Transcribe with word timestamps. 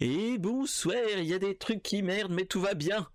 Et 0.00 0.38
bonsoir, 0.38 0.96
il 1.18 1.24
y 1.24 1.34
a 1.34 1.38
des 1.38 1.56
trucs 1.56 1.82
qui 1.82 2.02
merdent, 2.02 2.32
mais 2.32 2.46
tout 2.46 2.60
va 2.60 2.74
bien. 2.74 3.08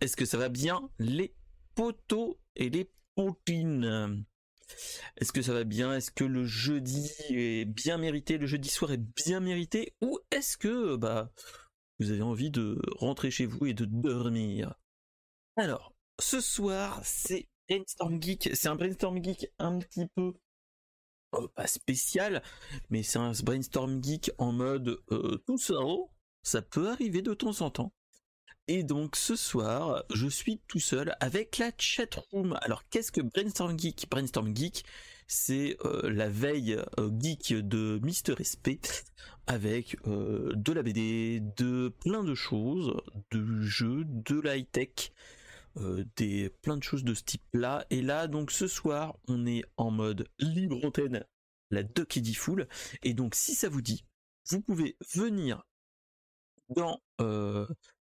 Est-ce 0.00 0.16
que 0.16 0.24
ça 0.24 0.36
va 0.36 0.48
bien 0.48 0.90
les 0.98 1.34
poteaux 1.74 2.38
et 2.56 2.68
les 2.68 2.90
potines 3.14 4.24
Est-ce 5.16 5.32
que 5.32 5.42
ça 5.42 5.54
va 5.54 5.64
bien? 5.64 5.94
Est-ce 5.94 6.10
que 6.10 6.24
le 6.24 6.44
jeudi 6.44 7.10
est 7.30 7.64
bien 7.64 7.96
mérité? 7.96 8.36
Le 8.38 8.46
jeudi 8.46 8.68
soir 8.68 8.92
est 8.92 9.00
bien 9.16 9.40
mérité? 9.40 9.94
Ou 10.02 10.18
est-ce 10.30 10.58
que 10.58 10.96
bah 10.96 11.32
vous 12.00 12.10
avez 12.10 12.22
envie 12.22 12.50
de 12.50 12.78
rentrer 12.96 13.30
chez 13.30 13.46
vous 13.46 13.66
et 13.66 13.74
de 13.74 13.86
dormir? 13.86 14.74
Alors, 15.56 15.94
ce 16.20 16.40
soir, 16.40 17.00
c'est 17.04 17.48
Brainstorm 17.68 18.20
Geek. 18.20 18.50
C'est 18.52 18.68
un 18.68 18.74
Brainstorm 18.76 19.22
Geek 19.22 19.46
un 19.58 19.78
petit 19.78 20.06
peu 20.14 20.34
euh, 21.34 21.48
pas 21.54 21.66
spécial, 21.66 22.42
mais 22.90 23.02
c'est 23.02 23.18
un 23.18 23.32
brainstorm 23.42 24.02
geek 24.02 24.30
en 24.38 24.52
mode 24.52 25.00
euh, 25.10 25.42
tout 25.46 25.58
ça, 25.58 25.74
ça 26.42 26.62
peut 26.62 26.88
arriver 26.90 27.22
de 27.22 27.34
temps 27.34 27.60
en 27.60 27.70
temps. 27.70 27.92
Et 28.66 28.82
donc 28.82 29.16
ce 29.16 29.36
soir, 29.36 30.04
je 30.12 30.26
suis 30.26 30.60
tout 30.68 30.80
seul 30.80 31.14
avec 31.20 31.58
la 31.58 31.70
chatroom. 31.76 32.58
Alors 32.62 32.88
qu'est-ce 32.88 33.12
que 33.12 33.20
Brainstorm 33.20 33.78
Geek? 33.78 34.06
Brainstorm 34.10 34.56
Geek, 34.56 34.84
c'est 35.26 35.76
euh, 35.84 36.10
la 36.10 36.30
veille 36.30 36.78
geek 37.20 37.52
de 37.52 38.00
Mister 38.02 38.34
SP 38.40 38.80
avec 39.46 39.98
de 40.06 40.72
la 40.72 40.82
BD, 40.82 41.40
de 41.58 41.94
plein 42.00 42.24
de 42.24 42.34
choses, 42.34 42.94
de 43.30 43.60
jeux, 43.60 44.04
de 44.06 44.40
la 44.40 44.56
high-tech, 45.76 46.04
des 46.16 46.50
plein 46.62 46.76
de 46.76 46.82
choses 46.82 47.04
de 47.04 47.14
ce 47.14 47.22
type-là. 47.22 47.86
Et 47.90 48.02
là, 48.02 48.26
donc 48.26 48.50
ce 48.50 48.66
soir, 48.66 49.18
on 49.28 49.46
est 49.46 49.64
en 49.76 49.90
mode 49.90 50.28
libre 50.38 50.84
antenne 50.84 51.24
la 51.70 51.82
Ducky 51.82 52.22
dit 52.22 52.34
Full. 52.34 52.68
Et 53.02 53.14
donc, 53.14 53.34
si 53.34 53.54
ça 53.54 53.68
vous 53.68 53.82
dit, 53.82 54.04
vous 54.48 54.60
pouvez 54.60 54.96
venir 55.14 55.64
dans 56.68 57.02
euh, 57.20 57.66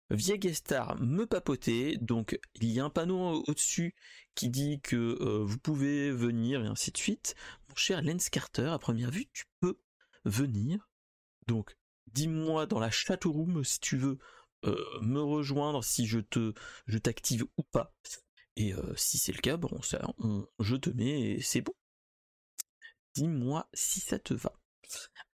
Via 0.09 0.37
Guestar 0.37 0.99
me 1.01 1.25
papoter. 1.25 1.97
Donc, 1.97 2.39
il 2.55 2.71
y 2.71 2.79
a 2.79 2.85
un 2.85 2.89
panneau 2.89 3.43
au-dessus 3.47 3.95
qui 4.35 4.49
dit 4.49 4.79
que 4.81 4.95
euh, 4.95 5.43
vous 5.43 5.57
pouvez 5.57 6.11
venir 6.11 6.63
et 6.63 6.67
ainsi 6.67 6.91
de 6.91 6.97
suite. 6.97 7.35
Mon 7.69 7.75
cher 7.75 8.01
Lens 8.01 8.29
Carter, 8.29 8.69
à 8.71 8.79
première 8.79 9.11
vue, 9.11 9.27
tu 9.33 9.45
peux 9.59 9.79
venir. 10.23 10.89
Donc, 11.47 11.75
dis-moi 12.13 12.65
dans 12.65 12.79
la 12.79 12.91
chatroom 12.91 13.63
si 13.63 13.79
tu 13.79 13.97
veux 13.97 14.17
euh, 14.17 14.17
me 15.01 15.21
rejoindre, 15.21 15.83
si 15.83 16.05
je 16.07 16.19
te, 16.19 16.53
je 16.87 16.97
t'active 16.97 17.45
ou 17.57 17.63
pas. 17.63 17.93
Et 18.55 18.73
si 18.95 19.17
c'est 19.17 19.33
le 19.33 19.41
cas, 19.41 19.57
bon, 19.57 19.81
ça, 19.81 20.01
je 20.59 20.75
te 20.75 20.89
mets 20.89 21.33
et 21.33 21.41
c'est 21.41 21.61
bon 21.61 21.73
dis-moi 23.17 23.67
si 23.73 23.99
ça 23.99 24.19
te 24.19 24.33
va. 24.33 24.53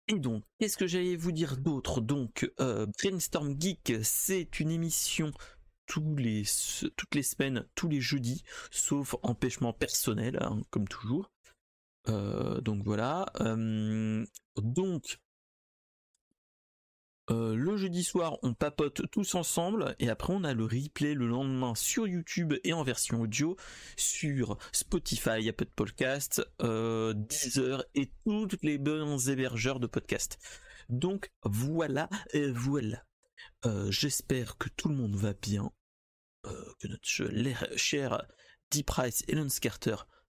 Et 0.08 0.20
donc, 0.20 0.44
qu'est-ce 0.59 0.78
que 0.78 0.88
j'allais 0.88 1.16
vous 1.16 1.31
dire 1.31 1.58
d'autre? 1.58 2.02
Donc, 2.02 2.50
euh, 2.59 2.86
Brainstorm 2.98 3.59
Geek, 3.59 3.94
c'est 4.03 4.59
une 4.59 4.72
émission 4.72 5.31
tous 5.86 6.16
les, 6.16 6.44
toutes 6.95 7.16
les 7.16 7.23
semaines, 7.23 7.68
tous 7.75 7.90
les 7.90 8.00
jeudis, 8.00 8.44
sauf 8.72 9.16
empêchement 9.22 9.73
personnel, 9.73 10.38
hein, 10.42 10.62
comme 10.70 10.88
toujours. 10.88 11.30
Euh, 12.08 12.62
donc 12.62 12.84
voilà. 12.84 13.25
Euh, 13.42 14.25
donc, 14.58 15.20
euh, 17.29 17.55
le 17.55 17.77
jeudi 17.77 18.03
soir, 18.03 18.38
on 18.43 18.53
papote 18.53 19.09
tous 19.09 19.35
ensemble 19.35 19.95
et 19.99 20.09
après 20.09 20.33
on 20.33 20.43
a 20.43 20.53
le 20.53 20.66
replay 20.66 21.13
le 21.13 21.27
lendemain 21.27 21.73
sur 21.73 22.05
YouTube 22.05 22.55
et 22.66 22.73
en 22.73 22.83
version 22.83 23.21
audio 23.21 23.55
sur 23.95 24.57
Spotify, 24.73 25.47
Apple 25.47 25.67
Podcast, 25.73 26.45
euh, 26.61 27.13
Deezer 27.13 27.85
et 27.95 28.11
tous 28.25 28.50
les 28.62 28.78
bons 28.78 29.29
hébergeurs 29.29 29.79
de 29.79 29.88
podcasts. 29.88 30.38
Donc 30.89 31.31
voilà, 31.44 32.09
voilà. 32.53 33.03
Euh, 33.66 33.89
j'espère 33.89 34.57
que 34.57 34.67
tout 34.69 34.89
le 34.89 34.95
monde 34.95 35.16
va 35.16 35.33
bien, 35.33 35.72
que 36.44 36.88
notre 36.89 37.78
cher 37.78 38.22
Deep 38.69 38.88
Price 38.88 39.23
et 39.29 39.35
Lance 39.35 39.62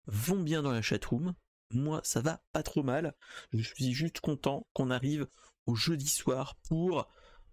vont 0.07 0.39
bien 0.39 0.61
dans 0.61 0.71
la 0.71 0.81
chatroom. 0.81 1.35
Moi, 1.73 2.01
ça 2.03 2.19
va 2.19 2.43
pas 2.51 2.63
trop 2.63 2.83
mal. 2.83 3.15
Je 3.53 3.61
suis 3.61 3.93
juste 3.93 4.19
content 4.19 4.67
qu'on 4.73 4.91
arrive 4.91 5.27
au 5.65 5.75
jeudi 5.75 6.07
soir 6.07 6.55
pour, 6.67 7.07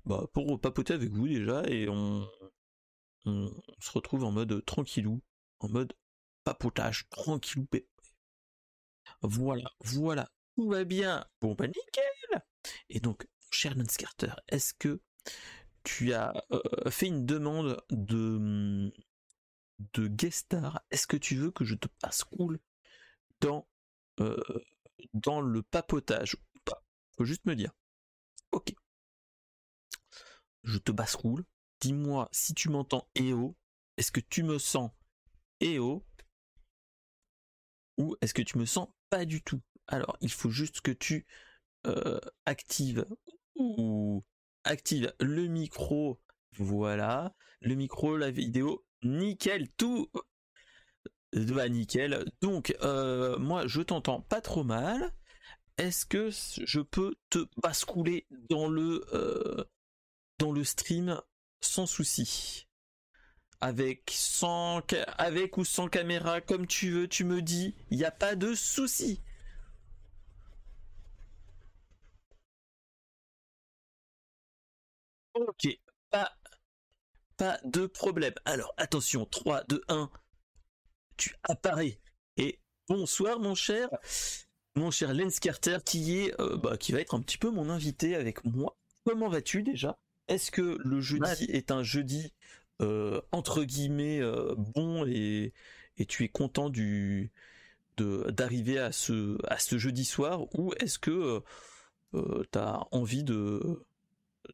bah, 0.04 0.26
papoter 0.62 0.94
avec 0.94 1.10
vous 1.10 1.28
déjà 1.28 1.62
et 1.68 1.88
on, 1.88 2.28
se 3.24 3.90
retrouve 3.92 4.24
en 4.24 4.32
mode 4.32 4.64
tranquillou, 4.64 5.20
en 5.60 5.68
mode 5.68 5.92
papotage, 6.44 7.08
tranquillou. 7.10 7.66
Voilà, 9.22 9.70
voilà, 9.80 10.30
tout 10.54 10.68
va 10.68 10.84
bien. 10.84 11.26
Bon 11.40 11.54
bah 11.54 11.66
nickel. 11.66 12.42
Et 12.88 13.00
donc, 13.00 13.26
cher 13.50 13.74
Carter, 13.98 14.32
est-ce 14.48 14.74
que 14.74 15.00
tu 15.84 16.12
as 16.12 16.44
euh, 16.52 16.90
fait 16.90 17.06
une 17.06 17.26
demande 17.26 17.82
de 17.90 18.92
de 19.78 20.08
guest 20.08 20.56
Est-ce 20.90 21.06
que 21.06 21.16
tu 21.16 21.36
veux 21.36 21.50
que 21.50 21.64
je 21.64 21.74
te 21.74 21.88
passe 22.00 22.24
cool 22.24 22.58
dans 23.40 23.68
euh, 24.20 24.42
dans 25.14 25.40
le 25.40 25.62
papotage 25.62 26.36
Faut 27.16 27.24
juste 27.24 27.44
me 27.46 27.54
dire. 27.54 27.72
Ok. 28.58 28.74
Je 30.64 30.78
te 30.78 30.90
basse-roule. 30.90 31.44
Dis-moi 31.80 32.28
si 32.32 32.54
tu 32.54 32.70
m'entends 32.70 33.08
EO. 33.16 33.56
Est-ce 33.96 34.10
que 34.10 34.18
tu 34.18 34.42
me 34.42 34.58
sens 34.58 34.90
EO 35.60 36.04
Ou 37.98 38.16
est-ce 38.20 38.34
que 38.34 38.42
tu 38.42 38.58
me 38.58 38.66
sens 38.66 38.88
pas 39.10 39.24
du 39.24 39.42
tout? 39.42 39.62
Alors, 39.86 40.16
il 40.20 40.32
faut 40.32 40.50
juste 40.50 40.80
que 40.80 40.90
tu 40.90 41.24
euh, 41.86 42.18
actives 42.46 43.06
ou 43.54 44.24
active 44.64 45.14
le 45.20 45.46
micro. 45.46 46.20
Voilà. 46.54 47.36
Le 47.60 47.76
micro, 47.76 48.16
la 48.16 48.32
vidéo. 48.32 48.84
Nickel. 49.04 49.70
Tout 49.76 50.10
va 51.32 51.68
nickel. 51.68 52.24
Donc, 52.40 52.76
euh, 52.82 53.38
moi, 53.38 53.68
je 53.68 53.82
t'entends 53.82 54.20
pas 54.20 54.40
trop 54.40 54.64
mal 54.64 55.14
est-ce 55.78 56.04
que 56.06 56.30
je 56.30 56.80
peux 56.80 57.14
te 57.30 57.46
basculer 57.62 58.26
dans 58.50 58.68
le 58.68 59.04
euh, 59.14 59.64
dans 60.38 60.52
le 60.52 60.64
stream 60.64 61.20
sans 61.60 61.86
souci? 61.86 62.68
Avec 63.60 64.10
sans 64.12 64.82
avec 65.18 65.56
ou 65.58 65.64
sans 65.64 65.88
caméra 65.88 66.40
comme 66.40 66.66
tu 66.66 66.90
veux 66.90 67.08
tu 67.08 67.24
me 67.24 67.42
dis 67.42 67.74
il 67.90 67.98
n'y 67.98 68.04
a 68.04 68.10
pas 68.10 68.34
de 68.36 68.54
souci. 68.54 69.20
Ok 75.34 75.66
pas 76.10 76.32
pas 77.36 77.58
de 77.64 77.86
problème. 77.86 78.34
Alors 78.44 78.74
attention 78.76 79.24
3 79.26 79.64
2 79.64 79.82
1 79.88 80.10
tu 81.16 81.34
apparais. 81.44 82.00
Et 82.36 82.60
bonsoir 82.88 83.38
mon 83.40 83.54
cher 83.54 83.88
mon 84.76 84.90
cher 84.90 85.12
Lens 85.14 85.40
Carter, 85.40 85.78
qui 85.84 86.18
est, 86.18 86.40
euh, 86.40 86.56
bah, 86.56 86.76
qui 86.76 86.92
va 86.92 87.00
être 87.00 87.14
un 87.14 87.20
petit 87.20 87.38
peu 87.38 87.50
mon 87.50 87.68
invité 87.68 88.14
avec 88.14 88.44
moi. 88.44 88.76
Comment 89.04 89.28
vas-tu 89.28 89.62
déjà? 89.62 89.98
Est-ce 90.28 90.50
que 90.50 90.78
le 90.80 91.00
jeudi 91.00 91.44
est 91.44 91.70
un 91.70 91.82
jeudi 91.82 92.32
euh, 92.80 93.20
entre 93.32 93.64
guillemets 93.64 94.20
euh, 94.20 94.54
bon 94.56 95.04
et, 95.06 95.52
et 95.96 96.06
tu 96.06 96.24
es 96.24 96.28
content 96.28 96.70
du 96.70 97.32
d'arriver 97.96 98.78
à 98.78 98.92
ce 98.92 99.36
à 99.48 99.58
ce 99.58 99.78
jeudi 99.78 100.04
soir? 100.04 100.46
Ou 100.56 100.72
est-ce 100.78 100.98
que 100.98 101.42
tu 102.12 102.58
as 102.58 102.86
envie 102.92 103.24
de 103.24 103.84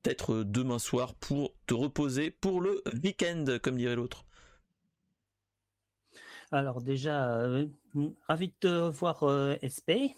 d'être 0.02 0.42
demain 0.44 0.78
soir 0.78 1.14
pour 1.14 1.54
te 1.66 1.74
reposer 1.74 2.30
pour 2.30 2.60
le 2.60 2.82
week-end 3.02 3.44
comme 3.62 3.76
dirait 3.76 3.96
l'autre? 3.96 4.24
Alors 6.52 6.80
déjà, 6.80 7.46
ravi 8.28 8.48
de 8.48 8.54
te 8.60 8.88
voir 8.88 9.22
euh, 9.24 9.56
SP. 9.62 10.16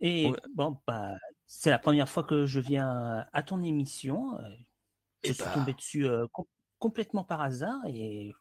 Et 0.00 0.30
bon, 0.54 0.78
bah, 0.86 1.14
c'est 1.46 1.70
la 1.70 1.78
première 1.78 2.08
fois 2.08 2.22
que 2.22 2.46
je 2.46 2.60
viens 2.60 3.26
à 3.32 3.42
ton 3.42 3.62
émission. 3.62 4.38
Euh, 4.38 4.48
je 5.24 5.32
suis 5.32 5.42
bah 5.42 5.50
tombé 5.52 5.72
dessus 5.72 6.06
complètement 6.78 7.24
par 7.24 7.40
hasard 7.40 7.80
et, 7.88 8.32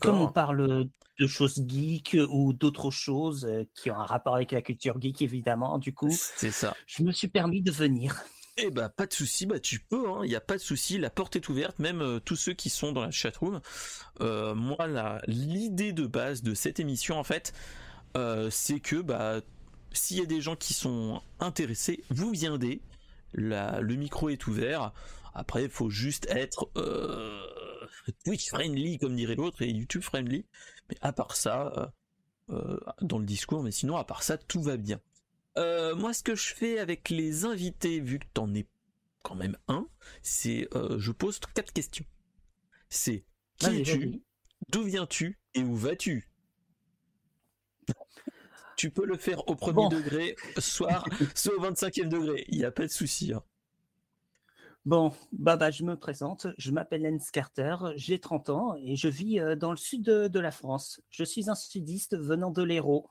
comme 0.00 0.20
on 0.20 0.28
parle 0.28 0.86
de 1.18 1.26
choses 1.26 1.62
geek 1.66 2.14
ou 2.28 2.52
d'autres 2.52 2.90
choses 2.90 3.50
qui 3.74 3.90
ont 3.90 3.98
un 3.98 4.04
rapport 4.04 4.34
avec 4.34 4.52
la 4.52 4.60
culture 4.60 5.00
geek 5.00 5.22
évidemment, 5.22 5.78
du 5.78 5.94
coup, 5.94 6.10
c'est 6.10 6.50
ça. 6.50 6.76
Je 6.86 7.02
me 7.02 7.12
suis 7.12 7.28
permis 7.28 7.62
de 7.62 7.70
venir. 7.70 8.22
Eh 8.58 8.70
bah 8.70 8.88
pas 8.88 9.06
de 9.06 9.12
souci, 9.12 9.44
bah 9.44 9.60
tu 9.60 9.80
peux, 9.80 10.04
il 10.04 10.08
hein, 10.08 10.24
n'y 10.24 10.34
a 10.34 10.40
pas 10.40 10.54
de 10.54 10.62
souci, 10.62 10.96
la 10.96 11.10
porte 11.10 11.36
est 11.36 11.46
ouverte, 11.50 11.78
même 11.78 12.00
euh, 12.00 12.20
tous 12.20 12.36
ceux 12.36 12.54
qui 12.54 12.70
sont 12.70 12.90
dans 12.92 13.02
la 13.02 13.10
chatroom. 13.10 13.60
Euh, 14.22 14.54
moi, 14.54 14.78
l'idée 15.26 15.92
de 15.92 16.06
base 16.06 16.42
de 16.42 16.54
cette 16.54 16.80
émission, 16.80 17.18
en 17.18 17.24
fait, 17.24 17.52
euh, 18.16 18.50
c'est 18.50 18.80
que 18.80 18.96
bah 18.96 19.40
s'il 19.92 20.18
y 20.18 20.22
a 20.22 20.26
des 20.26 20.40
gens 20.40 20.56
qui 20.56 20.74
sont 20.74 21.22
intéressés, 21.38 22.02
vous 22.10 22.30
viendez, 22.30 22.80
le 23.32 23.94
micro 23.94 24.28
est 24.28 24.46
ouvert. 24.46 24.92
Après, 25.34 25.64
il 25.64 25.70
faut 25.70 25.90
juste 25.90 26.26
être 26.28 26.70
Twitch 28.24 28.48
friendly, 28.48 28.98
comme 28.98 29.16
dirait 29.16 29.36
l'autre, 29.36 29.62
et 29.62 29.70
YouTube 29.70 30.02
friendly. 30.02 30.44
Mais 30.88 30.96
à 31.00 31.12
part 31.12 31.36
ça, 31.36 31.92
dans 32.48 33.18
le 33.18 33.24
discours, 33.24 33.62
mais 33.62 33.70
sinon, 33.70 33.96
à 33.96 34.04
part 34.04 34.22
ça, 34.22 34.36
tout 34.36 34.60
va 34.60 34.76
bien. 34.76 35.00
Euh, 35.56 35.94
moi, 35.94 36.12
ce 36.12 36.22
que 36.22 36.34
je 36.34 36.54
fais 36.54 36.78
avec 36.78 37.08
les 37.08 37.44
invités, 37.46 38.00
vu 38.00 38.18
que 38.18 38.26
t'en 38.34 38.52
es 38.54 38.66
quand 39.22 39.34
même 39.34 39.56
un. 39.68 39.86
C'est, 40.22 40.68
je 40.98 41.12
pose 41.12 41.40
quatre 41.54 41.72
questions. 41.72 42.04
C'est 42.90 43.24
qui 43.58 43.80
es-tu, 43.80 44.22
d'où 44.68 44.82
viens-tu? 44.82 45.38
Et 45.54 45.62
où 45.62 45.74
vas-tu? 45.74 46.28
Tu 48.76 48.90
peux 48.90 49.06
le 49.06 49.16
faire 49.16 49.48
au 49.48 49.56
premier 49.56 49.88
degré, 49.88 50.36
soit, 50.58 51.02
soit 51.34 51.54
au 51.54 51.60
25e 51.60 52.08
degré. 52.08 52.44
Il 52.48 52.58
n'y 52.58 52.64
a 52.64 52.70
pas 52.70 52.82
de 52.82 52.92
souci. 52.92 53.32
Hein. 53.32 53.42
Bon, 54.86 55.12
bah, 55.32 55.56
bah, 55.56 55.72
je 55.72 55.82
me 55.82 55.96
présente. 55.96 56.46
Je 56.58 56.70
m'appelle 56.70 57.02
Lance 57.02 57.32
Carter, 57.32 57.76
j'ai 57.96 58.20
30 58.20 58.50
ans 58.50 58.76
et 58.76 58.94
je 58.94 59.08
vis 59.08 59.40
euh, 59.40 59.56
dans 59.56 59.72
le 59.72 59.76
sud 59.76 60.04
de, 60.04 60.38
la 60.38 60.52
France. 60.52 61.00
Je 61.10 61.24
suis 61.24 61.50
un 61.50 61.56
sudiste 61.56 62.16
venant 62.16 62.52
de 62.52 62.62
l'Hérault. 62.62 63.10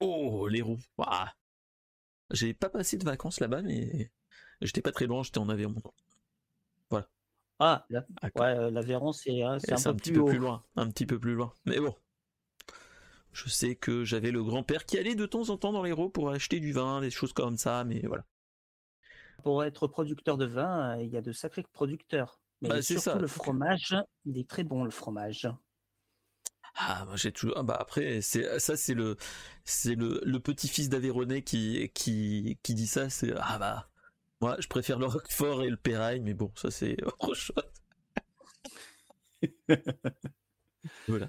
Oh, 0.00 0.48
l'Hérault. 0.48 0.78
J'ai 2.32 2.54
pas 2.54 2.68
passé 2.68 2.96
de 2.96 3.04
vacances 3.04 3.38
là-bas, 3.38 3.62
mais 3.62 4.10
j'étais 4.60 4.82
pas 4.82 4.90
très 4.90 5.06
loin, 5.06 5.22
j'étais 5.22 5.38
en 5.38 5.48
Aveyron. 5.48 5.80
Voilà. 6.90 7.08
Ah, 7.60 7.86
euh, 7.90 8.70
l'Aveyron, 8.72 9.12
c'est 9.12 9.42
un, 9.42 9.58
petit 9.94 10.12
peu 10.12 10.24
plus 10.24 10.38
loin. 10.38 10.64
Un 10.74 10.90
petit 10.90 11.06
peu 11.06 11.20
plus 11.20 11.34
loin. 11.34 11.52
Mais 11.66 11.78
bon, 11.78 11.94
je 13.36 13.50
sais 13.50 13.76
que 13.76 14.02
j'avais 14.02 14.30
le 14.30 14.42
grand-père 14.42 14.86
qui 14.86 14.98
allait 14.98 15.14
de 15.14 15.26
temps 15.26 15.50
en 15.50 15.58
temps 15.58 15.72
dans 15.72 15.82
l'Hérault 15.82 16.08
pour 16.08 16.30
acheter 16.30 16.58
du 16.58 16.72
vin, 16.72 17.02
des 17.02 17.10
choses 17.10 17.34
comme 17.34 17.58
ça, 17.58 17.84
mais 17.84 18.00
voilà. 18.06 18.24
Pour 19.42 19.62
être 19.62 19.86
producteur 19.86 20.38
de 20.38 20.46
vin, 20.46 20.96
euh, 20.96 21.02
il 21.02 21.10
y 21.10 21.18
a 21.18 21.20
de 21.20 21.32
sacrés 21.32 21.62
producteurs. 21.72 22.40
Mais 22.62 22.70
bah, 22.70 22.82
surtout 22.82 23.02
ça. 23.02 23.16
le 23.16 23.26
fromage, 23.26 23.94
il 24.24 24.38
est 24.38 24.48
très 24.48 24.64
bon 24.64 24.84
le 24.84 24.90
fromage. 24.90 25.48
Ah, 26.76 27.04
moi 27.06 27.16
j'ai 27.16 27.30
toujours. 27.30 27.56
Ah, 27.58 27.62
bah 27.62 27.76
après, 27.78 28.22
c'est 28.22 28.58
ça, 28.58 28.76
c'est 28.76 28.94
le, 28.94 29.16
c'est 29.64 29.94
le, 29.94 30.20
le 30.24 30.40
petit-fils 30.40 30.88
d'Aveyronais 30.88 31.42
qui, 31.42 31.90
qui, 31.94 32.58
qui 32.62 32.74
dit 32.74 32.86
ça. 32.86 33.10
C'est 33.10 33.34
ah 33.36 33.58
bah, 33.58 33.90
moi 34.40 34.56
je 34.60 34.68
préfère 34.68 34.98
le 34.98 35.06
Roquefort 35.06 35.62
et 35.62 35.68
le 35.68 35.76
Pérail, 35.76 36.20
mais 36.20 36.32
bon, 36.32 36.50
ça 36.54 36.70
c'est 36.70 36.96
autre 37.04 37.34
chose. 37.34 37.56
voilà. 41.08 41.28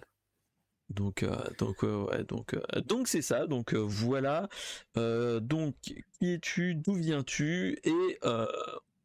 Donc, 0.89 1.23
euh, 1.23 1.35
donc, 1.57 1.83
ouais, 1.83 2.23
donc, 2.23 2.53
euh, 2.53 2.81
donc 2.81 3.07
c'est 3.07 3.21
ça. 3.21 3.45
Donc 3.45 3.73
euh, 3.73 3.79
voilà. 3.79 4.47
donc, 4.95 5.75
qui 5.81 6.03
es-tu? 6.21 6.75
D'où 6.75 6.93
viens-tu? 6.93 7.79
Et 7.83 8.19
on 8.23 8.47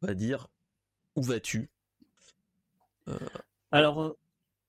va 0.01 0.13
dire 0.13 0.47
où 1.15 1.21
vas-tu? 1.21 1.69
Alors, 3.71 4.15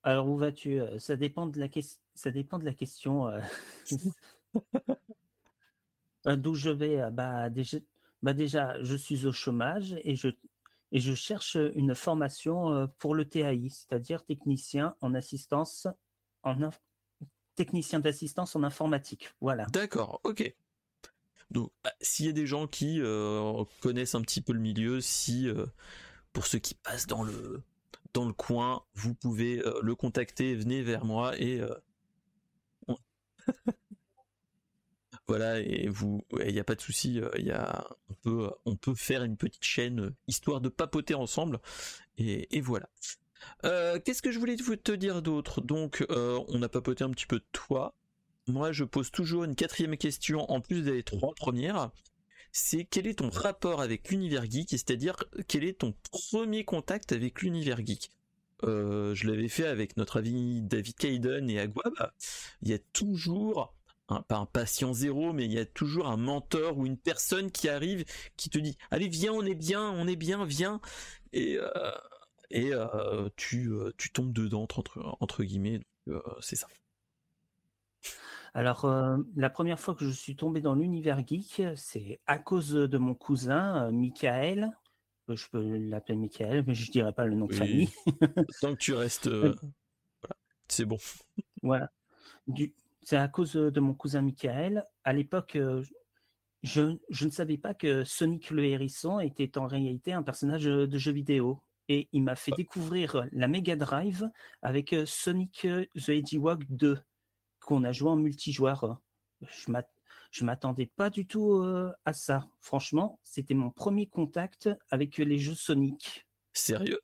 alors 0.03 0.27
où 0.27 0.37
vas-tu? 0.37 0.81
Ça 0.99 1.15
dépend 1.15 1.47
de 1.47 1.59
la 1.59 1.69
question. 1.69 1.99
Ça 2.13 2.31
dépend 2.31 2.59
de 2.59 2.65
la 2.65 2.73
question. 2.73 3.29
D'où 6.25 6.55
je 6.55 6.69
vais 6.69 7.11
bah 7.11 7.49
déjà, 7.49 7.77
bah 8.23 8.33
déjà, 8.33 8.81
je 8.83 8.95
suis 8.95 9.25
au 9.25 9.31
chômage 9.31 9.95
et 10.03 10.15
je 10.15 10.29
et 10.91 10.99
je 10.99 11.13
cherche 11.13 11.57
une 11.75 11.95
formation 11.95 12.87
pour 12.99 13.15
le 13.15 13.25
TAI, 13.25 13.69
c'est-à-dire 13.69 14.23
technicien 14.23 14.95
en 15.01 15.13
assistance 15.13 15.87
en, 16.43 16.69
technicien 17.55 17.99
d'assistance 17.99 18.55
en 18.55 18.63
informatique. 18.63 19.29
Voilà. 19.41 19.65
D'accord, 19.67 20.19
ok. 20.23 20.53
Donc, 21.51 21.71
bah, 21.83 21.93
s'il 22.01 22.25
y 22.25 22.29
a 22.29 22.33
des 22.33 22.47
gens 22.47 22.67
qui 22.67 22.99
euh, 23.01 23.63
connaissent 23.81 24.15
un 24.15 24.21
petit 24.21 24.41
peu 24.41 24.53
le 24.53 24.59
milieu, 24.59 25.01
si 25.01 25.47
euh, 25.47 25.65
pour 26.33 26.47
ceux 26.47 26.59
qui 26.59 26.75
passent 26.75 27.07
dans 27.07 27.23
le 27.23 27.63
dans 28.13 28.25
le 28.25 28.33
coin, 28.33 28.83
vous 28.93 29.13
pouvez 29.13 29.59
euh, 29.59 29.79
le 29.81 29.95
contacter, 29.95 30.55
venez 30.55 30.81
vers 30.81 31.05
moi 31.05 31.37
et 31.39 31.61
voilà 35.27 35.59
et 35.59 35.87
vous, 35.87 36.23
il 36.45 36.53
n'y 36.53 36.59
a 36.59 36.63
pas 36.63 36.75
de 36.75 36.81
souci, 36.81 37.21
on 38.09 38.13
peut 38.15 38.49
on 38.65 38.75
peut 38.75 38.95
faire 38.95 39.23
une 39.23 39.37
petite 39.37 39.65
chaîne 39.65 40.13
histoire 40.27 40.61
de 40.61 40.69
papoter 40.69 41.13
ensemble 41.13 41.59
et 42.17 42.61
voilà. 42.61 42.89
Euh, 43.63 43.99
qu'est-ce 44.03 44.21
que 44.21 44.31
je 44.31 44.39
voulais 44.39 44.55
te 44.55 44.91
dire 44.91 45.21
d'autre? 45.21 45.61
Donc, 45.61 46.05
euh, 46.09 46.39
on 46.47 46.61
a 46.61 46.69
papoté 46.69 47.03
un 47.03 47.11
petit 47.11 47.25
peu 47.25 47.39
de 47.39 47.45
toi. 47.51 47.93
Moi, 48.47 48.71
je 48.71 48.83
pose 48.83 49.11
toujours 49.11 49.43
une 49.43 49.55
quatrième 49.55 49.97
question 49.97 50.49
en 50.51 50.61
plus 50.61 50.83
des 50.83 51.03
trois 51.03 51.33
premières. 51.33 51.91
C'est 52.51 52.85
quel 52.85 53.07
est 53.07 53.19
ton 53.19 53.29
rapport 53.29 53.81
avec 53.81 54.09
l'univers 54.09 54.49
geek, 54.49 54.69
c'est-à-dire 54.69 55.15
quel 55.47 55.63
est 55.63 55.79
ton 55.79 55.93
premier 56.11 56.63
contact 56.63 57.11
avec 57.11 57.41
l'univers 57.41 57.85
geek? 57.85 58.11
Euh, 58.63 59.13
Je 59.13 59.27
l'avais 59.27 59.49
fait 59.49 59.67
avec 59.67 59.97
notre 59.97 60.19
ami 60.19 60.61
David 60.61 60.95
Kaiden 60.95 61.49
et 61.49 61.59
Aguab. 61.59 62.11
Il 62.61 62.69
y 62.69 62.73
a 62.73 62.79
toujours 62.93 63.73
pas 64.07 64.37
un 64.37 64.45
patient 64.45 64.93
zéro, 64.93 65.33
mais 65.33 65.45
il 65.45 65.53
y 65.53 65.59
a 65.59 65.65
toujours 65.65 66.07
un 66.07 66.17
mentor 66.17 66.77
ou 66.77 66.85
une 66.85 66.97
personne 66.97 67.51
qui 67.51 67.67
arrive, 67.67 68.05
qui 68.37 68.49
te 68.49 68.59
dit 68.59 68.77
allez 68.91 69.07
viens, 69.07 69.33
on 69.33 69.43
est 69.43 69.55
bien, 69.55 69.91
on 69.91 70.07
est 70.07 70.15
bien, 70.15 70.45
viens. 70.45 70.79
Et 72.51 72.71
tu, 73.35 73.71
tu 73.97 74.11
tombes 74.11 74.33
dedans 74.33 74.63
entre, 74.63 75.17
entre 75.19 75.43
guillemets. 75.43 75.81
c'est 76.39 76.55
ça. 76.55 76.67
Alors, 78.53 78.89
la 79.35 79.49
première 79.49 79.79
fois 79.79 79.95
que 79.95 80.05
je 80.05 80.11
suis 80.11 80.35
tombé 80.35 80.61
dans 80.61 80.75
l'univers 80.75 81.25
geek, 81.27 81.61
c'est 81.75 82.21
à 82.25 82.37
cause 82.37 82.71
de 82.71 82.97
mon 82.97 83.13
cousin, 83.13 83.91
Michael. 83.91 84.71
Je 85.27 85.45
peux 85.51 85.77
l'appeler 85.77 86.17
Michael, 86.17 86.63
mais 86.67 86.75
je 86.75 86.87
ne 86.87 86.91
dirais 86.91 87.13
pas 87.13 87.25
le 87.25 87.35
nom 87.35 87.47
de 87.47 87.53
famille. 87.53 87.89
Tant 88.61 88.73
que 88.73 88.79
tu 88.79 88.93
restes. 88.93 89.29
C'est 90.67 90.85
bon. 90.85 90.97
Voilà. 91.63 91.91
C'est 93.01 93.17
à 93.17 93.27
cause 93.27 93.53
de 93.53 93.79
mon 93.79 93.95
cousin 93.95 94.21
Michael. 94.21 94.85
À 95.03 95.13
l'époque, 95.13 95.57
je, 96.61 96.95
je, 97.09 97.25
ne 97.25 97.31
savais 97.31 97.57
pas 97.57 97.73
que 97.73 98.03
Sonic 98.03 98.51
le 98.51 98.65
Hérisson 98.65 99.19
était 99.19 99.57
en 99.57 99.65
réalité 99.65 100.13
un 100.13 100.21
personnage 100.21 100.65
de 100.65 100.97
jeu 100.97 101.11
vidéo 101.11 101.61
et 101.89 102.09
il 102.11 102.23
m'a 102.23 102.35
fait 102.35 102.51
découvrir 102.57 103.27
la 103.31 103.47
Mega 103.47 103.75
Drive 103.75 104.29
avec 104.61 104.95
Sonic 105.05 105.67
the 105.95 106.09
Hedgehog 106.09 106.65
2 106.69 106.99
qu'on 107.59 107.83
a 107.83 107.91
joué 107.91 108.09
en 108.09 108.15
multijoueur. 108.15 108.99
Je 110.31 110.43
m'attendais 110.43 110.87
pas 110.95 111.09
du 111.09 111.25
tout 111.25 111.63
à 112.05 112.13
ça. 112.13 112.47
Franchement, 112.59 113.19
c'était 113.23 113.53
mon 113.53 113.71
premier 113.71 114.07
contact 114.07 114.69
avec 114.89 115.17
les 115.17 115.39
jeux 115.39 115.55
Sonic. 115.55 116.27
Sérieux? 116.53 116.99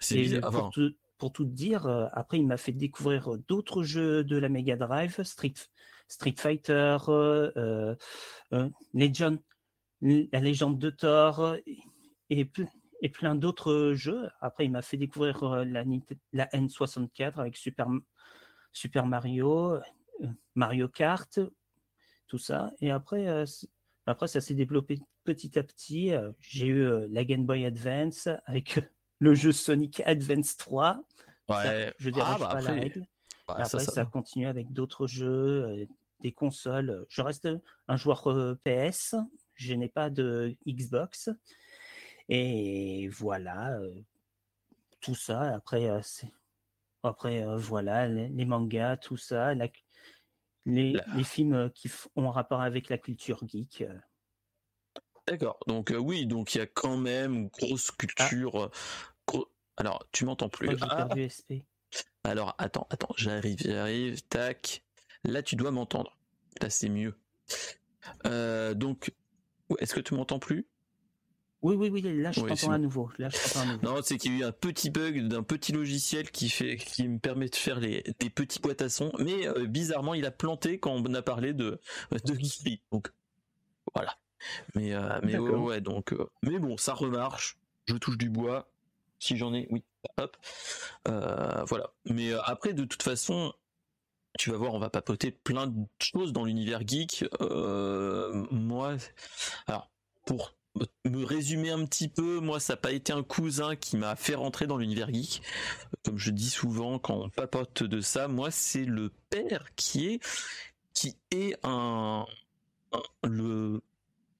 C'est 0.00 0.40
pour, 0.40 0.70
tout, 0.70 0.94
pour 1.18 1.32
tout 1.32 1.44
dire, 1.44 1.86
après 2.12 2.38
il 2.38 2.46
m'a 2.46 2.56
fait 2.56 2.72
découvrir 2.72 3.36
d'autres 3.48 3.82
jeux 3.82 4.24
de 4.24 4.36
la 4.36 4.48
Mega 4.48 4.76
Drive, 4.76 5.22
Street, 5.22 5.54
Street 6.08 6.34
Fighter, 6.36 6.96
euh, 7.08 7.94
Legend, 8.94 9.38
la 10.00 10.40
légende 10.40 10.78
de 10.78 10.90
Thor 10.90 11.56
et, 11.66 11.78
et 12.30 12.50
plein 13.08 13.34
d'autres 13.34 13.92
jeux. 13.94 14.28
Après, 14.40 14.66
il 14.66 14.70
m'a 14.70 14.82
fait 14.82 14.96
découvrir 14.96 15.42
euh, 15.42 15.64
la, 15.64 15.84
la, 16.32 16.46
N64 16.46 17.40
avec 17.40 17.56
Super, 17.56 17.88
Super 18.72 19.06
Mario, 19.06 19.72
euh, 19.74 19.80
Mario 20.54 20.88
Kart, 20.88 21.40
tout 22.26 22.38
ça. 22.38 22.72
Et 22.80 22.90
après, 22.90 23.26
euh, 23.28 23.44
après 24.06 24.28
ça 24.28 24.40
s'est 24.40 24.54
développé 24.54 24.98
petit 25.24 25.58
à 25.58 25.62
petit. 25.62 26.12
J'ai 26.40 26.66
eu 26.66 27.08
la 27.08 27.24
Game 27.24 27.46
Boy 27.46 27.64
Advance 27.64 28.28
avec 28.46 28.80
le 29.18 29.34
jeu 29.34 29.52
Sonic 29.52 30.00
Advance 30.04 30.56
3. 30.56 31.02
Ouais. 31.48 31.92
je 31.98 32.10
dirais 32.10 32.30
ah, 32.34 32.38
bah 32.38 32.48
pas 32.48 32.60
la 32.60 32.72
règle. 32.72 33.06
Bah, 33.48 33.56
après, 33.58 33.64
ça, 33.64 33.80
ça, 33.80 34.04
continue 34.04 34.46
avec 34.46 34.72
d'autres 34.72 35.06
jeux, 35.06 35.86
des 36.20 36.32
consoles. 36.32 37.04
Je 37.08 37.22
reste 37.22 37.48
un 37.88 37.96
joueur 37.96 38.56
PS. 38.64 39.16
Je 39.54 39.74
n'ai 39.74 39.88
pas 39.88 40.10
de 40.10 40.56
Xbox. 40.66 41.30
Et 42.30 43.08
voilà, 43.08 43.76
tout 45.00 45.16
ça. 45.16 45.52
Après, 45.52 45.90
après 47.02 47.44
voilà, 47.56 48.06
les, 48.06 48.44
mangas, 48.44 48.98
tout 48.98 49.16
ça, 49.16 49.52
les, 50.64 50.94
films 51.24 51.70
qui 51.74 51.90
ont 52.14 52.30
rapport 52.30 52.60
avec 52.60 52.88
la 52.88 52.98
culture 52.98 53.40
geek. 53.48 53.84
D'accord. 55.26 55.58
Donc 55.66 55.92
oui, 55.98 56.26
donc 56.26 56.54
il 56.54 56.58
y 56.58 56.60
a 56.60 56.66
quand 56.66 56.96
même 56.96 57.48
grosse 57.48 57.90
ah. 57.90 57.96
culture. 57.98 58.70
Alors, 59.76 60.06
tu 60.12 60.24
m'entends 60.24 60.48
plus. 60.48 60.68
j'ai 60.68 60.84
ah. 60.88 61.06
perdu 61.06 61.28
SP. 61.28 61.66
Alors, 62.22 62.54
attends, 62.58 62.86
attends, 62.90 63.14
j'arrive, 63.16 63.58
j'arrive. 63.58 64.22
Tac. 64.28 64.84
Là, 65.24 65.42
tu 65.42 65.56
dois 65.56 65.72
m'entendre. 65.72 66.16
Là, 66.62 66.70
c'est 66.70 66.88
mieux. 66.88 67.18
donc, 68.24 69.12
est-ce 69.80 69.94
que 69.94 70.00
tu 70.00 70.14
m'entends 70.14 70.38
plus? 70.38 70.68
Oui, 71.62 71.76
oui, 71.76 71.90
oui, 71.92 72.02
là 72.02 72.32
je 72.32 72.40
t'entends 72.40 72.72
à 72.72 72.78
nouveau. 72.78 73.10
Non, 73.82 74.00
c'est 74.02 74.16
qu'il 74.16 74.32
y 74.32 74.36
a 74.36 74.46
eu 74.46 74.48
un 74.48 74.52
petit 74.52 74.88
bug 74.90 75.28
d'un 75.28 75.42
petit 75.42 75.72
logiciel 75.72 76.30
qui 76.30 76.48
fait, 76.48 76.76
qui 76.76 77.06
me 77.06 77.18
permet 77.18 77.48
de 77.48 77.56
faire 77.56 77.80
les, 77.80 78.02
des 78.18 78.30
petits 78.30 78.60
boîtes 78.60 78.80
à 78.82 78.88
son, 78.88 79.12
mais 79.18 79.46
euh, 79.46 79.66
bizarrement 79.66 80.14
il 80.14 80.24
a 80.24 80.30
planté 80.30 80.78
quand 80.78 80.92
on 80.92 81.14
a 81.14 81.22
parlé 81.22 81.52
de 81.52 81.78
de 82.24 82.34
Geeky. 82.34 82.80
Donc 82.92 83.12
voilà. 83.94 84.16
Mais 84.74 84.94
euh, 84.94 85.20
mais 85.22 85.36
ouais, 85.38 85.82
donc 85.82 86.12
euh, 86.14 86.30
mais 86.42 86.58
bon, 86.58 86.76
ça 86.78 86.94
remarche. 86.94 87.58
Je 87.86 87.96
touche 87.96 88.16
du 88.16 88.30
bois. 88.30 88.70
Si 89.18 89.36
j'en 89.36 89.52
ai, 89.52 89.66
oui. 89.70 89.84
Hop. 90.16 90.36
voilà. 91.04 91.92
Mais 92.06 92.32
après, 92.44 92.72
de 92.72 92.84
toute 92.84 93.02
façon, 93.02 93.52
tu 94.38 94.50
vas 94.50 94.56
voir, 94.56 94.72
on 94.72 94.78
va 94.78 94.88
papoter 94.88 95.30
plein 95.30 95.66
de 95.66 95.84
choses 96.00 96.32
dans 96.32 96.44
l'univers 96.44 96.80
geek. 96.86 97.26
moi, 98.50 98.96
alors 99.66 99.90
pour 100.24 100.54
me 101.04 101.24
résumer 101.24 101.70
un 101.70 101.84
petit 101.84 102.08
peu, 102.08 102.40
moi, 102.40 102.60
ça 102.60 102.74
n'a 102.74 102.76
pas 102.78 102.92
été 102.92 103.12
un 103.12 103.22
cousin 103.22 103.76
qui 103.76 103.96
m'a 103.96 104.16
fait 104.16 104.34
rentrer 104.34 104.66
dans 104.66 104.76
l'univers 104.76 105.12
geek. 105.12 105.42
Comme 106.04 106.18
je 106.18 106.30
dis 106.30 106.50
souvent 106.50 106.98
quand 106.98 107.14
on 107.14 107.28
papote 107.28 107.82
de 107.82 108.00
ça, 108.00 108.28
moi, 108.28 108.50
c'est 108.50 108.84
le 108.84 109.10
père 109.30 109.74
qui 109.76 110.06
est 110.06 110.20
qui 110.94 111.16
est 111.30 111.56
un, 111.62 112.26
le 113.24 113.82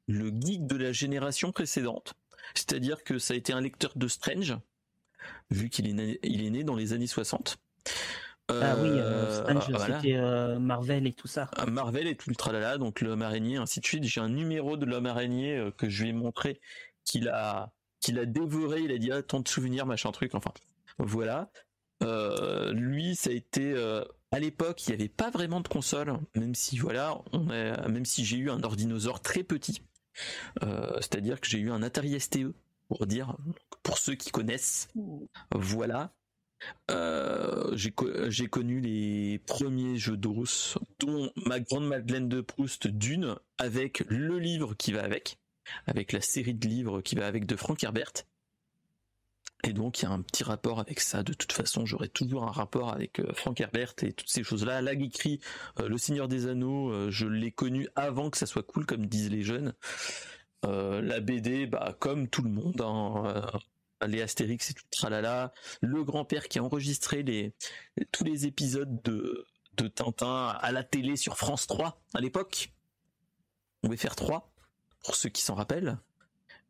le 0.06 0.28
geek 0.28 0.66
de 0.66 0.76
la 0.76 0.92
génération 0.92 1.52
précédente. 1.52 2.14
C'est-à-dire 2.54 3.04
que 3.04 3.18
ça 3.18 3.34
a 3.34 3.36
été 3.36 3.52
un 3.52 3.60
lecteur 3.60 3.92
de 3.96 4.08
Strange, 4.08 4.56
vu 5.50 5.68
qu'il 5.68 5.88
est, 5.88 5.92
né, 5.92 6.18
il 6.22 6.44
est 6.44 6.50
né 6.50 6.64
dans 6.64 6.74
les 6.74 6.92
années 6.92 7.06
60. 7.06 7.58
Ah 9.56 9.64
oui, 9.68 9.74
euh, 9.74 9.96
c'était 9.96 10.16
euh, 10.16 10.58
Marvel 10.58 11.06
et 11.06 11.12
tout 11.12 11.28
ça. 11.28 11.50
Ah, 11.56 11.66
Marvel 11.66 12.06
et 12.06 12.16
tout 12.16 12.30
le 12.30 12.36
tralala, 12.36 12.78
donc 12.78 13.00
l'homme 13.00 13.22
araignée, 13.22 13.56
ainsi 13.56 13.80
de 13.80 13.86
suite. 13.86 14.04
J'ai 14.04 14.20
un 14.20 14.28
numéro 14.28 14.76
de 14.76 14.86
l'homme 14.86 15.06
araignée 15.06 15.56
euh, 15.56 15.70
que 15.70 15.88
je 15.88 16.02
lui 16.02 16.10
ai 16.10 16.12
montré 16.12 16.60
qu'il 17.04 17.28
a, 17.28 17.72
qu'il 18.00 18.18
a 18.18 18.26
dévoré. 18.26 18.82
Il 18.82 18.92
a 18.92 18.98
dit 18.98 19.12
ah, 19.12 19.22
tant 19.22 19.40
de 19.40 19.48
souvenirs, 19.48 19.86
machin 19.86 20.12
truc. 20.12 20.34
Enfin, 20.34 20.52
voilà. 20.98 21.50
lui, 22.72 23.16
ça 23.16 23.30
a 23.30 23.32
été 23.32 23.74
à 24.32 24.38
l'époque, 24.38 24.86
il 24.86 24.90
n'y 24.90 24.94
avait 24.94 25.08
pas 25.08 25.30
vraiment 25.30 25.60
de 25.60 25.68
console, 25.68 26.18
même 26.36 26.54
si 26.54 26.78
voilà, 26.78 27.20
on 27.32 27.40
même 27.44 28.04
si 28.04 28.24
j'ai 28.24 28.36
eu 28.36 28.50
un 28.50 28.62
ordinosaure 28.62 29.20
très 29.20 29.42
petit. 29.42 29.82
Euh, 30.62 30.96
c'est-à-dire 30.96 31.40
que 31.40 31.48
j'ai 31.48 31.58
eu 31.58 31.70
un 31.70 31.82
Atari 31.82 32.18
STE, 32.18 32.52
pour 32.88 33.06
dire, 33.06 33.36
pour 33.82 33.98
ceux 33.98 34.14
qui 34.14 34.30
connaissent. 34.30 34.88
Voilà. 35.52 36.12
Euh, 36.90 37.74
j'ai 37.74 38.46
connu 38.48 38.80
les 38.80 39.38
premiers 39.46 39.96
jeux 39.96 40.16
d'os, 40.16 40.78
dont 40.98 41.30
ma 41.46 41.60
grande 41.60 41.86
Madeleine 41.86 42.28
de 42.28 42.40
Proust 42.40 42.86
d'une, 42.88 43.36
avec 43.58 44.00
le 44.08 44.38
livre 44.38 44.74
qui 44.74 44.92
va 44.92 45.02
avec, 45.02 45.38
avec 45.86 46.12
la 46.12 46.20
série 46.20 46.54
de 46.54 46.66
livres 46.68 47.00
qui 47.00 47.14
va 47.14 47.26
avec 47.26 47.46
de 47.46 47.56
Frank 47.56 47.82
Herbert. 47.82 48.12
Et 49.62 49.74
donc 49.74 50.00
il 50.00 50.04
y 50.04 50.08
a 50.08 50.10
un 50.10 50.22
petit 50.22 50.42
rapport 50.42 50.80
avec 50.80 51.00
ça. 51.00 51.22
De 51.22 51.34
toute 51.34 51.52
façon, 51.52 51.84
j'aurai 51.84 52.08
toujours 52.08 52.44
un 52.44 52.50
rapport 52.50 52.92
avec 52.92 53.20
euh, 53.20 53.32
Frank 53.34 53.60
Herbert 53.60 53.94
et 54.02 54.12
toutes 54.12 54.30
ces 54.30 54.42
choses-là. 54.42 54.80
La 54.80 54.98
geekerie, 54.98 55.40
Le 55.78 55.98
Seigneur 55.98 56.28
des 56.28 56.46
Anneaux, 56.46 57.10
je 57.10 57.26
l'ai 57.26 57.52
connu 57.52 57.88
avant 57.94 58.30
que 58.30 58.38
ça 58.38 58.46
soit 58.46 58.62
cool, 58.62 58.86
comme 58.86 59.06
disent 59.06 59.30
les 59.30 59.42
jeunes. 59.42 59.74
Euh, 60.66 61.00
la 61.00 61.20
BD, 61.20 61.66
bah, 61.66 61.96
comme 61.98 62.28
tout 62.28 62.42
le 62.42 62.50
monde, 62.50 62.80
hein, 62.82 63.22
euh, 63.26 63.42
les 64.06 64.22
Astérix 64.22 64.70
et 64.70 64.74
tout 64.74 64.84
tralala, 64.90 65.52
le 65.80 66.04
grand-père 66.04 66.48
qui 66.48 66.58
a 66.58 66.64
enregistré 66.64 67.22
les, 67.22 67.54
tous 68.12 68.24
les 68.24 68.46
épisodes 68.46 69.02
de, 69.02 69.46
de 69.76 69.88
Tintin 69.88 70.48
à 70.48 70.72
la 70.72 70.84
télé 70.84 71.16
sur 71.16 71.36
France 71.36 71.66
3 71.66 72.00
à 72.14 72.20
l'époque. 72.20 72.72
On 73.82 73.88
pouvait 73.88 73.96
faire 73.96 74.16
3, 74.16 74.52
pour 75.04 75.14
ceux 75.14 75.28
qui 75.28 75.42
s'en 75.42 75.54
rappellent. 75.54 75.98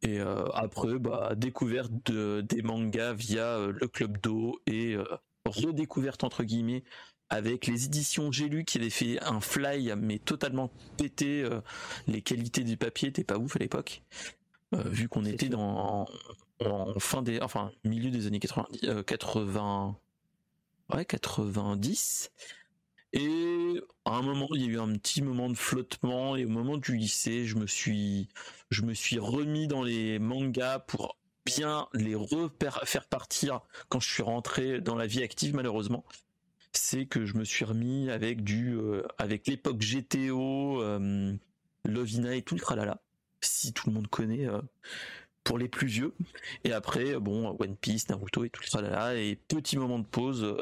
Et 0.02 0.18
euh, 0.18 0.46
après, 0.54 0.98
bah, 0.98 1.34
découverte 1.36 1.90
de, 2.06 2.40
des 2.40 2.62
mangas 2.62 3.12
via 3.12 3.66
le 3.66 3.88
Club 3.88 4.18
d'eau 4.18 4.60
et 4.66 4.96
redécouverte 5.44 6.24
entre 6.24 6.44
guillemets 6.44 6.84
avec 7.28 7.66
les 7.66 7.86
éditions 7.86 8.32
J'ai 8.32 8.48
lu 8.48 8.64
qui 8.64 8.78
avaient 8.78 8.90
fait 8.90 9.22
un 9.22 9.40
fly 9.40 9.92
mais 9.96 10.18
totalement 10.18 10.70
pété 10.96 11.42
euh, 11.42 11.60
les 12.06 12.22
qualités 12.22 12.64
du 12.64 12.76
papier 12.76 13.08
n'étaient 13.08 13.24
pas 13.24 13.38
ouf 13.38 13.56
à 13.56 13.60
l'époque 13.60 14.02
euh, 14.74 14.82
vu 14.88 15.08
qu'on 15.08 15.24
était 15.24 15.48
dans 15.48 16.06
en, 16.64 16.98
fin 16.98 17.22
des 17.22 17.40
enfin 17.40 17.72
milieu 17.84 18.10
des 18.10 18.26
années 18.26 18.40
90 18.40 19.04
80 19.06 19.96
euh, 20.92 20.96
ouais 20.96 21.04
90 21.04 22.30
et 23.12 23.82
à 24.04 24.12
un 24.12 24.22
moment 24.22 24.48
il 24.54 24.62
y 24.62 24.64
a 24.64 24.68
eu 24.68 24.78
un 24.78 24.92
petit 24.94 25.22
moment 25.22 25.48
de 25.48 25.56
flottement 25.56 26.36
et 26.36 26.44
au 26.44 26.48
moment 26.48 26.76
du 26.76 26.96
lycée 26.96 27.44
je 27.46 27.56
me 27.56 27.66
suis 27.66 28.28
je 28.70 28.82
me 28.82 28.94
suis 28.94 29.18
remis 29.18 29.66
dans 29.66 29.82
les 29.82 30.18
mangas 30.18 30.80
pour 30.80 31.16
bien 31.44 31.88
les 31.94 32.14
refaire 32.14 33.06
partir 33.08 33.60
quand 33.88 34.00
je 34.00 34.08
suis 34.08 34.22
rentré 34.22 34.80
dans 34.80 34.94
la 34.94 35.06
vie 35.06 35.22
active 35.22 35.54
malheureusement. 35.54 36.04
C'est 36.72 37.06
que 37.06 37.26
je 37.26 37.36
me 37.36 37.44
suis 37.44 37.64
remis 37.64 38.10
avec 38.10 38.44
du 38.44 38.76
euh, 38.76 39.02
avec 39.18 39.48
l'époque 39.48 39.78
GTO, 39.78 40.80
euh, 40.82 41.34
Lovina 41.84 42.36
et 42.36 42.42
tout 42.42 42.54
le 42.54 42.60
tralala, 42.60 43.02
si 43.40 43.72
tout 43.72 43.88
le 43.88 43.94
monde 43.94 44.06
connaît 44.06 44.46
pour 45.44 45.58
les 45.58 45.68
plus 45.68 45.86
vieux. 45.86 46.14
Et 46.64 46.72
après, 46.72 47.18
bon, 47.18 47.56
One 47.58 47.76
Piece, 47.76 48.08
Naruto 48.08 48.44
et 48.44 48.50
tout 48.50 48.62
le 48.62 48.68
tralala. 48.68 49.16
Et 49.16 49.36
petit 49.36 49.76
moment 49.76 49.98
de 49.98 50.06
pause 50.06 50.56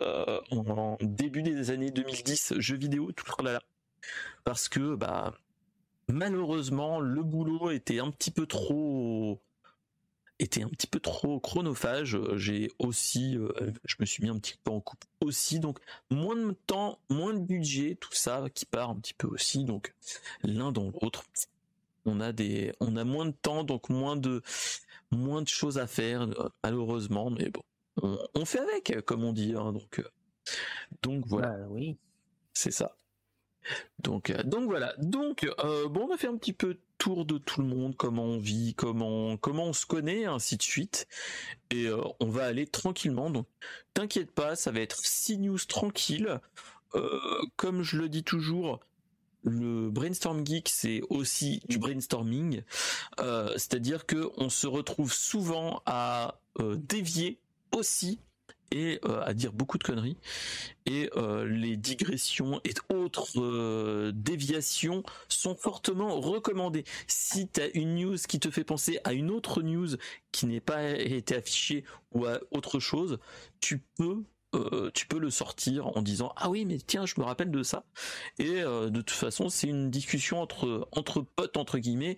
en, 0.50 0.96
début 1.00 1.42
des 1.42 1.70
années 1.70 1.90
2010, 1.90 2.54
jeux 2.58 2.76
vidéo, 2.76 3.12
tout 3.12 3.24
le 3.26 3.32
tralala. 3.32 3.62
Parce 4.44 4.68
que 4.68 4.94
bah 4.94 5.34
malheureusement 6.08 7.00
le 7.00 7.22
boulot 7.22 7.70
était 7.70 7.98
un 7.98 8.10
petit 8.10 8.30
peu 8.30 8.46
trop 8.46 9.42
était 10.38 10.62
un 10.62 10.68
petit 10.68 10.86
peu 10.86 11.00
trop 11.00 11.40
chronophage. 11.40 12.16
J'ai 12.36 12.70
aussi, 12.78 13.36
euh, 13.36 13.72
je 13.84 13.96
me 13.98 14.06
suis 14.06 14.22
mis 14.22 14.30
un 14.30 14.38
petit 14.38 14.54
peu 14.62 14.70
en 14.70 14.80
coupe 14.80 15.04
aussi, 15.20 15.58
donc 15.58 15.80
moins 16.10 16.36
de 16.36 16.52
temps, 16.52 17.00
moins 17.10 17.34
de 17.34 17.40
budget, 17.40 17.96
tout 18.00 18.12
ça 18.12 18.44
qui 18.54 18.64
part 18.64 18.90
un 18.90 18.96
petit 18.96 19.14
peu 19.14 19.26
aussi. 19.26 19.64
Donc 19.64 19.94
l'un 20.42 20.70
dans 20.72 20.92
l'autre, 21.02 21.24
on 22.08 22.20
a 22.20 22.32
des, 22.32 22.72
on 22.80 22.96
a 22.96 23.04
moins 23.04 23.26
de 23.26 23.32
temps, 23.32 23.64
donc 23.64 23.88
moins 23.90 24.16
de, 24.16 24.42
moins 25.10 25.42
de 25.42 25.48
choses 25.48 25.78
à 25.78 25.86
faire 25.86 26.22
euh, 26.22 26.48
malheureusement, 26.62 27.30
mais 27.30 27.50
bon, 27.50 27.62
on, 28.34 28.44
fait 28.44 28.60
avec, 28.60 29.04
comme 29.04 29.24
on 29.24 29.32
dit. 29.32 29.54
Hein, 29.56 29.72
donc, 29.72 30.00
euh, 30.00 30.08
donc 31.02 31.26
voilà. 31.26 31.50
Bah 31.50 31.66
oui. 31.70 31.96
C'est 32.52 32.70
ça. 32.70 32.96
Donc, 33.98 34.32
donc 34.44 34.64
voilà. 34.64 34.94
Donc 34.98 35.46
bon, 35.58 36.08
on 36.08 36.14
a 36.14 36.16
fait 36.16 36.28
un 36.28 36.36
petit 36.36 36.52
peu 36.52 36.78
tour 36.98 37.24
de 37.24 37.38
tout 37.38 37.62
le 37.62 37.68
monde, 37.68 37.96
comment 37.96 38.24
on 38.24 38.38
vit, 38.38 38.74
comment 38.74 39.36
comment 39.36 39.66
on 39.66 39.72
se 39.72 39.86
connaît, 39.86 40.26
ainsi 40.26 40.56
de 40.56 40.62
suite. 40.62 41.06
Et 41.70 41.86
euh, 41.86 42.02
on 42.20 42.28
va 42.28 42.44
aller 42.44 42.66
tranquillement. 42.66 43.30
Donc, 43.30 43.46
t'inquiète 43.94 44.32
pas, 44.32 44.56
ça 44.56 44.72
va 44.72 44.80
être 44.80 44.98
six 45.04 45.38
news 45.38 45.58
tranquille. 45.58 46.40
Euh, 46.94 47.20
comme 47.56 47.82
je 47.82 47.98
le 47.98 48.08
dis 48.08 48.24
toujours, 48.24 48.80
le 49.42 49.90
brainstorm 49.90 50.44
geek 50.44 50.68
c'est 50.68 51.00
aussi 51.10 51.60
du 51.68 51.78
brainstorming, 51.78 52.62
euh, 53.20 53.52
c'est-à-dire 53.52 54.06
que 54.06 54.30
on 54.36 54.48
se 54.48 54.66
retrouve 54.66 55.12
souvent 55.12 55.82
à 55.86 56.40
dévier 56.88 57.38
aussi 57.72 58.18
et 58.70 59.00
euh, 59.04 59.22
à 59.24 59.34
dire 59.34 59.52
beaucoup 59.52 59.78
de 59.78 59.84
conneries. 59.84 60.18
Et 60.86 61.10
euh, 61.16 61.46
les 61.46 61.76
digressions 61.76 62.60
et 62.64 62.74
autres 62.94 63.40
euh, 63.40 64.12
déviations 64.14 65.02
sont 65.28 65.54
fortement 65.54 66.20
recommandées. 66.20 66.84
Si 67.06 67.48
tu 67.48 67.60
as 67.60 67.68
une 67.76 67.94
news 67.94 68.16
qui 68.28 68.40
te 68.40 68.50
fait 68.50 68.64
penser 68.64 68.98
à 69.04 69.12
une 69.12 69.30
autre 69.30 69.62
news 69.62 69.88
qui 70.32 70.46
n'est 70.46 70.60
pas 70.60 70.90
été 70.90 71.36
affichée 71.36 71.84
ou 72.12 72.26
à 72.26 72.40
autre 72.50 72.78
chose, 72.78 73.18
tu 73.60 73.82
peux 73.96 74.22
tu 74.94 75.06
peux 75.06 75.18
le 75.18 75.30
sortir 75.30 75.86
en 75.96 76.02
disant 76.02 76.32
ah 76.36 76.48
oui 76.48 76.64
mais 76.64 76.78
tiens 76.78 77.04
je 77.04 77.14
me 77.18 77.24
rappelle 77.24 77.50
de 77.50 77.62
ça 77.62 77.84
et 78.38 78.62
de 78.62 78.88
toute 78.88 79.10
façon 79.10 79.50
c'est 79.50 79.68
une 79.68 79.90
discussion 79.90 80.40
entre 80.40 80.88
entre 80.92 81.20
potes 81.20 81.56
entre 81.58 81.78
guillemets 81.78 82.16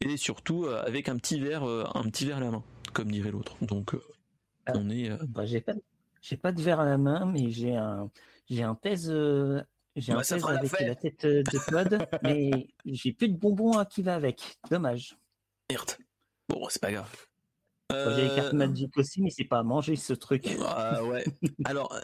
et 0.00 0.16
surtout 0.16 0.66
avec 0.66 1.08
un 1.08 1.16
petit 1.16 1.40
verre 1.40 1.64
un 1.64 2.04
petit 2.04 2.24
verre 2.24 2.36
à 2.36 2.40
la 2.40 2.50
main 2.52 2.62
comme 2.92 3.10
dirait 3.10 3.32
l'autre 3.32 3.56
donc 3.62 3.96
on 4.68 4.90
est 4.90 5.10
bah, 5.26 5.44
j'ai 5.44 5.60
pas 5.60 5.72
j'ai 6.22 6.36
pas 6.36 6.52
de 6.52 6.62
verre 6.62 6.80
à 6.80 6.84
la 6.84 6.98
main, 6.98 7.26
mais 7.26 7.50
j'ai 7.50 7.74
un, 7.74 8.08
j'ai 8.48 8.62
un 8.62 8.76
pèse, 8.76 9.10
euh, 9.10 9.60
j'ai 9.96 10.12
un 10.12 10.18
pèse 10.18 10.44
avec 10.44 10.80
la, 10.80 10.94
tête 10.94 11.24
euh, 11.24 11.42
de 11.42 11.58
Claude, 11.58 12.06
mais 12.22 12.68
j'ai 12.86 13.12
plus 13.12 13.28
de 13.28 13.36
bonbons 13.36 13.84
qui 13.84 14.02
va 14.02 14.14
avec. 14.14 14.56
Dommage. 14.70 15.18
Merde. 15.68 15.90
Bon, 16.48 16.66
c'est 16.68 16.80
pas 16.80 16.92
grave. 16.92 17.26
J'ai 18.16 18.28
les 18.28 18.34
cartes 18.34 18.54
euh, 18.54 18.56
Magic 18.56 18.96
aussi, 18.96 19.22
mais 19.22 19.30
c'est 19.30 19.44
pas 19.44 19.58
à 19.58 19.62
manger 19.62 19.96
ce 19.96 20.12
truc. 20.12 20.48
Ah 20.64 21.02
ouais. 21.04 21.24
Alors, 21.64 21.94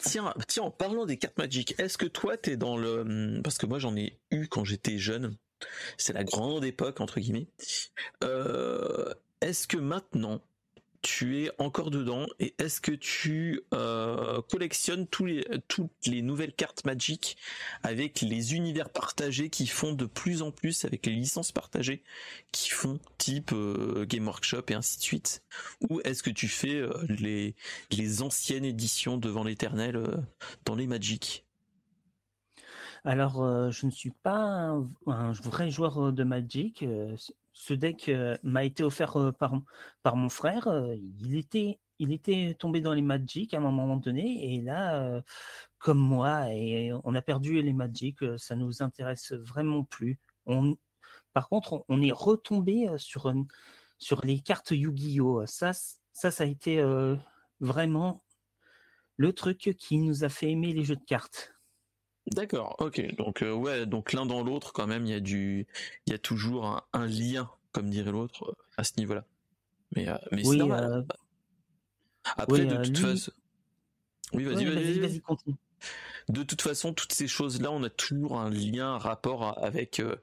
tiens, 0.00 0.34
tiens, 0.46 0.64
en 0.64 0.70
parlant 0.70 1.06
des 1.06 1.16
cartes 1.16 1.38
Magic, 1.38 1.74
est-ce 1.78 1.98
que 1.98 2.06
toi 2.06 2.36
t'es 2.36 2.56
dans 2.56 2.76
le, 2.76 3.00
hum, 3.00 3.40
parce 3.42 3.58
que 3.58 3.66
moi 3.66 3.78
j'en 3.78 3.96
ai 3.96 4.18
eu 4.30 4.48
quand 4.48 4.64
j'étais 4.64 4.98
jeune. 4.98 5.36
C'est 5.96 6.12
la 6.12 6.24
grande 6.24 6.64
époque 6.64 7.00
entre 7.00 7.18
guillemets. 7.20 7.48
est-ce 9.40 9.66
que 9.66 9.76
maintenant 9.76 10.40
tu 11.02 11.42
es 11.42 11.50
encore 11.58 11.90
dedans 11.90 12.26
et 12.38 12.54
est-ce 12.58 12.80
que 12.80 12.92
tu 12.92 13.62
euh, 13.72 14.42
collectionnes 14.50 15.06
toutes 15.06 15.90
les 16.06 16.22
nouvelles 16.22 16.52
cartes 16.52 16.84
Magic 16.84 17.36
avec 17.82 18.20
les 18.20 18.54
univers 18.54 18.90
partagés 18.90 19.50
qui 19.50 19.66
font 19.66 19.92
de 19.92 20.06
plus 20.06 20.42
en 20.42 20.50
plus 20.50 20.84
avec 20.84 21.06
les 21.06 21.12
licences 21.12 21.52
partagées 21.52 22.02
qui 22.52 22.70
font 22.70 22.98
type 23.16 23.52
euh, 23.52 24.06
Game 24.06 24.26
Workshop 24.26 24.62
et 24.68 24.74
ainsi 24.74 24.98
de 24.98 25.02
suite? 25.02 25.42
Ou 25.88 26.00
est-ce 26.04 26.22
que 26.22 26.30
tu 26.30 26.48
fais 26.48 26.76
euh, 26.76 26.92
les, 27.08 27.54
les 27.90 28.22
anciennes 28.22 28.64
éditions 28.64 29.18
devant 29.18 29.44
l'éternel 29.44 30.02
dans 30.64 30.74
les 30.74 30.86
Magic? 30.86 31.44
Alors, 33.04 33.70
je 33.70 33.86
ne 33.86 33.90
suis 33.90 34.10
pas 34.10 34.76
un, 35.06 35.32
vrai 35.32 35.70
joueur 35.70 36.12
de 36.12 36.24
Magic 36.24 36.84
ce 37.58 37.74
deck 37.74 38.08
euh, 38.08 38.36
m'a 38.44 38.64
été 38.64 38.84
offert 38.84 39.16
euh, 39.16 39.32
par, 39.32 40.16
mon 40.16 40.28
frère. 40.28 40.68
Euh, 40.68 40.94
il 41.18 41.36
était, 41.36 41.80
il 41.98 42.12
était 42.12 42.54
tombé 42.56 42.80
dans 42.80 42.94
les 42.94 43.02
Magic 43.02 43.52
à 43.52 43.56
un 43.58 43.60
moment 43.60 43.96
donné, 43.96 44.54
et 44.54 44.62
là, 44.62 45.20
comme 45.78 45.98
moi, 45.98 46.54
et 46.54 46.92
on 47.02 47.14
a 47.16 47.22
perdu 47.22 47.60
les 47.60 47.72
Magic, 47.72 48.18
ça 48.36 48.54
nous 48.54 48.80
intéresse 48.80 49.32
vraiment 49.32 49.82
plus. 49.82 50.20
Par 51.32 51.48
contre, 51.48 51.84
on 51.88 52.00
est 52.00 52.12
retombé 52.12 52.88
sur 52.96 53.32
sur 53.98 54.24
les 54.24 54.38
cartes 54.38 54.70
Yu-Gi-Oh. 54.70 55.44
Ça, 55.46 55.72
ça 55.72 56.30
a 56.38 56.46
été 56.46 56.80
vraiment 57.58 58.22
le 59.16 59.32
truc 59.32 59.74
qui 59.76 59.98
nous 59.98 60.22
a 60.22 60.28
fait 60.28 60.52
aimer 60.52 60.72
les 60.72 60.84
jeux 60.84 60.96
de 60.96 61.04
cartes. 61.04 61.52
D'accord, 62.32 62.76
ok. 62.78 63.16
Donc 63.16 63.42
ouais, 63.42 63.86
donc 63.86 64.12
l'un 64.12 64.26
dans 64.26 64.42
l'autre 64.42 64.72
quand 64.72 64.86
même, 64.86 65.06
il 65.06 65.10
y 65.10 65.14
a 65.14 65.20
du, 65.20 65.66
il 66.06 66.12
y 66.12 66.14
a 66.14 66.18
toujours 66.18 66.84
un, 66.92 67.06
lien, 67.06 67.50
comme 67.72 67.88
dirait 67.90 68.12
l'autre, 68.12 68.56
à 68.76 68.84
ce 68.84 68.92
niveau-là. 68.98 69.24
Mais, 69.96 70.06
mais 70.32 70.44
c'est 70.44 70.56
normal. 70.56 71.06
Après, 72.36 72.66
de 72.66 72.76
toute 72.84 72.98
façon. 72.98 73.32
Oui, 74.34 74.44
vas-y, 74.44 74.64
vas-y, 74.66 74.98
vas-y, 74.98 75.20
continue 75.20 75.56
de 76.28 76.42
toute 76.42 76.62
façon, 76.62 76.92
toutes 76.92 77.12
ces 77.12 77.26
choses-là, 77.28 77.70
on 77.70 77.82
a 77.82 77.90
toujours 77.90 78.38
un 78.38 78.50
lien, 78.50 78.94
un 78.94 78.98
rapport 78.98 79.58
avec 79.62 80.00
euh, 80.00 80.16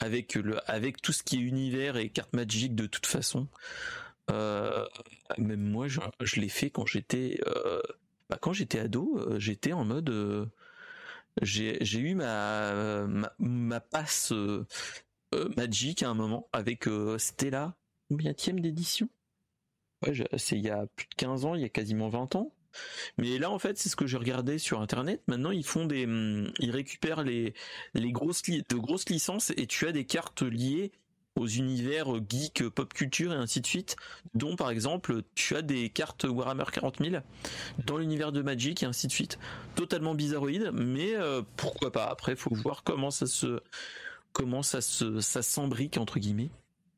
avec 0.00 0.34
le 0.34 0.58
avec 0.70 1.00
tout 1.00 1.12
ce 1.12 1.22
qui 1.22 1.36
est 1.36 1.40
univers 1.40 1.96
et 1.96 2.10
cartes 2.10 2.32
magiques 2.32 2.74
de 2.74 2.86
toute 2.86 3.06
façon. 3.06 3.48
Euh, 4.30 4.84
même 5.38 5.60
moi, 5.60 5.86
je, 5.86 6.40
l'ai 6.40 6.48
fait 6.48 6.70
quand 6.70 6.86
j'étais 6.86 7.40
euh, 7.46 7.80
bah, 8.30 8.38
quand 8.40 8.52
j'étais 8.52 8.80
ado, 8.80 9.20
j'étais 9.38 9.72
en 9.72 9.84
mode 9.84 10.50
j'ai 11.42 11.98
eu 11.98 12.14
ma, 12.14 13.06
ma, 13.38 13.80
passe 13.80 14.32
magique 15.56 16.02
à 16.02 16.08
un 16.08 16.14
moment 16.14 16.48
avec 16.52 16.88
Stella, 17.18 17.76
combien 18.08 18.32
d'édition? 18.32 19.08
Ouais, 20.06 20.12
c'est 20.36 20.56
il 20.56 20.64
y 20.64 20.70
a 20.70 20.86
plus 20.96 21.06
de 21.06 21.14
15 21.16 21.44
ans, 21.44 21.54
il 21.54 21.62
y 21.62 21.64
a 21.64 21.68
quasiment 21.68 22.08
20 22.08 22.36
ans. 22.36 22.52
Mais 23.18 23.38
là, 23.38 23.50
en 23.50 23.58
fait, 23.58 23.78
c'est 23.78 23.88
ce 23.88 23.96
que 23.96 24.06
j'ai 24.06 24.16
regardé 24.16 24.58
sur 24.58 24.80
Internet. 24.80 25.22
Maintenant, 25.26 25.50
ils 25.50 25.64
font 25.64 25.86
des, 25.86 26.04
hum, 26.04 26.52
ils 26.58 26.70
récupèrent 26.70 27.22
les, 27.22 27.54
les 27.94 28.12
grosses, 28.12 28.42
de 28.42 28.76
grosses 28.76 29.08
licences 29.08 29.52
et 29.56 29.66
tu 29.66 29.86
as 29.86 29.92
des 29.92 30.04
cartes 30.04 30.42
liées 30.42 30.92
aux 31.36 31.46
univers 31.46 32.06
geek, 32.28 32.68
pop 32.68 32.92
culture 32.94 33.32
et 33.32 33.36
ainsi 33.36 33.60
de 33.60 33.66
suite, 33.66 33.96
dont 34.34 34.56
par 34.56 34.70
exemple 34.70 35.22
tu 35.34 35.56
as 35.56 35.62
des 35.62 35.88
cartes 35.88 36.24
Warhammer 36.24 36.64
40 36.72 36.98
000 37.04 37.16
dans 37.84 37.98
l'univers 37.98 38.32
de 38.32 38.42
Magic 38.42 38.82
et 38.82 38.86
ainsi 38.86 39.06
de 39.06 39.12
suite. 39.12 39.38
Totalement 39.74 40.14
bizarroïde, 40.14 40.70
mais 40.72 41.14
euh, 41.14 41.42
pourquoi 41.56 41.90
pas. 41.90 42.06
Après, 42.06 42.36
faut 42.36 42.54
voir 42.54 42.84
comment 42.84 43.10
ça 43.10 43.26
se, 43.26 43.60
comment 44.32 44.62
ça 44.62 44.80
se, 44.80 45.20
ça 45.20 45.42
s'embrique 45.42 45.98
entre 45.98 46.18
guillemets. 46.18 46.50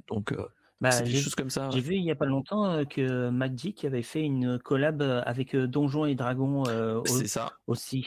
Donc, 0.08 0.32
euh, 0.32 0.46
bah, 0.80 1.00
des 1.00 1.16
choses 1.16 1.34
comme 1.34 1.50
ça. 1.50 1.70
J'ai 1.70 1.80
vu 1.80 1.94
il 1.94 2.04
y 2.04 2.10
a 2.10 2.16
pas 2.16 2.26
longtemps 2.26 2.84
que 2.84 3.30
Magic 3.30 3.84
avait 3.86 4.02
fait 4.02 4.20
une 4.20 4.58
collab 4.58 5.00
avec 5.24 5.56
Donjons 5.56 6.04
et 6.04 6.14
Dragons 6.14 6.64
ça. 7.24 7.54
aussi. 7.66 8.06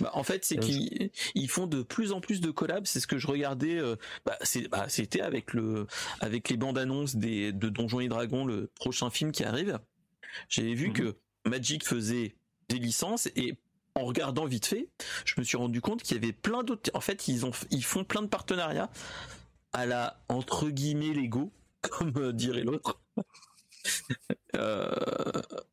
Bah, 0.00 0.10
en 0.14 0.22
fait, 0.22 0.44
c'est 0.44 0.58
qu'ils 0.58 1.48
font 1.48 1.66
de 1.66 1.82
plus 1.82 2.12
en 2.12 2.20
plus 2.20 2.40
de 2.40 2.50
collabs. 2.50 2.86
C'est 2.86 3.00
ce 3.00 3.06
que 3.06 3.18
je 3.18 3.26
regardais. 3.26 3.80
bah, 4.24 4.38
bah, 4.70 4.86
c'était 4.88 5.20
avec 5.20 5.52
le, 5.52 5.86
avec 6.20 6.48
les 6.48 6.56
bandes 6.56 6.78
annonces 6.78 7.16
des, 7.16 7.52
de 7.52 7.68
Donjons 7.68 8.00
et 8.00 8.08
Dragons, 8.08 8.44
le 8.44 8.70
prochain 8.74 9.10
film 9.10 9.32
qui 9.32 9.44
arrive. 9.44 9.78
J'avais 10.48 10.74
vu 10.74 10.88
mmh 10.88 10.92
que 10.92 11.16
Magic 11.46 11.86
faisait 11.86 12.34
des 12.68 12.78
licences 12.78 13.28
et 13.36 13.56
en 13.94 14.04
regardant 14.04 14.44
vite 14.44 14.66
fait, 14.66 14.88
je 15.24 15.34
me 15.38 15.44
suis 15.44 15.56
rendu 15.56 15.80
compte 15.80 16.02
qu'il 16.02 16.16
y 16.16 16.18
avait 16.18 16.32
plein 16.32 16.62
d'autres. 16.64 16.90
En 16.94 17.00
fait, 17.00 17.28
ils 17.28 17.46
ont, 17.46 17.52
ils 17.70 17.84
font 17.84 18.04
plein 18.04 18.22
de 18.22 18.26
partenariats 18.26 18.90
à 19.72 19.86
la 19.86 20.20
entre 20.28 20.68
guillemets 20.70 21.12
Lego 21.12 21.52
comme 21.82 22.12
euh, 22.16 22.32
dirait 22.32 22.62
l'autre. 22.62 23.00
Euh, 24.56 24.88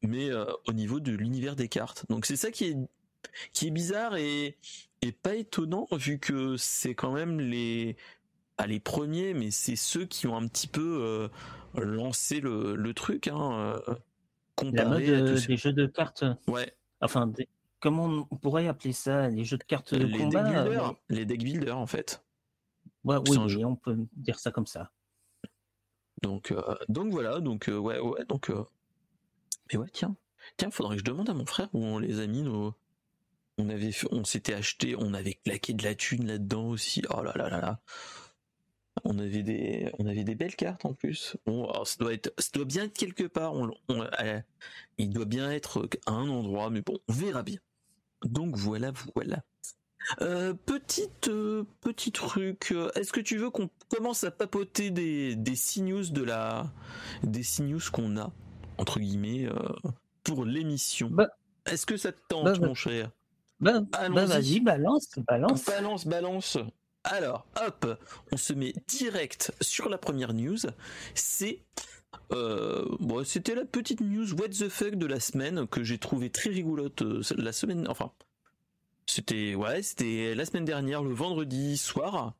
mais 0.01 0.29
euh, 0.31 0.43
au 0.67 0.73
niveau 0.73 0.99
de 0.99 1.13
l'univers 1.13 1.55
des 1.55 1.69
cartes. 1.69 2.03
Donc 2.09 2.25
c'est 2.25 2.35
ça 2.35 2.51
qui 2.51 2.65
est 2.65 2.77
qui 3.53 3.67
est 3.67 3.71
bizarre 3.71 4.15
et, 4.15 4.57
et 5.01 5.11
pas 5.11 5.35
étonnant 5.35 5.87
vu 5.91 6.19
que 6.19 6.57
c'est 6.57 6.95
quand 6.95 7.11
même 7.11 7.39
les 7.39 7.97
pas 8.57 8.67
les 8.67 8.79
premiers, 8.79 9.33
mais 9.33 9.51
c'est 9.51 9.75
ceux 9.75 10.05
qui 10.05 10.27
ont 10.27 10.35
un 10.35 10.47
petit 10.47 10.67
peu 10.67 11.29
lancé 11.75 12.39
le, 12.39 12.75
le 12.75 12.93
truc. 12.93 13.27
Hein, 13.27 13.81
La 14.61 14.85
mode 14.85 15.01
des 15.01 15.57
jeux 15.57 15.73
de 15.73 15.87
cartes. 15.87 16.23
Ouais. 16.47 16.75
Enfin, 17.01 17.31
comment 17.79 18.27
on 18.29 18.35
pourrait 18.37 18.67
appeler 18.67 18.93
ça 18.93 19.29
Les 19.29 19.43
jeux 19.43 19.57
de 19.57 19.63
cartes 19.63 19.93
de 19.93 20.05
les 20.05 20.17
combat 20.17 20.43
deck 20.43 20.53
builders, 20.53 20.93
Les 21.09 21.25
deck 21.25 21.43
builders, 21.43 21.77
en 21.77 21.87
fait. 21.87 22.23
Ouais, 23.03 23.17
oui, 23.27 23.65
on 23.65 23.75
peut 23.75 23.97
dire 24.15 24.39
ça 24.39 24.51
comme 24.51 24.67
ça. 24.67 24.91
Donc, 26.21 26.51
euh, 26.51 26.75
donc 26.87 27.11
voilà, 27.11 27.39
donc 27.39 27.67
euh, 27.67 27.77
ouais, 27.77 27.99
ouais, 27.99 28.25
donc. 28.25 28.51
Euh, 28.51 28.63
mais 29.71 29.79
ouais, 29.79 29.87
tiens, 29.91 30.15
tiens, 30.57 30.69
faudrait 30.69 30.97
que 30.97 30.99
je 30.99 31.05
demande 31.05 31.29
à 31.29 31.33
mon 31.33 31.47
frère 31.47 31.69
où 31.73 31.83
on 31.83 31.97
les 31.97 32.19
a 32.19 32.27
mis 32.27 32.43
nos. 32.43 32.75
On 33.61 33.69
avait, 33.69 33.91
on 34.11 34.23
s'était 34.23 34.55
acheté, 34.55 34.95
on 34.97 35.13
avait 35.13 35.35
claqué 35.35 35.73
de 35.73 35.83
la 35.83 35.93
thune 35.93 36.25
là-dedans 36.25 36.69
aussi. 36.69 37.03
Oh 37.15 37.21
là 37.21 37.31
là 37.35 37.47
là 37.47 37.61
là. 37.61 37.79
On 39.03 39.19
avait 39.19 39.43
des, 39.43 39.91
on 39.99 40.07
avait 40.07 40.23
des 40.23 40.33
belles 40.33 40.55
cartes 40.55 40.83
en 40.83 40.93
plus. 40.93 41.37
Bon, 41.45 41.71
ça 41.85 41.95
doit 41.99 42.11
être, 42.11 42.33
ça 42.39 42.49
doit 42.53 42.65
bien 42.65 42.85
être 42.85 42.97
quelque 42.97 43.23
part. 43.23 43.53
On, 43.53 43.71
il 44.97 45.11
doit 45.11 45.25
bien 45.25 45.51
être 45.51 45.87
à 46.07 46.11
un 46.11 46.27
endroit, 46.27 46.71
mais 46.71 46.81
bon, 46.81 46.97
on 47.07 47.13
verra 47.13 47.43
bien. 47.43 47.59
Donc 48.23 48.57
voilà, 48.57 48.91
voilà. 49.15 49.43
Euh, 50.21 50.55
petite 50.55 51.27
euh, 51.27 51.63
petit 51.81 52.11
truc, 52.11 52.71
euh, 52.71 52.89
est-ce 52.95 53.13
que 53.13 53.19
tu 53.19 53.37
veux 53.37 53.51
qu'on 53.51 53.69
commence 53.89 54.23
à 54.23 54.31
papoter 54.31 54.89
des 54.89 55.35
des 55.35 55.53
news 55.77 56.09
de 56.09 56.23
la 56.23 56.73
des 57.21 57.43
news 57.59 57.79
qu'on 57.91 58.17
a 58.17 58.33
entre 58.79 58.99
guillemets 58.99 59.47
pour 60.23 60.45
l'émission? 60.45 61.09
Bah. 61.11 61.29
Est-ce 61.67 61.85
que 61.85 61.97
ça 61.97 62.11
te 62.11 62.19
tente 62.27 62.45
bah, 62.45 62.67
mon 62.67 62.73
cher? 62.73 63.11
Bah, 63.61 63.81
bah 63.91 64.25
vas-y 64.25 64.59
balance 64.59 65.07
balance 65.27 65.65
balance 65.65 66.07
balance. 66.07 66.57
Alors 67.03 67.47
hop, 67.65 67.99
on 68.31 68.37
se 68.37 68.53
met 68.53 68.73
direct 68.87 69.53
sur 69.61 69.89
la 69.89 69.97
première 69.97 70.33
news. 70.33 70.57
C'est 71.15 71.63
bon, 72.29 73.23
c'était 73.23 73.55
la 73.55 73.65
petite 73.65 74.01
news 74.01 74.33
what 74.33 74.49
the 74.49 74.69
fuck 74.69 74.95
de 74.95 75.05
la 75.05 75.19
semaine 75.19 75.67
que 75.67 75.83
j'ai 75.83 75.97
trouvé 75.97 76.29
très 76.29 76.49
rigolote 76.49 77.03
la 77.37 77.51
semaine, 77.51 77.87
enfin 77.87 78.11
c'était 79.05 79.55
ouais, 79.55 79.81
c'était 79.81 80.35
la 80.35 80.45
semaine 80.45 80.63
dernière, 80.63 81.03
le 81.03 81.13
vendredi 81.13 81.77
soir. 81.77 82.33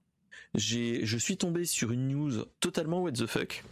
J'ai, 0.54 1.06
je 1.06 1.18
suis 1.18 1.38
tombé 1.38 1.66
sur 1.66 1.92
une 1.92 2.08
news 2.08 2.46
totalement 2.60 3.02
what 3.02 3.12
the 3.12 3.26
fuck. 3.26 3.64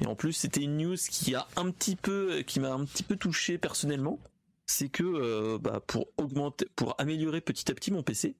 Et 0.00 0.06
en 0.06 0.14
plus, 0.14 0.34
c'était 0.34 0.60
une 0.60 0.76
news 0.76 0.96
qui 1.10 1.34
a 1.34 1.46
un 1.56 1.70
petit 1.70 1.96
peu, 1.96 2.42
qui 2.46 2.60
m'a 2.60 2.72
un 2.72 2.84
petit 2.84 3.02
peu 3.02 3.16
touché 3.16 3.56
personnellement. 3.56 4.18
C'est 4.66 4.88
que 4.88 5.04
euh, 5.04 5.58
bah, 5.58 5.80
pour 5.86 6.08
augmenter, 6.16 6.66
pour 6.76 6.94
améliorer 6.98 7.40
petit 7.40 7.70
à 7.70 7.74
petit 7.74 7.90
mon 7.90 8.02
PC, 8.02 8.34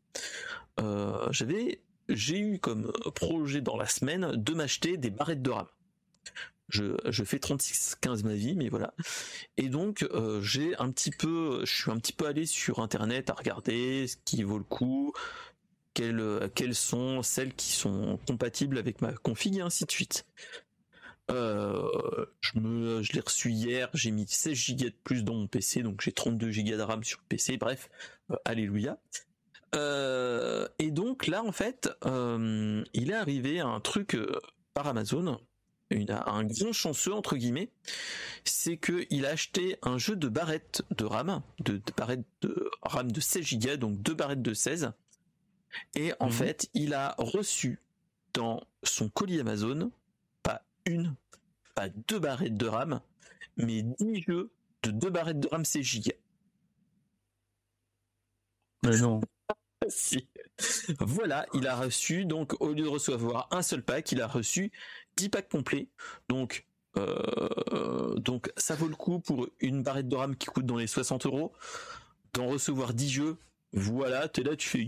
euh, 0.81 1.27
j'avais, 1.31 1.81
j'ai 2.09 2.39
eu 2.39 2.59
comme 2.59 2.93
projet 3.15 3.61
dans 3.61 3.77
la 3.77 3.87
semaine 3.87 4.33
de 4.35 4.55
m'acheter 4.55 4.97
des 4.97 5.11
barrettes 5.11 5.43
de 5.43 5.51
RAM 5.51 5.67
je, 6.69 7.25
fais 7.25 7.37
36-15 7.39 8.25
ma 8.25 8.35
vie, 8.35 8.55
mais 8.55 8.69
voilà. 8.69 8.95
Et 9.57 9.69
donc 9.69 10.03
euh, 10.03 10.41
j'ai 10.41 10.77
un 10.77 10.91
petit 10.91 11.11
peu, 11.11 11.65
je 11.65 11.75
suis 11.75 11.91
un 11.91 11.99
petit 11.99 12.13
peu 12.13 12.27
allé 12.27 12.47
sur 12.47 12.81
internet 12.81 13.31
à 13.31 13.35
regarder 13.35 14.07
ce 14.07 14.17
qui 14.25 14.43
vaut 14.43 14.59
le 14.59 14.65
coup, 14.65 15.13
quelles 15.95 16.75
sont 16.75 17.23
celles 17.23 17.55
qui 17.55 17.73
sont 17.73 18.19
compatibles 18.27 18.79
avec 18.79 19.01
ma 19.01 19.13
config 19.13 19.57
et 19.59 19.61
ainsi 19.61 19.85
de 19.85 19.91
suite. 19.91 20.27
Euh, 21.31 22.27
je 22.41 22.59
me, 22.59 23.03
je 23.03 23.13
l'ai 23.13 23.21
reçu 23.21 23.51
hier, 23.51 23.89
j'ai 23.95 24.11
mis 24.11 24.27
16 24.29 24.77
Go 24.77 24.85
de 24.85 24.95
plus 25.05 25.25
dans 25.25 25.35
mon 25.35 25.47
PC, 25.47 25.83
donc 25.83 26.01
j'ai 26.03 26.13
32 26.13 26.51
Go 26.51 26.77
de 26.77 26.83
RAM 26.83 27.03
sur 27.03 27.19
le 27.21 27.27
PC, 27.29 27.57
bref, 27.57 27.89
euh, 28.31 28.37
alléluia. 28.45 28.99
et 29.73 30.91
donc 30.91 31.27
là, 31.27 31.43
en 31.43 31.53
fait, 31.53 31.91
il 32.05 33.11
est 33.11 33.15
arrivé 33.15 33.61
un 33.61 33.81
truc 33.81 34.17
par 34.75 34.87
Amazon 34.87 35.39
un 35.91 36.45
grand 36.45 36.73
chanceux 36.73 37.13
entre 37.13 37.37
guillemets, 37.37 37.71
c'est 38.45 38.77
que 38.77 39.07
il 39.11 39.27
a 39.27 39.31
acheté 39.31 39.77
un 39.83 39.99
jeu 39.99 40.17
de 40.17 40.29
barrettes 40.29 40.83
de 40.97 41.05
RAM, 41.05 41.43
de, 41.61 41.81
barrettes 41.97 42.27
de 42.43 42.71
RAM 42.83 43.11
de 43.11 43.21
16 43.21 43.59
Go, 43.59 43.77
donc 43.77 44.03
deux 44.03 44.15
barrettes 44.15 44.43
de 44.43 44.55
16. 44.55 44.93
Et 45.95 46.13
en 46.21 46.27
mhm. 46.27 46.33
fait, 46.33 46.71
il 46.75 46.95
a 46.95 47.15
reçu 47.19 47.81
dans 48.33 48.63
son 48.83 49.09
colis 49.09 49.41
Amazon 49.41 49.91
une, 50.87 51.15
pas 51.75 51.89
deux 51.89 52.19
barrettes 52.19 52.57
de 52.57 52.67
RAM, 52.67 53.01
mais 53.57 53.83
10 53.83 54.23
jeux 54.23 54.51
de 54.83 54.91
deux 54.91 55.11
barrettes 55.11 55.41
de 55.41 55.49
RAM 55.49 55.65
16 55.65 56.01
Go. 56.01 56.13
Mais 58.85 58.99
non. 58.99 59.21
si. 59.89 60.29
Voilà, 61.01 61.47
il 61.55 61.67
a 61.67 61.77
reçu, 61.77 62.25
donc 62.25 62.61
au 62.61 62.73
lieu 62.73 62.85
de 62.85 62.89
recevoir 62.89 63.49
un 63.51 63.63
seul 63.63 63.83
pack, 63.83 64.13
il 64.13 64.21
a 64.21 64.27
reçu 64.27 64.73
10 65.17 65.29
packs 65.31 65.49
complets. 65.49 65.89
Donc, 66.29 66.67
euh, 66.97 68.15
donc 68.17 68.53
ça 68.57 68.75
vaut 68.75 68.89
le 68.89 68.95
coup 68.95 69.21
pour 69.21 69.49
une 69.61 69.83
barrette 69.83 70.09
de 70.09 70.17
RAM 70.17 70.37
qui 70.37 70.47
coûte 70.47 70.67
dans 70.67 70.77
les 70.77 70.87
60 70.87 71.27
euros, 71.27 71.53
d'en 72.35 72.47
recevoir 72.47 72.95
10 72.95 73.11
jeux. 73.11 73.37
Voilà, 73.73 74.29
t'es 74.29 74.43
là, 74.43 74.55
tu 74.55 74.69
fais 74.69 74.87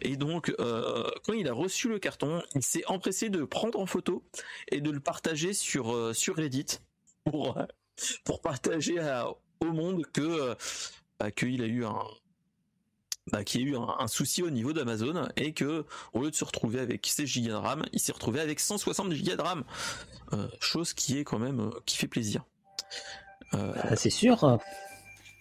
et 0.00 0.16
donc, 0.16 0.52
euh, 0.58 1.08
quand 1.24 1.32
il 1.32 1.48
a 1.48 1.52
reçu 1.52 1.88
le 1.88 1.98
carton, 1.98 2.42
il 2.54 2.62
s'est 2.62 2.84
empressé 2.86 3.28
de 3.28 3.44
prendre 3.44 3.78
en 3.78 3.86
photo 3.86 4.24
et 4.68 4.80
de 4.80 4.90
le 4.90 5.00
partager 5.00 5.52
sur 5.52 5.94
euh, 5.94 6.12
sur 6.12 6.36
Reddit 6.36 6.78
pour 7.24 7.58
pour 8.24 8.40
partager 8.40 8.96
au 9.60 9.72
monde 9.72 10.04
que 10.12 10.56
bah, 11.20 11.30
qu'il 11.30 11.62
a 11.62 11.66
eu 11.66 11.84
un 11.84 12.02
bah, 13.30 13.38
a 13.38 13.58
eu 13.58 13.76
un, 13.76 14.08
souci 14.08 14.42
au 14.42 14.50
niveau 14.50 14.72
d'Amazon 14.72 15.28
et 15.36 15.52
que 15.52 15.84
au 16.12 16.22
lieu 16.22 16.30
de 16.30 16.34
se 16.34 16.44
retrouver 16.44 16.80
avec 16.80 17.06
16 17.06 17.42
Go 17.42 17.48
de 17.48 17.52
RAM, 17.52 17.86
il 17.92 18.00
s'est 18.00 18.12
retrouvé 18.12 18.40
avec 18.40 18.58
160 18.58 19.10
Go 19.10 19.36
de 19.36 19.40
RAM, 19.40 19.64
chose 20.58 20.92
qui 20.92 21.18
est 21.18 21.24
quand 21.24 21.38
même 21.38 21.70
qui 21.86 21.96
fait 21.96 22.08
plaisir. 22.08 22.44
Ah, 23.52 23.94
c'est 23.94 24.10
sûr. 24.10 24.58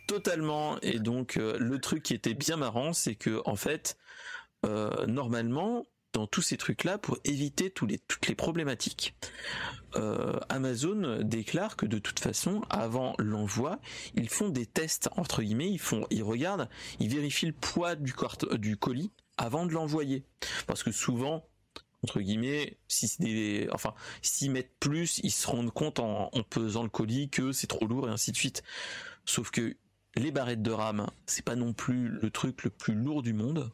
Totalement. 0.07 0.79
Et 0.81 0.99
donc 0.99 1.35
le 1.35 1.79
truc 1.79 2.03
qui 2.03 2.13
était 2.13 2.33
bien 2.33 2.57
marrant, 2.57 2.93
c'est 2.93 3.15
que 3.15 3.41
en 3.45 3.55
fait, 3.55 3.97
normalement, 5.07 5.85
dans 6.13 6.27
tous 6.27 6.41
ces 6.41 6.57
trucs-là 6.57 6.97
pour 6.97 7.17
éviter 7.23 7.69
tous 7.69 7.85
les, 7.85 7.97
toutes 7.99 8.27
les 8.27 8.35
problématiques. 8.35 9.15
Euh, 9.95 10.39
Amazon 10.49 11.19
déclare 11.23 11.75
que 11.75 11.85
de 11.85 11.99
toute 11.99 12.19
façon, 12.19 12.61
avant 12.69 13.15
l'envoi, 13.17 13.79
ils 14.15 14.29
font 14.29 14.49
des 14.49 14.65
tests 14.65 15.09
entre 15.15 15.41
guillemets, 15.41 15.69
ils 15.69 15.79
font, 15.79 16.05
ils 16.09 16.23
regardent, 16.23 16.69
ils 16.99 17.09
vérifient 17.09 17.47
le 17.47 17.53
poids 17.53 17.95
du, 17.95 18.13
du 18.53 18.77
colis 18.77 19.11
avant 19.37 19.65
de 19.65 19.73
l'envoyer, 19.73 20.23
parce 20.67 20.83
que 20.83 20.91
souvent, 20.91 21.47
entre 22.03 22.19
guillemets, 22.19 22.77
si 22.87 23.07
c'est 23.07 23.23
des, 23.23 23.69
enfin, 23.71 23.93
s'ils 24.21 24.51
mettent 24.51 24.75
plus, 24.79 25.19
ils 25.23 25.31
se 25.31 25.47
rendent 25.47 25.71
compte 25.71 25.99
en 25.99 26.29
pesant 26.49 26.83
le 26.83 26.89
colis 26.89 27.29
que 27.29 27.51
c'est 27.51 27.67
trop 27.67 27.85
lourd 27.85 28.07
et 28.07 28.11
ainsi 28.11 28.31
de 28.31 28.37
suite. 28.37 28.63
Sauf 29.25 29.51
que 29.51 29.77
les 30.15 30.31
barrettes 30.31 30.61
de 30.61 30.71
RAM, 30.71 31.07
c'est 31.25 31.45
pas 31.45 31.55
non 31.55 31.73
plus 31.73 32.09
le 32.09 32.29
truc 32.29 32.63
le 32.63 32.69
plus 32.69 32.93
lourd 32.93 33.21
du 33.21 33.33
monde. 33.33 33.71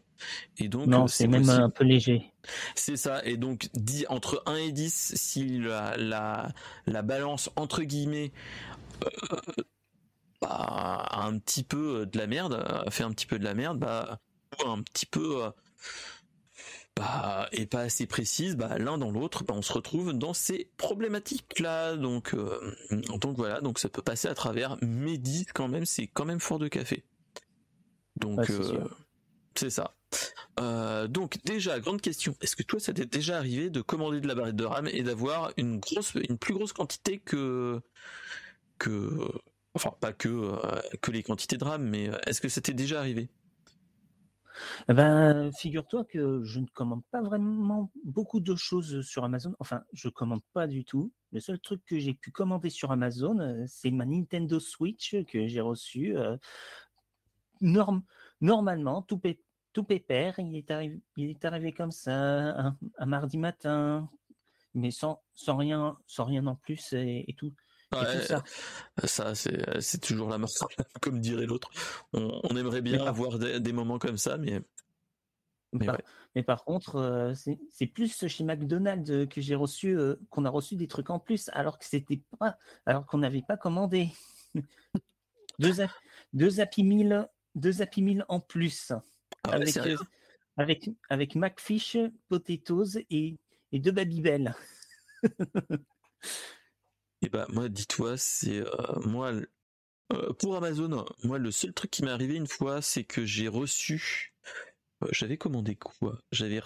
Et 0.58 0.68
donc, 0.68 0.88
non, 0.88 1.08
c'est 1.08 1.28
même 1.28 1.50
un 1.50 1.70
peu 1.70 1.84
léger. 1.84 2.32
C'est 2.76 2.98
ça. 2.98 3.24
Et 3.24 3.38
donc, 3.38 3.70
dit 3.74 4.06
entre 4.10 4.42
1 4.46 4.56
et 4.56 4.72
10, 4.72 5.14
si 5.16 5.60
la, 5.60 5.96
la, 6.86 7.02
balance, 7.04 7.52
entre 7.56 7.84
guillemets, 7.84 8.32
euh, 9.04 9.64
bah, 10.42 11.08
un 11.12 11.38
petit 11.38 11.64
peu 11.64 12.06
de 12.06 12.18
la 12.18 12.28
merde, 12.28 12.66
fait 12.90 13.04
un 13.04 13.12
petit 13.12 13.28
peu 13.28 13.38
de 13.38 13.44
la 13.44 13.54
merde, 13.54 13.80
bah, 13.80 14.20
un 14.66 14.82
petit 14.82 15.06
peu, 15.06 15.44
euh, 15.44 15.52
bah, 16.98 17.48
et 17.52 17.66
pas 17.66 17.82
assez 17.82 18.06
précise, 18.06 18.56
bah, 18.56 18.78
l'un 18.78 18.98
dans 18.98 19.12
l'autre, 19.12 19.44
bah, 19.44 19.54
on 19.56 19.62
se 19.62 19.74
retrouve 19.74 20.14
dans 20.14 20.34
ces 20.34 20.72
problématiques-là. 20.78 21.96
Donc, 21.96 22.34
euh, 22.34 22.76
donc 23.20 23.38
voilà, 23.38 23.62
donc 23.62 23.80
ça 23.80 23.90
peut 23.90 24.02
passer 24.02 24.28
à 24.28 24.34
travers, 24.34 24.78
mais 24.82 25.18
10 25.18 25.48
quand 25.54 25.68
même, 25.68 25.86
c'est 25.86 26.08
quand 26.08 26.26
même 26.26 26.40
fort 26.40 26.60
de 26.60 26.68
café. 26.68 27.04
Donc, 28.16 28.50
c'est 29.56 29.70
ça. 29.70 29.96
Euh, 30.60 31.08
donc 31.08 31.38
déjà, 31.44 31.80
grande 31.80 32.02
question, 32.02 32.36
est-ce 32.42 32.56
que 32.56 32.64
toi 32.64 32.80
ça 32.80 32.94
t'est 32.94 33.06
déjà 33.06 33.38
arrivé 33.38 33.70
de 33.70 33.82
commander 33.82 34.22
de 34.22 34.28
la 34.28 34.36
barrette 34.36 34.56
de 34.56 34.64
RAM 34.64 34.88
et 34.88 35.04
d'avoir 35.04 35.52
une 35.58 35.80
grosse, 35.80 36.14
une 36.16 36.38
plus 36.38 36.54
grosse 36.54 36.74
quantité 36.74 37.20
que 37.20 37.80
que, 38.80 39.20
enfin 39.74 39.94
pas 40.00 40.14
que 40.14 40.30
euh, 40.30 40.82
que 41.02 41.12
les 41.12 41.24
quantités 41.24 41.58
de 41.58 41.64
RAM, 41.64 41.84
mais 41.84 42.10
euh, 42.10 42.18
est-ce 42.26 42.42
que 42.42 42.50
ça 42.50 42.62
t'est 42.62 42.74
déjà 42.74 43.00
arrivé? 43.00 43.30
Eh 44.90 44.94
ben, 44.94 45.52
figure-toi 45.54 46.06
que 46.06 46.44
je 46.44 46.60
ne 46.60 46.68
commande 46.68 47.04
pas 47.12 47.22
vraiment 47.22 47.92
beaucoup 48.04 48.40
de 48.40 48.56
choses 48.56 49.02
sur 49.02 49.24
Amazon. 49.24 49.56
Enfin, 49.60 49.84
je 49.94 50.10
commande 50.10 50.42
pas 50.54 50.68
du 50.68 50.86
tout. 50.86 51.12
Le 51.32 51.40
seul 51.40 51.60
truc 51.60 51.82
que 51.86 52.00
j'ai 52.00 52.14
pu 52.14 52.32
commander 52.32 52.70
sur 52.70 52.92
Amazon, 52.92 53.66
c'est 53.68 53.92
ma 53.92 54.06
Nintendo 54.06 54.60
Switch 54.60 55.16
que 55.26 55.48
j'ai 55.48 55.62
reçue. 55.62 56.16
Norm 57.62 58.04
normalement, 58.42 59.02
tout, 59.02 59.20
pépère. 59.84 60.40
Il 60.40 60.56
est 60.56 61.46
arrivé, 61.46 61.74
comme 61.74 61.92
ça 61.92 62.76
un, 62.98 63.06
mardi 63.06 63.38
matin, 63.38 64.10
mais 64.74 64.92
sans 64.92 65.22
rien, 65.48 65.98
sans 66.08 66.26
rien 66.26 66.46
en 66.48 66.56
plus 66.56 66.94
et, 66.94 67.34
tout. 67.38 67.54
Ça, 67.94 68.44
ça 69.04 69.36
c'est 69.36 70.02
toujours 70.02 70.30
la 70.30 70.38
mort, 70.38 70.50
comme 71.02 71.20
dirait 71.20 71.46
l'autre. 71.46 71.70
On, 72.14 72.56
aimerait 72.56 72.82
bien 72.82 73.06
avoir 73.06 73.40
des, 73.40 73.74
moments 73.74 74.00
comme 74.00 74.18
ça, 74.18 74.38
mais. 74.38 74.62
Mais, 75.74 75.86
par, 75.86 75.98
mais 76.34 76.44
par 76.44 76.64
contre, 76.64 76.96
euh, 76.96 77.34
c'est 77.36 77.88
plus 77.88 78.26
chez 78.28 78.44
McDonald's 78.46 79.28
que 79.28 79.42
j'ai 79.42 79.56
reçu, 79.56 79.98
euh, 79.98 80.16
qu'on 80.30 80.46
a 80.46 80.50
reçu 80.50 80.78
des 80.78 80.88
trucs 80.88 81.10
en 81.10 81.20
plus, 81.20 81.50
alors 81.52 81.78
que 81.78 81.86
c'était 81.86 82.22
pas, 82.40 82.58
alors 82.86 83.06
qu'on 83.06 83.18
n'avait 83.18 83.42
pas 83.42 83.58
commandé. 83.58 84.10
deux, 85.60 85.74
deux 86.34 86.62
Happy 86.62 86.84
Meal, 86.84 87.28
deux 87.56 87.82
Happy 87.82 88.02
Meal 88.02 88.26
en 88.30 88.40
plus. 88.40 88.94
Ah 89.44 89.52
avec, 89.52 89.76
euh, 89.78 89.98
avec, 90.56 90.90
avec, 91.10 91.36
McFish, 91.36 91.98
Potatoes 92.30 93.00
et, 93.10 93.38
et 93.74 93.80
deux 93.80 93.92
Babybel. 93.92 94.56
et 97.28 97.30
bah 97.30 97.46
moi 97.50 97.68
dis-toi, 97.68 98.16
c'est 98.18 98.60
euh, 98.60 99.00
moi 99.04 99.34
euh, 100.14 100.34
pour 100.40 100.56
Amazon, 100.56 101.06
moi 101.24 101.38
le 101.38 101.52
seul 101.52 101.74
truc 101.74 101.92
qui 101.92 102.06
m'est 102.06 102.12
arrivé 102.12 102.36
une 102.36 102.48
fois, 102.48 102.82
c'est 102.82 103.04
que 103.04 103.26
j'ai 103.26 103.50
reçu 103.50 104.34
j'avais 105.12 105.38
commandé 105.38 105.76
quoi? 105.76 106.18
J'avais 106.32 106.62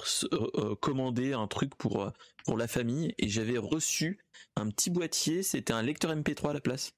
commandé 0.79 1.33
un 1.33 1.47
truc 1.47 1.75
pour 1.75 2.11
pour 2.45 2.57
la 2.57 2.67
famille 2.67 3.15
et 3.17 3.27
j'avais 3.27 3.57
reçu 3.57 4.19
un 4.55 4.69
petit 4.69 4.91
boîtier, 4.91 5.41
c'était 5.41 5.73
un 5.73 5.81
lecteur 5.81 6.15
MP3 6.15 6.51
à 6.51 6.53
la 6.53 6.61
place 6.61 6.93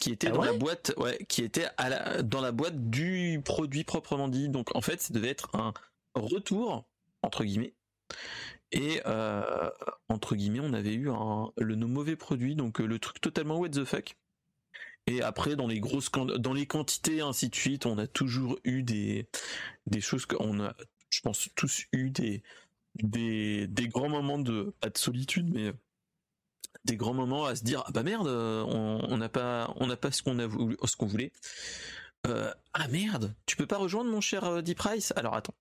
qui 0.00 0.10
était 0.10 0.28
ah 0.28 0.32
dans 0.32 0.42
la 0.42 0.54
boîte, 0.54 0.94
ouais, 0.96 1.18
qui 1.28 1.44
était 1.44 1.68
à 1.76 1.90
la, 1.90 2.22
dans 2.22 2.40
la 2.40 2.50
boîte 2.50 2.90
du 2.90 3.40
produit 3.44 3.84
proprement 3.84 4.26
dit. 4.26 4.48
Donc 4.48 4.74
en 4.74 4.80
fait, 4.80 5.00
ça 5.02 5.12
devait 5.12 5.28
être 5.28 5.50
un 5.54 5.74
retour 6.14 6.86
entre 7.22 7.44
guillemets. 7.44 7.74
Et 8.72 9.02
euh, 9.06 9.70
entre 10.08 10.34
guillemets, 10.34 10.60
on 10.60 10.72
avait 10.72 10.94
eu 10.94 11.10
un, 11.10 11.52
le 11.58 11.76
mauvais 11.76 12.16
produit, 12.16 12.56
donc 12.56 12.80
euh, 12.80 12.86
le 12.86 12.98
truc 12.98 13.20
totalement 13.20 13.58
what 13.58 13.68
the 13.68 13.84
fuck. 13.84 14.16
Et 15.06 15.22
après, 15.22 15.56
dans 15.56 15.66
les 15.66 15.80
grosses, 15.80 16.10
dans 16.10 16.52
les 16.54 16.66
quantités, 16.66 17.20
ainsi 17.20 17.48
de 17.48 17.54
suite, 17.54 17.86
on 17.86 17.98
a 17.98 18.06
toujours 18.06 18.58
eu 18.64 18.82
des, 18.82 19.28
des 19.86 20.00
choses 20.00 20.26
qu'on 20.26 20.60
a, 20.60 20.74
je 21.10 21.20
pense, 21.20 21.50
tous 21.54 21.86
eu 21.92 22.10
des, 22.10 22.42
des, 22.94 23.66
des 23.66 23.88
grands 23.88 24.08
moments 24.08 24.38
de, 24.38 24.72
pas 24.80 24.88
de 24.90 24.98
solitude, 24.98 25.52
mais 25.52 25.72
des 26.84 26.96
grands 26.96 27.14
moments 27.14 27.44
à 27.44 27.54
se 27.56 27.62
dire 27.62 27.82
ah 27.86 27.92
bah 27.92 28.02
merde 28.02 28.26
euh, 28.26 28.62
on 28.64 29.16
n'a 29.16 29.28
pas 29.28 29.72
on 29.76 29.86
n'a 29.86 29.96
pas 29.96 30.10
ce 30.10 30.22
qu'on 30.22 30.38
a 30.38 30.46
voulu 30.46 30.76
ce 30.82 30.96
qu'on 30.96 31.06
voulait. 31.06 31.32
Ah 32.24 32.88
merde 32.88 33.34
tu 33.46 33.56
peux 33.56 33.66
pas 33.66 33.76
rejoindre 33.76 34.10
mon 34.10 34.20
cher 34.20 34.62
Deep 34.62 34.78
Price 34.78 35.12
alors 35.16 35.34
attends. 35.34 35.54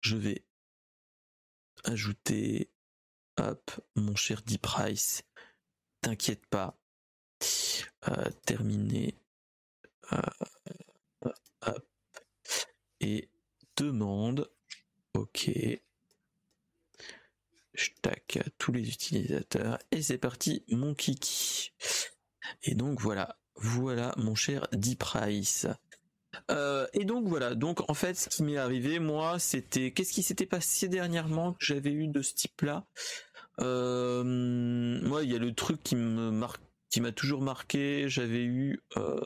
Je 0.00 0.16
vais 0.16 0.42
ajouter 1.84 2.70
hop 3.38 3.70
mon 3.96 4.16
cher 4.16 4.42
Deep 4.42 4.62
Price 4.62 5.22
t'inquiète 6.04 6.46
pas. 6.46 6.78
Terminé. 8.44 9.14
Et 13.00 13.30
demande. 13.76 14.50
Ok. 15.14 15.50
Je 17.72 17.90
tac 18.02 18.38
tous 18.58 18.72
les 18.72 18.88
utilisateurs. 18.88 19.78
Et 19.90 20.02
c'est 20.02 20.18
parti 20.18 20.64
mon 20.68 20.94
kiki. 20.94 21.72
Et 22.62 22.74
donc 22.74 23.00
voilà, 23.00 23.38
voilà 23.56 24.14
mon 24.18 24.34
cher 24.34 24.68
D-Price. 24.72 25.66
Euh, 26.50 26.86
et 26.92 27.04
donc 27.04 27.26
voilà, 27.26 27.54
donc 27.54 27.88
en 27.90 27.94
fait 27.94 28.14
ce 28.14 28.28
qui 28.28 28.42
m'est 28.42 28.56
arrivé 28.56 28.98
moi 28.98 29.38
c'était 29.38 29.90
qu'est-ce 29.90 30.12
qui 30.12 30.22
s'était 30.22 30.46
passé 30.46 30.88
dernièrement 30.88 31.52
que 31.52 31.64
j'avais 31.64 31.92
eu 31.92 32.08
de 32.08 32.22
ce 32.22 32.34
type-là? 32.34 32.84
Euh, 33.60 34.24
moi 34.24 35.22
il 35.22 35.32
y 35.32 35.36
a 35.36 35.38
le 35.38 35.52
truc 35.54 35.82
qui 35.82 35.96
m'a 35.96 37.12
toujours 37.12 37.40
marqué, 37.40 38.08
j'avais 38.08 38.44
eu 38.44 38.80
euh, 38.96 39.20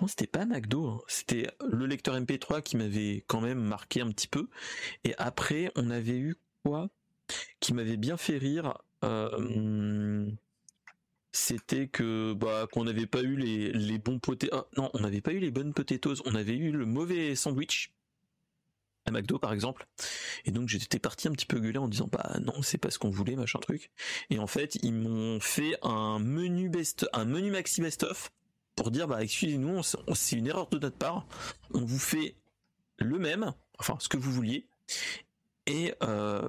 non, 0.00 0.06
c'était 0.06 0.26
pas 0.26 0.44
McDo, 0.44 0.88
hein. 0.88 1.00
c'était 1.08 1.48
le 1.70 1.86
lecteur 1.86 2.18
MP3 2.18 2.62
qui 2.62 2.76
m'avait 2.76 3.24
quand 3.26 3.40
même 3.40 3.60
marqué 3.60 4.00
un 4.00 4.10
petit 4.10 4.28
peu. 4.28 4.48
Et 5.04 5.14
après, 5.18 5.70
on 5.76 5.90
avait 5.90 6.18
eu 6.18 6.36
quoi? 6.64 6.88
Qui 7.60 7.74
m'avait 7.74 7.96
bien 7.96 8.16
fait 8.16 8.38
rire. 8.38 8.78
Euh, 9.04 10.30
c'était 11.32 11.88
que 11.88 12.34
bah 12.34 12.68
qu'on 12.70 12.84
n'avait 12.84 13.06
pas 13.06 13.22
eu 13.22 13.36
les, 13.36 13.72
les 13.72 13.98
bons 13.98 14.18
potés 14.18 14.50
ah, 14.52 14.66
non 14.76 14.90
on 14.94 15.00
n'avait 15.00 15.22
pas 15.22 15.32
eu 15.32 15.38
les 15.38 15.50
bonnes 15.50 15.72
potatoes. 15.72 16.22
On 16.26 16.34
avait 16.34 16.56
eu 16.56 16.70
le 16.70 16.86
mauvais 16.86 17.34
sandwich 17.34 17.92
à 19.06 19.10
McDo 19.10 19.38
par 19.38 19.52
exemple. 19.52 19.86
Et 20.44 20.50
donc 20.50 20.68
j'étais 20.68 20.98
parti 20.98 21.28
un 21.28 21.32
petit 21.32 21.46
peu 21.46 21.58
gueuler 21.58 21.78
en 21.78 21.88
disant 21.88 22.08
bah 22.10 22.38
non 22.40 22.62
c'est 22.62 22.78
pas 22.78 22.90
ce 22.90 22.98
qu'on 22.98 23.10
voulait 23.10 23.36
machin 23.36 23.58
truc. 23.58 23.90
Et 24.30 24.38
en 24.38 24.46
fait 24.46 24.76
ils 24.82 24.92
m'ont 24.92 25.40
fait 25.40 25.76
un 25.82 26.18
menu 26.18 26.68
best 26.68 27.08
un 27.12 27.24
menu 27.24 27.50
maxi 27.50 27.80
best 27.80 28.04
of 28.04 28.30
pour 28.76 28.90
dire 28.90 29.08
bah 29.08 29.22
excusez-nous 29.22 29.82
c'est 30.14 30.36
une 30.36 30.46
erreur 30.46 30.68
de 30.68 30.78
notre 30.78 30.98
part. 30.98 31.26
On 31.72 31.80
vous 31.80 31.98
fait 31.98 32.36
le 32.98 33.18
même 33.18 33.52
enfin 33.78 33.96
ce 34.00 34.08
que 34.08 34.18
vous 34.18 34.30
vouliez. 34.30 34.66
Et 35.66 35.94
euh, 36.02 36.48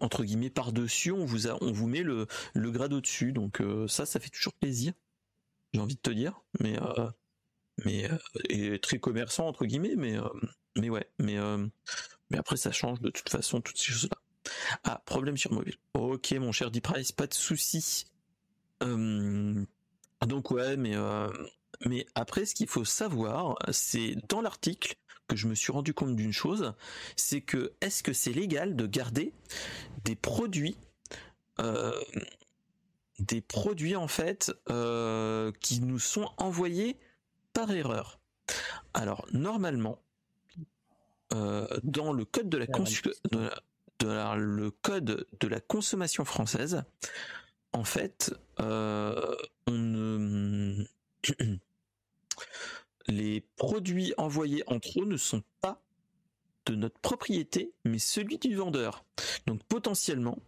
entre 0.00 0.24
guillemets 0.24 0.50
par 0.50 0.72
dessus 0.72 1.12
on 1.12 1.24
vous 1.24 1.46
on 1.48 1.72
vous 1.72 1.86
met 1.86 2.02
le 2.02 2.26
le 2.54 2.70
grade 2.70 2.92
au 2.92 3.00
dessus 3.00 3.32
donc 3.32 3.60
euh, 3.60 3.88
ça 3.88 4.06
ça 4.06 4.20
fait 4.20 4.30
toujours 4.30 4.54
plaisir 4.54 4.92
j'ai 5.72 5.80
envie 5.80 5.96
de 5.96 6.00
te 6.00 6.10
dire. 6.10 6.40
Mais 6.60 6.78
euh, 6.80 7.08
mais 7.84 8.08
euh, 8.52 8.78
très 8.78 8.98
commerçant 8.98 9.48
entre 9.48 9.66
guillemets 9.66 9.96
mais 9.96 10.16
mais 10.76 10.90
ouais 10.90 11.08
mais 11.18 11.36
mais 12.30 12.38
après 12.38 12.56
ça 12.56 12.70
change 12.70 13.00
de 13.00 13.10
toute 13.10 13.28
façon 13.28 13.60
toutes 13.60 13.78
ces 13.78 13.92
choses 13.92 14.08
là 14.10 14.18
ah 14.84 15.02
problème 15.06 15.36
sur 15.36 15.52
mobile. 15.52 15.76
Ok 15.94 16.32
mon 16.32 16.52
cher 16.52 16.70
Deep 16.70 16.84
Price 16.84 17.12
pas 17.12 17.26
de 17.26 17.34
souci. 17.34 18.06
Donc 18.80 20.50
ouais 20.50 20.76
mais 20.76 20.96
mais 21.86 22.06
après, 22.14 22.46
ce 22.46 22.54
qu'il 22.54 22.68
faut 22.68 22.84
savoir, 22.84 23.56
c'est 23.70 24.16
dans 24.28 24.40
l'article 24.40 24.94
que 25.28 25.36
je 25.36 25.46
me 25.46 25.54
suis 25.54 25.72
rendu 25.72 25.94
compte 25.94 26.16
d'une 26.16 26.32
chose, 26.32 26.74
c'est 27.16 27.40
que 27.40 27.72
est-ce 27.80 28.02
que 28.02 28.12
c'est 28.12 28.32
légal 28.32 28.76
de 28.76 28.86
garder 28.86 29.32
des 30.04 30.16
produits, 30.16 30.76
euh, 31.60 31.92
des 33.18 33.40
produits 33.40 33.96
en 33.96 34.08
fait 34.08 34.52
euh, 34.70 35.52
qui 35.60 35.80
nous 35.80 35.98
sont 35.98 36.28
envoyés 36.36 36.98
par 37.52 37.70
erreur? 37.70 38.20
Alors 38.92 39.26
normalement, 39.32 39.98
euh, 41.32 41.66
dans 41.82 42.12
le 42.12 42.24
code 42.24 42.48
de 42.48 42.58
la, 42.58 42.66
le 44.36 44.70
code 44.70 45.26
de 45.40 45.48
la 45.48 45.60
consommation 45.60 46.24
française, 46.24 46.84
en 47.72 47.84
fait, 47.84 48.34
on 48.58 49.72
ne 49.72 50.84
les 53.06 53.42
produits 53.56 54.14
envoyés 54.16 54.62
en 54.66 54.80
trop 54.80 55.04
ne 55.04 55.16
sont 55.16 55.42
pas 55.60 55.82
de 56.66 56.74
notre 56.74 56.98
propriété, 57.00 57.74
mais 57.84 57.98
celui 57.98 58.38
du 58.38 58.54
vendeur. 58.54 59.04
Donc 59.46 59.62
potentiellement, 59.64 60.38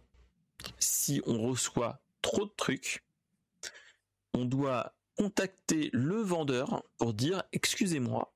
si 0.79 1.21
on 1.25 1.41
reçoit 1.41 2.01
trop 2.21 2.45
de 2.45 2.53
trucs, 2.57 3.03
on 4.33 4.45
doit 4.45 4.95
contacter 5.17 5.89
le 5.93 6.17
vendeur 6.17 6.83
pour 6.97 7.13
dire 7.13 7.43
excusez-moi, 7.51 8.33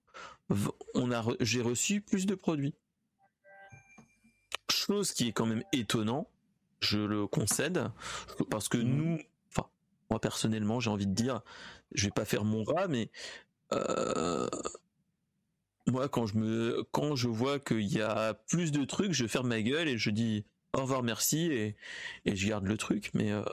on 0.94 1.12
a 1.12 1.24
j'ai 1.40 1.62
reçu 1.62 2.02
plus 2.02 2.26
de 2.26 2.36
produits. 2.36 2.76
Chose 4.70 5.12
qui 5.12 5.28
est 5.28 5.32
quand 5.32 5.46
même 5.46 5.64
étonnant, 5.74 6.28
je 6.80 7.00
le 7.00 7.28
concède, 7.28 7.92
parce 8.50 8.68
que 8.68 8.78
mmh. 8.78 8.84
nous, 8.84 9.20
enfin 9.50 9.70
moi 10.10 10.20
personnellement, 10.20 10.80
j'ai 10.80 10.90
envie 10.90 11.08
de 11.08 11.14
dire, 11.14 11.42
je 11.94 12.06
vais 12.06 12.12
pas 12.12 12.26
faire 12.26 12.44
mon 12.44 12.64
rat, 12.64 12.88
mais 12.88 13.12
euh, 13.74 14.48
moi, 15.88 16.10
quand 16.10 16.26
je 16.26 16.38
me, 16.38 16.84
quand 16.92 17.16
je 17.16 17.28
vois 17.28 17.60
qu'il 17.60 17.88
y 17.88 18.02
a 18.02 18.34
plus 18.34 18.72
de 18.72 18.84
trucs, 18.86 19.14
je 19.14 19.28
ferme 19.28 19.48
ma 19.48 19.62
gueule 19.62 19.88
et 19.88 19.98
je 19.98 20.10
dis 20.10 20.46
au 20.74 20.82
revoir, 20.82 21.04
merci 21.04 21.52
et, 21.52 21.76
je 22.26 22.48
garde 22.48 22.66
le 22.66 22.78
truc. 22.78 23.12
Mais 23.14 23.32
euh, 23.32 23.44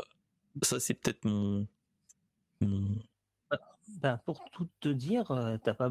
ça, 0.62 0.80
c'est 0.80 0.94
peut-être 0.94 1.24
mon, 1.24 1.66
bah, 4.00 4.20
pour 4.24 4.44
tout 4.50 4.68
te 4.80 4.88
dire, 4.88 5.30
euh, 5.30 5.56
t'as 5.62 5.74
pas. 5.74 5.90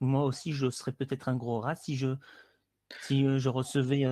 Moi 0.00 0.24
aussi, 0.24 0.52
je 0.52 0.70
serais 0.70 0.92
peut-être 0.92 1.28
un 1.28 1.36
gros 1.36 1.60
rat 1.60 1.76
si 1.76 1.96
je 1.96 2.16
si 3.02 3.24
je 3.38 3.48
recevais 3.48 4.04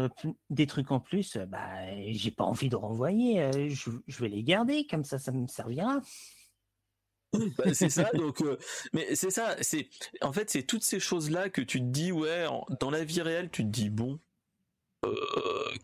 des 0.50 0.66
trucs 0.66 0.90
en 0.90 1.00
plus. 1.00 1.36
Bah, 1.48 1.94
j'ai 2.10 2.30
pas 2.30 2.44
envie 2.44 2.68
de 2.68 2.76
renvoyer. 2.76 3.68
je, 3.68 3.90
je 4.06 4.20
vais 4.20 4.28
les 4.28 4.42
garder 4.42 4.86
comme 4.86 5.04
ça, 5.04 5.18
ça 5.18 5.32
me 5.32 5.46
servira. 5.46 6.00
Bah, 7.32 7.72
c'est 7.72 7.88
ça 7.88 8.10
donc 8.12 8.42
euh, 8.42 8.58
mais 8.92 9.14
c'est 9.14 9.30
ça 9.30 9.56
c'est 9.62 9.88
en 10.20 10.32
fait 10.32 10.50
c'est 10.50 10.64
toutes 10.64 10.82
ces 10.84 11.00
choses 11.00 11.30
là 11.30 11.48
que 11.48 11.62
tu 11.62 11.78
te 11.80 11.84
dis 11.84 12.12
ouais 12.12 12.46
dans 12.78 12.90
la 12.90 13.04
vie 13.04 13.22
réelle 13.22 13.50
tu 13.50 13.62
te 13.62 13.68
dis 13.68 13.88
bon 13.88 14.20
euh, 15.04 15.14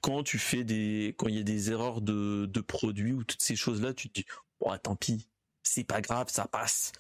quand 0.03 0.23
tu 0.23 0.39
fais 0.39 0.65
des 0.65 1.15
quand 1.19 1.29
il 1.29 1.37
y 1.37 1.41
a 1.41 1.43
des 1.45 1.71
erreurs 1.71 2.01
de, 2.03 2.47
de 2.47 2.61
produits 2.61 3.13
ou 3.13 3.25
toutes 3.25 3.43
ces 3.43 3.57
choses 3.57 3.81
là 3.83 3.95
tu 3.95 4.09
te 4.11 4.21
dis 4.21 4.27
bon 4.61 4.77
tant 4.83 4.97
pis 4.97 5.29
c'est 5.63 5.85
pas 5.85 6.01
grave 6.01 6.29
ça 6.31 6.47
passe. 6.47 6.93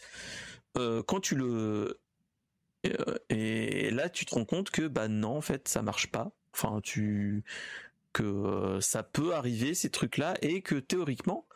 Euh, 0.76 1.02
quand 1.02 1.20
tu 1.20 1.34
le 1.36 2.00
et 3.28 3.90
là 3.90 4.08
tu 4.08 4.24
te 4.24 4.34
rends 4.34 4.44
compte 4.44 4.70
que 4.70 4.86
bah 4.88 5.08
non 5.08 5.36
en 5.36 5.40
fait 5.40 5.68
ça 5.68 5.82
marche 5.82 6.08
pas. 6.08 6.30
Enfin 6.54 6.80
tu 6.82 7.44
que 8.12 8.78
ça 8.80 9.02
peut 9.02 9.34
arriver 9.34 9.74
ces 9.74 9.90
trucs 9.90 10.16
là 10.18 10.34
et 10.42 10.62
que 10.62 10.76
théoriquement 10.76 11.46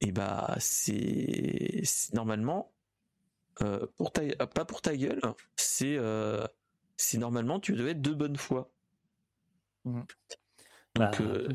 et 0.00 0.12
bah 0.12 0.54
c'est 0.58 1.82
normalement 2.12 2.72
euh, 3.62 3.86
pour 3.96 4.12
ta 4.12 4.22
pas 4.46 4.64
pour 4.64 4.82
ta 4.82 4.96
gueule, 4.96 5.20
c'est 5.56 5.96
euh, 5.96 6.46
c'est 6.96 7.18
normalement 7.18 7.58
tu 7.58 7.72
devais 7.72 7.92
être 7.92 8.02
de 8.02 8.12
bonne 8.12 8.36
foi. 8.36 8.70
Mmh. 9.84 10.02
Bah, 10.94 11.10
euh, 11.20 11.48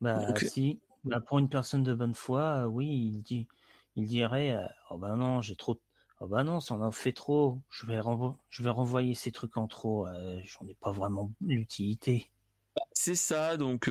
bah 0.00 0.34
si, 0.36 0.80
bah, 1.04 1.20
pour 1.20 1.38
une 1.38 1.48
personne 1.48 1.82
de 1.82 1.94
bonne 1.94 2.14
foi, 2.14 2.66
oui, 2.66 2.88
il 2.88 3.22
dit, 3.22 3.46
il 3.96 4.06
dirait, 4.06 4.56
oh 4.90 4.98
bah 4.98 5.14
non, 5.14 5.40
j'ai 5.42 5.56
trop, 5.56 5.80
oh 6.20 6.26
bah 6.26 6.42
non, 6.42 6.60
ça 6.60 6.74
en 6.74 6.90
fait 6.90 7.12
trop, 7.12 7.60
je 7.70 7.86
vais 7.86 8.00
je 8.50 8.62
vais 8.62 8.70
renvoyer 8.70 9.14
ces 9.14 9.30
trucs 9.30 9.56
en 9.56 9.68
trop, 9.68 10.06
j'en 10.44 10.66
ai 10.66 10.74
pas 10.74 10.90
vraiment 10.90 11.30
l'utilité. 11.40 12.30
C'est 12.92 13.14
ça, 13.14 13.56
donc 13.56 13.88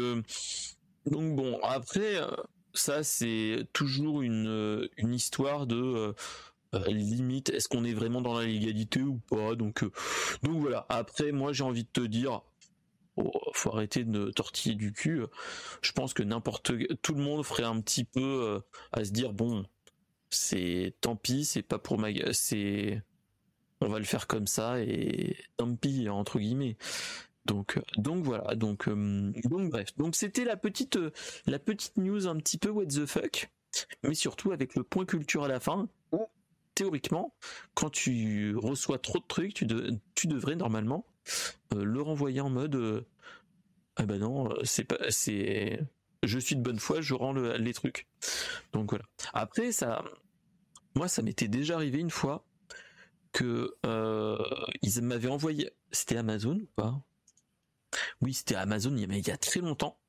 donc 1.05 1.35
bon, 1.35 1.59
après 1.63 2.19
ça 2.73 3.03
c'est 3.03 3.65
toujours 3.73 4.21
une, 4.21 4.47
euh, 4.47 4.87
histoire 4.97 5.67
de 5.67 5.75
euh, 5.75 6.13
euh, 6.73 6.85
limite 6.87 7.49
est-ce 7.49 7.67
qu'on 7.67 7.83
est 7.83 7.93
vraiment 7.93 8.21
dans 8.21 8.37
la 8.37 8.45
légalité 8.45 9.01
ou 9.01 9.19
pas 9.29 9.55
donc 9.55 9.83
donc 10.43 10.61
voilà. 10.61 10.85
Après 10.89 11.31
moi 11.31 11.53
j'ai 11.53 11.63
envie 11.63 11.83
de 11.83 11.89
te 11.89 12.01
dire 12.01 12.41
oh, 13.17 13.31
faut 13.53 13.73
arrêter 13.73 14.03
de 14.03 14.31
tortiller 14.31 14.75
du 14.75 14.93
cul 14.93 15.23
je 15.81 15.91
pense 15.91 16.13
que 16.13 16.23
n'importe 16.23 16.71
tout 17.01 17.13
le 17.13 17.21
monde 17.21 17.43
ferait 17.45 17.63
un 17.63 17.81
petit 17.81 18.05
peu 18.05 18.61
à 18.91 19.03
se 19.03 19.11
dire 19.11 19.33
bon 19.33 19.65
c'est 20.29 20.95
tant 21.01 21.15
pis 21.15 21.45
c'est 21.45 21.61
pas 21.61 21.77
pour 21.77 21.97
ma 21.97 22.09
c'est 22.31 23.01
on 23.81 23.89
va 23.89 23.99
le 23.99 24.05
faire 24.05 24.27
comme 24.27 24.47
ça 24.47 24.79
et 24.79 25.35
tant 25.57 25.75
pis 25.75 26.07
entre 26.07 26.39
guillemets 26.39 26.77
donc, 27.45 27.77
euh, 27.77 27.81
donc 27.97 28.23
voilà, 28.23 28.55
donc, 28.55 28.87
euh, 28.87 29.31
donc 29.45 29.71
bref, 29.71 29.95
donc 29.97 30.15
c'était 30.15 30.45
la 30.45 30.57
petite, 30.57 30.97
euh, 30.97 31.11
la 31.47 31.59
petite 31.59 31.97
news 31.97 32.27
un 32.27 32.37
petit 32.37 32.57
peu 32.57 32.69
what 32.69 32.85
the 32.85 33.05
fuck, 33.05 33.49
mais 34.03 34.13
surtout 34.13 34.51
avec 34.51 34.75
le 34.75 34.83
point 34.83 35.05
culture 35.05 35.43
à 35.43 35.47
la 35.47 35.59
fin. 35.59 35.87
théoriquement, 36.75 37.35
quand 37.73 37.89
tu 37.89 38.55
reçois 38.55 38.97
trop 38.97 39.19
de 39.19 39.25
trucs, 39.27 39.53
tu, 39.53 40.27
devrais 40.27 40.55
normalement 40.55 41.05
le 41.75 42.01
renvoyer 42.01 42.41
en 42.41 42.49
mode, 42.49 43.05
ah 43.97 44.05
bah 44.05 44.17
non, 44.17 44.49
c'est 44.63 44.85
pas, 44.85 44.97
c'est, 45.09 45.79
je 46.23 46.39
suis 46.39 46.55
de 46.55 46.61
bonne 46.61 46.79
foi, 46.79 47.01
je 47.01 47.13
rends 47.13 47.33
les 47.33 47.73
trucs. 47.73 48.07
Donc 48.71 48.91
voilà. 48.91 49.05
Après 49.33 49.71
ça, 49.71 50.03
moi 50.95 51.07
ça 51.07 51.21
m'était 51.21 51.47
déjà 51.47 51.75
arrivé 51.75 51.99
une 51.99 52.11
fois 52.11 52.45
que 53.31 53.75
ils 54.81 55.01
m'avaient 55.01 55.29
envoyé, 55.29 55.71
c'était 55.91 56.17
Amazon 56.17 56.55
ou 56.55 56.69
pas? 56.75 57.03
Oui, 58.21 58.33
c'était 58.33 58.55
Amazon, 58.55 58.95
il 58.95 59.27
y 59.27 59.31
a 59.31 59.37
très 59.37 59.59
longtemps, 59.59 59.99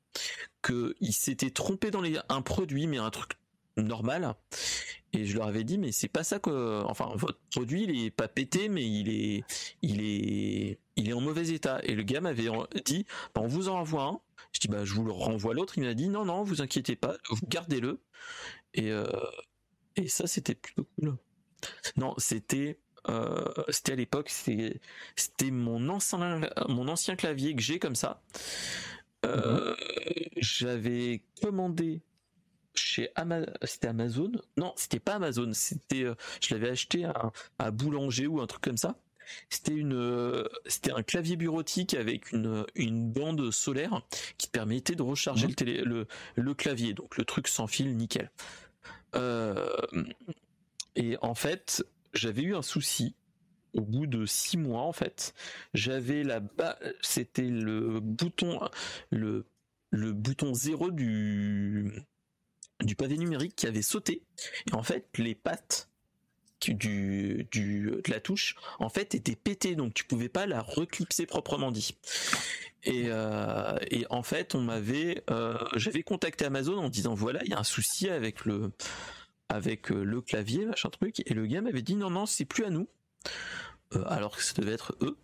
qu'il 0.63 1.13
s'était 1.13 1.51
trompé 1.51 1.91
dans 1.91 2.03
un 2.29 2.41
produit, 2.41 2.87
mais 2.87 2.97
un 2.97 3.09
truc 3.09 3.33
normal. 3.77 4.35
Et 5.13 5.25
je 5.25 5.35
leur 5.35 5.47
avais 5.47 5.63
dit, 5.63 5.77
mais 5.77 5.91
c'est 5.91 6.07
pas 6.07 6.23
ça 6.23 6.39
que, 6.39 6.81
enfin, 6.85 7.11
votre 7.15 7.39
produit, 7.51 7.83
il 7.83 8.05
est 8.05 8.11
pas 8.11 8.27
pété, 8.27 8.67
mais 8.67 8.83
il 8.83 9.09
est, 9.09 9.43
il 9.81 10.01
est, 10.01 10.79
il 10.95 11.09
est 11.09 11.13
en 11.13 11.21
mauvais 11.21 11.49
état. 11.49 11.79
Et 11.83 11.93
le 11.93 12.03
gars 12.03 12.21
m'avait 12.21 12.49
dit, 12.85 13.05
bah, 13.35 13.41
on 13.41 13.47
vous 13.47 13.69
en 13.69 13.77
envoie 13.79 14.03
un. 14.03 14.19
Je 14.53 14.59
dis, 14.59 14.67
bah, 14.67 14.85
je 14.85 14.93
vous 14.93 15.03
le 15.03 15.11
renvoie 15.11 15.53
l'autre. 15.53 15.77
Il 15.77 15.83
m'a 15.83 15.93
dit, 15.93 16.09
non, 16.09 16.25
non, 16.25 16.43
vous 16.43 16.61
inquiétez 16.61 16.95
pas, 16.95 17.17
vous 17.29 17.45
gardez-le. 17.47 18.01
Et, 18.73 18.91
euh, 18.91 19.05
et 19.95 20.07
ça, 20.07 20.25
c'était 20.25 20.55
plutôt 20.55 20.87
cool. 20.95 21.17
Non, 21.95 22.15
c'était, 22.17 22.79
c'était 23.69 23.93
à 23.93 23.95
l'époque, 23.95 24.29
c'était 24.29 25.51
mon 25.51 25.89
ancien, 25.89 26.41
mon 26.69 26.87
ancien 26.87 27.15
clavier 27.15 27.55
que 27.55 27.61
j'ai 27.61 27.79
comme 27.79 27.95
ça. 27.95 28.21
Euh, 29.25 29.75
j'avais 30.37 31.23
commandé 31.41 32.01
chez 32.75 33.09
c'était 33.63 33.87
Amazon? 33.87 34.31
Non, 34.57 34.73
c'était 34.75 34.99
pas 34.99 35.15
Amazon. 35.15 35.51
C'était, 35.53 36.03
euh, 36.03 36.15
je 36.41 36.53
l'avais 36.53 36.69
acheté 36.69 37.05
à, 37.05 37.71
Boulanger 37.71 38.27
ou 38.27 38.41
un 38.41 38.47
truc 38.47 38.63
comme 38.63 38.77
ça. 38.77 38.97
C'était 39.49 39.73
une, 39.73 40.45
c'était 40.65 40.91
un 40.91 41.01
clavier 41.01 41.37
bureautique 41.37 41.93
avec 41.93 42.33
une, 42.33 42.65
une 42.75 43.09
bande 43.09 43.51
solaire 43.51 44.01
qui 44.37 44.47
permettait 44.47 44.95
de 44.95 45.01
recharger 45.01 45.47
le, 45.47 45.53
télé, 45.53 45.81
le, 45.81 46.07
le 46.35 46.53
clavier. 46.53 46.93
Donc 46.93 47.15
le 47.15 47.23
truc 47.23 47.47
sans 47.47 47.67
fil, 47.67 47.95
nickel. 47.95 48.29
et 50.95 51.17
en 51.21 51.35
fait, 51.35 51.85
j'avais 52.13 52.43
eu 52.43 52.55
un 52.55 52.61
souci 52.61 53.15
au 53.73 53.81
bout 53.81 54.07
de 54.07 54.25
six 54.25 54.57
mois 54.57 54.83
en 54.83 54.93
fait. 54.93 55.33
J'avais 55.73 56.23
la 56.23 56.41
c'était 57.01 57.49
le 57.49 57.99
bouton 57.99 58.59
le 59.11 59.45
bouton 59.91 60.53
zéro 60.53 60.91
du 60.91 61.91
du 62.81 62.95
pavé 62.95 63.17
numérique 63.17 63.55
qui 63.55 63.67
avait 63.67 63.81
sauté 63.81 64.23
et 64.69 64.73
en 64.73 64.83
fait 64.83 65.07
les 65.17 65.35
pattes 65.35 65.89
du, 66.61 67.45
du 67.51 67.91
de 67.91 68.11
la 68.11 68.21
touche 68.21 68.55
en 68.79 68.87
fait 68.87 69.15
étaient 69.15 69.35
pétées 69.35 69.75
donc 69.75 69.93
tu 69.93 70.05
pouvais 70.05 70.29
pas 70.29 70.45
la 70.45 70.61
reclipser 70.61 71.25
proprement 71.25 71.71
dit. 71.71 71.95
Et, 72.85 73.05
euh, 73.07 73.77
en 74.09 74.23
fait 74.23 74.55
on 74.55 74.61
m'avait 74.61 75.23
euh, 75.29 75.57
j'avais 75.75 76.03
contacté 76.03 76.45
Amazon 76.45 76.77
en 76.77 76.89
disant 76.89 77.13
voilà 77.13 77.41
il 77.43 77.51
y 77.51 77.53
a 77.53 77.59
un 77.59 77.63
souci 77.63 78.09
avec 78.09 78.45
le 78.45 78.71
avec 79.53 79.91
euh, 79.91 80.03
le 80.03 80.19
clavier, 80.21 80.65
machin 80.65 80.89
truc, 80.89 81.21
et 81.25 81.33
le 81.33 81.45
gars 81.45 81.61
m'avait 81.61 81.83
dit 81.83 81.95
non, 81.95 82.09
non, 82.09 82.25
c'est 82.25 82.45
plus 82.45 82.65
à 82.65 82.71
nous, 82.71 82.87
euh, 83.95 84.03
alors 84.07 84.35
que 84.35 84.43
ça 84.43 84.53
devait 84.57 84.73
être 84.73 84.95
eux, 85.01 85.15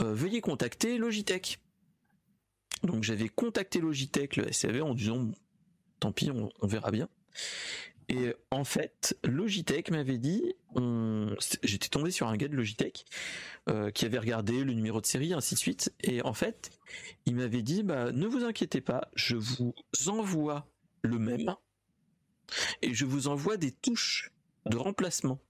euh, 0.00 0.12
veuillez 0.14 0.42
contacter 0.42 0.98
Logitech. 0.98 1.58
Donc 2.82 3.02
j'avais 3.02 3.28
contacté 3.28 3.80
Logitech, 3.80 4.36
le 4.36 4.52
SAV, 4.52 4.82
en 4.82 4.94
disant 4.94 5.30
tant 5.98 6.12
pis, 6.12 6.30
on, 6.30 6.66
verra 6.66 6.90
bien. 6.90 7.08
Et 8.10 8.34
en 8.50 8.64
fait, 8.64 9.16
Logitech 9.24 9.90
m'avait 9.90 10.18
dit 10.18 10.54
j'étais 11.62 11.88
tombé 11.88 12.10
sur 12.10 12.28
un 12.28 12.36
gars 12.36 12.48
de 12.48 12.54
Logitech 12.54 13.06
qui 13.94 14.04
avait 14.04 14.18
regardé 14.18 14.62
le 14.62 14.74
numéro 14.74 15.00
de 15.00 15.06
série, 15.06 15.32
ainsi 15.32 15.54
de 15.54 15.58
suite. 15.58 15.94
Et 16.02 16.20
en 16.20 16.34
fait, 16.34 16.70
il 17.24 17.36
m'avait 17.36 17.62
dit 17.62 17.82
bah, 17.82 18.12
ne 18.12 18.26
vous 18.26 18.44
inquiétez 18.44 18.82
pas, 18.82 19.08
je 19.14 19.36
vous 19.36 19.74
envoie 20.08 20.66
le 21.00 21.18
même 21.18 21.56
et 22.82 22.94
je 22.94 23.04
vous 23.04 23.28
envoie 23.28 23.56
des 23.56 23.72
touches 23.72 24.32
de 24.66 24.76
remplacement. 24.76 25.40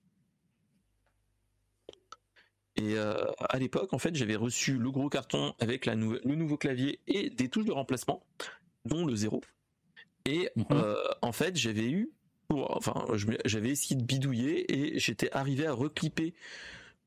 Et 2.76 2.98
euh, 2.98 3.14
à 3.38 3.58
l'époque, 3.58 3.92
en 3.92 3.98
fait, 3.98 4.16
j'avais 4.16 4.34
reçu 4.34 4.78
le 4.78 4.90
gros 4.90 5.08
carton 5.08 5.54
avec 5.60 5.86
la 5.86 5.94
le 5.94 6.34
nouveau 6.34 6.56
clavier 6.56 7.00
et 7.06 7.30
des 7.30 7.48
touches 7.48 7.66
de 7.66 7.72
remplacement, 7.72 8.24
dont 8.84 9.06
le 9.06 9.14
zéro. 9.14 9.42
Et 10.24 10.50
mhm. 10.56 10.64
euh, 10.72 10.96
en 11.22 11.32
fait, 11.32 11.56
j'avais 11.56 11.90
eu 11.90 12.10
enfin, 12.50 13.06
j'avais 13.44 13.70
essayé 13.70 13.96
de 13.96 14.04
bidouiller 14.04 14.72
et 14.72 14.98
j'étais 14.98 15.30
arrivé 15.32 15.66
à 15.66 15.72
reclipper 15.72 16.34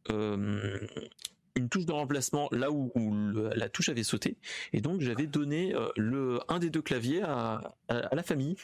euh, 0.10 0.80
une 1.56 1.70
touche 1.70 1.86
de 1.86 1.92
remplacement 1.92 2.50
là 2.52 2.72
où, 2.72 2.92
la 3.56 3.70
touche 3.70 3.90
avait 3.90 4.04
sauté 4.04 4.38
et 4.74 4.82
donc 4.82 5.02
j'avais 5.02 5.28
donné 5.28 5.74
le 5.96 6.40
un 6.50 6.60
des 6.60 6.70
deux 6.70 6.82
claviers 6.82 7.22
à, 7.22 7.76
la 7.88 8.24
famille 8.24 8.56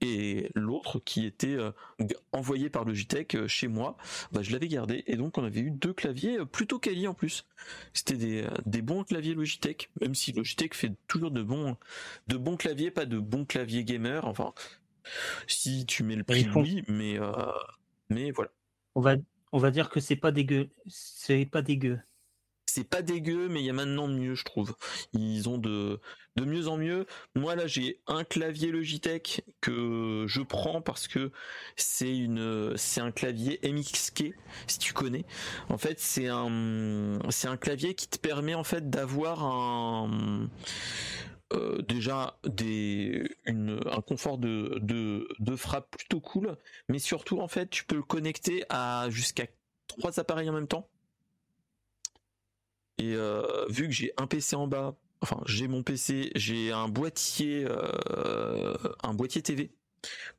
et 0.00 0.50
l'autre 0.54 1.00
qui 1.00 1.26
était 1.26 1.56
euh, 1.56 1.70
envoyé 2.32 2.70
par 2.70 2.84
Logitech 2.84 3.46
chez 3.46 3.68
moi, 3.68 3.96
bah, 4.32 4.42
je 4.42 4.52
l'avais 4.52 4.68
gardé 4.68 5.04
et 5.06 5.16
donc 5.16 5.38
on 5.38 5.44
avait 5.44 5.60
eu 5.60 5.70
deux 5.70 5.92
claviers 5.92 6.44
plutôt 6.46 6.78
quali 6.78 7.06
en 7.08 7.14
plus. 7.14 7.46
C'était 7.92 8.16
des, 8.16 8.46
des, 8.66 8.82
bons 8.82 9.04
claviers 9.04 9.34
Logitech, 9.34 9.90
même 10.00 10.14
si 10.14 10.32
Logitech 10.32 10.74
fait 10.74 10.92
toujours 11.06 11.30
de 11.30 11.42
bons 11.42 11.76
de 12.28 12.36
bons 12.36 12.56
claviers, 12.56 12.90
pas 12.90 13.06
de 13.06 13.18
bons 13.18 13.44
claviers 13.44 13.84
gamer. 13.84 14.24
Enfin, 14.26 14.52
si 15.46 15.86
tu 15.86 16.02
mets 16.02 16.16
le 16.16 16.24
prix, 16.24 16.48
oui, 16.54 16.84
mais, 16.88 17.18
euh, 17.18 17.32
mais 18.10 18.30
voilà. 18.30 18.50
On 18.94 19.00
va, 19.00 19.16
on 19.52 19.58
va 19.58 19.70
dire 19.70 19.90
que 19.90 20.00
c'est 20.00 20.16
pas 20.16 20.32
dégueu. 20.32 20.68
C'est 20.86 21.46
pas 21.46 21.62
dégueu. 21.62 22.00
C'est 22.68 22.84
pas 22.84 23.00
dégueu, 23.00 23.48
mais 23.48 23.60
il 23.60 23.66
y 23.66 23.70
a 23.70 23.72
maintenant 23.72 24.08
mieux, 24.08 24.34
je 24.34 24.44
trouve. 24.44 24.74
Ils 25.14 25.48
ont 25.48 25.56
de, 25.56 26.00
de 26.36 26.44
mieux 26.44 26.68
en 26.68 26.76
mieux. 26.76 27.06
Moi, 27.34 27.56
là, 27.56 27.66
j'ai 27.66 27.98
un 28.06 28.24
clavier 28.24 28.70
Logitech 28.70 29.42
que 29.62 30.26
je 30.28 30.42
prends 30.42 30.82
parce 30.82 31.08
que 31.08 31.32
c'est 31.76 32.14
une, 32.14 32.76
c'est 32.76 33.00
un 33.00 33.10
clavier 33.10 33.58
MXK, 33.64 34.34
si 34.66 34.78
tu 34.78 34.92
connais. 34.92 35.24
En 35.70 35.78
fait, 35.78 35.98
c'est 35.98 36.28
un, 36.28 37.18
c'est 37.30 37.48
un 37.48 37.56
clavier 37.56 37.94
qui 37.94 38.06
te 38.06 38.18
permet, 38.18 38.54
en 38.54 38.64
fait, 38.64 38.90
d'avoir 38.90 39.44
un, 39.44 40.50
euh, 41.54 41.80
déjà 41.80 42.38
des 42.44 43.26
un 43.46 44.02
confort 44.02 44.36
de, 44.36 44.78
de, 44.82 45.56
frappe 45.56 45.96
plutôt 45.96 46.20
cool, 46.20 46.58
mais 46.90 46.98
surtout 46.98 47.40
en 47.40 47.48
fait 47.48 47.70
tu 47.70 47.84
peux 47.84 47.96
le 47.96 48.02
connecter 48.02 48.64
à 48.68 49.06
jusqu'à 49.08 49.46
trois 49.86 50.20
appareils 50.20 50.50
en 50.50 50.52
même 50.52 50.68
temps. 50.68 50.90
Et 52.98 53.14
euh, 53.14 53.64
vu 53.68 53.86
que 53.86 53.92
j'ai 53.92 54.12
un 54.16 54.26
PC 54.26 54.56
en 54.56 54.66
bas, 54.66 54.96
enfin 55.20 55.40
j'ai 55.46 55.68
mon 55.68 55.82
PC, 55.82 56.30
j'ai 56.34 56.72
un 56.72 56.88
boîtier 56.88 57.64
euh, 57.66 58.76
un 59.02 59.14
boîtier 59.14 59.42
TV 59.42 59.70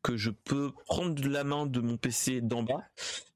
que 0.04 0.17
je 0.17 0.30
peux 0.30 0.72
prendre 0.86 1.15
de 1.15 1.28
la 1.30 1.43
main 1.43 1.65
de 1.65 1.80
mon 1.80 1.98
PC 1.98 2.41
d'en 2.41 2.63
bas. 2.63 2.82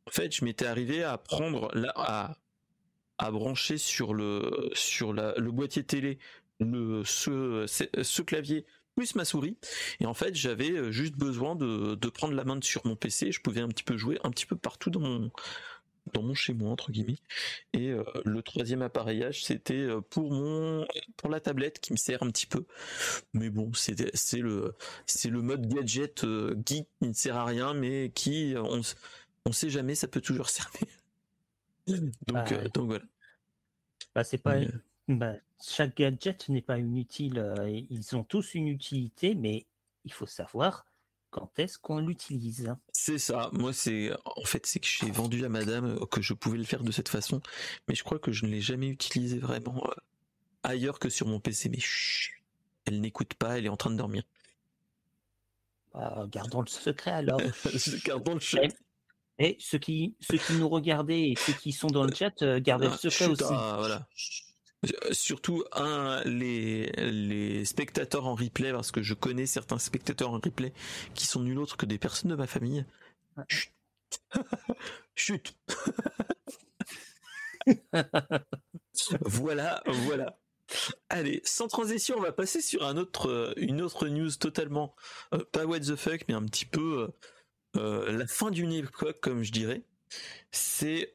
En 0.05 0.11
fait, 0.11 0.33
je 0.35 0.43
m'étais 0.45 0.65
arrivé 0.65 1.03
à 1.03 1.17
prendre 1.17 1.69
là 1.73 1.93
à, 1.95 3.31
brancher 3.31 3.77
sur 3.77 4.13
le 4.13 4.69
sur 4.73 5.13
le 5.13 5.51
boîtier 5.51 5.83
télé 5.83 6.19
le, 6.59 7.03
ce, 7.05 7.65
ce 7.67 8.21
clavier 8.21 8.65
plus 8.95 9.15
ma 9.15 9.25
souris. 9.25 9.57
Et 9.99 10.05
en 10.05 10.13
fait, 10.13 10.35
j'avais 10.35 10.71
euh, 10.71 10.91
juste 10.91 11.15
besoin 11.15 11.55
de, 11.55 11.95
de, 11.95 12.09
prendre 12.09 12.33
la 12.33 12.43
main 12.43 12.59
sur 12.61 12.85
mon 12.85 12.95
PC. 12.95 13.31
Je 13.31 13.41
pouvais 13.41 13.61
un 13.61 13.67
petit 13.67 13.83
peu 13.83 13.97
jouer 13.97 14.19
un 14.23 14.29
petit 14.29 14.45
peu 14.45 14.55
partout 14.55 14.89
dans 14.89 14.99
mon 14.99 15.31
dans 16.11 16.21
mon 16.21 16.33
chez 16.33 16.53
moi 16.53 16.71
entre 16.71 16.91
guillemets. 16.91 17.17
Et 17.73 17.89
euh, 17.89 18.03
le 18.25 18.41
troisième 18.41 18.81
appareillage, 18.81 19.43
c'était 19.45 19.73
euh, 19.75 20.01
pour 20.01 20.31
mon 20.31 20.85
pour 21.17 21.29
la 21.29 21.39
tablette 21.39 21.79
qui 21.79 21.93
me 21.93 21.97
sert 21.97 22.23
un 22.23 22.29
petit 22.29 22.47
peu. 22.47 22.65
Mais 23.33 23.49
bon, 23.49 23.71
c'est 23.73 24.15
c'est 24.15 24.39
le 24.39 24.75
c'est 25.05 25.29
le 25.29 25.41
mode 25.41 25.67
gadget 25.67 26.25
geek 26.65 26.87
qui 26.99 27.07
ne 27.07 27.13
sert 27.13 27.37
à 27.37 27.45
rien, 27.45 27.73
mais 27.73 28.11
qui 28.13 28.55
on 28.57 28.81
on 29.45 29.51
sait 29.51 29.69
jamais, 29.69 29.95
ça 29.95 30.07
peut 30.07 30.21
toujours 30.21 30.49
servir. 30.49 30.87
donc 31.87 32.09
bah, 32.27 32.45
donc 32.73 32.87
voilà. 32.87 33.05
Bah, 34.15 34.23
c'est 34.23 34.37
pas 34.37 34.57
bah, 35.07 35.33
chaque 35.61 35.97
gadget 35.97 36.49
n'est 36.49 36.61
pas 36.61 36.79
inutile. 36.79 37.39
Euh, 37.39 37.81
ils 37.89 38.15
ont 38.15 38.23
tous 38.23 38.53
une 38.53 38.67
utilité, 38.67 39.35
mais 39.35 39.65
il 40.05 40.13
faut 40.13 40.25
savoir 40.25 40.85
quand 41.33 41.57
est-ce 41.57 41.79
qu'on 41.79 41.97
l'utilise? 41.97 42.75
C'est 42.93 43.17
ça. 43.17 43.49
Moi, 43.53 43.73
c'est 43.73 44.11
en 44.23 44.45
fait, 44.45 44.65
c'est 44.67 44.79
que 44.79 44.87
j'ai 44.87 45.09
vendu 45.09 45.43
à 45.43 45.49
madame 45.49 45.85
euh, 45.85 46.05
que 46.05 46.21
je 46.21 46.33
pouvais 46.33 46.59
le 46.59 46.63
faire 46.63 46.83
de 46.83 46.91
cette 46.91 47.09
façon, 47.09 47.41
mais 47.87 47.95
je 47.95 48.03
crois 48.03 48.19
que 48.19 48.31
je 48.31 48.45
ne 48.45 48.51
l'ai 48.51 48.61
jamais 48.61 48.87
utilisé 48.87 49.39
vraiment 49.39 49.83
euh, 49.87 49.93
ailleurs 50.61 50.99
que 50.99 51.09
sur 51.09 51.27
mon 51.27 51.39
PC. 51.39 51.69
Mais 51.69 51.79
elle 52.85 53.01
n'écoute 53.01 53.33
pas, 53.33 53.57
elle 53.57 53.65
est 53.65 53.69
en 53.69 53.77
train 53.77 53.89
de 53.89 53.97
dormir. 53.97 54.23
Bah, 55.91 56.27
gardons 56.29 56.61
le 56.61 56.67
secret 56.67 57.11
alors. 57.11 57.41
gardons 58.05 58.35
le 58.35 58.39
secret. 58.39 58.69
Et 59.39 59.57
ceux 59.59 59.79
qui, 59.79 60.15
ceux 60.19 60.37
qui 60.37 60.53
nous 60.53 60.69
regardaient 60.69 61.31
et 61.31 61.35
ceux 61.35 61.53
qui 61.53 61.71
sont 61.71 61.87
dans 61.87 62.03
le 62.03 62.13
chat, 62.13 62.43
gardez 62.59 62.87
le 62.87 62.95
secret 62.95 63.25
aussi. 63.25 63.43
Ah, 63.49 63.77
voilà. 63.79 64.07
Surtout 65.11 65.63
un 65.71 66.21
les 66.25 66.91
les 66.97 67.63
spectateurs 67.65 68.25
en 68.25 68.35
replay 68.35 68.71
parce 68.71 68.91
que 68.91 69.01
je 69.01 69.13
connais 69.13 69.45
certains 69.45 69.79
spectateurs 69.79 70.31
en 70.31 70.39
replay 70.39 70.73
qui 71.13 71.25
sont 71.25 71.41
nul 71.41 71.59
autres 71.59 71.77
que 71.77 71.85
des 71.85 71.97
personnes 71.97 72.31
de 72.31 72.35
ma 72.35 72.47
famille. 72.47 72.85
Chut. 73.47 73.71
Chut. 75.15 75.55
voilà, 79.21 79.81
voilà. 79.85 80.37
Allez, 81.09 81.41
sans 81.43 81.67
transition, 81.67 82.15
on 82.17 82.21
va 82.21 82.31
passer 82.31 82.61
sur 82.61 82.85
un 82.85 82.97
autre, 82.97 83.53
une 83.57 83.81
autre 83.81 84.07
news 84.07 84.31
totalement 84.31 84.95
euh, 85.33 85.43
pas 85.51 85.65
what 85.65 85.81
the 85.81 85.95
fuck, 85.95 86.25
mais 86.27 86.33
un 86.33 86.45
petit 86.45 86.65
peu 86.65 87.13
euh, 87.77 87.79
euh, 87.79 88.17
la 88.17 88.27
fin 88.27 88.51
d'une 88.51 88.71
époque, 88.73 89.19
comme 89.21 89.43
je 89.43 89.51
dirais. 89.51 89.83
C'est 90.51 91.11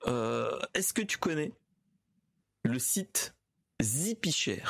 est-ce 0.74 0.92
que 0.92 1.02
tu 1.02 1.18
connais 1.18 1.52
le 2.64 2.78
site 2.80 3.34
Zipicher. 3.80 4.64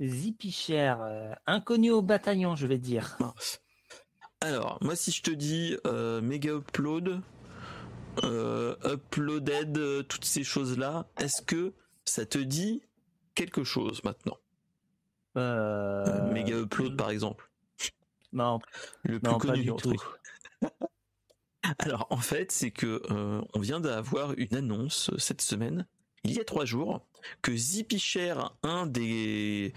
Zipicher, 0.00 0.94
euh, 1.00 1.34
inconnu 1.46 1.90
au 1.90 2.02
bataillon, 2.02 2.54
je 2.54 2.66
vais 2.66 2.78
dire. 2.78 3.16
Alors, 4.42 4.78
moi, 4.82 4.96
si 4.96 5.10
je 5.10 5.22
te 5.22 5.30
dis 5.30 5.76
euh, 5.86 6.20
méga 6.20 6.52
upload, 6.52 7.22
euh, 8.24 8.76
uploaded, 8.84 10.06
toutes 10.08 10.24
ces 10.26 10.44
choses-là, 10.44 11.08
est-ce 11.18 11.40
que 11.40 11.72
ça 12.04 12.26
te 12.26 12.38
dit 12.38 12.82
quelque 13.34 13.64
chose 13.64 14.02
maintenant? 14.04 14.36
Méga 15.34 16.58
upload, 16.58 16.96
par 16.96 17.10
exemple. 17.10 17.50
Non. 18.32 18.60
Le 19.04 19.20
plus 19.20 19.38
connu 19.38 19.64
d'entre 19.64 20.18
Alors, 21.78 22.06
en 22.10 22.18
fait, 22.18 22.52
c'est 22.52 22.70
que 22.70 23.02
on 23.54 23.60
vient 23.60 23.80
d'avoir 23.80 24.32
une 24.36 24.54
annonce 24.54 25.10
cette 25.16 25.40
semaine 25.40 25.86
il 26.24 26.32
y 26.32 26.40
a 26.40 26.44
trois 26.44 26.64
jours 26.64 27.00
que 27.42 27.54
Zipicher, 27.54 28.34
un 28.62 28.86
des 28.86 29.72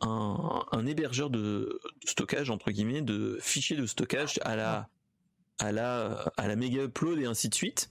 un, 0.00 0.86
hébergeur 0.86 1.30
de, 1.30 1.80
stockage 2.04 2.50
entre 2.50 2.70
guillemets 2.70 3.00
de 3.00 3.38
fichiers 3.40 3.76
de 3.76 3.86
stockage 3.86 4.38
à 4.42 4.56
la 4.56 4.88
à 5.58 5.72
la 5.72 6.32
à 6.36 6.46
la 6.46 6.56
méga 6.56 6.82
upload 6.84 7.18
et 7.20 7.26
ainsi 7.26 7.48
de 7.48 7.54
suite. 7.54 7.90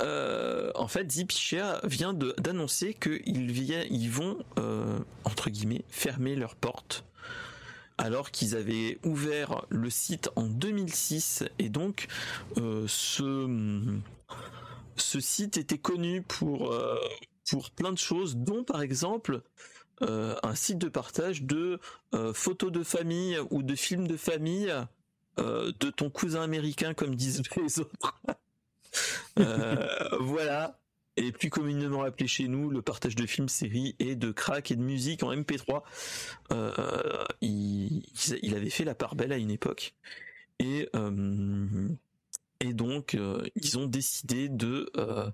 Euh, 0.00 0.72
en 0.74 0.88
fait, 0.88 1.10
Zipicher 1.10 1.74
vient 1.84 2.14
d'annoncer 2.14 2.94
qu'ils 2.94 3.58
ils 3.90 4.10
vont 4.10 4.38
euh, 4.58 4.98
entre 5.24 5.50
guillemets 5.50 5.84
fermer 5.88 6.34
leurs 6.34 6.56
portes 6.56 7.04
alors 7.98 8.30
qu'ils 8.30 8.56
avaient 8.56 8.98
ouvert 9.04 9.66
le 9.68 9.90
site 9.90 10.30
en 10.36 10.46
2006 10.46 11.44
et 11.58 11.68
donc 11.68 12.08
euh, 12.56 12.86
ce 12.88 14.00
ce 14.96 15.20
site 15.20 15.56
était 15.56 15.78
connu 15.78 16.22
pour 16.22 16.72
euh, 16.72 16.96
pour 17.50 17.70
plein 17.70 17.92
de 17.92 17.98
choses, 17.98 18.36
dont 18.36 18.64
par 18.64 18.82
exemple 18.82 19.42
euh, 20.02 20.34
un 20.42 20.54
site 20.54 20.78
de 20.78 20.88
partage 20.88 21.42
de 21.42 21.78
euh, 22.14 22.32
photos 22.32 22.72
de 22.72 22.82
famille 22.82 23.38
ou 23.50 23.62
de 23.62 23.74
films 23.74 24.08
de 24.08 24.16
famille 24.16 24.72
de 25.36 25.90
ton 25.90 26.10
cousin 26.10 26.42
américain, 26.42 26.94
comme 26.94 27.16
disent 27.16 27.42
les 27.56 27.80
autres. 27.80 28.22
voilà. 30.20 30.78
Et 31.16 31.32
plus 31.32 31.50
communément 31.50 32.02
appelé 32.02 32.28
chez 32.28 32.46
nous, 32.46 32.70
le 32.70 32.82
partage 32.82 33.16
de 33.16 33.26
films, 33.26 33.48
séries 33.48 33.96
et 33.98 34.14
de 34.14 34.30
crack 34.30 34.70
et 34.70 34.76
de 34.76 34.82
musique 34.82 35.24
en 35.24 35.34
MP3. 35.34 35.82
il, 37.40 38.54
avait 38.54 38.70
fait 38.70 38.84
la 38.84 38.94
part 38.94 39.16
belle 39.16 39.32
à 39.32 39.36
une 39.36 39.50
époque. 39.50 39.94
Et 40.60 40.88
et 42.64 42.72
donc, 42.72 43.14
euh, 43.14 43.46
ils 43.56 43.76
ont 43.76 43.86
décidé 43.86 44.48
de 44.48 44.90
euh, 44.96 45.30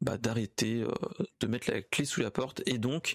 bah, 0.00 0.18
d'arrêter, 0.18 0.82
euh, 0.82 0.90
de 1.38 1.46
mettre 1.46 1.70
la 1.70 1.82
clé 1.82 2.04
sous 2.04 2.20
la 2.20 2.32
porte. 2.32 2.62
Et 2.66 2.78
donc, 2.78 3.14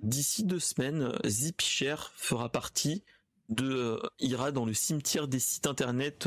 d'ici 0.00 0.44
deux 0.44 0.60
semaines, 0.60 1.12
Zipicher 1.26 1.96
fera 2.16 2.48
partie 2.48 3.04
de 3.50 4.00
ira 4.18 4.50
dans 4.50 4.64
le 4.64 4.72
cimetière 4.72 5.28
des 5.28 5.40
sites 5.40 5.66
internet 5.66 6.26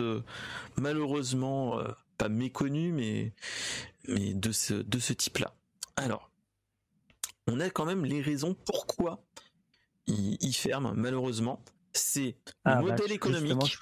malheureusement 0.76 1.82
pas 2.20 2.30
méconnus 2.30 2.93
mais 2.93 3.34
mais 4.08 4.36
de 4.36 4.52
ce 4.52 4.76
de 4.76 5.00
ce 5.00 5.14
type-là. 5.14 5.56
Alors, 5.95 6.30
on 7.48 7.60
a 7.60 7.72
quand 7.72 7.86
même 7.86 8.06
les 8.06 8.22
raisons 8.22 8.54
pourquoi 8.54 9.24
il, 10.06 10.54
ferme 10.54 10.93
malheureusement. 10.95 11.66
C'est 11.93 12.36
le 12.45 12.54
ah, 12.66 12.76
bah, 12.76 12.82
modèle 12.82 13.12
économique. 13.12 13.58
Je 13.66 13.80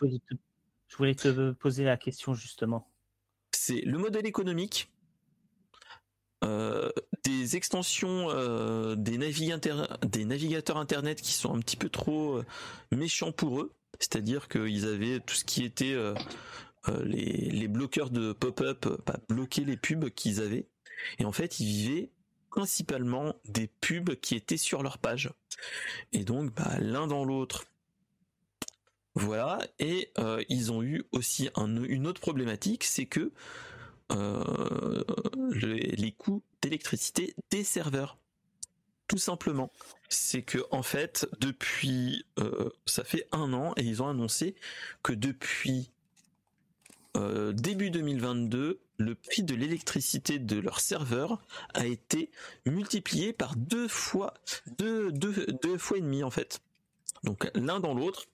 voulais, 0.98 1.16
te, 1.16 1.52
poser 1.52 1.84
la 1.84 1.98
question 1.98 2.34
justement. 2.34 2.92
C'est 3.52 3.82
le 3.82 3.98
modèle 3.98 4.26
économique 4.26 4.90
euh, 6.44 6.92
des 7.24 7.56
extensions 7.56 8.30
euh, 8.30 8.96
des, 8.96 9.18
navigateurs 9.18 10.78
internet 10.78 11.22
qui 11.22 11.32
sont 11.32 11.56
un 11.56 11.60
petit 11.60 11.78
peu 11.78 11.90
trop 11.90 12.38
euh, 12.38 12.46
méchants 12.92 13.32
pour 13.32 13.62
eux. 13.62 13.74
C'est-à-dire 14.00 14.48
qu'ils 14.48 14.86
avaient 14.86 15.22
tout 15.22 15.34
ce 15.34 15.46
qui 15.46 15.64
était 15.64 15.96
les, 17.04 17.68
bloqueurs 17.70 18.10
de 18.10 18.34
pop-up, 18.34 18.86
bloquer 19.30 19.64
les 19.64 19.78
pubs 19.78 20.10
qu'ils 20.10 20.42
avaient. 20.42 20.68
Et 21.18 21.26
en 21.26 21.32
fait, 21.32 21.62
ils 21.62 21.66
vivaient 21.66 22.12
principalement 22.52 23.36
des 23.46 23.68
pubs 23.68 24.16
qui 24.16 24.36
étaient 24.36 24.58
sur 24.58 24.84
leur 24.84 24.98
page. 24.98 25.32
Et 26.12 26.26
donc, 26.26 26.54
bah, 26.54 26.78
l'un 26.80 27.08
dans 27.08 27.24
l'autre. 27.24 27.64
Voilà. 29.16 29.60
Et 29.80 30.12
euh, 30.20 30.44
ils 30.50 30.72
ont 30.72 30.84
eu 30.84 31.04
aussi 31.12 31.50
une 31.58 32.06
autre 32.06 32.22
problématique, 32.22 32.84
c'est 32.84 33.06
que 33.06 33.32
euh, 34.12 35.04
les, 35.54 36.12
coûts 36.12 36.44
d'électricité 36.62 37.34
des 37.50 37.64
serveurs. 37.64 38.18
Tout 39.08 39.18
simplement. 39.18 39.72
C'est 40.10 40.42
que 40.42 40.60
en 40.72 40.84
fait, 40.84 41.28
depuis, 41.40 42.26
euh, 42.40 42.70
ça 42.86 43.04
fait 43.04 43.28
un 43.32 43.54
an 43.54 43.74
et 43.78 43.84
ils 43.84 44.04
ont 44.04 44.10
annoncé 44.10 44.56
que 45.02 45.14
depuis 45.14 45.92
début 47.54 47.92
2022, 47.92 48.82
le 48.98 49.16
prix 49.16 49.44
de 49.44 49.56
l'électricité 49.56 50.38
de 50.38 50.60
leur 50.60 50.82
serveur 50.82 51.40
a 51.74 51.86
été 51.86 52.30
multiplié 52.66 53.32
par 53.32 53.56
deux 53.56 53.88
fois, 53.88 54.34
deux, 54.78 55.14
deux, 55.14 55.78
fois 55.78 55.98
et 55.98 56.02
demi 56.02 56.24
en 56.24 56.30
fait. 56.30 56.60
Donc 57.24 57.50
l'un 57.56 57.80
dans 57.80 57.94
l'autre, 57.94 58.26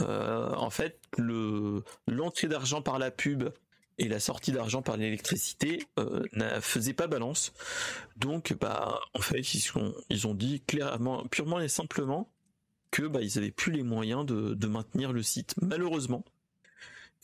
euh, 0.00 0.54
en 0.54 0.70
fait, 0.70 1.00
le 1.16 1.82
l'entrée 2.06 2.48
d'argent 2.48 2.82
par 2.82 2.98
la 2.98 3.10
pub 3.10 3.50
et 3.98 4.06
la 4.06 4.20
sortie 4.20 4.52
d'argent 4.52 4.80
par 4.80 4.96
l'électricité 4.96 5.84
euh, 5.98 6.22
ne 6.32 6.60
faisait 6.60 6.92
pas 6.92 7.08
balance. 7.08 7.52
Donc, 8.16 8.54
bah, 8.60 9.00
en 9.14 9.20
fait, 9.20 9.40
ils, 9.54 10.26
ont, 10.26 10.34
dit 10.34 10.60
clairement, 10.60 11.26
purement 11.26 11.58
et 11.58 11.68
simplement 11.68 12.30
que 12.92 13.02
bah, 13.02 13.20
ils 13.22 13.38
avaient 13.38 13.50
plus 13.50 13.72
les 13.72 13.82
moyens 13.82 14.24
de, 14.24 14.66
maintenir 14.66 15.12
le 15.12 15.22
site. 15.22 15.54
Malheureusement, 15.60 16.24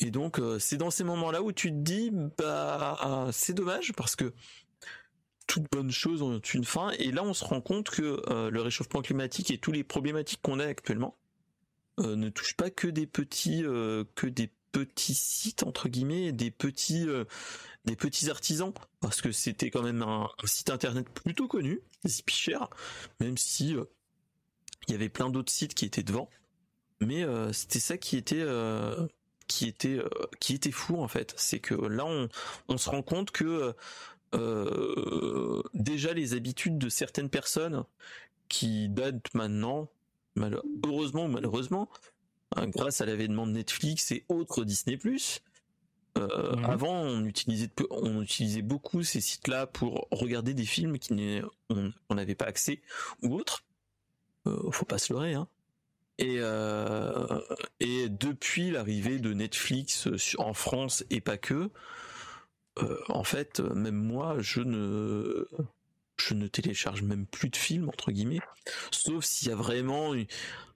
et 0.00 0.10
donc 0.10 0.40
euh, 0.40 0.58
c'est 0.58 0.76
dans 0.76 0.90
ces 0.90 1.04
moments-là 1.04 1.40
où 1.40 1.52
tu 1.52 1.70
te 1.70 1.76
dis 1.76 2.10
bah 2.36 3.30
c'est 3.32 3.54
dommage 3.54 3.92
parce 3.92 4.16
que 4.16 4.34
toutes 5.46 5.70
bonnes 5.70 5.92
choses 5.92 6.20
ont 6.20 6.40
une 6.40 6.64
fin 6.64 6.90
et 6.98 7.12
là 7.12 7.22
on 7.22 7.32
se 7.32 7.44
rend 7.44 7.60
compte 7.60 7.90
que 7.90 8.20
le 8.50 8.60
réchauffement 8.60 9.02
climatique 9.02 9.52
et 9.52 9.58
tous 9.58 9.70
les 9.70 9.84
problématiques 9.84 10.40
qu'on 10.42 10.58
a 10.58 10.66
actuellement 10.66 11.16
euh, 12.00 12.16
ne 12.16 12.28
touchent 12.28 12.56
pas 12.56 12.70
que 12.70 12.88
des 12.88 13.06
petits 13.06 13.62
que 14.14 14.26
des 14.26 14.50
petits 14.72 15.14
sites 15.14 15.62
entre 15.62 15.88
guillemets, 15.88 16.32
des 16.32 16.50
petits 16.50 17.06
des 17.84 17.96
petits 17.96 18.30
artisans 18.30 18.72
parce 19.00 19.20
que 19.20 19.32
c'était 19.32 19.70
quand 19.70 19.82
même 19.82 20.02
un, 20.02 20.28
site 20.44 20.70
internet 20.70 21.08
plutôt 21.10 21.48
connu, 21.48 21.80
c'est 22.04 22.28
cher 22.30 22.68
même 23.20 23.36
si 23.36 23.76
il 24.88 24.92
y 24.92 24.94
avait 24.94 25.08
plein 25.08 25.30
d'autres 25.30 25.52
sites 25.52 25.74
qui 25.74 25.84
étaient 25.84 26.02
devant 26.02 26.28
mais 27.00 27.24
c'était 27.52 27.80
ça 27.80 27.98
qui 27.98 28.16
était 28.16 28.44
qui 29.46 29.74
euh, 29.98 30.72
fou 30.72 31.00
en 31.00 31.08
fait. 31.08 31.34
C'est 31.36 31.60
que 31.60 31.74
là 31.74 32.04
on, 32.68 32.78
se 32.78 32.90
rend 32.90 33.02
compte 33.02 33.30
que 33.30 33.74
euh, 34.34 35.62
déjà 35.74 36.12
les 36.12 36.34
habitudes 36.34 36.78
de 36.78 36.88
certaines 36.88 37.30
personnes 37.30 37.84
qui 38.48 38.88
datent 38.88 39.32
maintenant, 39.34 39.88
heureusement 40.84 41.26
ou 41.26 41.28
malheureusement, 41.28 41.88
hein, 42.56 42.66
grâce 42.68 43.00
à 43.00 43.06
l'avènement 43.06 43.46
de 43.46 43.52
Netflix 43.52 44.12
et 44.12 44.24
autres 44.28 44.64
Disney+, 44.64 44.98
euh, 46.16 46.56
mhm. 46.56 46.64
Avant, 46.64 46.94
on 46.94 47.24
utilisait, 47.24 47.70
on 47.90 48.22
utilisait 48.22 48.62
beaucoup 48.62 49.02
ces 49.02 49.20
sites-là 49.20 49.66
pour 49.66 50.06
regarder 50.10 50.54
des 50.54 50.64
films 50.64 50.98
qui 50.98 51.40
on 51.70 52.14
n'avait 52.14 52.34
pas 52.34 52.44
accès 52.44 52.80
ou 53.22 53.34
autres. 53.34 53.64
Euh, 54.46 54.70
faut 54.70 54.84
pas 54.84 54.98
se 54.98 55.12
leurrer, 55.12 55.34
hein. 55.34 55.48
Et, 56.18 56.36
euh, 56.38 57.40
et 57.80 58.08
depuis 58.08 58.70
l'arrivée 58.70 59.18
de 59.18 59.32
Netflix 59.32 60.08
en 60.38 60.54
France 60.54 61.04
et 61.10 61.20
pas 61.20 61.38
que, 61.38 61.70
en 63.08 63.24
fait, 63.24 63.58
même 63.58 63.96
moi, 63.96 64.36
je 64.38 64.60
ne, 64.60 65.48
je 66.16 66.34
ne 66.34 66.46
télécharge 66.46 67.02
même 67.02 67.26
plus 67.26 67.48
de 67.48 67.56
films 67.56 67.88
entre 67.88 68.12
guillemets, 68.12 68.40
sauf 68.90 69.24
s'il 69.24 69.48
y 69.48 69.52
a 69.52 69.56
vraiment 69.56 70.14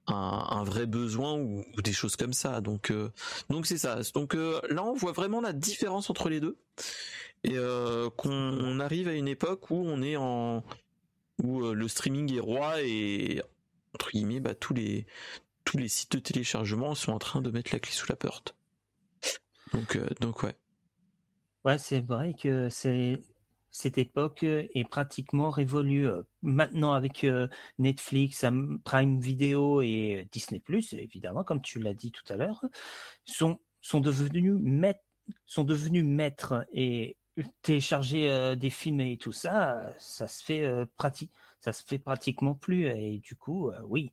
un, 0.06 0.64
vrai 0.64 0.86
besoin 0.86 1.34
ou, 1.34 1.64
des 1.82 1.92
choses 1.92 2.16
comme 2.16 2.32
ça. 2.32 2.60
Donc, 2.60 2.90
euh, 2.90 3.10
donc 3.50 3.66
c'est 3.66 3.78
ça. 3.78 3.98
Donc 4.14 4.34
euh, 4.34 4.60
là, 4.70 4.84
on 4.84 4.94
voit 4.94 5.12
vraiment 5.12 5.40
la 5.40 5.52
différence 5.52 6.10
entre 6.10 6.28
les 6.28 6.40
deux 6.40 6.58
et 7.44 7.56
euh, 7.56 8.10
qu'on 8.10 8.80
arrive 8.80 9.08
à 9.08 9.12
une 9.12 9.28
époque 9.28 9.70
où 9.70 9.76
on 9.76 10.02
est 10.02 10.16
en 10.16 10.64
où 11.42 11.72
le 11.72 11.88
streaming 11.88 12.34
est 12.34 12.40
roi 12.40 12.82
et 12.82 13.42
entre 13.94 14.10
guillemets, 14.10 14.40
bah, 14.40 14.54
tous 14.54 14.74
les 14.74 15.06
tous 15.64 15.78
les 15.78 15.88
sites 15.88 16.12
de 16.12 16.18
téléchargement 16.18 16.94
sont 16.94 17.12
en 17.12 17.18
train 17.18 17.42
de 17.42 17.50
mettre 17.50 17.70
la 17.72 17.78
clé 17.78 17.92
sous 17.92 18.06
la 18.08 18.16
porte. 18.16 18.56
Donc, 19.72 19.98
donc 20.20 20.42
ouais. 20.42 20.56
Ouais, 21.64 21.78
c'est 21.78 22.00
vrai 22.00 22.34
que 22.34 22.68
c'est 22.70 23.20
cette 23.78 23.98
époque 23.98 24.42
est 24.42 24.88
pratiquement 24.88 25.50
révolue. 25.50 26.08
Maintenant, 26.42 26.92
avec 26.92 27.24
euh, 27.24 27.48
Netflix, 27.78 28.44
Prime 28.84 29.20
Video 29.20 29.82
et 29.82 30.28
Disney+, 30.32 30.62
évidemment, 30.92 31.44
comme 31.44 31.62
tu 31.62 31.78
l'as 31.78 31.94
dit 31.94 32.12
tout 32.12 32.32
à 32.32 32.36
l'heure, 32.36 32.64
sont, 33.24 33.58
sont, 33.80 34.00
devenus 34.00 34.54
maîtres, 34.60 35.04
sont 35.46 35.64
devenus 35.64 36.04
maîtres 36.04 36.66
et 36.72 37.16
télécharger 37.62 38.30
euh, 38.30 38.56
des 38.56 38.70
films 38.70 39.00
et 39.00 39.16
tout 39.16 39.32
ça, 39.32 39.94
ça 39.98 40.26
se 40.26 40.42
fait 40.44 40.68
pratique 40.96 41.32
ça 41.60 41.72
se 41.72 41.82
fait 41.84 41.98
pratiquement 41.98 42.54
plus. 42.54 42.86
Et 42.86 43.18
du 43.18 43.34
coup, 43.36 43.70
euh, 43.70 43.80
oui, 43.84 44.12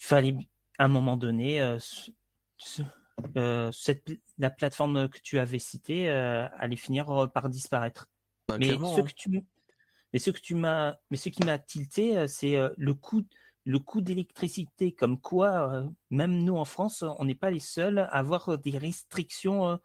il 0.00 0.04
fallait 0.04 0.36
à 0.78 0.84
un 0.84 0.88
moment 0.88 1.16
donné, 1.16 1.60
euh, 1.60 1.78
euh, 3.36 3.70
cette, 3.72 4.10
la 4.38 4.50
plateforme 4.50 5.08
que 5.08 5.18
tu 5.22 5.38
avais 5.38 5.58
citée 5.58 6.10
allait 6.10 6.76
finir 6.76 7.30
par 7.32 7.48
disparaître. 7.48 8.08
Bah, 8.58 8.66
mais, 8.66 8.68
ce 8.70 9.00
hein. 9.00 9.02
que 9.02 9.12
tu, 9.14 9.30
mais 10.12 10.18
ce 10.18 10.30
que 10.30 10.40
tu 10.40 10.54
m'as, 10.54 10.96
mais 11.10 11.16
ce 11.16 11.28
qui 11.28 11.44
m'a 11.44 11.58
tilté, 11.58 12.26
c'est 12.28 12.56
le 12.76 12.94
coût 12.94 13.22
le 13.64 13.78
coût 13.78 14.00
d'électricité, 14.00 14.90
comme 14.90 15.20
quoi, 15.20 15.84
même 16.10 16.42
nous 16.42 16.56
en 16.56 16.64
France, 16.64 17.04
on 17.18 17.24
n'est 17.24 17.36
pas 17.36 17.52
les 17.52 17.60
seuls 17.60 18.00
à 18.00 18.06
avoir 18.06 18.58
des 18.58 18.76
restrictions 18.76 19.78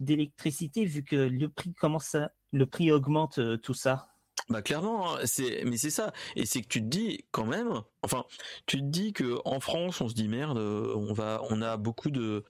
d'électricité 0.00 0.86
vu 0.86 1.04
que 1.04 1.16
le 1.16 1.48
prix 1.50 1.74
commence 1.74 2.16
le 2.52 2.64
prix 2.64 2.90
augmente 2.90 3.38
tout 3.60 3.74
ça. 3.74 4.10
Bah 4.50 4.62
clairement, 4.62 5.14
hein, 5.14 5.20
c'est 5.26 5.62
mais 5.64 5.76
c'est 5.76 5.90
ça. 5.90 6.12
Et 6.34 6.44
c'est 6.44 6.60
que 6.60 6.66
tu 6.66 6.80
te 6.80 6.86
dis 6.86 7.24
quand 7.30 7.46
même, 7.46 7.82
enfin, 8.02 8.24
tu 8.66 8.78
te 8.78 8.84
dis 8.84 9.12
que 9.12 9.38
en 9.44 9.60
France, 9.60 10.00
on 10.00 10.08
se 10.08 10.14
dit 10.14 10.26
merde, 10.26 10.58
euh, 10.58 10.92
on 10.96 11.12
va, 11.12 11.40
on 11.50 11.62
a 11.62 11.76
beaucoup 11.76 12.10
de, 12.10 12.44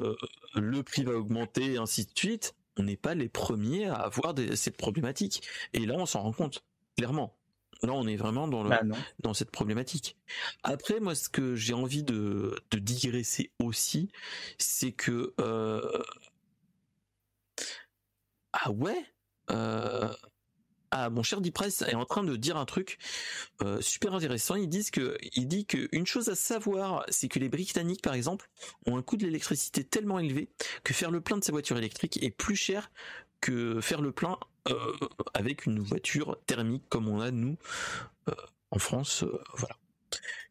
euh, 0.00 0.16
le 0.54 0.82
prix 0.82 1.02
va 1.02 1.12
augmenter, 1.12 1.74
et 1.74 1.78
ainsi 1.78 2.04
de 2.04 2.10
suite. 2.14 2.54
On 2.76 2.82
n'est 2.84 2.96
pas 2.96 3.14
les 3.14 3.28
premiers 3.28 3.86
à 3.86 3.94
avoir 3.94 4.34
des, 4.34 4.56
cette 4.56 4.76
problématique. 4.76 5.42
Et 5.72 5.86
là, 5.86 5.94
on 5.96 6.06
s'en 6.06 6.22
rend 6.22 6.32
compte 6.32 6.64
clairement. 6.96 7.36
Là, 7.82 7.92
on 7.94 8.06
est 8.06 8.16
vraiment 8.16 8.46
dans 8.46 8.62
le, 8.62 8.68
bah, 8.68 8.82
dans 9.20 9.32
cette 9.32 9.50
problématique. 9.50 10.16
Après, 10.62 11.00
moi, 11.00 11.14
ce 11.14 11.28
que 11.28 11.56
j'ai 11.56 11.72
envie 11.72 12.02
de, 12.02 12.54
de 12.70 12.78
digresser 12.78 13.52
aussi, 13.58 14.10
c'est 14.58 14.92
que 14.92 15.34
euh... 15.40 16.02
ah 18.52 18.70
ouais. 18.70 19.02
Euh, 19.50 20.12
ah, 20.92 21.08
mon 21.08 21.22
cher 21.22 21.40
Dipress 21.40 21.82
est 21.82 21.94
en 21.94 22.04
train 22.04 22.24
de 22.24 22.34
dire 22.34 22.56
un 22.56 22.64
truc 22.64 22.98
euh, 23.62 23.80
super 23.80 24.14
intéressant. 24.14 24.56
Il 24.56 24.68
dit 24.68 25.64
qu'une 25.66 26.06
chose 26.06 26.28
à 26.28 26.34
savoir, 26.34 27.04
c'est 27.08 27.28
que 27.28 27.38
les 27.38 27.48
Britanniques, 27.48 28.02
par 28.02 28.14
exemple, 28.14 28.50
ont 28.86 28.96
un 28.96 29.02
coût 29.02 29.16
de 29.16 29.24
l'électricité 29.24 29.84
tellement 29.84 30.18
élevé 30.18 30.48
que 30.82 30.92
faire 30.92 31.12
le 31.12 31.20
plein 31.20 31.38
de 31.38 31.44
sa 31.44 31.52
voiture 31.52 31.78
électrique 31.78 32.20
est 32.22 32.30
plus 32.30 32.56
cher 32.56 32.90
que 33.40 33.80
faire 33.80 34.02
le 34.02 34.10
plein 34.10 34.38
euh, 34.68 34.92
avec 35.32 35.64
une 35.64 35.78
voiture 35.78 36.38
thermique 36.46 36.84
comme 36.88 37.08
on 37.08 37.20
a 37.20 37.30
nous 37.30 37.56
euh, 38.28 38.34
en 38.72 38.78
France. 38.78 39.24
voilà. 39.54 39.76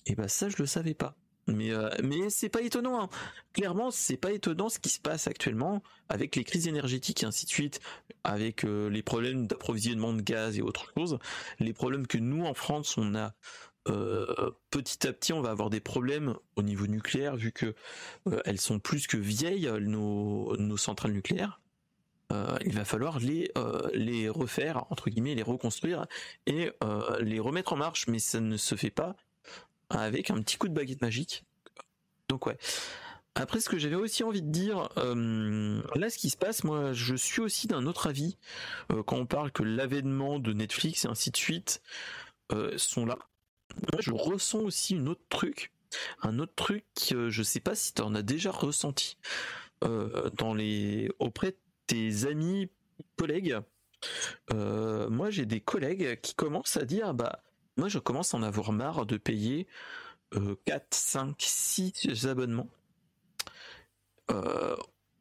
Et 0.06 0.16
bah 0.16 0.30
ça, 0.30 0.48
je 0.48 0.56
le 0.58 0.66
savais 0.66 0.94
pas. 0.94 1.16
Mais 1.50 1.72
euh, 1.72 1.90
mais 2.04 2.30
c'est 2.30 2.50
pas 2.50 2.62
étonnant. 2.62 3.04
Hein. 3.04 3.10
Clairement, 3.54 3.92
c'est 3.92 4.18
pas 4.18 4.32
étonnant 4.32 4.70
ce 4.70 4.80
qui 4.80 4.90
se 4.90 5.00
passe 5.00 5.28
actuellement 5.28 5.82
avec 6.08 6.36
les 6.36 6.44
crises 6.44 6.68
énergétiques 6.68 7.24
et 7.24 7.26
ainsi 7.26 7.46
de 7.46 7.52
suite, 7.52 7.80
avec 8.24 8.64
euh, 8.64 8.90
les 8.90 9.04
problèmes 9.04 9.48
d'approvisionnement 9.48 10.14
de 10.14 10.22
gaz 10.22 10.58
et 10.58 10.62
autres 10.62 10.92
choses, 10.98 11.20
les 11.60 11.74
problèmes 11.74 12.08
que 12.08 12.18
nous 12.18 12.46
en 12.46 12.54
France 12.54 12.98
on 12.98 13.16
a 13.16 13.34
petit 14.70 15.08
à 15.08 15.14
petit, 15.14 15.34
on 15.34 15.42
va 15.42 15.50
avoir 15.50 15.72
des 15.72 15.80
problèmes 15.80 16.36
au 16.56 16.62
niveau 16.62 16.86
nucléaire, 16.86 17.36
vu 17.36 17.52
que 17.52 17.74
elles 18.46 18.60
sont 18.60 18.78
plus 18.78 19.08
que 19.08 19.18
vieilles, 19.18 19.68
nos, 19.82 20.78
centrales 20.78 21.12
nucléaires. 21.12 21.60
il 22.30 22.76
va 22.76 22.86
falloir 22.86 23.18
les, 23.18 23.52
les 23.94 24.30
refaire, 24.30 24.86
entre 24.92 25.10
guillemets, 25.10 25.34
les 25.34 25.42
reconstruire 25.42 26.06
et 26.46 26.70
les 27.20 27.40
remettre 27.40 27.74
en 27.74 27.78
marche, 27.78 28.06
mais 28.06 28.20
ça 28.20 28.40
ne 28.40 28.58
se 28.58 28.76
fait 28.76 28.92
pas 28.92 29.16
avec 29.90 30.30
un 30.32 30.42
petit 30.42 30.58
coup 30.58 30.68
de 30.68 30.74
baguette 30.74 31.02
magique. 31.02 31.44
Donc 32.28 32.46
ouais. 32.46 32.58
Après, 33.36 33.62
ce 33.62 33.70
que 33.70 33.78
j'avais 33.78 33.96
aussi 33.96 34.24
envie 34.24 34.42
de 34.42 34.52
dire, 34.52 34.90
euh, 34.98 35.82
là, 35.96 36.10
ce 36.10 36.18
qui 36.18 36.30
se 36.30 36.36
passe, 36.36 36.64
moi, 36.64 36.92
je 36.94 37.16
suis 37.16 37.42
aussi 37.42 37.68
d'un 37.68 37.86
autre 37.86 38.08
avis 38.08 38.38
euh, 38.92 39.02
quand 39.04 39.18
on 39.18 39.26
parle 39.26 39.52
que 39.52 39.64
l'avènement 39.64 40.40
de 40.40 40.52
Netflix 40.52 41.06
et 41.06 41.08
ainsi 41.08 41.32
de 41.32 41.38
suite 41.38 41.82
euh, 42.52 42.78
sont 42.78 43.06
là. 43.06 43.18
Moi, 43.94 44.02
je 44.02 44.12
ressens 44.12 44.60
aussi 44.60 44.96
un 44.96 45.08
autre 45.08 45.22
truc, 45.30 45.72
un 46.22 46.40
autre 46.40 46.54
truc, 46.56 46.84
je 47.10 47.44
sais 47.44 47.60
pas 47.60 47.76
si 47.76 47.94
tu 47.94 48.02
en 48.02 48.16
as 48.16 48.24
déjà 48.24 48.52
ressenti 48.52 49.18
dans 49.82 50.54
les 50.54 51.10
auprès 51.20 51.52
de 51.52 51.58
tes 51.88 52.26
amis, 52.26 52.70
collègues. 53.16 53.58
moi, 54.52 55.30
j'ai 55.30 55.46
des 55.46 55.62
collègues 55.62 56.20
qui 56.22 56.34
commencent 56.34 56.78
à 56.78 56.84
dire, 56.84 57.14
bah, 57.14 57.44
moi, 57.80 57.90
je 57.90 58.00
commence 58.00 58.34
à 58.34 58.38
en 58.38 58.44
avoir 58.44 58.72
marre 58.72 59.06
de 59.06 59.18
payer 59.18 59.68
4, 60.66 60.94
5, 60.94 61.36
6 61.40 62.28
abonnements 62.28 62.70
euh, 64.32 64.76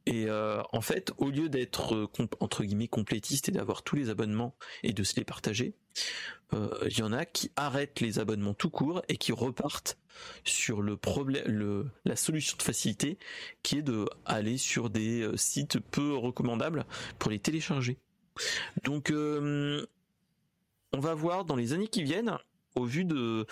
et 0.06 0.26
euh, 0.26 0.62
en 0.72 0.80
fait, 0.80 1.12
au 1.18 1.28
lieu 1.28 1.48
d'être 1.48 1.94
euh, 1.94 2.08
entre 2.40 2.64
guillemets 2.64 2.88
complétiste 2.88 3.48
et 3.48 3.52
d'avoir 3.52 3.82
tous 3.82 3.96
les 3.96 4.08
abonnements 4.08 4.54
et 4.82 4.92
de 4.92 5.02
se 5.02 5.16
les 5.16 5.24
partager, 5.24 5.74
il 6.52 6.98
y 6.98 7.02
en 7.02 7.12
a 7.12 7.26
qui 7.26 7.50
arrêtent 7.56 8.00
les 8.00 8.18
abonnements 8.18 8.54
tout 8.54 8.70
court 8.70 9.02
et 9.08 9.18
qui 9.18 9.32
repartent 9.32 9.98
sur 10.44 10.80
le 10.80 10.96
problème, 10.96 11.90
la 12.06 12.16
solution 12.16 12.56
de 12.56 12.62
facilité 12.62 13.18
qui 13.62 13.76
est 13.76 13.82
de 13.82 14.06
sur 14.56 14.88
des 14.88 15.28
sites 15.36 15.78
peu 15.78 16.14
recommandables 16.14 16.86
pour 17.18 17.30
les 17.30 17.38
télécharger. 17.38 17.98
Donc, 18.82 19.12
on 19.12 21.00
va 21.00 21.14
voir 21.14 21.44
dans 21.44 21.56
les 21.56 21.74
années 21.74 21.88
qui 21.88 22.02
viennent, 22.02 22.38
au 22.78 22.84
vu 22.84 23.04
de 23.04 23.46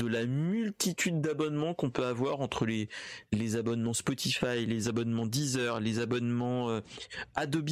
la 0.00 0.26
multitude 0.26 1.20
d'abonnements 1.20 1.74
qu'on 1.74 1.90
peut 1.90 2.06
avoir 2.06 2.40
entre 2.40 2.66
les, 2.66 2.88
les 3.32 3.56
abonnements 3.56 3.94
Spotify, 3.94 4.64
les 4.66 4.88
abonnements 4.88 5.26
Deezer, 5.26 5.80
les 5.80 5.98
abonnements 5.98 6.70
euh, 6.70 6.80
Adobe, 7.34 7.70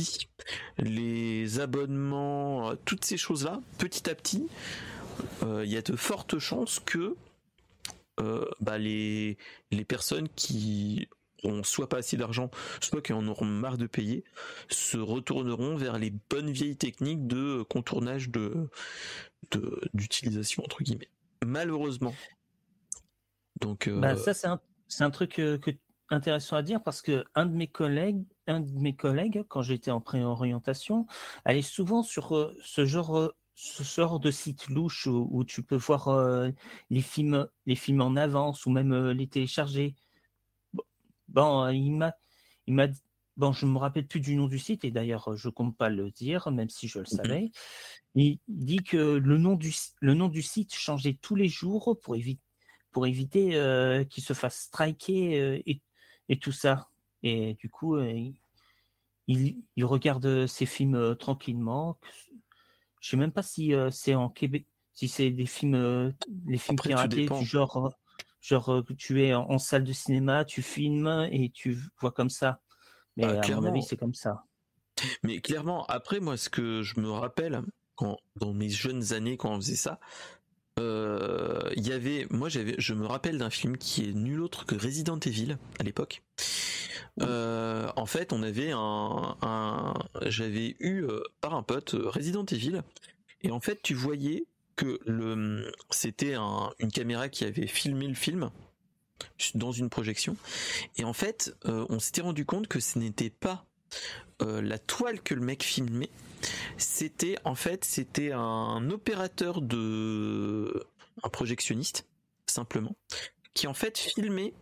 les 0.79 1.61
abonnements, 1.61 2.71
euh, 2.71 2.75
toutes 2.85 3.05
ces 3.05 3.17
choses-là, 3.17 3.61
petit 3.79 4.11
à 4.11 4.15
petit, 4.15 4.49
euh, 5.43 5.65
il 5.65 5.71
y 5.71 5.77
a 5.77 5.83
de 5.83 5.97
fortes 5.97 6.39
chances 6.39 6.81
que 6.81 7.15
bah, 8.61 8.79
les, 8.79 9.37
les 9.71 9.85
personnes 9.85 10.27
qui 10.35 11.07
ont 11.45 11.63
soit 11.63 11.89
pas 11.89 11.99
assez 11.99 12.17
d'argent, 12.17 12.51
soit 12.81 13.03
qui 13.03 13.13
en 13.13 13.27
auront 13.29 13.45
marre 13.45 13.77
de 13.77 13.87
payer, 13.87 14.25
se 14.69 14.97
retourneront 14.97 15.77
vers 15.77 15.99
les 15.99 16.13
bonnes 16.31 16.51
vieilles 16.51 16.77
techniques 16.77 17.27
de 17.27 17.63
contournage 17.69 18.31
de 18.31 18.69
d'utilisation 19.95 20.65
entre 20.65 20.83
guillemets 20.83 21.11
malheureusement. 21.45 22.15
Donc, 23.61 23.89
euh, 23.89 23.99
bah, 23.99 24.17
ça, 24.17 24.35
c'est 24.35 24.47
un, 24.47 24.61
un, 25.01 25.11
truc 25.11 25.39
euh, 25.39 25.59
que, 25.59 25.71
intéressant 26.11 26.57
à 26.57 26.63
dire 26.63 26.83
parce 26.83 27.03
que 27.03 27.25
un 27.35 27.47
de 27.47 27.55
mes 27.55 27.69
collègues, 27.69 28.23
un 28.47 28.61
de 28.61 28.71
mes 28.73 28.95
collègues, 28.95 29.45
quand 29.49 29.63
j'étais 29.63 29.91
en 29.91 30.01
préorientation, 30.01 31.07
allait 31.45 31.63
souvent 31.63 32.03
sur 32.03 32.37
euh, 32.37 32.55
ce 32.63 32.85
genre 32.85 33.33
ce 33.59 33.83
genre 33.83 34.21
de 34.21 34.31
site 34.31 34.69
louche 34.69 35.07
où, 35.07 35.43
tu 35.43 35.63
peux 35.63 35.77
voir 35.77 36.51
les 36.91 37.01
films 37.01 37.49
les 37.65 37.75
films 37.75 38.03
en 38.03 38.15
avance 38.15 38.67
ou 38.67 38.71
même 38.71 38.95
les 39.13 39.27
télécharger. 39.29 39.95
Bon, 41.29 41.67
il 41.71 41.93
m'a 41.93 42.13
il 42.67 42.75
m'a 42.75 42.89
bon, 43.37 43.53
je 43.53 43.67
me 43.67 43.79
rappelle 43.79 44.07
plus 44.07 44.21
du 44.21 44.37
nom 44.37 44.47
du 44.47 44.59
site 44.59 44.85
et 44.85 44.91
d'ailleurs 44.91 45.37
je 45.37 45.49
compte 45.49 45.77
pas 45.77 45.89
le 45.89 46.11
dire 46.11 46.51
même 46.51 46.71
si 46.71 46.89
je 46.89 46.99
le 46.99 47.05
mmh 47.05 47.17
savais. 47.17 47.51
Il 48.15 48.39
dit 48.49 48.83
que 48.83 48.97
le 48.97 49.37
nom 49.37 49.55
du, 49.57 49.75
le 50.01 50.15
nom 50.15 50.29
du 50.29 50.43
site 50.43 50.75
changeait 50.75 51.19
tous 51.21 51.35
les 51.35 51.49
jours 51.49 51.99
pour, 52.03 52.17
éviter 52.17 52.41
pour 52.91 53.07
éviter 53.07 53.57
euh, 53.57 54.05
qu'il 54.05 54.25
se 54.25 54.33
fasse 54.33 54.57
striker 54.57 55.39
euh, 55.39 55.63
et, 55.67 55.83
et, 56.31 56.39
tout 56.39 56.51
ça. 56.51 56.89
Et 57.23 57.53
du 57.61 57.69
coup, 57.69 57.97
euh, 57.97 58.33
il, 59.27 59.59
il, 59.77 59.85
regarde 59.85 60.47
ses 60.47 60.65
films 60.65 61.15
tranquillement. 61.17 61.99
Je 63.03 63.11
sais 63.11 63.19
même 63.19 63.33
pas 63.33 63.43
si 63.43 63.75
c'est 63.91 64.15
en 64.15 64.31
Québec, 64.31 64.67
si 64.95 65.09
c'est 65.09 65.31
des 65.31 65.45
films, 65.45 66.15
les 66.47 66.57
films 66.57 66.79
piratés 66.79 67.27
du 67.27 67.45
genre, 67.45 67.93
genre 68.41 68.83
tu 68.97 69.23
es 69.23 69.35
en, 69.35 69.59
salle 69.59 69.85
de 69.85 69.93
cinéma, 69.93 70.47
tu 70.47 70.63
filmes 70.63 71.29
et 71.31 71.51
tu 71.51 71.79
vois 72.01 72.13
comme 72.13 72.31
ça. 72.31 72.63
Mais 73.17 73.25
ah, 73.25 73.41
à 73.41 73.55
mon 73.57 73.65
avis, 73.65 73.83
c'est 73.83 73.97
comme 73.97 74.15
ça. 74.15 74.45
Mais 75.23 75.41
clairement, 75.41 75.85
après, 75.87 76.21
moi, 76.21 76.37
ce 76.37 76.49
que 76.49 76.83
je 76.83 77.01
me 77.01 77.11
rappelle, 77.11 77.63
dans 78.37 78.53
mes 78.53 78.69
jeunes 78.69 79.13
années 79.13 79.37
quand 79.37 79.51
on 79.51 79.61
faisait 79.61 79.77
ça, 79.77 79.99
euh, 80.79 81.71
il 81.75 81.87
y 81.87 81.93
avait, 81.93 82.27
moi 82.29 82.51
j'avais, 82.51 82.75
je 82.79 82.93
me 82.93 83.07
rappelle 83.07 83.39
d'un 83.39 83.49
film 83.49 83.79
qui 83.79 84.05
est 84.05 84.13
nul 84.13 84.43
autre 84.43 84.67
que 84.67 84.75
Resident 84.75 85.19
Evil 85.19 85.57
à 85.79 85.83
l'époque. 85.83 86.23
Euh, 87.23 87.91
en 87.97 88.05
fait, 88.05 88.35
on 88.35 88.43
avait 88.43 88.73
un, 88.75 89.95
j'avais 90.27 90.77
eu 90.81 91.05
euh, 91.05 91.23
par 91.41 91.55
un 91.55 91.63
pote 91.63 91.95
Resident 91.99 92.45
Evil, 92.45 92.83
et 93.41 93.51
en 93.51 93.61
fait, 93.61 93.81
tu 93.83 93.95
voyais 93.95 94.45
que 94.77 95.01
le, 95.07 95.73
c'était 95.89 96.35
une 96.35 96.93
caméra 96.93 97.31
qui 97.31 97.45
avait 97.45 97.67
filmé 97.67 98.07
le 98.07 98.15
film 98.15 98.51
dans 99.55 99.73
une 99.73 99.91
projection, 99.91 100.37
et 100.97 101.05
en 101.05 101.13
fait, 101.13 101.55
on 101.65 101.99
s'était 101.99 102.23
rendu 102.23 102.45
compte 102.45 102.69
que 102.69 102.81
ce 102.81 102.99
n'était 102.99 103.31
pas 103.31 103.65
la 104.41 104.79
toile 104.79 105.21
que 105.23 105.35
le 105.35 105.41
mec 105.41 105.63
filmait, 105.63 106.11
c'était 106.77 107.37
en 107.45 107.55
fait 107.55 107.85
c'était 107.85 108.33
un 108.33 108.91
opérateur 108.91 109.63
de 109.63 110.85
un 111.23 111.29
projectionniste 111.29 112.07
simplement 112.47 112.97
qui 113.55 113.67
en 113.67 113.75
fait 113.75 113.97
filmait 113.99 114.53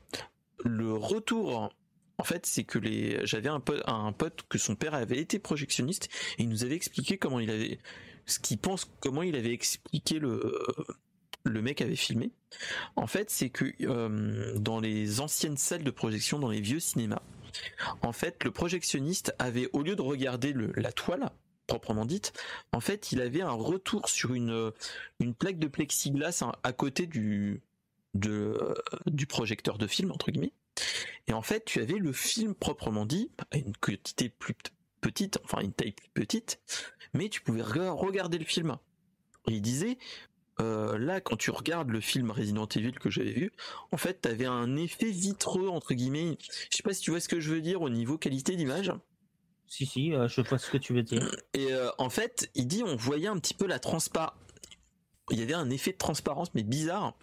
le 0.65 0.93
retour. 0.93 1.71
En 2.17 2.25
fait, 2.25 2.47
c'est 2.47 2.63
que 2.63 2.79
les 2.79 3.27
j'avais 3.27 3.49
un 3.49 3.59
pote, 3.61 3.83
un 3.87 4.13
pote 4.13 4.45
que 4.49 4.57
son 4.57 4.77
père 4.77 4.95
avait 4.95 5.19
été 5.19 5.39
projectionniste 5.41 6.09
et 6.39 6.45
il 6.45 6.49
nous 6.49 6.65
avait 6.65 6.77
expliqué 6.77 7.19
comment 7.19 7.41
il 7.41 7.51
avait 7.51 7.81
ce 8.27 8.39
qu'il 8.39 8.59
pense 8.59 8.89
comment 9.01 9.23
il 9.23 9.35
avait 9.35 9.53
expliqué 9.53 10.21
le 10.21 10.65
le 11.45 11.63
mec 11.63 11.81
avait 11.83 11.97
filmé. 11.97 12.31
En 12.97 13.07
fait, 13.07 13.31
c'est 13.31 13.51
que 13.51 13.67
euh, 13.83 14.59
dans 14.59 14.81
les 14.81 15.21
anciennes 15.21 15.57
salles 15.57 15.85
de 15.85 15.91
projection 15.91 16.39
dans 16.39 16.51
les 16.51 16.61
vieux 16.61 16.81
cinémas, 16.81 17.23
en 18.03 18.13
fait, 18.13 18.43
le 18.45 18.51
projectionniste 18.51 19.35
avait 19.39 19.69
au 19.73 19.83
lieu 19.83 19.95
de 19.95 20.03
regarder 20.03 20.55
la 20.75 20.93
toile, 20.93 21.31
proprement 21.67 22.05
dite, 22.05 22.33
en 22.73 22.81
fait, 22.81 23.13
il 23.13 23.21
avait 23.21 23.43
un 23.43 23.53
retour 23.53 24.09
sur 24.09 24.35
une, 24.35 24.73
une 25.21 25.35
plaque 25.35 25.59
de 25.59 25.69
plexiglas 25.69 26.45
à 26.63 26.73
côté 26.73 27.07
du, 27.07 27.63
de, 28.15 28.75
du 29.07 29.27
projecteur 29.27 29.79
de 29.79 29.87
film, 29.87 30.11
entre 30.11 30.31
guillemets. 30.31 30.53
Et 31.29 31.33
en 31.33 31.43
fait, 31.43 31.65
tu 31.65 31.81
avais 31.81 31.99
le 31.99 32.13
film 32.13 32.55
proprement 32.55 33.07
dit, 33.07 33.31
à 33.51 33.57
une 33.57 33.77
quantité 33.77 34.29
plus 34.29 34.55
petite, 35.01 35.39
enfin 35.45 35.61
une 35.61 35.73
taille 35.73 35.93
plus 35.93 36.11
petite, 36.13 36.61
mais 37.13 37.29
tu 37.29 37.41
pouvais 37.41 37.63
regarder 37.63 38.39
le 38.39 38.45
film. 38.45 38.77
Il 39.47 39.63
disait, 39.63 39.99
euh, 40.61 40.99
là, 40.99 41.21
quand 41.21 41.37
tu 41.37 41.51
regardes 41.51 41.91
le 41.91 42.01
film 42.01 42.31
Resident 42.31 42.67
Evil 42.67 42.93
que 42.93 43.11
j'avais 43.11 43.33
vu, 43.33 43.53
en 43.91 43.97
fait, 43.97 44.23
tu 44.23 44.29
avais 44.29 44.47
un 44.47 44.77
effet 44.77 45.11
vitreux, 45.11 45.69
entre 45.69 45.95
guillemets. 45.95 46.39
Je 46.71 46.77
sais 46.77 46.83
pas 46.83 46.95
si 46.95 47.03
tu 47.03 47.11
vois 47.11 47.21
ce 47.21 47.29
que 47.29 47.41
je 47.41 47.53
veux 47.53 47.61
dire 47.61 47.83
au 47.83 47.91
niveau 47.91 48.19
qualité 48.19 48.57
d'image. 48.57 48.93
Si, 49.67 49.87
si, 49.87 50.13
euh, 50.13 50.29
je 50.29 50.41
vois 50.43 50.59
ce 50.59 50.71
que 50.71 50.79
tu 50.79 50.93
veux 50.93 51.03
dire. 51.03 51.35
Et 51.55 51.73
euh, 51.73 51.91
en 51.99 52.11
fait, 52.11 52.51
il 52.55 52.69
dit 52.69 52.83
on 52.85 52.97
voyait 52.97 53.29
un 53.29 53.39
petit 53.39 53.55
peu 53.55 53.67
la 53.67 53.79
transparence. 53.79 54.35
Il 55.31 55.39
y 55.39 55.43
avait 55.43 55.55
un 55.55 55.71
effet 55.71 55.93
de 55.93 55.99
transparence, 55.99 56.53
mais 56.55 56.63
bizarre. 56.63 57.17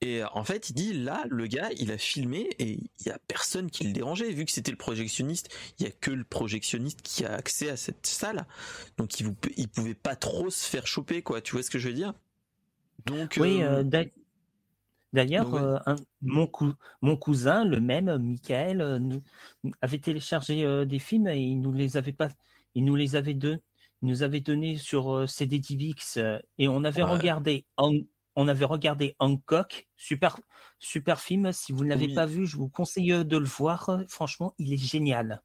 Et 0.00 0.22
en 0.32 0.44
fait, 0.44 0.70
il 0.70 0.72
dit 0.72 0.94
là, 0.94 1.24
le 1.28 1.46
gars, 1.46 1.68
il 1.76 1.92
a 1.92 1.98
filmé 1.98 2.48
et 2.58 2.70
il 2.70 3.06
y 3.06 3.10
a 3.10 3.18
personne 3.28 3.70
qui 3.70 3.84
le 3.84 3.92
dérangeait. 3.92 4.30
Vu 4.32 4.46
que 4.46 4.50
c'était 4.50 4.70
le 4.70 4.78
projectionniste, 4.78 5.50
il 5.78 5.84
y 5.84 5.86
a 5.86 5.92
que 5.92 6.10
le 6.10 6.24
projectionniste 6.24 7.02
qui 7.02 7.26
a 7.26 7.34
accès 7.34 7.68
à 7.68 7.76
cette 7.76 8.06
salle. 8.06 8.46
Donc, 8.96 9.20
il, 9.20 9.26
vous, 9.26 9.36
il 9.58 9.68
pouvait 9.68 9.94
pas 9.94 10.16
trop 10.16 10.48
se 10.48 10.66
faire 10.66 10.86
choper, 10.86 11.20
quoi. 11.20 11.42
Tu 11.42 11.52
vois 11.52 11.62
ce 11.62 11.68
que 11.68 11.78
je 11.78 11.88
veux 11.88 11.94
dire? 11.94 12.14
Donc, 13.06 13.38
oui, 13.40 13.62
D'ailleurs, 15.12 15.54
euh, 15.54 15.78
mon, 16.22 16.48
mon, 17.02 17.16
cousin, 17.16 17.64
le 17.64 17.80
même, 17.80 18.16
Michael, 18.18 18.80
euh, 18.80 19.18
avait 19.82 19.98
téléchargé 19.98 20.64
euh, 20.64 20.84
des 20.84 21.00
films 21.00 21.26
et 21.28 21.40
il 21.40 21.60
nous 21.60 21.72
les 21.72 21.96
avait 21.96 22.12
pas, 22.12 22.28
il 22.74 22.84
nous 22.84 22.94
les 22.94 23.16
avait 23.16 23.34
deux, 23.34 23.58
nous 24.02 24.22
avait 24.22 24.40
donné 24.40 24.76
sur 24.76 25.28
CDTVX 25.28 26.18
et 26.58 26.68
on 26.68 26.84
avait 26.84 27.02
regardé, 27.02 27.66
on 27.76 28.48
avait 28.48 28.64
regardé 28.64 29.16
Hancock, 29.18 29.88
super, 29.96 30.38
super 30.78 31.20
film. 31.20 31.52
Si 31.52 31.72
vous 31.72 31.84
ne 31.84 31.90
l'avez 31.90 32.14
pas 32.14 32.24
vu, 32.24 32.46
je 32.46 32.56
vous 32.56 32.68
conseille 32.68 33.24
de 33.24 33.36
le 33.36 33.44
voir. 33.44 34.00
Franchement, 34.08 34.54
il 34.58 34.72
est 34.72 34.78
génial. 34.78 35.42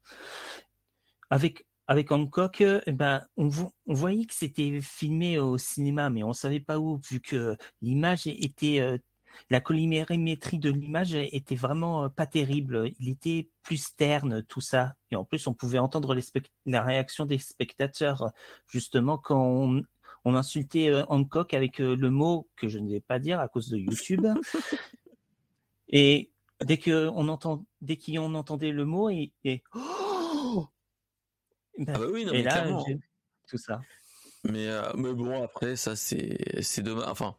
Avec 1.28 1.66
avec 1.88 2.10
Hancock, 2.10 2.60
euh, 2.60 2.80
eh 2.86 2.92
ben, 2.92 3.24
on, 3.36 3.48
voyait 3.86 4.24
que 4.24 4.34
c'était 4.34 4.80
filmé 4.80 5.38
au 5.38 5.56
cinéma, 5.56 6.10
mais 6.10 6.22
on 6.22 6.28
ne 6.28 6.34
savait 6.34 6.60
pas 6.60 6.78
où, 6.78 7.00
vu 7.10 7.20
que 7.20 7.56
l'image 7.82 8.26
était. 8.26 8.80
Euh, 8.80 8.98
la 9.50 9.60
collimérimétrie 9.60 10.58
de 10.58 10.70
l'image 10.70 11.14
était 11.14 11.56
vraiment 11.56 12.04
euh, 12.04 12.08
pas 12.08 12.26
terrible. 12.26 12.90
Il 12.98 13.10
était 13.10 13.50
plus 13.62 13.94
terne, 13.94 14.42
tout 14.44 14.62
ça. 14.62 14.94
Et 15.10 15.16
en 15.16 15.24
plus, 15.24 15.46
on 15.46 15.52
pouvait 15.52 15.78
entendre 15.78 16.16
la 16.64 16.82
réaction 16.82 17.26
des 17.26 17.38
spectateurs, 17.38 18.32
justement, 18.66 19.18
quand 19.18 19.44
on, 19.44 20.34
insultait 20.34 20.92
Hancock 21.08 21.54
avec 21.54 21.78
le 21.78 22.10
mot 22.10 22.48
que 22.56 22.66
je 22.66 22.78
ne 22.78 22.90
vais 22.90 23.00
pas 23.00 23.20
dire 23.20 23.38
à 23.38 23.46
cause 23.46 23.68
de 23.68 23.76
YouTube. 23.76 24.26
et 25.88 26.32
dès 26.64 26.78
qu'on 26.78 27.28
entend, 27.28 27.64
dès 27.80 27.96
qu'on 27.96 28.34
entendait 28.34 28.72
le 28.72 28.84
mot, 28.84 29.08
et, 29.08 29.32
et 29.44 29.62
ah 31.80 31.98
bah 31.98 32.06
oui, 32.10 32.24
non, 32.24 32.32
mais 32.32 32.42
là, 32.42 32.66
tout 33.48 33.58
ça. 33.58 33.80
Mais, 34.44 34.68
euh, 34.68 34.92
mais 34.96 35.12
bon, 35.12 35.42
après, 35.42 35.76
ça, 35.76 35.96
c'est, 35.96 36.62
c'est 36.62 36.82
dommage. 36.82 37.08
Enfin, 37.08 37.36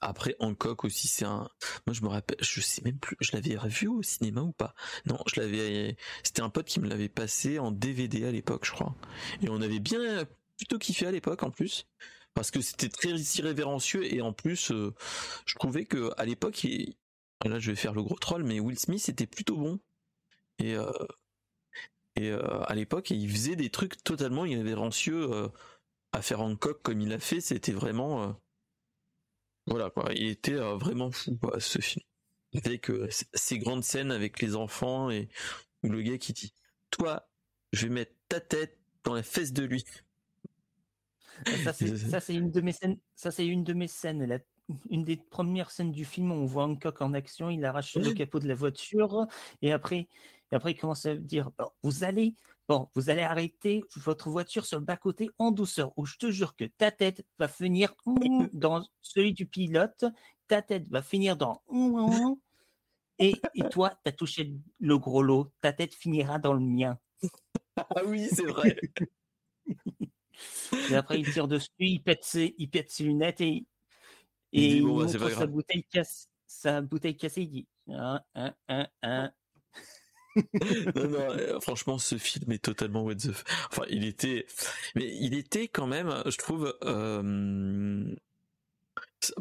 après, 0.00 0.36
Hancock 0.38 0.84
aussi, 0.84 1.08
c'est 1.08 1.24
un. 1.24 1.48
Moi, 1.86 1.94
je 1.94 2.02
me 2.02 2.08
rappelle, 2.08 2.36
je 2.40 2.60
sais 2.60 2.82
même 2.82 2.98
plus, 2.98 3.16
je 3.20 3.32
l'avais 3.32 3.56
revu 3.56 3.88
au 3.88 4.02
cinéma 4.02 4.42
ou 4.42 4.52
pas? 4.52 4.74
Non, 5.06 5.18
je 5.32 5.40
l'avais. 5.40 5.96
C'était 6.22 6.42
un 6.42 6.50
pote 6.50 6.66
qui 6.66 6.80
me 6.80 6.88
l'avait 6.88 7.08
passé 7.08 7.58
en 7.58 7.70
DVD 7.70 8.26
à 8.26 8.30
l'époque, 8.30 8.66
je 8.66 8.72
crois. 8.72 8.94
Et 9.42 9.48
on 9.48 9.60
avait 9.60 9.80
bien 9.80 10.26
plutôt 10.56 10.78
kiffé 10.78 11.06
à 11.06 11.10
l'époque 11.10 11.42
en 11.42 11.50
plus. 11.50 11.86
Parce 12.34 12.50
que 12.50 12.60
c'était 12.60 12.88
très 12.88 13.10
irrévérencieux 13.10 14.12
et 14.12 14.22
en 14.22 14.32
plus, 14.32 14.70
euh, 14.70 14.94
je 15.44 15.54
trouvais 15.56 15.84
que 15.84 16.12
à 16.16 16.24
l'époque, 16.24 16.66
là 17.44 17.58
je 17.58 17.70
vais 17.70 17.76
faire 17.76 17.92
le 17.92 18.02
gros 18.02 18.16
troll, 18.16 18.42
mais 18.42 18.58
Will 18.58 18.78
Smith 18.78 19.06
était 19.08 19.26
plutôt 19.26 19.56
bon. 19.56 19.78
Et 20.58 20.74
euh, 20.74 20.90
et 22.16 22.30
euh, 22.30 22.62
à 22.64 22.74
l'époque, 22.74 23.10
il 23.10 23.30
faisait 23.30 23.56
des 23.56 23.70
trucs 23.70 24.02
totalement 24.02 24.44
irrévérencieux 24.44 25.32
euh, 25.32 25.48
à 26.12 26.22
faire 26.22 26.40
Hancock 26.40 26.82
comme 26.82 27.00
il 27.00 27.12
a 27.12 27.18
fait. 27.18 27.40
C'était 27.40 27.72
vraiment, 27.72 28.22
euh, 28.22 28.32
voilà 29.66 29.90
quoi. 29.90 30.12
Il 30.14 30.28
était 30.28 30.54
vraiment 30.54 31.10
fou 31.10 31.38
ce 31.58 31.80
film 31.80 32.04
avec 32.54 32.92
ces 33.32 33.58
grandes 33.58 33.82
scènes 33.84 34.10
avec 34.10 34.42
les 34.42 34.56
enfants 34.56 35.08
et 35.08 35.30
le 35.82 36.02
gars 36.02 36.18
qui 36.18 36.34
dit, 36.34 36.52
toi, 36.90 37.26
je 37.72 37.86
vais 37.86 37.92
mettre 37.94 38.12
ta 38.28 38.40
tête 38.40 38.78
dans 39.04 39.14
la 39.14 39.22
fesse 39.22 39.54
de 39.54 39.64
lui. 39.64 39.84
Ça 41.64 41.72
c'est 42.20 42.34
une 42.34 42.50
de 42.50 42.60
mes 42.60 42.72
scènes. 42.72 42.98
Ça 43.14 43.30
c'est 43.30 43.46
une 43.46 43.64
de 43.64 43.72
mes 43.72 43.88
scènes. 43.88 44.42
une 44.90 45.02
des 45.02 45.16
premières 45.16 45.70
scènes 45.70 45.92
du 45.92 46.04
film, 46.04 46.30
on 46.30 46.44
voit 46.44 46.64
Hancock 46.64 47.00
en 47.00 47.14
action, 47.14 47.48
il 47.48 47.64
arrache 47.64 47.96
le 47.96 48.12
capot 48.12 48.38
de 48.38 48.48
la 48.48 48.54
voiture 48.54 49.26
et 49.62 49.72
après 49.72 50.08
et 50.52 50.54
après, 50.54 50.72
il 50.72 50.76
commence 50.78 51.06
à 51.06 51.16
dire 51.16 51.50
vous 51.82 52.04
allez, 52.04 52.36
bon, 52.68 52.88
vous 52.94 53.08
allez 53.08 53.22
arrêter 53.22 53.82
votre 53.96 54.28
voiture 54.28 54.66
sur 54.66 54.78
le 54.78 54.84
bas-côté 54.84 55.30
en 55.38 55.50
douceur, 55.50 55.92
ou 55.96 56.04
je 56.04 56.16
te 56.16 56.30
jure 56.30 56.54
que 56.54 56.64
ta 56.64 56.90
tête 56.90 57.24
va 57.38 57.48
finir 57.48 57.94
dans 58.52 58.86
celui 59.00 59.32
du 59.32 59.46
pilote, 59.46 60.04
ta 60.48 60.60
tête 60.60 60.86
va 60.90 61.00
finir 61.00 61.38
dans 61.38 61.62
et, 63.18 63.34
et 63.54 63.68
toi, 63.70 63.98
tu 64.04 64.08
as 64.08 64.12
touché 64.12 64.52
le 64.78 64.98
gros 64.98 65.22
lot, 65.22 65.52
ta 65.60 65.72
tête 65.72 65.94
finira 65.94 66.38
dans 66.38 66.52
le 66.54 66.60
mien. 66.60 66.98
Ah 67.76 68.02
oui, 68.04 68.28
c'est 68.30 68.46
vrai. 68.46 68.76
et 70.90 70.94
après, 70.94 71.20
il 71.20 71.32
tire 71.32 71.48
dessus, 71.48 71.70
il 71.78 72.02
pète 72.02 72.24
ses, 72.24 72.54
il 72.58 72.68
pète 72.68 72.90
ses 72.90 73.04
lunettes 73.04 73.40
et, 73.40 73.64
et 74.52 74.76
il, 74.76 74.82
bah, 74.82 74.88
montre 74.88 75.30
sa 75.30 75.46
bouteille, 75.46 75.84
casse, 75.84 76.28
sa 76.46 76.80
bouteille 76.82 77.16
cassée. 77.16 77.42
Il 77.42 77.50
dit 77.50 77.68
un, 77.88 78.20
un, 78.34 78.54
un, 78.68 78.88
un, 79.02 79.32
non, 80.96 81.08
non, 81.08 81.18
euh, 81.18 81.60
franchement, 81.60 81.98
ce 81.98 82.16
film 82.16 82.52
est 82.52 82.62
totalement 82.62 83.02
what 83.02 83.16
the 83.16 83.30
Enfin, 83.70 83.82
il 83.90 84.04
était, 84.04 84.46
mais 84.94 85.14
il 85.20 85.34
était 85.34 85.68
quand 85.68 85.86
même, 85.86 86.22
je 86.26 86.36
trouve, 86.36 86.74
euh, 86.84 88.14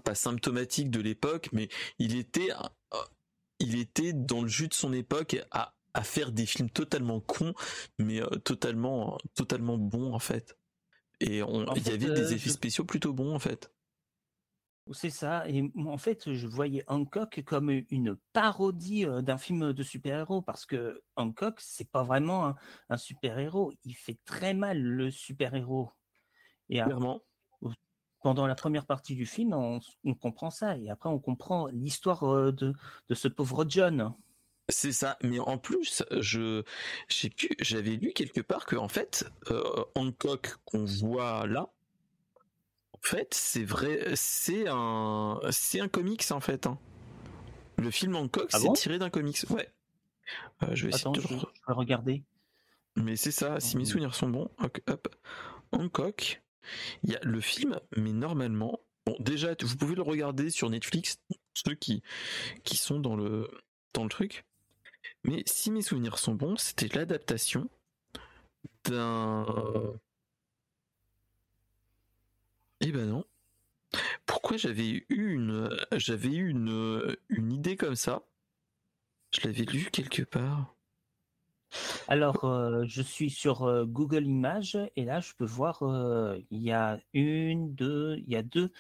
pas 0.04 0.16
symptomatique 0.16 0.90
de 0.90 1.00
l'époque, 1.00 1.50
mais 1.54 1.70
il 2.00 2.16
était, 2.16 2.52
euh, 2.52 2.98
il 3.60 3.76
était 3.80 4.14
dans 4.14 4.42
le 4.42 4.48
jus 4.48 4.68
de 4.68 4.74
son 4.74 4.94
époque 4.94 5.38
à, 5.52 5.74
à 5.94 6.04
faire 6.04 6.32
des 6.32 6.46
films 6.46 6.70
totalement 6.70 7.20
cons, 7.20 7.54
mais 7.98 8.22
totalement, 8.44 9.18
totalement 9.36 9.78
bons 9.78 10.14
en 10.14 10.20
fait. 10.20 10.58
Et 11.20 11.38
il 11.38 11.88
y 11.88 11.92
avait 11.92 12.14
des 12.14 12.34
effets 12.34 12.50
spéciaux 12.50 12.84
plutôt 12.84 13.14
bons 13.14 13.34
en 13.34 13.40
fait. 13.40 13.72
C'est 14.92 15.10
ça. 15.10 15.48
Et 15.48 15.72
en 15.86 15.98
fait, 15.98 16.34
je 16.34 16.48
voyais 16.48 16.84
Hancock 16.88 17.42
comme 17.46 17.70
une 17.70 18.18
parodie 18.34 19.06
d'un 19.06 19.38
film 19.38 19.74
de 19.74 19.84
super-héros 19.84 20.42
parce 20.42 20.66
que 20.66 21.02
Hancock, 21.16 21.60
c'est 21.60 21.90
pas 21.90 22.04
vraiment 22.04 22.56
un, 22.90 22.98
super-héros. 22.98 23.74
Il 23.84 23.94
fait 23.94 24.18
très 24.26 24.54
mal 24.54 24.82
le 24.82 25.12
super-héros. 25.12 25.92
Et 26.70 26.82
Clairement. 26.82 27.22
pendant 28.22 28.48
la 28.48 28.56
première 28.56 28.86
partie 28.86 29.16
du 29.16 29.26
film, 29.26 29.54
on, 29.54 29.80
comprend 30.16 30.50
ça. 30.50 30.78
Et 30.78 30.90
après, 30.90 31.10
on 31.10 31.20
comprend 31.20 31.68
l'histoire 31.68 32.52
de, 32.52 32.74
ce 33.12 33.28
pauvre 33.28 33.66
John. 33.68 34.14
C'est 34.68 34.94
ça, 34.94 35.18
mais 35.22 35.40
en 35.40 35.58
plus, 35.58 36.04
je 36.20 36.64
j'avais 37.60 37.98
lu 37.98 38.14
quelque 38.14 38.42
part 38.42 38.66
que 38.66 38.78
en 38.78 38.88
fait, 38.88 39.30
Hancock 39.96 40.56
qu'on 40.66 40.86
voit 40.86 41.46
là, 41.46 41.70
fait, 43.02 43.34
c'est 43.34 43.64
vrai, 43.64 44.16
c'est 44.16 44.66
un, 44.68 45.40
c'est 45.50 45.80
un 45.80 45.88
comics 45.88 46.24
en 46.32 46.40
fait. 46.40 46.68
Hein. 46.68 46.78
Le 47.78 47.92
film 47.92 48.16
Hancock, 48.16 48.50
ah 48.54 48.60
c'est 48.60 48.74
tiré 48.74 49.00
d'un 49.00 49.10
comics. 49.10 49.38
Ouais. 49.50 49.68
Euh, 50.64 50.68
je 50.74 50.88
vais 50.88 50.94
essayer 50.94 51.12
de... 51.12 51.22
je, 51.22 51.74
regarder. 51.74 52.24
Mais 52.96 53.16
c'est 53.16 53.32
ça, 53.32 53.60
si 53.60 53.78
mes 53.78 53.86
souvenirs 53.86 54.16
sont 54.16 54.30
bons. 54.30 54.50
Hop, 54.88 55.08
Hancock, 55.72 56.42
il 57.04 57.12
y 57.12 57.16
a 57.16 57.20
le 57.24 57.42
film, 57.42 57.80
mais 57.96 58.12
normalement, 58.12 58.80
bon, 59.06 59.16
déjà, 59.20 59.56
vous 59.62 59.78
pouvez 59.78 59.96
le 59.96 60.02
regarder 60.02 60.50
sur 60.50 60.70
Netflix, 60.70 61.20
ceux 61.54 61.76
qui, 61.76 62.04
qui 62.64 62.78
sont 62.78 63.00
dans 63.00 63.16
le, 63.16 63.50
dans 63.94 64.04
le 64.04 64.10
truc. 64.10 64.46
Mais 65.24 65.44
si 65.46 65.72
mes 65.72 65.82
souvenirs 65.82 66.18
sont 66.18 66.36
bons, 66.36 66.58
c'était 66.58 66.96
l'adaptation 66.96 67.70
d'un 68.84 69.46
eh 72.82 72.92
ben 72.92 73.06
non. 73.08 73.26
Pourquoi 74.26 74.58
j'avais 74.58 74.90
eu 74.90 75.06
une, 75.10 75.70
j'avais 75.94 76.34
eu 76.34 76.50
une, 76.50 77.52
idée 77.52 77.76
comme 77.76 77.96
ça? 77.96 78.24
Je 79.32 79.42
l'avais 79.48 79.64
lu 79.64 79.90
quelque 79.92 80.24
part. 80.24 80.76
Alors, 82.08 82.44
euh, 82.44 82.84
je 82.86 83.02
suis 83.02 83.30
sur 83.30 83.64
euh, 83.64 83.86
Google 83.86 84.26
Images 84.26 84.78
et 84.96 85.06
là, 85.06 85.22
je 85.22 85.34
peux 85.34 85.46
voir, 85.46 85.84
euh, 85.84 86.38
il 86.50 86.62
y 86.62 86.72
a 86.72 87.00
une, 87.14 87.74
deux, 87.74 88.18
il 88.18 88.30
y 88.30 88.36
a 88.36 88.44
deux, 88.44 88.72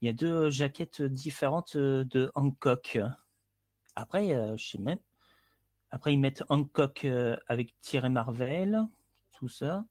il 0.00 0.06
y 0.06 0.08
a 0.08 0.14
deux 0.14 0.48
jaquettes 0.50 1.02
différentes 1.02 1.76
de 1.76 2.30
Hancock. 2.34 2.98
Après, 3.96 4.28
je 4.56 4.64
sais 4.64 4.78
même. 4.78 4.98
Après, 5.90 6.14
ils 6.14 6.18
mettent 6.18 6.44
Hancock 6.48 7.06
avec 7.48 7.74
Thierry 7.80 8.10
Marvel, 8.10 8.86
tout 9.32 9.48
ça. 9.48 9.84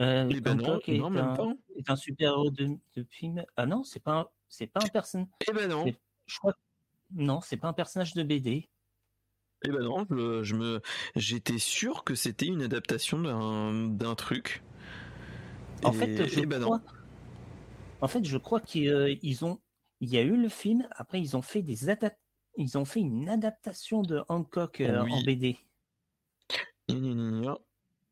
Eh 0.00 0.40
ben 0.40 0.54
non, 0.54 0.78
est, 0.86 1.00
un, 1.00 1.56
est, 1.76 1.90
un, 1.90 1.96
super-héros 1.96 2.50
de, 2.50 2.78
de, 2.94 3.04
film. 3.10 3.44
Ah 3.56 3.66
non, 3.66 3.82
c'est 3.82 4.00
pas 4.00 4.32
c'est 4.48 4.66
pas 4.68 4.80
un 4.82 4.88
personnage. 4.88 5.28
Eh 5.48 5.52
ben 5.52 5.68
non. 5.68 5.84
Je 6.26 6.38
crois 6.38 6.54
non, 7.14 7.40
c'est 7.40 7.56
pas 7.56 7.68
un 7.68 7.72
personnage 7.72 8.14
de 8.14 8.22
BD. 8.22 8.68
Eh 9.64 9.70
ben 9.70 9.82
non, 9.82 10.06
je, 10.08 10.54
me 10.54 10.80
j'étais 11.16 11.58
sûr 11.58 12.04
que 12.04 12.14
c'était 12.14 12.46
une 12.46 12.62
adaptation 12.62 13.18
d'un 13.18 14.14
truc. 14.14 14.62
En 15.82 15.92
fait, 15.92 16.26
je 16.28 16.40
eh 16.40 16.46
ben 16.46 16.60
crois. 16.60 16.80
En 18.00 18.08
fait, 18.08 18.24
je 18.24 18.38
crois 18.38 18.60
qu'ils 18.60 19.44
ont 19.44 19.58
il 20.00 20.10
y 20.10 20.18
a 20.18 20.22
eu 20.22 20.40
le 20.40 20.48
film, 20.48 20.86
après 20.92 21.20
ils 21.20 21.36
ont 21.36 21.42
fait 21.42 21.62
des 21.62 21.90
ils 22.56 22.78
ont 22.78 22.84
fait 22.84 23.00
une 23.00 23.28
adaptation 23.28 24.02
de 24.02 24.22
Hancock 24.28 24.80
euh, 24.80 25.00
en 25.00 25.22
BD. 25.22 25.58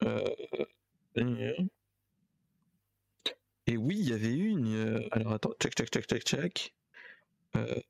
Euh, 0.03 0.25
et 3.67 3.77
oui, 3.77 3.97
il 3.99 4.09
y 4.09 4.13
avait 4.13 4.35
une. 4.35 4.75
Euh, 4.75 5.09
alors 5.11 5.33
attends, 5.33 5.53
check, 5.61 5.75
check, 5.75 5.91
check, 5.91 6.07
check, 6.07 6.23
check. 6.23 6.75
Euh, 7.57 7.81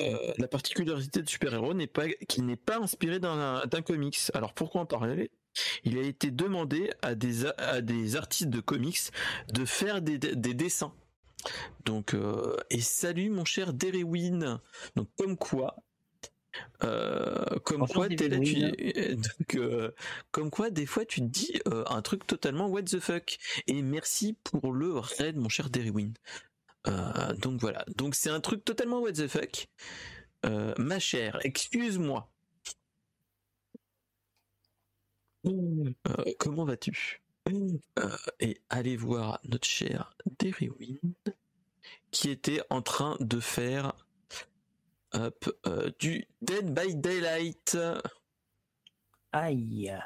euh, 0.00 0.32
la 0.38 0.48
particularité 0.48 1.22
de 1.22 1.28
super-héros 1.28 1.74
n'est 1.74 1.86
pas 1.86 2.08
qu'il 2.08 2.46
n'est 2.46 2.56
pas 2.56 2.78
inspiré 2.78 3.18
d'un 3.18 3.82
comics. 3.84 4.18
Alors 4.34 4.54
pourquoi 4.54 4.82
en 4.82 4.86
parler? 4.86 5.30
Il 5.84 5.98
a 5.98 6.02
été 6.02 6.30
demandé 6.30 6.90
à 7.02 7.14
des, 7.14 7.46
à 7.46 7.80
des 7.80 8.16
artistes 8.16 8.50
de 8.50 8.60
comics 8.60 9.10
de 9.52 9.64
faire 9.64 10.02
des, 10.02 10.18
des 10.18 10.54
dessins. 10.54 10.94
Donc 11.84 12.16
et 12.70 12.80
salut 12.80 13.30
mon 13.30 13.44
cher 13.44 13.72
Derewin. 13.74 14.60
Donc 14.96 15.08
comme 15.16 15.36
quoi 15.36 15.76
euh, 16.82 17.58
comme 17.64 17.86
quoi, 17.86 18.08
tu, 18.08 18.16
donc, 18.28 19.54
euh, 19.54 19.90
comme 20.30 20.50
quoi, 20.50 20.70
des 20.70 20.86
fois, 20.86 21.04
tu 21.04 21.20
te 21.20 21.26
dis 21.26 21.60
euh, 21.68 21.84
un 21.88 22.02
truc 22.02 22.26
totalement 22.26 22.66
what 22.66 22.82
the 22.82 23.00
fuck. 23.00 23.38
Et 23.66 23.82
merci 23.82 24.36
pour 24.44 24.72
le 24.72 24.98
raid, 24.98 25.36
mon 25.36 25.48
cher 25.48 25.70
Derrywin. 25.70 26.12
donc 27.38 27.60
voilà. 27.60 27.84
Donc 27.96 28.14
c'est 28.14 28.30
un 28.30 28.40
truc 28.40 28.64
totalement 28.64 29.00
what 29.00 29.12
the 29.12 29.28
fuck. 29.28 29.68
ma 30.78 30.98
chère, 30.98 31.38
excuse-moi. 31.44 32.28
comment 36.38 36.64
vas-tu? 36.64 37.20
Et 38.40 38.58
allez 38.70 38.96
voir 38.96 39.40
notre 39.44 39.68
cher 39.68 40.16
Derrywin 40.38 40.96
qui 42.10 42.30
était 42.30 42.62
en 42.70 42.80
train 42.80 43.16
de 43.20 43.40
faire 43.40 43.92
du 45.98 46.26
Dead 46.40 46.74
by 46.74 46.96
Daylight. 46.96 47.76
Aïe. 49.32 49.96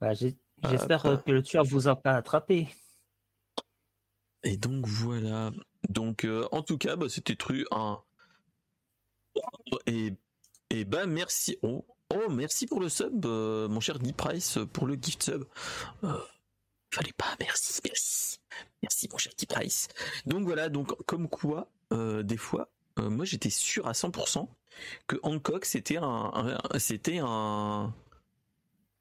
Bah, 0.00 0.12
j'espère 0.14 1.02
que 1.24 1.30
le 1.30 1.42
tueur 1.42 1.64
vous 1.64 1.88
a 1.88 1.96
pas 1.96 2.12
attrapé. 2.12 2.68
Et 4.42 4.56
donc 4.56 4.86
voilà. 4.86 5.52
Donc 5.88 6.26
en 6.52 6.62
tout 6.62 6.78
cas, 6.78 6.96
bah, 6.96 7.08
c'était 7.08 7.36
tru 7.36 7.66
un. 7.70 8.02
Et, 9.86 10.14
et 10.70 10.84
bah 10.84 11.06
merci. 11.06 11.58
Oh, 11.62 11.86
oh 12.14 12.28
merci 12.30 12.66
pour 12.66 12.80
le 12.80 12.88
sub, 12.88 13.24
mon 13.24 13.80
cher 13.80 13.98
Deep 13.98 14.16
Price, 14.16 14.58
pour 14.72 14.86
le 14.86 14.94
gift 14.94 15.22
sub. 15.22 15.44
fallait 16.92 17.12
pas, 17.16 17.34
merci, 17.40 17.80
merci. 17.84 18.38
Merci 18.82 19.08
mon 19.10 19.18
cher 19.18 19.32
Deep 19.36 19.48
Price. 19.48 19.88
Donc 20.26 20.44
voilà, 20.44 20.68
donc 20.68 20.94
comme 21.06 21.28
quoi, 21.28 21.70
des 21.90 22.36
fois, 22.36 22.70
moi 22.98 23.24
j'étais 23.24 23.50
sûr 23.50 23.86
à 23.86 23.92
100% 23.92 24.48
que 25.06 25.16
Hancock 25.22 25.64
c'était 25.64 25.98
un, 26.00 26.58
c'était 26.78 27.18
un 27.22 27.94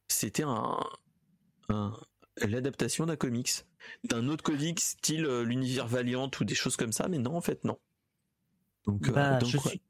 c'était 0.08 0.44
un, 0.44 0.80
l'adaptation 2.38 3.06
d'un 3.06 3.16
comics. 3.16 3.52
D'un 4.04 4.28
autre 4.30 4.44
comics 4.44 4.80
style 4.80 5.26
euh, 5.26 5.44
l'univers 5.44 5.88
Valiant 5.88 6.32
ou 6.40 6.44
des 6.44 6.56
choses 6.56 6.76
comme 6.76 6.92
ça 6.92 7.08
mais 7.08 7.20
non 7.20 7.36
en 7.36 7.42
fait 7.42 7.64
non. 7.64 7.78
Donc, 8.86 9.08
euh, 9.08 9.12
bah, 9.12 9.40
je, 9.44 9.58
suis, 9.58 9.82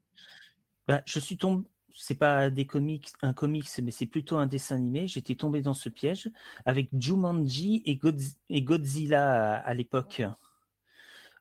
bah, 0.86 1.02
je 1.06 1.18
suis 1.18 1.36
tombé 1.36 1.66
c'est 1.94 2.14
pas 2.14 2.50
des 2.50 2.66
comics 2.66 3.10
un 3.22 3.32
comics 3.32 3.68
mais 3.82 3.90
c'est 3.90 4.06
plutôt 4.06 4.36
un 4.36 4.46
dessin 4.46 4.76
animé. 4.76 5.08
J'étais 5.08 5.34
tombé 5.34 5.62
dans 5.62 5.74
ce 5.74 5.88
piège 5.88 6.30
avec 6.66 6.90
Jumanji 6.98 7.82
et, 7.86 7.98
et 8.50 8.62
Godzilla 8.62 9.54
à, 9.54 9.74
l'époque. 9.74 10.22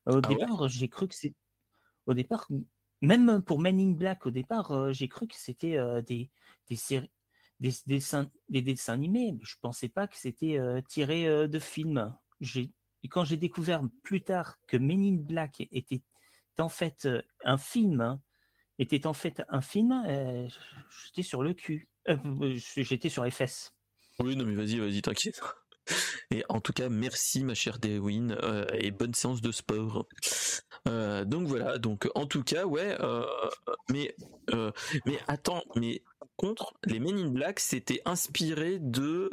Au 0.05 0.17
ah 0.17 0.21
départ 0.21 0.69
j'ai 0.69 0.87
cru 0.87 1.07
que 1.07 1.15
c'est 1.15 1.33
au 2.05 2.13
départ 2.13 2.47
même 3.01 3.41
pour 3.41 3.59
Men 3.59 3.79
in 3.79 3.91
Black, 3.91 4.25
au 4.25 4.31
départ, 4.31 4.71
euh, 4.71 4.93
j'ai 4.93 5.07
cru 5.07 5.27
que 5.27 5.35
c'était 5.35 5.77
euh, 5.77 6.01
des, 6.01 6.31
des, 6.69 6.75
séries, 6.75 7.11
des, 7.59 7.73
dessins, 7.85 8.29
des 8.49 8.61
dessins 8.61 8.93
animés. 8.93 9.37
Je 9.41 9.55
pensais 9.61 9.89
pas 9.89 10.07
que 10.07 10.17
c'était 10.17 10.57
euh, 10.57 10.81
tiré 10.87 11.47
de 11.47 11.59
films. 11.59 12.13
Quand 13.09 13.23
j'ai 13.23 13.37
découvert 13.37 13.81
plus 14.03 14.21
tard 14.21 14.57
que 14.67 14.77
Men 14.77 15.03
in 15.03 15.17
Black 15.17 15.67
était 15.71 16.01
en 16.57 16.69
fait 16.69 17.07
un 17.43 17.57
film, 17.57 18.01
hein, 18.01 18.21
était 18.79 19.05
en 19.05 19.13
fait 19.13 19.43
un 19.49 19.61
film, 19.61 20.03
j'étais 21.05 21.21
sur 21.21 21.43
le 21.43 21.53
cul. 21.53 21.87
j'étais 22.75 23.09
sur 23.09 23.23
les 23.23 23.31
fesses. 23.31 23.73
Oui, 24.19 24.35
non, 24.35 24.45
mais 24.45 24.55
vas-y, 24.55 24.79
vas-y, 24.79 25.01
t'inquiète. 25.01 25.41
Et 26.31 26.43
en 26.49 26.61
tout 26.61 26.73
cas, 26.73 26.89
merci 26.89 27.43
ma 27.43 27.53
chère 27.53 27.77
Dewin 27.77 28.35
et 28.73 28.89
bonne 28.89 29.13
séance 29.13 29.41
de 29.41 29.51
sport. 29.51 30.07
Euh, 30.87 31.25
donc 31.25 31.47
voilà, 31.47 31.77
donc 31.77 32.09
en 32.15 32.25
tout 32.25 32.43
cas, 32.43 32.65
ouais, 32.65 32.95
euh, 32.99 33.25
mais 33.91 34.15
mais 35.05 35.17
attends, 35.27 35.63
mais 35.75 36.03
contre 36.37 36.73
les 36.85 36.99
Men 36.99 37.17
in 37.17 37.29
Black, 37.29 37.59
c'était 37.59 38.01
inspiré 38.05 38.79
de 38.79 39.31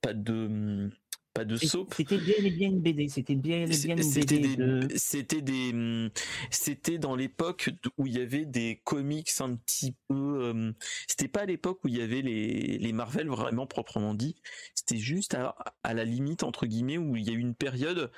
pas 0.00 0.12
de 0.12 0.90
pas 1.34 1.44
de 1.44 1.56
soap. 1.56 1.94
C'était 1.94 2.18
bien 2.18 2.34
et 2.38 2.50
bien 2.50 2.68
une 2.68 2.80
BD. 2.80 3.08
C'était 3.08 3.34
bien 3.34 3.62
et 3.62 3.66
bien 3.66 3.96
une 3.96 4.02
BD. 4.02 4.98
C'était 4.98 5.40
des, 5.40 6.10
c'était 6.50 6.98
dans 6.98 7.16
l'époque 7.16 7.70
où 7.98 8.06
il 8.06 8.14
y 8.14 8.20
avait 8.20 8.44
des 8.44 8.80
comics 8.84 9.30
un 9.40 9.56
petit 9.56 9.94
peu. 10.08 10.42
Euh, 10.42 10.72
c'était 11.08 11.28
pas 11.28 11.40
à 11.40 11.46
l'époque 11.46 11.80
où 11.84 11.88
il 11.88 11.96
y 11.96 12.02
avait 12.02 12.22
les, 12.22 12.78
les 12.78 12.92
Marvel 12.92 13.28
vraiment 13.28 13.66
proprement 13.66 14.14
dit. 14.14 14.36
C'était 14.74 14.98
juste 14.98 15.34
à, 15.34 15.54
à, 15.82 15.94
la 15.94 16.04
limite 16.04 16.42
entre 16.42 16.66
guillemets 16.66 16.98
où 16.98 17.16
il 17.16 17.24
y 17.24 17.30
a 17.30 17.32
eu 17.32 17.38
une 17.38 17.54
période 17.54 18.10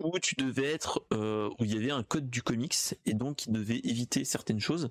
où 0.00 0.18
tu 0.18 0.34
devais 0.36 0.72
être, 0.72 1.06
euh, 1.12 1.48
où 1.58 1.64
il 1.64 1.74
y 1.74 1.78
avait 1.78 1.90
un 1.90 2.02
code 2.02 2.28
du 2.28 2.42
comics 2.42 2.74
et 3.06 3.14
donc 3.14 3.46
il 3.46 3.52
devait 3.52 3.80
éviter 3.84 4.24
certaines 4.24 4.60
choses. 4.60 4.90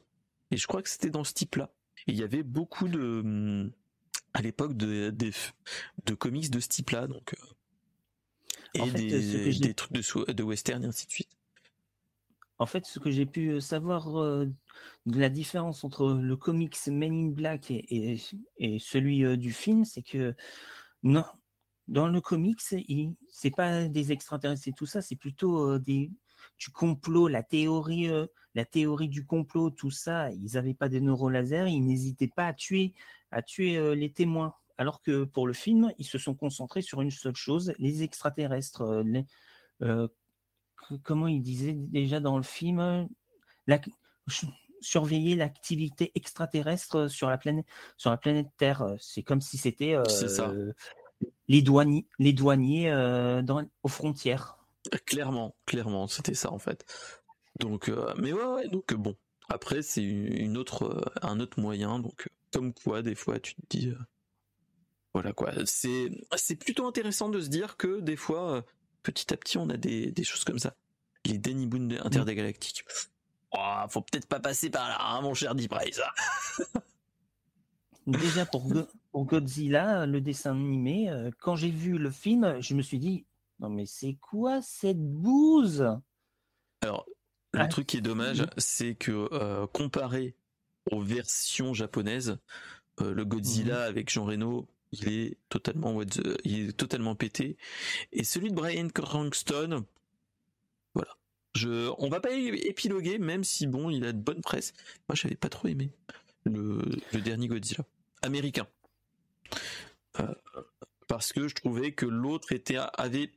Et 0.51 0.57
je 0.57 0.67
crois 0.67 0.81
que 0.81 0.89
c'était 0.89 1.09
dans 1.09 1.23
ce 1.23 1.33
type-là. 1.33 1.71
Et 2.07 2.13
il 2.13 2.19
y 2.19 2.23
avait 2.23 2.43
beaucoup 2.43 2.87
de 2.87 3.71
à 4.33 4.41
l'époque 4.41 4.75
de, 4.75 5.11
de, 5.11 5.31
de, 6.05 6.13
comics 6.15 6.49
de 6.49 6.59
ce 6.59 6.67
type-là. 6.67 7.07
Donc, 7.07 7.33
euh, 7.33 7.53
et 8.73 8.91
des, 8.91 9.73
trucs 9.73 9.91
de, 9.91 10.31
de 10.31 10.43
western 10.43 10.83
et 10.83 10.87
ainsi 10.87 11.05
de 11.05 11.11
suite. 11.11 11.37
En 12.59 12.65
fait, 12.65 12.85
ce 12.85 12.99
que 12.99 13.11
j'ai 13.11 13.25
pu 13.25 13.59
savoir 13.61 14.19
euh, 14.21 14.45
de 15.05 15.19
la 15.19 15.29
différence 15.29 15.83
entre 15.83 16.13
le 16.13 16.35
comics 16.37 16.77
Men 16.87 17.13
in 17.13 17.29
Black 17.29 17.71
et, 17.71 18.17
et, 18.57 18.79
celui 18.79 19.25
euh, 19.25 19.37
du 19.37 19.51
film, 19.51 19.85
c'est 19.85 20.01
que 20.01 20.35
non, 21.03 21.25
dans 21.87 22.07
le 22.07 22.21
comics, 22.21 22.61
c'est 22.61 23.51
pas 23.51 23.87
des 23.87 24.11
extraterrestres 24.11 24.67
et 24.67 24.73
tout 24.73 24.85
ça, 24.85 25.01
c'est 25.01 25.15
plutôt 25.15 25.69
euh, 25.69 25.79
des 25.79 26.11
du 26.59 26.69
complot, 26.69 27.27
la 27.29 27.41
théorie, 27.41 28.09
la 28.53 28.65
théorie 28.65 29.07
du 29.07 29.25
complot, 29.25 29.69
tout 29.69 29.91
ça. 29.91 30.29
Ils 30.31 30.53
n'avaient 30.53 30.73
pas 30.73 30.89
des 30.89 30.99
neurolasers, 30.99 31.67
ils 31.67 31.81
n'hésitaient 31.81 32.31
pas 32.33 32.47
à 32.47 32.53
tuer, 32.53 32.93
à 33.31 33.41
tuer 33.41 33.95
les 33.95 34.11
témoins 34.11 34.53
alors 34.77 35.01
que 35.01 35.23
pour 35.23 35.47
le 35.47 35.53
film, 35.53 35.91
ils 35.97 36.05
se 36.05 36.17
sont 36.17 36.35
concentrés 36.35 36.81
sur 36.81 37.01
une 37.01 37.11
seule 37.11 37.35
chose, 37.35 37.73
les 37.77 38.03
extraterrestres. 38.03 38.81
Euh, 38.81 39.21
euh, 39.81 40.07
comment 41.03 41.27
ils 41.27 41.41
disaient 41.41 41.73
déjà 41.73 42.19
dans 42.19 42.37
le 42.37 42.43
film 42.43 43.07
Surveiller 44.81 45.35
l'activité 45.35 46.11
extraterrestre 46.13 47.07
sur 47.07 47.29
la 47.29 47.37
planète, 47.37 47.65
sur 47.95 48.09
la 48.09 48.17
planète 48.17 48.47
Terre. 48.57 48.95
C'est 48.99 49.23
comme 49.23 49.39
si 49.39 49.57
c'était 49.57 49.93
euh, 49.93 50.73
les 51.47 51.61
douaniers, 51.61 52.05
les 52.19 52.33
douaniers 52.33 52.91
dans, 53.43 53.65
aux 53.83 53.87
frontières. 53.89 54.57
Clairement, 55.05 55.55
clairement, 55.65 56.07
c'était 56.07 56.33
ça 56.33 56.51
en 56.51 56.59
fait. 56.59 56.85
Donc, 57.59 57.91
mais 58.17 58.33
ouais, 58.33 58.45
ouais, 58.45 58.67
donc 58.67 58.93
bon. 58.93 59.15
Après, 59.49 59.81
c'est 59.81 60.03
une 60.03 60.57
autre, 60.57 61.11
un 61.21 61.39
autre 61.39 61.59
moyen. 61.59 61.99
Donc, 61.99 62.29
comme 62.51 62.73
quoi, 62.73 63.01
des 63.01 63.15
fois, 63.15 63.39
tu 63.39 63.55
te 63.55 63.61
dis, 63.69 63.93
voilà 65.13 65.31
quoi. 65.31 65.51
C'est 65.65 66.09
c'est 66.35 66.55
plutôt 66.55 66.87
intéressant 66.87 67.29
de 67.29 67.39
se 67.39 67.47
dire 67.47 67.77
que 67.77 67.99
des 67.99 68.15
fois, 68.15 68.57
euh, 68.57 68.61
petit 69.03 69.31
à 69.33 69.37
petit, 69.37 69.57
on 69.57 69.69
a 69.69 69.77
des, 69.77 70.11
des 70.11 70.23
choses 70.23 70.43
comme 70.43 70.59
ça. 70.59 70.75
Les 71.25 71.37
Danny 71.37 71.67
Boone 71.67 71.99
intergalactiques. 72.03 72.83
Oh, 73.51 73.83
faut 73.89 74.01
peut-être 74.01 74.27
pas 74.27 74.39
passer 74.39 74.69
par 74.69 74.89
là, 74.89 74.97
hein, 74.99 75.21
mon 75.21 75.35
cher 75.35 75.53
Deep 75.53 75.73
Déjà 78.07 78.45
pour, 78.45 78.67
pour, 79.13 79.25
Godzilla, 79.25 80.05
le 80.05 80.19
dessin 80.21 80.51
animé, 80.51 81.09
euh, 81.09 81.31
quand 81.39 81.55
j'ai 81.55 81.69
vu 81.69 81.97
le 81.97 82.11
film, 82.11 82.59
je 82.59 82.73
me 82.73 82.81
suis 82.81 82.99
dit 82.99 83.25
non 83.59 83.69
mais 83.69 83.85
c'est 83.85 84.17
quoi 84.19 84.61
cette 84.61 84.99
bouse? 84.99 85.87
Alors 86.81 87.05
le 87.53 87.61
ah, 87.61 87.67
truc 87.67 87.87
qui 87.87 87.97
est 87.97 88.01
dommage, 88.01 88.45
c'est 88.57 88.95
que 88.95 89.29
euh, 89.31 89.67
comparé 89.67 90.35
aux 90.91 91.01
versions 91.01 91.73
japonaises, 91.73 92.37
le 92.99 93.23
Godzilla 93.23 93.77
mhm. 93.77 93.89
avec 93.89 94.09
Jean 94.09 94.25
Reno, 94.25 94.67
il 94.91 95.09
est 95.09 95.37
totalement 95.49 96.01
il 96.43 96.69
est 96.69 96.73
totalement 96.73 97.15
pété. 97.15 97.57
Et 98.11 98.23
celui 98.23 98.49
de 98.49 98.55
Brian 98.55 98.87
Cranston, 98.89 99.85
voilà. 100.93 101.15
Je, 101.55 101.91
on 101.99 102.09
va 102.09 102.19
pas 102.19 102.31
épiloguer, 102.31 103.19
même 103.19 103.43
si 103.43 103.67
bon, 103.67 103.89
il 103.89 104.05
a 104.05 104.13
de 104.13 104.19
bonne 104.19 104.41
presse. 104.41 104.73
Moi, 105.07 105.15
j'avais 105.15 105.35
pas 105.35 105.49
trop 105.49 105.67
aimé 105.67 105.91
le, 106.45 106.81
dernier 107.21 107.47
Godzilla 107.47 107.83
américain, 108.21 108.65
euh, 108.65 108.82
parce 111.07 111.33
que 111.33 111.47
je 111.47 111.55
trouvais 111.55 111.91
que 111.91 112.05
l'autre 112.05 112.51
était 112.51 112.77
avait 112.95 113.31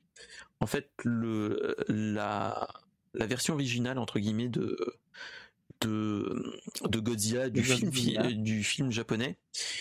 en 0.61 0.67
fait 0.67 0.91
le 1.05 1.77
la 1.89 2.69
la 3.15 3.27
version 3.27 3.55
originale 3.55 3.99
entre 3.99 4.19
guillemets 4.19 4.49
de 4.49 4.77
de, 5.83 6.59
de 6.85 6.99
Godzilla 7.01 7.51
du 7.51 7.63
film 7.63 7.91
du 8.43 8.65
film 8.65 8.91
japonais 8.91 9.37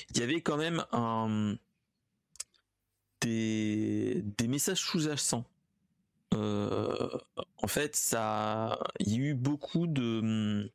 il 0.09 0.17
y 0.17 0.23
avait 0.23 0.41
quand 0.41 0.57
même 0.57 0.83
un 0.91 1.57
des, 3.21 4.23
des 4.37 4.47
messages 4.47 4.79
sous-jacents. 4.79 5.45
Euh, 6.33 7.09
en 7.57 7.67
fait, 7.67 7.95
ça, 7.95 8.79
il 8.99 9.13
y 9.13 9.15
a 9.15 9.29
eu 9.29 9.33
beaucoup 9.33 9.87
de, 9.87 10.69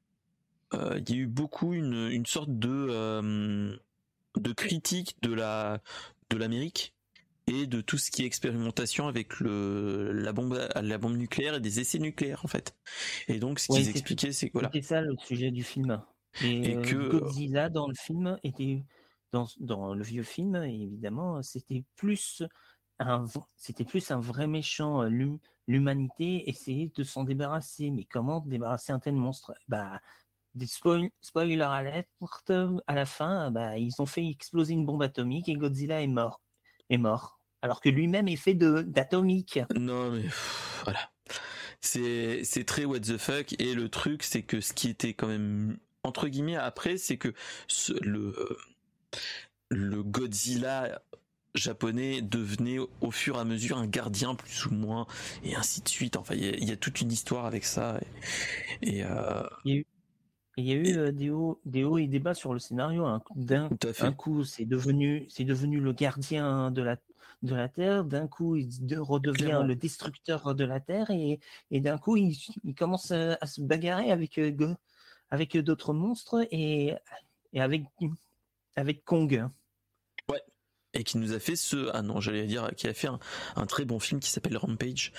euh, 0.74 1.01
il 1.01 1.11
y 1.11 1.18
a 1.18 1.22
eu 1.22 1.26
beaucoup 1.26 1.72
une, 1.74 2.09
une 2.11 2.26
sorte 2.26 2.59
de, 2.59 2.86
euh, 2.90 3.76
de 4.37 4.53
critique 4.53 5.16
de 5.22 5.33
la, 5.33 5.81
de 6.31 6.37
l'Amérique 6.37 6.95
et 7.47 7.66
de 7.66 7.81
tout 7.81 7.99
ce 7.99 8.11
qui 8.11 8.22
est 8.22 8.26
expérimentation 8.26 9.09
avec 9.09 9.41
le, 9.41 10.12
la 10.12 10.33
bombe, 10.33 10.68
la 10.74 10.99
bombe 10.99 11.16
nucléaire 11.16 11.55
et 11.55 11.61
des 11.61 11.81
essais 11.81 11.99
nucléaires 11.99 12.45
en 12.45 12.49
fait. 12.49 12.76
Et 13.28 13.39
donc, 13.39 13.59
ce 13.59 13.68
qu'ils 13.68 13.89
expliquaient, 13.89 14.33
c'est 14.33 14.51
voilà. 14.53 14.70
C'était 14.72 14.87
ça 14.87 15.01
le 15.01 15.16
sujet 15.18 15.51
du 15.51 15.64
film. 15.64 16.03
Et, 16.45 16.81
que 16.83 17.11
Godzilla 17.11 17.68
dans 17.68 17.89
le 17.89 17.95
film 17.95 18.39
était 18.45 18.85
dans, 19.33 19.95
le 19.95 20.03
vieux 20.03 20.22
film, 20.22 20.57
évidemment, 20.57 21.43
c'était 21.43 21.85
plus 21.97 22.43
un, 22.99 23.24
c'était 23.57 23.85
plus 23.85 24.11
un 24.11 24.20
vrai 24.20 24.47
méchant. 24.47 25.03
L'humanité 25.66 26.49
essayait 26.49 26.91
de 26.95 27.03
s'en 27.03 27.24
débarrasser. 27.24 27.91
Mais 27.91 28.05
comment 28.05 28.41
débarrasser 28.41 28.93
un 28.93 29.01
tel 29.01 29.14
monstre? 29.14 29.55
Bah, 29.68 30.01
des 30.55 30.66
spoil 30.66 31.11
spoiler 31.20 31.61
alerte, 31.61 32.09
à 32.86 32.94
la 32.94 33.07
fin, 33.07 33.51
bah, 33.51 33.78
ils 33.78 33.92
ont 33.98 34.07
fait 34.07 34.26
exploser 34.26 34.74
une 34.74 34.86
bombe 34.86 35.03
atomique 35.03 35.48
et 35.48 35.55
Godzilla 35.55 36.03
est 36.03 36.07
mort. 36.07 36.40
Est 36.88 36.98
mort. 36.98 37.38
Alors 37.62 37.80
que 37.80 37.88
lui-même 37.88 38.28
est 38.28 38.36
fait 38.36 38.55
d'atomique. 38.55 39.61
Non, 39.76 40.11
mais 40.11 40.24
voilà. 40.84 41.11
C'est 41.80 42.64
très 42.66 42.84
what 42.84 43.01
the 43.01 43.16
fuck. 43.16 43.55
Et 43.61 43.74
le 43.74 43.88
truc, 43.88 44.22
c'est 44.22 44.42
que 44.42 44.61
ce 44.61 44.72
qui 44.72 44.88
était 44.88 45.14
quand 45.14 45.28
même, 45.28 45.78
entre 46.03 46.28
guillemets, 46.28 46.57
après, 46.57 46.96
c'est 46.96 47.16
que 47.16 47.32
le, 48.01 48.34
le 49.68 50.03
Godzilla 50.03 51.01
japonais 51.55 52.22
devenait 52.22 52.78
au 53.01 53.11
fur 53.11 53.36
et 53.36 53.40
à 53.40 53.44
mesure 53.44 53.78
un 53.78 53.86
gardien 53.86 54.34
plus 54.34 54.66
ou 54.66 54.70
moins 54.70 55.07
et 55.42 55.57
ainsi 55.57 55.80
de 55.80 55.88
suite 55.88 56.16
enfin 56.16 56.34
il 56.36 56.64
y, 56.64 56.70
a 56.70 56.76
toute 56.76 57.01
une 57.01 57.11
histoire 57.11 57.44
avec 57.44 57.64
ça 57.64 57.98
et, 58.82 59.03
euh, 59.05 59.42
il 59.64 59.72
y 59.72 59.74
a 59.74 59.78
eu 59.80 59.86
euh, 60.69 61.13
des, 61.13 61.31
hauts, 61.31 61.61
des 61.65 61.85
hauts 61.85 61.99
et 61.99 62.07
des 62.07 62.19
bas 62.19 62.35
sur 62.35 62.53
le 62.53 62.59
scénario. 62.59 63.05
Hein. 63.05 63.23
D'un 63.35 63.69
coup, 64.17 64.45
c'est 64.45 64.65
devenu, 64.65 65.27
c'est 65.29 65.45
devenu 65.45 65.81
le 65.81 65.93
gardien 65.93 66.71
de 66.71 66.83
la, 66.83 66.97
de 67.43 67.55
la 67.55 67.69
Terre. 67.69 68.05
D'un 68.05 68.29
coup, 68.29 68.57
il 68.57 68.69
redevient 68.99 69.63
le 69.67 69.75
destructeur 69.75 70.55
de 70.55 70.65
la 70.65 70.81
Terre. 70.81 71.11
Et, 71.11 71.41
et 71.71 71.81
d'un 71.81 71.99
coup, 71.99 72.17
il, 72.17 72.37
il, 72.65 72.75
commence 72.75 73.11
à, 73.11 73.45
se 73.47 73.61
bagarrer 73.61 74.11
avec, 74.11 74.39
euh, 74.39 74.75
avec 75.31 75.57
d'autres 75.57 75.93
monstres 75.93 76.47
et, 76.51 76.95
et 77.53 77.61
avec, 77.61 77.85
avec 78.77 79.05
Kong 79.05 79.49
et 80.95 81.05
qui 81.05 81.18
nous 81.18 81.32
a 81.32 81.38
fait 81.38 81.57
ce 81.57 81.91
ah 81.93 82.03
non 82.03 82.20
j'allais 82.20 82.47
dire 82.47 82.70
qui 82.76 82.88
a 82.88 82.95
fait 82.95 83.09
un, 83.57 83.66
très 83.66 83.84
bon 83.84 83.99
film 83.99 84.20
qui 84.20 84.30
s'appelle 84.30 84.57
Rampage 84.57 85.12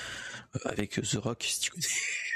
euh, 0.56 0.60
avec 0.66 1.02
The 1.02 1.16
Rock 1.16 1.44
si 1.44 1.60
tu 1.62 1.72
connais. 1.72 1.86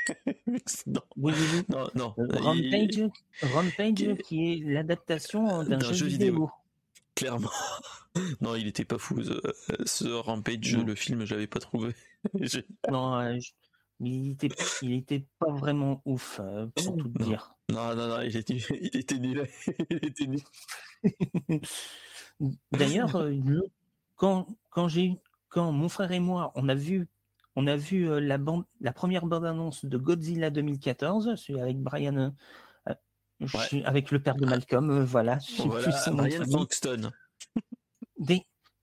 Non. 0.86 1.02
Oui, 1.18 1.34
non 1.68 1.90
non. 1.96 2.14
Rampage, 2.16 3.10
Rampage 3.42 4.18
qui 4.24 4.54
est 4.54 4.64
l'adaptation 4.64 5.64
d'un 5.64 5.80
jeu, 5.80 6.06
vidéo. 6.06 6.50
clairement. 7.16 7.50
Non 8.40 8.56
il 8.56 8.68
était 8.68 8.86
pas 8.86 8.98
fou 8.98 9.22
ce, 9.86 10.08
Rampage 10.08 10.78
le 10.78 10.96
film 10.96 11.26
j'avais 11.26 11.48
pas 11.48 11.60
trouvé. 11.60 11.96
Non 12.92 13.20
euh, 13.20 13.38
il 14.00 14.32
était 14.34 14.50
il 14.84 14.94
était 14.94 15.26
pas 15.40 15.52
vraiment 15.52 16.02
ouf 16.06 16.40
euh, 16.40 16.68
pour 16.68 16.98
tout 16.98 17.10
dire. 17.10 17.56
Non 17.70 17.96
non 17.96 18.08
non 18.08 18.22
il 18.22 18.38
était 18.38 18.58
il 18.80 18.96
était 18.96 19.18
nul. 19.18 19.48
Il 19.90 20.06
était 20.06 20.28
nul 20.28 20.42
D'ailleurs, 22.72 23.16
euh, 23.16 23.34
quand, 24.16 24.48
quand, 24.70 24.88
j'ai, 24.88 25.20
quand 25.50 25.72
mon 25.72 25.90
frère 25.90 26.12
et 26.12 26.20
moi, 26.20 26.52
on 26.56 26.68
a 26.70 26.76
vu, 26.76 27.08
on 27.56 27.68
a 27.68 27.76
vu 27.76 28.10
euh, 28.10 28.20
la, 28.20 28.38
bande, 28.38 28.66
la 28.82 28.94
première 28.94 29.26
bande-annonce 29.26 29.86
de 29.86 29.98
Godzilla 29.98 30.50
2014, 30.50 31.36
celui 31.36 31.62
avec 31.62 31.80
Brian, 31.80 32.34
euh, 32.88 32.94
avec 33.86 34.12
le 34.12 34.22
père 34.22 34.36
de 34.36 34.46
Malcolm, 34.46 35.04
voilà. 35.04 35.40
Brian 36.12 36.46
Foxton. 36.52 37.12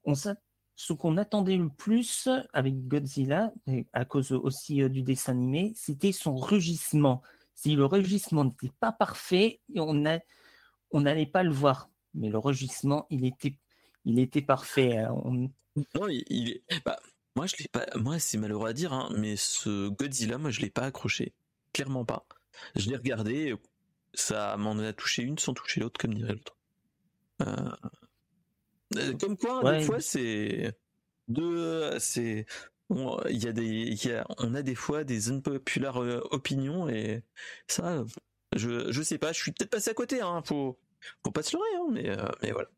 on 0.05 0.14
ce 0.74 0.92
qu'on 0.94 1.16
attendait 1.16 1.59
le 1.59 1.68
plus 1.68 2.28
avec 2.53 2.88
Godzilla, 2.88 3.53
à 3.92 4.05
cause 4.05 4.32
aussi 4.32 4.88
du 4.88 5.03
dessin 5.03 5.32
animé, 5.32 5.72
c'était 5.76 6.12
son 6.12 6.34
rugissement. 6.34 7.22
Si 7.55 7.76
le 7.76 7.84
rugissement 7.84 8.46
n'était 8.46 8.72
pas 8.80 8.90
parfait, 8.90 9.61
on 9.76 9.94
n'allait 9.94 11.26
pas 11.26 11.42
le 11.44 11.53
voir 11.53 11.91
mais 12.14 12.28
le 12.28 12.38
rugissement, 12.38 13.06
il 13.10 13.24
était, 13.24 13.56
il 14.04 14.18
était 14.18 14.42
parfait. 14.42 14.98
Hein. 14.98 15.48
Non, 15.94 16.08
il, 16.08 16.50
est. 16.50 16.84
Bah, 16.84 16.98
moi, 17.36 17.46
je 17.46 17.56
l'ai 17.58 17.68
pas. 17.68 17.86
Moi, 17.96 18.18
c'est 18.18 18.38
malheureux 18.38 18.68
à 18.68 18.72
dire, 18.72 18.92
hein, 18.92 19.10
mais 19.16 19.36
ce 19.36 19.88
Godzilla, 19.88 20.38
moi, 20.38 20.50
je 20.50 20.60
l'ai 20.60 20.70
pas 20.70 20.82
accroché. 20.82 21.32
Clairement 21.72 22.04
pas. 22.04 22.26
Je 22.76 22.90
l'ai 22.90 22.96
regardé, 22.96 23.54
ça 24.14 24.56
m'en 24.56 24.78
a 24.78 24.92
touché 24.92 25.22
une 25.22 25.38
sans 25.38 25.54
toucher 25.54 25.80
l'autre, 25.80 25.98
comme 25.98 26.14
dirait 26.14 26.34
l'autre. 26.34 26.56
Euh, 27.42 27.70
euh, 28.96 29.14
comme 29.18 29.36
quoi, 29.36 29.78
des 29.78 29.84
fois, 29.84 30.00
c'est 30.00 30.76
deux, 31.28 31.98
c'est. 31.98 32.46
Il 33.30 33.42
y 33.42 33.48
a 33.48 33.52
des, 33.52 33.96
on 34.36 34.54
a 34.54 34.60
des 34.60 34.74
fois 34.74 35.02
des 35.02 35.30
unpopular 35.30 36.02
euh, 36.02 36.20
opinions 36.30 36.90
et 36.90 37.22
ça, 37.66 38.04
je, 38.54 38.92
je 38.92 39.02
sais 39.02 39.16
pas, 39.16 39.32
je 39.32 39.40
suis 39.40 39.52
peut-être 39.52 39.70
passé 39.70 39.90
à 39.90 39.94
côté, 39.94 40.20
hein, 40.20 40.42
faut, 40.44 40.78
faut 41.24 41.32
pas 41.32 41.42
se 41.42 41.57
leurrer, 41.57 41.76
hein, 41.76 41.88
mais, 41.90 42.09
euh, 42.09 42.28
mais 42.42 42.53
voilà. 42.53 42.68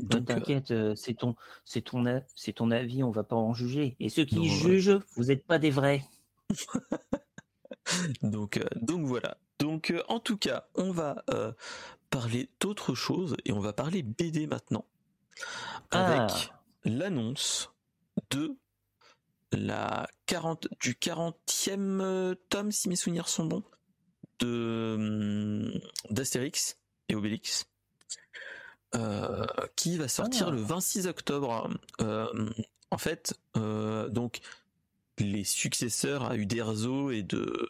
Euh, 0.00 0.20
t'inquiète, 0.20 0.70
euh, 0.70 0.94
c'est 0.94 1.14
ton, 1.14 1.34
c'est 1.64 1.82
ton, 1.82 2.22
c'est 2.36 2.52
ton 2.52 2.70
avis, 2.70 3.02
on 3.02 3.10
va 3.10 3.24
pas 3.24 3.36
en 3.36 3.52
juger. 3.52 3.96
Et 3.98 4.08
ceux 4.08 4.24
qui 4.24 4.48
jugent, 4.48 5.00
vous 5.16 5.24
n'êtes 5.24 5.44
pas 5.44 5.58
des 5.58 5.70
vrais. 5.70 6.04
donc, 8.22 8.60
donc 8.80 9.06
voilà. 9.06 9.38
Donc 9.58 9.92
en 10.06 10.20
tout 10.20 10.36
cas, 10.36 10.68
on 10.76 10.92
va 10.92 11.24
parler 12.10 12.48
d'autre 12.60 12.94
chose 12.94 13.36
et 13.44 13.52
on 13.52 13.60
va 13.60 13.72
parler 13.72 14.02
BD 14.02 14.46
maintenant 14.46 14.84
avec 15.90 16.30
ah. 16.30 16.62
l'annonce 16.84 17.72
de 18.30 18.56
la 19.52 20.08
40 20.26 20.68
du 20.80 20.92
40e 20.94 22.36
tome 22.48 22.70
si 22.70 22.88
mes 22.88 22.96
souvenirs 22.96 23.28
sont 23.28 23.46
bons 23.46 23.64
de 24.38 24.94
hum, 24.96 25.80
d'Astérix 26.10 26.77
et 27.08 27.14
Obélix, 27.14 27.66
euh, 28.94 29.46
qui 29.76 29.98
va 29.98 30.08
sortir 30.08 30.48
ah. 30.48 30.50
le 30.50 30.58
26 30.58 31.06
octobre. 31.06 31.70
Euh, 32.00 32.50
en 32.90 32.98
fait, 32.98 33.38
euh, 33.56 34.08
donc 34.08 34.40
les 35.18 35.44
successeurs 35.44 36.24
à 36.24 36.36
Uderzo 36.36 37.10
et 37.10 37.22
de 37.22 37.68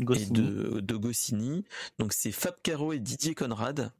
Goscinny. 0.00 0.38
Et 0.38 0.82
de, 0.82 0.96
Goscinny. 0.96 1.64
Donc 1.98 2.12
c'est 2.12 2.32
Fab 2.32 2.54
Caro 2.62 2.92
et 2.92 2.98
Didier 2.98 3.34
Conrad. 3.34 3.92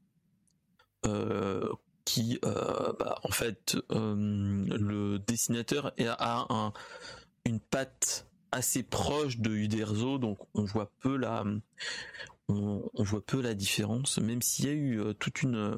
qui 2.05 2.39
bah, 2.43 3.21
en 3.23 3.31
fait 3.31 3.77
le 3.91 5.19
dessinateur 5.19 5.93
a 6.19 6.47
un, 6.51 6.73
une 7.45 7.61
patte 7.61 8.27
assez 8.53 8.83
proche 8.83 9.39
de 9.39 9.51
Uderzo 9.51 10.19
donc 10.19 10.39
on 10.55 10.65
voit 10.65 10.91
peu 10.99 11.17
la 11.17 11.45
on, 12.51 13.03
voit 13.03 13.25
peu 13.25 13.41
la 13.41 13.55
différence, 13.55 14.19
même 14.19 14.43
s'il 14.43 14.67
y 14.67 14.69
a 14.69 14.73
eu 14.73 15.01
euh, 15.01 15.13
toute 15.13 15.43
une 15.43 15.57
euh, 15.57 15.77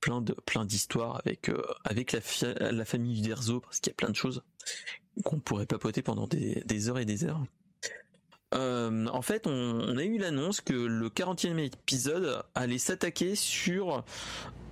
plein 0.00 0.20
de 0.20 0.32
plein 0.32 0.64
d'histoires 0.64 1.20
avec 1.24 1.48
euh, 1.48 1.62
avec 1.84 2.12
la, 2.12 2.72
la 2.72 2.84
famille 2.84 3.20
Uderzo 3.20 3.60
parce 3.60 3.80
qu'il 3.80 3.90
y 3.90 3.94
a 3.94 3.96
plein 3.96 4.10
de 4.10 4.16
choses 4.16 4.42
qu'on 5.24 5.40
pourrait 5.40 5.66
papoter 5.66 6.02
pendant 6.02 6.26
des, 6.26 6.88
heures 6.88 6.98
et 6.98 7.04
des 7.04 7.24
heures. 7.24 7.44
en 8.52 9.22
fait, 9.22 9.46
on, 9.46 9.96
a 9.96 10.04
eu 10.04 10.18
l'annonce 10.18 10.60
que 10.60 10.72
le 10.72 11.08
40e 11.08 11.58
épisode 11.58 12.42
allait 12.54 12.78
s'attaquer 12.78 13.34
sur 13.34 14.04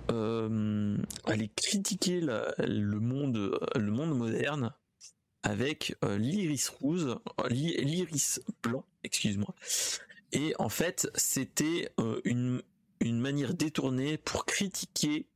allait 0.09 1.49
critiquer 1.55 2.21
le 2.21 2.99
monde 2.99 3.59
le 3.75 3.91
monde 3.91 4.17
moderne 4.17 4.73
avec 5.43 5.95
l'iris 6.03 6.69
rouge, 6.69 7.07
l'iris 7.49 8.41
blanc, 8.63 8.83
excuse-moi, 9.03 9.53
et 10.31 10.53
en 10.59 10.69
fait, 10.69 11.09
c'était 11.15 11.91
euh, 11.99 12.21
une, 12.23 12.61
une 12.99 13.19
manière 13.19 13.53
détournée 13.53 14.17
pour 14.17 14.45
critiquer 14.45 15.27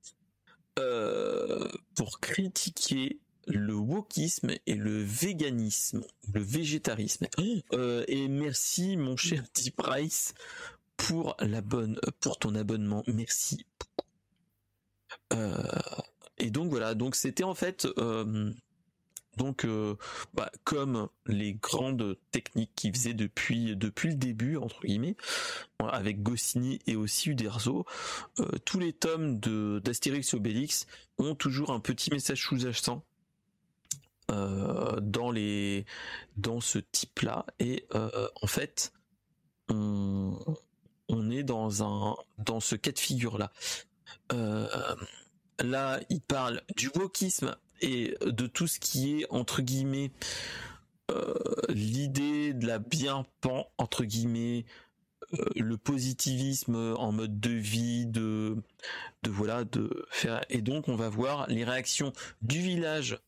euh, 0.77 1.69
pour 1.95 2.19
critiquer 2.19 3.19
le 3.47 3.73
wokisme 3.73 4.51
et 4.65 4.75
le 4.75 5.01
véganisme, 5.01 6.03
le 6.33 6.41
végétarisme. 6.41 7.27
Euh, 7.73 8.03
et 8.07 8.27
merci 8.27 8.97
mon 8.97 9.15
cher 9.15 9.43
Deep 9.53 9.77
Price 9.77 10.33
pour 10.97 11.35
la 11.39 11.61
bonne, 11.61 11.99
pour 12.19 12.39
ton 12.39 12.55
abonnement. 12.55 13.03
Merci 13.07 13.65
et 16.37 16.49
donc 16.49 16.69
voilà, 16.69 16.95
donc 16.95 17.15
c'était 17.15 17.43
en 17.43 17.55
fait 17.55 17.87
donc, 19.37 19.65
euh, 19.65 19.95
bah, 20.33 20.51
comme 20.63 21.09
les 21.25 21.53
grandes 21.53 22.17
techniques 22.31 22.71
qu'il 22.75 22.93
faisait 22.93 23.13
depuis 23.13 23.75
depuis 23.75 24.09
le 24.09 24.15
début 24.15 24.57
entre 24.57 24.81
guillemets, 24.81 25.15
avec 25.79 26.23
Goscinny 26.23 26.79
et 26.87 26.95
aussi 26.95 27.29
Uderzo, 27.29 27.85
euh, 28.39 28.45
tous 28.63 28.79
les 28.79 28.93
tomes 28.93 29.39
de 29.39 29.81
d'Astérix 29.83 30.33
Obélix 30.33 30.85
ont 31.17 31.35
toujours 31.35 31.71
un 31.71 31.79
petit 31.79 32.11
message 32.11 32.41
sous-jacent 32.43 33.03
euh, 34.31 34.99
dans 35.01 35.31
les 35.31 35.85
dans 36.37 36.61
ce 36.61 36.79
type-là 36.79 37.45
et 37.59 37.87
en 38.41 38.47
fait 38.47 38.93
on, 39.69 40.37
on 41.09 41.29
est 41.29 41.43
dans 41.43 41.83
un 41.83 42.15
dans 42.37 42.59
ce 42.59 42.75
cas 42.75 42.91
de 42.91 42.99
figure 42.99 43.37
là. 43.37 43.51
là, 45.59 45.99
il 46.09 46.21
parle 46.21 46.61
du 46.75 46.89
wokisme 46.95 47.55
et 47.81 48.15
de 48.21 48.47
tout 48.47 48.67
ce 48.67 48.79
qui 48.79 49.21
est 49.21 49.25
entre 49.29 49.61
guillemets 49.61 50.11
euh, 51.11 51.33
l'idée 51.69 52.53
de 52.53 52.65
la 52.65 52.79
bien 52.79 53.25
pan 53.41 53.69
entre 53.77 54.05
guillemets 54.05 54.65
euh, 55.33 55.45
le 55.55 55.77
positivisme 55.77 56.95
en 56.97 57.11
mode 57.11 57.39
de 57.39 57.51
vie 57.51 58.07
de 58.07 58.57
de 59.21 59.29
voilà 59.29 59.65
de 59.65 60.07
faire. 60.09 60.43
Et 60.49 60.61
donc 60.61 60.87
on 60.87 60.95
va 60.95 61.09
voir 61.09 61.47
les 61.47 61.63
réactions 61.63 62.11
du 62.41 62.59
village 62.59 63.19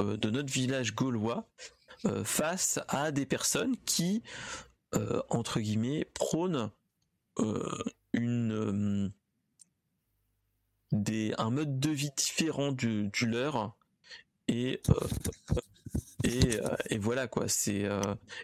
euh, 0.00 0.16
de 0.16 0.30
notre 0.30 0.52
village 0.52 0.94
gaulois 0.94 1.48
face 2.24 2.80
à 2.88 3.12
des 3.12 3.26
personnes 3.26 3.76
qui 3.86 4.24
entre 5.28 5.60
guillemets 5.60 6.04
prônent 6.14 6.72
une 8.12 9.12
des 10.90 11.32
un 11.38 11.50
mode 11.50 11.78
de 11.78 11.90
vie 11.90 12.10
différent 12.16 12.72
du, 12.72 13.08
du 13.08 13.26
leur 13.26 13.76
et 14.48 14.80
et, 16.24 16.58
et, 16.90 16.98
voilà 16.98 17.26
quoi 17.26 17.48
c'est 17.48 17.88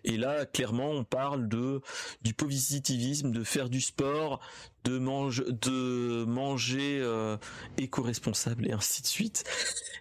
et 0.02 0.16
là 0.16 0.46
clairement 0.46 0.90
on 0.90 1.04
parle 1.04 1.48
de 1.48 1.80
du 2.22 2.34
positivisme 2.34 3.30
de 3.30 3.44
faire 3.44 3.68
du 3.68 3.80
sport 3.80 4.40
de 4.84 4.98
manger 4.98 5.44
de 5.46 6.24
manger 6.24 7.00
éco-responsable 7.76 8.66
et 8.66 8.72
ainsi 8.72 9.02
de 9.02 9.06
suite. 9.06 9.44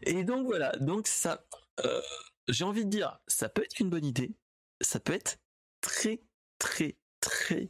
Et 0.03 0.23
donc 0.23 0.47
voilà 0.47 0.71
donc 0.79 1.07
ça 1.07 1.45
j'ai 2.47 2.63
envie 2.63 2.85
de 2.85 2.89
dire 2.89 3.19
ça 3.27 3.47
peut 3.47 3.63
être 3.63 3.79
une 3.79 3.91
bonne 3.91 4.05
idée 4.05 4.33
ça 4.81 4.99
peut 4.99 5.13
être 5.13 5.37
très 5.81 6.19
très 6.59 6.97
très 7.21 7.69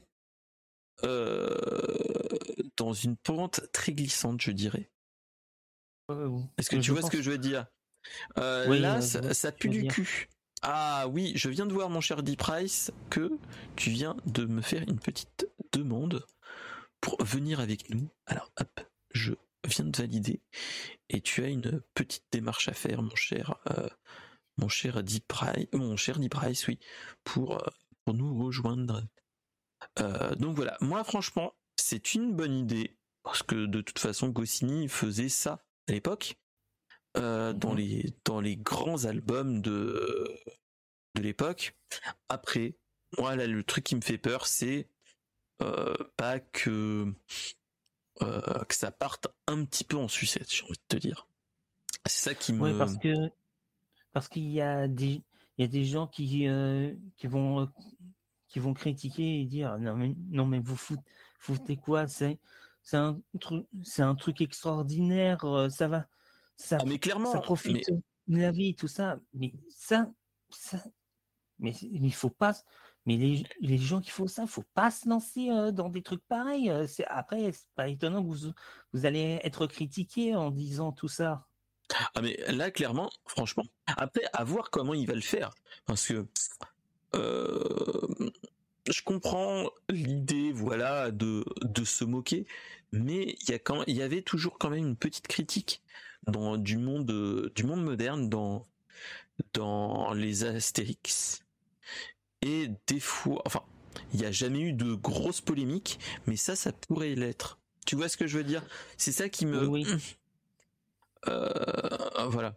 dans 2.78 2.93
une 2.93 3.17
pente 3.17 3.61
très 3.71 3.93
glissante, 3.93 4.41
je 4.41 4.51
dirais. 4.51 4.89
Est-ce 6.57 6.69
que 6.69 6.78
tu 6.78 6.91
vois 6.91 7.01
ce 7.01 7.11
que 7.11 7.21
je 7.21 7.32
veux 7.32 7.38
dire? 7.38 7.67
Euh, 8.38 8.80
Là, 8.80 9.01
ça, 9.01 9.51
pue 9.51 9.70
du 9.70 9.88
cul. 9.88 10.30
Ah 10.62 11.08
oui, 11.10 11.34
je 11.36 11.49
viens 11.49 11.66
de 11.66 11.74
voir 11.74 11.89
mon 11.89 12.01
cher 12.01 12.24
D 12.24 12.36
Price 12.36 12.91
que 13.10 13.38
tu 13.76 13.91
viens 13.91 14.18
de 14.26 14.45
me 14.45 14.62
faire 14.62 14.82
une 14.82 14.99
petite 14.99 15.47
demande 15.72 16.26
pour 16.99 17.24
venir 17.24 17.60
avec 17.60 17.89
nous. 17.91 18.10
Alors 18.26 18.51
hop, 18.60 18.82
je 19.14 19.34
viens 19.66 19.86
de 19.86 19.95
valider 19.95 20.41
et 21.10 21.22
tu 21.22 21.43
as 21.43 21.49
une 21.49 21.82
petite 21.93 22.26
démarche 22.32 22.70
à 22.70 22.74
faire, 22.74 23.03
mon 23.03 23.16
cher, 23.16 23.55
euh, 23.70 23.88
mon 24.58 24.68
cher 24.68 25.03
D 25.03 25.20
Price, 25.28 25.68
mon 25.74 25.95
cher 25.95 26.18
D 26.18 26.28
Price, 26.28 26.68
oui, 26.68 26.80
pour 27.24 27.55
euh, 27.55 27.70
pour 28.03 28.16
nous 28.16 28.43
rejoindre. 28.43 29.03
donc 30.38 30.55
voilà, 30.55 30.78
moi 30.82 31.03
franchement, 31.03 31.53
c'est 31.76 32.16
une 32.16 32.34
bonne 32.34 32.58
idée 32.58 32.97
parce 33.24 33.43
que 33.43 33.66
de 33.66 33.82
toute 33.82 33.99
façon 33.99 34.30
Goscinny 34.30 34.88
faisait 34.88 35.30
ça 35.30 35.60
à 35.88 35.91
l'époque 35.91 36.38
euh, 37.18 37.53
dans 37.53 37.72
mhm. 37.72 37.78
les 37.78 38.13
dans 38.26 38.41
les 38.41 38.57
grands 38.57 39.05
albums 39.05 39.61
de 39.61 40.28
de 41.15 41.22
l'époque. 41.22 41.76
Après, 42.30 42.78
moi 43.18 43.36
là 43.36 43.47
le 43.47 43.63
truc 43.63 43.84
qui 43.84 43.95
me 43.95 44.01
fait 44.01 44.18
peur 44.18 44.47
c'est 44.47 44.89
euh, 45.61 45.95
pas 46.15 46.39
que 46.39 47.13
euh, 48.22 48.63
que 48.65 48.76
ça 48.76 48.91
parte 48.91 49.28
un 49.47 49.63
petit 49.65 49.84
peu 49.84 49.97
en 49.97 50.07
sucette, 50.07 50.51
j'ai 50.53 50.63
envie 50.63 50.74
de 50.74 50.97
te 50.97 50.97
dire. 50.97 51.28
C'est 52.05 52.30
ça 52.30 52.36
qui 52.36 52.53
me. 52.53 52.61
Oui, 52.61 52.78
parce 52.78 52.97
que 52.97 53.13
parce 54.13 54.28
qu'il 54.28 54.49
y 54.49 54.61
a 54.61 54.88
des 54.88 55.22
il 55.57 55.61
y 55.61 55.63
a 55.63 55.68
des 55.68 55.86
gens 55.86 56.07
qui 56.07 56.47
qui 57.18 57.28
vont 57.28 57.70
qui 58.47 58.59
vont 58.59 58.74
critiquer 58.74 59.41
et 59.41 59.45
dire 59.45 59.78
non 59.80 59.95
mais 59.95 60.15
non 60.30 60.45
mais 60.45 60.59
vous 60.59 60.78
foutez 60.78 61.03
foutez 61.39 61.78
quoi 61.78 62.07
C'est 62.07 62.39
c'est 62.88 62.95
un 62.95 63.20
truc, 63.41 63.65
c'est 63.84 64.01
un 64.01 64.15
truc 64.15 64.39
extraordinaire. 64.39 65.43
Euh, 65.43 65.68
ça 65.68 65.89
va, 65.89 66.07
ça, 66.58 66.78
ah, 66.82 66.86
mais 66.86 66.99
clairement, 66.99 67.32
ça 67.32 67.39
profite 67.39 67.89
de 68.28 68.38
la 68.38 68.51
vie, 68.51 68.76
tout 68.76 68.88
ça. 68.88 69.20
Mais 69.34 69.53
ça, 69.70 70.12
ça, 70.49 70.84
mais 71.60 71.72
il 71.82 72.14
faut 72.14 72.30
pas. 72.30 72.53
Mais 73.05 73.16
les, 73.16 73.45
les 73.62 73.78
gens 73.78 74.01
qui 74.01 74.10
font 74.10 74.28
ça, 74.28 74.41
il 74.41 74.49
faut 74.49 74.66
pas 74.74 74.91
se 74.91 75.08
lancer 75.08 75.49
euh, 75.49 75.72
dans 75.72 75.88
des 75.88 76.01
trucs 76.01 76.26
pareils. 76.28 76.70
Euh, 76.70 76.86
c'est, 76.88 77.05
après, 77.05 77.53
c'est 77.53 77.70
pas 77.76 77.88
étonnant 77.88 78.22
que 78.22 78.28
vous, 78.28 78.51
vous 78.91 79.05
allez 79.05 79.39
être 79.43 79.66
critiqué 79.66 80.36
en 80.36 80.51
disant 80.51 80.91
tout 80.91 81.08
ça. 81.08 81.47
Ah 82.16 82.22
mais 82.22 82.38
là 82.51 82.70
clairement, 82.70 83.10
franchement, 83.26 83.64
après 83.86 84.24
à 84.34 84.43
voir 84.43 84.72
comment 84.72 84.93
il 84.93 85.08
va 85.08 85.14
le 85.14 85.22
faire, 85.22 85.51
parce 85.86 86.05
que 86.05 86.28
je 87.14 89.01
comprends 89.03 89.70
l'idée, 89.89 90.51
voilà, 90.51 91.12
de, 91.12 91.45
de 91.62 91.84
se 91.86 92.03
moquer, 92.03 92.45
mais 92.91 93.38
il 93.41 93.49
y 93.49 93.53
a 93.53 93.60
quand, 93.60 93.84
il 93.88 93.95
y 93.95 94.01
avait 94.01 94.22
toujours 94.22 94.58
quand 94.58 94.70
même 94.70 94.86
une 94.86 94.97
petite 94.97 95.28
critique 95.28 95.82
dans 96.28 96.57
du 96.57 96.78
monde, 96.78 97.51
du 97.55 97.63
monde 97.63 97.84
moderne 97.84 98.30
dans, 98.30 98.65
dans 99.53 100.13
les 100.13 100.43
Astérix. 100.43 101.43
Et 102.41 102.69
des 102.88 102.99
fois, 102.99 103.41
enfin, 103.45 103.63
il 104.13 104.19
n'y 104.19 104.25
a 104.25 104.32
jamais 104.32 104.59
eu 104.59 104.73
de 104.73 104.93
grosses 104.93 105.41
polémiques, 105.41 105.99
mais 106.28 106.36
ça, 106.36 106.55
ça 106.55 106.71
pourrait 106.71 107.15
l'être. 107.15 107.59
Tu 107.86 107.95
vois 107.95 108.09
ce 108.09 108.17
que 108.17 108.28
je 108.28 108.38
veux 108.38 108.43
dire? 108.43 108.63
C'est 108.97 109.11
ça 109.11 109.30
qui 109.30 109.45
me. 109.45 109.67
Oui. 109.67 109.86
Euh, 111.28 112.28
voilà. 112.30 112.55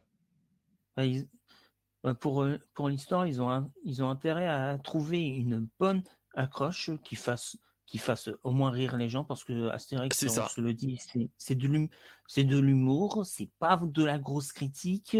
Pour, 2.20 2.46
pour 2.74 2.88
l'histoire, 2.88 3.26
ils 3.26 3.40
ont, 3.40 3.72
ils 3.84 4.02
ont 4.04 4.10
intérêt 4.10 4.46
à 4.46 4.78
trouver 4.78 5.26
une 5.26 5.66
bonne 5.80 6.04
accroche, 6.34 6.90
qui 7.02 7.16
fasse, 7.16 7.56
qui 7.90 7.98
fasse 7.98 8.30
au 8.44 8.52
moins 8.52 8.70
rire 8.70 8.96
les 8.96 9.08
gens, 9.08 9.24
parce 9.24 9.42
que 9.42 9.68
Astérix, 9.70 10.22
on 10.22 10.46
se 10.46 10.60
le 10.60 10.72
dit, 10.74 11.02
c'est 11.38 11.56
de 11.56 12.58
l'humour, 12.58 13.26
c'est 13.26 13.50
pas 13.58 13.80
de 13.82 14.04
la 14.04 14.16
grosse 14.16 14.52
critique. 14.52 15.16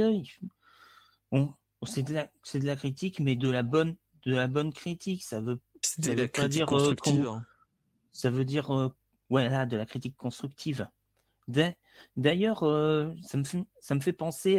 c'est 1.85 2.03
de, 2.05 2.15
la, 2.15 2.31
de 2.55 2.67
la 2.67 2.77
critique, 2.77 3.19
mais 3.19 3.35
de 3.35 3.51
la 3.51 3.65
bonne, 3.65 3.97
de 4.25 4.37
la 4.37 4.47
bonne 4.47 4.73
critique. 4.73 5.25
Ça 5.25 5.41
veut, 5.41 5.59
ça 5.83 6.15
veut 6.15 6.29
pas 6.29 6.47
dire 6.47 6.73
euh, 6.73 6.95
hein. 7.27 7.45
ça 8.13 8.31
veut 8.31 8.45
dire 8.45 8.73
euh, 8.73 8.89
de 9.31 9.77
la 9.77 9.85
critique 9.85 10.17
constructive. 10.17 10.87
D'ailleurs, 12.17 12.63
euh, 12.63 13.13
ça, 13.25 13.37
me 13.37 13.43
fait, 13.43 13.65
ça 13.81 13.97
me 13.97 14.01
fait 14.01 14.13
penser, 14.13 14.59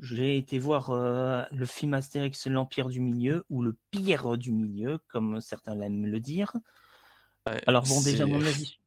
j'ai 0.00 0.36
été 0.36 0.58
voir 0.58 0.90
euh, 0.90 1.44
le 1.52 1.66
film 1.66 1.94
Astérix 1.94 2.46
l'Empire 2.46 2.88
du 2.88 3.00
Milieu, 3.00 3.44
ou 3.50 3.62
le 3.62 3.76
pire 3.90 4.38
du 4.38 4.52
milieu, 4.52 4.98
comme 5.08 5.40
certains 5.40 5.74
l'aiment 5.74 6.06
le 6.06 6.20
dire. 6.20 6.52
Alors 7.66 7.84
bon, 7.84 8.00
déjà 8.02 8.26
mon 8.26 8.40
avis. 8.46 8.78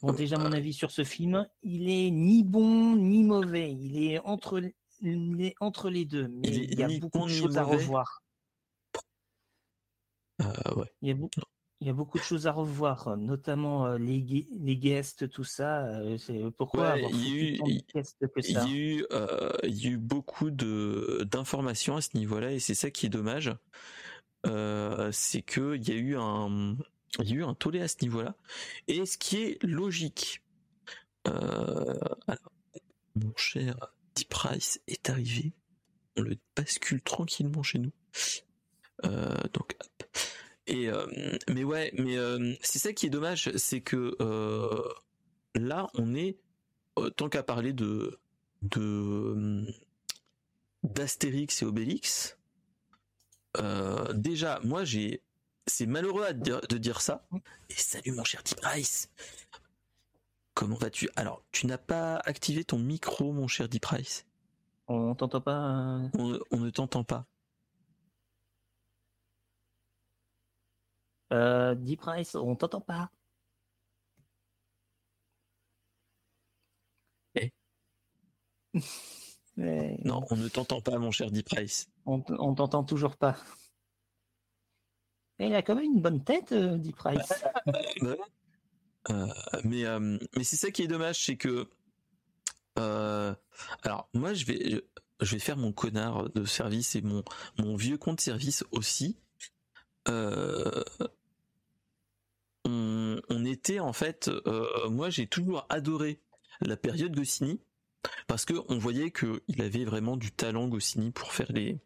Bon, 0.00 0.12
déjà 0.12 0.38
mon 0.38 0.52
avis 0.52 0.72
sur 0.72 0.90
ce 0.90 1.02
film, 1.02 1.46
il 1.62 1.88
est 1.88 2.10
ni 2.10 2.44
bon 2.44 2.96
ni 2.96 3.24
mauvais. 3.24 3.72
Il 3.72 4.02
est 4.02 4.20
entre, 4.20 4.60
les, 5.00 5.54
entre 5.60 5.90
les 5.90 6.04
deux, 6.04 6.28
mais 6.28 6.48
il, 6.48 6.78
y 6.78 6.82
a 6.82 6.98
beaucoup 7.00 7.26
de 7.26 7.28
choses 7.28 7.58
à 7.58 7.64
revoir. 7.64 8.22
Euh, 10.40 10.74
ouais. 10.76 10.92
Il 11.02 11.08
y 11.08 11.10
a 11.10 11.14
beaucoup, 11.14 11.40
il 11.82 11.86
y 11.86 11.90
a 11.90 11.94
beaucoup 11.94 12.16
de 12.16 12.22
choses 12.22 12.46
à 12.46 12.52
revoir, 12.52 13.16
notamment 13.16 13.86
euh, 13.86 13.98
les, 13.98 14.46
les 14.52 14.76
guests, 14.76 15.28
tout 15.28 15.42
ça. 15.42 15.84
Euh, 15.86 16.16
pourquoi 16.56 16.90
avoir 16.90 17.10
il 17.10 17.56
y 17.56 17.60
a 17.60 17.74
eu, 17.74 17.82
que 17.92 18.02
ça. 18.04 18.14
Il 18.36 18.52
y 18.52 18.56
a 18.56 18.68
eu, 18.68 19.06
euh, 19.10 19.50
il 19.64 19.84
y 19.84 19.88
a 19.88 19.90
eu 19.90 19.96
beaucoup 19.96 20.52
d'informations 20.52 21.96
à 21.96 22.00
ce 22.00 22.16
niveau-là 22.16 22.52
et 22.52 22.60
c'est 22.60 22.76
ça 22.76 22.92
qui 22.92 23.06
est 23.06 23.08
dommage. 23.08 23.52
c'est 24.44 25.42
que 25.42 25.74
il 25.74 25.88
y 25.88 25.90
a 25.90 25.96
eu 25.96 26.16
un, 26.16 26.76
il 27.18 27.28
y 27.28 27.32
a 27.32 27.34
eu 27.34 27.44
un 27.44 27.54
tollé 27.54 27.80
à 27.80 27.88
ce 27.88 27.96
niveau-là 28.02 28.36
et 28.86 29.04
ce 29.04 29.18
qui 29.18 29.38
est 29.38 29.62
logique. 29.64 30.40
alors, 31.24 32.52
mon 33.16 33.34
cher 33.34 33.74
Deep 34.14 34.28
Price 34.28 34.80
est 34.86 35.10
arrivé. 35.10 35.52
On 36.16 36.22
le 36.22 36.36
bascule 36.54 37.02
tranquillement 37.02 37.64
chez 37.64 37.80
nous. 37.80 37.92
donc. 39.52 39.76
Et 40.66 40.88
euh, 40.88 41.06
mais 41.48 41.64
ouais, 41.64 41.92
mais 41.98 42.16
euh, 42.16 42.54
c'est 42.62 42.78
ça 42.78 42.92
qui 42.92 43.06
est 43.06 43.10
dommage, 43.10 43.50
c'est 43.56 43.80
que 43.80 44.16
euh, 44.20 44.88
là 45.54 45.88
on 45.94 46.14
est 46.14 46.38
tant 47.16 47.28
qu'à 47.28 47.42
parler 47.42 47.72
de 47.72 48.18
de 48.62 49.66
d'Astérix 50.84 51.62
et 51.62 51.64
Obélix. 51.64 52.38
déjà, 54.14 54.60
moi 54.62 54.84
j'ai, 54.84 55.22
c'est 55.66 55.86
malheureux 55.86 56.32
de 56.32 56.78
dire 56.78 57.00
ça. 57.00 57.26
Et 57.68 57.74
salut 57.74 58.12
mon 58.12 58.24
cher 58.24 58.42
T 58.42 58.54
Price. 58.54 59.10
Comment 60.54 60.76
vas-tu? 60.76 61.08
Alors, 61.16 61.42
tu 61.50 61.66
n'as 61.66 61.78
pas 61.78 62.16
activé 62.24 62.62
ton 62.62 62.78
micro, 62.78 63.32
mon 63.32 63.48
cher 63.48 63.68
D 63.68 63.80
Price. 63.80 64.26
On 64.86 65.14
t'entend 65.14 65.40
pas. 65.40 66.00
on 66.14 66.58
ne 66.58 66.70
t'entend 66.70 67.04
pas. 67.04 67.26
Euh, 71.32 71.74
Price, 71.96 72.34
on 72.34 72.54
t'entend 72.56 72.80
pas. 72.80 73.10
Eh 77.34 77.52
Non, 79.56 80.24
on 80.30 80.36
ne 80.36 80.48
t'entend 80.48 80.80
pas, 80.80 80.98
mon 80.98 81.10
cher 81.10 81.30
Deep 81.30 81.46
Price. 81.46 81.88
On, 82.06 82.20
t'entend 82.20 82.84
toujours 82.84 83.16
pas. 83.16 83.36
il 85.38 85.54
a 85.54 85.62
quand 85.62 85.74
même 85.74 85.84
une 85.84 86.02
bonne 86.02 86.22
tête, 86.22 86.52
euh, 86.52 86.76
Deep 86.78 86.96
Price. 86.96 87.32
Euh, 89.10 89.26
mais 89.64 89.84
euh, 89.84 90.16
mais 90.36 90.44
c'est 90.44 90.54
ça 90.54 90.70
qui 90.70 90.82
est 90.82 90.86
dommage, 90.86 91.24
c'est 91.24 91.36
que 91.36 91.68
alors 92.76 94.08
moi 94.14 94.32
je 94.32 94.44
vais 94.44 94.80
je 95.20 95.32
vais 95.32 95.40
faire 95.40 95.56
mon 95.56 95.72
connard 95.72 96.30
de 96.30 96.44
service 96.44 96.94
et 96.94 97.02
mon 97.02 97.24
mon 97.58 97.74
vieux 97.74 97.98
compte 97.98 98.20
service 98.20 98.64
aussi. 98.70 99.18
Euh, 100.08 100.84
on, 103.28 103.44
était 103.44 103.80
en 103.80 103.92
fait, 103.92 104.28
euh, 104.28 104.88
moi 104.88 105.10
j'ai 105.10 105.26
toujours 105.26 105.66
adoré 105.68 106.20
la 106.60 106.76
période 106.76 107.14
Goscinny 107.14 107.60
parce 108.26 108.44
que 108.44 108.54
on 108.68 108.78
voyait 108.78 109.10
que 109.10 109.42
il 109.48 109.62
avait 109.62 109.84
vraiment 109.84 110.16
du 110.16 110.32
talent 110.32 110.68
Goscinny 110.68 111.10
pour 111.10 111.32
faire 111.32 111.52
les 111.52 111.78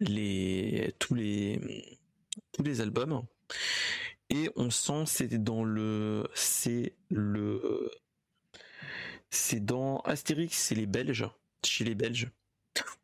les 0.00 0.94
tous 0.98 1.14
les 1.14 1.60
albums. 2.80 3.24
Et 4.30 4.50
on 4.56 4.70
sent 4.70 5.04
c'est 5.06 5.42
dans 5.42 5.64
le 5.64 6.26
c'est 6.34 6.96
le 7.10 7.90
c'est 9.30 9.64
dans 9.64 9.98
Astérix, 10.00 10.56
c'est 10.56 10.74
les 10.74 10.86
Belges, 10.86 11.28
chez 11.64 11.84
les 11.84 11.94
Belges, 11.94 12.30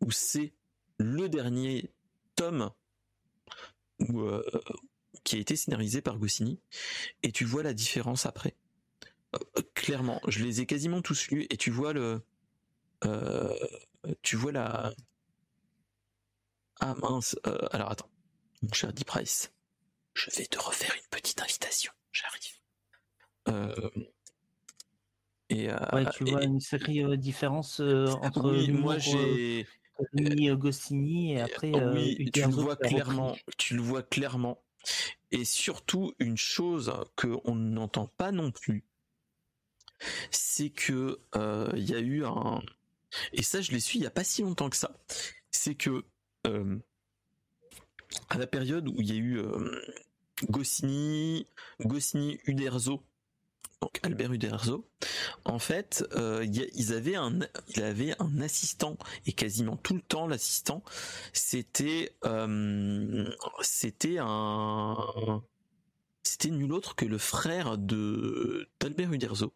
où 0.01 0.11
c'est 0.11 0.53
le 0.99 1.29
dernier 1.29 1.91
tome 2.37 2.71
euh, 4.11 4.43
qui 5.25 5.37
a 5.37 5.39
été 5.39 5.57
scénarisé 5.57 6.01
par 6.03 6.19
Goscinny, 6.19 6.61
et 7.23 7.33
tu 7.33 7.45
vois 7.45 7.63
la 7.63 7.75
différence 7.75 8.27
après. 8.27 8.57
Euh, 9.35 9.63
clairement, 9.75 10.21
je 10.27 10.43
les 10.43 10.61
ai 10.61 10.67
quasiment 10.67 11.03
tous 11.03 11.29
lus, 11.29 11.47
et 11.51 11.57
tu 11.57 11.71
vois 11.71 11.93
le, 11.93 12.23
euh, 13.05 13.55
tu 14.23 14.37
vois 14.37 14.53
la, 14.53 14.93
ah 16.81 16.95
mince, 17.01 17.37
alors 17.73 17.91
attends, 17.91 18.11
mon 18.63 18.73
cher 18.73 18.93
Deep 18.93 19.07
Price, 19.07 19.53
je 20.15 20.31
vais 20.37 20.47
te 20.47 20.59
refaire 20.59 20.95
une 20.95 21.09
petite 21.11 21.41
invitation, 21.43 21.93
j'arrive. 22.13 22.55
Et, 25.51 25.69
ouais, 25.69 26.05
tu 26.15 26.25
vois 26.25 26.45
une 26.45 26.61
sacrée 26.61 27.17
différence 27.17 27.81
entre 27.81 28.51
oui, 28.51 28.71
moi 28.71 28.99
j'ai 28.99 29.67
Goscinny 30.57 31.33
et 31.33 31.41
après 31.41 31.73
oui, 31.73 32.31
tu 32.33 32.41
le 32.43 32.49
vois 32.49 32.77
clairement, 32.77 33.37
tu 33.57 33.75
le 33.75 33.83
vois 33.83 34.03
clairement. 34.03 34.63
Et 35.31 35.45
surtout 35.45 36.15
une 36.19 36.37
chose 36.37 36.93
que 37.17 37.39
on 37.45 37.55
n'entend 37.55 38.07
pas 38.07 38.33
non 38.33 38.51
plus, 38.51 38.85
c'est 40.31 40.71
que 40.71 41.19
il 41.77 41.89
y 41.89 41.95
a 41.95 42.01
eu 42.01 42.25
un 42.25 42.63
et 43.33 43.43
ça 43.43 43.61
je 43.61 43.73
l'ai 43.73 43.81
su 43.81 43.97
il 43.97 44.03
y 44.03 44.07
a 44.07 44.11
pas 44.11 44.25
si 44.25 44.43
longtemps 44.43 44.71
que 44.71 44.77
ça, 44.77 44.97
c'est 45.51 45.75
que 45.75 46.05
à 46.45 48.39
la 48.39 48.47
période 48.47 48.89
où 48.89 48.95
il 49.01 49.09
y 49.09 49.13
a 49.13 49.17
eu 49.17 49.43
Goscinny, 50.49 51.47
Goscinny 51.81 52.39
Uderzo 52.47 53.03
donc 53.81 54.01
Albert 54.03 54.33
Uderzo, 54.33 54.89
en 55.45 55.59
fait, 55.59 56.05
euh, 56.15 56.45
il 56.75 56.93
avait 56.93 57.15
un 58.19 58.41
assistant 58.41 58.97
et 59.27 59.33
quasiment 59.33 59.77
tout 59.77 59.95
le 59.95 60.03
temps 60.03 60.27
l'assistant, 60.27 60.83
c'était, 61.33 62.17
euh, 62.25 63.31
c'était 63.61 64.17
un, 64.19 64.97
c'était 66.25 66.51
nul 66.51 66.73
autre 66.73 66.97
que 66.97 67.05
le 67.05 67.19
frère 67.19 67.79
d'Albert 67.79 69.13
Uderzo. 69.13 69.55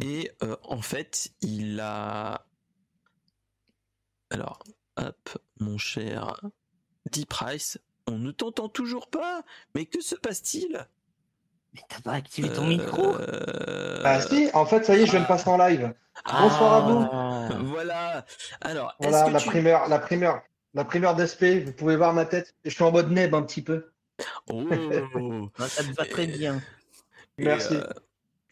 Et 0.00 0.30
euh, 0.42 0.56
en 0.62 0.82
fait, 0.82 1.32
il 1.40 1.80
a, 1.80 2.46
alors, 4.30 4.62
hop, 4.96 5.38
mon 5.58 5.78
cher 5.78 6.40
D. 7.10 7.24
Price, 7.26 7.78
on 8.06 8.18
ne 8.18 8.30
t'entend 8.30 8.68
toujours 8.68 9.08
pas, 9.08 9.44
mais 9.74 9.86
que 9.86 10.00
se 10.00 10.14
passe-t-il? 10.14 10.86
Mais 11.74 11.80
t'as 11.88 12.00
pas 12.00 12.12
activé 12.12 12.50
ton 12.50 12.66
micro 12.66 13.16
Ah 14.04 14.20
si, 14.20 14.48
en 14.54 14.66
fait, 14.66 14.84
ça 14.84 14.96
y 14.96 15.02
est, 15.02 15.06
je 15.06 15.12
viens 15.12 15.20
de 15.20 15.26
passer 15.26 15.48
en 15.48 15.56
live. 15.56 15.92
Bonsoir 16.26 16.74
à 16.74 16.80
vous. 16.80 17.08
Ah, 17.10 17.48
voilà. 17.64 18.24
Alors, 18.60 18.94
voilà 19.00 19.28
la 19.30 19.40
primeur, 19.40 19.88
la 19.88 19.98
primeur, 19.98 20.42
la 20.74 20.84
primeur 20.84 21.16
d'SP. 21.16 21.64
Vous 21.64 21.72
pouvez 21.72 21.96
voir 21.96 22.12
ma 22.12 22.24
tête. 22.24 22.54
Je 22.64 22.70
suis 22.70 22.84
en 22.84 22.92
mode 22.92 23.10
neb 23.10 23.34
un 23.34 23.42
petit 23.42 23.62
peu. 23.62 23.90
Oh, 24.48 24.68
ah, 25.58 25.68
ça 25.68 25.82
te 25.82 25.92
va 25.94 26.04
très 26.04 26.26
bien. 26.26 26.60
Merci. 27.38 27.74
Euh, 27.74 27.86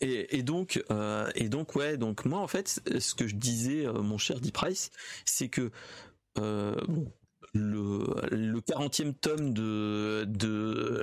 et, 0.01 0.43
donc, 0.43 0.83
euh, 0.91 1.31
et 1.35 1.49
donc, 1.49 1.77
ouais, 1.77 1.97
donc 1.97 2.25
moi, 2.25 2.41
en 2.41 2.49
fait, 2.49 2.81
ce 2.99 3.15
que 3.15 3.29
je 3.29 3.37
disais, 3.37 3.85
mon 3.87 4.19
cher 4.19 4.41
D. 4.41 4.51
Price, 4.51 4.91
c'est 5.25 5.49
que 5.49 5.71
bon, 6.35 7.13
le, 7.53 8.07
le 8.31 8.61
40e 8.61 9.13
tome 9.13 9.53
de 9.53 10.25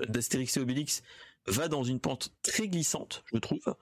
d'Astérix 0.09 0.57
et 0.57 0.59
Obélix 0.59 1.03
va 1.47 1.67
dans 1.67 1.83
une 1.83 1.99
pente 1.99 2.33
très 2.43 2.67
glissante, 2.67 3.23
je 3.31 3.37
trouve. 3.37 3.75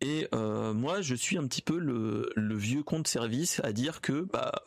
Et 0.00 0.28
euh, 0.34 0.72
moi, 0.72 1.00
je 1.00 1.14
suis 1.14 1.38
un 1.38 1.46
petit 1.46 1.62
peu 1.62 1.78
le, 1.78 2.56
vieux 2.56 2.82
compte 2.82 3.08
service 3.08 3.60
à 3.64 3.72
dire 3.72 4.00
que 4.00 4.20
bah 4.20 4.62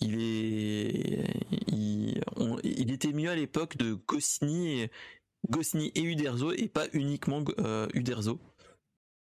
il 0.00 0.20
est 0.20 1.24
il, 1.68 2.92
était 2.92 3.12
mieux 3.12 3.30
à 3.30 3.34
l'époque 3.34 3.76
de 3.76 3.94
Goscinny 3.94 4.82
et, 4.82 4.90
et 5.94 6.02
Uderzo 6.02 6.52
et 6.52 6.68
pas 6.68 6.86
uniquement 6.92 7.42
euh, 7.58 7.88
Uderzo. 7.94 8.40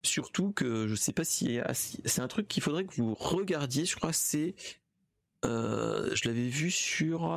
Surtout 0.05 0.53
que 0.53 0.87
je 0.89 0.95
sais 0.95 1.13
pas 1.13 1.25
si 1.25 1.59
c'est 2.05 2.21
un 2.21 2.29
truc 2.29 2.49
qu'il 2.49 2.63
faudrait 2.63 2.85
que 2.85 2.95
vous 2.95 3.15
regardiez. 3.15 3.85
Je 3.87 3.97
crois 3.97 4.13
c'est 4.13 4.55
euh, 5.45 6.15
je 6.15 6.29
l'avais 6.29 6.49
vu 6.49 6.71
sur 6.71 7.33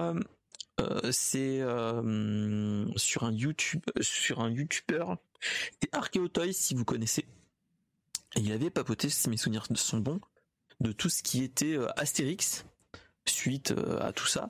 euh, 0.82 1.12
c'est 1.12 1.62
euh, 1.62 2.86
sur 2.98 3.24
un 3.24 3.32
YouTube, 3.32 3.84
sur 4.02 4.42
un 4.42 4.50
YouTuber, 4.50 5.06
Archeotoys 5.92 6.54
si 6.54 6.76
vous 6.76 6.86
connaissez. 6.86 7.26
Et 8.36 8.42
il 8.42 8.52
avait 8.52 8.70
papoté, 8.70 9.10
si 9.10 9.30
mes 9.30 9.38
souvenirs 9.38 9.68
sont 9.76 10.00
bons, 10.00 10.20
de 10.82 10.92
tout 10.92 11.10
ce 11.10 11.24
qui 11.24 11.44
était 11.44 11.78
euh, 11.78 11.88
Astérix 11.98 12.66
suite 13.26 13.74
à 14.02 14.12
tout 14.12 14.28
ça. 14.28 14.50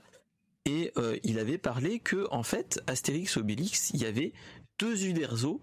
Et 0.65 0.91
il 1.23 1.37
avait 1.39 1.59
parlé 1.59 1.99
que 1.99 2.27
en 2.31 2.41
fait 2.41 2.81
Astérix 2.87 3.37
Obélix, 3.37 3.91
il 3.91 4.01
y 4.01 4.05
avait 4.05 4.33
deux 4.79 5.05
Uderzo 5.05 5.61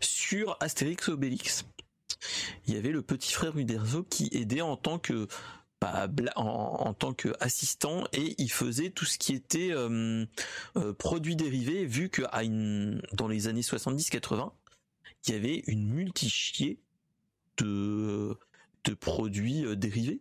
sur 0.00 0.56
Astérix 0.60 1.08
Obélix. 1.08 1.66
Il 2.66 2.74
y 2.74 2.78
avait 2.78 2.92
le 2.92 3.02
petit 3.02 3.32
frère 3.32 3.58
Uderzo 3.58 4.04
qui 4.04 4.30
aidait 4.32 4.60
en 4.60 4.76
tant 4.76 4.98
que 4.98 5.26
en, 6.36 6.94
tant 6.94 7.14
qu'assistant 7.14 8.04
et 8.12 8.34
il 8.38 8.50
faisait 8.50 8.90
tout 8.90 9.04
ce 9.04 9.18
qui 9.18 9.34
était 9.34 9.70
euh, 9.72 10.26
euh, 10.76 10.92
produits 10.92 11.36
dérivés 11.36 11.86
vu 11.86 12.10
que 12.10 12.22
dans 13.14 13.28
les 13.28 13.48
années 13.48 13.62
70-80 13.62 14.52
il 15.26 15.32
y 15.32 15.36
avait 15.36 15.62
une 15.66 15.86
multichier 15.86 16.78
de, 17.56 18.36
de 18.84 18.94
produits 18.94 19.64
euh, 19.64 19.76
dérivés 19.76 20.20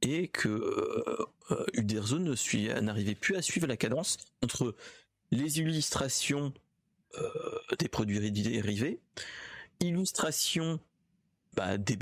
et 0.00 0.28
que 0.28 1.18
Uderzo 1.74 2.18
n'arrivait 2.18 3.14
plus 3.14 3.36
à 3.36 3.42
suivre 3.42 3.66
la 3.66 3.76
cadence 3.76 4.16
entre 4.42 4.74
les 5.30 5.58
illustrations 5.58 6.54
des 7.78 7.88
produits 7.88 8.32
dérivés, 8.32 9.00
illustration 9.80 10.80
bah, 11.54 11.76
des 11.76 11.98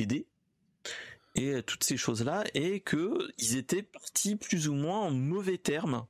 et 1.34 1.54
euh, 1.54 1.62
toutes 1.62 1.84
ces 1.84 1.96
choses-là, 1.96 2.44
et 2.54 2.80
que 2.80 3.30
ils 3.38 3.56
étaient 3.56 3.82
partis 3.82 4.36
plus 4.36 4.68
ou 4.68 4.74
moins 4.74 5.00
en 5.00 5.10
mauvais 5.10 5.58
termes. 5.58 6.06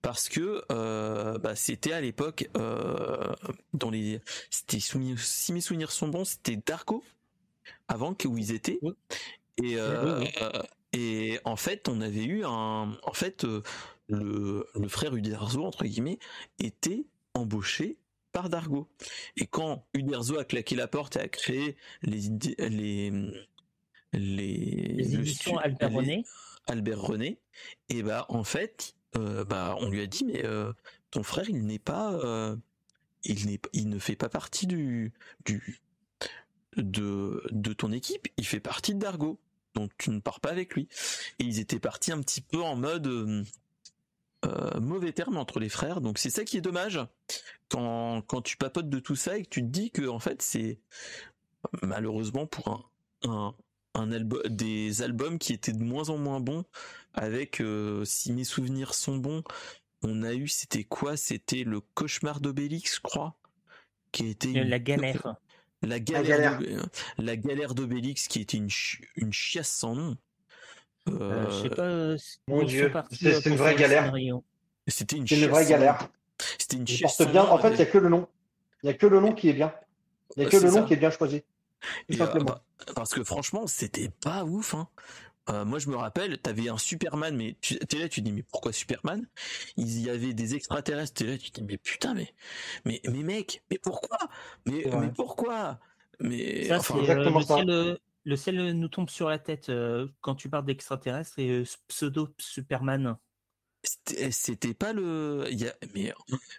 Parce 0.00 0.28
que 0.28 0.64
euh, 0.70 1.38
bah, 1.38 1.56
c'était 1.56 1.92
à 1.92 2.00
l'époque 2.00 2.48
euh, 2.56 3.34
dans 3.74 3.90
les 3.90 4.20
c'était 4.48 4.78
si 4.78 5.52
mes 5.52 5.60
souvenirs 5.60 5.90
sont 5.90 6.08
bons 6.08 6.24
c'était 6.24 6.56
Darko 6.56 7.02
avant 7.88 8.14
que 8.14 8.28
où 8.28 8.38
ils 8.38 8.52
étaient. 8.52 8.78
Et 9.62 9.76
et 10.92 11.40
en 11.44 11.56
fait 11.56 11.88
on 11.88 12.00
avait 12.00 12.24
eu 12.24 12.44
un 12.44 12.96
en 13.02 13.12
fait 13.12 13.44
le, 14.08 14.66
le 14.74 14.88
frère 14.88 15.16
Uderzo 15.16 15.64
entre 15.64 15.84
guillemets 15.84 16.20
était 16.60 17.04
embauché 17.34 17.98
par 18.32 18.48
Dargo 18.48 18.88
et 19.36 19.46
quand 19.46 19.84
Uderzo 19.94 20.38
a 20.38 20.44
claqué 20.44 20.76
la 20.76 20.86
porte 20.86 21.16
et 21.16 21.20
a 21.20 21.28
créé 21.28 21.76
les 22.02 22.30
les 22.68 23.12
les, 24.12 25.14
éditions 25.14 25.58
Albert 25.58 25.92
René. 25.92 26.24
Albert 26.66 27.00
René. 27.00 27.38
Et 27.88 28.02
bah 28.02 28.26
en 28.28 28.44
fait, 28.44 28.94
euh, 29.16 29.44
bah 29.44 29.76
on 29.80 29.88
lui 29.88 30.00
a 30.00 30.06
dit 30.06 30.24
mais 30.24 30.44
euh, 30.44 30.72
ton 31.10 31.22
frère 31.22 31.48
il 31.48 31.66
n'est 31.66 31.78
pas, 31.78 32.12
euh, 32.14 32.56
il 33.24 33.46
n'est, 33.46 33.60
il 33.72 33.88
ne 33.88 33.98
fait 33.98 34.16
pas 34.16 34.28
partie 34.28 34.66
du 34.66 35.12
du 35.44 35.80
de 36.76 37.42
de 37.50 37.72
ton 37.72 37.92
équipe. 37.92 38.28
Il 38.36 38.46
fait 38.46 38.60
partie 38.60 38.94
de 38.94 39.00
Dargo. 39.00 39.40
Donc 39.74 39.92
tu 39.98 40.10
ne 40.10 40.20
pars 40.20 40.40
pas 40.40 40.50
avec 40.50 40.74
lui. 40.74 40.88
Et 41.38 41.44
ils 41.44 41.58
étaient 41.58 41.78
partis 41.78 42.12
un 42.12 42.20
petit 42.20 42.40
peu 42.40 42.62
en 42.62 42.76
mode 42.76 43.44
mauvais 44.80 45.12
terme 45.12 45.36
entre 45.36 45.60
les 45.60 45.68
frères. 45.68 46.00
Donc 46.00 46.18
c'est 46.18 46.30
ça 46.30 46.44
qui 46.44 46.56
est 46.56 46.62
dommage 46.62 47.00
quand 47.68 48.22
quand 48.22 48.42
tu 48.42 48.56
papotes 48.56 48.88
de 48.88 48.98
tout 48.98 49.16
ça 49.16 49.36
et 49.36 49.42
que 49.42 49.48
tu 49.48 49.62
te 49.62 49.66
dis 49.66 49.90
que 49.90 50.06
en 50.08 50.18
fait 50.18 50.42
c'est 50.42 50.80
malheureusement 51.82 52.46
pour 52.46 52.68
un 52.68 52.84
un 53.24 53.54
album, 54.12 54.42
des 54.48 55.02
albums 55.02 55.38
qui 55.38 55.52
étaient 55.52 55.72
de 55.72 55.82
moins 55.82 56.08
en 56.10 56.18
moins 56.18 56.40
bons. 56.40 56.64
Avec, 57.14 57.60
euh, 57.60 58.04
si 58.04 58.32
mes 58.32 58.44
souvenirs 58.44 58.94
sont 58.94 59.16
bons, 59.16 59.42
on 60.02 60.22
a 60.22 60.34
eu, 60.34 60.48
c'était 60.48 60.84
quoi? 60.84 61.16
C'était 61.16 61.64
le 61.64 61.80
cauchemar 61.80 62.40
d'Obélix, 62.40 62.96
je 62.96 63.00
crois, 63.00 63.36
qui 64.12 64.28
était 64.28 64.64
la 64.64 64.78
galère. 64.78 65.36
La 65.82 66.00
galère, 66.00 66.60
la 67.18 67.36
galère 67.36 67.74
d'Obélix, 67.74 68.26
qui 68.26 68.40
était 68.40 68.56
une, 68.56 68.68
une 69.16 69.32
chiasse 69.32 69.70
sans 69.70 69.94
nom. 69.94 70.16
Euh, 71.08 71.46
je 71.50 71.62
sais 71.62 71.70
pas. 71.70 72.16
Mon 72.48 72.64
Dieu, 72.64 72.92
c'est 73.12 73.46
une 73.46 73.56
vraie 73.56 73.76
galère. 73.76 74.12
C'était 74.86 75.16
une, 75.16 75.26
une 75.30 75.46
vraie 75.46 75.66
galère. 75.66 76.08
C'était 76.58 76.76
une 76.76 76.86
chiasse. 76.86 77.20
bien. 77.22 77.44
En 77.44 77.58
fait, 77.58 77.70
il 77.70 77.76
n'y 77.76 77.82
a 77.82 77.86
que 77.86 77.98
le 77.98 78.08
nom. 78.08 78.28
Il 78.82 78.86
n'y 78.86 78.90
a 78.90 78.94
que 78.94 79.06
le 79.06 79.20
nom 79.20 79.32
qui 79.32 79.48
est 79.48 79.52
bien. 79.52 79.72
Il 80.36 80.40
n'y 80.40 80.46
a 80.46 80.50
que 80.50 80.56
le 80.56 80.70
nom 80.70 80.84
qui 80.84 80.94
est 80.94 80.98
bien 80.98 81.10
choisi. 81.10 81.42
Euh, 82.12 82.40
bah, 82.40 82.62
parce 82.94 83.14
que 83.14 83.24
franchement, 83.24 83.66
c'était 83.66 84.08
pas 84.08 84.44
ouf. 84.44 84.74
Hein. 84.74 84.88
euh, 85.50 85.64
moi, 85.64 85.78
je 85.78 85.88
me 85.88 85.96
rappelle, 85.96 86.38
t'avais 86.38 86.68
un 86.68 86.78
Superman, 86.78 87.36
mais 87.36 87.56
tu 87.60 87.74
es 87.74 87.98
là, 87.98 88.08
tu 88.08 88.20
te 88.20 88.24
dis, 88.24 88.32
mais 88.32 88.42
pourquoi 88.42 88.72
Superman? 88.72 89.26
Il 89.76 90.00
y 90.00 90.10
avait 90.10 90.32
des 90.32 90.54
extraterrestres, 90.54 91.14
t'es 91.14 91.24
là, 91.24 91.38
tu 91.38 91.50
te 91.50 91.60
dis, 91.60 91.66
mais 91.66 91.78
putain, 91.78 92.14
mais, 92.14 92.34
mais, 92.84 93.00
mais 93.08 93.22
mec, 93.22 93.62
mais 93.70 93.78
pourquoi? 93.78 94.18
Mais, 94.66 94.84
mais 95.00 95.10
pourquoi? 95.14 95.78
Mais 96.20 96.72
enfin, 96.72 96.98
exactement 96.98 97.38
le, 97.38 97.44
ciel, 97.44 97.98
le, 98.24 98.36
ciel, 98.36 98.72
nous 98.72 98.88
tombe 98.88 99.08
sur 99.08 99.28
la 99.28 99.38
tête 99.38 99.70
quand 100.20 100.34
tu 100.34 100.48
parles 100.48 100.64
d'extraterrestres 100.64 101.38
et 101.38 101.62
pseudo 101.86 102.28
Superman. 102.38 103.16
Eh, 104.16 104.32
c'était 104.32 104.74
pas 104.74 104.92
le 104.92 105.46
il 105.50 105.60
y 105.60 105.68
a, 105.68 105.74
mais 105.94 106.12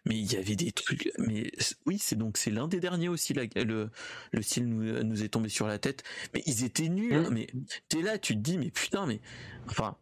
mais 0.06 0.18
il 0.18 0.32
y 0.32 0.38
avait 0.38 0.56
des 0.56 0.72
trucs 0.72 1.12
mais 1.18 1.52
oui 1.86 2.00
c'est 2.00 2.16
donc 2.16 2.38
c'est 2.38 2.50
l'un 2.50 2.68
des 2.68 2.80
derniers 2.80 3.10
aussi 3.10 3.34
le 3.34 3.90
le 4.32 4.42
ciel 4.42 4.68
nous, 4.68 5.04
nous, 5.04 5.24
est 5.24 5.28
tombé 5.30 5.50
sur 5.50 5.68
la 5.68 5.80
tête 5.80 6.04
mais 6.34 6.42
ils 6.46 6.64
étaient 6.64 6.88
nuls 6.88 7.28
mmh. 7.30 7.34
mais 7.34 7.48
t'es 7.90 8.02
là 8.02 8.18
tu 8.18 8.36
te 8.36 8.40
dis 8.40 8.58
mais 8.58 8.72
putain 8.72 9.06
mais 9.06 9.20
enfin 9.68 9.98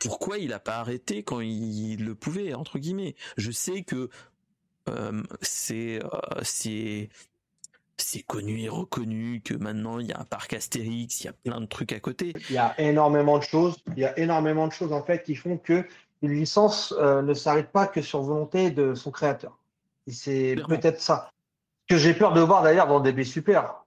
pourquoi 0.00 0.38
il 0.38 0.52
a 0.52 0.58
pas 0.58 0.78
arrêté 0.78 1.22
quand 1.22 1.40
il 1.40 2.04
le 2.04 2.14
pouvait 2.14 2.54
entre 2.54 2.78
guillemets? 2.78 3.14
Je 3.36 3.50
sais 3.50 3.82
que 3.82 4.10
euh, 4.88 5.22
c'est 5.42 6.02
euh, 6.02 6.40
c'est 6.42 7.08
c'est 8.00 8.22
connu 8.22 8.60
et 8.60 8.68
reconnu 8.68 9.40
que 9.44 9.54
maintenant 9.54 9.98
il 9.98 10.06
y 10.06 10.12
a 10.12 10.20
un 10.20 10.24
parc 10.24 10.52
Astérix, 10.54 11.20
il 11.20 11.26
y 11.26 11.28
a 11.28 11.32
plein 11.32 11.60
de 11.60 11.66
trucs 11.66 11.92
à 11.92 12.00
côté. 12.00 12.32
Il 12.48 12.54
y 12.54 12.58
a 12.58 12.74
énormément 12.78 13.38
de 13.38 13.42
choses. 13.42 13.76
Il 13.88 13.98
y 13.98 14.04
a 14.04 14.18
énormément 14.18 14.66
de 14.66 14.72
choses 14.72 14.92
en 14.92 15.02
fait 15.02 15.22
qui 15.22 15.34
font 15.34 15.58
que 15.58 15.84
une 16.22 16.32
licence 16.32 16.94
euh, 16.98 17.22
ne 17.22 17.34
s'arrête 17.34 17.70
pas 17.70 17.86
que 17.86 18.02
sur 18.02 18.22
volonté 18.22 18.70
de 18.70 18.94
son 18.94 19.10
créateur. 19.10 19.58
Et 20.06 20.12
c'est 20.12 20.56
peut-être 20.66 21.00
ça 21.00 21.32
que 21.88 21.96
j'ai 21.96 22.14
peur 22.14 22.32
de 22.32 22.40
voir 22.40 22.62
d'ailleurs 22.62 22.86
dans 22.86 23.00
DB 23.00 23.24
Super. 23.24 23.84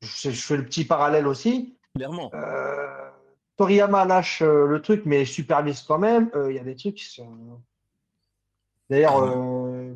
Je, 0.00 0.30
fais 0.30 0.56
le 0.56 0.64
petit 0.64 0.84
parallèle 0.84 1.26
aussi. 1.26 1.76
Clairement. 1.94 2.30
Euh, 2.34 3.10
Toriyama 3.56 4.04
lâche 4.04 4.42
euh, 4.42 4.66
le 4.66 4.80
truc, 4.80 5.02
mais 5.04 5.24
supervise 5.24 5.82
quand 5.82 5.98
même. 5.98 6.30
Il 6.48 6.54
y 6.54 6.58
a 6.58 6.64
des 6.64 6.76
trucs 6.76 6.96
qui 6.96 7.04
sont. 7.04 7.60
D'ailleurs, 8.90 9.22
ah 9.22 9.34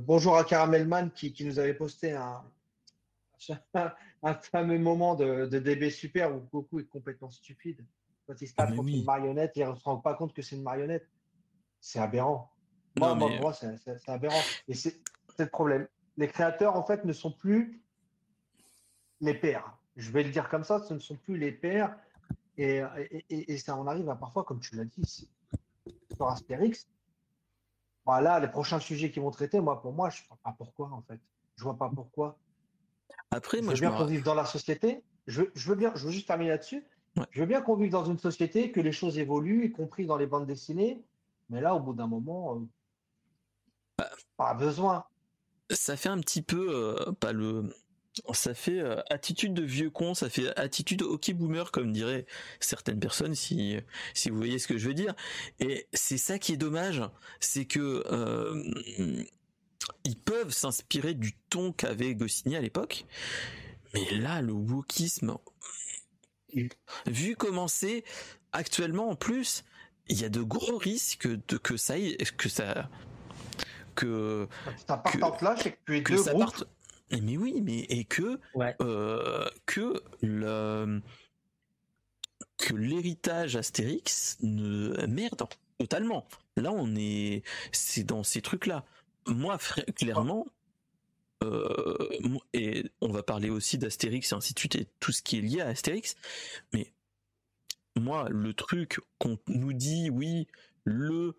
bonjour 0.01 0.37
à 0.37 0.45
Caramelman 0.45 1.11
qui, 1.15 1.33
qui 1.33 1.47
nous 1.47 1.59
avait 1.59 1.73
posté 1.73 2.13
un, 2.13 2.43
un 4.23 4.35
fameux 4.35 4.79
moment 4.79 5.15
de, 5.15 5.47
DB 5.47 5.91
Super 5.91 6.35
où 6.35 6.41
Goku 6.53 6.81
est 6.81 6.89
complètement 6.89 7.31
stupide. 7.31 7.85
Quand 8.27 8.41
il 8.41 8.49
se 8.49 8.55
tape 8.55 8.75
contre 8.75 8.89
une 8.89 9.05
marionnette, 9.05 9.53
il 9.57 9.67
ne 9.67 9.75
se 9.75 9.85
rend 9.85 9.97
pas 9.97 10.15
compte 10.15 10.33
que 10.33 10.43
c'est 10.43 10.57
une 10.57 10.63
marionnette. 10.63 11.09
C'est 11.81 11.99
aberrant. 11.99 12.51
Moi, 12.99 13.15
moi, 13.15 13.53
c'est 13.53 14.09
aberrant. 14.09 14.41
Et 14.69 14.75
c'est 14.75 15.01
le 15.39 15.49
problème. 15.49 15.89
Les 16.17 16.29
créateurs, 16.29 16.77
en 16.77 16.85
fait, 16.85 17.05
ne 17.05 17.13
sont 17.13 17.33
plus 17.33 17.83
les 19.21 19.35
pères. 19.35 19.77
Je 19.97 20.11
vais 20.11 20.23
le 20.23 20.31
dire 20.31 20.49
comme 20.49 20.65
ça, 20.65 20.81
ce 20.81 20.95
ne 20.95 20.99
sont 20.99 21.17
plus 21.17 21.37
les 21.37 21.53
pères. 21.53 21.97
Et, 22.59 22.83
et, 23.31 23.57
ça 23.59 23.75
en 23.77 23.87
arrive 23.87 24.09
à 24.11 24.15
parfois, 24.15 24.45
comme 24.45 24.61
tu 24.61 24.77
l'as 24.77 24.85
dit, 24.85 25.31
sur 26.15 26.29
Astérix. 26.29 26.87
Voilà, 28.05 28.41
les 28.41 28.49
prochains 28.49 28.81
sujets 28.81 29.11
qu'ils 29.11 29.23
vont 29.23 29.31
traiter, 29.31 29.61
moi, 29.61 29.81
pour 29.81 29.93
moi, 29.93 30.11
je 30.11 30.23
ne 30.23 30.29
vois 30.29 30.39
pas 30.43 30.55
pourquoi, 30.57 30.91
en 30.91 31.03
fait. 31.03 31.21
Je 31.57 31.65
vois 31.65 31.77
pas 31.77 31.89
pourquoi. 31.89 32.39
Après, 33.33 33.63
moi, 33.63 33.75
je 33.75 33.83
veux 33.83 33.89
bien 33.89 33.97
qu'on 33.97 34.05
vive 34.05 34.23
dans 34.23 34.35
la 34.35 34.45
société. 34.45 35.03
Je, 35.27 35.43
veux 35.67 35.75
bien, 35.75 35.93
je 35.95 36.07
veux 36.07 36.13
juste 36.13 36.27
terminer 36.27 36.51
là-dessus. 36.51 36.85
Je 37.31 37.41
veux 37.41 37.47
bien 37.47 37.63
qu'on 37.63 37.77
vive 37.77 37.91
dans 37.91 38.05
une 38.05 38.19
société, 38.19 38.71
que 38.71 38.81
les 38.81 38.93
choses 38.93 39.19
évoluent, 39.19 39.67
y 39.67 39.73
compris 39.73 40.07
dans 40.07 40.17
les 40.17 40.27
bandes 40.27 40.47
dessinées. 40.47 41.03
Mais 41.51 41.61
là, 41.61 41.75
au 41.75 41.81
bout 41.81 41.95
d'un 41.95 42.07
moment, 42.07 42.57
euh, 42.57 42.59
bah, 43.99 44.11
pas 44.37 44.55
besoin. 44.55 45.05
Ça 45.71 45.97
fait 45.97 46.09
un 46.09 46.19
petit 46.19 46.43
peu, 46.43 46.69
euh, 46.71 47.13
pas 47.13 47.33
le, 47.33 47.75
ça 48.33 48.55
fait 48.55 48.81
euh, 48.81 49.01
attitude 49.11 49.55
de 49.55 49.63
vieux 49.63 49.91
con, 49.91 50.15
ça 50.15 50.29
fait 50.29 50.59
attitude 50.59 51.03
hockey 51.03 51.33
boomer 51.33 51.71
comme 51.71 51.93
diraient 51.93 52.27
certaines 52.61 53.01
personnes 53.01 53.35
si 53.35 53.79
si 54.13 54.29
vous 54.29 54.37
voyez 54.37 54.59
ce 54.59 54.69
que 54.69 54.77
je 54.77 54.89
veux 54.89 54.95
dire. 54.95 55.15
Et 55.61 55.87
c'est 55.95 56.19
ça 56.19 56.39
qui 56.39 56.53
est 56.53 56.59
dommage, 56.59 57.03
c'est 57.41 57.65
que 57.65 58.05
ils 60.05 60.17
peuvent 60.17 60.53
s'inspirer 60.53 61.15
du 61.15 61.33
ton 61.51 61.73
qu'avait 61.73 62.15
Goscinny 62.15 62.57
à 62.57 62.61
l'époque, 62.61 63.05
mais 63.95 64.11
là, 64.11 64.41
le 64.43 64.53
wokisme, 64.53 65.37
vu 67.07 67.37
comment 67.37 67.69
c'est 67.69 68.05
actuellement 68.53 69.11
en 69.11 69.17
plus, 69.17 69.65
il 70.09 70.21
y 70.21 70.25
a 70.25 70.29
de 70.29 70.43
gros 70.43 70.79
risques 70.79 71.29
de 71.29 71.57
que 71.57 71.77
ça, 71.77 71.95
que 72.37 72.49
ça, 72.49 72.89
que 73.95 74.49
ça 74.87 74.97
parte 74.97 75.23
en 75.23 75.33
clash 75.33 75.67
et 75.67 75.79
que, 75.85 76.01
que 76.01 76.17
ça 76.17 76.35
parte. 76.35 76.65
Mais 77.11 77.37
oui, 77.37 77.61
mais 77.63 77.81
et 77.91 78.05
que 78.05 78.41
euh, 78.81 79.49
que 79.67 80.03
le 80.23 81.03
que 82.57 82.75
l'héritage 82.75 83.57
Astérix 83.57 84.39
ne 84.41 85.07
merde 85.07 85.43
totalement. 85.79 86.27
Là, 86.57 86.73
on 86.73 86.95
est 86.97 87.43
c'est 87.71 88.05
dans 88.05 88.23
ces 88.23 88.41
trucs 88.41 88.67
là 88.67 88.85
moi, 89.27 89.59
clairement, 89.97 90.47
euh, 91.43 92.39
et 92.53 92.85
on 93.01 93.11
va 93.11 93.23
parler 93.23 93.51
aussi 93.51 93.79
d'Astérix 93.79 94.33
et 94.33 94.35
ainsi 94.35 94.55
de 94.55 94.59
suite 94.59 94.77
et 94.77 94.87
tout 95.01 95.13
ce 95.13 95.23
qui 95.23 95.39
est 95.39 95.41
lié 95.41 95.61
à 95.61 95.69
Astérix, 95.69 96.15
mais 96.73 96.93
moi, 97.97 98.29
le 98.31 98.55
truc 98.55 99.01
qu'on 99.19 99.39
nous 99.49 99.73
dit, 99.73 100.09
oui, 100.11 100.47
le 100.85 101.37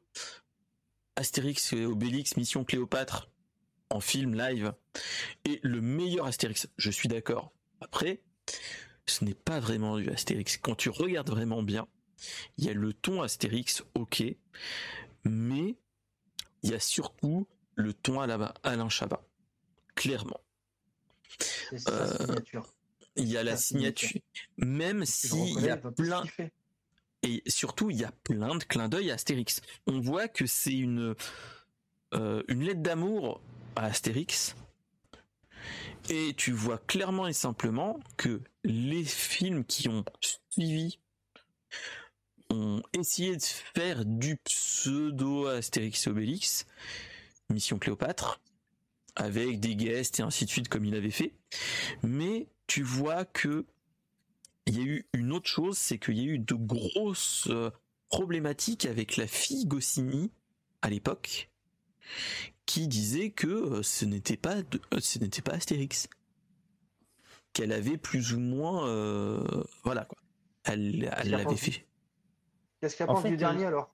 Astérix 1.15 1.73
et 1.73 1.85
Obélix 1.85 2.37
Mission 2.37 2.63
Cléopâtre 2.63 3.29
en 3.89 3.99
film 3.99 4.35
live 4.35 4.73
est 5.45 5.59
le 5.63 5.81
meilleur 5.81 6.25
Astérix, 6.25 6.67
je 6.77 6.91
suis 6.91 7.09
d'accord. 7.09 7.51
Après, 7.81 8.21
ce 9.05 9.23
n'est 9.25 9.33
pas 9.33 9.59
vraiment 9.59 9.97
du 9.97 10.09
Astérix. 10.09 10.57
Quand 10.57 10.75
tu 10.75 10.89
regardes 10.89 11.29
vraiment 11.29 11.63
bien, 11.63 11.87
il 12.57 12.65
y 12.65 12.69
a 12.69 12.73
le 12.73 12.93
ton 12.93 13.21
Astérix, 13.21 13.83
ok, 13.95 14.23
mais 15.25 15.75
il 16.63 16.71
y 16.71 16.73
a 16.73 16.79
surtout 16.79 17.47
le 17.75 17.93
ton 17.93 18.19
à 18.21 18.27
la 18.27 18.53
Alain 18.63 18.89
Chabat. 18.89 19.21
Clairement. 19.95 20.39
Euh, 21.89 22.39
il 23.15 23.29
y 23.29 23.37
a 23.37 23.43
la 23.43 23.57
signature. 23.57 24.19
Même 24.57 25.05
s'il 25.05 25.59
y 25.61 25.69
a 25.69 25.77
plein. 25.77 26.23
Et 27.23 27.41
surtout, 27.47 27.89
il 27.89 27.97
y 27.97 28.03
a 28.03 28.11
plein 28.23 28.55
de 28.55 28.63
clins 28.63 28.89
d'œil 28.89 29.11
à 29.11 29.13
Astérix. 29.13 29.61
On 29.87 30.01
voit 30.01 30.27
que 30.27 30.45
c'est 30.45 30.73
une, 30.73 31.15
euh, 32.13 32.43
une 32.47 32.63
lettre 32.63 32.81
d'amour 32.81 33.41
à 33.75 33.85
Astérix. 33.85 34.55
Et 36.09 36.33
tu 36.35 36.51
vois 36.51 36.79
clairement 36.79 37.27
et 37.27 37.33
simplement 37.33 37.99
que 38.17 38.41
les 38.65 39.05
films 39.05 39.63
qui 39.63 39.87
ont 39.87 40.03
suivi 40.19 40.99
ont 42.49 42.83
essayé 42.91 43.37
de 43.37 43.43
faire 43.43 44.03
du 44.03 44.35
pseudo 44.37 45.47
Astérix 45.47 46.05
et 46.05 46.09
Obélix 46.09 46.65
Mission 47.49 47.77
Cléopâtre, 47.77 48.41
avec 49.15 49.59
des 49.59 49.75
guests 49.75 50.19
et 50.19 50.23
ainsi 50.23 50.45
de 50.45 50.49
suite 50.49 50.69
comme 50.69 50.85
il 50.85 50.95
avait 50.95 51.11
fait. 51.11 51.33
Mais 52.01 52.47
tu 52.67 52.83
vois 52.83 53.25
que 53.25 53.65
il 54.65 54.77
y 54.77 54.81
a 54.81 54.85
eu 54.85 55.05
une 55.13 55.33
autre 55.33 55.49
chose, 55.49 55.77
c'est 55.77 55.97
qu'il 55.97 56.17
y 56.17 56.21
a 56.21 56.33
eu 56.33 56.39
de 56.39 56.53
grosses 56.53 57.47
euh, 57.49 57.69
problématiques 58.09 58.85
avec 58.85 59.17
la 59.17 59.27
fille 59.27 59.65
Goscinny 59.65 60.31
à 60.81 60.89
l'époque, 60.89 61.49
qui 62.65 62.87
disait 62.87 63.31
que 63.31 63.47
euh, 63.47 63.83
ce 63.83 64.05
n'était 64.05 64.37
pas 64.37 64.55
euh, 64.57 64.99
ce 64.99 65.19
n'était 65.19 65.41
pas 65.41 65.53
Astérix, 65.53 66.07
qu'elle 67.51 67.73
avait 67.73 67.97
plus 67.97 68.33
ou 68.33 68.39
moins 68.39 68.85
voilà 69.83 70.05
quoi, 70.05 70.17
elle 70.63 71.11
l'avait 71.25 71.57
fait. 71.57 71.85
Qu'est-ce 72.79 72.95
qu'elle 72.97 73.07
pense 73.07 73.23
du 73.23 73.37
dernier 73.37 73.65
alors? 73.65 73.93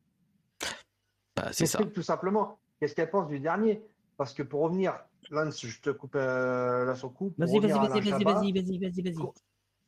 Bah, 1.35 1.49
C'est 1.51 1.65
ça. 1.65 1.79
Tout 1.83 2.03
simplement 2.03 2.59
qu'est-ce 2.79 2.95
qu'elle 2.95 3.09
pense 3.09 3.27
du 3.27 3.39
dernier? 3.39 3.81
Parce 4.17 4.33
que 4.33 4.43
pour 4.43 4.61
revenir, 4.61 4.99
Lance, 5.31 5.65
je 5.65 5.81
te 5.81 5.89
coupe 5.89 6.15
euh, 6.15 6.85
là 6.85 6.95
son 6.95 7.09
coup. 7.09 7.33
Vas-y, 7.37 7.59
vas-y, 7.59 7.71
vas-y, 7.71 8.23
vas-y, 8.23 8.23
vas-y, 8.23 8.77
vas-y, 8.79 9.01
vas-y. 9.01 9.27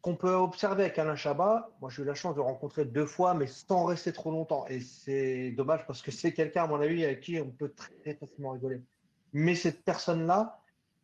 Qu'on 0.02 0.16
peut 0.16 0.34
observer 0.34 0.86
avec 0.86 0.98
Alain 0.98 1.16
Chabat, 1.16 1.70
moi 1.80 1.92
j'ai 1.92 2.02
eu 2.02 2.06
la 2.06 2.16
chance 2.16 2.36
de 2.36 2.40
rencontrer 2.40 2.86
deux 2.86 3.06
fois, 3.06 3.36
mais 3.36 3.46
sans 3.46 3.86
rester 3.86 4.12
trop 4.12 4.32
longtemps. 4.32 4.66
Et 4.68 4.80
c'est 4.80 5.52
dommage 5.52 5.86
parce 5.86 6.02
que 6.02 6.12
c'est 6.12 6.34
quelqu'un, 6.34 6.64
à 6.64 6.68
mon 6.68 6.82
avis, 6.82 7.04
avec 7.04 7.22
qui 7.22 7.40
on 7.40 7.52
peut 7.52 7.72
très 7.76 8.16
facilement 8.16 8.52
rigoler. 8.52 8.82
Mais 9.34 9.54
cette 9.54 9.84
personne-là 9.84 10.60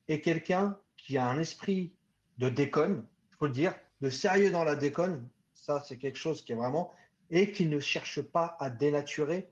est 0.08 0.22
quelqu'un 0.22 0.78
qui 0.96 1.18
a 1.18 1.28
un 1.28 1.40
esprit 1.40 1.94
de 2.40 2.50
déconne, 2.50 3.06
il 3.32 3.36
faut 3.38 3.46
le 3.46 3.52
dire, 3.52 3.76
de 4.02 4.10
sérieux 4.10 4.52
dans 4.52 4.64
la 4.64 4.76
déconne. 4.76 5.28
Ça, 5.54 5.84
c'est 5.86 5.98
quelque 5.98 6.18
chose 6.18 6.44
qui 6.44 6.54
est 6.54 6.56
vraiment. 6.56 6.92
Et 7.30 7.52
qui 7.52 7.66
ne 7.66 7.80
cherche 7.80 8.22
pas 8.22 8.56
à 8.60 8.70
dénaturer. 8.70 9.50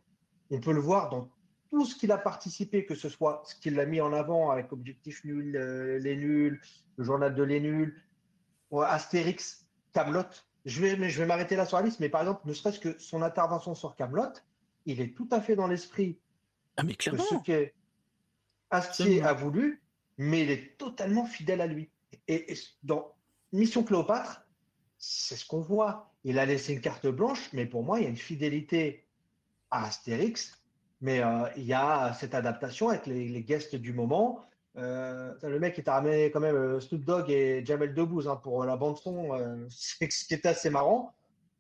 On 0.49 0.59
peut 0.59 0.71
le 0.71 0.79
voir 0.79 1.09
dans 1.09 1.29
tout 1.69 1.85
ce 1.85 1.95
qu'il 1.95 2.11
a 2.11 2.17
participé, 2.17 2.85
que 2.85 2.95
ce 2.95 3.09
soit 3.09 3.43
ce 3.45 3.55
qu'il 3.55 3.79
a 3.79 3.85
mis 3.85 4.01
en 4.01 4.13
avant 4.13 4.51
avec 4.51 4.71
Objectif 4.71 5.23
Nul, 5.23 5.55
euh, 5.55 5.99
Les 5.99 6.15
Nuls, 6.15 6.61
le 6.97 7.03
journal 7.03 7.33
de 7.33 7.43
Les 7.43 7.59
Nuls, 7.59 8.01
Astérix, 8.71 9.67
Camelot. 9.93 10.23
Je 10.65 10.81
vais, 10.81 11.09
je 11.09 11.19
vais 11.19 11.25
m'arrêter 11.25 11.55
là 11.55 11.65
sur 11.65 11.77
la 11.77 11.83
liste, 11.83 11.99
mais 11.99 12.09
par 12.09 12.21
exemple, 12.21 12.41
ne 12.45 12.53
serait-ce 12.53 12.79
que 12.79 12.97
son 12.99 13.21
intervention 13.21 13.75
sur 13.75 13.95
Camelot, 13.95 14.33
il 14.85 15.01
est 15.01 15.15
tout 15.15 15.27
à 15.31 15.41
fait 15.41 15.55
dans 15.55 15.67
l'esprit 15.67 16.19
ah, 16.77 16.83
mais 16.83 16.93
de 16.93 17.17
ce 17.17 17.43
que 17.43 17.71
Astier 18.69 19.21
a 19.21 19.33
voulu, 19.33 19.81
mais 20.17 20.43
il 20.43 20.51
est 20.51 20.77
totalement 20.77 21.25
fidèle 21.25 21.61
à 21.61 21.67
lui. 21.67 21.89
Et, 22.27 22.53
dans 22.83 23.13
Mission 23.53 23.83
Cléopâtre, 23.83 24.45
c'est 24.97 25.35
ce 25.35 25.45
qu'on 25.45 25.61
voit. 25.61 26.11
Il 26.23 26.39
a 26.39 26.45
laissé 26.45 26.73
une 26.73 26.81
carte 26.81 27.07
blanche, 27.07 27.49
mais 27.53 27.65
pour 27.65 27.83
moi, 27.83 27.99
il 27.99 28.03
y 28.03 28.05
a 28.07 28.09
une 28.09 28.17
fidélité 28.17 29.07
à 29.71 29.85
Astérix. 29.85 30.61
Mais 31.05 31.19
euh, 31.19 31.47
il 31.55 31.65
y 31.65 31.73
a 31.73 32.13
cette 32.19 32.33
adaptation 32.33 32.89
avec 32.89 33.05
les, 33.05 33.43
guests 33.43 33.75
du 33.75 33.93
moment. 33.93 34.43
Euh, 34.75 35.35
le 35.43 35.59
mec, 35.59 35.75
il 35.77 35.83
t'a 35.83 35.93
ramené 35.93 36.31
quand 36.31 36.39
même 36.39 36.55
euh, 36.55 36.79
Snoop 36.79 37.05
Dogg 37.05 37.29
et 37.29 37.63
Jamel 37.63 37.93
Debbouze 37.93 38.27
hein, 38.27 38.37
pour 38.37 38.65
la 38.65 38.75
bande-son. 38.75 39.29
c'est 39.69 40.11
ce 40.11 40.25
qui 40.25 40.33
était 40.33 40.47
assez 40.47 40.71
marrant. 40.71 41.13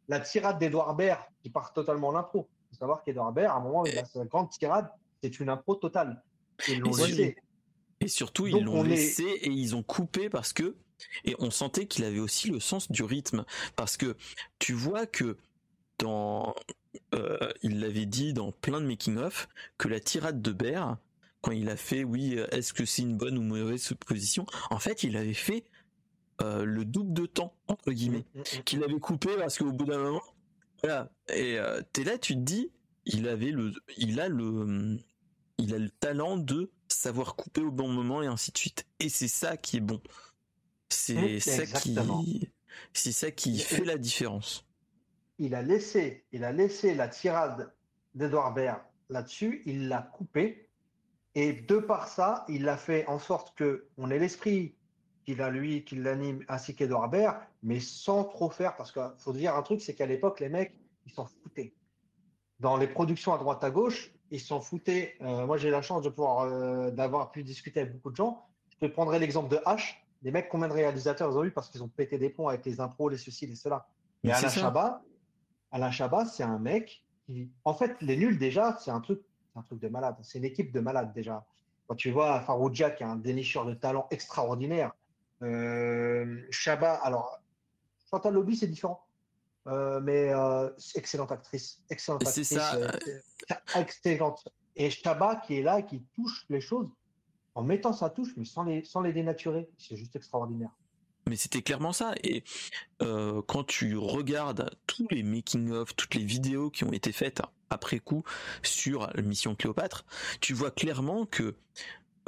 La 0.07 0.19
tirade 0.19 0.57
d'Edouard 0.57 0.95
Baird 0.95 1.21
qui 1.43 1.51
part 1.51 1.73
totalement 1.73 2.07
en 2.07 2.15
impro. 2.15 2.49
Il 2.49 2.69
faut 2.73 2.79
savoir 2.79 3.03
qu'Edouard 3.03 3.33
Baird, 3.33 3.51
à 3.51 3.57
un 3.57 3.59
moment, 3.59 3.85
il 3.85 3.95
a 3.99 4.05
sa 4.05 4.25
grande 4.25 4.49
tirade. 4.49 4.89
C'est 5.21 5.39
une 5.39 5.49
impro 5.49 5.75
totale. 5.75 6.23
Ils 6.67 6.79
l'ont 6.79 6.95
laissé. 6.95 7.35
Et 8.01 8.07
surtout, 8.07 8.47
ils 8.47 8.63
l'ont 8.63 8.81
laissé 8.81 9.25
et 9.25 9.49
ils 9.51 9.75
ont 9.75 9.83
coupé 9.83 10.27
parce 10.27 10.53
que 10.53 10.75
et 11.23 11.35
on 11.37 11.51
sentait 11.51 11.85
qu'il 11.85 12.03
avait 12.03 12.19
aussi 12.19 12.49
le 12.49 12.59
sens 12.59 12.91
du 12.91 13.03
rythme 13.03 13.45
parce 13.75 13.95
que 13.95 14.17
tu 14.57 14.73
vois 14.73 15.05
que 15.05 15.37
dans 15.99 16.55
euh, 17.13 17.51
il 17.61 17.79
l'avait 17.79 18.05
dit 18.05 18.33
dans 18.33 18.51
plein 18.51 18.81
de 18.81 18.85
making 18.85 19.17
of 19.17 19.47
que 19.77 19.87
la 19.87 19.99
tirade 19.99 20.41
de 20.41 20.51
Bear 20.51 20.97
quand 21.41 21.51
il 21.51 21.69
a 21.69 21.77
fait 21.77 22.03
oui 22.03 22.39
est-ce 22.51 22.73
que 22.73 22.85
c'est 22.85 23.01
une 23.01 23.17
bonne 23.17 23.37
ou 23.37 23.41
mauvaise 23.41 23.93
position 24.05 24.45
en 24.69 24.79
fait 24.79 25.03
il 25.03 25.17
avait 25.17 25.33
fait 25.33 25.63
euh, 26.41 26.65
le 26.65 26.85
double 26.85 27.13
de 27.13 27.25
temps 27.25 27.55
entre 27.67 27.91
guillemets 27.91 28.25
mm, 28.33 28.39
mm, 28.39 28.41
mm. 28.41 28.63
qu'il 28.63 28.83
avait 28.83 28.99
coupé 28.99 29.29
parce 29.37 29.57
qu'au 29.57 29.71
bout 29.71 29.85
d'un 29.85 29.99
moment 29.99 30.23
voilà 30.81 31.09
et 31.29 31.57
euh, 31.57 31.81
t'es 31.93 32.03
là 32.03 32.17
tu 32.17 32.35
te 32.35 32.39
dis 32.39 32.71
il 33.05 33.27
avait 33.27 33.51
le 33.51 33.71
il 33.97 34.19
a 34.19 34.27
le 34.27 34.97
il 35.57 35.73
a 35.73 35.77
le 35.77 35.89
talent 35.89 36.37
de 36.37 36.71
savoir 36.89 37.35
couper 37.35 37.61
au 37.61 37.71
bon 37.71 37.87
moment 37.87 38.21
et 38.21 38.27
ainsi 38.27 38.51
de 38.51 38.57
suite 38.57 38.85
et 38.99 39.09
c'est 39.09 39.27
ça 39.27 39.57
qui 39.57 39.77
est 39.77 39.81
bon 39.81 40.01
c'est 40.89 41.39
ça 41.39 41.65
qui, 41.65 41.97
c'est 42.93 43.11
ça 43.11 43.31
qui 43.31 43.57
fait 43.59 43.85
la 43.85 43.97
différence. 43.97 44.64
Il 45.37 45.55
a 45.55 45.61
laissé, 45.61 46.25
il 46.31 46.43
a 46.43 46.51
laissé 46.51 46.93
la 46.95 47.07
tirade 47.07 47.73
d'Edouard 48.13 48.53
Baird 48.53 48.81
là-dessus, 49.09 49.61
il 49.65 49.87
l'a 49.87 50.01
coupé, 50.01 50.69
et 51.35 51.53
de 51.53 51.77
par 51.77 52.07
ça, 52.07 52.45
il 52.47 52.67
a 52.69 52.77
fait 52.77 53.05
en 53.07 53.19
sorte 53.19 53.55
que 53.57 53.87
on 53.97 54.09
ait 54.09 54.19
l'esprit 54.19 54.75
qu'il 55.25 55.41
a 55.41 55.49
lui, 55.49 55.83
qu'il 55.83 56.03
l'anime, 56.03 56.43
ainsi 56.47 56.75
qu'Edouard 56.75 57.09
Baird, 57.09 57.37
mais 57.63 57.79
sans 57.79 58.23
trop 58.23 58.49
faire, 58.49 58.75
parce 58.75 58.91
qu'il 58.91 59.11
faut 59.17 59.33
dire 59.33 59.55
un 59.55 59.61
truc, 59.61 59.81
c'est 59.81 59.95
qu'à 59.95 60.05
l'époque, 60.05 60.39
les 60.39 60.49
mecs, 60.49 60.73
ils 61.05 61.11
s'en 61.11 61.25
foutaient. 61.25 61.73
Dans 62.59 62.77
les 62.77 62.87
productions 62.87 63.33
à 63.33 63.37
droite 63.37 63.63
à 63.63 63.71
gauche, 63.71 64.13
ils 64.31 64.39
s'en 64.39 64.61
foutaient. 64.61 65.15
Euh, 65.21 65.45
moi, 65.45 65.57
j'ai 65.57 65.69
la 65.69 65.81
chance 65.81 66.03
de 66.03 66.09
pouvoir, 66.09 66.41
euh, 66.41 66.89
d'avoir 66.91 67.31
pu 67.31 67.43
discuter 67.43 67.81
avec 67.81 67.93
beaucoup 67.93 68.11
de 68.11 68.15
gens. 68.15 68.45
Je 68.69 68.77
te 68.77 68.91
prendrai 68.91 69.19
l'exemple 69.19 69.49
de 69.49 69.57
H 69.65 69.95
les 70.25 70.31
mecs, 70.31 70.49
combien 70.49 70.67
de 70.67 70.73
réalisateurs 70.73 71.31
ils 71.31 71.37
ont 71.37 71.43
eu 71.43 71.51
parce 71.51 71.69
qu'ils 71.69 71.83
ont 71.83 71.87
pété 71.87 72.17
des 72.17 72.31
ponts 72.31 72.47
avec 72.47 72.65
les 72.65 72.79
impros, 72.79 73.09
les 73.09 73.17
ceci, 73.17 73.45
les 73.45 73.55
cela. 73.55 73.87
Mais 74.23 74.31
Alain 74.31 74.49
Chabat, 74.49 75.03
Alain 75.75 75.91
Chabat, 75.91 76.23
c'est 76.23 76.43
un 76.43 76.57
mec 76.57 77.03
qui, 77.25 77.51
en 77.65 77.73
fait, 77.73 77.97
les 77.99 78.15
nuls 78.15 78.39
déjà, 78.39 78.77
c'est 78.79 78.91
un 78.91 79.01
truc, 79.01 79.19
un 79.57 79.61
truc 79.61 79.81
de 79.81 79.89
malade. 79.89 80.15
C'est 80.21 80.37
une 80.37 80.45
équipe 80.45 80.71
de 80.71 80.79
malades 80.79 81.11
déjà. 81.13 81.45
Quand 81.85 81.95
tu 81.95 82.11
vois 82.11 82.39
Farouja 82.39 82.91
qui 82.91 83.03
est 83.03 83.05
un 83.05 83.17
dénicheur 83.17 83.65
de 83.65 83.73
talent 83.73 84.07
extraordinaire, 84.09 84.95
euh, 85.41 86.41
Chabat, 86.49 86.93
alors 86.93 87.41
Chantal 88.09 88.35
Lobby 88.35 88.55
c'est 88.55 88.67
différent, 88.67 89.05
euh, 89.67 89.99
mais 89.99 90.29
euh, 90.29 90.69
excellente 90.95 91.33
actrice, 91.33 91.83
excellente 91.89 92.25
actrice, 92.25 92.53
ça. 92.53 92.79
excellente. 93.75 94.47
Et 94.77 94.89
Chabat 94.89 95.41
qui 95.45 95.55
est 95.55 95.61
là, 95.61 95.81
qui 95.81 96.05
touche 96.15 96.45
les 96.49 96.61
choses 96.61 96.89
en 97.53 97.63
mettant 97.63 97.91
sa 97.91 98.09
touche, 98.09 98.29
mais 98.37 98.45
sans 98.45 98.63
les, 98.63 98.85
sans 98.85 99.01
les 99.01 99.11
dénaturer. 99.11 99.69
C'est 99.77 99.97
juste 99.97 100.15
extraordinaire. 100.15 100.71
Mais 101.27 101.35
c'était 101.35 101.61
clairement 101.61 101.93
ça. 101.93 102.13
Et 102.23 102.43
euh, 103.01 103.41
quand 103.47 103.63
tu 103.63 103.97
regardes 103.97 104.69
tous 104.85 105.07
les 105.09 105.23
making-of, 105.23 105.95
toutes 105.95 106.15
les 106.15 106.23
vidéos 106.23 106.69
qui 106.69 106.83
ont 106.83 106.93
été 106.93 107.11
faites 107.11 107.41
après 107.69 107.99
coup 107.99 108.23
sur 108.61 109.09
mission 109.21 109.55
Cléopâtre, 109.55 110.05
tu 110.39 110.53
vois 110.53 110.71
clairement 110.71 111.25
que 111.25 111.55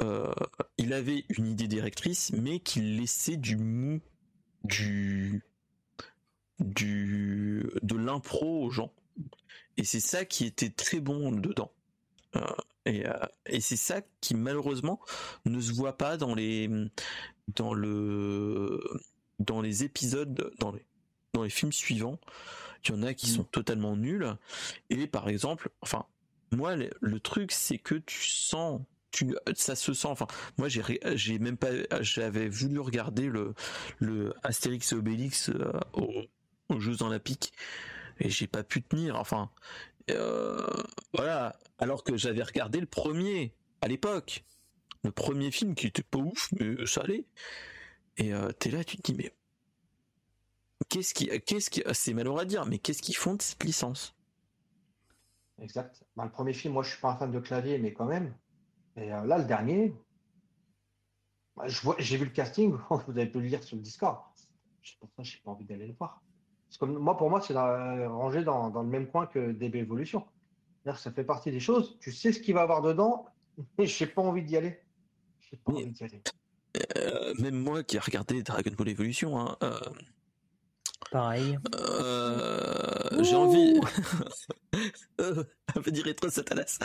euh, 0.02 0.32
il 0.78 0.92
avait 0.92 1.24
une 1.28 1.46
idée 1.46 1.68
directrice, 1.68 2.32
mais 2.32 2.60
qu'il 2.60 2.96
laissait 2.96 3.36
du 3.36 3.56
mou, 3.56 4.00
du, 4.64 5.42
du, 6.58 7.70
de 7.82 7.96
l'impro 7.96 8.64
aux 8.64 8.70
gens. 8.70 8.92
Et 9.76 9.84
c'est 9.84 10.00
ça 10.00 10.24
qui 10.24 10.44
était 10.44 10.70
très 10.70 11.00
bon 11.00 11.30
dedans. 11.32 11.72
Euh, 12.38 12.44
euh, 12.88 13.26
et, 13.46 13.60
c'est 13.60 13.76
ça 13.76 14.00
qui 14.20 14.34
malheureusement 14.34 15.00
ne 15.44 15.60
se 15.60 15.72
voit 15.72 15.96
pas 15.96 16.16
dans 16.16 16.34
les 16.34 16.70
dans 17.54 17.74
le 17.74 18.80
dans 19.38 19.60
les 19.60 19.84
épisodes 19.84 20.52
dans 20.58 20.72
les 20.72 20.84
dans 21.34 21.42
les 21.42 21.50
films 21.50 21.72
suivants. 21.72 22.18
Il 22.84 22.90
y 22.90 22.94
en 22.94 23.02
a 23.02 23.14
qui 23.14 23.30
mm. 23.30 23.34
sont 23.34 23.44
totalement 23.44 23.96
nuls. 23.96 24.26
Et 24.90 25.06
par 25.06 25.28
exemple, 25.28 25.70
enfin 25.82 26.06
moi 26.50 26.76
le, 26.76 27.20
truc 27.20 27.52
c'est 27.52 27.78
que 27.78 27.94
tu 27.94 28.28
sens 28.28 28.80
tu, 29.10 29.34
ça 29.54 29.74
se 29.74 29.94
sent. 29.94 30.08
Enfin, 30.08 30.26
moi, 30.58 30.68
j'ai, 30.68 30.82
j'ai 31.14 31.38
même 31.38 31.56
pas, 31.56 31.70
j'avais 32.02 32.48
voulu 32.48 32.78
regarder 32.78 33.26
le, 33.26 33.54
le 34.00 34.34
Astérix 34.42 34.92
et 34.92 34.96
Obélix 34.96 35.48
euh, 35.48 35.72
aux, 35.94 36.12
aux, 36.68 36.78
Jeux 36.78 37.02
Olympiques 37.02 37.54
et 38.20 38.28
j'ai 38.28 38.46
pas 38.46 38.62
pu 38.62 38.82
tenir. 38.82 39.16
Enfin, 39.16 39.50
voilà. 41.12 41.58
Alors 41.78 42.02
que 42.02 42.16
j'avais 42.16 42.42
regardé 42.42 42.80
le 42.80 42.86
premier 42.86 43.54
à 43.80 43.88
l'époque, 43.88 44.44
le 45.04 45.12
premier 45.12 45.50
film 45.50 45.74
qui 45.74 45.86
était 45.86 46.02
pas 46.02 46.18
ouf, 46.18 46.50
mais 46.58 46.86
ça 46.86 47.02
allait. 47.02 47.26
Et 48.16 48.32
euh, 48.32 48.50
t'es 48.52 48.70
là, 48.70 48.82
tu 48.82 48.96
te 48.96 49.02
dis 49.02 49.14
mais 49.14 49.32
qu'est-ce 50.88 51.14
qui, 51.14 51.28
qu'est-ce 51.40 51.70
qui, 51.70 51.82
c'est 51.92 52.14
malheureux 52.14 52.40
à 52.40 52.44
dire, 52.44 52.66
mais 52.66 52.78
qu'est-ce 52.78 53.02
qu'ils 53.02 53.16
font 53.16 53.34
de 53.34 53.42
cette 53.42 53.62
licence? 53.62 54.14
Exact. 55.60 56.04
Bah, 56.16 56.24
le 56.24 56.30
premier 56.30 56.52
film, 56.52 56.74
moi, 56.74 56.82
je 56.82 56.90
suis 56.90 57.00
pas 57.00 57.10
un 57.12 57.16
fan 57.16 57.30
de 57.30 57.40
clavier, 57.40 57.78
mais 57.78 57.92
quand 57.92 58.06
même. 58.06 58.34
Et 58.96 59.12
euh, 59.12 59.24
là, 59.24 59.38
le 59.38 59.44
dernier, 59.44 59.94
bah, 61.56 61.66
j'ai 61.68 62.16
vu 62.16 62.24
le 62.24 62.30
casting. 62.30 62.76
Vous 62.90 63.12
avez 63.12 63.26
pu 63.26 63.40
le 63.40 63.46
lire 63.46 63.62
sur 63.62 63.76
le 63.76 63.82
Discord. 63.82 64.18
Pour 65.00 65.10
ça, 65.16 65.22
j'ai 65.22 65.38
pas 65.38 65.50
envie 65.50 65.64
d'aller 65.64 65.86
le 65.86 65.94
voir 65.94 66.22
moi, 66.82 67.16
pour 67.16 67.30
moi, 67.30 67.40
c'est 67.40 67.54
rangé 67.54 68.44
dans, 68.44 68.70
dans, 68.70 68.82
le 68.82 68.88
même 68.88 69.06
coin 69.06 69.26
que 69.26 69.52
DB 69.52 69.80
Evolution. 69.80 70.24
Ça 70.84 71.10
fait 71.10 71.24
partie 71.24 71.50
des 71.50 71.60
choses. 71.60 71.98
Tu 72.00 72.12
sais 72.12 72.32
ce 72.32 72.40
qu'il 72.40 72.54
va 72.54 72.62
avoir 72.62 72.82
dedans, 72.82 73.26
mais 73.78 73.86
je 73.86 74.04
n'ai 74.04 74.10
pas 74.10 74.22
envie 74.22 74.42
d'y 74.42 74.56
aller. 74.56 74.80
Pas 75.64 75.72
envie 75.72 75.90
d'y 75.90 76.04
aller. 76.04 76.22
Euh, 76.96 77.34
même 77.38 77.56
moi 77.56 77.82
qui 77.82 77.96
ai 77.96 77.98
regardé 77.98 78.42
Dragon 78.42 78.70
Ball 78.76 78.88
Evolution, 78.88 79.38
hein, 79.38 79.56
euh, 79.62 79.80
pareil. 81.10 81.58
Euh, 81.74 83.22
j'ai 83.22 83.34
envie. 83.34 83.80
On 85.18 85.80
va 85.80 85.90
dire 85.90 86.04
rétro 86.04 86.28
Satanas. 86.28 86.78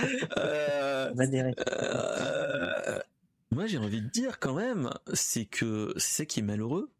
moi, 3.52 3.68
j'ai 3.68 3.78
envie 3.78 4.02
de 4.02 4.10
dire 4.10 4.40
quand 4.40 4.56
même, 4.56 4.90
c'est 5.14 5.46
que 5.46 5.94
c'est 5.98 6.24
ça 6.24 6.26
qui 6.26 6.40
est 6.40 6.44
malheureux, 6.44 6.92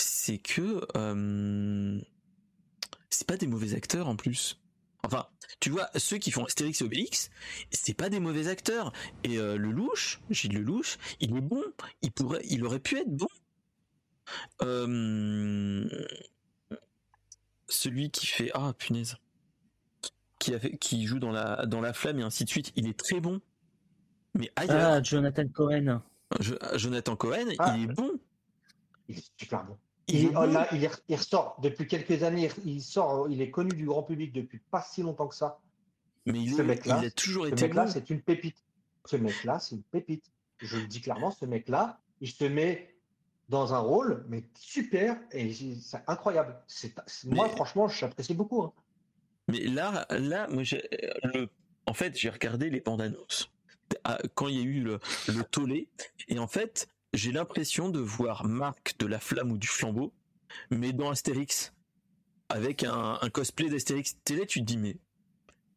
c'est 0.00 0.38
que 0.38 0.86
euh, 0.96 2.00
c'est 3.10 3.26
pas 3.26 3.36
des 3.36 3.46
mauvais 3.46 3.74
acteurs 3.74 4.08
en 4.08 4.16
plus. 4.16 4.60
Enfin, 5.04 5.26
tu 5.60 5.70
vois, 5.70 5.88
ceux 5.96 6.18
qui 6.18 6.30
font 6.30 6.44
Astérix 6.44 6.80
et 6.80 6.84
Obélix, 6.84 7.30
c'est 7.70 7.94
pas 7.94 8.08
des 8.08 8.20
mauvais 8.20 8.48
acteurs. 8.48 8.92
Et 9.24 9.38
euh, 9.38 9.56
le 9.56 9.70
louche, 9.70 10.20
Gilles 10.30 10.54
le 10.54 10.60
louche, 10.60 10.98
il 11.20 11.36
est 11.36 11.40
bon. 11.40 11.62
Il 12.02 12.12
pourrait, 12.12 12.42
il 12.48 12.64
aurait 12.64 12.80
pu 12.80 12.98
être 12.98 13.14
bon. 13.14 13.28
Euh, 14.62 15.88
celui 17.68 18.10
qui 18.10 18.26
fait 18.26 18.50
ah 18.54 18.74
punaise, 18.76 19.16
qui 20.38 20.54
a 20.54 20.58
fait, 20.58 20.76
qui 20.76 21.06
joue 21.06 21.18
dans 21.18 21.30
la 21.30 21.64
dans 21.64 21.80
la 21.80 21.92
flamme 21.92 22.18
et 22.18 22.22
ainsi 22.22 22.44
de 22.44 22.50
suite, 22.50 22.72
il 22.76 22.88
est 22.88 22.98
très 22.98 23.20
bon. 23.20 23.40
Mais 24.34 24.50
ailleurs, 24.56 24.92
ah, 24.92 25.02
Jonathan 25.02 25.48
Cohen. 25.48 26.02
Jonathan 26.74 27.16
Cohen, 27.16 27.48
ah. 27.58 27.74
il 27.76 27.84
est 27.84 27.94
bon. 27.94 28.10
Il 29.08 29.18
est 29.18 29.30
super 29.38 29.64
bon. 29.64 29.78
Il, 30.08 30.32
il, 31.08 31.14
ressort 31.16 31.58
depuis 31.62 31.86
quelques 31.86 32.22
années, 32.22 32.50
il 32.64 32.82
sort, 32.82 33.28
il 33.28 33.42
est 33.42 33.50
connu 33.50 33.74
du 33.76 33.84
grand 33.84 34.02
public 34.02 34.32
depuis 34.32 34.58
pas 34.70 34.82
si 34.82 35.02
longtemps 35.02 35.28
que 35.28 35.34
ça. 35.34 35.60
Mais 36.24 36.40
il, 36.40 36.54
ce 36.54 36.62
mec 36.62 36.86
-là, 36.86 36.98
il 37.00 37.06
a 37.06 37.10
toujours 37.10 37.44
ce 37.44 37.50
été. 37.50 37.66
mec-là, 37.66 37.86
c'est 37.86 38.08
une 38.10 38.22
pépite. 38.22 38.56
Ce 39.04 39.16
mec-là, 39.16 39.58
c'est 39.58 39.76
une 39.76 39.82
pépite. 39.82 40.24
Je 40.58 40.78
le 40.78 40.86
dis 40.86 41.00
clairement, 41.00 41.30
ce 41.30 41.44
mec-là, 41.44 42.00
il 42.20 42.30
se 42.30 42.44
met 42.44 42.94
dans 43.48 43.74
un 43.74 43.78
rôle, 43.78 44.24
mais 44.28 44.44
super, 44.58 45.16
et 45.32 45.52
c'est 45.80 46.02
incroyable. 46.06 46.56
C'est, 46.66 46.94
moi, 47.24 47.48
franchement, 47.48 47.88
j'apprécie 47.88 48.34
beaucoup. 48.34 48.62
Hein. 48.62 48.72
Mais 49.48 49.60
là, 49.60 50.06
là, 50.10 50.46
moi, 50.48 50.62
le, 51.22 51.48
en 51.86 51.94
fait, 51.94 52.16
j'ai 52.18 52.28
regardé 52.28 52.68
les 52.68 52.80
bandes 52.80 53.00
annonces 53.00 53.50
quand 54.34 54.48
il 54.48 54.56
y 54.56 54.60
a 54.60 54.64
eu 54.64 54.82
le, 54.82 55.00
le 55.28 55.44
tollé, 55.44 55.88
et 56.28 56.38
en 56.38 56.46
fait, 56.46 56.88
j'ai 57.12 57.32
l'impression 57.32 57.88
de 57.88 58.00
voir 58.00 58.44
Marc 58.44 58.96
de 58.98 59.06
la 59.06 59.18
flamme 59.18 59.52
ou 59.52 59.58
du 59.58 59.66
flambeau, 59.66 60.12
mais 60.70 60.92
dans 60.92 61.10
Astérix, 61.10 61.74
avec 62.48 62.84
un, 62.84 63.18
cosplay 63.32 63.68
d'Astérix. 63.68 64.16
T'es 64.24 64.36
là, 64.36 64.46
tu 64.46 64.60
te 64.60 64.64
dis, 64.64 64.78
mais, 64.78 64.96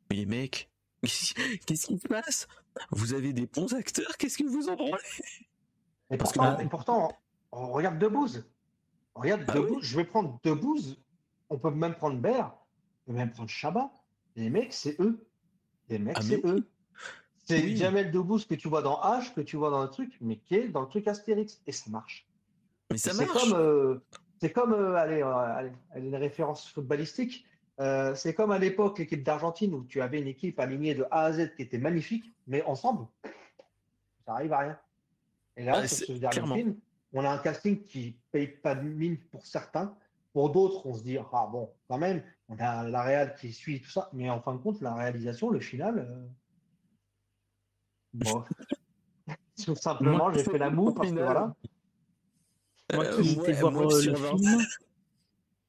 mais 0.09 0.17
les 0.17 0.25
mecs, 0.25 0.69
qu'est-ce 1.03 1.87
qui 1.87 1.99
se 1.99 2.07
passe? 2.07 2.47
Vous 2.91 3.13
avez 3.13 3.33
des 3.33 3.47
bons 3.47 3.73
acteurs, 3.73 4.17
qu'est-ce 4.17 4.37
que 4.37 4.43
vous 4.43 4.69
en 4.69 4.75
branlez 4.75 4.93
Et 6.09 6.17
pourtant, 6.17 6.57
pourtant, 6.69 7.11
on 7.51 7.71
regarde 7.71 7.99
Debouze. 7.99 8.45
Regarde, 9.15 9.43
Ah 9.47 9.53
Debouze, 9.53 9.77
oui. 9.77 9.83
je 9.83 9.97
vais 9.97 10.05
prendre 10.05 10.39
Debouze, 10.43 11.01
on 11.49 11.57
peut 11.59 11.71
même 11.71 11.95
prendre 11.95 12.17
Baird, 12.19 12.53
on 13.07 13.11
peut 13.11 13.17
même 13.17 13.31
prendre 13.31 13.49
Chabat. 13.49 13.91
Les 14.37 14.49
mecs, 14.49 14.73
c'est 14.73 14.99
eux. 15.01 15.27
Les 15.89 15.99
mecs, 15.99 16.15
Ah, 16.17 16.21
c'est 16.21 16.41
mais 16.43 16.49
eux. 16.49 16.70
C'est 17.57 17.63
Oui. 17.63 17.75
Jamel 17.77 18.11
Debbouze 18.11 18.45
que 18.45 18.55
tu 18.55 18.67
vois 18.67 18.81
dans 18.81 18.99
H, 19.01 19.33
que 19.33 19.41
tu 19.41 19.57
vois 19.57 19.69
dans 19.69 19.81
le 19.83 19.89
truc, 19.89 20.17
mais 20.21 20.37
qui 20.37 20.55
est 20.55 20.67
dans 20.69 20.81
le 20.81 20.87
truc 20.87 21.07
Astérix. 21.07 21.61
Et 21.67 21.71
ça 21.71 21.89
marche. 21.89 22.27
Mais 22.91 22.97
ça 22.97 23.11
C'est 23.13 23.25
marche. 23.25 23.49
comme, 23.49 23.53
euh, 23.59 23.97
c'est 24.39 24.51
comme, 24.51 24.73
euh, 24.73 24.95
allez, 24.95 25.21
euh, 25.21 25.33
allez, 25.35 25.71
allez, 25.91 26.07
une 26.07 26.15
référence 26.15 26.67
footballistique. 26.69 27.45
Euh, 27.79 28.13
c'est 28.15 28.33
comme 28.33 28.51
à 28.51 28.59
l'époque 28.59 28.99
l'équipe 28.99 29.23
d'Argentine 29.23 29.73
où 29.73 29.83
tu 29.85 30.01
avais 30.01 30.19
une 30.19 30.27
équipe 30.27 30.59
alignée 30.59 30.93
de 30.93 31.05
A 31.09 31.23
à 31.25 31.31
Z 31.33 31.55
qui 31.55 31.63
était 31.63 31.77
magnifique, 31.79 32.25
mais 32.47 32.61
ensemble, 32.63 33.07
ça 34.25 34.33
arrive 34.33 34.53
à 34.53 34.59
rien. 34.59 34.79
Et 35.57 35.63
là, 35.65 35.73
Ah, 35.77 35.87
sur 35.87 36.07
ce 36.07 36.11
dernier 36.13 36.29
clairement. 36.35 36.55
film, 36.55 36.75
on 37.13 37.23
a 37.25 37.29
un 37.29 37.37
casting 37.39 37.83
qui 37.85 38.17
paye 38.31 38.47
pas 38.47 38.75
de 38.75 38.81
mine 38.83 39.17
pour 39.31 39.45
certains. 39.45 39.95
Pour 40.33 40.49
d'autres, 40.51 40.85
on 40.85 40.93
se 40.93 41.03
dit, 41.03 41.17
ah 41.17 41.49
bon, 41.51 41.69
quand 41.89 41.97
même, 41.97 42.21
on 42.49 42.57
a 42.59 42.87
la 42.87 43.01
réal 43.03 43.35
qui 43.35 43.51
suit 43.51 43.81
tout 43.81 43.89
ça. 43.89 44.09
Mais 44.13 44.29
en 44.29 44.41
fin 44.41 44.53
de 44.53 44.59
compte, 44.59 44.79
la 44.81 44.93
réalisation, 44.93 45.49
le 45.49 45.59
final, 45.59 45.99
euh, 45.99 46.27
bon. 48.13 48.43
Tout 49.63 49.75
simplement, 49.75 50.31
j'ai 50.33 50.43
fait 50.43 50.57
la 50.57 50.69
moue 50.69 50.93
parce 50.93 51.09
que 51.09 51.15
voilà. 51.15 51.53
Moi 52.93 53.05
Euh, 53.05 53.21
qui 53.21 53.35
moi- 53.38 53.49
étais 53.49 53.59
voir 53.61 53.71
moi, 53.71 53.85
euh, 53.85 54.01
sur 54.01 54.11
le 54.13 54.17
20. 54.19 54.38
film, 54.38 54.61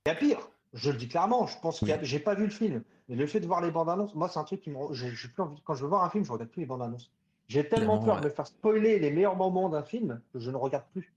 Il 0.04 0.08
y 0.08 0.10
a 0.10 0.14
pire, 0.16 0.50
je 0.74 0.90
le 0.90 0.96
dis 0.96 1.08
clairement. 1.08 1.46
Je 1.46 1.58
pense 1.60 1.78
qu'il 1.78 1.88
y 1.88 1.92
a- 1.92 2.02
j'ai 2.02 2.18
pas 2.18 2.34
vu 2.34 2.44
le 2.44 2.50
film, 2.50 2.82
mais 3.08 3.14
le 3.14 3.26
fait 3.26 3.38
de 3.40 3.46
voir 3.46 3.60
les 3.60 3.70
bandes 3.70 3.88
annonces, 3.90 4.14
moi, 4.14 4.28
c'est 4.28 4.38
un 4.40 4.44
truc 4.44 4.60
qui 4.60 4.70
me. 4.70 4.92
J'ai 4.92 5.10
plus 5.28 5.42
envie. 5.42 5.60
Quand 5.64 5.74
je 5.74 5.82
veux 5.82 5.88
voir 5.88 6.02
un 6.04 6.10
film, 6.10 6.24
je 6.24 6.32
regarde 6.32 6.50
plus 6.50 6.60
les 6.62 6.66
bandes 6.66 6.82
annonces. 6.82 7.12
J'ai 7.48 7.68
tellement 7.68 8.02
peur 8.02 8.16
ouais. 8.16 8.20
de 8.22 8.26
me 8.26 8.30
faire 8.32 8.46
spoiler 8.46 8.98
les 8.98 9.10
meilleurs 9.10 9.36
moments 9.36 9.68
d'un 9.68 9.82
film 9.82 10.20
que 10.32 10.38
je 10.40 10.50
ne 10.50 10.56
regarde 10.56 10.84
plus. 10.92 11.12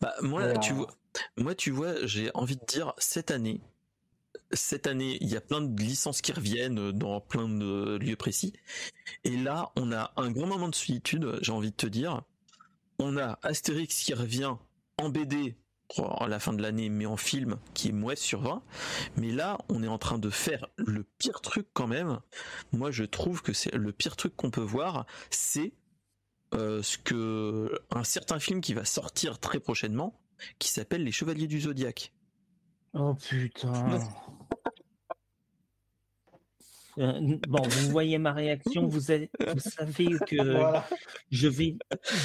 Bah, 0.00 0.12
moi, 0.22 0.56
tu 0.58 0.72
euh, 0.72 0.76
vois, 0.76 0.88
moi, 1.36 1.54
tu 1.54 1.70
vois, 1.70 1.94
j'ai 2.06 2.30
envie 2.34 2.56
de 2.56 2.64
dire 2.66 2.92
cette 2.98 3.30
année, 3.30 3.60
cette 4.52 4.86
année, 4.86 5.18
il 5.20 5.28
y 5.28 5.36
a 5.36 5.40
plein 5.40 5.60
de 5.60 5.82
licences 5.82 6.22
qui 6.22 6.32
reviennent 6.32 6.92
dans 6.92 7.20
plein 7.20 7.48
de 7.48 7.98
lieux 8.00 8.16
précis. 8.16 8.52
Et 9.24 9.36
là, 9.36 9.72
on 9.76 9.92
a 9.92 10.12
un 10.16 10.30
grand 10.30 10.46
moment 10.46 10.68
de 10.68 10.74
solitude, 10.74 11.38
j'ai 11.42 11.52
envie 11.52 11.70
de 11.70 11.76
te 11.76 11.86
dire. 11.86 12.22
On 12.98 13.16
a 13.16 13.38
Astérix 13.42 14.02
qui 14.02 14.14
revient 14.14 14.54
en 14.96 15.08
BD 15.08 15.56
pour 15.88 16.22
à 16.22 16.28
la 16.28 16.38
fin 16.38 16.52
de 16.52 16.62
l'année, 16.62 16.88
mais 16.88 17.06
en 17.06 17.16
film 17.16 17.56
qui 17.74 17.88
est 17.88 17.92
mouais 17.92 18.16
sur 18.16 18.42
20. 18.42 18.62
Mais 19.16 19.32
là, 19.32 19.58
on 19.68 19.82
est 19.82 19.88
en 19.88 19.98
train 19.98 20.18
de 20.18 20.30
faire 20.30 20.66
le 20.76 21.04
pire 21.18 21.40
truc 21.40 21.66
quand 21.72 21.86
même. 21.86 22.20
Moi, 22.72 22.90
je 22.90 23.04
trouve 23.04 23.42
que 23.42 23.52
c'est 23.52 23.74
le 23.74 23.92
pire 23.92 24.16
truc 24.16 24.36
qu'on 24.36 24.50
peut 24.50 24.60
voir, 24.60 25.06
c'est 25.30 25.72
euh, 26.54 26.82
ce 26.82 26.98
que 26.98 27.70
un 27.90 28.04
certain 28.04 28.38
film 28.38 28.60
qui 28.60 28.74
va 28.74 28.84
sortir 28.84 29.38
très 29.38 29.60
prochainement, 29.60 30.18
qui 30.58 30.68
s'appelle 30.68 31.04
Les 31.04 31.12
Chevaliers 31.12 31.46
du 31.46 31.60
Zodiaque. 31.60 32.12
Oh 32.94 33.14
putain. 33.14 34.00
Euh, 36.98 37.38
bon, 37.48 37.62
vous 37.62 37.90
voyez 37.90 38.18
ma 38.18 38.32
réaction, 38.32 38.88
vous, 38.88 39.12
avez- 39.12 39.30
vous 39.46 39.60
savez 39.60 40.06
que 40.26 40.42
Voilà. 40.42 40.84
je 41.30 41.46
vais, 41.46 41.76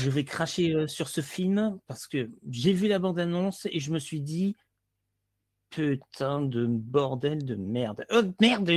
je 0.02 0.10
vais 0.10 0.24
cracher 0.24 0.74
euh, 0.74 0.88
sur 0.88 1.10
ce 1.10 1.22
film 1.22 1.78
parce 1.86 2.08
que 2.08 2.32
j'ai 2.50 2.74
vu 2.74 2.88
la 2.88 2.98
bande-annonce 2.98 3.68
et 3.72 3.80
je 3.80 3.92
me 3.92 4.00
suis 4.00 4.22
dit 4.22 4.56
putain 5.70 6.42
de 6.42 6.66
bordel 6.66 7.46
de 7.46 7.54
merde. 7.56 8.06
Oh 8.12 8.22
merde 8.42 8.70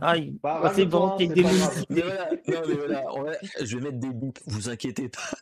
aïe, 0.00 0.38
Bah, 0.42 0.72
C'est 0.74 0.86
bon, 0.86 1.16
t'es 1.16 1.26
voilà, 1.26 1.70
je 3.62 3.78
vais 3.78 3.84
mettre 3.90 3.98
des 3.98 4.12
bips, 4.12 4.40
vous 4.46 4.68
inquiétez 4.68 5.08
pas. 5.08 5.36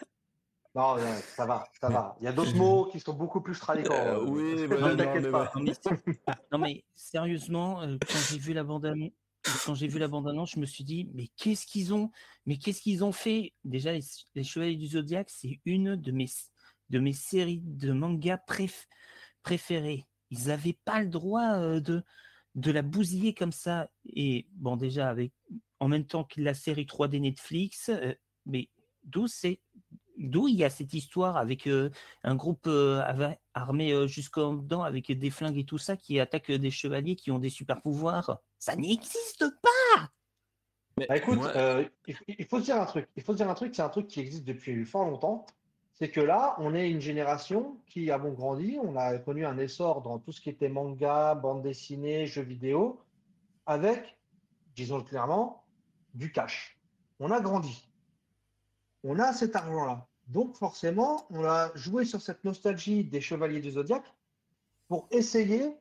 Non, 0.74 0.96
non, 0.96 1.05
ça 1.36 1.46
va, 1.46 1.64
ça 1.80 1.88
va. 1.88 2.16
Il 2.20 2.24
y 2.24 2.26
a 2.26 2.32
d'autres 2.32 2.55
mots 2.56 2.86
qui 2.86 2.98
sont 3.01 3.12
beaucoup 3.14 3.40
plus 3.40 3.59
tradicants. 3.59 3.94
Euh, 3.94 4.16
euh, 4.16 4.24
oui, 4.24 4.68
non, 4.68 4.96
mais 4.96 5.30
pas. 5.30 5.52
Non 5.55 5.62
mais, 5.62 5.72
non, 6.52 6.59
mais 6.59 6.84
sérieusement, 6.94 7.82
euh, 7.82 7.96
quand 8.01 8.18
j'ai 8.28 8.38
vu 8.38 8.52
la 8.52 8.64
bande-annonce, 8.64 9.12
quand 9.64 9.74
j'ai 9.74 9.88
vu 9.88 9.98
la 9.98 10.06
je 10.06 10.59
me 10.59 10.66
suis 10.66 10.84
dit 10.84 11.10
mais 11.14 11.28
qu'est-ce 11.36 11.66
qu'ils 11.66 11.92
ont, 11.92 12.10
mais 12.46 12.56
qu'est-ce 12.56 12.80
qu'ils 12.80 13.05
ont 13.05 13.12
fait? 13.12 13.52
Déjà, 13.64 13.92
les, 13.92 14.01
les 14.34 14.42
Chevaliers 14.42 14.76
du 14.76 14.86
Zodiaque, 14.86 15.30
c'est 15.30 15.60
une 15.64 15.96
de 15.96 16.12
mes 16.12 16.26
de 16.90 16.98
mes 16.98 17.12
séries 17.12 17.60
de 17.62 17.92
mangas 17.92 18.40
préf- 18.48 18.86
préférées. 19.42 20.06
Ils 20.30 20.46
n'avaient 20.48 20.78
pas 20.84 21.01
le 21.01 21.09
droit 21.09 21.55
euh, 21.55 21.80
de 21.80 22.02
de 22.55 22.70
la 22.70 22.82
bousiller 22.82 23.34
comme 23.34 23.52
ça. 23.52 23.90
Et 24.06 24.46
bon, 24.52 24.76
déjà 24.76 25.09
avec 25.09 25.32
en 25.78 25.88
même 25.88 26.06
temps 26.06 26.24
que 26.24 26.40
la 26.40 26.55
série 26.55 26.86
3D 26.86 27.20
Netflix, 27.20 27.90
euh, 27.90 28.14
mais 28.46 28.70
d'où 29.02 29.26
c'est? 29.26 29.60
D'où 30.19 30.49
il 30.49 30.57
y 30.57 30.65
a 30.65 30.70
cette 30.70 30.95
histoire 30.95 31.36
avec 31.36 31.66
euh, 31.66 31.91
un 32.23 32.35
groupe 32.35 32.66
euh, 32.66 33.03
armé 33.55 33.93
euh, 33.93 34.07
jusqu'en 34.07 34.55
dedans 34.55 34.82
avec 34.82 35.11
des 35.11 35.31
flingues 35.31 35.59
et 35.59 35.65
tout 35.65 35.78
ça 35.78 35.97
qui 35.97 36.20
attaque 36.20 36.51
euh, 36.51 36.59
des 36.59 36.70
chevaliers 36.70 37.16
qui 37.16 37.31
ont 37.31 37.39
des 37.39 37.51
super 37.51 37.82
pouvoirs? 37.82 38.39
Ça 38.59 38.77
n'existe 38.77 39.45
pas. 39.62 40.11
Mais 40.97 41.07
Bah, 41.09 41.16
écoute, 41.16 41.36
moi, 41.36 41.53
euh, 41.57 41.85
il, 42.07 42.16
il 42.28 42.45
faut 42.47 42.61
se 42.61 42.65
dire 42.65 42.81
un 42.81 42.86
truc. 42.86 43.09
Il 43.16 43.23
faut 43.23 43.32
se 43.32 43.39
dire 43.39 43.51
un 43.51 43.55
truc, 43.55 43.74
c'est 43.74 43.82
un 43.82 43.89
truc 43.89 44.07
qui 44.07 44.20
existe 44.20 44.45
depuis 44.45 44.85
fort 44.85 45.05
longtemps. 45.05 45.47
C'est 45.93 46.11
que 46.11 46.20
là, 46.20 46.57
on 46.59 46.74
est 46.74 46.91
une 46.91 47.01
génération 47.01 47.81
qui 47.86 48.11
avons 48.11 48.32
grandi. 48.32 48.78
On 48.82 48.97
a 48.97 49.16
connu 49.19 49.47
un 49.47 49.59
essor 49.59 50.03
dans 50.03 50.19
tout 50.19 50.32
ce 50.32 50.41
qui 50.41 50.51
était 50.51 50.69
manga, 50.69 51.35
bande 51.35 51.62
dessinée, 51.62 52.27
jeux 52.27 52.43
vidéo, 52.43 53.01
avec, 53.66 54.16
disons-le 54.74 55.05
clairement, 55.05 55.65
du 56.15 56.32
cash. 56.32 56.78
On 57.20 57.31
a 57.31 57.41
grandi. 57.41 57.89
On 59.05 59.18
a 59.18 59.32
cet 59.32 59.55
argent-là. 59.55 60.06
Donc 60.28 60.56
forcément, 60.56 61.26
on 61.31 61.44
a 61.44 61.70
joué 61.74 62.05
sur 62.06 62.20
cette 62.20 62.43
nostalgie 62.44 63.05
des 63.05 63.20
Chevaliers 63.20 63.60
du 63.60 63.70
Zodiaque 63.72 64.10
pour 64.89 65.06
essayer 65.10 65.76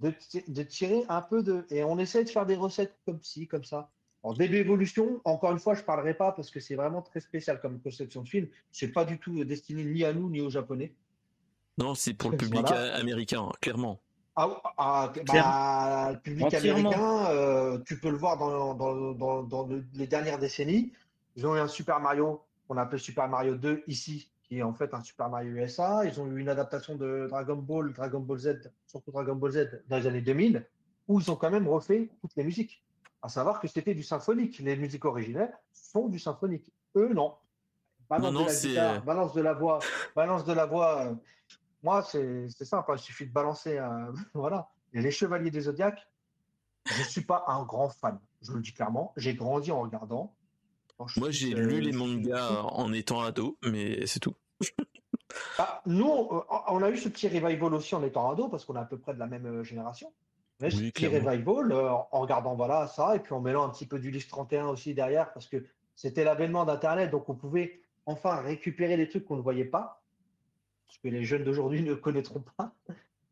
de, 0.00 0.10
ti- 0.10 0.44
de 0.48 0.62
tirer 0.62 1.02
un 1.10 1.20
peu 1.20 1.42
de... 1.42 1.66
Et 1.70 1.84
on 1.84 1.98
essaie 1.98 2.24
de 2.24 2.30
faire 2.30 2.46
des 2.46 2.56
recettes 2.56 2.96
comme 3.04 3.20
ci, 3.22 3.46
comme 3.46 3.64
ça. 3.64 3.90
En 4.22 4.32
début 4.34 4.56
évolution, 4.56 5.20
encore 5.24 5.52
une 5.52 5.58
fois, 5.58 5.74
je 5.74 5.80
ne 5.80 5.86
parlerai 5.86 6.14
pas 6.14 6.32
parce 6.32 6.50
que 6.50 6.60
c'est 6.60 6.74
vraiment 6.74 7.02
très 7.02 7.20
spécial 7.20 7.60
comme 7.60 7.80
conception 7.80 8.22
de 8.22 8.28
film. 8.28 8.48
C'est 8.72 8.88
pas 8.88 9.04
du 9.04 9.18
tout 9.18 9.44
destiné 9.44 9.84
ni 9.84 10.04
à 10.04 10.12
nous 10.14 10.28
ni 10.30 10.40
aux 10.40 10.50
Japonais. 10.50 10.94
non, 11.78 11.94
c'est 11.94 12.12
pour 12.14 12.30
le 12.30 12.36
public 12.38 12.60
Voilà. 12.66 12.76
euh, 12.96 13.00
américain, 13.00 13.48
clairement. 13.60 14.00
Ah, 14.36 14.48
ah, 14.78 15.12
bah, 15.26 16.12
le 16.12 16.20
public 16.20 16.52
américain, 16.54 17.26
euh, 17.30 17.78
tu 17.86 17.98
peux 17.98 18.10
le 18.10 18.16
voir 18.16 18.38
dans, 18.38 18.74
dans- 18.74 19.12
dans- 19.12 19.42
dans 19.42 19.66
le- 19.66 19.84
les 19.94 20.06
dernières 20.06 20.38
décennies. 20.38 20.92
Ils 21.36 21.46
ont 21.46 21.56
eu 21.56 21.58
un 21.58 21.68
Super 21.68 22.00
Mario 22.00 22.42
qu'on 22.68 22.76
appelle 22.76 23.00
Super 23.00 23.28
Mario 23.28 23.56
2 23.56 23.84
ici, 23.86 24.30
qui 24.42 24.58
est 24.58 24.62
en 24.62 24.72
fait 24.72 24.92
un 24.94 25.02
Super 25.02 25.28
Mario 25.28 25.52
USA. 25.52 26.04
Ils 26.04 26.20
ont 26.20 26.26
eu 26.26 26.40
une 26.40 26.48
adaptation 26.48 26.96
de 26.96 27.26
Dragon 27.28 27.56
Ball, 27.56 27.92
Dragon 27.92 28.20
Ball 28.20 28.38
Z, 28.38 28.72
surtout 28.86 29.10
Dragon 29.12 29.34
Ball 29.34 29.52
Z 29.52 29.82
dans 29.88 29.96
les 29.96 30.06
années 30.06 30.20
2000, 30.20 30.66
où 31.08 31.20
ils 31.20 31.30
ont 31.30 31.36
quand 31.36 31.50
même 31.50 31.68
refait 31.68 32.10
toutes 32.20 32.34
les 32.36 32.44
musiques. 32.44 32.84
À 33.22 33.28
savoir 33.28 33.60
que 33.60 33.68
c'était 33.68 33.94
du 33.94 34.02
symphonique. 34.02 34.58
Les 34.60 34.76
musiques 34.76 35.04
originelles 35.04 35.52
sont 35.72 36.08
du 36.08 36.18
symphonique. 36.18 36.72
Eux, 36.96 37.12
non. 37.12 37.34
Balance 38.08 38.32
Non, 38.32 38.40
non, 38.40 38.46
de 38.46 38.50
la 38.50 38.60
guitare, 38.60 39.04
balance 39.04 39.34
de 39.34 39.40
la 39.40 39.52
voix, 39.52 39.78
balance 40.16 40.44
de 40.44 40.52
la 40.52 40.66
voix. 40.66 41.06
euh, 41.06 41.14
moi, 41.82 42.02
c'est 42.02 42.48
simple, 42.64 42.90
hein, 42.90 42.94
il 42.96 43.00
suffit 43.00 43.26
de 43.26 43.32
balancer 43.32 43.78
un. 43.78 44.12
voilà. 44.34 44.68
Et 44.92 45.00
les 45.00 45.12
Chevaliers 45.12 45.50
des 45.52 45.60
Zodiacs, 45.60 46.08
je 46.86 46.98
ne 46.98 47.04
suis 47.04 47.20
pas 47.24 47.44
un 47.46 47.62
grand 47.62 47.88
fan, 47.88 48.18
je 48.42 48.52
le 48.52 48.60
dis 48.60 48.72
clairement. 48.72 49.12
J'ai 49.16 49.34
grandi 49.34 49.70
en 49.70 49.80
regardant. 49.80 50.34
Moi, 51.16 51.30
j'ai 51.30 51.54
euh, 51.54 51.58
lu 51.60 51.80
les 51.80 51.92
je 51.92 51.98
suis- 51.98 52.06
mangas 52.06 52.62
en 52.62 52.92
étant 52.92 53.20
ado, 53.22 53.58
mais 53.62 54.06
c'est 54.06 54.20
tout. 54.20 54.34
Ah, 55.58 55.82
nous, 55.86 56.06
on, 56.08 56.42
on 56.68 56.82
a 56.82 56.90
eu 56.90 56.96
ce 56.96 57.08
petit 57.08 57.28
revival 57.28 57.74
aussi 57.74 57.94
en 57.94 58.02
étant 58.02 58.30
ado, 58.30 58.48
parce 58.48 58.64
qu'on 58.64 58.76
est 58.76 58.80
à 58.80 58.84
peu 58.84 58.98
près 58.98 59.14
de 59.14 59.18
la 59.18 59.26
même 59.26 59.46
euh, 59.46 59.62
génération. 59.64 60.12
Mais 60.60 60.70
ce 60.70 60.76
Oui, 60.76 60.90
petit 60.92 61.06
clairement. 61.08 61.30
revival, 61.30 61.72
euh, 61.72 61.90
en 61.90 62.20
regardant 62.20 62.54
voilà, 62.54 62.86
ça, 62.88 63.16
et 63.16 63.20
puis 63.20 63.32
en 63.32 63.40
mêlant 63.40 63.64
un 63.64 63.70
petit 63.70 63.86
peu 63.86 63.98
d'Ulysse 63.98 64.28
31 64.28 64.66
aussi 64.66 64.92
derrière, 64.94 65.32
parce 65.32 65.46
que 65.46 65.64
c'était 65.96 66.24
l'avènement 66.24 66.64
d'Internet, 66.64 67.10
donc 67.10 67.28
on 67.28 67.34
pouvait 67.34 67.80
enfin 68.06 68.36
récupérer 68.42 68.96
des 68.96 69.08
trucs 69.08 69.24
qu'on 69.24 69.36
ne 69.36 69.42
voyait 69.42 69.64
pas, 69.64 70.02
ce 70.88 70.98
que 70.98 71.08
les 71.08 71.24
jeunes 71.24 71.44
d'aujourd'hui 71.44 71.82
ne 71.84 71.94
connaîtront 71.94 72.42
pas. 72.56 72.72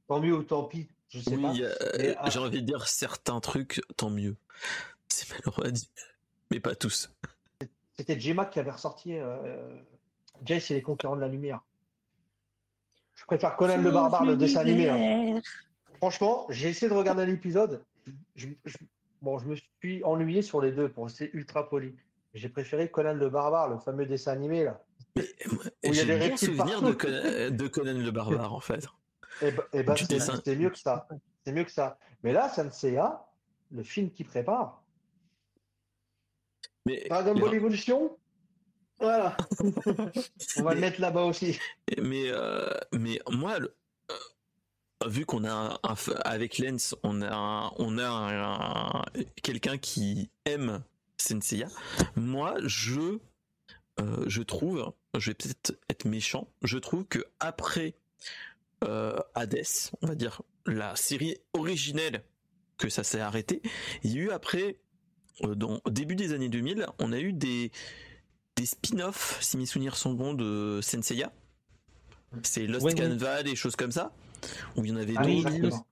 Tant 0.07 0.21
mieux 0.21 0.35
ou 0.35 0.43
tant 0.43 0.65
pis, 0.65 0.89
je 1.11 1.21
sais 1.21 1.35
Oui, 1.37 1.43
pas. 1.43 1.53
euh, 1.99 2.15
j'ai 2.31 2.39
envie 2.39 2.63
de 2.63 2.67
dire 2.67 2.87
certains 2.89 3.41
trucs, 3.41 3.83
tant 3.97 4.09
mieux. 4.11 4.37
C'est 5.09 5.29
malheureux 5.31 5.67
à 5.67 5.71
dire, 5.71 5.89
mais 6.51 6.61
pas 6.61 6.75
tous. 6.75 7.11
C'était 7.99 8.19
J-Mac 8.19 8.51
qui 8.51 8.61
avait 8.61 8.71
ressorti 8.71 9.15
euh, 9.17 9.77
Jace 10.45 10.71
et 10.71 10.75
les 10.75 10.83
Conquérants 10.83 11.17
de 11.17 11.21
la 11.21 11.29
Lumière. 11.29 11.61
Je 13.17 13.25
préfère 13.25 13.57
Conan 13.57 13.77
le 13.83 13.91
Barbare, 13.91 14.25
le 14.25 14.37
dessin 14.37 14.61
animé. 14.61 14.89
hein. 14.89 15.41
Franchement, 15.97 16.47
j'ai 16.49 16.69
essayé 16.69 16.89
de 16.89 16.95
regarder 16.97 17.27
l'épisode. 17.27 17.83
Je, 18.37 18.49
je- 18.65 18.77
bon, 19.21 19.39
je 19.41 19.47
me 19.47 19.57
suis 19.57 20.05
ennuyé 20.05 20.43
sur 20.43 20.61
les 20.61 20.71
deux 20.71 20.89
pour 20.89 21.05
rester 21.07 21.31
ultra 21.35 21.69
poli. 21.69 21.97
J'ai 22.35 22.49
préféré 22.49 22.89
Conan 22.89 23.15
le 23.15 23.29
Barbare, 23.29 23.69
le 23.69 23.79
fameux 23.79 24.07
dessin 24.07 24.33
animé 24.33 24.65
là. 24.65 24.81
Où 25.17 25.21
il 25.83 25.89
y 25.89 25.89
a 25.89 25.93
j'ai 25.93 26.05
des 26.07 26.19
bien 26.19 26.29
reptiles 26.29 26.49
souvenir 26.57 26.81
partout. 26.81 26.87
de 26.87 26.93
Conan, 26.93 27.57
de 27.57 27.69
Conan 27.69 27.99
le 27.99 28.11
barbare 28.13 28.55
en 28.55 28.61
fait. 28.61 28.87
Et 29.43 29.51
ben, 29.51 29.63
eh 29.73 29.83
ben, 29.83 29.95
Du 29.95 30.05
c'est 30.45 30.55
mieux 30.57 30.71
que 30.71 30.79
ça. 30.79 31.09
C'est 31.45 31.53
mieux 31.53 31.65
que 31.65 31.71
ça. 31.73 31.99
Mais 32.23 32.33
là, 32.33 32.49
Senseiya, 32.49 33.25
le 33.73 33.83
film 33.83 34.11
qui 34.13 34.23
prépare, 34.23 34.78
Mais 36.89 37.05
Dragon 37.09 37.35
Ball 37.35 37.55
Evolution, 37.55 38.17
Voilà. 38.99 39.37
on 40.57 40.63
va 40.63 40.75
le 40.75 40.81
mettre 40.81 41.01
là-bas 41.01 41.25
aussi. 41.25 41.59
Mais, 42.01 42.25
euh, 42.29 42.69
mais 42.93 43.21
moi, 43.31 43.59
vu 45.07 45.27
qu'on 45.27 45.45
a 45.45 45.79
un, 45.83 45.95
avec 46.25 46.59
Lens, 46.59 46.97
on 47.03 47.23
a 47.23 47.73
on 47.79 47.99
a 47.99 49.05
quelqu'un 49.43 49.79
qui 49.79 50.31
aime 50.45 50.83
Senseiya. 51.19 51.69
Moi, 52.17 52.57
je 52.65 53.19
euh, 54.01 54.25
je 54.27 54.43
trouve, 54.43 54.93
je 55.17 55.31
vais 55.31 55.35
peut-être 55.35 55.79
être 55.91 56.05
méchant, 56.05 56.49
je 56.63 56.79
trouve 56.79 57.05
que 57.05 57.25
après 57.41 57.95
euh, 58.85 59.19
Hades, 59.35 59.65
on 60.03 60.07
va 60.07 60.15
dire 60.15 60.43
la 60.67 60.95
série 60.95 61.37
originelle 61.53 62.23
que 62.79 62.89
ça 62.89 63.03
s'est 63.03 63.21
arrêté, 63.21 63.61
il 64.05 64.13
y 64.13 64.19
a 64.19 64.23
eu 64.23 64.31
après 64.31 64.63
euh, 64.69 64.73
dans, 65.43 65.81
au 65.85 65.91
début 65.91 66.17
des 66.17 66.33
années 66.33 66.49
2000, 66.49 66.87
on 66.99 67.13
a 67.13 67.19
eu 67.19 67.33
des 67.33 67.71
des 68.57 68.67
spin-offs, 68.67 69.39
si 69.41 69.57
mes 69.57 69.67
souvenirs 69.67 69.97
sont 69.97 70.15
bons, 70.15 70.35
de 70.35 70.81
Senseiya. 70.83 71.33
C'est 72.43 72.67
Lost 72.67 72.97
Canva, 72.97 73.45
des 73.45 73.55
choses 73.55 73.77
comme 73.77 73.93
ça 73.93 74.13
où 74.77 74.85
il 74.85 74.91
y 74.91 74.93
en 74.93 74.97
avait 74.97 75.15
ah 75.17 75.25
d'autres. 75.25 75.85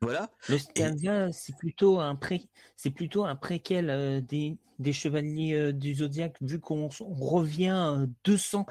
Voilà. 0.00 0.30
Le 0.48 0.58
Scandia, 0.58 1.32
c'est 1.32 1.56
plutôt 1.56 2.00
un 2.00 2.16
pré, 2.16 2.42
c'est 2.76 2.90
plutôt 2.90 3.24
un 3.24 3.34
préquel 3.34 3.88
euh, 3.88 4.20
des, 4.20 4.58
des 4.78 4.92
chevaliers 4.92 5.54
euh, 5.54 5.72
du 5.72 5.94
zodiaque, 5.94 6.36
vu 6.42 6.60
qu'on 6.60 6.88
revient 7.00 8.06
200, 8.24 8.66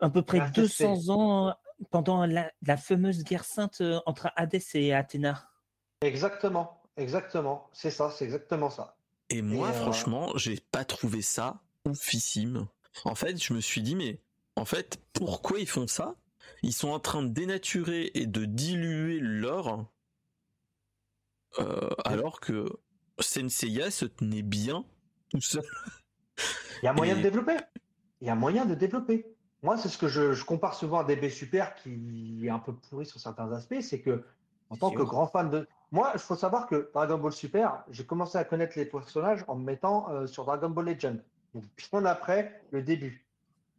à 0.00 0.10
peu 0.10 0.22
près 0.22 0.50
200 0.50 1.08
ans 1.08 1.54
pendant 1.90 2.26
la, 2.26 2.52
la, 2.66 2.76
fameuse 2.76 3.24
guerre 3.24 3.44
sainte 3.44 3.80
euh, 3.80 3.98
entre 4.04 4.30
Hadès 4.36 4.62
et 4.74 4.92
Athéna. 4.92 5.48
Exactement, 6.02 6.82
exactement, 6.96 7.68
c'est 7.72 7.90
ça, 7.90 8.10
c'est 8.10 8.26
exactement 8.26 8.68
ça. 8.68 8.97
Et 9.30 9.42
moi, 9.42 9.72
franchement, 9.72 10.32
j'ai 10.36 10.58
pas 10.72 10.84
trouvé 10.84 11.22
ça 11.22 11.62
oufissime. 11.84 12.66
En 13.04 13.14
fait, 13.14 13.42
je 13.42 13.52
me 13.52 13.60
suis 13.60 13.82
dit, 13.82 13.94
mais 13.94 14.20
en 14.56 14.64
fait, 14.64 15.00
pourquoi 15.12 15.58
ils 15.60 15.68
font 15.68 15.86
ça? 15.86 16.16
Ils 16.62 16.72
sont 16.72 16.88
en 16.88 16.98
train 16.98 17.22
de 17.22 17.28
dénaturer 17.28 18.10
et 18.14 18.26
de 18.26 18.44
diluer 18.44 19.18
l'or, 19.20 19.86
euh, 21.58 21.88
alors 22.04 22.40
que 22.40 22.66
Senseiya 23.20 23.90
se 23.90 24.06
tenait 24.06 24.42
bien 24.42 24.84
tout 25.30 25.40
seul. 25.40 25.64
Il 26.82 26.86
y 26.86 26.88
a 26.88 26.92
moyen 26.92 27.16
de 27.16 27.22
développer. 27.22 27.56
Il 28.20 28.26
y 28.26 28.30
a 28.30 28.34
moyen 28.34 28.64
de 28.64 28.74
développer. 28.74 29.26
Moi, 29.62 29.76
c'est 29.76 29.88
ce 29.88 29.98
que 29.98 30.08
je, 30.08 30.42
compare 30.44 30.74
souvent 30.74 31.00
à 31.00 31.04
DB 31.04 31.30
Super, 31.30 31.74
qui 31.74 32.40
est 32.44 32.50
un 32.50 32.60
peu 32.60 32.74
pourri 32.74 33.06
sur 33.06 33.20
certains 33.20 33.52
aspects, 33.52 33.80
c'est 33.80 34.00
que 34.00 34.24
en 34.70 34.76
tant 34.76 34.90
que 34.90 35.02
grand 35.02 35.26
fan 35.26 35.50
de, 35.50 35.66
moi, 35.90 36.10
il 36.14 36.20
faut 36.20 36.36
savoir 36.36 36.66
que 36.66 36.90
Dragon 36.92 37.18
Ball 37.18 37.32
Super, 37.32 37.84
j'ai 37.90 38.04
commencé 38.04 38.36
à 38.36 38.44
connaître 38.44 38.78
les 38.78 38.84
personnages 38.84 39.44
en 39.48 39.56
me 39.56 39.64
mettant 39.64 40.10
euh, 40.10 40.26
sur 40.26 40.44
Dragon 40.44 40.68
Ball 40.68 40.86
Legend, 40.86 41.22
donc 41.54 41.64
bien 41.90 42.04
après 42.04 42.60
le 42.72 42.82
début. 42.82 43.24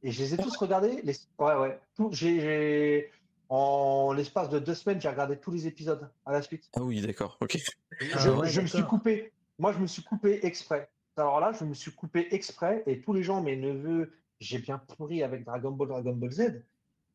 Et 0.01 0.11
je 0.11 0.23
les 0.23 0.33
ai 0.33 0.37
tous 0.37 0.55
regardés. 0.57 1.01
Les... 1.03 1.13
Ouais, 1.37 1.55
ouais. 1.55 1.79
j'ai, 2.11 3.11
En 3.49 4.13
l'espace 4.13 4.49
de 4.49 4.57
deux 4.57 4.73
semaines, 4.73 4.99
j'ai 4.99 5.09
regardé 5.09 5.37
tous 5.37 5.51
les 5.51 5.67
épisodes 5.67 6.09
à 6.25 6.31
la 6.31 6.41
suite. 6.41 6.69
Ah 6.75 6.81
oui, 6.81 7.01
d'accord. 7.01 7.37
Ok. 7.41 7.57
Je, 7.99 8.29
ah 8.29 8.61
me 8.61 8.67
suis 8.67 8.83
coupé. 8.83 9.31
Moi, 9.59 9.73
je 9.73 9.79
me 9.79 9.87
suis 9.87 10.03
coupé 10.03 10.39
exprès. 10.45 10.89
Alors 11.17 11.41
là, 11.41 11.51
je 11.51 11.65
me 11.65 11.73
suis 11.73 11.91
coupé 11.91 12.29
exprès 12.31 12.81
et 12.87 13.01
tous 13.01 13.11
les 13.11 13.23
gens, 13.23 13.41
mes 13.41 13.57
neveux, 13.57 14.13
j'ai 14.39 14.59
bien 14.59 14.77
pourri 14.77 15.21
avec 15.21 15.43
Dragon 15.43 15.71
Ball, 15.71 15.89
Dragon 15.89 16.13
Ball 16.13 16.31
Z, 16.31 16.63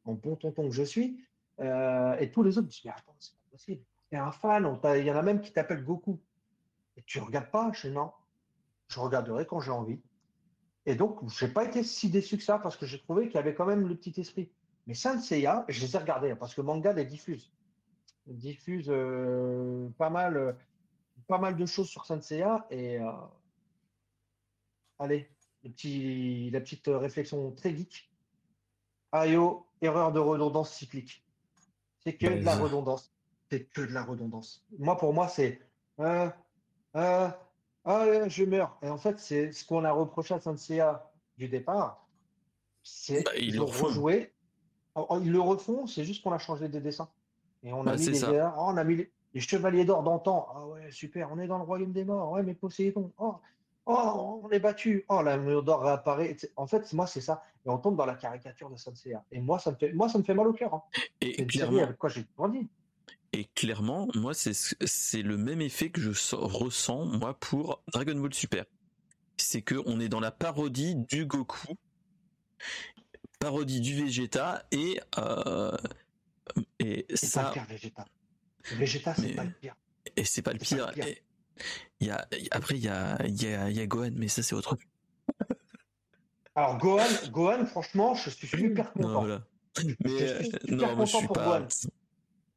en 0.05 0.12
bon 0.12 0.36
tonton 0.36 0.68
que 0.68 0.74
je 0.74 0.82
suis. 0.82 1.24
Euh, 1.60 2.18
et 2.18 2.30
tous 2.30 2.42
les 2.42 2.59
autres 2.59 2.66
me 2.66 2.70
disent 2.70 2.82
Mais 2.84 2.90
attends, 2.90 3.14
c'est 3.18 3.32
pas 3.32 3.43
possible. 3.55 3.82
T'es 4.10 4.16
un 4.16 4.32
fan. 4.32 4.78
Il 4.97 5.05
y 5.05 5.10
en 5.10 5.16
a 5.16 5.22
même 5.22 5.40
qui 5.40 5.52
t'appellent 5.52 5.85
Goku. 5.85 6.20
Et 6.97 7.02
tu 7.02 7.20
regardes 7.20 7.51
pas 7.51 7.70
Je 7.72 7.89
non. 7.89 8.10
Je 8.89 9.01
regarderai 9.01 9.47
quand 9.47 9.60
j'ai 9.60 9.70
envie. 9.70 10.01
Et 10.86 10.94
donc, 10.94 11.20
je 11.28 11.47
n'ai 11.47 11.52
pas 11.52 11.64
été 11.64 11.82
si 11.82 12.10
déçu 12.10 12.36
que 12.36 12.43
ça 12.43 12.59
parce 12.59 12.76
que 12.76 12.85
j'ai 12.85 13.01
trouvé 13.01 13.26
qu'il 13.26 13.36
y 13.36 13.39
avait 13.39 13.55
quand 13.55 13.64
même 13.64 13.89
le 13.89 13.97
petit 13.97 14.20
esprit. 14.20 14.51
Mais 14.86 14.94
Saint 14.94 15.18
Seiya, 15.18 15.64
je 15.68 15.81
les 15.81 15.97
ai 15.97 15.98
regardés 15.98 16.32
hein, 16.32 16.36
parce 16.36 16.55
que 16.55 16.60
manga 16.60 16.93
les 16.93 17.06
diffuse. 17.06 17.51
Ils 18.26 18.36
diffusent 18.36 18.90
euh, 18.90 19.89
pas, 19.97 20.10
mal, 20.10 20.36
euh, 20.36 20.52
pas 21.26 21.39
mal 21.39 21.56
de 21.56 21.64
choses 21.64 21.89
sur 21.89 22.05
Saint 22.05 22.20
Seiya. 22.20 22.66
Et 22.70 22.98
euh, 22.98 23.10
allez, 24.98 25.31
le 25.62 25.70
petit, 25.70 26.51
la 26.51 26.60
petite 26.60 26.89
réflexion 26.89 27.52
très 27.52 27.74
geek. 27.74 28.10
Ayo, 29.12 29.66
erreur 29.81 30.12
de 30.12 30.18
redondance 30.18 30.74
cyclique. 30.74 31.24
C'est 32.01 32.16
que 32.16 32.26
de 32.26 32.44
la 32.44 32.56
redondance. 32.56 33.13
C'est 33.55 33.66
que 33.66 33.82
de 33.82 33.93
la 33.93 34.02
redondance. 34.02 34.64
Moi, 34.81 34.97
pour 34.97 35.14
moi, 35.14 35.28
c'est. 35.28 35.60
Ah, 35.97 36.35
je 37.85 38.44
meurs. 38.44 38.76
Et 38.82 38.89
en 38.89 38.98
fait, 38.98 39.20
c'est 39.20 39.52
ce 39.52 39.64
qu'on 39.64 39.85
a 39.85 39.93
reproché 39.93 40.35
à 40.35 40.40
Senseiya 40.40 41.09
du 41.39 41.48
départ. 41.48 42.05
C'est 42.82 43.22
bah, 43.22 43.31
ils 43.39 43.60
rejoué. 43.60 44.35
Ils 45.22 45.31
le 45.31 45.40
refont, 45.40 45.86
c'est 45.86 46.02
juste 46.02 46.24
qu'on 46.24 46.32
a 46.32 46.39
changé 46.39 46.68
des 46.68 46.81
dessins. 46.81 47.09
Et 47.62 47.72
on 47.72 47.82
a 47.82 47.93
bah, 47.93 47.97
mis 47.97 48.06
les 48.06 48.24
oh, 48.24 48.51
on 48.59 48.76
a 48.76 48.82
mis 48.82 49.06
les, 49.32 49.40
chevaliers 49.40 49.85
d'or 49.85 50.02
d'antan. 50.02 50.48
Ah 50.52 50.66
ouais, 50.66 50.90
super, 50.90 51.31
on 51.31 51.39
est 51.39 51.47
dans 51.47 51.59
le 51.59 51.64
royaume 51.64 51.93
des 51.93 52.05
morts. 52.05 52.32
Ouais, 52.32 52.43
mais 52.43 52.55
Poséidon. 52.55 53.12
Oh, 53.18 53.36
oh 53.86 54.40
on 54.43 54.51
est 54.51 54.59
battu. 54.59 55.05
Oh, 55.09 55.22
la 55.22 55.36
mur 55.36 55.62
d'or 55.62 55.85
réapparaît. 55.85 56.36
En 56.56 56.66
fait, 56.66 56.93
moi, 56.93 57.06
c'est 57.06 57.20
ça. 57.20 57.44
Et 57.64 57.70
on 57.70 57.78
tombe 57.78 57.97
dans 57.97 58.06
la 58.06 58.16
caricature 58.16 58.68
de 58.68 58.76
Senseiya. 58.76 59.24
Et 59.31 59.40
moi, 59.40 59.60
ça 59.60 59.70
me 59.70 59.76
fait, 59.76 59.93
moi, 59.93 60.09
ça 60.09 60.18
me 60.18 60.24
fait 60.24 60.35
mal 60.35 60.48
au 60.48 60.52
cœur. 60.52 60.74
Hein. 60.74 60.82
Et, 61.20 61.47
clairement, 61.47 61.85
avec 61.85 61.98
quoi 61.98 62.09
j'ai 62.09 62.26
grandi. 62.36 62.68
Et 63.36 63.47
clairement, 63.56 64.06
moi, 64.15 64.32
c'est 64.32 65.23
le 65.23 65.36
même 65.36 65.61
effet 65.61 65.90
que 65.90 66.01
je 66.01 66.36
ressens, 66.36 67.05
moi, 67.06 67.35
pour 67.35 67.82
Dragon 67.93 68.15
Ball 68.15 68.32
Super. 68.32 68.65
C'est 69.36 69.61
que 69.61 69.74
on 69.86 69.98
est 69.98 70.09
dans 70.09 70.20
la 70.20 70.31
parodie 70.31 70.94
du 70.94 71.27
Goku, 71.27 71.74
parodie 73.40 73.81
du 73.81 74.01
Vegeta, 74.01 74.65
et, 74.70 75.01
euh, 75.19 75.77
et 76.78 77.05
ça. 77.16 77.43
Pas 77.43 77.48
le 77.48 77.55
pire, 77.55 77.66
Vegeta. 77.69 78.05
Vegeta, 78.77 79.15
c'est 79.16 79.35
pas 79.35 79.44
le 79.44 79.51
pire. 79.51 79.74
Et 80.15 80.24
c'est 80.24 80.43
pas 80.43 80.52
le 80.52 80.59
pire. 80.61 80.93
y 82.01 82.11
a, 82.11 82.28
après, 82.52 82.77
il 82.77 82.85
y 82.85 82.89
a, 82.89 83.19
y, 83.27 83.47
a, 83.47 83.69
y 83.69 83.81
a 83.81 83.86
Gohan, 83.89 84.12
mais 84.15 84.28
ça, 84.28 84.44
c'est 84.44 84.55
autre 84.55 84.78
Alors, 86.55 86.78
Gohan, 86.78 87.02
Gohan, 87.32 87.66
franchement, 87.66 88.15
je 88.15 88.31
suis 88.31 88.47
super 88.47 88.93
content. 88.93 89.09
Non, 89.09 89.20
voilà. 89.23 89.43
Mais, 90.05 90.19
je 90.20 90.35
suis 90.36 90.44
super 90.52 90.69
non, 90.69 90.89
content 90.94 91.05
je 91.06 91.16
suis 91.16 91.27
pour 91.27 91.35
pas... 91.35 91.59
Gohan. 91.59 91.69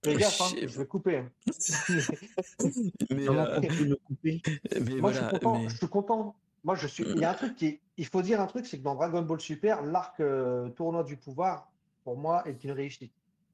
Fais 0.04 0.16
gaffe, 0.16 0.42
hein, 0.42 0.56
je 0.62 0.80
vais 0.80 0.86
couper. 0.86 1.24
Mais, 3.12 3.28
euh... 3.28 3.96
couper 4.06 4.42
mais 4.80 4.96
Moi, 4.96 5.12
je, 5.12 5.20
suis 5.20 5.30
content, 5.30 5.70
je 5.70 5.78
suis 5.78 5.88
content. 5.88 6.36
Moi, 6.64 6.76
je 6.76 6.88
suis. 6.88 7.04
Il 7.04 7.20
y 7.20 7.26
a 7.26 7.32
un 7.32 7.34
truc 7.34 7.56
qui. 7.56 7.80
Il 7.98 8.06
faut 8.06 8.22
dire 8.22 8.40
un 8.40 8.46
truc, 8.46 8.66
c'est 8.68 8.78
que 8.78 8.84
dans 8.84 8.96
Dragon 8.96 9.22
Ball 9.24 9.40
Super, 9.40 9.82
l'arc 9.84 10.20
euh, 10.20 10.70
tournoi 10.70 11.04
du 11.04 11.18
pouvoir, 11.18 11.72
pour 12.04 12.18
moi, 12.18 12.48
est 12.48 12.64
une 12.64 12.72
réussite. 12.72 13.12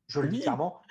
Je 0.07 0.19
le 0.19 0.27
dis 0.27 0.41
clairement. 0.41 0.81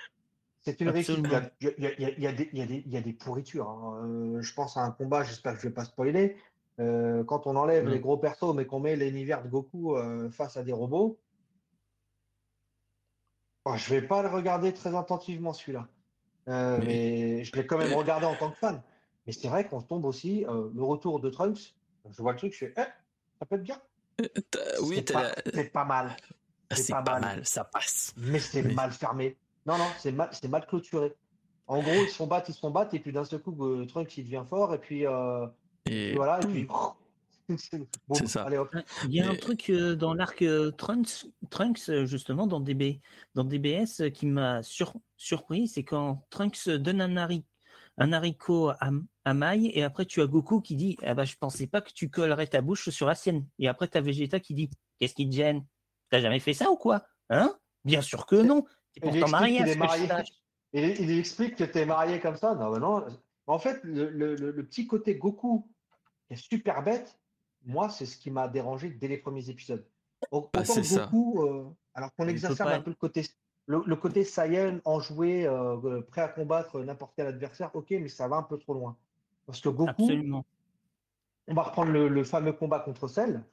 C'est 0.61 0.79
une 0.81 0.89
réussite. 0.89 1.19
Il 1.19 1.31
y, 1.31 1.35
a, 1.35 1.51
il, 1.59 2.23
y 2.23 2.27
a, 2.27 2.31
des, 2.31 2.49
il, 2.51 2.59
y 2.59 2.61
a 2.61 2.65
des, 2.65 2.83
il 2.85 2.91
y 2.91 2.97
a 2.97 3.01
des 3.01 3.13
pourritures. 3.13 3.69
Hein. 3.69 4.05
Euh, 4.05 4.41
je 4.41 4.53
pense 4.53 4.77
à 4.77 4.81
un 4.81 4.91
combat, 4.91 5.23
j'espère 5.23 5.53
que 5.53 5.59
je 5.59 5.67
ne 5.67 5.69
vais 5.69 5.75
pas 5.75 5.85
spoiler. 5.85 6.37
Euh, 6.79 7.23
quand 7.25 7.45
on 7.45 7.55
enlève 7.55 7.87
les 7.87 7.99
gros 7.99 8.17
persos, 8.17 8.55
mais 8.55 8.65
qu'on 8.65 8.79
met 8.79 8.95
l'univers 8.95 9.43
de 9.43 9.49
Goku 9.49 9.95
face 10.31 10.57
à 10.57 10.63
des 10.63 10.73
robots, 10.73 11.19
je 13.65 13.77
je 13.77 13.89
vais 13.89 14.01
pas 14.01 14.21
le 14.21 14.29
regarder 14.29 14.73
très 14.73 14.95
attentivement 14.95 15.53
celui-là. 15.53 15.87
Euh, 16.49 16.79
mais... 16.83 17.43
je 17.43 17.55
l'ai 17.55 17.65
quand 17.65 17.77
même 17.77 17.93
regardé 17.93 18.25
en 18.25 18.35
tant 18.35 18.51
que 18.51 18.57
fan. 18.57 18.81
Mais 19.25 19.33
c'est 19.33 19.47
vrai 19.47 19.65
qu'on 19.65 19.81
tombe 19.81 20.05
aussi 20.05 20.45
euh, 20.45 20.69
le 20.75 20.83
retour 20.83 21.19
de 21.19 21.29
Trunks. 21.29 21.73
Je 22.09 22.21
vois 22.21 22.33
le 22.33 22.37
truc, 22.37 22.53
je 22.53 22.65
fais, 22.65 22.73
eh, 22.77 22.81
ça 23.39 23.45
peut 23.49 23.55
être 23.55 23.63
bien. 23.63 23.81
Euh, 24.21 24.27
oui, 24.83 24.97
c'est 24.97 25.13
pas, 25.71 25.85
mal. 25.85 26.15
C'est 26.71 26.91
pas, 26.91 27.01
mal. 27.19 27.45
ça 27.45 27.63
passe. 27.63 28.13
Mais 28.17 28.39
c'est 28.39 28.61
mal 28.61 28.91
fermé. 28.91 29.37
Non, 29.65 29.77
non, 29.77 29.87
c'est 29.97 30.11
mal, 30.11 30.29
c'est 30.33 30.49
mal 30.49 30.65
clôturé. 30.67 31.15
En 31.67 31.81
gros, 31.81 31.93
ils 31.93 32.09
se 32.09 32.15
font 32.15 32.27
battre, 32.27 32.49
ils 32.49 32.53
se 32.53 32.59
font 32.59 32.71
battre, 32.71 32.93
et 32.93 32.99
puis 32.99 33.13
d'un 33.13 33.23
seul 33.23 33.41
coup, 33.41 33.85
Trunks 33.85 34.17
il 34.17 34.25
devient 34.25 34.43
fort, 34.49 34.73
et 34.73 34.77
puis, 34.77 35.05
et... 35.85 36.13
voilà, 36.13 36.41
et 36.41 36.45
puis 36.45 36.67
c'est 37.57 38.27
ça. 38.27 38.47
Il 39.05 39.13
y 39.13 39.21
a 39.21 39.29
un 39.29 39.35
truc 39.35 39.69
euh, 39.69 39.95
dans 39.95 40.13
l'arc 40.13 40.41
euh, 40.41 40.71
Trunks, 40.71 41.27
Trunks, 41.49 41.89
euh, 41.89 42.05
justement, 42.05 42.47
dans, 42.47 42.59
DB, 42.59 43.01
dans 43.35 43.43
DBS, 43.43 44.09
qui 44.13 44.25
m'a 44.25 44.61
surpris, 44.63 45.67
c'est 45.67 45.83
quand 45.83 46.25
Trunks 46.29 46.69
donne 46.69 47.01
un, 47.01 47.27
un 47.97 48.13
haricot 48.13 48.69
à, 48.69 48.89
à 49.25 49.33
Mai, 49.33 49.71
et 49.73 49.83
après 49.83 50.05
tu 50.05 50.21
as 50.21 50.27
Goku 50.27 50.61
qui 50.61 50.75
dit 50.75 50.97
ah 51.03 51.13
bah, 51.13 51.25
Je 51.25 51.35
pensais 51.35 51.67
pas 51.67 51.81
que 51.81 51.91
tu 51.93 52.09
collerais 52.09 52.47
ta 52.47 52.61
bouche 52.61 52.89
sur 52.89 53.07
la 53.07 53.15
sienne. 53.15 53.45
Et 53.59 53.67
après, 53.67 53.87
tu 53.87 53.97
as 53.97 54.01
Vegeta 54.01 54.39
qui 54.39 54.53
dit 54.53 54.69
Qu'est-ce 54.99 55.15
qui 55.15 55.29
te 55.29 55.35
gêne? 55.35 55.65
T'as 56.09 56.21
jamais 56.21 56.39
fait 56.39 56.53
ça 56.53 56.71
ou 56.71 56.77
quoi? 56.77 57.05
Hein? 57.29 57.53
Bien 57.83 58.01
sûr 58.01 58.25
que 58.25 58.35
non. 58.35 58.65
T'es 58.93 59.01
pourtant 59.01 59.29
marié, 59.29 59.61
il, 60.75 61.19
explique 61.19 61.55
que 61.55 61.63
tu 61.63 61.77
es 61.79 61.85
marié 61.85 62.19
comme 62.19 62.35
ça. 62.35 62.55
Non, 62.55 62.79
non. 62.79 63.05
En 63.47 63.59
fait, 63.59 63.79
le, 63.83 64.09
le 64.09 64.65
petit 64.65 64.87
côté 64.87 65.15
Goku 65.15 65.67
est 66.29 66.35
super 66.35 66.83
bête 66.83 67.19
moi, 67.65 67.89
c'est 67.89 68.05
ce 68.05 68.17
qui 68.17 68.31
m'a 68.31 68.47
dérangé 68.47 68.89
dès 68.89 69.07
les 69.07 69.17
premiers 69.17 69.49
épisodes. 69.49 69.85
Autant 70.31 70.49
bah, 70.53 70.63
beaucoup, 70.63 71.43
euh, 71.43 71.65
alors 71.93 72.13
qu'on 72.15 72.27
exacerbe 72.27 72.69
un 72.69 72.81
peu 72.81 72.91
le 72.91 72.95
côté, 72.95 73.23
le, 73.67 73.95
côté 73.95 74.23
Saiyan, 74.23 74.79
enjoué, 74.85 75.45
euh, 75.45 76.01
prêt 76.01 76.21
à 76.21 76.27
combattre 76.27 76.81
n'importe 76.81 77.13
quel 77.15 77.27
adversaire, 77.27 77.71
ok, 77.73 77.91
mais 77.91 78.09
ça 78.09 78.27
va 78.27 78.37
un 78.37 78.43
peu 78.43 78.57
trop 78.57 78.73
loin. 78.73 78.97
Parce 79.45 79.59
que 79.59 79.69
Goku, 79.69 80.09
on 81.47 81.53
va 81.53 81.63
reprendre 81.63 81.91
le, 81.91 82.23
fameux 82.23 82.53
combat 82.53 82.79
contre 82.79 83.07
Cell. 83.07 83.43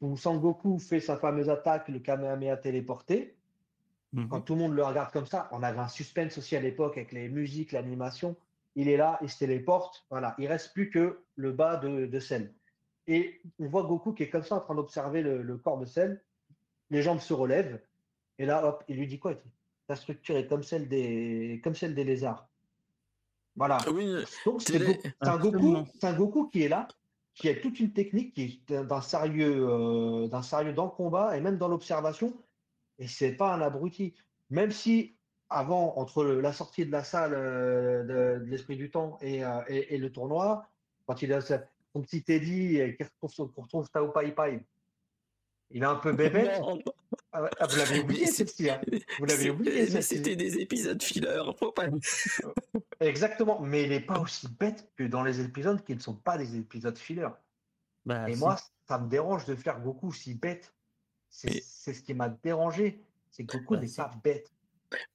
où 0.00 0.16
Sangoku 0.16 0.78
fait 0.78 1.00
sa 1.00 1.16
fameuse 1.16 1.48
attaque, 1.48 1.88
le 1.88 2.00
Kamehameha 2.00 2.56
téléporté. 2.56 3.36
Mhm. 4.12 4.28
Quand 4.28 4.40
tout 4.40 4.54
le 4.54 4.60
monde 4.60 4.74
le 4.74 4.84
regarde 4.84 5.12
comme 5.12 5.26
ça, 5.26 5.48
on 5.52 5.62
avait 5.62 5.78
un 5.78 5.88
suspense 5.88 6.38
aussi 6.38 6.56
à 6.56 6.60
l'époque 6.60 6.96
avec 6.96 7.12
les 7.12 7.28
musiques, 7.28 7.72
l'animation. 7.72 8.36
Il 8.74 8.88
est 8.88 8.96
là, 8.96 9.18
il 9.22 9.28
se 9.28 9.38
téléporte. 9.38 10.06
Voilà, 10.10 10.34
il 10.38 10.46
reste 10.48 10.72
plus 10.72 10.90
que 10.90 11.20
le 11.36 11.52
bas 11.52 11.76
de, 11.76 12.06
de 12.06 12.20
Cell. 12.20 12.52
Et 13.08 13.40
on 13.58 13.66
voit 13.68 13.82
Goku 13.84 14.12
qui 14.12 14.24
est 14.24 14.30
comme 14.30 14.42
ça 14.42 14.56
en 14.56 14.60
train 14.60 14.74
d'observer 14.74 15.22
le, 15.22 15.42
le 15.42 15.56
corps 15.58 15.78
de 15.78 15.86
Cell. 15.86 16.22
Les 16.90 17.02
jambes 17.02 17.20
se 17.20 17.32
relèvent. 17.34 17.80
Et 18.38 18.46
là, 18.46 18.64
hop, 18.66 18.84
il 18.88 18.96
lui 18.96 19.06
dit 19.06 19.18
quoi? 19.18 19.34
Ta 19.86 19.96
structure 19.96 20.36
est 20.36 20.46
comme 20.46 20.62
celle 20.62 20.88
des, 20.88 21.60
comme 21.62 21.74
celle 21.74 21.94
des 21.94 22.04
lézards. 22.04 22.48
Voilà. 23.54 23.78
Oui, 23.92 24.12
Donc 24.44 24.60
c'est 24.62 24.72
Télé- 24.72 24.94
Go- 24.94 25.00
c'est 25.02 25.28
un, 25.28 25.38
Goku, 25.38 25.76
un 26.02 26.12
Goku 26.12 26.48
qui 26.48 26.62
est 26.62 26.68
là, 26.68 26.88
qui 27.34 27.48
a 27.48 27.54
toute 27.54 27.80
une 27.80 27.92
technique, 27.92 28.34
qui 28.34 28.62
est 28.68 28.72
d'un 28.82 29.00
sérieux, 29.00 29.66
euh, 29.68 30.28
d'un 30.28 30.42
sérieux 30.42 30.72
dans 30.72 30.84
le 30.86 30.90
combat 30.90 31.36
et 31.36 31.40
même 31.40 31.56
dans 31.58 31.68
l'observation. 31.68 32.34
Et 32.98 33.06
c'est 33.06 33.32
pas 33.32 33.54
un 33.54 33.60
abruti. 33.60 34.14
Même 34.50 34.70
si 34.70 35.16
avant, 35.48 35.96
entre 35.96 36.24
le- 36.24 36.40
la 36.40 36.52
sortie 36.52 36.84
de 36.84 36.90
la 36.92 37.04
salle 37.04 37.32
euh, 37.34 38.02
de, 38.38 38.44
de 38.44 38.50
l'esprit 38.50 38.76
du 38.76 38.90
temps 38.90 39.16
et, 39.22 39.44
euh, 39.44 39.60
et- 39.68 39.94
et 39.94 39.98
le 39.98 40.10
tournoi, 40.12 40.66
quand 41.06 41.22
il 41.22 41.32
a 41.32 41.40
son 41.96 42.02
petit 42.02 42.22
Teddy 42.22 42.76
et 42.76 42.96
qu'il 42.96 43.06
retrouve, 43.06 43.32
son- 43.32 43.48
qu'on 43.48 43.62
retrouve 43.62 43.90
Tao 43.90 44.08
Pai 44.08 44.32
Pai, 44.32 44.60
il 45.70 45.82
est 45.82 45.86
un 45.86 45.96
peu 45.96 46.12
bébé. 46.12 46.48
Ah 47.32 47.50
ah, 47.60 47.66
vous 47.66 47.76
l'avez 47.76 48.00
oublié 48.00 48.24
hein. 48.70 48.80
Vous 49.18 49.26
l'avez 49.26 49.50
oublié 49.50 50.00
c'était 50.00 50.36
des 50.36 50.58
épisodes 50.58 51.00
filler, 51.02 51.42
faut 51.58 51.70
pas. 51.70 51.84
Exactement, 53.00 53.60
mais 53.60 53.84
il 53.84 53.90
n'est 53.90 54.00
pas 54.00 54.18
aussi 54.18 54.48
bête 54.58 54.88
que 54.96 55.04
dans 55.04 55.22
les 55.22 55.40
épisodes 55.42 55.84
qui 55.84 55.94
ne 55.94 56.00
sont 56.00 56.14
pas 56.14 56.38
des 56.38 56.56
épisodes 56.56 56.96
filler. 56.96 57.28
Bah, 58.06 58.28
Et 58.30 58.36
moi, 58.36 58.56
ça 58.88 58.98
me 58.98 59.08
dérange 59.10 59.44
de 59.44 59.54
faire 59.54 59.80
Goku 59.82 60.12
si 60.12 60.34
bête. 60.34 60.72
C'est 61.28 61.50
Mais- 61.50 61.92
ce 61.94 62.00
qui 62.00 62.14
m'a 62.14 62.30
dérangé. 62.30 63.02
C'est 63.30 63.44
que 63.44 63.58
Goku 63.58 63.74
Bah, 63.74 63.80
n'est 63.82 63.92
pas 63.94 64.14
bête. 64.24 64.50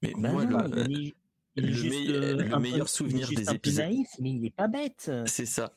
Mais 0.04 0.14
Bah 0.16 0.32
moi, 0.32 0.46
non, 0.46 0.60
le- 0.68 0.86
il 0.90 1.08
est, 1.08 1.14
il 1.56 1.64
est 1.64 1.68
le 1.68 1.74
juste, 1.74 1.90
meille- 1.96 2.12
euh, 2.14 2.36
le 2.36 2.50
peu- 2.50 2.60
meilleur 2.60 2.78
il 2.78 2.82
est 2.84 2.88
souvenir 2.88 3.28
juste 3.28 3.42
des 3.50 3.56
épisodes. 3.56 3.86
naïf, 3.86 4.10
mais 4.20 4.30
il 4.30 4.42
n'est 4.42 4.52
pas 4.52 4.68
bête. 4.68 5.10
C'est 5.26 5.48
ça. 5.48 5.74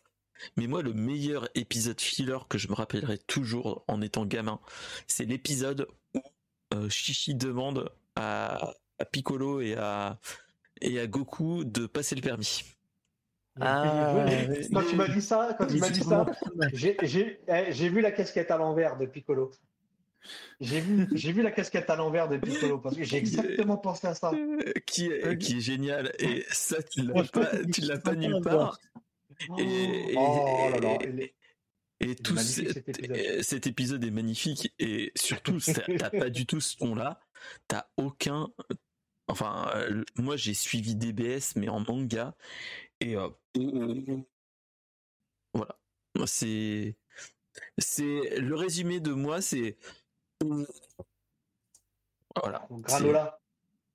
Mais 0.56 0.66
moi, 0.66 0.82
le 0.82 0.92
meilleur 0.92 1.48
épisode 1.54 2.00
filler 2.00 2.38
que 2.48 2.58
je 2.58 2.68
me 2.68 2.74
rappellerai 2.74 3.18
toujours 3.18 3.84
en 3.88 4.00
étant 4.00 4.26
gamin, 4.26 4.60
c'est 5.06 5.24
l'épisode 5.24 5.86
où 6.14 6.20
euh, 6.74 6.88
Chichi 6.88 7.34
demande 7.34 7.90
à, 8.16 8.72
à 8.98 9.04
Piccolo 9.04 9.60
et 9.60 9.74
à, 9.76 10.18
et 10.80 11.00
à 11.00 11.06
Goku 11.06 11.64
de 11.64 11.86
passer 11.86 12.14
le 12.14 12.20
permis. 12.20 12.62
Ah, 13.60 14.26
quand 14.72 14.82
tu 14.82 14.96
m'as 14.96 15.08
dit 15.08 15.22
ça, 15.22 15.54
quand 15.56 15.66
tu 15.66 15.74
Mais 15.74 15.80
m'as 15.80 15.86
c'est 15.86 15.92
dit 15.92 16.00
vraiment 16.00 16.26
ça, 16.26 16.68
j'ai 16.72 16.96
eh, 17.46 17.72
j'ai 17.72 17.88
vu 17.88 18.00
la 18.00 18.10
casquette 18.10 18.50
à 18.50 18.56
l'envers 18.56 18.96
de 18.96 19.06
Piccolo. 19.06 19.52
J'ai 20.60 20.80
vu, 20.80 21.06
j'ai 21.12 21.32
vu 21.32 21.42
la 21.42 21.50
casquette 21.50 21.88
à 21.90 21.96
l'envers 21.96 22.28
de 22.28 22.38
Piccolo 22.38 22.78
parce 22.78 22.96
que 22.96 23.04
j'ai 23.04 23.18
exactement 23.18 23.76
pensé 23.76 24.06
à 24.06 24.14
ça. 24.14 24.32
Qui, 24.86 25.06
est, 25.06 25.38
qui 25.38 25.58
est 25.58 25.60
génial. 25.60 26.12
Et 26.18 26.44
ça, 26.50 26.82
tu 26.82 27.02
l'as 27.02 27.24
pas, 27.24 27.50
tu 27.72 27.82
l'as 27.82 27.98
pas 27.98 28.14
nulle 28.14 28.40
part. 28.40 28.78
Et- 29.58 30.14
oh 30.16 30.68
là 30.72 30.78
là, 30.80 30.98
tout 32.22 32.36
cet, 32.36 32.76
épisode. 32.88 33.16
euh, 33.16 33.42
cet 33.42 33.66
épisode 33.66 34.04
est 34.04 34.10
magnifique 34.10 34.72
et 34.78 35.10
surtout 35.16 35.58
t'as 35.98 36.10
pas 36.10 36.28
du 36.30 36.44
tout 36.46 36.60
ce 36.60 36.76
ton-là, 36.76 37.20
t'as 37.68 37.86
aucun. 37.96 38.48
Enfin, 39.28 39.70
euh, 39.76 40.04
moi 40.16 40.36
j'ai 40.36 40.52
suivi 40.54 40.94
DBS 40.96 41.56
mais 41.56 41.68
en 41.70 41.80
manga 41.80 42.34
et 43.00 43.16
euh, 43.16 43.28
voilà, 45.54 45.78
c'est 46.26 46.96
c'est 47.78 48.38
le 48.38 48.54
résumé 48.54 49.00
de 49.00 49.12
moi, 49.12 49.40
c'est 49.40 49.78
voilà, 52.36 52.66
Granola. 52.70 53.40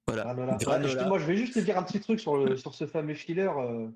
voilà, 0.08 0.24
Granola. 0.24 0.58
Granola. 0.58 0.88
Ouais, 0.94 1.00
je- 1.04 1.08
moi, 1.08 1.20
je 1.20 1.26
vais 1.26 1.36
juste 1.36 1.54
te 1.56 1.60
dire 1.60 1.78
un 1.78 1.84
petit 1.84 2.00
truc 2.00 2.20
sur, 2.20 2.38
le, 2.38 2.56
sur 2.56 2.74
ce 2.74 2.88
fameux 2.88 3.14
filler. 3.14 3.50
euh, 3.56 3.90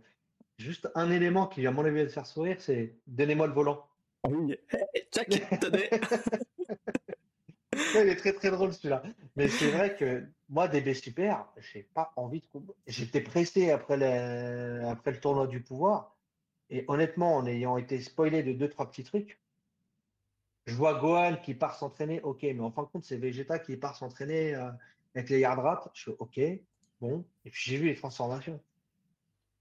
juste 0.58 0.90
un 0.96 1.12
élément 1.12 1.48
qui, 1.48 1.66
à 1.68 1.72
mon 1.72 1.86
avis, 1.86 2.04
va 2.04 2.10
faire 2.10 2.28
sourire, 2.28 2.58
c'est 2.60 2.96
donnez-moi 3.08 3.48
le 3.48 3.54
volant. 3.54 3.86
Oui. 4.28 4.58
Jack, 5.12 5.30
tenez. 5.60 5.90
Il 7.96 8.10
est 8.10 8.16
très 8.16 8.34
très 8.34 8.52
drôle 8.52 8.74
celui-là. 8.74 9.04
Mais 9.36 9.48
c'est 9.48 9.72
vrai 9.72 9.96
que 9.96 10.24
moi, 10.50 10.68
DB 10.68 10.94
Super, 10.94 11.48
j'ai 11.58 11.84
pas 11.84 12.14
envie 12.16 12.42
de. 12.42 12.48
J'étais 12.88 13.22
pressé 13.22 13.72
après 13.72 13.98
le, 13.98 14.88
après 14.88 15.12
le 15.12 15.20
tournoi 15.20 15.48
du 15.48 15.62
pouvoir. 15.62 16.16
Et 16.70 16.86
honnêtement, 16.88 17.36
en 17.36 17.46
ayant 17.46 17.78
été 17.78 18.00
spoilé 18.02 18.44
de 18.44 18.54
deux, 18.54 18.70
trois 18.70 18.90
petits 18.90 19.04
trucs, 19.04 19.40
je 20.66 20.76
vois 20.76 20.96
Gohan 21.00 21.38
qui 21.44 21.54
part 21.54 21.76
s'entraîner, 21.76 22.22
ok, 22.22 22.44
mais 22.44 22.62
en 22.62 22.72
fin 22.72 22.84
de 22.84 22.88
compte, 22.88 23.04
c'est 23.04 23.18
Vegeta 23.18 23.60
qui 23.60 23.76
part 23.76 23.96
s'entraîner 23.96 24.56
euh, 24.56 24.72
avec 25.14 25.30
les 25.30 25.40
Yard 25.40 25.60
Rats. 25.60 25.92
Je 25.94 26.06
fais 26.06 26.16
ok, 26.20 26.40
bon. 27.02 27.26
Et 27.46 27.50
puis 27.50 27.62
j'ai 27.66 27.78
vu 27.78 27.88
les 27.88 27.96
transformations. 27.96 28.60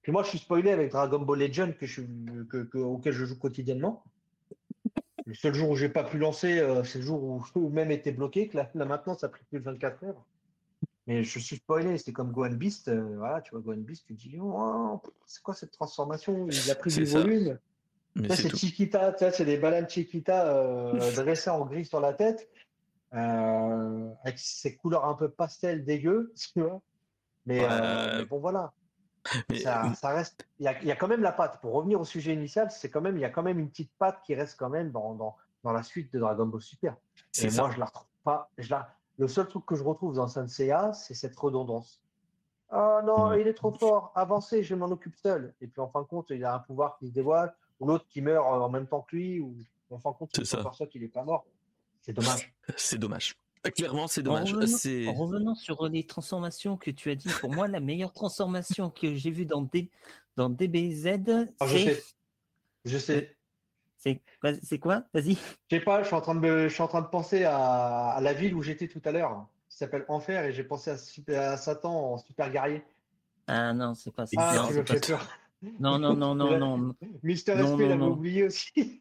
Puis 0.02 0.10
moi, 0.12 0.22
je 0.24 0.30
suis 0.30 0.38
spoilé 0.38 0.70
avec 0.72 0.90
Dragon 0.90 1.20
Ball 1.20 1.38
Legend 1.38 1.76
que 1.76 1.86
je, 1.86 2.02
que, 2.50 2.64
que- 2.64 2.78
auquel 2.78 3.12
je 3.12 3.24
joue 3.24 3.38
quotidiennement. 3.38 4.02
Le 5.26 5.34
seul 5.34 5.54
jour 5.54 5.70
où 5.70 5.76
j'ai 5.76 5.88
pas 5.88 6.02
pu 6.04 6.18
lancer, 6.18 6.58
euh, 6.58 6.82
c'est 6.82 6.98
le 6.98 7.04
jour 7.04 7.22
où, 7.22 7.44
où 7.54 7.68
même 7.68 7.90
était 7.92 8.12
bloqué, 8.12 8.48
que 8.48 8.56
là, 8.56 8.68
là, 8.74 8.84
maintenant 8.84 9.16
ça 9.16 9.26
a 9.26 9.30
pris 9.30 9.44
plus 9.44 9.60
de 9.60 9.64
24 9.64 10.04
heures. 10.04 10.26
Mais 11.06 11.24
je 11.24 11.38
suis 11.38 11.56
spoilé, 11.56 11.98
c'était 11.98 12.12
comme 12.12 12.30
Gohan 12.32 12.52
Beast, 12.52 12.88
euh, 12.88 13.16
voilà, 13.16 13.40
tu 13.40 13.50
vois 13.52 13.60
Gohan 13.60 13.78
Beast, 13.78 14.06
tu 14.06 14.14
dis, 14.14 14.38
oh, 14.40 15.00
c'est 15.26 15.42
quoi 15.42 15.54
cette 15.54 15.72
transformation? 15.72 16.46
Il 16.48 16.70
a 16.70 16.74
pris 16.74 16.92
du 16.92 17.06
ça. 17.06 17.18
volume. 17.18 17.58
Ça, 18.28 18.36
c'est. 18.36 18.54
Chiquita, 18.56 19.14
c'est 19.32 19.44
des 19.44 19.56
bananes 19.56 19.88
Chiquita 19.88 20.46
euh, 20.54 21.12
dressées 21.16 21.50
en 21.50 21.64
gris 21.64 21.84
sur 21.86 21.98
la 22.00 22.12
tête, 22.12 22.48
euh, 23.14 24.10
avec 24.24 24.38
ces 24.38 24.76
couleurs 24.76 25.04
un 25.06 25.14
peu 25.14 25.28
pastel 25.30 25.84
dégueu, 25.84 26.32
tu 26.54 26.60
vois. 26.60 26.80
Mais, 27.46 27.60
Ouais. 27.60 28.18
mais 28.18 28.24
bon, 28.26 28.38
voilà. 28.38 28.72
Mais- 29.50 29.60
Ça, 29.60 29.92
ça 29.94 30.10
reste. 30.10 30.46
Il 30.58 30.64
y 30.64 30.68
a, 30.68 30.80
il 30.82 30.88
y 30.88 30.92
a 30.92 30.96
quand 30.96 31.08
même 31.08 31.22
la 31.22 31.32
patte. 31.32 31.60
Pour 31.60 31.72
revenir 31.74 32.00
au 32.00 32.04
sujet 32.04 32.34
initial, 32.34 32.70
c'est 32.70 32.90
quand 32.90 33.00
même, 33.00 33.16
il 33.16 33.20
y 33.20 33.24
a 33.24 33.30
quand 33.30 33.42
même 33.42 33.58
une 33.58 33.68
petite 33.70 33.92
patte 33.98 34.20
qui 34.24 34.34
reste 34.34 34.58
quand 34.58 34.70
même 34.70 34.90
dans, 34.90 35.14
dans, 35.14 35.36
dans 35.62 35.72
la 35.72 35.82
suite 35.82 36.12
de 36.12 36.18
Dragon 36.18 36.46
Ball 36.46 36.60
Super. 36.60 36.96
Et 37.40 37.50
ça. 37.50 37.62
moi, 37.62 37.70
je 37.70 37.78
la 37.78 37.86
retrouve 37.86 38.06
pas. 38.24 38.50
Je 38.58 38.70
la... 38.70 38.94
Le 39.18 39.28
seul 39.28 39.46
truc 39.46 39.64
que 39.66 39.76
je 39.76 39.84
retrouve 39.84 40.14
dans 40.14 40.26
Senseiya, 40.26 40.92
c'est 40.94 41.14
cette 41.14 41.36
redondance. 41.36 42.00
Ah 42.70 43.02
non, 43.04 43.34
il 43.34 43.46
est 43.46 43.54
trop 43.54 43.70
fort. 43.72 44.10
Avancez, 44.14 44.62
je 44.62 44.74
m'en 44.74 44.86
occupe 44.86 45.14
seul. 45.16 45.54
Et 45.60 45.66
puis 45.66 45.80
en 45.80 45.88
fin 45.88 46.00
de 46.00 46.06
compte, 46.06 46.30
il 46.30 46.42
a 46.44 46.54
un 46.54 46.58
pouvoir 46.60 46.96
qui 46.96 47.06
se 47.08 47.12
dévoile, 47.12 47.54
ou 47.78 47.86
l'autre 47.86 48.06
qui 48.08 48.22
meurt 48.22 48.44
en 48.46 48.68
même 48.70 48.86
temps 48.86 49.02
que 49.02 49.14
lui, 49.14 49.40
ou 49.40 49.54
en 49.90 49.98
fin 49.98 50.10
de 50.12 50.16
compte, 50.16 50.34
ça. 50.34 50.44
s'aperçoit 50.44 50.86
qu'il 50.86 51.02
est 51.04 51.08
pas 51.08 51.22
mort. 51.22 51.44
C'est 52.00 52.14
dommage. 52.14 52.52
C'est 52.76 52.98
dommage. 52.98 53.36
Clairement, 53.70 54.09
c'est 54.09 54.22
En 54.22 54.24
dommage. 54.43 54.52
revenant, 54.55 55.09
en 55.09 55.12
revenant 55.14 55.55
sur 55.55 55.89
les 55.89 56.05
transformations 56.05 56.76
que 56.76 56.90
tu 56.90 57.10
as 57.10 57.14
dit, 57.14 57.28
pour 57.40 57.52
moi, 57.52 57.68
la 57.68 57.78
meilleure 57.78 58.12
transformation 58.12 58.90
que 58.90 59.14
j'ai 59.14 59.30
vue 59.30 59.47
dans, 59.47 59.62
D- 59.62 59.89
dans 60.36 60.48
DBZ, 60.51 61.48
Ah, 61.60 61.66
je 61.66 61.78
c'est. 61.78 61.94
sais. 61.94 62.02
Je 62.84 62.98
sais. 62.98 63.36
C'est 64.64 64.78
quoi 64.80 65.05
Vas-y. 65.14 65.34
Je 65.70 65.76
sais 65.76 65.80
pas, 65.80 66.02
je 66.02 66.09
suis 66.09 66.16
en 66.16 66.20
train 66.20 66.34
de, 66.34 66.40
me- 66.40 66.68
je 66.68 66.74
suis 66.74 66.82
en 66.82 66.89
train 66.89 67.02
de 67.02 67.06
penser 67.06 67.44
à, 67.44 68.09
à 68.09 68.20
la 68.20 68.32
ville 68.32 68.55
où 68.56 68.62
j'étais 68.62 68.89
tout 68.89 69.01
à 69.05 69.12
l'heure, 69.12 69.47
qui 69.68 69.76
s'appelle 69.76 70.05
Enfer, 70.09 70.44
et 70.44 70.52
j'ai 70.52 70.64
pensé 70.64 70.90
à, 70.90 70.98
Super- 70.98 71.52
à 71.52 71.56
Satan 71.56 72.14
en 72.14 72.18
super 72.18 72.51
guerrier. 72.51 72.82
Ah 73.47 73.72
non, 73.72 73.94
c'est 73.94 74.12
pas 74.12 74.26
ça. 74.26 74.32
Ah, 74.39 74.56
non, 74.56 74.66
tu 74.66 74.72
c'est 74.72 74.78
me 74.80 74.84
pas 74.84 74.94
fais 74.94 74.98
ça. 75.06 75.16
peur. 75.18 75.28
non, 75.78 75.98
non, 76.01 76.14
non, 76.16 76.34
non, 76.34 76.59
non, 76.59 76.94
Mister 77.22 77.52
SP 77.55 77.78
l'avait 77.86 78.02
oublié 78.02 78.43
aussi. 78.44 78.98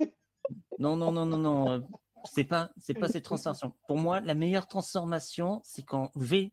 non, 0.77 0.95
non, 0.95 1.11
non, 1.11 1.25
non, 1.25 1.37
non. 1.37 1.87
C'est 2.25 2.43
pas, 2.43 2.71
c'est 2.77 2.93
pas 2.93 3.07
cette 3.07 3.23
transformation. 3.25 3.73
Pour 3.87 3.97
moi, 3.97 4.19
la 4.21 4.33
meilleure 4.33 4.67
transformation, 4.67 5.61
c'est 5.63 5.83
quand 5.83 6.11
V, 6.15 6.51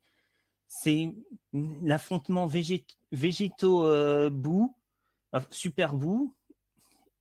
c'est 0.68 1.14
l'affrontement 1.52 2.46
végét 2.46 2.84
végétaux 3.12 3.84
euh, 3.86 4.30
boue, 4.30 4.74
super 5.50 5.94
boue, 5.94 6.34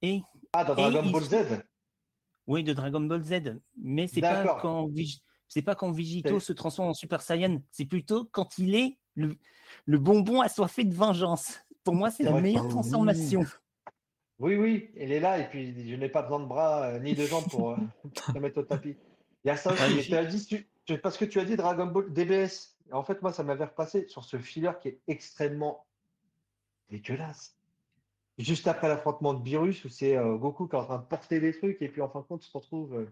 et 0.01 0.21
Ah, 0.53 0.63
dans 0.63 0.75
Dragon 0.75 1.09
Ball 1.09 1.23
Z. 1.23 1.35
oui 2.47 2.63
de 2.63 2.73
Dragon 2.73 3.01
Ball 3.01 3.23
Z. 3.23 3.59
Mais 3.77 4.07
c'est 4.07 4.21
pas 4.21 4.57
quand 4.61 4.87
c'est 5.47 5.61
pas 5.61 5.75
quand 5.75 5.93
C'est- 5.95 6.39
se 6.39 6.53
transforme 6.53 6.89
en 6.89 6.93
Super 6.93 7.21
Saiyan. 7.21 7.61
C'est 7.71 7.85
plutôt 7.85 8.25
quand 8.25 8.57
il 8.57 8.75
est 8.75 8.97
le, 9.15 9.37
le 9.85 9.97
bonbon 9.97 10.41
assoiffé 10.41 10.83
de 10.83 10.93
vengeance. 10.93 11.59
Pour 11.83 11.95
moi, 11.95 12.11
c'est 12.11 12.23
la 12.23 12.31
meilleure 12.41 12.67
transformation. 12.67 13.43
Oui, 14.39 14.55
oui, 14.55 14.91
il 14.95 15.11
est 15.11 15.19
là, 15.19 15.39
et 15.39 15.49
puis 15.49 15.89
je 15.89 15.95
n'ai 15.95 16.09
pas 16.09 16.21
besoin 16.21 16.39
de 16.39 16.45
bras 16.45 16.83
euh, 16.83 16.99
ni 16.99 17.13
de 17.15 17.25
jambes 17.25 17.49
pour 17.49 17.71
euh, 17.71 17.77
te 18.33 18.37
mettre 18.37 18.59
au 18.59 18.63
tapis. 18.63 18.95
Il 19.43 19.47
y 19.47 19.51
a 19.51 19.57
ça 19.57 19.71
aussi, 19.73 19.95
mais 19.95 20.03
tu 20.03 20.15
as 20.15 20.25
dit, 20.25 20.45
tu- 20.85 20.97
parce 20.99 21.17
que 21.17 21.25
tu 21.25 21.39
as 21.39 21.45
dit 21.45 21.55
Dragon 21.55 21.87
Ball 21.87 22.11
DBS. 22.13 22.75
En 22.91 23.03
fait, 23.03 23.21
moi, 23.21 23.33
ça 23.33 23.43
m'avait 23.43 23.65
repassé 23.65 24.07
sur 24.07 24.23
ce 24.23 24.37
filler 24.37 24.71
qui 24.81 24.89
est 24.89 24.99
extrêmement 25.07 25.85
dégueulasse. 26.89 27.55
Juste 28.37 28.67
après 28.67 28.87
l'affrontement 28.87 29.33
de 29.33 29.41
Beerus, 29.41 29.83
où 29.85 29.89
c'est 29.89 30.15
euh, 30.15 30.37
Goku 30.37 30.67
qui 30.67 30.75
est 30.75 30.79
en 30.79 30.85
train 30.85 30.99
de 30.99 31.05
porter 31.05 31.39
des 31.39 31.51
trucs, 31.57 31.81
et 31.81 31.89
puis 31.89 32.01
en 32.01 32.07
fin 32.09 32.19
de 32.19 32.25
compte, 32.25 32.41
tu 32.41 32.49
te 32.51 32.57
retrouves 32.57 32.93
euh, 32.95 33.11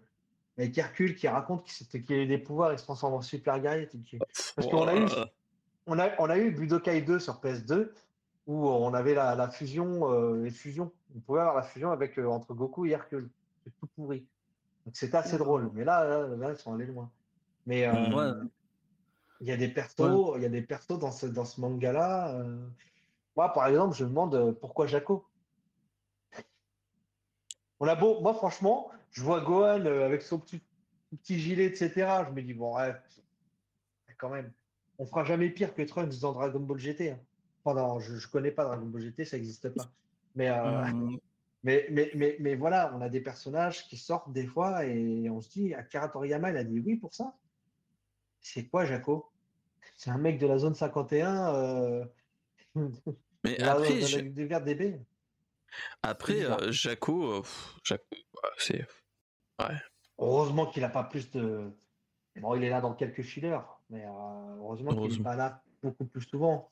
avec 0.57 0.77
Hercule 0.77 1.15
qui 1.15 1.27
raconte 1.27 1.65
qu'il 1.65 2.05
qu'il 2.05 2.15
a 2.15 2.21
eu 2.21 2.27
des 2.27 2.37
pouvoirs, 2.37 2.71
il 2.73 2.77
se 2.79 2.83
transforme 2.83 3.15
en 3.15 3.21
super 3.21 3.59
te 3.59 3.97
dis- 3.97 4.19
Parce 4.55 4.67
qu'on 4.69 4.87
a 4.87 4.95
eu, 4.95 5.07
on 5.87 5.97
a, 5.99 6.09
on 6.19 6.29
a 6.29 6.37
eu 6.37 6.51
Budokai 6.51 7.01
2 7.01 7.19
sur 7.19 7.41
PS2 7.41 7.89
où 8.47 8.67
on 8.67 8.93
avait 8.93 9.13
la, 9.13 9.35
la 9.35 9.49
fusion, 9.49 10.11
euh, 10.11 10.43
les 10.43 10.51
fusions. 10.51 10.91
On 11.15 11.19
pouvait 11.19 11.39
avoir 11.39 11.55
la 11.55 11.63
fusion 11.63 11.91
avec, 11.91 12.17
euh, 12.19 12.27
entre 12.27 12.53
Goku 12.53 12.85
et 12.85 12.91
Hercule. 12.91 13.29
C'est 13.63 13.75
tout 13.79 13.87
pourri. 13.95 14.27
Donc 14.85 14.95
c'était 14.95 15.17
assez 15.17 15.37
drôle. 15.37 15.71
Mais 15.73 15.83
là, 15.83 16.27
là, 16.27 16.51
ils 16.51 16.57
sont 16.57 16.73
allés 16.73 16.85
loin. 16.85 17.11
Mais 17.65 17.87
euh, 17.87 18.43
il 19.41 19.47
y 19.47 19.51
a 19.51 19.57
des 19.57 19.67
persos, 19.67 20.33
il 20.35 20.43
y 20.43 20.45
a 20.45 20.49
des 20.49 20.61
persos 20.61 20.99
dans 20.99 21.11
ce, 21.11 21.25
dans 21.25 21.45
ce 21.45 21.59
manga-là. 21.59 22.35
Euh. 22.35 22.67
Moi, 23.35 23.51
par 23.51 23.67
exemple, 23.67 23.95
je 23.95 24.03
me 24.03 24.09
demande 24.09 24.51
pourquoi 24.61 24.85
Jaco? 24.85 25.25
On 27.79 27.87
a 27.87 27.95
beau, 27.95 28.21
moi 28.21 28.33
franchement, 28.33 28.89
je 29.11 29.21
vois 29.21 29.41
Gohan 29.41 29.85
avec 29.85 30.21
son 30.21 30.39
petit, 30.39 30.61
petit 31.11 31.39
gilet, 31.39 31.65
etc. 31.65 32.23
Je 32.27 32.31
me 32.31 32.41
dis 32.41 32.53
bon, 32.53 32.77
ouais, 32.77 32.95
quand 34.17 34.29
même, 34.29 34.51
on 34.97 35.05
fera 35.05 35.23
jamais 35.23 35.49
pire 35.49 35.73
que 35.73 35.81
Trunks 35.81 36.19
dans 36.21 36.31
Dragon 36.31 36.59
Ball 36.59 36.77
GT. 36.77 37.11
Hein. 37.11 37.19
Enfin, 37.65 37.99
je, 37.99 38.15
je 38.15 38.27
connais 38.29 38.51
pas 38.51 38.63
Dragon 38.63 38.85
Ball 38.85 39.01
GT, 39.01 39.25
ça 39.25 39.37
n'existe 39.37 39.69
pas. 39.69 39.91
Mais 40.35 40.49
mmh. 40.51 41.17
Mais, 41.65 41.87
mais, 41.89 42.11
mais, 42.13 42.37
mais, 42.39 42.53
voilà, 42.53 42.93
on 42.95 43.01
a 43.01 43.09
des 43.09 43.21
personnages 43.21 43.87
qui 43.87 43.97
sortent 43.97 44.31
des 44.31 44.45
fois 44.45 44.85
et 44.85 45.27
on 45.31 45.41
se 45.41 45.49
dit, 45.49 45.73
Akira 45.73 46.09
Toriyama, 46.09 46.51
il 46.51 46.57
a 46.57 46.63
dit 46.63 46.79
oui 46.79 46.95
pour 46.95 47.11
ça. 47.11 47.35
C'est 48.39 48.67
quoi, 48.67 48.85
Jaco? 48.85 49.31
C'est 49.97 50.11
un 50.11 50.19
mec 50.19 50.37
de 50.37 50.45
la 50.45 50.59
zone 50.59 50.75
51. 50.75 51.55
Euh... 51.55 52.05
Mais 53.43 53.59
après, 53.63 54.01
je... 54.01 54.19
après 56.03 56.45
euh, 56.45 56.71
Jaco, 56.71 57.31
euh, 57.31 57.41
c'est. 58.57 58.85
Ouais. 59.59 59.75
Heureusement 60.19 60.67
qu'il 60.67 60.83
n'a 60.83 60.89
pas 60.89 61.03
plus 61.03 61.31
de. 61.31 61.71
Bon, 62.35 62.53
il 62.53 62.63
est 62.63 62.69
là 62.69 62.81
dans 62.81 62.93
quelques 62.93 63.23
fillers, 63.23 63.59
mais 63.89 64.05
euh, 64.05 64.55
heureusement, 64.57 64.95
qu'il 64.95 65.17
n'est 65.17 65.23
pas 65.23 65.35
là 65.35 65.63
beaucoup 65.81 66.05
plus 66.05 66.21
souvent. 66.21 66.69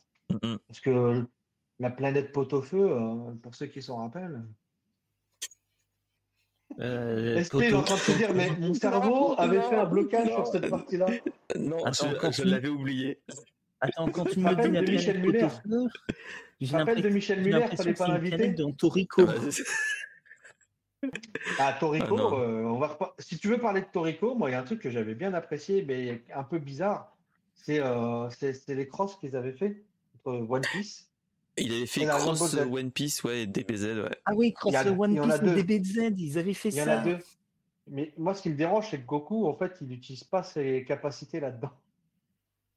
Parce 0.67 0.79
que 0.81 1.25
la 1.79 1.89
planète 1.89 2.31
pot-au-feu, 2.31 2.97
pour 3.41 3.55
ceux 3.55 3.67
qui 3.67 3.81
s'en 3.81 3.97
rappellent, 3.97 4.43
euh, 6.79 7.37
Est-ce 7.37 7.55
est 7.61 7.73
en 7.73 7.83
train 7.83 7.95
de 7.95 7.99
se 7.99 8.11
dire, 8.13 8.33
mais 8.33 8.49
mon 8.59 8.73
cerveau 8.73 9.35
avait 9.37 9.61
fait 9.61 9.75
un 9.75 9.85
blocage 9.85 10.29
sur 10.29 10.47
cette 10.47 10.69
partie-là 10.69 11.05
Non, 11.57 11.77
je, 11.91 12.43
l'avais 12.43 12.67
oublié. 12.67 13.21
Attends, 13.79 14.09
quand 14.09 14.25
tu 14.25 14.39
me 14.39 14.55
dis 14.55 14.69
de 14.69 14.91
Michel 14.91 15.19
Muller, 15.21 15.47
je 16.61 16.75
rappelle 16.75 17.01
de 17.01 17.09
Michel 17.09 17.41
Muller, 17.41 17.67
fallait 17.75 17.93
pas 17.93 18.07
l'inviter. 18.07 18.49
dans 18.49 18.71
Torico. 18.71 19.23
Ah, 21.59 21.75
Torico, 21.77 22.17
ah, 22.17 22.39
euh, 22.39 22.63
on 22.63 22.79
va 22.79 22.97
si 23.19 23.37
tu 23.37 23.49
veux 23.49 23.57
parler 23.57 23.81
de 23.81 23.87
Torico, 23.91 24.35
moi, 24.35 24.49
il 24.49 24.53
y 24.53 24.55
a 24.55 24.61
un 24.61 24.63
truc 24.63 24.79
que 24.79 24.89
j'avais 24.89 25.15
bien 25.15 25.33
apprécié, 25.33 25.83
mais 25.85 26.23
un 26.33 26.45
peu 26.45 26.59
bizarre. 26.59 27.13
C'est 27.55 27.81
euh, 27.81 28.29
les 28.69 28.87
crosses 28.87 29.17
qu'ils 29.17 29.35
avaient 29.35 29.51
fait 29.51 29.83
One 30.25 30.61
Piece 30.71 31.09
il 31.57 31.73
avait 31.73 31.85
fait 31.85 32.05
Cross 32.05 32.55
One 32.55 32.91
Piece, 32.91 33.23
ouais, 33.23 33.43
et 33.43 33.47
DBZ, 33.47 33.83
ouais. 33.83 34.17
Ah 34.25 34.33
oui, 34.33 34.53
Cross 34.53 34.73
One 34.97 35.21
Piece 35.21 35.57
et 35.57 35.63
DBZ, 35.63 36.13
ils 36.17 36.37
avaient 36.37 36.53
fait 36.53 36.71
ça. 36.71 36.81
Il 36.81 36.87
y 36.87 36.89
en 36.89 36.97
a 36.97 37.03
deux. 37.03 37.19
Mais 37.87 38.13
moi, 38.17 38.33
ce 38.33 38.41
qui 38.41 38.49
me 38.49 38.55
dérange, 38.55 38.89
c'est 38.89 38.99
que 38.99 39.05
Goku, 39.05 39.45
en 39.45 39.53
fait, 39.55 39.77
il 39.81 39.87
n'utilise 39.87 40.23
pas 40.23 40.41
ses 40.41 40.85
capacités 40.85 41.39
là-dedans. 41.39 41.71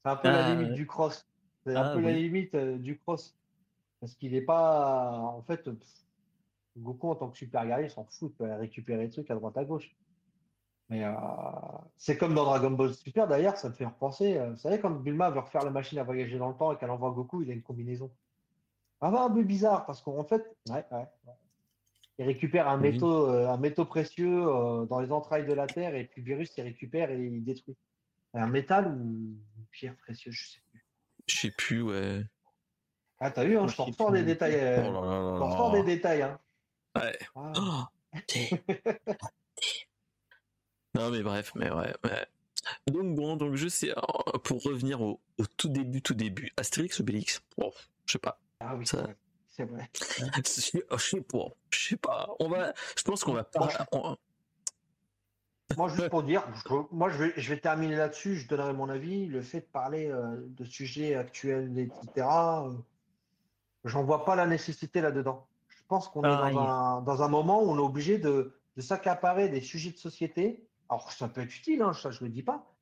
C'est 0.04 0.10
un 0.10 0.16
peu 0.16 0.28
la 0.28 0.46
ah, 0.46 0.54
limite 0.54 0.74
du 0.74 0.86
cross. 0.86 1.26
C'est 1.64 1.74
un 1.74 1.82
ah 1.82 1.94
peu 1.94 2.00
la 2.00 2.12
limite 2.12 2.54
euh, 2.54 2.76
du 2.76 2.98
cross. 2.98 3.36
Parce 4.00 4.14
qu'il 4.14 4.32
n'est 4.32 4.42
pas. 4.42 5.12
En 5.12 5.42
fait, 5.42 5.68
Goku, 6.76 7.10
en 7.10 7.14
tant 7.14 7.30
que 7.30 7.38
super 7.38 7.64
guerrier, 7.66 7.86
il 7.86 7.90
s'en 7.90 8.04
fout. 8.04 8.32
Il 8.32 8.36
peut 8.36 8.52
récupérer 8.54 9.06
des 9.06 9.10
trucs 9.10 9.30
à 9.30 9.34
droite 9.34 9.56
à 9.56 9.64
gauche. 9.64 9.94
Mais 10.88 11.04
euh, 11.04 11.12
c'est 11.96 12.16
comme 12.16 12.34
dans 12.34 12.44
Dragon 12.44 12.70
Ball 12.70 12.94
Super, 12.94 13.26
d'ailleurs, 13.26 13.56
ça 13.56 13.68
me 13.68 13.74
fait 13.74 13.84
repenser. 13.84 14.36
Euh, 14.36 14.50
vous 14.50 14.56
savez, 14.56 14.78
quand 14.78 14.90
Bulma 14.90 15.30
veut 15.30 15.40
refaire 15.40 15.64
la 15.64 15.70
machine 15.70 15.98
à 15.98 16.04
voyager 16.04 16.38
dans 16.38 16.48
le 16.48 16.54
temps 16.54 16.72
et 16.72 16.76
qu'elle 16.76 16.90
envoie 16.90 17.10
Goku, 17.10 17.42
il 17.42 17.50
a 17.50 17.54
une 17.54 17.62
combinaison. 17.62 18.10
Ah, 19.00 19.08
un 19.08 19.30
peu 19.30 19.42
bizarre 19.42 19.84
parce 19.84 20.00
qu'en 20.00 20.24
fait, 20.24 20.56
il 22.18 22.24
récupère 22.24 22.68
un 22.68 22.78
métaux, 22.78 23.28
euh, 23.28 23.48
un 23.48 23.58
métaux 23.58 23.84
précieux 23.84 24.44
dans 24.88 25.00
les 25.00 25.12
entrailles 25.12 25.46
de 25.46 25.52
la 25.52 25.66
Terre 25.66 25.94
et 25.94 26.04
puis 26.04 26.22
le 26.22 26.26
virus 26.26 26.52
il 26.56 26.62
récupère 26.62 27.10
et 27.10 27.18
il 27.18 27.44
détruit. 27.44 27.76
Un 28.32 28.46
métal 28.46 28.86
ou 28.88 29.00
une 29.00 29.66
pierre 29.70 29.96
précieuse, 29.96 30.34
je 30.34 30.48
sais 30.48 30.60
plus. 30.70 30.84
Je 31.26 31.36
sais 31.36 31.50
plus, 31.50 31.82
ouais. 31.82 32.22
Ah, 33.18 33.30
t'as 33.30 33.44
vu, 33.44 33.58
hein, 33.58 33.66
je 33.66 33.76
t'en 33.76 33.84
ressors 33.86 34.12
des 34.12 34.22
détails. 34.22 34.54
Euh, 34.54 34.84
je 34.84 35.38
t'en 35.38 35.72
des 35.72 35.82
détails. 35.82 36.22
Hein. 36.22 36.38
Ouais. 36.94 37.18
Ah. 37.34 37.88
non, 40.96 41.10
mais 41.10 41.22
bref, 41.22 41.52
mais 41.54 41.70
ouais. 41.70 41.94
Donc 42.88 43.14
bon, 43.14 43.36
donc 43.36 43.54
je 43.54 43.68
sais, 43.68 43.94
pour 44.42 44.62
revenir 44.62 45.00
au, 45.00 45.20
tout 45.56 45.68
début, 45.68 46.02
tout 46.02 46.14
début, 46.14 46.52
Astérix 46.56 47.00
Obélix, 47.00 47.42
bon, 47.56 47.70
je 48.06 48.12
sais 48.12 48.18
pas, 48.18 48.40
ah 48.60 48.74
oui, 48.76 48.86
c'est 48.86 49.64
vrai. 49.64 49.90
je 49.96 50.50
sais 50.98 51.20
pas. 51.20 51.46
Je 51.70 51.88
sais 51.88 51.96
pas. 51.96 52.28
On 52.40 52.48
va. 52.48 52.72
Je 52.96 53.02
pense 53.02 53.24
qu'on 53.24 53.32
va 53.32 53.44
pas. 53.44 53.68
Moi, 55.76 55.88
juste 55.88 56.10
pour 56.10 56.22
dire, 56.22 56.46
moi, 56.92 57.10
je 57.10 57.24
vais, 57.24 57.32
je 57.36 57.48
vais 57.48 57.58
terminer 57.58 57.96
là-dessus. 57.96 58.36
Je 58.36 58.48
donnerai 58.48 58.72
mon 58.72 58.88
avis. 58.88 59.26
Le 59.26 59.42
fait 59.42 59.60
de 59.60 59.66
parler 59.66 60.10
euh, 60.10 60.36
de 60.48 60.64
sujets 60.64 61.14
actuels, 61.14 61.76
etc. 61.78 62.26
Euh, 62.26 62.72
j'en 63.84 64.04
vois 64.04 64.24
pas 64.24 64.36
la 64.36 64.46
nécessité 64.46 65.00
là-dedans. 65.00 65.46
Je 65.68 65.82
pense 65.88 66.08
qu'on 66.08 66.22
est 66.22 66.52
dans 66.52 66.60
un, 66.60 67.02
dans 67.02 67.22
un, 67.22 67.28
moment 67.28 67.62
où 67.62 67.70
on 67.70 67.76
est 67.76 67.80
obligé 67.80 68.18
de, 68.18 68.58
de 68.76 68.80
s'accaparer 68.82 69.48
des 69.48 69.60
sujets 69.60 69.90
de 69.90 69.98
société. 69.98 70.65
Alors, 70.88 71.10
ça 71.12 71.28
peut 71.28 71.40
être 71.40 71.56
utile, 71.56 71.82
hein, 71.82 71.92
ça, 71.92 72.10
je 72.10 72.22
ne 72.22 72.28
le 72.28 72.34
dis 72.34 72.42
pas. 72.42 72.72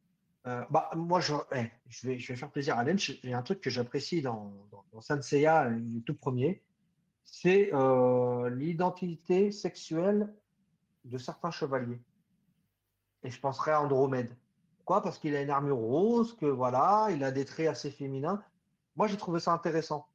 Euh, 0.46 0.62
bah, 0.70 0.90
moi, 0.94 1.20
je, 1.20 1.34
eh, 1.52 1.70
je, 1.88 2.06
vais, 2.06 2.18
je 2.18 2.32
vais 2.32 2.36
faire 2.36 2.50
plaisir 2.50 2.76
à 2.78 2.84
Len. 2.84 2.98
Il 3.22 3.30
y 3.30 3.32
a 3.32 3.38
un 3.38 3.42
truc 3.42 3.60
que 3.60 3.70
j'apprécie 3.70 4.20
dans, 4.20 4.52
dans, 4.70 4.84
dans 4.92 5.00
le 5.00 6.00
tout 6.00 6.14
premier, 6.14 6.62
c'est 7.24 7.72
euh, 7.72 8.50
l'identité 8.50 9.50
sexuelle 9.50 10.34
de 11.04 11.16
certains 11.16 11.50
chevaliers. 11.50 12.00
Et 13.22 13.30
je 13.30 13.40
penserais 13.40 13.72
à 13.72 13.80
Andromède. 13.80 14.36
Pourquoi? 14.76 15.02
Parce 15.02 15.18
qu'il 15.18 15.34
a 15.34 15.40
une 15.40 15.48
armure 15.48 15.78
rose, 15.78 16.36
que 16.36 16.44
voilà, 16.44 17.08
il 17.10 17.24
a 17.24 17.30
des 17.30 17.46
traits 17.46 17.68
assez 17.68 17.90
féminins. 17.90 18.42
Moi, 18.96 19.06
j'ai 19.06 19.16
trouvé 19.16 19.40
ça 19.40 19.52
intéressant. 19.52 20.06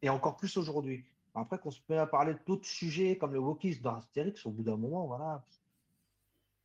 Et 0.00 0.08
encore 0.08 0.36
plus 0.36 0.56
aujourd'hui. 0.56 1.04
Après 1.34 1.58
qu'on 1.58 1.70
se 1.70 1.80
met 1.90 1.98
à 1.98 2.06
parler 2.06 2.34
d'autres 2.46 2.64
sujets 2.64 3.18
comme 3.18 3.34
le 3.34 3.40
wokisme 3.40 3.82
dans 3.82 3.96
Astérix, 3.96 4.46
au 4.46 4.50
bout 4.50 4.62
d'un 4.62 4.78
moment, 4.78 5.06
voilà, 5.06 5.44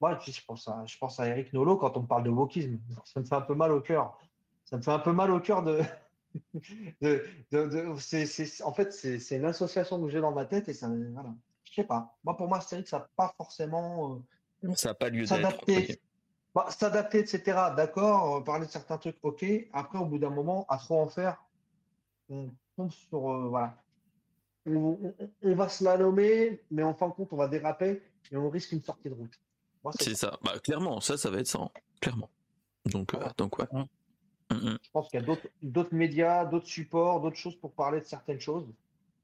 moi, 0.01 0.19
je 0.25 0.41
pense 0.45 0.67
à, 0.67 0.83
je 0.85 0.97
pense 0.97 1.19
à 1.19 1.27
Eric 1.27 1.53
Nolot 1.53 1.77
quand 1.77 1.95
on 1.95 2.03
parle 2.03 2.23
de 2.23 2.29
wokisme. 2.29 2.79
Ça 3.05 3.19
me 3.19 3.25
fait 3.25 3.35
un 3.35 3.41
peu 3.41 3.53
mal 3.53 3.71
au 3.71 3.81
cœur. 3.81 4.17
Ça 4.65 4.77
me 4.77 4.81
fait 4.81 4.91
un 4.91 4.99
peu 4.99 5.13
mal 5.13 5.31
au 5.31 5.39
cœur 5.39 5.63
de. 5.63 5.81
de, 7.01 8.63
en 8.63 8.73
fait, 8.73 8.91
c'est 8.91 9.35
une 9.35 9.45
association 9.45 10.01
que 10.01 10.09
j'ai 10.09 10.21
dans 10.21 10.31
ma 10.31 10.45
tête 10.45 10.67
et 10.69 10.73
ça. 10.73 10.89
Voilà. 11.13 11.33
Je 11.65 11.75
sais 11.75 11.83
pas. 11.83 12.17
Moi, 12.23 12.35
pour 12.35 12.47
moi, 12.47 12.57
Astérix, 12.57 12.89
ça 12.89 12.99
n'a 12.99 13.09
pas 13.15 13.33
forcément. 13.37 14.21
Euh, 14.63 14.73
ça 14.75 14.89
n'a 14.89 14.93
pas 14.95 15.09
lieu 15.09 15.25
d'être. 15.25 15.99
Bah, 16.53 16.67
s'adapter, 16.69 17.19
etc. 17.19 17.41
D'accord, 17.77 18.35
euh, 18.35 18.41
parler 18.41 18.65
de 18.65 18.71
certains 18.71 18.97
trucs, 18.97 19.17
ok. 19.23 19.45
Après, 19.71 19.99
au 19.99 20.05
bout 20.05 20.17
d'un 20.17 20.31
moment, 20.31 20.65
à 20.67 20.77
trop 20.77 20.99
en 20.99 21.07
faire, 21.07 21.41
on 22.29 22.49
tombe 22.75 22.91
sur. 22.91 23.31
Euh, 23.31 23.47
voilà. 23.47 23.77
On, 24.65 25.15
va 25.55 25.69
se 25.69 25.83
la 25.83 25.97
nommer, 25.97 26.61
mais 26.69 26.83
en 26.83 26.93
fin 26.93 27.07
de 27.07 27.13
compte, 27.13 27.33
on 27.33 27.37
va 27.37 27.47
déraper 27.47 28.03
et 28.31 28.37
on 28.37 28.49
risque 28.49 28.73
une 28.73 28.83
sortie 28.83 29.09
de 29.09 29.15
route. 29.15 29.39
C'est 29.99 30.15
ça. 30.15 30.37
Bah, 30.43 30.59
clairement, 30.59 31.01
ça, 31.01 31.17
ça 31.17 31.29
va 31.29 31.39
être 31.39 31.47
ça, 31.47 31.59
hein. 31.59 31.69
clairement. 31.99 32.29
Donc, 32.85 33.13
euh, 33.13 33.19
donc 33.37 33.59
ouais. 33.59 33.65
Mmh. 33.71 33.79
Mmh, 34.51 34.55
mmh. 34.55 34.77
Je 34.83 34.91
pense 34.91 35.09
qu'il 35.09 35.19
y 35.19 35.23
a 35.23 35.37
d'autres 35.61 35.93
médias, 35.93 36.45
d'autres 36.45 36.67
supports, 36.67 37.21
d'autres 37.21 37.37
choses 37.37 37.55
pour 37.55 37.71
parler 37.73 37.99
de 38.01 38.05
certaines 38.05 38.39
choses, 38.39 38.65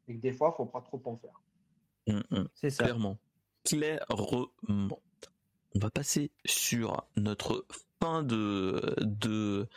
et 0.07 0.15
que 0.15 0.21
des 0.21 0.31
fois, 0.31 0.47
il 0.49 0.51
ne 0.51 0.55
faut 0.55 0.71
pas 0.71 0.81
trop 0.81 1.01
en 1.05 1.17
faire. 1.17 2.47
C'est 2.55 2.69
ça. 2.69 2.83
Clairement. 2.85 3.17
Clairement. 3.65 4.47
On 4.69 5.79
va 5.79 5.89
passer 5.91 6.31
sur 6.45 7.05
notre 7.17 7.65
fin 8.01 8.23
de, 8.23 8.95
de, 9.01 9.67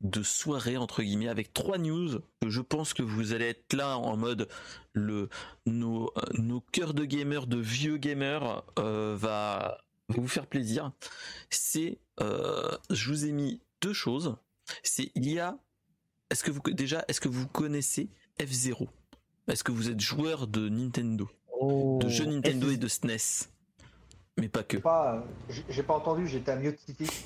de 0.00 0.22
soirée 0.22 0.76
entre 0.76 1.02
guillemets 1.02 1.28
avec 1.28 1.52
trois 1.52 1.78
news 1.78 2.20
je 2.46 2.60
pense 2.60 2.94
que 2.94 3.02
vous 3.02 3.32
allez 3.32 3.46
être 3.46 3.72
là 3.74 3.98
en 3.98 4.16
mode 4.16 4.48
le 4.92 5.28
nos, 5.66 6.12
nos 6.34 6.60
cœurs 6.60 6.94
de 6.94 7.04
gamers 7.04 7.46
de 7.46 7.58
vieux 7.58 7.98
gamers 7.98 8.64
euh, 8.78 9.16
va 9.18 9.78
vous 10.08 10.28
faire 10.28 10.46
plaisir, 10.46 10.92
c'est, 11.50 11.98
euh, 12.20 12.76
je 12.90 13.10
vous 13.10 13.26
ai 13.26 13.32
mis 13.32 13.60
deux 13.80 13.92
choses. 13.92 14.36
C'est 14.82 15.10
il 15.14 15.30
y 15.30 15.38
a, 15.38 15.58
est-ce 16.30 16.44
que 16.44 16.50
vous 16.50 16.60
déjà, 16.60 17.04
est-ce 17.08 17.20
que 17.20 17.28
vous 17.28 17.46
connaissez 17.46 18.08
F0 18.38 18.88
Est-ce 19.48 19.64
que 19.64 19.72
vous 19.72 19.90
êtes 19.90 20.00
joueur 20.00 20.46
de 20.46 20.68
Nintendo, 20.68 21.28
de 21.62 22.08
jeux 22.08 22.24
oh, 22.26 22.30
Nintendo 22.30 22.70
et 22.70 22.76
de 22.76 22.88
SNES, 22.88 23.48
mais 24.38 24.48
pas 24.48 24.62
que. 24.62 24.76
Pas, 24.76 25.24
j'ai 25.68 25.82
pas 25.82 25.94
entendu, 25.94 26.26
j'étais 26.26 26.52
à 26.52 26.56
Mute 26.56 26.78
City. 26.80 27.06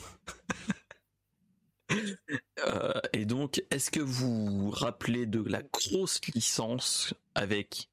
Euh, 2.66 3.00
et 3.12 3.26
donc, 3.26 3.62
est-ce 3.70 3.90
que 3.90 4.00
vous 4.00 4.46
vous 4.46 4.70
rappelez 4.70 5.26
de 5.26 5.42
la 5.42 5.62
grosse 5.62 6.24
licence 6.34 7.12
avec 7.34 7.90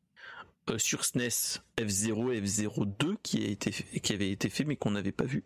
sur 0.78 1.06
SNES 1.06 1.62
F0 1.78 2.34
et 2.34 2.42
F02 2.42 3.16
qui, 3.24 3.46
a 3.46 3.50
été 3.50 3.72
qui 3.72 4.14
avait 4.14 4.32
été 4.32 4.50
fait 4.50 4.64
mais 4.64 4.76
qu'on 4.76 4.92
n'avait 4.92 5.12
pas 5.12 5.26
vu. 5.26 5.44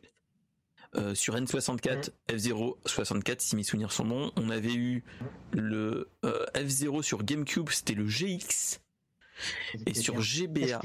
Euh, 0.96 1.16
sur 1.16 1.36
N64, 1.36 2.12
F0 2.30 2.78
64 2.86 3.42
si 3.42 3.56
mes 3.56 3.64
souvenirs 3.64 3.92
sont 3.92 4.06
bons, 4.06 4.32
on 4.36 4.50
avait 4.50 4.76
eu 4.76 5.04
le 5.52 6.10
euh, 6.24 6.46
F0 6.54 7.02
sur 7.02 7.24
GameCube, 7.24 7.70
c'était 7.70 7.96
le 7.96 8.06
GX. 8.06 8.80
Et 9.88 9.96
sur 9.96 10.22
GBA. 10.22 10.80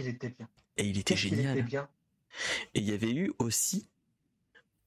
et 0.78 0.84
il 0.84 0.98
était 0.98 1.16
génial. 1.16 1.58
et 1.58 2.78
il 2.80 2.84
y 2.84 2.92
avait 2.92 3.12
eu 3.12 3.32
aussi 3.38 3.86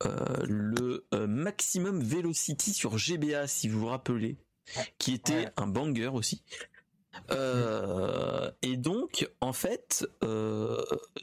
le 0.03 1.05
Maximum 1.27 2.01
Velocity 2.01 2.73
sur 2.73 2.97
GBA, 2.97 3.45
si 3.45 3.67
vous 3.67 3.81
vous 3.81 3.87
rappelez, 3.87 4.37
qui 4.97 5.13
était 5.13 5.49
un 5.57 5.67
banger 5.67 6.07
aussi. 6.07 6.43
Et 8.61 8.77
donc, 8.77 9.29
en 9.41 9.53
fait, 9.53 10.07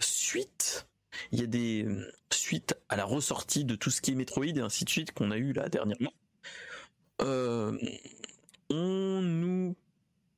suite, 0.01 0.86
il 1.32 1.40
y 1.40 1.43
a 1.43 1.47
des 1.47 1.86
suites 2.32 2.74
à 2.89 2.97
la 2.97 3.05
ressortie 3.05 3.65
de 3.65 3.74
tout 3.74 3.90
ce 3.90 4.01
qui 4.01 4.12
est 4.12 4.15
Metroid 4.15 4.47
et 4.47 4.60
ainsi 4.60 4.85
de 4.85 4.90
suite 4.90 5.12
qu'on 5.12 5.31
a 5.31 5.36
eu 5.36 5.52
là 5.52 5.69
dernièrement. 5.69 6.12
on 7.20 7.77
nous 8.70 9.77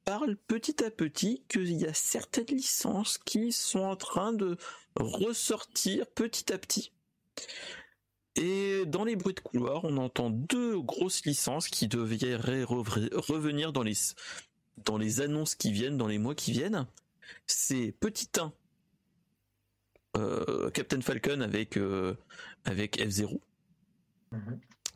parle 0.05 0.37
petit 0.37 0.83
à 0.83 0.91
petit 0.91 1.45
qu'il 1.49 1.73
y 1.73 1.87
a 1.87 1.95
certaines 1.95 2.47
licences 2.47 3.19
qui 3.19 3.53
sont 3.53 3.81
en 3.81 3.97
train 3.97 4.33
de 4.33 4.57
ressortir 4.97 6.07
petit 6.09 6.53
à 6.53 6.59
petit. 6.59 6.93
Et 8.37 8.85
dans 8.87 9.05
les 9.05 9.17
bruits 9.17 9.35
de 9.35 9.41
couloir, 9.41 9.85
on 9.85 9.97
entend 9.97 10.31
deux 10.31 10.81
grosses 10.81 11.25
licences 11.25 11.69
qui 11.69 11.89
devraient 11.89 12.65
revenir 12.65 13.73
dans 13.73 13.83
les, 13.83 13.95
dans 14.85 14.99
les 14.99 15.21
annonces 15.21 15.55
qui 15.55 15.73
viennent, 15.73 15.97
dans 15.97 16.07
les 16.07 16.19
mois 16.19 16.35
qui 16.35 16.53
viennent. 16.53 16.87
C'est 17.47 17.95
Petit 18.01 18.29
1, 18.39 18.53
euh, 20.17 20.71
Captain 20.71 21.01
Falcon 21.01 21.41
avec, 21.41 21.77
euh, 21.77 22.17
avec 22.65 22.99
F0 22.99 23.41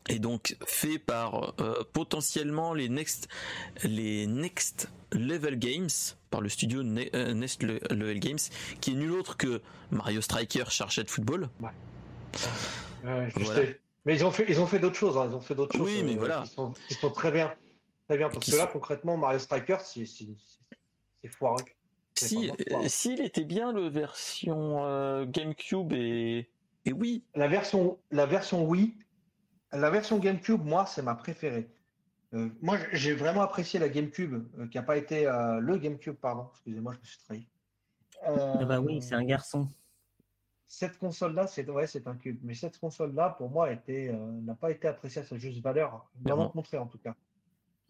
et 0.07 0.19
donc 0.19 0.55
fait 0.65 0.99
par 0.99 1.53
euh, 1.59 1.83
potentiellement 1.93 2.73
les 2.73 2.89
next 2.89 3.27
les 3.83 4.27
next 4.27 4.89
level 5.11 5.57
games 5.57 5.89
par 6.29 6.41
le 6.41 6.49
studio 6.49 6.81
euh, 6.81 7.33
next 7.33 7.63
level 7.63 8.19
games 8.19 8.37
qui 8.81 8.91
est 8.91 8.95
nul 8.95 9.11
autre 9.11 9.37
que 9.37 9.61
Mario 9.91 10.21
Striker 10.21 10.65
Charged 10.69 11.09
Football 11.09 11.49
ouais. 11.61 13.29
mais 14.05 14.15
ils 14.15 14.25
ont 14.25 14.31
fait 14.31 14.45
ils 14.47 14.59
ont 14.59 14.67
fait 14.67 14.79
d'autres 14.79 14.95
choses 14.95 15.17
hein. 15.17 15.27
ils 15.29 15.35
ont 15.35 15.41
fait 15.41 15.55
d'autres 15.55 15.79
oui, 15.79 16.03
mais 16.03 16.15
voilà. 16.15 16.43
qui, 16.87 16.95
sont, 16.95 17.09
très 17.09 17.31
bien 17.31 17.53
très 18.07 18.17
bien 18.17 18.29
parce 18.29 18.49
que 18.49 18.55
là 18.55 18.67
concrètement 18.67 19.17
Mario 19.17 19.39
Striker 19.39 19.77
c'est 19.79 20.05
foireux 21.29 21.63
si 22.15 22.51
s'il 22.87 23.21
était 23.21 23.43
bien 23.43 23.71
le 23.73 23.89
version 23.89 25.25
GameCube 25.25 25.93
et 25.93 26.49
et 26.85 26.93
oui 26.93 27.23
la 27.35 27.47
version 27.47 27.97
la 28.11 28.25
version 28.25 28.65
Wii 28.65 28.95
la 29.75 29.89
version 29.89 30.19
GameCube, 30.19 30.63
moi, 30.63 30.85
c'est 30.85 31.01
ma 31.01 31.15
préférée. 31.15 31.69
Euh, 32.33 32.49
moi, 32.61 32.77
j'ai 32.91 33.13
vraiment 33.13 33.41
apprécié 33.41 33.79
la 33.79 33.89
GameCube, 33.89 34.45
euh, 34.57 34.67
qui 34.67 34.77
n'a 34.77 34.83
pas 34.83 34.97
été 34.97 35.27
euh, 35.27 35.59
le 35.59 35.77
GameCube, 35.77 36.15
pardon. 36.15 36.47
Excusez-moi, 36.51 36.93
je 36.93 36.99
me 36.99 37.03
suis 37.03 37.19
trahi. 37.19 37.47
Ah 38.23 38.65
bah 38.65 38.79
oui, 38.79 39.01
c'est 39.01 39.15
un 39.15 39.23
garçon. 39.23 39.67
Cette 40.67 40.97
console-là, 40.97 41.47
c'est 41.47 41.69
ouais, 41.69 41.87
c'est 41.87 42.07
un 42.07 42.15
cube. 42.15 42.39
Mais 42.43 42.55
cette 42.55 42.77
console-là, 42.79 43.35
pour 43.37 43.49
moi, 43.49 43.69
n'a 43.69 44.55
pas 44.55 44.71
été 44.71 44.87
appréciée 44.87 45.21
à 45.21 45.25
sa 45.25 45.37
juste 45.37 45.61
valeur. 45.61 46.09
Vraiment 46.21 46.51
montré, 46.55 46.77
en 46.77 46.87
tout 46.87 46.97
cas. 46.97 47.15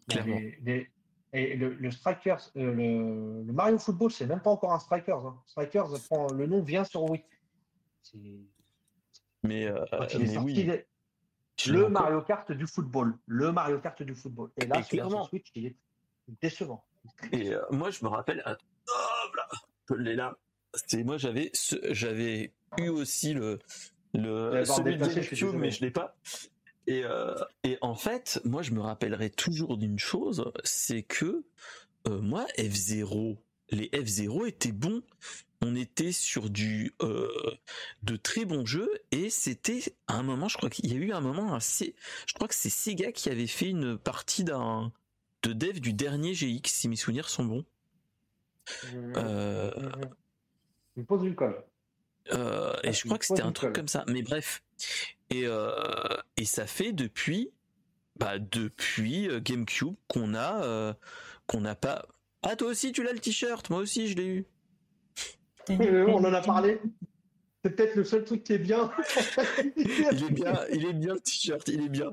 Clairement. 0.08 0.40
et 1.32 1.56
le, 1.56 1.90
Strikers, 1.90 2.50
le, 2.54 3.52
Mario 3.52 3.78
Football, 3.78 4.10
c'est 4.12 4.26
même 4.26 4.40
pas 4.40 4.50
encore 4.50 4.72
un 4.72 4.78
Strikers. 4.78 5.26
Hein. 5.26 5.42
Strikers, 5.46 5.88
le 6.34 6.46
nom 6.46 6.62
vient 6.62 6.84
sur 6.84 7.02
Wii. 7.10 7.24
Mais, 9.42 9.68
mais 10.18 10.38
oui 10.38 10.84
le 11.66 11.88
Mario 11.88 12.22
Kart 12.22 12.50
du 12.52 12.66
football. 12.66 13.16
Le 13.26 13.52
Mario 13.52 13.78
Kart 13.78 14.02
du 14.02 14.14
football. 14.14 14.50
Et 14.60 14.66
là, 14.66 14.82
sur 14.82 15.26
Switch, 15.28 15.50
il 15.54 15.66
est 15.66 15.76
décevant. 16.42 16.84
Et 17.32 17.54
euh, 17.54 17.62
moi, 17.70 17.90
je 17.90 18.04
me 18.04 18.08
rappelle, 18.08 18.42
oh, 18.46 19.94
là. 19.94 20.36
C'est 20.86 21.04
moi, 21.04 21.16
j'avais, 21.16 21.50
j'avais 21.90 22.52
eu 22.78 22.88
aussi 22.88 23.32
le, 23.32 23.58
le 24.12 24.64
celui 24.64 24.96
de 24.96 25.06
GameCube, 25.06 25.54
mais 25.54 25.70
je 25.70 25.80
l'ai 25.80 25.90
pas. 25.90 26.14
Et, 26.86 27.02
euh, 27.04 27.34
et 27.64 27.78
en 27.80 27.94
fait, 27.94 28.40
moi, 28.44 28.62
je 28.62 28.70
me 28.72 28.80
rappellerai 28.80 29.30
toujours 29.30 29.76
d'une 29.76 29.98
chose, 29.98 30.50
c'est 30.64 31.02
que 31.02 31.44
euh, 32.08 32.20
moi, 32.20 32.46
F0, 32.58 33.36
les 33.70 33.88
F0 33.88 34.46
étaient 34.48 34.72
bons. 34.72 35.02
On 35.62 35.74
était 35.74 36.12
sur 36.12 36.50
du 36.50 36.94
euh, 37.02 37.28
de 38.02 38.16
très 38.16 38.44
bons 38.44 38.66
jeux 38.66 38.90
et 39.10 39.30
c'était 39.30 39.80
à 40.06 40.16
un 40.16 40.22
moment 40.22 40.48
je 40.48 40.58
crois 40.58 40.68
qu'il 40.68 40.92
y 40.92 40.94
a 40.94 40.98
eu 40.98 41.12
un 41.12 41.22
moment 41.22 41.54
assez 41.54 41.94
je 42.26 42.34
crois 42.34 42.46
que 42.46 42.54
c'est 42.54 42.68
Sega 42.68 43.10
qui 43.10 43.30
avait 43.30 43.46
fait 43.46 43.70
une 43.70 43.96
partie 43.96 44.44
d'un 44.44 44.92
de 45.42 45.54
dev 45.54 45.80
du 45.80 45.94
dernier 45.94 46.34
GX 46.34 46.60
si 46.70 46.88
mes 46.90 46.96
souvenirs 46.96 47.30
sont 47.30 47.46
bons. 47.46 47.64
Euh, 49.16 49.70
me 50.96 51.04
pose 51.04 51.24
une 51.24 51.34
colle. 51.34 51.64
euh, 52.32 52.74
et 52.82 52.92
je 52.92 53.04
crois 53.04 53.18
que 53.18 53.24
c'était 53.26 53.42
un 53.42 53.52
truc 53.52 53.72
comme 53.72 53.88
ça. 53.88 54.04
Mais 54.08 54.22
bref 54.22 54.62
et 55.30 55.46
et 56.36 56.44
ça 56.44 56.66
fait 56.66 56.92
depuis 56.92 57.50
bah 58.18 58.38
depuis 58.38 59.28
GameCube 59.42 59.94
qu'on 60.08 60.34
a 60.34 60.94
qu'on 61.46 61.60
n'a 61.60 61.74
pas 61.74 62.06
ah 62.42 62.56
toi 62.56 62.68
aussi 62.68 62.92
tu 62.92 63.02
l'as 63.02 63.12
le 63.12 63.18
t-shirt 63.18 63.68
moi 63.70 63.80
aussi 63.80 64.08
je 64.08 64.16
l'ai 64.16 64.26
eu 64.26 64.46
on 65.68 66.24
en 66.24 66.32
a 66.32 66.40
parlé. 66.40 66.80
C'est 67.64 67.74
peut-être 67.74 67.96
le 67.96 68.04
seul 68.04 68.24
truc 68.24 68.44
qui 68.44 68.52
est 68.52 68.58
bien. 68.58 68.90
il 69.76 69.90
est 69.90 70.30
bien, 70.30 70.54
il 70.72 70.86
est 70.86 70.92
bien 70.92 71.14
le 71.14 71.20
t-shirt, 71.20 71.66
il 71.68 71.84
est 71.84 71.88
bien. 71.88 72.10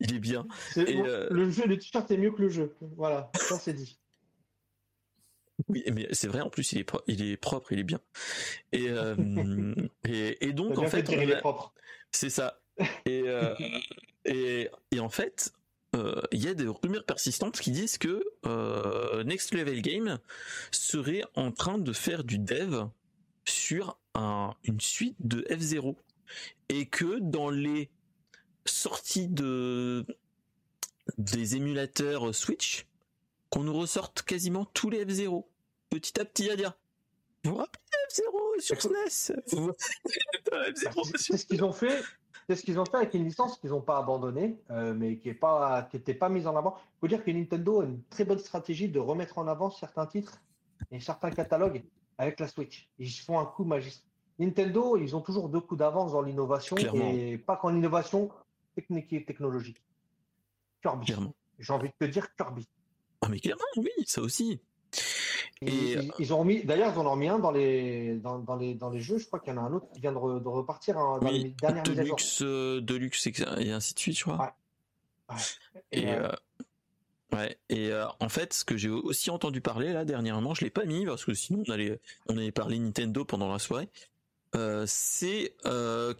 Il 0.00 0.14
est 0.14 0.18
bien. 0.18 0.46
Euh, 0.76 1.28
le 1.30 1.50
jeu, 1.50 1.66
le 1.66 1.78
t-shirt 1.78 2.10
est 2.10 2.18
mieux 2.18 2.30
que 2.30 2.42
le 2.42 2.48
jeu. 2.50 2.76
Voilà, 2.96 3.30
ça 3.34 3.58
c'est 3.58 3.72
dit. 3.72 3.98
Oui, 5.68 5.82
mais 5.94 6.06
c'est 6.12 6.28
vrai, 6.28 6.42
en 6.42 6.50
plus, 6.50 6.72
il 6.72 6.80
est, 6.80 6.92
il 7.06 7.22
est 7.24 7.38
propre, 7.38 7.72
il 7.72 7.78
est 7.78 7.84
bien. 7.84 8.00
Et, 8.72 8.90
euh, 8.90 9.16
et, 10.04 10.52
donc, 10.52 10.78
en 10.78 10.86
fait. 10.86 11.08
C'est 12.16 12.30
ça. 12.30 12.60
Et, 13.04 13.22
euh, 13.26 13.54
et, 14.24 14.70
et, 14.90 15.00
en 15.00 15.08
fait, 15.08 15.52
il 16.32 16.42
y 16.42 16.48
a 16.48 16.54
des 16.54 16.66
rumeurs 16.66 17.04
persistantes 17.04 17.58
qui 17.58 17.70
disent 17.70 17.96
que 17.98 18.22
Next 19.22 19.54
Level 19.54 19.80
Game 19.82 20.18
serait 20.70 21.22
en 21.34 21.52
train 21.52 21.78
de 21.78 21.92
faire 21.92 22.24
du 22.24 22.38
dev 22.38 22.86
sur 23.44 23.98
une 24.64 24.80
suite 24.80 25.16
de 25.20 25.42
F0 25.50 25.94
et 26.68 26.86
que 26.86 27.18
dans 27.20 27.50
les 27.50 27.90
sorties 28.64 29.28
de 29.28 30.04
des 31.18 31.54
émulateurs 31.54 32.34
Switch 32.34 32.86
qu'on 33.50 33.62
nous 33.62 33.74
ressorte 33.74 34.22
quasiment 34.22 34.64
tous 34.64 34.90
les 34.90 35.04
F0 35.04 35.44
petit 35.88 36.18
à 36.20 36.24
petit 36.24 36.50
à 36.50 36.56
dire 36.56 36.72
vous 37.44 37.62
F0 38.10 38.35
sur 38.60 38.80
SNES 38.80 38.96
c'est 41.16 41.36
ce 41.36 41.46
qu'ils 41.46 41.64
ont 41.64 41.72
fait 41.72 42.02
c'est 42.48 42.56
ce 42.56 42.62
qu'ils 42.62 42.78
ont 42.78 42.84
fait 42.84 42.98
avec 42.98 43.14
une 43.14 43.24
licence 43.24 43.58
qu'ils 43.58 43.70
n'ont 43.70 43.80
pas 43.80 43.98
abandonnée, 43.98 44.56
euh, 44.70 44.94
mais 44.94 45.18
qui 45.18 45.28
n'était 45.28 45.40
pas, 45.40 45.88
pas 46.20 46.28
mise 46.28 46.46
en 46.46 46.54
avant. 46.54 46.76
Il 46.78 47.00
faut 47.00 47.08
dire 47.08 47.24
que 47.24 47.30
Nintendo 47.30 47.80
a 47.80 47.84
une 47.84 48.02
très 48.04 48.24
bonne 48.24 48.38
stratégie 48.38 48.88
de 48.88 49.00
remettre 49.00 49.38
en 49.38 49.48
avant 49.48 49.70
certains 49.70 50.06
titres 50.06 50.40
et 50.92 51.00
certains 51.00 51.30
catalogues 51.30 51.82
avec 52.18 52.38
la 52.38 52.46
Switch. 52.46 52.88
Ils 52.98 53.10
font 53.10 53.40
un 53.40 53.46
coup 53.46 53.64
magistral. 53.64 54.08
Nintendo, 54.38 54.96
ils 54.96 55.16
ont 55.16 55.22
toujours 55.22 55.48
deux 55.48 55.60
coups 55.60 55.78
d'avance 55.78 56.12
dans 56.12 56.22
l'innovation 56.22 56.76
et 56.76 57.38
pas 57.38 57.56
qu'en 57.56 57.74
innovation 57.74 58.30
technique 58.74 59.12
et 59.12 59.24
technologique. 59.24 59.82
Kirby. 60.82 61.14
J'ai 61.58 61.72
envie 61.72 61.88
de 61.88 61.94
te 61.98 62.04
dire 62.04 62.34
Kirby. 62.36 62.68
Ah 63.22 63.28
mais 63.28 63.40
clairement, 63.40 63.64
oui, 63.78 63.90
ça 64.04 64.20
aussi. 64.20 64.60
Et, 65.62 65.96
ils, 66.18 66.34
ont 66.34 66.44
mis, 66.44 66.62
d'ailleurs, 66.64 66.92
ils 66.94 66.98
en 66.98 67.06
ont 67.06 67.12
remis 67.12 67.28
un 67.28 67.38
dans 67.38 67.50
les, 67.50 68.16
dans, 68.16 68.38
dans, 68.38 68.56
les, 68.56 68.74
dans 68.74 68.90
les 68.90 69.00
jeux. 69.00 69.18
Je 69.18 69.26
crois 69.26 69.40
qu'il 69.40 69.54
y 69.54 69.56
en 69.56 69.64
a 69.64 69.66
un 69.66 69.72
autre 69.72 69.86
qui 69.92 70.00
vient 70.00 70.12
de, 70.12 70.18
repartir 70.18 70.98
hein, 70.98 71.18
dans 71.20 71.30
les 71.30 71.54
dernières 71.60 71.82
Deluxe, 71.82 72.42
euh, 72.42 72.80
Deluxe 72.82 73.26
et 73.26 73.72
ainsi 73.72 73.94
de 73.94 73.98
suite, 73.98 74.18
je 74.18 74.24
crois. 74.24 74.54
Ouais. 75.30 75.36
Et, 75.92 76.10
euh, 76.10 76.30
ouais. 77.32 77.56
Et 77.70 77.90
euh, 77.90 78.06
en 78.20 78.28
fait, 78.28 78.52
ce 78.52 78.66
que 78.66 78.76
j'ai 78.76 78.90
aussi 78.90 79.30
entendu 79.30 79.62
parler 79.62 79.94
là 79.94 80.04
dernièrement, 80.04 80.52
je 80.52 80.62
l'ai 80.62 80.70
pas 80.70 80.84
mis 80.84 81.06
parce 81.06 81.24
que 81.24 81.32
sinon 81.32 81.64
on 81.66 81.72
allait, 81.72 82.00
on 82.28 82.36
allait 82.36 82.52
parler 82.52 82.78
Nintendo 82.78 83.24
pendant 83.24 83.50
la 83.50 83.58
soirée. 83.58 83.88
c'est 84.84 85.54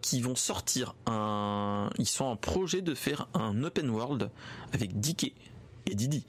qu'ils 0.01 0.23
vont 0.23 0.35
sortir 0.35 0.95
un, 1.05 1.91
ils 1.99 2.07
sont 2.07 2.25
en 2.25 2.37
projet 2.37 2.81
de 2.81 2.95
faire 2.95 3.29
un 3.35 3.63
open 3.63 3.91
world 3.91 4.31
avec 4.73 4.99
Dicky 4.99 5.35
et 5.85 5.93
Didi 5.93 6.25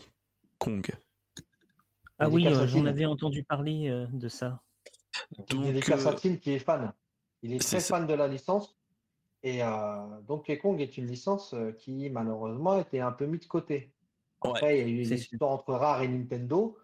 Kong. 0.59 0.91
Ah 2.19 2.28
oui, 2.28 2.47
euh, 2.47 2.66
j'en 2.66 2.85
avais 2.85 3.07
entendu 3.07 3.45
parler 3.45 3.89
euh, 3.89 4.07
de 4.12 4.28
ça. 4.28 4.61
Donc, 5.36 5.47
il 5.53 5.61
y 5.62 5.69
a 5.69 5.69
euh, 5.69 6.36
qui 6.36 6.51
est 6.51 6.59
fan. 6.59 6.93
Il 7.43 7.53
est, 7.53 7.61
très 7.61 7.81
fan 7.81 8.07
de 8.07 8.15
la 8.15 8.27
licence. 8.27 8.77
Et 9.45 9.61
Donkey 10.27 10.59
Kong 10.59 10.81
est 10.81 10.99
une 10.99 11.07
licence 11.07 11.55
qui, 11.78 12.11
malheureusement, 12.11 12.81
était 12.81 12.99
un 12.99 13.12
peu 13.12 13.27
mise 13.27 13.40
de 13.40 13.47
côté. 13.47 13.93
Après, 14.40 14.81
il 14.81 14.81
y 14.81 14.85
a 14.85 14.89
eu 14.89 15.05
des 15.05 15.15
histoires 15.15 15.53
entre 15.53 15.74
Rare 15.74 16.03
et 16.03 16.09
Nintendo. 16.09 16.77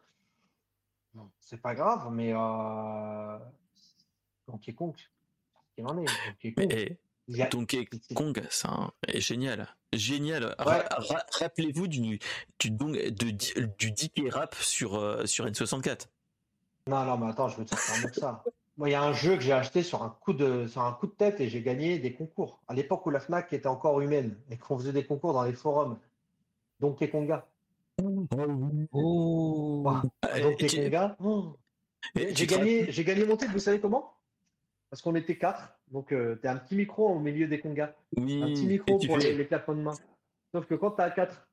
C'est 1.40 1.60
pas 1.60 1.74
grave, 1.74 2.12
mais 2.12 2.32
Donkey 4.46 4.72
Kong, 4.72 4.94
il 5.76 5.84
en 5.84 5.98
est. 5.98 6.06
Donkey 6.28 6.54
Kong. 6.54 6.96
Donkey 7.28 7.88
Kong, 8.14 8.42
c'est 8.50 9.20
génial. 9.20 9.68
Génial. 9.92 10.54
Rappelez-vous 10.58 11.88
du, 11.88 12.18
du, 12.58 12.70
du, 12.70 13.90
DK 13.90 14.32
rap 14.32 14.54
sur, 14.56 14.96
euh, 14.96 15.24
sur 15.26 15.46
N64. 15.46 16.06
Non, 16.86 17.04
non, 17.04 17.16
mais 17.16 17.30
attends, 17.30 17.48
je 17.48 17.56
veux 17.58 17.64
te 17.64 17.74
faire 17.74 18.02
mieux 18.02 18.10
que 18.10 18.20
ça. 18.20 18.42
Moi, 18.76 18.88
il 18.88 18.92
y 18.92 18.96
a 18.96 19.02
un 19.02 19.12
jeu 19.12 19.36
que 19.36 19.40
j'ai 19.40 19.52
acheté 19.52 19.82
sur 19.82 20.02
un 20.02 20.10
coup 20.20 20.32
de, 20.32 20.66
sur 20.66 20.82
un 20.82 20.92
coup 20.92 21.06
de 21.06 21.12
tête 21.12 21.40
et 21.40 21.48
j'ai 21.48 21.62
gagné 21.62 21.98
des 21.98 22.12
concours. 22.12 22.60
À 22.66 22.74
l'époque 22.74 23.06
où 23.06 23.10
la 23.10 23.20
Fnac 23.20 23.52
était 23.52 23.68
encore 23.68 24.00
humaine 24.00 24.36
et 24.50 24.56
qu'on 24.56 24.76
faisait 24.78 24.92
des 24.92 25.06
concours 25.06 25.32
dans 25.32 25.44
les 25.44 25.52
forums. 25.52 25.98
Donkey 26.80 27.08
Konga. 27.08 27.46
Oh. 28.02 28.26
Donkey 30.42 30.66
Konga. 30.66 31.16
Oh. 31.22 31.56
J'ai 32.16 32.46
gagné, 32.46 32.90
j'ai 32.90 33.04
gagné 33.04 33.24
mon 33.24 33.36
titre, 33.36 33.52
vous 33.52 33.60
savez 33.60 33.80
comment? 33.80 34.12
Parce 34.90 35.00
qu'on 35.00 35.14
était 35.14 35.38
quatre. 35.38 35.73
Donc, 35.90 36.12
euh, 36.12 36.38
tu 36.40 36.48
as 36.48 36.52
un 36.52 36.56
petit 36.56 36.76
micro 36.76 37.08
au 37.08 37.18
milieu 37.18 37.46
des 37.46 37.60
congas. 37.60 37.94
Oui, 38.16 38.42
un 38.42 38.46
petit 38.48 38.66
micro 38.66 38.98
pour 38.98 39.18
les, 39.18 39.34
les 39.34 39.46
clapements 39.46 39.74
de 39.74 39.80
main. 39.80 39.94
Sauf 40.52 40.66
que 40.66 40.74
quand 40.74 40.92
tu 40.92 41.02
as 41.02 41.10
quatre, 41.10 41.46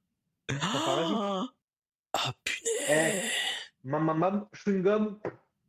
ah, 0.62 1.46
ah 2.14 2.34
punaise 2.44 2.82
eh, 2.90 3.22
Mam, 3.84 4.04
mam, 4.04 4.18
mam, 4.20 4.48
chewing-gum, 4.54 5.20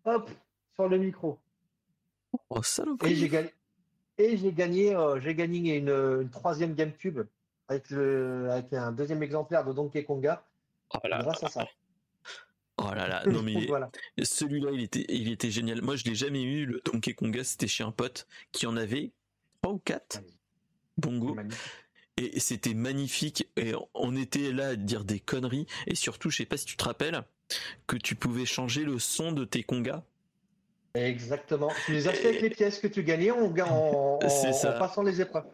hop, 0.05 0.31
sur 0.75 0.89
le 0.89 0.99
micro. 0.99 1.39
Oh, 2.51 2.61
Et 3.05 3.15
j'ai 3.15 3.29
gagné, 3.29 3.51
et 4.19 4.37
j'ai 4.37 4.53
gagné, 4.53 4.95
euh, 4.95 5.19
j'ai 5.21 5.35
gagné 5.35 5.77
une, 5.77 5.89
une, 5.89 6.31
troisième 6.31 6.75
GameCube 6.75 7.21
avec, 7.69 7.91
le, 7.91 8.51
avec 8.51 8.73
un 8.73 8.93
deuxième 8.93 9.23
exemplaire 9.23 9.65
de 9.65 9.73
Donkey 9.73 10.05
Konga 10.05 10.45
oh 10.95 10.99
là 11.09 11.23
grâce 11.23 11.43
à 11.43 11.49
ça. 11.49 11.67
Oh 12.79 12.91
là 12.95 13.07
là, 13.07 13.23
non 13.27 13.43
mais 13.43 13.67
voilà. 13.67 13.91
celui-là 14.23 14.71
il 14.73 14.83
était, 14.83 15.05
il 15.09 15.31
était 15.31 15.51
génial. 15.51 15.83
Moi 15.83 15.97
je 15.97 16.05
l'ai 16.05 16.15
jamais 16.15 16.43
eu, 16.43 16.65
le 16.65 16.81
Donkey 16.85 17.13
Konga, 17.15 17.45
c'était 17.45 17.69
chez 17.69 17.85
un 17.85 17.93
pote 17.93 18.27
qui 18.51 18.67
en 18.67 18.77
avait 18.77 19.13
trois 19.61 19.75
ou 19.75 19.79
quatre. 19.79 20.21
Bongo. 20.97 21.37
Et 22.17 22.41
c'était 22.41 22.75
magnifique. 22.75 23.49
Et 23.57 23.73
on 23.95 24.17
était 24.17 24.53
là 24.53 24.69
à 24.69 24.77
dire 24.77 25.05
des 25.05 25.21
conneries. 25.21 25.67
Et 25.87 25.95
surtout, 25.95 26.31
je 26.31 26.39
sais 26.39 26.47
pas 26.47 26.57
si 26.57 26.67
tu 26.67 26.77
te 26.77 26.85
rappelles, 26.85 27.23
que 27.87 27.97
tu 27.97 28.15
pouvais 28.15 28.45
changer 28.45 28.85
le 28.85 28.99
son 28.99 29.33
de 29.33 29.45
tes 29.45 29.63
congas. 29.63 30.05
Exactement. 30.95 31.71
Tu 31.87 31.93
les 31.93 32.09
achetais 32.09 32.29
avec 32.29 32.43
les 32.43 32.51
pièces 32.51 32.79
que 32.79 32.87
tu 32.87 33.03
gagnais 33.03 33.31
en, 33.31 33.47
en, 33.47 34.19
en 34.19 34.79
passant 34.79 35.03
les 35.03 35.21
épreuves. 35.21 35.47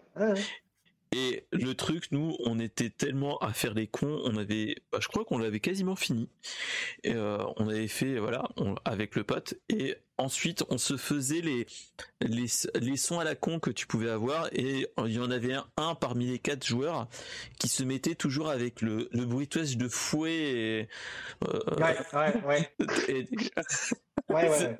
Et 1.13 1.47
le 1.53 1.75
truc, 1.75 2.13
nous, 2.13 2.37
on 2.41 2.59
était 2.61 2.91
tellement 2.91 3.39
à 3.39 3.53
faire 3.53 3.75
les 3.75 3.87
cons, 3.87 4.21
on 4.25 4.37
avait, 4.37 4.77
bah, 4.93 4.99
je 5.01 5.09
crois 5.09 5.25
qu'on 5.25 5.39
l'avait 5.39 5.61
quasiment 5.61 5.97
fini. 5.97 6.29
Et, 7.03 7.15
euh, 7.15 7.45
on 7.57 7.69
avait 7.69 7.89
fait, 7.89 8.19
voilà, 8.19 8.49
avec 8.85 9.15
le 9.17 9.25
pote. 9.25 9.55
Et 9.69 9.97
ensuite, 10.19 10.65
on 10.69 10.77
se 10.77 10.97
faisait 10.97 11.41
les, 11.41 11.67
les, 12.21 12.47
les 12.75 12.97
sons 12.97 13.21
à 13.21 13.25
la 13.25 13.35
con 13.35 13.59
que 13.59 13.71
tu 13.71 13.87
pouvais 13.87 14.11
avoir. 14.11 14.49
Et 14.53 14.87
il 15.05 15.13
y 15.13 15.19
en 15.19 15.31
avait 15.31 15.57
un, 15.77 15.95
parmi 15.95 16.27
les 16.27 16.39
quatre 16.39 16.67
joueurs 16.67 17.09
qui 17.59 17.69
se 17.69 17.83
mettait 17.83 18.15
toujours 18.15 18.51
avec 18.51 18.83
le, 18.83 19.09
le 19.13 19.25
bruitage 19.25 19.77
de 19.77 19.89
fouet. 19.89 20.33
Et, 20.33 20.89
euh, 21.45 21.61
ouais, 21.77 21.97
ouais, 22.13 22.43
ouais. 22.47 23.29
ouais, 24.29 24.49
ouais. 24.49 24.79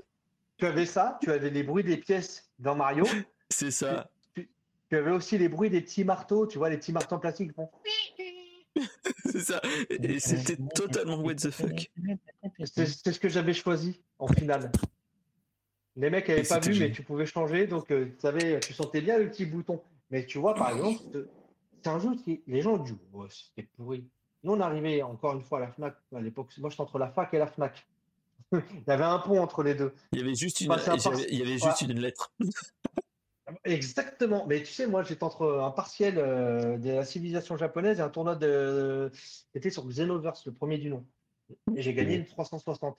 Tu 0.59 0.67
avais 0.67 0.87
ça, 0.87 1.19
tu 1.23 1.31
avais 1.31 1.51
les 1.51 1.63
bruits 1.63 1.85
des 1.85 1.97
pièces 1.97 2.51
dans 2.59 2.75
Mario. 2.75 3.07
C'est 3.49 3.71
ça. 3.71 4.11
Tu 4.91 4.97
avais 4.97 5.11
aussi 5.11 5.39
les 5.39 5.49
bruits 5.49 5.71
des 5.71 5.81
petits 5.81 6.05
marteaux, 6.05 6.47
tu 6.47 6.59
vois, 6.59 6.71
les 6.71 6.79
petits 6.79 6.93
marteaux 6.93 7.17
en 7.17 7.19
plastique 7.19 7.53
c'est 9.25 9.41
ça. 9.41 9.61
Et 9.91 10.21
c'était 10.21 10.57
totalement 10.75 11.19
what 11.19 11.35
the 11.35 11.51
fuck. 11.51 11.91
C'est 12.65 12.87
ce 12.87 13.19
que 13.19 13.29
j'avais 13.29 13.55
choisi 13.55 14.01
en 14.19 14.29
finale. 14.29 14.71
Les 15.97 16.11
mecs 16.11 16.29
n'avaient 16.29 16.43
pas 16.43 16.61
vu, 16.61 16.79
mais 16.79 16.93
tu 16.93 17.03
pouvais 17.03 17.27
changer, 17.27 17.67
donc 17.67 17.91
euh, 17.91 18.07
tu 18.07 18.21
savais, 18.21 18.61
tu 18.61 18.73
sentais 18.73 19.01
bien 19.01 19.19
le 19.19 19.29
petit 19.29 19.47
bouton. 19.47 19.83
Mais 20.11 20.25
tu 20.27 20.39
vois, 20.39 20.55
par 20.55 20.71
exemple, 20.71 21.03
c'est 21.83 21.89
un 21.89 21.99
jeu 21.99 22.15
qui 22.25 22.41
les 22.47 22.63
gens 22.63 22.79
disent 22.79 22.95
oh, 23.13 23.27
c'était 23.29 23.69
pourri. 23.77 24.05
Nous, 24.45 24.53
on 24.53 24.61
arrivait 24.61 25.03
encore 25.03 25.35
une 25.35 25.43
fois 25.43 25.59
à 25.59 25.63
la 25.63 25.73
Fnac 25.73 25.97
à 26.15 26.21
l'époque. 26.21 26.53
Moi, 26.59 26.71
j'étais 26.71 26.83
entre 26.83 26.99
la 26.99 27.09
fac 27.09 27.35
et 27.35 27.39
la 27.39 27.49
Fnac. 27.49 27.85
il 28.53 28.61
y 28.87 28.91
avait 28.91 29.05
un 29.05 29.19
pont 29.19 29.41
entre 29.41 29.63
les 29.63 29.75
deux. 29.75 29.93
Il 30.13 30.21
y 30.21 30.23
avait 30.23 30.35
juste 30.35 30.61
une, 30.61 30.73
il 31.31 31.39
y 31.39 31.43
avait 31.43 31.59
juste 31.59 31.83
une 31.83 31.99
lettre. 31.99 32.33
Exactement. 33.65 34.47
Mais 34.47 34.63
tu 34.63 34.73
sais, 34.73 34.87
moi, 34.87 35.03
j'étais 35.03 35.25
entre 35.25 35.61
un 35.61 35.71
partiel 35.71 36.19
euh, 36.19 36.77
de 36.79 36.91
la 36.91 37.05
civilisation 37.05 37.57
japonaise 37.57 37.99
et 37.99 38.03
un 38.03 38.09
tournoi 38.09 38.37
de. 38.37 39.11
C'était 39.53 39.71
sur 39.71 39.87
Xenoverse, 39.87 40.47
le 40.47 40.53
premier 40.53 40.79
du 40.79 40.91
nom. 40.91 41.05
Et 41.75 41.83
j'ai 41.83 41.95
gagné 41.95 42.17
une 42.17 42.27
360. 42.27 42.97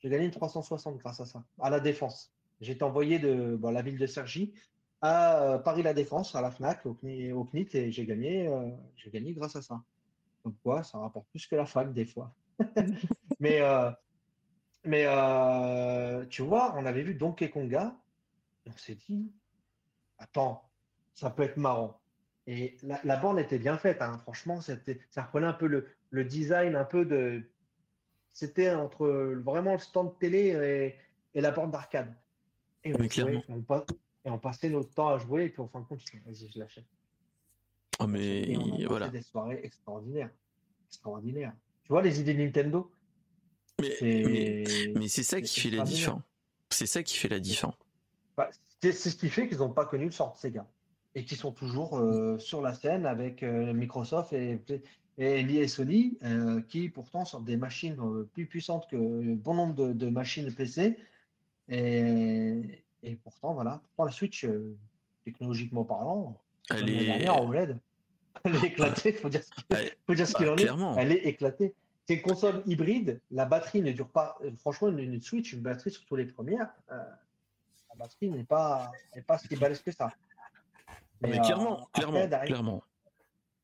J'ai 0.00 0.08
gagné 0.08 0.24
une 0.26 0.30
360 0.30 0.98
grâce 0.98 1.20
à 1.20 1.26
ça, 1.26 1.44
à 1.60 1.70
la 1.70 1.80
Défense. 1.80 2.32
J'ai 2.60 2.72
été 2.72 2.82
envoyé 2.82 3.18
de 3.18 3.56
bon, 3.56 3.70
la 3.70 3.82
ville 3.82 3.98
de 3.98 4.06
Sergi 4.06 4.52
à 5.00 5.42
euh, 5.42 5.58
Paris 5.58 5.82
La 5.82 5.92
Défense, 5.92 6.34
à 6.34 6.40
la 6.40 6.50
FNAC, 6.50 6.86
au, 6.86 6.94
CNIT, 6.94 7.68
et 7.74 7.92
j'ai 7.92 8.06
gagné, 8.06 8.48
euh, 8.48 8.70
j'ai 8.96 9.10
gagné 9.10 9.34
grâce 9.34 9.56
à 9.56 9.62
ça. 9.62 9.82
Donc, 10.44 10.54
quoi, 10.62 10.82
ça 10.82 10.98
rapporte 10.98 11.26
plus 11.28 11.46
que 11.46 11.56
la 11.56 11.66
fac, 11.66 11.92
des 11.92 12.06
fois. 12.06 12.32
mais, 13.40 13.60
mais 14.84 15.06
tu 16.28 16.42
vois, 16.42 16.74
on 16.76 16.86
avait 16.86 17.02
vu 17.02 17.14
Donkey 17.14 17.50
Konga, 17.50 17.94
on 18.66 18.76
s'est 18.78 18.94
dit, 18.94 19.30
attends, 20.18 20.68
ça 21.14 21.30
peut 21.30 21.42
être 21.42 21.56
marrant. 21.56 22.00
Et 22.46 22.76
la, 22.82 23.00
la 23.04 23.16
bande 23.16 23.38
était 23.38 23.58
bien 23.58 23.78
faite, 23.78 24.02
hein. 24.02 24.18
franchement, 24.22 24.60
ça 24.60 25.22
reprenait 25.22 25.46
un 25.46 25.54
peu 25.54 25.66
le, 25.66 25.88
le, 26.10 26.24
design, 26.24 26.76
un 26.76 26.84
peu 26.84 27.04
de. 27.04 27.42
C'était 28.32 28.70
entre 28.70 29.06
vraiment 29.42 29.72
le 29.72 29.78
stand 29.78 30.18
télé 30.18 30.48
et, 30.48 31.38
et 31.38 31.40
la 31.40 31.52
bande 31.52 31.70
d'arcade. 31.70 32.14
Et, 32.84 32.92
on 34.26 34.38
passait 34.38 34.70
notre 34.70 34.92
temps 34.92 35.08
à 35.08 35.18
jouer, 35.18 35.44
et 35.44 35.48
puis 35.50 35.60
en 35.60 35.68
fin 35.68 35.80
de 35.80 35.84
compte, 35.84 36.00
vas-y, 36.26 36.50
je 36.50 36.58
l'achète. 36.58 36.84
Oh, 38.00 38.06
mais 38.06 38.56
voilà. 38.86 39.08
des 39.08 39.22
soirées 39.22 39.60
extraordinaires. 39.62 40.30
Extraordinaires. 40.88 41.52
Tu 41.84 41.88
vois 41.88 42.02
les 42.02 42.20
idées 42.20 42.34
Nintendo? 42.34 42.90
Mais, 43.80 44.64
mais, 44.94 45.08
c'est 45.08 45.22
ça 45.22 45.40
qui 45.40 45.60
fait 45.60 45.70
la 45.70 45.84
différence. 45.84 46.22
C'est 46.70 46.86
ça 46.86 47.02
qui 47.02 47.16
fait 47.16 47.28
la 47.28 47.40
différence. 47.40 47.76
Bah, 48.36 48.50
c'est 48.92 49.10
ce 49.10 49.16
qui 49.16 49.28
fait 49.28 49.48
qu'ils 49.48 49.58
n'ont 49.58 49.70
pas 49.70 49.86
connu 49.86 50.06
le 50.06 50.10
sort, 50.10 50.36
ces 50.36 50.50
gars. 50.50 50.66
Et 51.14 51.24
qui 51.24 51.36
sont 51.36 51.52
toujours 51.52 51.98
euh, 51.98 52.38
sur 52.38 52.60
la 52.60 52.74
scène 52.74 53.06
avec 53.06 53.42
euh, 53.42 53.72
Microsoft 53.72 54.32
et, 54.32 54.60
et, 55.18 55.68
Sony, 55.68 56.18
euh, 56.24 56.60
qui 56.62 56.88
pourtant 56.88 57.24
sont 57.24 57.40
des 57.40 57.56
machines 57.56 57.96
plus 58.32 58.46
puissantes 58.46 58.88
que 58.88 59.34
bon 59.34 59.54
nombre 59.54 59.92
de, 59.92 60.08
machines 60.08 60.52
PC. 60.52 60.98
Et, 61.68 62.84
et, 63.02 63.14
pourtant, 63.16 63.54
voilà, 63.54 63.80
pourtant 63.84 64.04
la 64.04 64.12
Switch, 64.12 64.46
technologiquement 65.24 65.84
parlant, 65.84 66.36
elle 66.70 66.90
est 66.90 67.04
dernière 67.04 67.36
en 67.36 67.48
OLED. 67.48 67.78
Elle 68.42 68.56
est 68.56 68.64
éclatée, 68.64 69.10
il 69.10 69.16
faut 69.16 69.28
dire 69.28 69.42
ce 69.44 70.34
qu'il 70.34 70.48
en 70.48 70.56
est. 70.56 70.98
Elle 70.98 71.12
est 71.12 71.26
éclatée. 71.26 71.74
C'est 72.06 72.14
une 72.14 72.22
console 72.22 72.62
hybride, 72.66 73.20
la 73.30 73.46
batterie 73.46 73.80
ne 73.80 73.92
dure 73.92 74.08
pas. 74.08 74.36
Franchement, 74.58 74.88
une, 74.88 75.22
Switch, 75.22 75.52
une 75.52 75.60
batterie 75.60 75.90
sur 75.90 76.04
tous 76.04 76.16
les 76.16 76.26
premières, 76.26 76.68
la 77.94 78.04
batterie 78.04 78.30
n'est 78.30 78.44
pas, 78.44 78.92
pas 79.26 79.38
ce 79.38 79.48
qui 79.48 79.56
balèze 79.56 79.80
que 79.80 79.92
ça. 79.92 80.12
Mais, 81.20 81.38
clairement, 81.40 81.80
euh, 81.80 81.84
clairement, 81.92 82.28
clairement. 82.44 82.82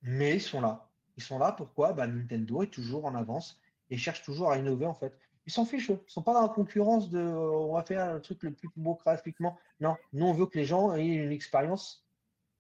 Mais 0.03 0.37
ils 0.37 0.41
sont 0.41 0.61
là. 0.61 0.89
Ils 1.17 1.23
sont 1.23 1.39
là 1.39 1.53
pourquoi? 1.53 1.93
Bah, 1.93 2.07
Nintendo 2.07 2.63
est 2.63 2.73
toujours 2.73 3.05
en 3.05 3.15
avance 3.15 3.61
et 3.91 3.97
cherche 3.97 4.23
toujours 4.23 4.51
à 4.51 4.59
innover 4.59 4.87
en 4.87 4.95
fait. 4.95 5.19
Ils 5.47 5.53
s'en 5.53 5.67
fichent. 5.67 5.91
Ils 5.91 6.01
sont 6.07 6.23
pas 6.23 6.33
dans 6.33 6.43
la 6.43 6.49
concurrence 6.49 7.11
de 7.11 7.21
on 7.21 7.75
va 7.75 7.83
faire 7.83 8.05
un 8.05 8.21
truc 8.21 8.43
le 8.43 8.53
plus 8.53 8.71
beau 8.77 8.95
graphiquement. 8.95 9.59
Non, 9.81 9.97
nous 10.13 10.27
on 10.27 10.33
veut 10.33 10.47
que 10.47 10.59
les 10.59 10.65
gens 10.65 10.95
aient 10.95 11.07
une 11.07 11.33
expérience 11.33 12.07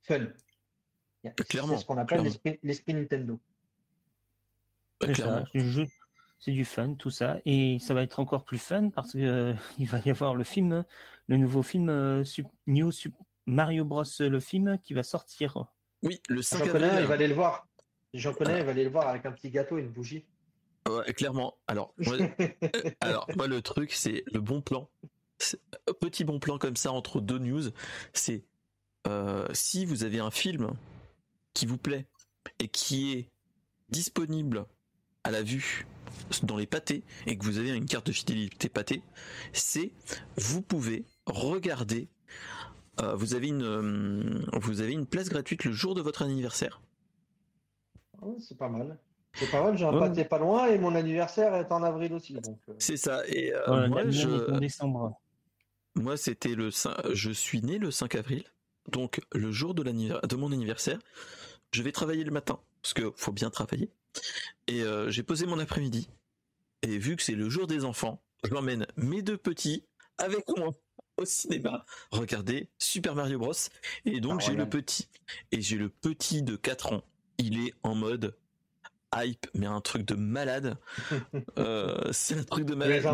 fun. 0.02 0.26
Clairement. 1.48 1.74
C'est 1.74 1.82
ce 1.82 1.86
qu'on 1.86 1.98
appelle 1.98 2.28
l'esprit 2.62 2.94
Nintendo. 2.94 3.38
Bah, 5.00 5.12
clairement 5.12 5.44
c'est 6.40 6.52
du 6.52 6.64
fun, 6.64 6.94
tout 6.94 7.10
ça. 7.10 7.38
Et 7.44 7.78
ça 7.78 7.94
va 7.94 8.02
être 8.02 8.18
encore 8.18 8.44
plus 8.44 8.58
fun 8.58 8.88
parce 8.90 9.12
qu'il 9.12 9.24
euh, 9.26 9.54
va 9.78 9.98
y 10.04 10.10
avoir 10.10 10.34
le 10.34 10.44
film, 10.44 10.84
le 11.30 11.36
nouveau 11.36 11.62
film 11.62 11.88
euh, 11.88 12.24
New 12.66 12.90
Mario 13.46 13.84
Bros. 13.84 14.02
le 14.18 14.40
film 14.40 14.78
qui 14.82 14.94
va 14.94 15.04
sortir. 15.04 15.64
Oui, 16.02 16.20
le 16.28 16.42
5 16.42 16.56
avril. 16.56 16.72
Connais, 16.72 17.00
il 17.00 17.06
va 17.06 17.14
aller 17.14 17.28
le 17.28 17.34
voir. 17.34 17.68
J'en 18.12 18.34
connais, 18.34 18.58
il 18.58 18.64
va 18.64 18.72
aller 18.72 18.84
le 18.84 18.90
voir 18.90 19.06
avec 19.06 19.24
un 19.24 19.32
petit 19.32 19.50
gâteau 19.50 19.78
et 19.78 19.82
une 19.82 19.92
bougie. 19.92 20.26
Ouais, 20.88 21.12
clairement. 21.12 21.56
Alors, 21.68 21.94
moi, 21.98 22.16
alors, 23.00 23.28
moi 23.36 23.46
le 23.46 23.62
truc, 23.62 23.92
c'est 23.92 24.24
le 24.32 24.40
bon 24.40 24.60
plan. 24.60 24.90
Petit 26.00 26.24
bon 26.24 26.40
plan 26.40 26.58
comme 26.58 26.76
ça 26.76 26.90
entre 26.90 27.20
deux 27.20 27.38
news, 27.38 27.62
c'est 28.12 28.44
euh, 29.06 29.46
si 29.52 29.86
vous 29.86 30.02
avez 30.02 30.18
un 30.18 30.32
film 30.32 30.72
qui 31.54 31.64
vous 31.64 31.78
plaît 31.78 32.06
et 32.58 32.66
qui 32.66 33.12
est 33.12 33.30
disponible 33.88 34.66
à 35.22 35.30
la 35.30 35.42
vue 35.42 35.86
dans 36.42 36.56
les 36.56 36.66
pâtés 36.66 37.04
et 37.26 37.38
que 37.38 37.44
vous 37.44 37.58
avez 37.58 37.70
une 37.70 37.86
carte 37.86 38.06
de 38.06 38.12
fidélité 38.12 38.68
pâté, 38.68 39.02
c'est 39.52 39.92
vous 40.36 40.60
pouvez 40.60 41.04
regarder. 41.26 42.08
Euh, 43.00 43.14
vous 43.14 43.34
avez 43.34 43.48
une 43.48 43.62
euh, 43.62 44.58
vous 44.60 44.80
avez 44.80 44.92
une 44.92 45.06
place 45.06 45.28
gratuite 45.28 45.64
le 45.64 45.72
jour 45.72 45.94
de 45.94 46.02
votre 46.02 46.22
anniversaire. 46.22 46.82
c'est 48.38 48.58
pas 48.58 48.68
mal. 48.68 48.98
C'est 49.34 49.50
pas 49.50 49.62
mal, 49.62 49.78
j'ai 49.78 49.84
un 49.84 49.92
pâté 49.96 50.24
pas 50.24 50.38
loin 50.38 50.66
et 50.66 50.78
mon 50.78 50.94
anniversaire 50.96 51.54
est 51.54 51.70
en 51.70 51.82
avril 51.84 52.12
aussi. 52.12 52.36
Euh. 52.36 52.74
C'est 52.78 52.96
ça. 52.96 53.22
Et 53.28 53.52
moi, 53.68 54.10
je... 54.10 54.58
décembre. 54.58 55.20
Moi, 55.94 56.16
c'était 56.16 56.54
le 56.54 56.70
5... 56.70 57.12
je 57.12 57.30
suis 57.30 57.62
né 57.62 57.78
le 57.78 57.90
5 57.90 58.16
avril, 58.16 58.44
donc 58.90 59.20
le 59.32 59.52
jour 59.52 59.74
de, 59.74 59.82
de 59.82 60.36
mon 60.36 60.52
anniversaire. 60.52 60.98
Je 61.72 61.82
vais 61.82 61.92
travailler 61.92 62.24
le 62.24 62.32
matin 62.32 62.58
parce 62.82 62.94
que 62.94 63.12
faut 63.16 63.32
bien 63.32 63.50
travailler. 63.50 63.90
Et 64.66 64.82
euh, 64.82 65.10
j'ai 65.10 65.22
posé 65.22 65.46
mon 65.46 65.58
après-midi. 65.58 66.10
Et 66.82 66.98
vu 66.98 67.16
que 67.16 67.22
c'est 67.22 67.34
le 67.34 67.48
jour 67.48 67.66
des 67.66 67.84
enfants, 67.84 68.22
je 68.44 68.52
m'emmène 68.52 68.86
mes 68.96 69.22
deux 69.22 69.36
petits 69.36 69.84
avec 70.18 70.48
moi 70.56 70.74
au 71.20 71.24
cinéma 71.24 71.84
regarder 72.10 72.68
Super 72.78 73.14
Mario 73.14 73.38
Bros. 73.38 73.52
Et 74.04 74.20
donc, 74.20 74.40
j'ai 74.40 74.54
le 74.54 74.68
petit. 74.68 75.08
Et 75.52 75.60
j'ai 75.60 75.76
le 75.76 75.88
petit 75.88 76.42
de 76.42 76.56
4 76.56 76.94
ans. 76.94 77.02
Il 77.38 77.66
est 77.66 77.74
en 77.82 77.94
mode 77.94 78.36
hype, 79.14 79.46
mais 79.54 79.66
un 79.66 79.80
truc 79.80 80.04
de 80.04 80.14
malade. 80.14 80.76
euh, 81.58 82.12
c'est 82.12 82.38
un 82.38 82.44
truc 82.44 82.64
de 82.64 82.74
malade. 82.74 83.04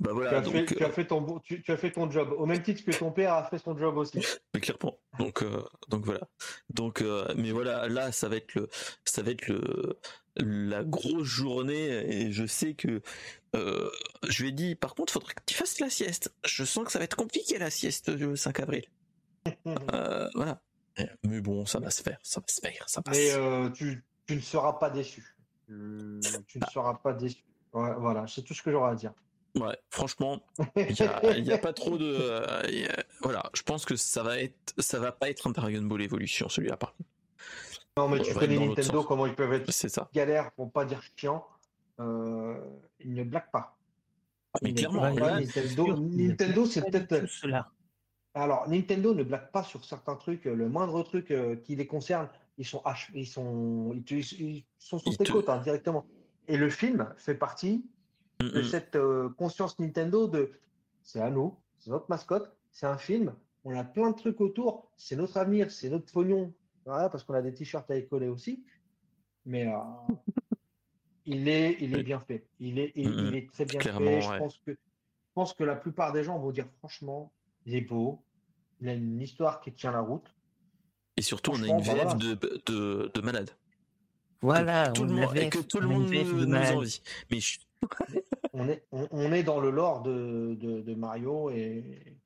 Bah 0.00 0.10
voilà, 0.12 0.42
tu, 0.42 0.48
as 0.48 0.52
fait, 0.52 0.66
tu, 0.66 0.84
as 0.84 0.90
fait, 0.90 1.06
ton, 1.06 1.38
tu, 1.40 1.62
tu, 1.62 1.70
as 1.70 1.76
fait 1.76 1.92
ton 1.92 2.10
job, 2.10 2.34
au 2.36 2.46
même 2.46 2.62
titre 2.62 2.84
que 2.84 2.90
ton 2.90 3.12
père 3.12 3.34
a 3.34 3.44
fait 3.44 3.58
son 3.58 3.76
job 3.76 3.96
aussi. 3.96 4.18
Mais 4.54 4.60
clairement. 4.60 4.98
Donc, 5.18 5.42
euh, 5.42 5.62
donc 5.88 6.04
voilà. 6.04 6.28
Donc, 6.70 7.00
euh, 7.00 7.32
mais 7.36 7.52
voilà, 7.52 7.88
là, 7.88 8.10
ça 8.10 8.28
va 8.28 8.36
être 8.36 8.54
le, 8.54 8.68
ça 9.04 9.22
va 9.22 9.30
être 9.30 9.46
le, 9.46 9.98
la 10.36 10.82
grosse 10.82 11.26
journée 11.26 11.86
et 11.86 12.32
je 12.32 12.44
sais 12.46 12.74
que 12.74 13.00
euh, 13.54 13.88
je 14.28 14.42
lui 14.42 14.48
ai 14.48 14.52
dit, 14.52 14.74
par 14.74 14.96
contre, 14.96 15.12
faudrait 15.12 15.34
que 15.34 15.42
tu 15.46 15.54
fasses 15.54 15.78
la 15.78 15.90
sieste. 15.90 16.34
Je 16.44 16.64
sens 16.64 16.84
que 16.84 16.90
ça 16.90 16.98
va 16.98 17.04
être 17.04 17.16
compliqué 17.16 17.58
la 17.58 17.70
sieste 17.70 18.10
du 18.10 18.36
5 18.36 18.60
avril. 18.60 18.84
voilà. 20.34 20.60
Mais 21.22 21.40
bon, 21.40 21.66
ça 21.66 21.78
va 21.78 21.90
se 21.90 22.02
faire, 22.02 22.18
ça 22.22 22.40
va 22.40 22.46
se 22.48 22.60
faire, 22.60 22.88
ça 22.88 23.02
passe. 23.02 23.16
Mais 23.16 23.72
tu, 23.72 24.04
tu, 24.26 24.34
ne 24.34 24.40
seras 24.40 24.72
pas 24.74 24.90
déçu. 24.90 25.36
tu 25.68 25.72
ne 25.72 26.20
ah. 26.60 26.70
seras 26.72 26.94
pas 26.94 27.12
déçu. 27.12 27.44
Ouais, 27.72 27.94
voilà, 27.98 28.26
c'est 28.26 28.42
tout 28.42 28.54
ce 28.54 28.62
que 28.62 28.70
j'aurai 28.70 28.92
à 28.92 28.94
dire. 28.94 29.12
Ouais, 29.56 29.76
franchement, 29.88 30.40
il 30.76 30.92
n'y 31.44 31.50
a, 31.52 31.54
a, 31.54 31.58
pas 31.58 31.72
trop 31.72 31.96
de. 31.96 32.16
Euh, 32.18 32.88
voilà, 33.20 33.50
je 33.54 33.62
pense 33.62 33.84
que 33.84 33.94
ça 33.94 34.22
va 34.24 34.40
être, 34.40 34.74
ça 34.78 34.98
va 34.98 35.12
pas 35.12 35.30
être 35.30 35.46
un 35.46 35.52
Dragon 35.52 35.82
Ball 35.82 36.02
Evolution 36.02 36.48
celui-là 36.48 36.76
par 36.76 36.94
contre. 36.94 37.08
Non, 37.96 38.08
mais 38.08 38.20
tu 38.20 38.34
connais 38.34 38.58
Nintendo, 38.58 39.04
comment 39.04 39.26
ils 39.26 39.34
peuvent 39.34 39.52
être 39.52 39.70
ça. 39.70 40.08
galères 40.12 40.50
pour 40.52 40.72
pas 40.72 40.84
dire 40.84 41.00
chiant. 41.16 41.46
Euh, 42.00 42.58
ils 42.98 43.14
ne 43.14 43.22
blaguent 43.22 43.52
pas. 43.52 43.76
Ah, 44.54 44.58
mais 44.62 44.74
clairement, 44.74 45.08
là, 45.10 45.40
Nintendo, 45.40 45.96
Nintendo 45.98 46.66
c'est 46.66 46.90
peut-être. 46.90 47.24
Alors, 48.36 48.68
Nintendo 48.68 49.14
ne 49.14 49.22
blague 49.22 49.52
pas 49.52 49.62
sur 49.62 49.84
certains 49.84 50.16
trucs. 50.16 50.46
Le 50.46 50.68
moindre 50.68 51.00
truc 51.04 51.30
euh, 51.30 51.54
qui 51.54 51.76
les 51.76 51.86
concerne, 51.86 52.28
ils 52.58 52.66
sont, 52.66 52.82
ils 53.14 53.28
sont, 53.28 53.94
ils, 53.94 54.18
ils 54.18 54.64
sont 54.80 54.98
sur 54.98 55.16
tes 55.16 55.24
te... 55.24 55.30
côtes 55.30 55.48
hein, 55.48 55.58
directement. 55.58 56.04
Et 56.48 56.56
le 56.56 56.68
film 56.68 57.08
fait 57.16 57.36
partie 57.36 57.84
mm 58.44 58.48
-mm. 58.48 58.54
de 58.54 58.62
cette 58.62 58.96
euh, 58.96 59.28
conscience 59.36 59.78
Nintendo 59.78 60.28
de 60.28 60.52
c'est 61.02 61.20
à 61.20 61.30
nous, 61.30 61.56
c'est 61.78 61.90
notre 61.90 62.08
mascotte, 62.08 62.50
c'est 62.72 62.86
un 62.86 62.98
film, 62.98 63.34
on 63.64 63.76
a 63.76 63.84
plein 63.84 64.10
de 64.10 64.16
trucs 64.16 64.40
autour, 64.40 64.90
c'est 64.96 65.16
notre 65.16 65.36
avenir, 65.36 65.70
c'est 65.70 65.90
notre 65.90 66.10
pognon, 66.12 66.52
voilà, 66.84 67.08
parce 67.08 67.24
qu'on 67.24 67.34
a 67.34 67.42
des 67.42 67.52
t-shirts 67.52 67.90
à 67.90 67.96
écoller 67.96 68.28
aussi. 68.28 68.62
Mais 69.46 69.66
euh, 69.66 69.78
il, 71.26 71.48
est, 71.48 71.76
il 71.80 71.96
est 71.96 72.02
bien 72.02 72.20
fait. 72.20 72.46
Il 72.60 72.78
est, 72.78 72.92
il, 72.94 73.08
il 73.08 73.34
est 73.36 73.50
très 73.52 73.64
bien 73.64 73.80
Clairement, 73.80 74.06
fait. 74.06 74.20
Je, 74.20 74.30
ouais. 74.30 74.38
pense 74.38 74.58
que, 74.58 74.72
je 74.72 75.32
pense 75.34 75.54
que 75.54 75.64
la 75.64 75.76
plupart 75.76 76.12
des 76.12 76.24
gens 76.24 76.38
vont 76.38 76.50
dire 76.52 76.66
franchement, 76.78 77.32
il 77.66 77.74
est 77.74 77.80
beau, 77.80 78.22
il 78.80 78.88
a 78.88 78.94
une 78.94 79.20
histoire 79.20 79.60
qui 79.60 79.72
tient 79.72 79.92
la 79.92 80.00
route. 80.00 80.34
Et 81.16 81.22
surtout, 81.22 81.52
on 81.52 81.62
a 81.62 81.66
une 81.66 81.80
VF 81.80 81.94
voilà. 81.94 82.14
de, 82.14 82.34
de, 82.66 83.10
de, 83.14 83.20
malade. 83.20 83.50
Voilà, 84.40 84.88
que 84.88 84.92
tout, 84.92 85.04
le 85.04 85.12
monde, 85.12 85.36
et 85.36 85.48
que 85.48 85.58
tout 85.58 85.80
le 85.80 85.86
monde 85.86 86.10
nous, 86.10 86.46
nous 86.46 86.56
envie. 86.56 87.00
Mais 87.30 87.40
je... 87.40 87.58
on, 88.54 88.68
est, 88.68 88.82
on, 88.92 89.06
on, 89.10 89.32
est 89.32 89.42
dans 89.42 89.60
le 89.60 89.70
lore 89.70 90.02
de, 90.02 90.56
de, 90.60 90.80
de 90.80 90.94
Mario 90.94 91.50
et. 91.50 92.16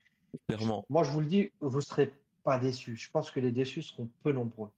Clairement. 0.46 0.84
Moi, 0.90 1.04
je 1.04 1.10
vous 1.10 1.20
le 1.20 1.26
dis, 1.26 1.50
vous 1.60 1.80
serez 1.80 2.12
pas 2.44 2.58
déçus. 2.58 2.96
Je 2.96 3.10
pense 3.10 3.30
que 3.30 3.40
les 3.40 3.50
déçus 3.50 3.82
seront 3.82 4.08
peu 4.22 4.32
nombreux. 4.32 4.68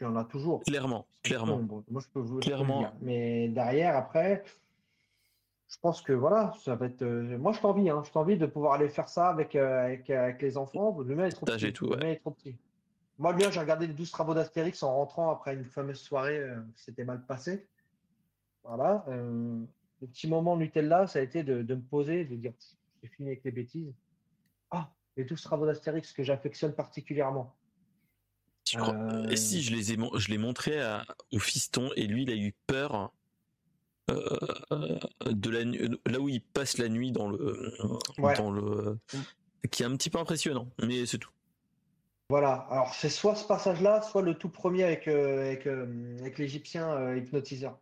Il 0.00 0.04
y 0.04 0.06
en 0.06 0.16
a 0.16 0.24
toujours. 0.24 0.62
Clairement, 0.64 1.06
clairement. 1.22 1.62
Moi, 1.88 2.02
je 2.02 2.08
peux 2.12 2.20
vous 2.20 2.40
clairement. 2.40 2.80
dire. 2.80 2.92
Mais 3.00 3.48
derrière, 3.48 3.96
après, 3.96 4.44
je 5.68 5.76
pense 5.80 6.02
que 6.02 6.12
voilà, 6.12 6.52
ça 6.60 6.74
va 6.74 6.86
être. 6.86 7.02
Euh... 7.02 7.38
Moi, 7.38 7.52
je 7.52 7.60
t'envie, 7.60 7.88
hein. 7.88 8.02
je 8.04 8.10
t'envie 8.10 8.36
de 8.36 8.46
pouvoir 8.46 8.74
aller 8.74 8.88
faire 8.88 9.08
ça 9.08 9.28
avec, 9.28 9.54
euh, 9.54 9.84
avec, 9.84 10.10
avec, 10.10 10.42
les 10.42 10.58
enfants. 10.58 10.96
Le 11.00 11.14
mien 11.14 11.26
est 11.26 11.30
trop 11.30 11.46
petit. 11.46 11.72
Tout, 11.72 11.86
ouais. 11.86 11.96
Le 11.96 12.02
mien 12.04 12.12
est 12.12 12.16
trop 12.20 12.30
petit. 12.32 12.56
Moi, 13.18 13.32
bien, 13.32 13.50
j'ai 13.50 13.60
regardé 13.60 13.86
les 13.86 13.94
12 13.94 14.10
travaux 14.10 14.34
d'Astérix 14.34 14.82
en 14.82 14.94
rentrant 14.94 15.30
après 15.30 15.54
une 15.54 15.64
fameuse 15.64 16.00
soirée 16.00 16.38
euh, 16.38 16.60
s'était 16.74 17.04
mal 17.04 17.24
passée. 17.24 17.66
Voilà. 18.64 19.04
Le 20.02 20.08
petit 20.08 20.28
moment 20.28 20.56
Nutella, 20.56 21.06
ça 21.06 21.20
a 21.20 21.22
été 21.22 21.42
de, 21.42 21.62
de 21.62 21.74
me 21.74 21.80
poser, 21.80 22.24
de 22.24 22.36
dire 22.36 22.52
j'ai 23.02 23.08
fini 23.08 23.28
avec 23.28 23.44
les 23.44 23.50
bêtises. 23.50 23.92
Ah, 24.70 24.90
les 25.16 25.24
12 25.24 25.40
travaux 25.40 25.66
d'Astérix 25.66 26.12
que 26.12 26.22
j'affectionne 26.22 26.74
particulièrement. 26.74 27.54
Euh... 28.74 29.28
Et 29.28 29.36
si 29.36 29.62
je 29.62 29.74
les 29.74 29.92
ai, 29.92 29.96
je 30.16 30.28
l'ai 30.28 30.38
montré 30.38 30.80
à, 30.80 31.04
au 31.32 31.38
fiston 31.38 31.90
et 31.94 32.06
lui 32.06 32.24
il 32.24 32.30
a 32.30 32.34
eu 32.34 32.52
peur 32.66 33.12
euh, 34.10 34.98
de 35.24 35.50
la 35.50 35.64
là 36.06 36.20
où 36.20 36.28
il 36.28 36.40
passe 36.40 36.78
la 36.78 36.88
nuit 36.88 37.12
dans 37.12 37.28
le 37.28 37.74
ouais. 38.18 38.36
dans 38.36 38.50
le 38.50 38.98
qui 39.70 39.82
est 39.82 39.86
un 39.86 39.96
petit 39.96 40.10
peu 40.10 40.18
impressionnant, 40.18 40.68
mais 40.82 41.06
c'est 41.06 41.18
tout. 41.18 41.30
Voilà. 42.28 42.66
Alors 42.70 42.92
c'est 42.94 43.08
soit 43.08 43.36
ce 43.36 43.46
passage-là, 43.46 44.02
soit 44.02 44.22
le 44.22 44.34
tout 44.34 44.48
premier 44.48 44.82
avec 44.82 45.06
euh, 45.06 45.46
avec, 45.46 45.66
avec 45.66 46.38
l'Égyptien 46.38 47.14
hypnotiseur. 47.14 47.78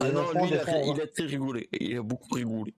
Ah 0.00 0.10
non, 0.10 0.30
lui, 0.32 0.48
il 0.48 0.54
a, 0.54 0.84
il 0.84 1.00
a 1.00 1.06
très 1.06 1.24
rigolé. 1.24 1.68
Il 1.72 1.96
a 1.96 2.02
beaucoup 2.02 2.34
rigolé. 2.34 2.74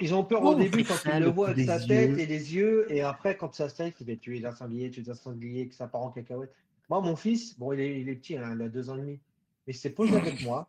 Ils 0.00 0.14
ont 0.14 0.24
peur 0.24 0.40
oh, 0.42 0.48
au 0.48 0.54
début 0.56 0.82
quand 0.82 0.96
ils 1.04 1.20
le 1.20 1.28
voient 1.28 1.50
avec 1.50 1.66
sa 1.66 1.78
tête 1.78 2.18
et 2.18 2.26
les 2.26 2.54
yeux, 2.54 2.92
et 2.92 3.02
après 3.02 3.36
quand 3.36 3.54
ça 3.54 3.68
se 3.68 3.82
il 3.82 4.06
va 4.06 4.16
tuer 4.16 4.44
un 4.44 4.52
sanglier, 4.52 4.90
tuer 4.90 5.08
un 5.08 5.14
sanglier, 5.14 5.68
que 5.68 5.74
ça 5.76 5.86
part 5.86 6.02
en 6.02 6.10
cacahuète. 6.10 6.52
Moi, 6.88 7.00
mon 7.00 7.14
fils, 7.14 7.56
bon, 7.56 7.72
il 7.72 7.80
est, 7.80 8.00
il 8.00 8.08
est 8.08 8.16
petit, 8.16 8.36
hein, 8.36 8.56
il 8.56 8.62
a 8.62 8.68
deux 8.68 8.90
ans 8.90 8.96
et 8.96 9.00
demi, 9.00 9.20
mais 9.66 9.72
il 9.72 9.76
s'est 9.76 9.90
posé 9.90 10.16
avec 10.16 10.42
moi, 10.42 10.68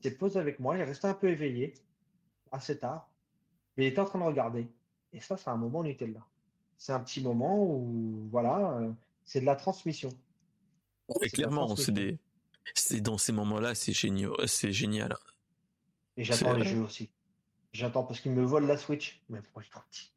il 0.00 0.10
s'est 0.10 0.16
posé 0.16 0.38
avec 0.38 0.60
moi, 0.60 0.76
il 0.76 0.82
est 0.82 0.84
resté 0.84 1.06
un 1.06 1.14
peu 1.14 1.30
éveillé, 1.30 1.72
assez 2.52 2.78
tard, 2.78 3.08
mais 3.76 3.84
il 3.84 3.88
était 3.88 4.00
en 4.00 4.04
train 4.04 4.18
de 4.18 4.24
regarder. 4.24 4.68
Et 5.14 5.20
ça, 5.20 5.38
c'est 5.38 5.48
un 5.48 5.56
moment 5.56 5.82
Nutella. 5.82 6.20
C'est 6.76 6.92
un 6.92 7.00
petit 7.00 7.22
moment 7.22 7.64
où, 7.64 8.28
voilà, 8.30 8.80
euh, 8.80 8.90
c'est 9.24 9.40
de 9.40 9.46
la 9.46 9.56
transmission. 9.56 10.10
Et 11.22 11.30
clairement, 11.30 11.74
c'est 11.74 11.92
des, 11.92 12.18
c'est 12.74 13.00
dans 13.00 13.18
ces 13.18 13.32
moments-là, 13.32 13.74
c'est 13.74 13.92
génial, 13.92 14.32
c'est 14.46 14.72
génial. 14.72 15.16
Et 16.16 16.24
j'attends 16.24 16.54
les 16.54 16.64
jeux 16.64 16.80
aussi. 16.80 17.10
J'attends 17.72 18.04
parce 18.04 18.20
qu'il 18.20 18.32
me 18.32 18.42
vole 18.42 18.66
la 18.66 18.76
Switch. 18.76 19.20
Mais 19.28 19.40
pourquoi 19.42 19.62
il 19.62 19.66
est 19.66 19.70
trop 19.70 19.82
petit 19.90 20.12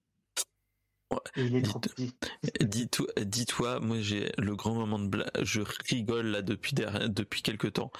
ouais. 1.11 1.19
Il 1.35 1.55
est 1.55 1.61
trop 1.61 1.79
petit. 1.79 2.15
Dis-toi, 2.61 3.07
dis-toi, 3.21 3.79
moi 3.81 3.99
j'ai 3.99 4.31
le 4.37 4.55
grand 4.55 4.75
moment 4.75 4.99
de 4.99 5.07
blague. 5.07 5.29
Je 5.41 5.61
rigole 5.89 6.27
là 6.27 6.41
depuis 6.41 6.73
derrière, 6.73 7.09
depuis 7.09 7.41
quelques 7.41 7.73
temps. 7.73 7.91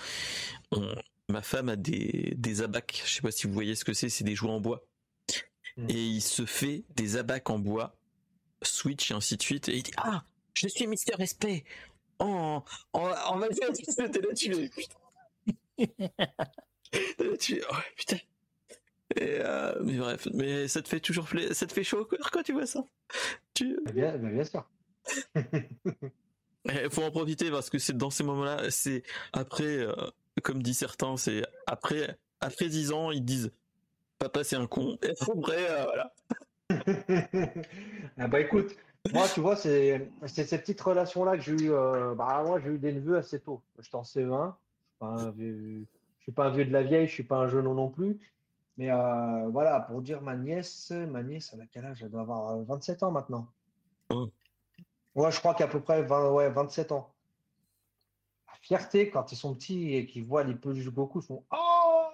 On, 0.71 0.95
ma 1.27 1.41
femme 1.41 1.69
a 1.69 1.75
des 1.75 2.33
des 2.37 2.61
abacs. 2.61 3.03
Je 3.05 3.15
sais 3.15 3.21
pas 3.21 3.31
si 3.31 3.47
vous 3.47 3.53
voyez 3.53 3.75
ce 3.75 3.83
que 3.83 3.93
c'est. 3.93 4.09
C'est 4.09 4.23
des 4.23 4.35
jouets 4.35 4.51
en 4.51 4.61
bois. 4.61 4.85
Mm. 5.75 5.89
Et 5.89 6.07
il 6.07 6.21
se 6.21 6.45
fait 6.45 6.85
des 6.95 7.17
abacs 7.17 7.49
en 7.49 7.59
bois, 7.59 7.97
Switch 8.61 9.11
et 9.11 9.13
ainsi 9.13 9.35
de 9.35 9.43
suite. 9.43 9.67
Et 9.67 9.75
il 9.75 9.83
dit 9.83 9.91
ah, 9.97 10.23
je 10.53 10.67
suis 10.67 10.87
Mister 10.87 11.15
Respect. 11.15 11.65
Oh, 12.19 12.61
on, 12.93 12.99
on 13.31 13.37
va 13.37 13.47
faire 13.49 13.71
t'es 13.71 14.21
là 14.21 14.33
tu 14.35 14.49
T'es 15.77 15.91
là 15.97 17.37
tu 17.39 17.61
oh, 17.69 17.75
putain. 17.95 18.17
Et 19.15 19.39
euh, 19.39 19.73
mais 19.81 19.97
bref, 19.97 20.27
mais 20.33 20.67
ça 20.67 20.81
te 20.81 20.87
fait 20.87 20.99
toujours 20.99 21.25
plaisir, 21.25 21.55
ça 21.55 21.65
te 21.65 21.73
fait 21.73 21.83
chaud 21.83 22.01
au 22.01 22.05
cœur 22.05 22.29
quand 22.31 22.43
tu 22.43 22.53
vois 22.53 22.65
ça? 22.65 22.83
Tu... 23.53 23.79
Bien, 23.93 24.17
bien 24.17 24.43
sûr. 24.43 24.69
Il 26.65 26.89
faut 26.91 27.03
en 27.03 27.11
profiter 27.11 27.49
parce 27.49 27.69
que 27.69 27.79
c'est 27.79 27.97
dans 27.97 28.09
ces 28.09 28.23
moments-là, 28.23 28.69
c'est 28.69 29.03
après, 29.33 29.63
euh, 29.63 29.93
comme 30.43 30.61
dit 30.61 30.73
certains, 30.73 31.17
c'est 31.17 31.43
après 31.65 32.17
après 32.41 32.67
dix 32.69 32.91
ans, 32.91 33.11
ils 33.11 33.23
disent 33.23 33.51
papa 34.17 34.43
c'est 34.43 34.55
un 34.55 34.67
con. 34.67 34.97
Et 35.03 35.13
après, 35.19 35.71
euh, 35.71 35.85
voilà. 35.85 36.13
ah 38.17 38.27
bah 38.27 38.39
écoute, 38.39 38.75
moi 39.13 39.27
tu 39.33 39.39
vois, 39.39 39.55
c'est 39.55 40.09
c'est 40.27 40.45
ces 40.45 40.57
petites 40.59 40.81
relations 40.81 41.23
là 41.23 41.37
que 41.37 41.43
j'ai 41.43 41.53
eu. 41.53 41.71
Euh, 41.71 42.13
bah 42.15 42.43
moi 42.45 42.59
j'ai 42.59 42.69
eu 42.69 42.77
des 42.77 42.93
neveux 42.93 43.17
assez 43.17 43.39
tôt. 43.39 43.61
J'étais 43.79 43.95
en 43.95 44.03
CE1. 44.03 44.53
Je 45.01 45.83
suis 46.21 46.31
pas 46.31 46.47
un 46.47 46.49
vieux 46.51 46.65
de 46.65 46.71
la 46.71 46.83
vieille, 46.83 47.07
je 47.07 47.13
suis 47.13 47.23
pas 47.23 47.37
un 47.37 47.47
jeune 47.47 47.65
non 47.65 47.89
plus. 47.89 48.19
Mais 48.77 48.91
euh, 48.91 49.47
voilà, 49.49 49.81
pour 49.81 50.01
dire 50.01 50.21
ma 50.21 50.35
nièce, 50.35 50.91
ma 50.91 51.23
nièce, 51.23 51.53
à 51.53 51.65
quel 51.71 51.85
âge? 51.85 52.03
Elle 52.03 52.11
doit 52.11 52.21
avoir 52.21 52.57
27 52.59 53.03
ans 53.03 53.11
maintenant. 53.11 53.47
Oh. 54.09 54.29
Ouais, 55.15 55.31
je 55.31 55.39
crois 55.39 55.53
qu'à 55.53 55.67
peu 55.67 55.81
près 55.81 56.01
20, 56.03 56.31
ouais, 56.31 56.49
27 56.49 56.91
ans. 56.91 57.13
La 58.47 58.53
fierté, 58.61 59.09
quand 59.09 59.31
ils 59.31 59.35
sont 59.35 59.53
petits 59.55 59.95
et 59.95 60.05
qu'ils 60.05 60.23
voient 60.23 60.43
les 60.43 60.55
peluches 60.55 60.89
Goku, 60.89 61.19
ils 61.19 61.25
font 61.25 61.43
Oh, 61.51 62.07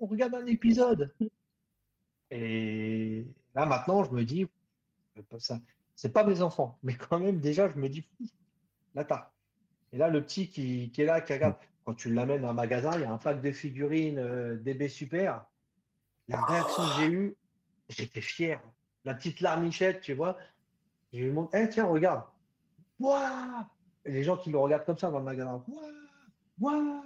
on 0.00 0.06
regarde 0.06 0.34
un 0.34 0.46
épisode. 0.46 1.12
Et 2.30 3.26
là, 3.54 3.66
maintenant, 3.66 4.04
je 4.04 4.12
me 4.12 4.24
dis 4.24 4.46
ça, 5.38 5.58
C'est 5.94 6.12
pas 6.12 6.24
mes 6.24 6.42
enfants, 6.42 6.78
mais 6.82 6.94
quand 6.94 7.18
même, 7.18 7.40
déjà, 7.40 7.68
je 7.68 7.76
me 7.76 7.88
dis 7.88 8.06
Là, 8.94 9.04
t'as. 9.04 9.30
Et 9.92 9.98
là, 9.98 10.08
le 10.08 10.22
petit 10.22 10.48
qui, 10.48 10.90
est 10.96 11.04
là, 11.04 11.20
qui 11.20 11.32
regarde 11.32 11.56
quand 11.84 11.94
tu 11.94 12.12
l'amènes 12.12 12.44
à 12.44 12.50
un 12.50 12.54
magasin, 12.54 12.92
il 12.94 13.02
y 13.02 13.04
a 13.04 13.12
un 13.12 13.18
pack 13.18 13.40
de 13.40 13.52
figurines 13.52 14.18
euh, 14.18 14.56
DB 14.56 14.88
Super. 14.88 15.44
La 16.28 16.42
réaction 16.42 16.82
que 16.82 16.94
j'ai 16.98 17.06
eue, 17.06 17.36
j'étais 17.88 18.20
fier. 18.20 18.60
La 19.04 19.14
petite 19.14 19.40
larmichette, 19.40 20.00
tu 20.00 20.14
vois. 20.14 20.36
J'ai 21.12 21.20
lui 21.20 21.30
montré, 21.30 21.60
hey, 21.60 21.68
tiens, 21.68 21.84
regarde. 21.84 22.24
Et 24.04 24.12
les 24.12 24.24
gens 24.24 24.36
qui 24.36 24.50
le 24.50 24.58
regardent 24.58 24.84
comme 24.84 24.98
ça 24.98 25.10
dans 25.10 25.18
le 25.18 25.24
magasin. 25.24 25.62
Ouah 25.68 25.82
Ouah 26.58 27.04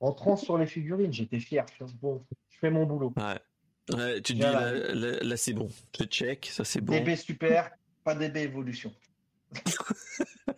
En 0.00 0.36
sur 0.36 0.58
les 0.58 0.66
figurines, 0.66 1.12
j'étais 1.12 1.40
fier. 1.40 1.66
Bon, 2.00 2.24
je 2.50 2.58
fais 2.58 2.70
mon 2.70 2.86
boulot. 2.86 3.12
Ouais. 3.16 3.38
Ouais, 3.92 4.20
tu 4.20 4.34
dis 4.34 4.40
là, 4.40 5.36
c'est 5.36 5.52
bon. 5.52 5.68
Je 5.98 6.04
check, 6.04 6.46
ça 6.46 6.64
c'est 6.64 6.80
bon. 6.80 6.92
DB 6.92 7.16
super, 7.16 7.70
pas 8.04 8.14
DB 8.14 8.40
évolution. 8.40 8.92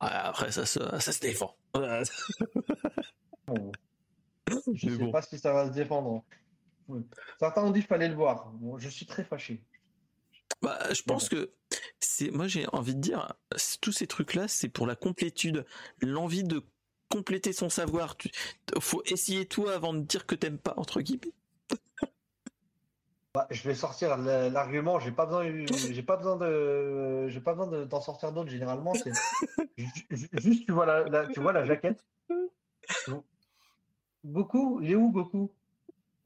après, 0.00 0.52
ça, 0.52 0.66
ça, 0.66 1.00
ça 1.00 1.12
se 1.12 1.20
défend. 1.20 1.56
Je 4.74 4.88
ne 4.88 4.98
sais 4.98 5.10
pas 5.10 5.22
si 5.22 5.38
ça 5.38 5.52
va 5.52 5.66
se 5.66 5.72
défendre. 5.72 6.24
Certains 7.38 7.62
ont 7.62 7.70
dit 7.70 7.80
qu'il 7.80 7.88
fallait 7.88 8.08
le 8.08 8.14
voir. 8.14 8.52
je 8.78 8.88
suis 8.88 9.06
très 9.06 9.24
fâché. 9.24 9.62
Bah, 10.62 10.78
je 10.92 11.02
pense 11.02 11.28
que 11.28 11.52
c'est, 12.00 12.30
moi 12.30 12.46
j'ai 12.46 12.66
envie 12.72 12.94
de 12.94 13.00
dire, 13.00 13.34
tous 13.80 13.92
ces 13.92 14.06
trucs-là, 14.06 14.48
c'est 14.48 14.68
pour 14.68 14.86
la 14.86 14.96
complétude, 14.96 15.64
l'envie 16.00 16.44
de 16.44 16.62
compléter 17.08 17.52
son 17.52 17.68
savoir. 17.68 18.16
Tu, 18.16 18.30
faut 18.78 19.02
essayer 19.06 19.46
tout 19.46 19.68
avant 19.68 19.94
de 19.94 20.00
dire 20.00 20.26
que 20.26 20.34
t'aimes 20.34 20.58
pas 20.58 20.74
entre 20.76 21.00
guillemets. 21.00 21.32
Bah, 23.32 23.46
je 23.50 23.62
vais 23.62 23.76
sortir 23.76 24.16
l'argument. 24.16 24.98
J'ai 24.98 25.12
pas 25.12 25.26
besoin, 25.26 25.44
j'ai 25.44 26.02
pas 26.02 26.16
besoin 26.16 26.36
de, 26.36 27.28
j'ai 27.28 27.40
pas 27.40 27.54
besoin 27.54 27.84
d'en 27.86 28.00
sortir 28.00 28.32
d'autres. 28.32 28.50
Généralement, 28.50 28.92
c'est 28.94 29.12
juste 29.76 30.66
tu 30.66 30.72
vois 30.72 30.86
la, 30.86 31.28
tu 31.28 31.40
vois 31.40 31.52
la 31.52 31.64
jaquette. 31.64 32.04
Goku, 34.24 34.80
il 34.82 34.90
est 34.90 34.94
où 34.96 35.10
Goku? 35.10 35.50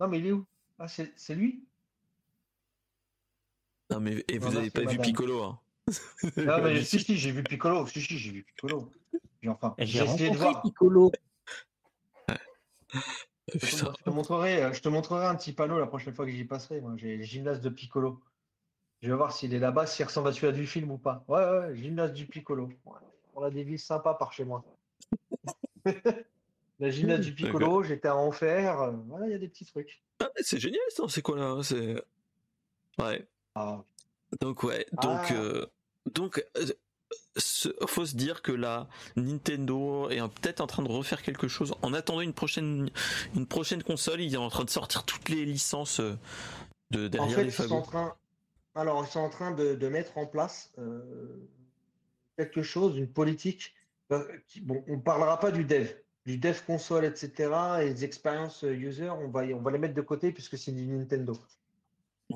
Non 0.00 0.08
mais 0.08 0.18
il 0.18 0.26
est 0.26 0.32
où? 0.32 0.46
Ah 0.78 0.88
c'est 0.88 1.34
lui? 1.34 1.64
Non 3.90 4.00
mais 4.00 4.24
et 4.26 4.38
vous 4.38 4.56
avez 4.56 4.70
pas 4.70 4.80
vu 4.80 4.98
Piccolo 4.98 5.42
hein? 5.42 5.60
Non 6.38 6.62
mais 6.62 6.82
si 6.82 6.98
si 6.98 7.16
j'ai 7.18 7.30
vu 7.30 7.42
Piccolo, 7.42 7.86
si 7.86 8.00
si 8.00 8.18
j'ai 8.18 8.30
vu 8.32 8.42
Piccolo. 8.42 8.90
enfin 9.46 9.74
j'ai 9.78 10.02
essayé 10.02 10.30
de 10.30 10.38
voir 10.38 10.62
Piccolo. 10.62 11.12
Je 13.54 13.84
te, 14.04 14.10
montrerai, 14.10 14.72
je 14.74 14.80
te 14.80 14.88
montrerai 14.88 15.26
un 15.26 15.34
petit 15.34 15.52
panneau 15.52 15.78
la 15.78 15.86
prochaine 15.86 16.14
fois 16.14 16.24
que 16.24 16.32
j'y 16.32 16.44
passerai. 16.44 16.80
Moi, 16.80 16.94
j'ai 16.96 17.16
le 17.16 17.22
gymnase 17.22 17.60
de 17.60 17.68
Piccolo. 17.68 18.20
Je 19.00 19.08
vais 19.08 19.16
voir 19.16 19.32
s'il 19.32 19.54
est 19.54 19.58
là-bas, 19.58 19.86
s'il 19.86 20.04
ressemble 20.04 20.28
à 20.28 20.32
celui 20.32 20.52
du 20.58 20.66
film 20.66 20.90
ou 20.90 20.98
pas. 20.98 21.24
Ouais, 21.28 21.44
ouais, 21.44 21.76
gymnase 21.76 22.12
du 22.12 22.26
Piccolo. 22.26 22.70
On 23.34 23.42
a 23.42 23.50
des 23.50 23.64
villes 23.64 23.78
sympas 23.78 24.14
par 24.14 24.32
chez 24.32 24.44
moi. 24.44 24.64
la 26.80 26.90
gymnase 26.90 27.20
du 27.20 27.34
Piccolo, 27.34 27.82
j'étais 27.82 28.08
à 28.08 28.16
Enfer. 28.16 28.92
Voilà, 29.08 29.26
il 29.26 29.32
y 29.32 29.34
a 29.34 29.38
des 29.38 29.48
petits 29.48 29.66
trucs. 29.66 30.02
Ah, 30.20 30.30
c'est 30.36 30.58
génial 30.58 30.80
ça, 30.88 31.04
c'est 31.08 31.22
quoi 31.22 31.36
là 31.36 31.62
C'est. 31.62 32.02
Ouais. 32.98 33.26
Ah. 33.54 33.84
Donc, 34.40 34.62
ouais, 34.62 34.86
donc. 34.92 35.20
Ah. 35.30 35.34
Euh, 35.34 35.66
donc, 36.12 36.44
euh, 36.56 36.66
faut 37.86 38.06
se 38.06 38.16
dire 38.16 38.42
que 38.42 38.52
là, 38.52 38.86
Nintendo 39.16 40.08
est 40.10 40.20
peut-être 40.40 40.60
en 40.60 40.66
train 40.66 40.82
de 40.82 40.88
refaire 40.88 41.22
quelque 41.22 41.48
chose. 41.48 41.74
En 41.82 41.92
attendant 41.94 42.20
une 42.20 42.32
prochaine, 42.32 42.90
une 43.34 43.46
prochaine 43.46 43.82
console, 43.82 44.20
il 44.20 44.34
est 44.34 44.38
en 44.38 44.50
train 44.50 44.64
de 44.64 44.70
sortir 44.70 45.04
toutes 45.04 45.28
les 45.28 45.44
licences 45.44 46.00
euh, 46.00 46.16
de 46.90 47.08
derrière 47.08 47.42
les 47.42 47.50
fagots. 47.50 47.84
Alors, 48.76 49.04
ils 49.04 49.10
sont 49.10 49.20
en 49.20 49.30
train 49.30 49.52
de, 49.52 49.88
mettre 49.88 50.18
en 50.18 50.26
place 50.26 50.72
quelque 52.36 52.62
chose, 52.62 52.96
une 52.96 53.08
politique. 53.08 53.74
bon, 54.10 54.84
on 54.88 54.98
parlera 54.98 55.38
pas 55.38 55.52
du 55.52 55.64
dev, 55.64 55.88
du 56.26 56.38
dev 56.38 56.58
console, 56.66 57.04
etc. 57.04 57.50
et 57.82 57.94
des 57.94 58.04
expériences 58.04 58.62
user, 58.62 59.10
on 59.10 59.28
va, 59.28 59.42
on 59.42 59.60
va 59.60 59.70
les 59.70 59.78
mettre 59.78 59.94
de 59.94 60.00
côté 60.00 60.32
puisque 60.32 60.58
c'est 60.58 60.72
du 60.72 60.86
Nintendo. 60.86 61.38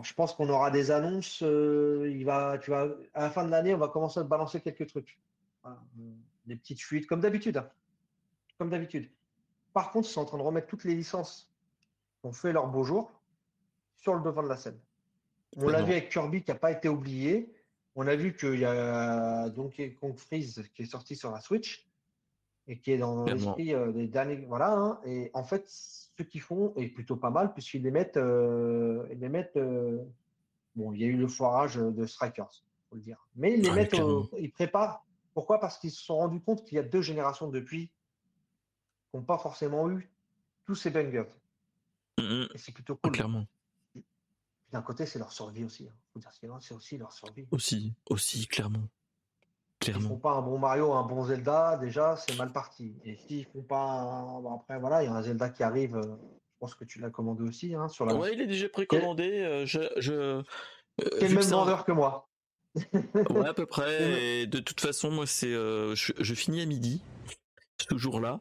Je 0.02 0.14
pense 0.14 0.34
qu'on 0.34 0.48
aura 0.48 0.70
des 0.70 0.90
annonces. 0.90 1.42
Euh, 1.42 2.12
il 2.14 2.24
va, 2.24 2.58
tu 2.58 2.70
vas, 2.70 2.88
à 3.14 3.22
la 3.22 3.30
fin 3.30 3.44
de 3.44 3.50
l'année, 3.50 3.74
on 3.74 3.78
va 3.78 3.88
commencer 3.88 4.20
à 4.20 4.24
balancer 4.24 4.60
quelques 4.60 4.86
trucs. 4.86 5.18
Des 6.46 6.56
petites 6.56 6.80
fuites, 6.80 7.06
comme 7.06 7.20
d'habitude. 7.20 7.58
Hein. 7.58 7.68
Comme 8.58 8.70
d'habitude. 8.70 9.10
Par 9.72 9.92
contre, 9.92 10.08
ils 10.08 10.12
sont 10.12 10.22
en 10.22 10.24
train 10.24 10.38
de 10.38 10.42
remettre 10.42 10.66
toutes 10.66 10.84
les 10.84 10.94
licences 10.94 11.52
qui 12.20 12.26
ont 12.26 12.32
fait 12.32 12.52
leur 12.52 12.68
beau 12.68 12.84
jour 12.84 13.12
sur 13.96 14.14
le 14.14 14.22
devant 14.22 14.42
de 14.42 14.48
la 14.48 14.56
scène. 14.56 14.78
On 15.56 15.68
l'a 15.68 15.82
vu 15.82 15.92
avec 15.92 16.10
Kirby 16.10 16.42
qui 16.42 16.50
n'a 16.50 16.56
pas 16.56 16.72
été 16.72 16.88
oublié. 16.88 17.54
On 17.94 18.06
a 18.06 18.16
vu 18.16 18.34
qu'il 18.34 18.60
y 18.60 18.64
a 18.64 19.48
Donkey 19.50 19.94
Kong 19.94 20.16
Freeze 20.16 20.64
qui 20.74 20.82
est 20.82 20.86
sorti 20.86 21.16
sur 21.16 21.30
la 21.30 21.40
Switch 21.40 21.86
et 22.66 22.78
qui 22.78 22.92
est 22.92 22.98
dans 22.98 23.24
l'esprit 23.24 23.74
euh, 23.74 23.92
des 23.92 24.06
derniers. 24.06 24.44
Voilà. 24.46 24.72
Hein. 24.72 25.00
et 25.04 25.30
en 25.34 25.42
fait, 25.42 25.68
ce 26.18 26.22
qu'ils 26.24 26.40
font 26.40 26.74
est 26.76 26.88
plutôt 26.88 27.16
pas 27.16 27.30
mal 27.30 27.52
puisqu'ils 27.52 27.82
les 27.82 27.90
mettent. 27.90 28.16
Euh, 28.16 29.06
ils 29.10 29.18
les 29.18 29.28
mettent 29.28 29.56
euh, 29.56 30.04
bon, 30.74 30.92
il 30.92 31.00
y 31.00 31.04
a 31.04 31.06
eu 31.06 31.16
le 31.16 31.28
foirage 31.28 31.76
de 31.76 32.06
Strikers, 32.06 32.64
faut 32.90 32.96
le 32.96 33.02
dire. 33.02 33.26
Mais 33.36 33.54
ils 33.54 33.62
les 33.62 33.70
mettent. 33.70 33.96
ils 34.38 34.50
préparent. 34.50 35.04
Pourquoi? 35.34 35.60
Parce 35.60 35.78
qu'ils 35.78 35.92
se 35.92 36.02
sont 36.02 36.16
rendus 36.16 36.40
compte 36.40 36.64
qu'il 36.64 36.76
y 36.76 36.78
a 36.78 36.82
deux 36.82 37.02
générations 37.02 37.48
depuis 37.48 37.86
qui 39.10 39.16
n'ont 39.16 39.22
pas 39.22 39.38
forcément 39.38 39.88
eu 39.88 40.10
tous 40.66 40.74
ces 40.74 40.90
bangers. 40.90 41.30
Mm-hmm. 42.18 42.54
Et 42.54 42.58
c'est 42.58 42.72
plutôt 42.72 42.96
cool. 42.96 43.12
Clairement. 43.12 43.46
D'un 44.72 44.82
côté, 44.82 45.06
c'est 45.06 45.18
leur 45.18 45.32
survie 45.32 45.64
aussi. 45.64 45.88
Hein. 45.88 46.30
C'est 46.60 46.74
aussi 46.74 46.98
leur 46.98 47.12
survie. 47.12 47.46
Aussi, 47.52 47.94
aussi, 48.10 48.46
clairement. 48.46 48.88
S'ils 49.92 50.02
font 50.02 50.16
pas 50.16 50.32
un 50.32 50.42
bon 50.42 50.58
Mario, 50.58 50.92
un 50.92 51.02
bon 51.02 51.24
Zelda, 51.24 51.76
déjà, 51.76 52.16
c'est 52.16 52.36
mal 52.36 52.52
parti. 52.52 52.94
Et 53.04 53.16
s'ils 53.16 53.46
font 53.46 53.62
pas 53.62 53.82
un... 53.82 54.54
après, 54.54 54.78
voilà, 54.78 55.02
il 55.02 55.06
y 55.06 55.08
a 55.08 55.14
un 55.14 55.22
Zelda 55.22 55.48
qui 55.48 55.62
arrive. 55.62 55.96
Euh, 55.96 56.02
je 56.02 56.60
pense 56.60 56.74
que 56.74 56.84
tu 56.84 56.98
l'as 56.98 57.10
commandé 57.10 57.44
aussi 57.44 57.74
hein, 57.74 57.88
sur 57.88 58.04
la. 58.04 58.14
Ouais, 58.14 58.32
il 58.34 58.40
est 58.40 58.46
déjà 58.46 58.68
précommandé. 58.68 59.42
Euh, 59.42 59.66
je, 59.66 59.80
je... 59.98 60.12
Euh, 60.12 60.42
Quel 61.20 61.34
même 61.34 61.44
vendeur 61.44 61.84
que 61.84 61.92
moi. 61.92 62.28
ouais, 62.74 63.46
à 63.46 63.54
peu 63.54 63.66
près. 63.66 64.40
Et 64.40 64.46
de 64.46 64.58
toute 64.58 64.80
façon, 64.80 65.10
moi, 65.10 65.26
c'est, 65.26 65.52
je, 65.52 66.34
finis 66.34 66.60
à 66.60 66.66
midi 66.66 67.02
ce 67.88 67.96
jour-là. 67.96 68.40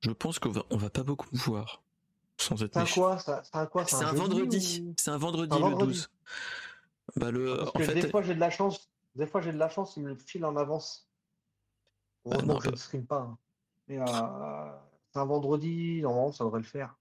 Je 0.00 0.10
pense 0.10 0.38
qu'on 0.38 0.50
va, 0.50 0.62
on 0.70 0.76
va 0.76 0.90
pas 0.90 1.02
beaucoup 1.02 1.26
me 1.32 1.38
voir. 1.38 1.82
Sans 2.38 2.62
être 2.62 2.86
c'est 2.86 3.00
quoi 3.00 3.18
C'est 3.18 3.32
un 3.54 3.66
quoi 3.66 3.86
C'est 3.86 4.04
un, 4.04 4.12
vendredi. 4.12 4.84
C'est 4.96 5.10
un 5.10 5.16
vendredi, 5.16 5.58
le 5.58 5.74
12. 5.74 6.08
Bah, 7.16 7.30
le, 7.30 7.56
Parce 7.56 7.68
en 7.68 7.72
que 7.72 7.84
fait... 7.84 7.94
des 7.94 8.08
fois 8.08 8.22
j'ai 8.22 8.34
de 8.34 8.40
la 8.40 8.50
chance 8.50 8.90
des 9.16 9.26
fois, 9.26 9.40
j'ai 9.40 9.52
de 9.52 9.58
la 9.58 9.68
chance, 9.68 9.96
il 9.96 10.02
me 10.02 10.10
le 10.10 10.16
file 10.16 10.44
en 10.44 10.56
avance. 10.56 11.08
Bah, 12.24 12.32
Heureusement 12.34 12.60
je 12.60 12.70
ne 12.70 12.76
stream 12.76 13.06
pas. 13.06 13.20
Hein. 13.20 13.38
Mais 13.88 13.98
euh, 13.98 14.04
c'est 15.12 15.18
un 15.18 15.24
vendredi, 15.24 16.00
normalement, 16.02 16.32
ça 16.32 16.44
devrait 16.44 16.60
le 16.60 16.66
faire. 16.66 16.94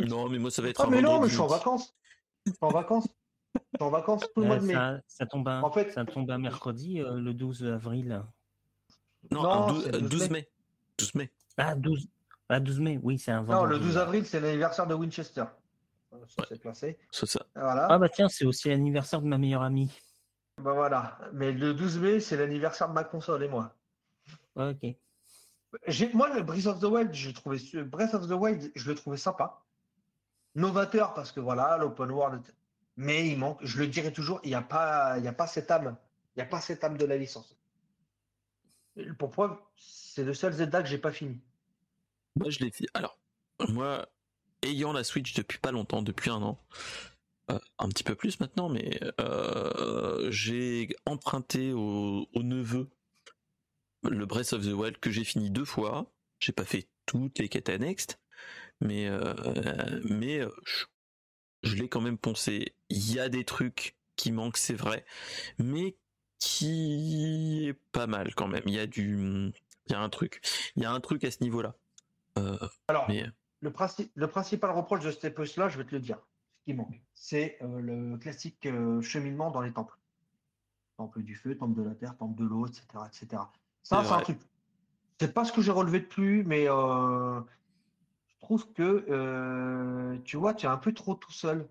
Non, 0.00 0.28
mais 0.28 0.38
moi, 0.38 0.50
ça 0.50 0.62
va 0.62 0.68
être 0.68 0.80
ah, 0.80 0.86
un 0.86 0.90
mais 0.90 1.02
non, 1.02 1.20
mais 1.20 1.28
je 1.28 1.32
suis 1.32 1.42
en 1.42 1.46
vacances. 1.46 1.94
Je 2.46 2.52
suis 2.52 2.58
en 2.62 2.68
vacances. 2.68 3.08
Je 3.54 3.60
suis 3.60 3.84
en 3.84 3.90
vacances 3.90 4.22
tout 4.22 4.40
le 4.40 4.46
mois 4.46 4.58
de 4.58 4.64
mai. 4.64 4.74
Ça, 5.08 5.26
tombe 5.26 5.48
un, 5.48 5.62
en 5.62 5.70
fait, 5.70 5.90
ça 5.92 6.04
tombe 6.04 6.30
un 6.30 6.38
mercredi, 6.38 7.00
euh, 7.00 7.14
le 7.14 7.34
12 7.34 7.64
avril. 7.64 8.22
Non, 9.30 9.72
12, 9.72 10.30
mai. 10.30 10.48
12 10.98 11.14
mai. 11.16 11.32
Ah, 11.56 11.74
12, 11.74 12.08
ah, 12.48 12.60
12 12.60 12.80
mai, 12.80 13.00
oui, 13.02 13.18
c'est 13.18 13.32
un 13.32 13.42
vendredi. 13.42 13.60
Non, 13.60 13.64
le 13.64 13.78
12 13.78 13.98
avril, 13.98 14.24
c'est 14.24 14.40
l'anniversaire 14.40 14.86
de 14.86 14.94
Winchester. 14.94 15.44
Ça 16.28 16.46
s'est 16.46 16.56
placé. 16.56 16.98
C'est 17.10 17.26
ça. 17.26 17.44
Voilà. 17.54 17.86
Ah 17.90 17.98
bah 17.98 18.08
tiens, 18.08 18.28
c'est 18.28 18.46
aussi 18.46 18.68
l'anniversaire 18.68 19.20
de 19.20 19.26
ma 19.26 19.36
meilleure 19.36 19.62
amie. 19.62 19.90
Bah 20.60 20.72
voilà. 20.72 21.18
Mais 21.32 21.52
le 21.52 21.74
12 21.74 21.98
mai, 21.98 22.20
c'est 22.20 22.36
l'anniversaire 22.36 22.88
de 22.88 22.94
ma 22.94 23.04
console 23.04 23.44
et 23.44 23.48
moi. 23.48 23.74
Ok. 24.56 24.96
Moi, 26.14 26.34
le 26.34 26.42
Breath 26.42 26.66
of 26.66 26.80
the 26.80 26.84
Wild, 26.84 27.14
je 27.14 27.30
trouvais 27.30 27.58
Breath 27.84 28.14
of 28.14 28.26
the 28.26 28.32
Wild, 28.32 28.72
je 28.74 28.88
le 28.88 28.94
trouvais 28.94 29.16
sympa. 29.16 29.62
Novateur 30.54 31.14
parce 31.14 31.30
que 31.30 31.40
voilà, 31.40 31.76
l'open 31.76 32.10
world. 32.10 32.42
Mais 32.96 33.28
il 33.28 33.38
manque, 33.38 33.58
je 33.62 33.78
le 33.78 33.86
dirais 33.86 34.12
toujours, 34.12 34.40
il 34.42 34.48
n'y 34.48 34.54
a 34.56 34.62
pas, 34.62 35.18
il 35.18 35.24
y 35.24 35.28
a 35.28 35.32
pas 35.32 35.46
cette 35.46 35.70
âme. 35.70 35.96
Il 36.34 36.40
n'y 36.40 36.42
a 36.42 36.46
pas 36.46 36.60
cette 36.60 36.82
âme 36.82 36.96
de 36.96 37.04
la 37.04 37.16
licence. 37.16 37.56
Pour 39.18 39.30
preuve, 39.30 39.56
c'est 39.76 40.24
le 40.24 40.34
seul 40.34 40.52
Zelda 40.52 40.82
que 40.82 40.88
j'ai 40.88 40.98
pas 40.98 41.12
fini. 41.12 41.40
Moi, 42.34 42.50
je 42.50 42.58
l'ai 42.60 42.70
fait. 42.72 42.86
Alors, 42.94 43.16
moi, 43.68 44.08
ayant 44.62 44.92
la 44.92 45.04
Switch 45.04 45.34
depuis 45.34 45.58
pas 45.58 45.70
longtemps, 45.70 46.02
depuis 46.02 46.30
un 46.30 46.42
an, 46.42 46.58
euh, 47.50 47.58
un 47.78 47.88
petit 47.88 48.04
peu 48.04 48.14
plus 48.14 48.40
maintenant, 48.40 48.68
mais 48.68 49.00
euh, 49.20 50.30
j'ai 50.30 50.88
emprunté 51.06 51.72
au, 51.72 52.26
neveu 52.34 52.88
le 54.02 54.26
Breath 54.26 54.52
of 54.52 54.64
the 54.64 54.72
Wild 54.72 54.98
que 54.98 55.10
j'ai 55.10 55.24
fini 55.24 55.50
deux 55.50 55.64
fois. 55.64 56.12
J'ai 56.40 56.52
pas 56.52 56.64
fait 56.64 56.88
toutes 57.06 57.38
les 57.38 57.48
quêtes 57.48 57.70
annexes, 57.70 58.18
mais 58.80 59.08
euh, 59.08 60.00
mais 60.04 60.42
je, 61.62 61.74
l'ai 61.74 61.88
quand 61.88 62.02
même 62.02 62.18
poncé. 62.18 62.74
Il 62.90 63.12
y 63.12 63.18
a 63.18 63.28
des 63.28 63.44
trucs 63.44 63.96
qui 64.16 64.30
manquent, 64.30 64.58
c'est 64.58 64.74
vrai, 64.74 65.04
mais 65.58 65.96
qui 66.38 67.66
est 67.66 67.74
pas 67.92 68.06
mal 68.06 68.34
quand 68.34 68.46
même. 68.46 68.62
Il 68.66 68.74
y 68.74 68.78
a 68.78 68.86
du, 68.86 69.18
il 69.86 69.92
y 69.92 69.94
a 69.94 70.00
un 70.00 70.10
truc, 70.10 70.42
il 70.76 70.82
y 70.82 70.86
a 70.86 70.92
un 70.92 71.00
truc 71.00 71.24
à 71.24 71.30
ce 71.30 71.42
niveau-là. 71.42 71.74
Alors, 72.86 73.08
le, 73.08 73.70
le 74.14 74.28
principal 74.28 74.70
reproche 74.70 75.02
de 75.02 75.10
cette 75.10 75.24
époque-là, 75.24 75.68
je 75.68 75.78
vais 75.78 75.84
te 75.84 75.92
le 75.92 76.00
dire 76.00 76.18
manque. 76.74 77.00
C'est 77.14 77.58
euh, 77.62 77.80
le 77.80 78.16
classique 78.18 78.66
euh, 78.66 79.00
cheminement 79.02 79.50
dans 79.50 79.60
les 79.60 79.72
temples. 79.72 79.96
Temple 80.96 81.22
du 81.22 81.34
feu, 81.34 81.56
temple 81.56 81.80
de 81.80 81.88
la 81.88 81.94
terre, 81.94 82.16
temple 82.16 82.38
de 82.40 82.44
l'eau, 82.44 82.66
etc., 82.66 82.84
etc. 83.06 83.42
Ça, 83.82 84.04
c'est 84.04 84.12
un 84.12 84.20
truc. 84.20 84.38
C'est 85.20 85.32
pas 85.32 85.44
ce 85.44 85.52
que 85.52 85.62
j'ai 85.62 85.70
relevé 85.70 86.00
de 86.00 86.06
plus, 86.06 86.44
mais 86.44 86.68
euh, 86.68 87.40
je 88.28 88.38
trouve 88.40 88.72
que 88.72 90.16
tu 90.24 90.36
vois, 90.36 90.54
tu 90.54 90.66
es 90.66 90.68
un 90.68 90.76
peu 90.76 90.92
trop 90.92 91.14
tout 91.14 91.32
seul. 91.32 91.68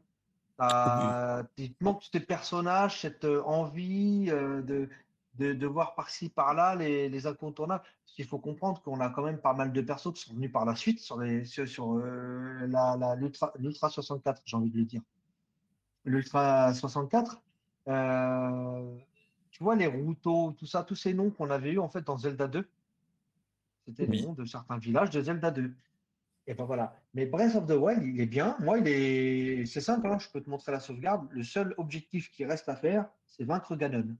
Il 0.60 1.74
te 1.74 1.84
manque 1.84 2.10
tes 2.12 2.20
personnages, 2.20 3.02
cette 3.02 3.26
envie 3.26 4.28
de, 4.28 4.90
de, 5.38 5.68
voir 5.68 5.96
par-ci, 5.96 6.30
par-là 6.30 6.76
les, 6.76 7.10
les 7.10 7.28
incontournables. 7.28 7.84
Il 8.18 8.26
faut 8.26 8.40
comprendre 8.40 8.82
qu'on 8.82 9.00
a 9.00 9.10
quand 9.10 9.24
même 9.24 9.40
pas 9.40 9.54
mal 9.54 9.72
de 9.72 9.82
persos 9.82 10.14
qui 10.14 10.22
sont 10.22 10.34
venus 10.34 10.52
par 10.52 10.66
la 10.66 10.76
suite 10.76 11.00
sur, 11.00 11.20
les, 11.20 11.46
sur, 11.46 11.94
euh, 11.94 12.66
la, 12.68 13.16
l'Ultra 13.58 13.90
64, 13.90 14.42
j'ai 14.46 14.58
envie 14.58 14.72
de 14.72 14.78
le 14.78 14.86
dire. 14.86 15.02
l'Ultra 16.04 16.74
64, 16.74 17.42
tu 19.52 19.64
vois, 19.64 19.76
les 19.76 19.88
Ruto, 19.88 20.52
tout 20.58 20.66
ça, 20.66 20.84
tous 20.84 20.96
ces 20.96 21.14
noms 21.14 21.30
qu'on 21.32 21.50
avait 21.50 21.72
eu 21.74 21.80
en 21.80 21.90
fait 21.90 22.02
dans 22.02 22.18
Zelda 22.18 22.48
2, 22.48 22.68
c'était 23.86 24.06
les 24.06 24.22
noms 24.22 24.34
de 24.34 24.46
certains 24.46 24.78
villages 24.78 25.10
de 25.12 25.22
Zelda 25.22 25.52
2. 25.52 25.74
Et 26.48 26.54
ben 26.54 26.66
voilà. 26.66 26.96
Mais 27.14 27.26
Breath 27.26 27.56
of 27.56 27.66
the 27.66 27.72
Wild, 27.72 28.04
il 28.04 28.22
est 28.22 28.26
bien. 28.26 28.56
Moi, 28.60 28.80
il 28.80 28.88
est. 28.88 29.66
C'est 29.66 29.82
simple, 29.82 30.08
hein, 30.08 30.18
je 30.20 30.30
peux 30.30 30.42
te 30.42 30.50
montrer 30.50 30.72
la 30.72 30.80
sauvegarde. 30.80 31.28
Le 31.32 31.44
seul 31.44 31.74
objectif 31.78 32.32
qui 32.32 32.46
reste 32.46 32.70
à 32.70 32.76
faire, 32.76 33.10
c'est 33.26 33.44
vaincre 33.44 33.76
Ganon. 33.76 34.16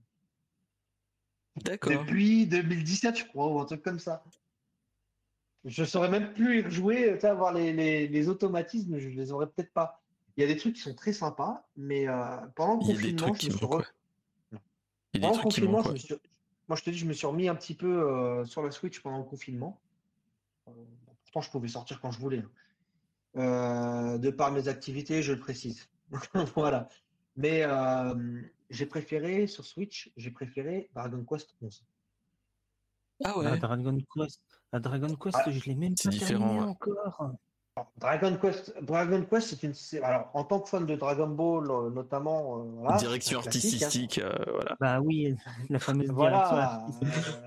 D'accord. 1.64 1.92
Depuis 1.92 2.46
2017, 2.46 3.18
je 3.18 3.24
crois, 3.26 3.48
ou 3.48 3.60
un 3.60 3.64
truc 3.64 3.82
comme 3.82 3.98
ça. 3.98 4.24
Je 5.64 5.84
saurais 5.84 6.08
même 6.08 6.32
plus 6.32 6.60
y 6.60 6.62
rejouer, 6.62 7.18
voir 7.36 7.52
les, 7.52 7.72
les, 8.06 8.28
automatismes, 8.28 8.98
je 8.98 9.08
les 9.08 9.32
aurais 9.32 9.46
peut-être 9.46 9.72
pas. 9.72 10.00
Il 10.36 10.40
y 10.40 10.44
a 10.44 10.46
des 10.46 10.56
trucs 10.56 10.76
qui 10.76 10.82
sont 10.82 10.94
très 10.94 11.12
sympas, 11.12 11.68
mais 11.76 12.08
euh, 12.08 12.36
pendant 12.54 12.74
le 12.74 12.80
confinement, 12.80 13.34
je 13.34 13.46
me 13.46 13.50
suis 13.50 13.50
pendant 15.20 15.36
le 15.36 15.42
confinement, 15.42 15.82
je 15.82 15.90
me 15.90 15.96
suis... 15.96 16.14
moi 16.68 16.76
je 16.76 16.84
te 16.84 16.90
dis, 16.90 16.98
je 16.98 17.06
me 17.06 17.12
suis 17.12 17.26
remis 17.26 17.48
un 17.48 17.56
petit 17.56 17.74
peu 17.74 18.08
euh, 18.08 18.44
sur 18.44 18.62
la 18.62 18.70
Switch 18.70 19.00
pendant 19.00 19.18
le 19.18 19.24
confinement. 19.24 19.80
Euh, 20.68 20.72
pourtant, 21.24 21.40
je 21.40 21.50
pouvais 21.50 21.68
sortir 21.68 22.00
quand 22.00 22.12
je 22.12 22.20
voulais. 22.20 22.44
Hein. 23.34 24.18
de 24.18 24.30
par 24.30 24.52
mes 24.52 24.68
activités, 24.68 25.22
je 25.22 25.32
le 25.32 25.40
précise. 25.40 25.88
voilà. 26.54 26.88
Mais 27.36 27.64
j'ai 28.70 28.86
préféré 28.86 29.46
sur 29.46 29.64
Switch, 29.64 30.10
j'ai 30.16 30.30
préféré 30.30 30.90
Dragon 30.94 31.24
Quest 31.24 31.54
11. 31.62 31.84
Ah 33.24 33.36
ouais. 33.36 33.58
Dragon 33.58 33.98
Quest, 34.14 34.40
Dragon 34.72 35.14
Quest, 35.16 35.36
ah, 35.44 35.50
je 35.50 35.64
l'ai 35.64 35.74
même 35.74 35.94
pas 36.02 36.10
différent, 36.10 36.68
encore. 36.68 37.34
Dragon 37.96 38.36
Quest, 38.40 38.74
Dragon 38.82 39.24
Quest, 39.24 39.48
c'est 39.48 39.62
une. 39.62 40.02
Alors, 40.02 40.30
en 40.34 40.44
tant 40.44 40.60
que 40.60 40.68
fan 40.68 40.86
de 40.86 40.96
Dragon 40.96 41.28
Ball, 41.28 41.70
euh, 41.70 41.90
notamment. 41.90 42.66
Euh, 42.88 42.96
direction 42.96 43.38
hein. 43.38 43.42
artistique, 43.44 44.18
euh, 44.18 44.32
voilà. 44.52 44.76
Bah 44.80 45.00
oui, 45.00 45.36
la 45.70 45.78
fameuse 45.78 46.10
voilà, 46.10 46.86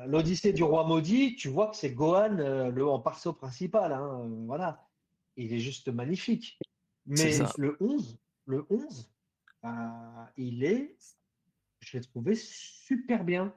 L'Odyssée 0.07 0.53
du 0.53 0.63
roi 0.63 0.85
maudit, 0.85 1.35
tu 1.35 1.49
vois 1.49 1.67
que 1.67 1.75
c'est 1.75 1.91
Gohan 1.91 2.37
le 2.73 2.87
en 2.87 2.99
perso 2.99 3.33
principal, 3.33 3.91
hein, 3.91 4.29
voilà. 4.45 4.81
Il 5.37 5.53
est 5.53 5.59
juste 5.59 5.87
magnifique. 5.87 6.59
Mais 7.05 7.39
le 7.57 7.77
11, 7.79 8.17
le 8.45 8.65
11, 8.69 9.10
il 10.37 10.63
est, 10.63 10.95
je 11.79 11.97
l'ai 11.97 12.03
trouvé 12.03 12.35
super 12.35 13.23
bien. 13.23 13.53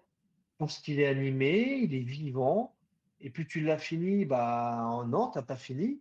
Parce 0.58 0.78
qu'il 0.78 1.00
est 1.00 1.06
animé, 1.06 1.80
il 1.82 1.94
est 1.94 2.04
vivant. 2.04 2.74
Et 3.20 3.30
puis 3.30 3.46
tu 3.46 3.60
l'as 3.60 3.78
fini, 3.78 4.24
bah 4.24 5.04
non, 5.08 5.28
t'as 5.28 5.42
pas 5.42 5.56
fini. 5.56 6.00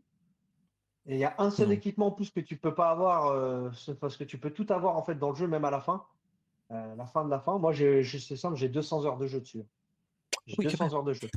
Et 1.05 1.15
il 1.15 1.19
y 1.19 1.25
a 1.25 1.35
un 1.37 1.49
seul 1.49 1.71
équipement 1.71 2.07
en 2.07 2.11
plus 2.11 2.31
que 2.31 2.39
tu 2.39 2.55
peux 2.55 2.73
pas 2.73 2.89
avoir, 2.89 3.27
euh, 3.27 3.69
parce 3.99 4.15
que 4.15 4.23
tu 4.23 4.37
peux 4.37 4.51
tout 4.51 4.67
avoir 4.69 4.95
en 4.95 5.03
fait 5.03 5.15
dans 5.15 5.31
le 5.31 5.35
jeu, 5.35 5.47
même 5.47 5.65
à 5.65 5.71
la 5.71 5.81
fin. 5.81 6.05
Euh, 6.71 6.95
la 6.95 7.05
fin 7.05 7.25
de 7.25 7.29
la 7.29 7.39
fin. 7.39 7.57
Moi, 7.57 7.73
j'ai, 7.73 8.03
c'est 8.03 8.37
simple, 8.37 8.55
j'ai 8.55 8.69
200 8.69 9.05
heures 9.05 9.17
de 9.17 9.27
jeu 9.27 9.41
dessus. 9.41 9.63
J'ai 10.45 10.55
200 10.63 10.93
heures 10.93 11.03
de 11.03 11.13
jeu. 11.13 11.29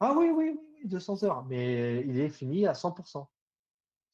Ah 0.00 0.14
oui, 0.16 0.30
oui, 0.30 0.50
oui, 0.50 0.60
oui, 0.82 0.88
200 0.88 1.24
heures. 1.24 1.44
Mais 1.46 2.02
il 2.06 2.18
est 2.20 2.28
fini 2.28 2.66
à 2.66 2.72
100%. 2.72 3.26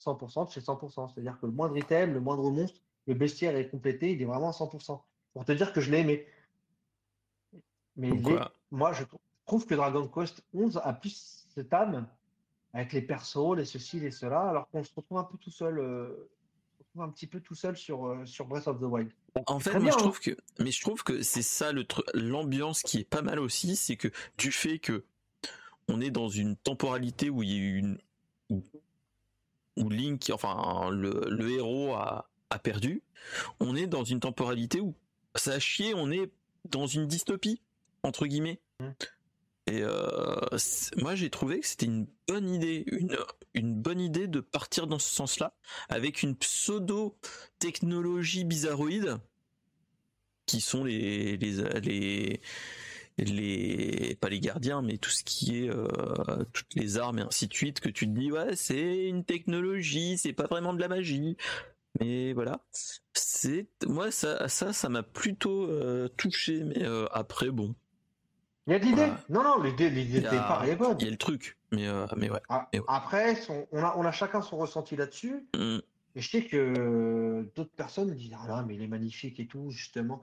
100% 0.00 0.46
de 0.46 0.50
chez 0.50 0.60
100%. 0.60 1.12
C'est-à-dire 1.12 1.38
que 1.40 1.46
le 1.46 1.52
moindre 1.52 1.76
item, 1.76 2.14
le 2.14 2.20
moindre 2.20 2.50
monstre, 2.50 2.80
le 3.06 3.14
bestiaire 3.14 3.56
est 3.56 3.68
complété, 3.68 4.12
il 4.12 4.22
est 4.22 4.26
vraiment 4.26 4.48
à 4.48 4.52
100%. 4.52 5.00
Pour 5.32 5.44
te 5.44 5.52
dire 5.52 5.72
que 5.72 5.80
je 5.80 5.90
l'ai 5.90 6.00
aimé. 6.00 6.26
Mais 7.96 8.10
moi, 8.70 8.92
je 8.92 9.04
trouve 9.46 9.66
que 9.66 9.74
Dragon 9.74 10.08
Quest 10.08 10.42
11 10.54 10.80
a 10.82 10.92
plus 10.92 11.46
cette 11.54 11.72
âme 11.72 12.08
avec 12.72 12.92
les 12.92 13.02
persos, 13.02 13.56
les 13.56 13.64
ceci, 13.64 14.00
les 14.00 14.10
cela, 14.10 14.40
alors 14.48 14.68
qu'on 14.68 14.82
se 14.82 14.92
retrouve 14.94 15.18
un 15.18 15.24
peu 15.24 15.38
tout 15.38 15.50
seul, 15.50 15.78
euh, 15.78 16.28
un 16.98 17.08
petit 17.08 17.28
peu 17.28 17.40
tout 17.40 17.54
seul 17.54 17.76
sur, 17.76 18.06
euh, 18.06 18.26
sur 18.26 18.46
Breath 18.46 18.66
of 18.66 18.80
the 18.80 18.84
Wild. 18.84 19.12
En 19.46 19.60
fait, 19.60 19.78
moi, 19.78 19.92
je 19.92 19.98
trouve 19.98 20.16
hein. 20.16 20.32
que, 20.34 20.62
mais 20.62 20.72
je 20.72 20.80
trouve 20.80 21.04
que 21.04 21.22
c'est 21.22 21.42
ça 21.42 21.72
le 21.72 21.86
l'ambiance 22.14 22.82
qui 22.82 22.98
est 22.98 23.08
pas 23.08 23.22
mal 23.22 23.38
aussi, 23.38 23.76
c'est 23.76 23.96
que 23.96 24.08
du 24.38 24.50
fait 24.50 24.80
que 24.80 25.04
on 25.86 26.00
est 26.00 26.10
dans 26.10 26.28
une 26.28 26.56
temporalité 26.56 27.30
où 27.30 27.42
il 27.42 27.52
y 27.52 27.54
a 27.54 27.78
une 27.78 27.98
où, 29.76 29.88
Link, 29.88 30.30
enfin 30.32 30.90
le, 30.90 31.26
le 31.28 31.50
héros 31.50 31.94
a, 31.94 32.28
a 32.54 32.58
perdu, 32.58 33.02
on 33.60 33.76
est 33.76 33.86
dans 33.86 34.04
une 34.04 34.20
temporalité 34.20 34.80
où 34.80 34.94
ça 35.34 35.52
a 35.52 35.58
chié, 35.58 35.94
on 35.94 36.10
est 36.10 36.30
dans 36.70 36.86
une 36.86 37.06
dystopie 37.06 37.60
entre 38.02 38.26
guillemets. 38.26 38.60
Mmh. 38.80 38.86
Et 39.66 39.80
euh, 39.82 40.36
moi 40.98 41.14
j'ai 41.14 41.30
trouvé 41.30 41.60
que 41.60 41.66
c'était 41.66 41.86
une 41.86 42.06
bonne 42.28 42.50
idée, 42.50 42.84
une, 42.86 43.16
une 43.54 43.74
bonne 43.74 44.00
idée 44.00 44.28
de 44.28 44.40
partir 44.40 44.86
dans 44.86 44.98
ce 44.98 45.08
sens-là, 45.08 45.54
avec 45.88 46.22
une 46.22 46.36
pseudo 46.36 47.16
technologie 47.58 48.44
bizarroïde 48.44 49.18
qui 50.46 50.60
sont 50.60 50.84
les 50.84 51.38
les 51.38 51.62
les 51.80 52.40
les 53.16 54.18
pas 54.20 54.28
les 54.28 54.40
gardiens 54.40 54.82
mais 54.82 54.98
tout 54.98 55.10
ce 55.10 55.22
qui 55.24 55.64
est 55.64 55.70
euh, 55.70 55.86
toutes 56.52 56.74
les 56.74 56.98
armes 56.98 57.20
et 57.20 57.22
ainsi 57.22 57.46
de 57.46 57.54
suite 57.54 57.80
que 57.80 57.88
tu 57.88 58.06
te 58.06 58.18
dis 58.18 58.32
ouais 58.32 58.56
c'est 58.56 59.06
une 59.06 59.24
technologie 59.24 60.18
c'est 60.18 60.32
pas 60.32 60.46
vraiment 60.46 60.74
de 60.74 60.80
la 60.80 60.88
magie 60.88 61.36
mais 62.00 62.32
voilà 62.32 62.60
c'est 63.12 63.68
moi 63.86 64.10
ça 64.10 64.48
ça 64.48 64.72
ça 64.72 64.88
m'a 64.88 65.02
plutôt 65.02 65.64
euh, 65.64 66.08
touché 66.16 66.64
mais 66.64 66.84
après 67.12 67.50
bon 67.50 67.74
il 68.66 68.72
y 68.72 68.76
a 68.76 68.78
de 68.78 68.84
l'idée. 68.84 69.12
Non, 69.28 69.42
non, 69.42 69.62
l'idée, 69.62 69.90
l'idée 69.90 70.22
pas 70.22 70.64
bonne. 70.76 70.96
Il 70.98 71.04
y 71.04 71.08
a 71.08 71.10
le 71.10 71.18
truc, 71.18 71.58
mais, 71.70 71.86
euh, 71.86 72.06
mais, 72.16 72.30
ouais, 72.30 72.40
ah, 72.48 72.68
Après, 72.88 73.36
on, 73.72 73.82
a, 73.82 73.94
on 73.96 74.04
a 74.04 74.12
chacun 74.12 74.40
son 74.40 74.56
ressenti 74.56 74.96
là-dessus. 74.96 75.46
Mm. 75.54 75.78
Et 76.16 76.20
je 76.20 76.30
sais 76.30 76.44
que 76.46 77.50
d'autres 77.54 77.74
personnes 77.74 78.14
disent 78.14 78.34
Ah 78.42 78.48
là, 78.48 78.64
mais 78.66 78.74
il 78.74 78.82
est 78.82 78.88
magnifique 78.88 79.38
et 79.38 79.46
tout, 79.46 79.70
justement. 79.70 80.22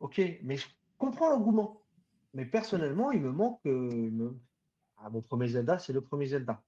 Ok, 0.00 0.20
mais 0.42 0.56
je 0.56 0.66
comprends 0.98 1.30
l'engouement. 1.30 1.80
Mais 2.34 2.44
personnellement, 2.44 3.12
il 3.12 3.20
me 3.20 3.30
manque. 3.30 3.60
Euh, 3.66 4.30
ah, 4.98 5.08
mon 5.10 5.22
premier 5.22 5.46
Zelda, 5.46 5.78
c'est 5.78 5.92
le 5.92 6.00
premier 6.00 6.26
Zelda. 6.26 6.62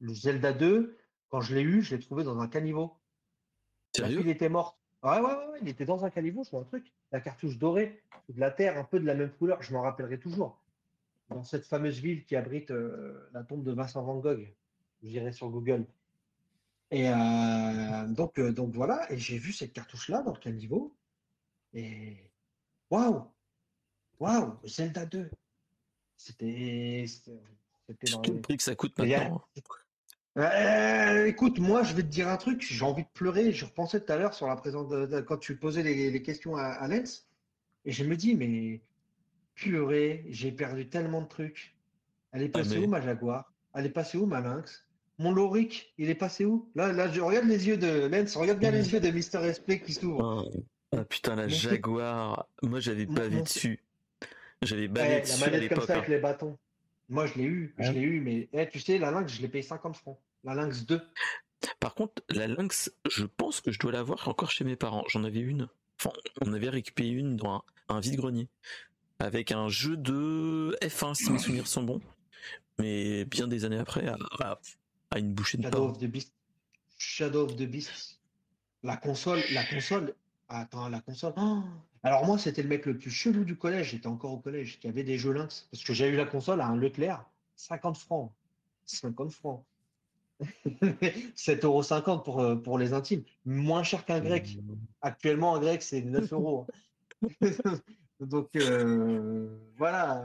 Le 0.00 0.12
Zelda 0.12 0.52
2, 0.52 0.98
quand 1.30 1.40
je 1.40 1.54
l'ai 1.54 1.62
eu, 1.62 1.82
je 1.82 1.96
l'ai 1.96 2.02
trouvé 2.02 2.22
dans 2.22 2.38
un 2.38 2.48
caniveau. 2.48 2.92
Sérieux? 3.94 4.20
Il 4.20 4.28
était 4.28 4.48
mort. 4.48 4.78
Ouais, 5.02 5.18
ouais, 5.18 5.22
ouais, 5.22 5.58
il 5.62 5.68
était 5.68 5.84
dans 5.84 6.04
un 6.04 6.10
caniveau, 6.10 6.44
je 6.44 6.50
vois 6.50 6.60
un 6.60 6.64
truc. 6.64 6.92
La 7.10 7.20
cartouche 7.20 7.58
dorée, 7.58 8.02
de 8.28 8.40
la 8.40 8.50
terre, 8.50 8.78
un 8.78 8.84
peu 8.84 9.00
de 9.00 9.04
la 9.04 9.14
même 9.14 9.30
couleur, 9.32 9.60
je 9.62 9.72
m'en 9.72 9.82
rappellerai 9.82 10.18
toujours. 10.18 10.58
Dans 11.28 11.42
cette 11.42 11.66
fameuse 11.66 11.98
ville 11.98 12.24
qui 12.24 12.36
abrite 12.36 12.70
euh, 12.70 13.28
la 13.32 13.42
tombe 13.42 13.64
de 13.64 13.72
Vincent 13.72 14.02
Van 14.02 14.18
Gogh, 14.18 14.46
je 15.02 15.08
dirais 15.08 15.32
sur 15.32 15.48
Google. 15.50 15.86
Et 16.90 17.08
euh, 17.08 18.06
donc, 18.08 18.38
euh, 18.38 18.52
donc 18.52 18.74
voilà, 18.74 19.10
et 19.10 19.18
j'ai 19.18 19.38
vu 19.38 19.52
cette 19.52 19.72
cartouche-là 19.72 20.22
dans 20.22 20.32
le 20.32 20.38
caniveau. 20.38 20.94
Et 21.74 22.16
waouh! 22.90 23.24
Waouh! 24.20 24.58
Zelda 24.64 25.06
2! 25.06 25.30
C'était. 26.16 27.06
C'était 27.06 28.12
dans 28.12 28.22
le 28.22 28.40
prix 28.40 28.56
que 28.58 28.62
ça 28.62 28.76
coûte 28.76 28.96
maintenant. 28.96 29.42
Euh, 30.38 31.26
écoute, 31.26 31.58
moi, 31.58 31.82
je 31.82 31.94
vais 31.94 32.02
te 32.02 32.08
dire 32.08 32.28
un 32.28 32.36
truc. 32.36 32.64
J'ai 32.66 32.84
envie 32.84 33.02
de 33.02 33.08
pleurer. 33.12 33.52
Je 33.52 33.64
repensais 33.64 34.00
tout 34.00 34.12
à 34.12 34.16
l'heure 34.16 34.34
sur 34.34 34.46
la 34.46 34.56
présence 34.56 34.88
de, 34.88 35.20
quand 35.20 35.36
tu 35.36 35.56
posais 35.56 35.82
les, 35.82 36.22
questions 36.22 36.56
à, 36.56 36.64
à, 36.64 36.88
Lens, 36.88 37.28
et 37.84 37.92
je 37.92 38.04
me 38.04 38.16
dis, 38.16 38.34
mais 38.34 38.80
purée, 39.54 40.24
j'ai 40.28 40.52
perdu 40.52 40.88
tellement 40.88 41.22
de 41.22 41.28
trucs. 41.28 41.74
Elle 42.32 42.42
est 42.42 42.50
ah, 42.54 42.58
passée 42.58 42.78
où 42.78 42.86
ma 42.86 43.00
Jaguar? 43.00 43.52
Elle 43.74 43.86
est 43.86 43.90
passée 43.90 44.18
où 44.18 44.26
ma 44.26 44.40
Lynx? 44.40 44.86
Mon 45.18 45.32
Loric, 45.32 45.92
il 45.98 46.08
est 46.08 46.14
passé 46.14 46.46
où? 46.46 46.70
Là, 46.74 46.92
là, 46.92 47.08
je 47.08 47.20
regarde 47.20 47.46
les 47.46 47.68
yeux 47.68 47.76
de 47.76 48.06
Lens. 48.06 48.34
Regarde 48.36 48.58
bien 48.58 48.70
les 48.70 48.92
yeux 48.92 49.00
de 49.00 49.10
Mister 49.10 49.52
SP 49.52 49.84
qui 49.84 49.92
s'ouvrent. 49.92 50.48
Ah, 50.92 50.98
ah, 50.98 51.04
putain, 51.04 51.36
la 51.36 51.48
Jaguar. 51.48 52.48
Moi, 52.62 52.80
j'avais 52.80 53.06
pas 53.06 53.28
vu 53.28 53.42
dessus. 53.42 53.80
J'avais 54.62 54.88
balé 54.88 55.20
dessus 55.20 55.40
la 55.40 55.50
manette 55.50 55.74
comme 55.74 55.86
ça 55.86 55.96
avec 55.96 56.08
hein. 56.08 56.12
les 56.12 56.18
bâtons. 56.18 56.58
Moi, 57.12 57.26
je 57.26 57.34
l'ai 57.34 57.44
eu, 57.44 57.74
je 57.78 57.92
l'ai 57.92 58.00
eu, 58.00 58.20
mais 58.20 58.48
eh, 58.54 58.66
tu 58.70 58.80
sais, 58.80 58.96
la 58.96 59.10
Lynx, 59.10 59.34
je 59.34 59.42
l'ai 59.42 59.48
payé 59.48 59.60
50 59.60 59.96
francs. 59.96 60.18
La 60.44 60.54
Lynx 60.54 60.86
2. 60.86 60.98
Par 61.78 61.94
contre, 61.94 62.22
la 62.30 62.46
Lynx, 62.46 62.90
je 63.06 63.26
pense 63.26 63.60
que 63.60 63.70
je 63.70 63.78
dois 63.78 63.92
l'avoir 63.92 64.26
encore 64.28 64.50
chez 64.50 64.64
mes 64.64 64.76
parents. 64.76 65.04
J'en 65.08 65.22
avais 65.22 65.40
une. 65.40 65.68
Enfin, 66.00 66.10
on 66.40 66.54
avait 66.54 66.70
récupéré 66.70 67.10
une 67.10 67.36
dans 67.36 67.64
un, 67.90 68.00
vide-grenier. 68.00 68.48
Avec 69.18 69.52
un 69.52 69.68
jeu 69.68 69.98
de 69.98 70.74
F1, 70.80 71.14
si 71.14 71.30
mes 71.30 71.38
souvenirs 71.38 71.66
sont 71.66 71.82
bons. 71.82 72.00
Mais 72.78 73.26
bien 73.26 73.46
des 73.46 73.66
années 73.66 73.78
après, 73.78 74.08
à, 74.08 75.18
une 75.18 75.34
bouchée 75.34 75.58
de 75.58 75.64
Shadow 75.64 75.90
of 75.90 75.98
the 75.98 76.06
Beast. 76.06 76.32
Shadow 76.96 77.44
of 77.44 77.56
the 77.56 77.68
Beast. 77.68 78.20
La 78.82 78.96
console, 78.96 79.42
la 79.52 79.66
console. 79.66 80.14
Attends, 80.48 80.88
la 80.88 81.02
console. 81.02 81.34
Oh 81.36 81.62
alors 82.02 82.26
moi, 82.26 82.36
c'était 82.38 82.62
le 82.62 82.68
mec 82.68 82.86
le 82.86 82.98
plus 82.98 83.10
chelou 83.10 83.44
du 83.44 83.56
collège, 83.56 83.90
j'étais 83.90 84.08
encore 84.08 84.32
au 84.32 84.38
collège, 84.38 84.80
qui 84.80 84.88
avait 84.88 85.04
des 85.04 85.18
jeux 85.18 85.32
Lynx. 85.32 85.68
Parce 85.70 85.84
que 85.84 85.92
j'ai 85.92 86.08
eu 86.08 86.16
la 86.16 86.24
console 86.24 86.60
à 86.60 86.66
un 86.66 86.76
Leclerc, 86.76 87.24
50 87.56 87.96
francs. 87.96 88.32
50 88.86 89.30
francs. 89.30 89.64
7,50€ 90.66 92.24
pour, 92.24 92.40
euh, 92.40 92.56
pour 92.56 92.78
les 92.78 92.92
intimes. 92.92 93.22
Moins 93.44 93.84
cher 93.84 94.04
qu'un 94.04 94.20
grec. 94.20 94.58
Actuellement, 95.00 95.54
un 95.54 95.60
grec, 95.60 95.82
c'est 95.82 96.02
9 96.02 96.32
euros. 96.32 96.66
Donc 98.20 98.54
euh, 98.56 99.48
voilà, 99.76 100.22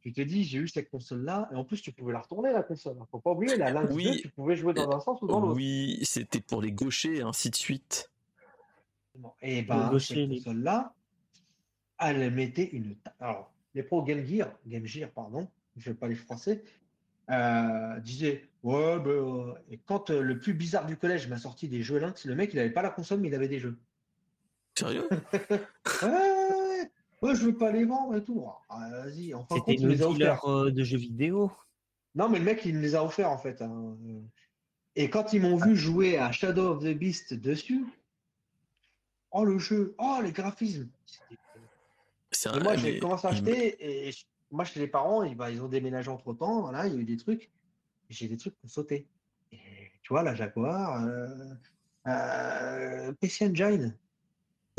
tu 0.00 0.12
te 0.12 0.20
dis, 0.20 0.44
j'ai 0.44 0.58
eu 0.58 0.68
cette 0.68 0.90
console-là, 0.90 1.48
et 1.52 1.54
en 1.54 1.64
plus, 1.64 1.80
tu 1.82 1.92
pouvais 1.92 2.12
la 2.12 2.20
retourner, 2.20 2.52
la 2.52 2.62
console. 2.62 2.96
Faut 3.10 3.20
pas 3.20 3.32
oublier, 3.32 3.56
la 3.56 3.70
Lynx 3.70 3.94
2, 3.94 4.16
tu 4.16 4.28
pouvais 4.28 4.56
jouer 4.56 4.72
dans 4.74 4.90
un 4.90 5.00
sens 5.00 5.20
ou 5.22 5.26
dans 5.26 5.40
l'autre. 5.40 5.56
Oui, 5.56 5.98
c'était 6.02 6.40
pour 6.40 6.62
les 6.62 6.72
gauchers, 6.72 7.22
ainsi 7.22 7.50
de 7.50 7.56
suite. 7.56 8.10
Et 9.40 9.62
ben, 9.62 9.98
cette 9.98 10.28
console-là, 10.28 10.94
elle 11.98 12.30
mettait 12.30 12.68
une. 12.72 12.96
Alors, 13.20 13.52
les 13.74 13.82
pros 13.82 14.02
Game 14.02 14.24
Gear, 14.24 14.50
Game 14.66 14.86
Gear, 14.86 15.10
pardon, 15.10 15.48
je 15.76 15.88
ne 15.88 15.94
vais 15.94 15.98
pas 15.98 16.08
les 16.08 16.14
français, 16.14 16.62
euh, 17.30 18.00
disaient 18.00 18.48
Ouais, 18.62 18.98
ben, 18.98 19.54
et 19.70 19.78
quand 19.78 20.10
euh, 20.10 20.20
le 20.20 20.40
plus 20.40 20.52
bizarre 20.52 20.86
du 20.86 20.96
collège 20.96 21.28
m'a 21.28 21.38
sorti 21.38 21.68
des 21.68 21.82
jeux 21.82 21.98
Lynx, 21.98 22.24
le 22.24 22.34
mec, 22.34 22.52
il 22.52 22.56
n'avait 22.56 22.70
pas 22.70 22.82
la 22.82 22.90
console, 22.90 23.20
mais 23.20 23.28
il 23.28 23.34
avait 23.34 23.48
des 23.48 23.60
jeux. 23.60 23.78
Sérieux? 24.76 25.08
Ouais, 26.02 27.30
ouais, 27.30 27.34
je 27.34 27.46
veux 27.46 27.56
pas 27.56 27.72
les 27.72 27.84
vendre 27.84 28.16
et 28.16 28.22
tout. 28.22 28.44
Ah, 28.68 28.88
vas-y, 28.90 29.32
enfin, 29.32 29.54
C'était 29.56 29.74
une 29.74 29.94
dealer 29.94 30.44
euh, 30.44 30.70
de 30.70 30.84
jeux 30.84 30.98
vidéo. 30.98 31.50
Non, 32.14 32.28
mais 32.28 32.38
le 32.38 32.44
mec, 32.44 32.64
il 32.64 32.74
me 32.74 32.80
les 32.80 32.94
a 32.94 33.04
offerts 33.04 33.30
en 33.30 33.38
fait. 33.38 33.62
Hein. 33.62 33.96
Et 34.96 35.08
quand 35.08 35.32
ils 35.32 35.40
m'ont 35.40 35.56
vu 35.56 35.76
jouer 35.76 36.18
à 36.18 36.32
Shadow 36.32 36.72
of 36.72 36.82
the 36.82 36.92
Beast 36.92 37.34
dessus, 37.34 37.86
oh 39.30 39.44
le 39.44 39.58
jeu, 39.58 39.94
oh 39.98 40.18
les 40.22 40.32
graphismes. 40.32 40.88
Moi, 42.62 42.76
j'ai 42.76 42.98
commencé 42.98 43.26
à 43.26 43.30
acheter 43.30 44.08
et 44.08 44.12
moi, 44.50 44.64
chez 44.64 44.80
les 44.80 44.86
parents, 44.86 45.22
ils, 45.22 45.36
bah, 45.36 45.50
ils 45.50 45.62
ont 45.62 45.68
déménagé 45.68 46.10
entre 46.10 46.32
temps. 46.32 46.62
Voilà, 46.62 46.86
il 46.86 46.94
y 46.94 46.96
a 46.96 47.00
eu 47.00 47.04
des 47.04 47.16
trucs. 47.16 47.50
J'ai 48.08 48.28
des 48.28 48.36
trucs 48.36 48.54
pour 48.60 48.70
sauter. 48.70 49.06
Et, 49.52 49.58
tu 50.02 50.12
vois, 50.12 50.22
la 50.22 50.34
Jaguar, 50.34 51.04
euh, 51.04 51.26
euh, 52.06 53.12
PC 53.20 53.46
Engine. 53.48 53.96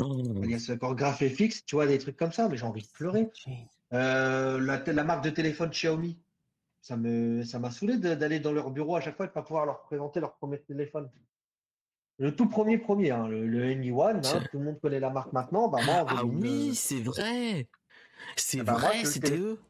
Oh. 0.00 0.22
Il 0.42 0.50
y 0.50 0.54
a 0.54 0.58
ce 0.58 0.72
encore 0.84 1.14
fixe, 1.14 1.64
tu 1.64 1.74
vois, 1.74 1.86
des 1.86 1.98
trucs 1.98 2.16
comme 2.16 2.32
ça, 2.32 2.48
mais 2.48 2.56
j'ai 2.56 2.64
envie 2.64 2.82
de 2.82 2.88
pleurer. 2.88 3.28
Euh, 3.92 4.60
la, 4.60 4.82
la, 4.84 5.04
marque 5.04 5.24
de 5.24 5.30
téléphone 5.30 5.70
Xiaomi, 5.70 6.18
ça 6.80 6.96
me 6.96 7.42
ça 7.42 7.58
m'a 7.58 7.70
saoulé 7.70 7.96
d'aller 7.98 8.38
dans 8.38 8.52
leur 8.52 8.70
bureau 8.70 8.96
à 8.96 9.00
chaque 9.00 9.16
fois 9.16 9.26
et 9.26 9.28
de 9.28 9.32
pas 9.32 9.42
pouvoir 9.42 9.66
leur 9.66 9.82
présenter 9.82 10.20
leur 10.20 10.34
premier 10.34 10.60
téléphone. 10.60 11.10
Le 12.18 12.34
tout 12.34 12.48
premier 12.48 12.78
premier, 12.78 13.12
hein, 13.12 13.28
le, 13.28 13.46
le 13.46 13.92
One, 13.92 14.20
hein, 14.24 14.42
tout 14.50 14.58
le 14.58 14.64
monde 14.64 14.80
connaît 14.80 14.98
la 14.98 15.10
marque 15.10 15.32
maintenant. 15.32 15.68
Bah, 15.68 15.78
moi, 15.84 16.04
ah 16.08 16.24
oui, 16.24 16.74
c'est 16.74 17.00
vrai. 17.00 17.68
C'est 18.34 18.62
bah, 18.62 18.72
vrai, 18.72 19.04
c'était 19.04 19.38
eux. 19.38 19.60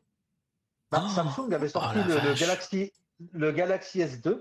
Bah, 0.90 1.04
oh, 1.04 1.14
Samsung 1.14 1.52
avait 1.52 1.68
sorti 1.68 1.98
oh 2.02 2.08
le, 2.08 2.34
Galaxy, 2.34 2.92
le 3.32 3.52
Galaxy 3.52 4.00
S2. 4.00 4.40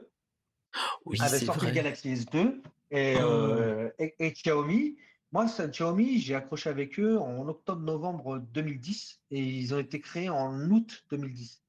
Oui, 1.05 1.19
avait 1.19 1.39
sorti 1.39 1.65
le 1.65 1.71
Galaxy 1.71 2.13
S2 2.13 2.61
et, 2.91 3.17
euh, 3.19 3.89
et, 3.99 4.31
Xiaomi. 4.31 4.95
Moi, 5.33 5.45
Xiaomi, 5.45 6.19
j'ai 6.19 6.35
accroché 6.35 6.69
avec 6.69 6.97
eux 6.99 7.19
en 7.19 7.47
octobre-novembre 7.49 8.39
2010 8.39 9.19
et 9.31 9.41
ils 9.41 9.73
ont 9.73 9.79
été 9.79 9.99
créés 9.99 10.29
en 10.29 10.57
août 10.69 11.03
2010. 11.11 11.61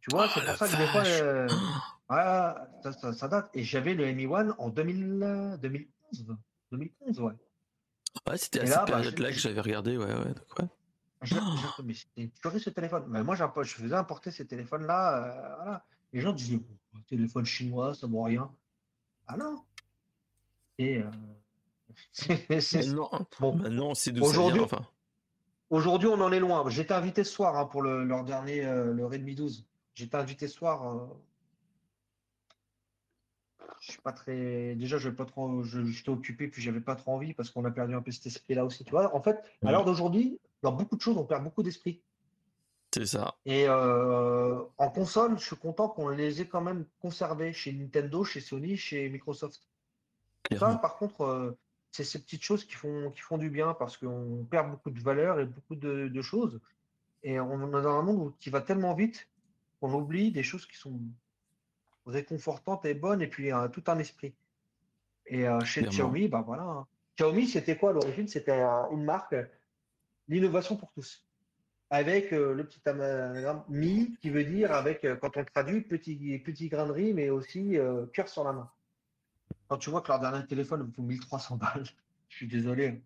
Tu 0.00 0.10
vois, 0.10 0.28
c'est 0.28 0.40
oh 0.42 0.46
pour 0.46 0.56
ça 0.56 0.68
que 0.68 0.76
des 0.76 0.86
fois, 0.86 1.02
euh, 1.04 1.48
ça, 2.92 3.12
ça, 3.12 3.28
date. 3.28 3.50
Et 3.54 3.64
j'avais 3.64 3.94
le 3.94 4.10
Mi 4.12 4.26
One 4.26 4.54
en 4.58 4.68
2000, 4.68 5.58
2011. 5.60 6.36
2011, 6.72 7.20
ouais. 7.20 7.32
Ouais, 8.26 8.36
c'était 8.36 8.60
à 8.60 8.66
cette 8.66 8.76
bah, 8.76 8.84
période-là 8.86 9.30
que 9.30 9.38
j'avais 9.38 9.60
regardé, 9.60 9.96
ouais, 9.96 10.04
ouais. 10.04 10.34
Donc, 10.34 10.58
ouais. 10.58 10.68
Oh. 11.32 11.82
Mais 11.84 11.94
c'était 11.94 12.22
une 12.22 12.58
ce 12.58 12.70
téléphone. 12.70 13.04
Mais 13.08 13.22
moi, 13.22 13.34
je 13.36 13.74
faisais 13.74 13.94
importer 13.94 14.30
ces 14.30 14.46
téléphones-là. 14.46 15.24
Euh, 15.24 15.56
voilà. 15.56 15.84
Les 16.12 16.20
gens 16.20 16.32
disaient, 16.32 16.60
téléphone 17.08 17.44
chinois, 17.44 17.94
ça 17.94 18.06
vaut 18.06 18.22
rien. 18.22 18.50
Ah 19.26 19.36
non. 19.36 19.62
Et 20.78 20.98
euh, 20.98 21.10
c'est 22.60 22.86
non, 22.86 23.10
bon. 23.40 23.56
Maintenant, 23.56 23.94
c'est 23.94 24.12
de 24.12 24.20
aujourd'hui. 24.20 24.60
Enfin. 24.60 24.86
Aujourd'hui, 25.70 26.08
on 26.08 26.20
en 26.20 26.30
est 26.30 26.38
loin. 26.38 26.68
J'étais 26.68 26.94
invité 26.94 27.24
ce 27.24 27.32
soir 27.32 27.56
hein, 27.56 27.66
pour 27.66 27.82
le, 27.82 28.04
leur 28.04 28.24
dernier, 28.24 28.64
euh, 28.64 28.92
le 28.92 29.04
Redmi 29.04 29.34
12. 29.34 29.66
J'étais 29.96 30.16
invité 30.16 30.46
ce 30.46 30.54
soir. 30.54 30.86
Euh, 30.86 31.06
je 33.80 33.92
suis 33.92 34.00
pas 34.02 34.12
très. 34.12 34.76
Déjà, 34.76 34.98
je 34.98 35.10
pas 35.10 35.24
trop. 35.24 35.64
J'étais 35.64 36.10
occupé, 36.10 36.48
puis 36.48 36.62
j'avais 36.62 36.80
pas 36.80 36.94
trop 36.94 37.14
envie 37.14 37.34
parce 37.34 37.50
qu'on 37.50 37.64
a 37.64 37.70
perdu 37.70 37.94
un 37.94 38.02
peu 38.02 38.12
cet 38.12 38.26
esprit-là 38.26 38.64
aussi. 38.64 38.84
Tu 38.84 38.90
vois, 38.90 39.14
en 39.16 39.22
fait, 39.22 39.42
à 39.64 39.72
l'heure 39.72 39.84
d'aujourd'hui, 39.84 40.38
dans 40.62 40.72
beaucoup 40.72 40.96
de 40.96 41.00
choses, 41.00 41.16
on 41.16 41.24
perd 41.24 41.42
beaucoup 41.42 41.62
d'esprit. 41.62 42.02
C'est 42.94 43.06
ça. 43.06 43.34
Et 43.44 43.64
euh, 43.68 44.62
en 44.78 44.90
console, 44.90 45.38
je 45.38 45.44
suis 45.44 45.56
content 45.56 45.88
qu'on 45.88 46.10
les 46.10 46.42
ait 46.42 46.46
quand 46.46 46.60
même 46.62 46.86
conservés 47.00 47.52
chez 47.52 47.72
Nintendo, 47.72 48.22
chez 48.22 48.40
Sony, 48.40 48.76
chez 48.76 49.08
Microsoft. 49.08 49.66
Ça, 50.56 50.76
par 50.76 50.96
contre, 50.96 51.56
c'est 51.90 52.04
ces 52.04 52.20
petites 52.20 52.42
choses 52.42 52.64
qui 52.64 52.74
font, 52.74 53.10
qui 53.10 53.20
font 53.20 53.38
du 53.38 53.48
bien 53.48 53.74
parce 53.74 53.96
qu'on 53.96 54.46
perd 54.50 54.70
beaucoup 54.70 54.90
de 54.90 55.00
valeur 55.00 55.40
et 55.40 55.46
beaucoup 55.46 55.74
de, 55.74 56.22
choses. 56.22 56.60
Et 57.22 57.40
on 57.40 57.66
est 57.66 57.70
dans 57.70 57.98
un 57.98 58.02
monde 58.02 58.34
qui 58.38 58.50
va 58.50 58.60
tellement 58.60 58.94
vite 58.94 59.28
qu'on 59.80 59.92
oublie 59.92 60.30
des 60.30 60.42
choses 60.42 60.66
qui 60.66 60.76
sont 60.76 61.00
réconfortantes 62.06 62.84
et 62.84 62.94
bonnes 62.94 63.22
et 63.22 63.26
puis 63.26 63.50
tout 63.72 63.84
un 63.88 63.98
esprit. 63.98 64.34
Et 65.26 65.46
euh, 65.46 65.60
chez 65.60 65.82
Xiaomi, 65.82 66.28
bah 66.28 66.42
voilà. 66.46 66.62
Hein. 66.62 66.86
Xiaomi, 67.16 67.46
c'était 67.46 67.76
quoi 67.76 67.90
à 67.90 67.92
l'origine? 67.92 68.28
C'était 68.28 68.60
une 68.92 69.04
marque, 69.04 69.34
l'innovation 70.28 70.76
pour 70.76 70.92
tous. 70.92 71.24
Avec 71.90 72.32
euh, 72.32 72.52
le 72.52 72.64
petit 72.66 72.80
anagramme 72.88 73.64
Mi 73.68 74.16
qui 74.20 74.30
veut 74.30 74.44
dire, 74.44 74.72
avec, 74.72 75.04
euh, 75.04 75.16
quand 75.16 75.36
on 75.36 75.44
traduit, 75.44 75.82
petit, 75.82 76.38
petit 76.44 76.68
grain 76.68 76.86
de 76.86 76.92
riz, 76.92 77.12
mais 77.12 77.30
aussi 77.30 77.76
cœur 78.12 78.28
sur 78.28 78.44
la 78.44 78.52
main. 78.52 78.70
Quand 79.68 79.78
tu 79.78 79.90
vois 79.90 80.00
que 80.00 80.08
leur 80.08 80.20
dernier 80.20 80.46
téléphone 80.46 80.92
vaut 80.96 81.02
1300 81.02 81.56
balles, 81.56 81.84
je 82.28 82.36
suis 82.36 82.48
désolé. 82.48 83.02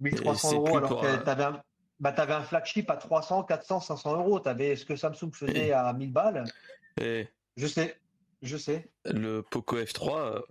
1300 0.00 0.54
euros 0.54 0.76
alors 0.76 1.00
que 1.00 1.24
tu 1.24 1.30
avais, 1.30 1.44
un, 1.44 1.62
bah, 2.00 2.14
avais 2.16 2.34
un 2.34 2.42
flagship 2.42 2.90
à 2.90 2.96
300, 2.96 3.44
400, 3.44 3.80
500 3.80 4.16
euros. 4.16 4.40
Tu 4.40 4.48
avais 4.48 4.76
ce 4.76 4.84
que 4.84 4.96
Samsung 4.96 5.32
faisait 5.32 5.72
à 5.72 5.92
1000 5.92 6.12
balles. 6.12 6.44
Je 6.98 7.66
sais, 7.66 7.98
je 8.42 8.56
sais. 8.56 8.88
Le 9.04 9.42
Poco 9.42 9.78
F3, 9.78 10.42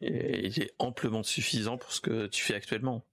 il 0.00 0.62
est 0.62 0.74
amplement 0.78 1.22
suffisant 1.22 1.78
pour 1.78 1.92
ce 1.92 2.00
que 2.00 2.26
tu 2.26 2.44
fais 2.44 2.54
actuellement. 2.54 3.04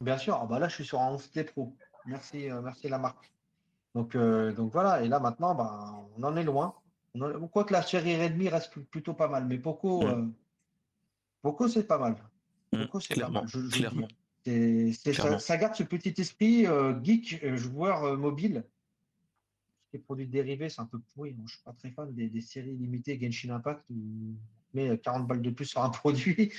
Bien 0.00 0.18
sûr, 0.18 0.38
ah 0.40 0.46
bah 0.46 0.58
là 0.58 0.68
je 0.68 0.74
suis 0.74 0.84
sur 0.84 1.00
un 1.00 1.16
11T 1.16 1.44
Pro. 1.44 1.74
Merci, 2.06 2.50
euh, 2.50 2.60
merci 2.60 2.88
la 2.88 2.98
marque. 2.98 3.32
Donc, 3.94 4.14
euh, 4.14 4.52
donc 4.52 4.72
voilà, 4.72 5.02
et 5.02 5.08
là 5.08 5.20
maintenant, 5.20 5.54
bah, 5.54 5.94
on 6.16 6.22
en 6.22 6.36
est 6.36 6.44
loin. 6.44 6.74
Quoi 7.50 7.64
que 7.64 7.72
la 7.72 7.82
série 7.82 8.22
Redmi 8.22 8.50
reste 8.50 8.78
plutôt 8.78 9.14
pas 9.14 9.28
mal, 9.28 9.46
mais 9.46 9.56
Poco, 9.56 10.02
mm. 10.02 10.06
euh, 10.06 10.26
Poco, 11.40 11.66
c'est 11.66 11.84
pas 11.84 11.98
mal. 11.98 12.16
Mmh, 12.72 12.82
Poco, 12.84 13.00
c'est 13.00 13.14
clairement. 13.14 13.44
Ça, 14.46 15.56
garde 15.56 15.74
ce 15.74 15.82
petit 15.82 16.14
esprit 16.20 16.66
euh, 16.66 16.94
geek, 17.02 17.40
euh, 17.42 17.56
joueur 17.56 18.04
euh, 18.04 18.16
mobile. 18.16 18.64
Les 19.92 19.98
produits 19.98 20.26
dérivés, 20.26 20.68
c'est 20.68 20.80
un 20.80 20.86
peu 20.86 21.00
pourri. 21.14 21.34
Moi, 21.34 21.44
je 21.48 21.54
suis 21.54 21.64
pas 21.64 21.72
très 21.72 21.90
fan 21.90 22.12
des, 22.14 22.40
séries 22.40 22.76
limitées 22.76 23.18
Genshin 23.20 23.50
Impact 23.50 23.84
où 23.90 23.94
on 23.94 24.76
met 24.76 24.98
40 24.98 25.26
balles 25.26 25.42
de 25.42 25.50
plus 25.50 25.64
sur 25.64 25.82
un 25.82 25.90
produit. 25.90 26.52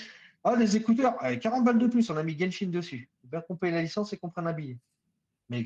Ah, 0.43 0.55
les 0.55 0.75
écouteurs, 0.75 1.17
40 1.17 1.63
balles 1.63 1.79
de 1.79 1.87
plus, 1.87 2.09
on 2.09 2.17
a 2.17 2.23
mis 2.23 2.37
Genshin 2.37 2.67
dessus. 2.67 3.09
Faut 3.21 3.27
bien 3.27 3.41
qu'on 3.41 3.55
paye 3.55 3.71
la 3.71 3.81
licence 3.81 4.11
et 4.13 4.17
qu'on 4.17 4.29
prenne 4.29 4.47
un 4.47 4.53
billet. 4.53 4.77
Mais 5.49 5.63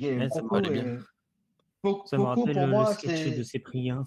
Poco, 1.81 2.06
ça 2.07 2.18
me 2.18 2.23
rappelle 2.23 2.53
pour 2.53 2.68
moi, 2.68 2.89
le 2.89 2.95
sketch 2.95 3.35
de 3.35 3.43
Cyprien. 3.43 4.06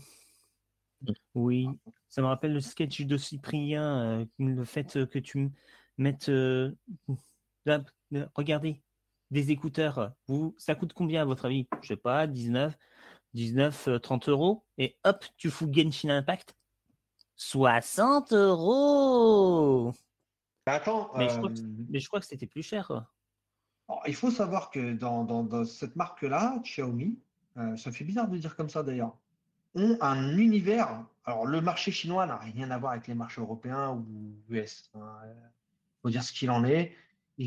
Oui, 1.34 1.68
ça 2.08 2.22
me 2.22 2.28
rappelle 2.28 2.52
le 2.52 2.60
sketch 2.60 3.02
de 3.02 3.16
Cyprien, 3.16 4.20
euh, 4.20 4.24
le 4.38 4.64
fait 4.64 5.06
que 5.06 5.18
tu 5.18 5.50
mettes. 5.98 6.28
Euh, 6.28 6.72
regardez, 8.34 8.82
des 9.30 9.50
écouteurs, 9.50 10.12
vous, 10.28 10.54
ça 10.58 10.74
coûte 10.74 10.92
combien 10.92 11.22
à 11.22 11.24
votre 11.24 11.46
avis? 11.46 11.66
Je 11.82 11.88
sais 11.88 11.96
pas, 11.96 12.26
19, 12.26 12.76
19, 13.34 13.88
30 14.02 14.28
euros. 14.28 14.64
Et 14.78 14.96
hop, 15.04 15.24
tu 15.36 15.50
fous 15.50 15.68
Genshin 15.70 16.10
Impact? 16.10 16.54
60 17.36 18.32
euros 18.32 19.92
Attends, 20.66 21.10
mais, 21.16 21.28
je 21.28 22.06
crois 22.06 22.20
que, 22.20 22.26
c'était 22.26 22.46
plus 22.46 22.62
cher. 22.62 23.04
il 24.06 24.14
faut 24.14 24.30
savoir 24.30 24.70
que 24.70 24.94
dans, 24.94 25.64
cette 25.64 25.94
marque-là, 25.94 26.58
Xiaomi, 26.62 27.18
euh, 27.58 27.76
ça 27.76 27.92
fait 27.92 28.04
bizarre 28.04 28.28
de 28.28 28.38
dire 28.38 28.56
comme 28.56 28.70
ça 28.70 28.82
d'ailleurs, 28.82 29.16
ont 29.74 29.98
un 30.00 30.36
univers. 30.38 31.04
Alors, 31.26 31.46
le 31.46 31.60
marché 31.60 31.90
chinois 31.90 32.26
n'a 32.26 32.36
rien 32.36 32.70
à 32.70 32.78
voir 32.78 32.92
avec 32.92 33.08
les 33.08 33.14
marchés 33.14 33.40
européens 33.40 33.90
ou 33.90 34.06
US. 34.48 34.90
Il 34.94 35.00
hein. 35.00 35.18
faut 36.02 36.10
dire 36.10 36.22
ce 36.22 36.32
qu'il 36.32 36.50
en 36.50 36.64
est. 36.64 36.94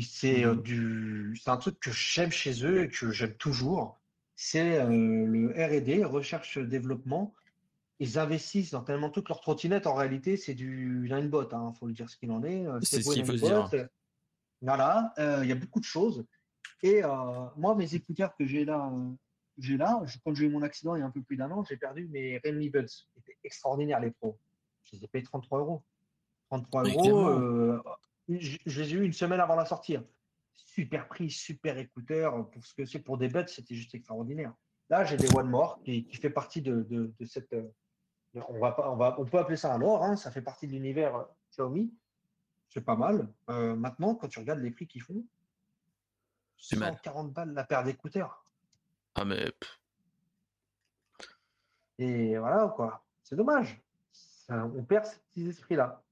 C'est 0.02 0.44
euh, 0.44 0.54
du, 0.54 1.38
c'est 1.42 1.50
un 1.50 1.56
truc 1.56 1.80
que 1.80 1.90
j'aime 1.90 2.30
chez 2.30 2.64
eux 2.64 2.84
et 2.84 2.88
que 2.88 3.10
j'aime 3.10 3.34
toujours. 3.34 3.98
C'est 4.36 4.80
euh, 4.80 4.86
le 4.88 5.48
R&D, 5.50 6.04
recherche 6.04 6.58
développement. 6.58 7.34
Ils 7.98 8.18
investissent 8.18 8.70
dans 8.70 8.82
tellement 8.82 9.10
toutes 9.10 9.28
leurs 9.28 9.40
trottinettes. 9.40 9.86
En 9.86 9.94
réalité, 9.94 10.36
c'est 10.36 10.54
du 10.54 11.06
linebot. 11.06 11.48
Il 11.50 11.54
hein, 11.54 11.72
faut 11.78 11.86
le 11.86 11.94
dire 11.94 12.08
ce 12.08 12.16
qu'il 12.16 12.30
en 12.30 12.44
est. 12.44 12.66
Euh, 12.66 12.78
c'est 12.82 13.02
ce 13.02 13.12
qu'il 13.12 13.24
faut 13.24 13.32
dire. 13.32 13.70
Voilà, 14.60 15.14
il 15.42 15.48
y 15.48 15.52
a 15.52 15.54
beaucoup 15.54 15.80
de 15.80 15.84
choses. 15.84 16.24
Et 16.82 17.02
moi, 17.56 17.74
mes 17.76 17.94
écouteurs 17.94 18.34
que 18.36 18.44
j'ai 18.44 18.64
là, 18.64 18.92
j'ai 19.56 19.76
là, 19.76 20.02
quand 20.24 20.34
j'ai 20.34 20.46
eu 20.46 20.50
mon 20.50 20.62
accident 20.62 20.96
il 20.96 21.00
y 21.00 21.02
a 21.02 21.06
un 21.06 21.10
peu 21.10 21.22
plus 21.22 21.36
d'un 21.36 21.50
an, 21.50 21.64
j'ai 21.64 21.76
perdu 21.76 22.08
mes 22.08 22.38
Redmi 22.44 22.68
Buds. 22.68 22.86
C'était 23.14 23.36
extraordinaire 23.44 24.00
les 24.00 24.10
pros. 24.10 24.36
Je 24.84 24.96
les 24.96 25.04
ai 25.04 25.08
payés 25.08 25.24
33 25.24 25.60
euros. 25.60 25.82
33 26.48 26.84
euros, 26.84 27.28
euh, 27.28 27.82
je, 28.28 28.80
les 28.80 28.94
ai 28.94 28.96
eu 28.96 29.04
une 29.04 29.12
semaine 29.12 29.40
avant 29.40 29.56
la 29.56 29.64
sortie. 29.64 29.96
Super 30.54 31.08
prix, 31.08 31.30
super 31.30 31.78
écouteur. 31.78 32.50
Pour 32.50 32.64
ce 32.64 32.74
que 32.74 32.84
c'est 32.84 32.98
pour 32.98 33.18
des 33.18 33.28
Buds, 33.28 33.48
c'était 33.48 33.74
juste 33.74 33.94
extraordinaire. 33.94 34.52
Là, 34.90 35.04
j'ai 35.04 35.16
des 35.16 35.28
One 35.34 35.48
More 35.48 35.80
qui, 35.82 36.06
qui 36.06 36.16
fait 36.16 36.30
partie 36.30 36.62
de, 36.62 36.82
de, 36.82 37.24
cette. 37.24 37.54
on, 38.34 38.58
va 38.58 38.76
on, 38.90 38.96
va, 38.96 39.18
on 39.18 39.24
peut 39.24 39.38
appeler 39.38 39.56
ça 39.56 39.72
un 39.74 39.80
or, 39.82 40.04
hein, 40.04 40.16
ça 40.16 40.30
fait 40.30 40.42
partie 40.42 40.66
de 40.66 40.72
l'univers 40.72 41.16
euh, 41.16 41.24
Xiaomi. 41.50 41.92
c'est 42.68 42.84
pas 42.84 42.96
mal. 42.96 43.28
Euh, 43.50 43.74
maintenant, 43.74 44.14
quand 44.14 44.28
tu 44.28 44.38
regardes 44.38 44.60
les 44.60 44.70
prix 44.70 44.86
qu'ils 44.86 45.02
font, 45.02 45.24
140 46.56 47.32
balles 47.32 47.52
la 47.52 47.64
paire 47.64 47.84
d'écouteurs. 47.84 48.44
Ah, 49.14 49.24
mais. 49.24 49.52
Et 51.98 52.38
voilà, 52.38 52.68
quoi. 52.68 53.04
C'est 53.22 53.36
dommage. 53.36 53.80
on 54.48 54.84
perd 54.84 55.06
ces 55.06 55.18
petits 55.18 55.48
esprits-là. 55.48 56.02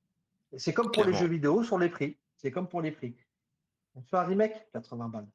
C'est 0.57 0.73
comme 0.73 0.91
pour 0.91 1.05
les 1.05 1.15
jeux 1.15 1.27
vidéo 1.27 1.63
sur 1.63 1.79
les 1.79 1.89
prix. 1.89 2.17
C'est 2.37 2.51
comme 2.51 2.69
pour 2.69 2.81
les 2.81 2.93
prix. 2.93 3.17
On 3.95 4.03
fait 4.03 4.17
un 4.17 4.25
remake, 4.25 4.71
80 4.73 5.09
balles. 5.09 5.29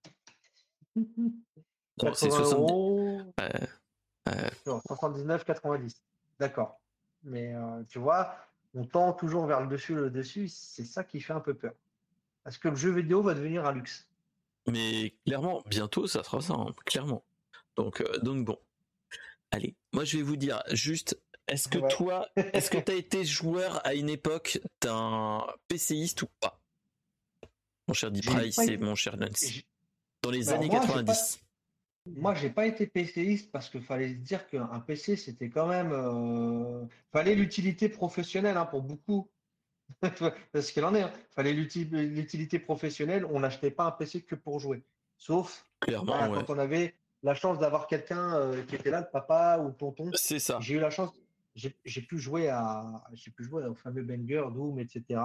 c'est 2.14 2.30
70... 2.30 3.34
79, 4.66 5.44
90. 5.44 6.02
D'accord. 6.40 6.80
Mais 7.24 7.54
euh, 7.54 7.84
tu 7.90 8.00
vois, 8.00 8.36
on 8.74 8.86
tend 8.86 9.14
toujours 9.14 9.46
vers 9.46 9.62
le 9.62 9.68
dessus, 9.68 9.96
le 9.96 10.10
dessus. 10.10 10.48
C'est 10.48 10.86
ça 10.86 11.04
qui 11.04 11.20
fait 11.22 11.34
un 11.34 11.40
peu 11.40 11.54
peur. 11.54 11.74
Parce 12.44 12.58
que 12.58 12.70
le 12.70 12.76
jeu 12.76 12.92
vidéo 12.92 13.22
va 13.22 13.34
devenir 13.34 13.66
un 13.66 13.74
luxe. 13.74 14.08
Mais 14.68 15.16
clairement, 15.26 15.64
bientôt, 15.68 16.08
ça 16.08 16.24
sera 16.24 16.42
ça, 16.42 16.54
hein, 16.54 16.74
clairement. 16.86 17.24
Donc, 17.76 18.02
euh, 18.02 18.18
donc 18.20 18.46
bon. 18.46 18.58
Allez, 19.52 19.76
moi 19.92 20.06
je 20.06 20.18
vais 20.18 20.24
vous 20.24 20.38
dire 20.38 20.64
juste, 20.72 21.20
est-ce 21.48 21.68
que 21.68 21.80
toi, 21.90 22.28
est-ce 22.36 22.70
que 22.70 22.78
tu 22.86 22.92
as 22.92 22.96
été 22.96 23.26
joueur 23.26 23.86
à 23.86 23.94
une 23.94 24.10
époque 24.10 24.60
d'un 24.82 25.46
PCiste 25.68 26.22
ou 26.24 26.28
pas? 26.40 26.60
Mon 27.88 27.94
cher 27.94 28.12
Price 28.26 28.60
et 28.60 28.78
mon 28.78 28.96
cher 28.96 29.18
Nancy. 29.18 29.66
Dans 30.22 30.32
les 30.32 30.50
années 30.50 30.70
90. 30.70 31.42
Moi, 32.08 32.34
j'ai 32.34 32.50
pas 32.50 32.66
été 32.66 32.88
PCiste 32.88 33.52
parce 33.52 33.70
qu'il 33.70 33.84
fallait 33.84 34.10
se 34.10 34.16
dire 34.16 34.48
qu'un 34.48 34.80
PC, 34.80 35.16
c'était 35.16 35.50
quand 35.50 35.68
même. 35.68 35.92
Euh... 35.92 36.86
fallait 37.12 37.36
l'utilité 37.36 37.90
professionnelle 37.90 38.58
hein, 38.58 38.66
pour 38.66 38.82
beaucoup. 38.82 39.30
parce 40.54 40.72
qu'il 40.72 40.84
en 40.86 40.96
est. 40.96 41.02
Hein. 41.02 41.12
fallait 41.36 41.54
l'utilité 41.54 42.60
professionnelle. 42.60 43.26
On 43.26 43.40
n'achetait 43.40 43.72
pas 43.72 43.84
un 43.84 43.92
PC 43.92 44.22
que 44.22 44.36
pour 44.36 44.60
jouer. 44.60 44.84
Sauf 45.18 45.68
Clairement, 45.80 46.32
quand 46.32 46.50
on 46.50 46.58
avait 46.58 46.96
la 47.24 47.36
chance 47.36 47.60
d'avoir 47.60 47.88
quelqu'un 47.88 48.36
euh, 48.36 48.64
qui 48.64 48.76
était 48.76 48.90
là, 48.90 49.02
le 49.02 49.10
papa 49.12 49.60
ou 49.60 49.68
le 49.68 49.74
tonton. 49.74 50.10
C'est 50.14 50.40
ça. 50.40 50.60
J'ai 50.62 50.76
eu 50.76 50.80
la 50.80 50.90
chance. 50.90 51.12
J'ai 51.56 52.02
pu 52.02 52.18
jouer 52.18 52.50
à. 52.50 53.04
J'ai 53.14 53.32
pu 53.32 53.44
jouer 53.44 53.66
au 53.66 53.76
fameux 53.76 54.04
Banger, 54.04 54.46
Doom, 54.54 54.80
etc. 54.80 55.22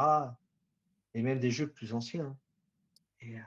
Et 1.15 1.23
même 1.23 1.39
des 1.39 1.51
jeux 1.51 1.69
plus 1.69 1.93
anciens. 1.94 2.36
Et, 3.20 3.36
euh, 3.36 3.43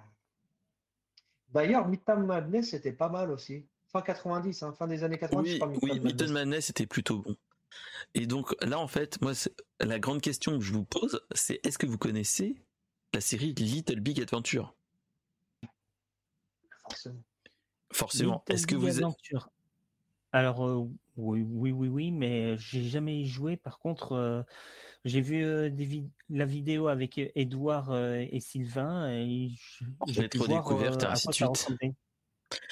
D'ailleurs, 1.51 1.87
Midtown 1.87 2.25
Madness, 2.25 2.69
c'était 2.71 2.93
pas 2.93 3.09
mal 3.09 3.31
aussi. 3.31 3.65
Fin 3.87 4.01
90, 4.01 4.63
hein, 4.63 4.73
fin 4.73 4.87
des 4.87 5.03
années 5.03 5.17
90. 5.17 5.59
Oui, 5.61 5.79
oui 5.81 5.99
Midtown 5.99 6.31
Madness 6.31 6.69
était 6.69 6.85
plutôt 6.85 7.19
bon. 7.19 7.35
Et 8.13 8.27
donc 8.27 8.55
là, 8.63 8.79
en 8.79 8.87
fait, 8.87 9.21
moi, 9.21 9.33
la 9.79 9.99
grande 9.99 10.21
question 10.21 10.57
que 10.57 10.63
je 10.63 10.73
vous 10.73 10.85
pose, 10.85 11.21
c'est 11.33 11.59
est-ce 11.65 11.77
que 11.77 11.85
vous 11.85 11.97
connaissez 11.97 12.61
la 13.13 13.21
série 13.21 13.53
Little 13.53 13.99
Big 13.99 14.21
Adventure? 14.21 14.75
Forcément. 16.81 17.23
Forcément. 17.91 18.43
Est-ce 18.49 18.67
que 18.67 18.75
vous 18.75 18.87
Adventure. 18.87 19.49
Alors 20.31 20.67
euh, 20.67 20.87
oui, 21.17 21.41
oui, 21.41 21.71
oui, 21.71 21.87
oui, 21.87 22.11
mais 22.11 22.57
j'ai 22.57 22.83
jamais 22.83 23.25
joué. 23.25 23.57
Par 23.57 23.79
contre, 23.79 24.13
euh, 24.13 24.43
j'ai 25.05 25.21
vu 25.21 25.43
euh, 25.43 25.69
la 26.29 26.45
vidéo 26.45 26.87
avec 26.87 27.19
Edouard 27.35 27.95
et 27.97 28.39
Sylvain 28.39 29.11
et 29.11 29.51
j'ai 30.07 30.27
découverte 30.27 31.03
ainsi 31.03 31.27
de 31.27 31.33
suite. 31.33 31.69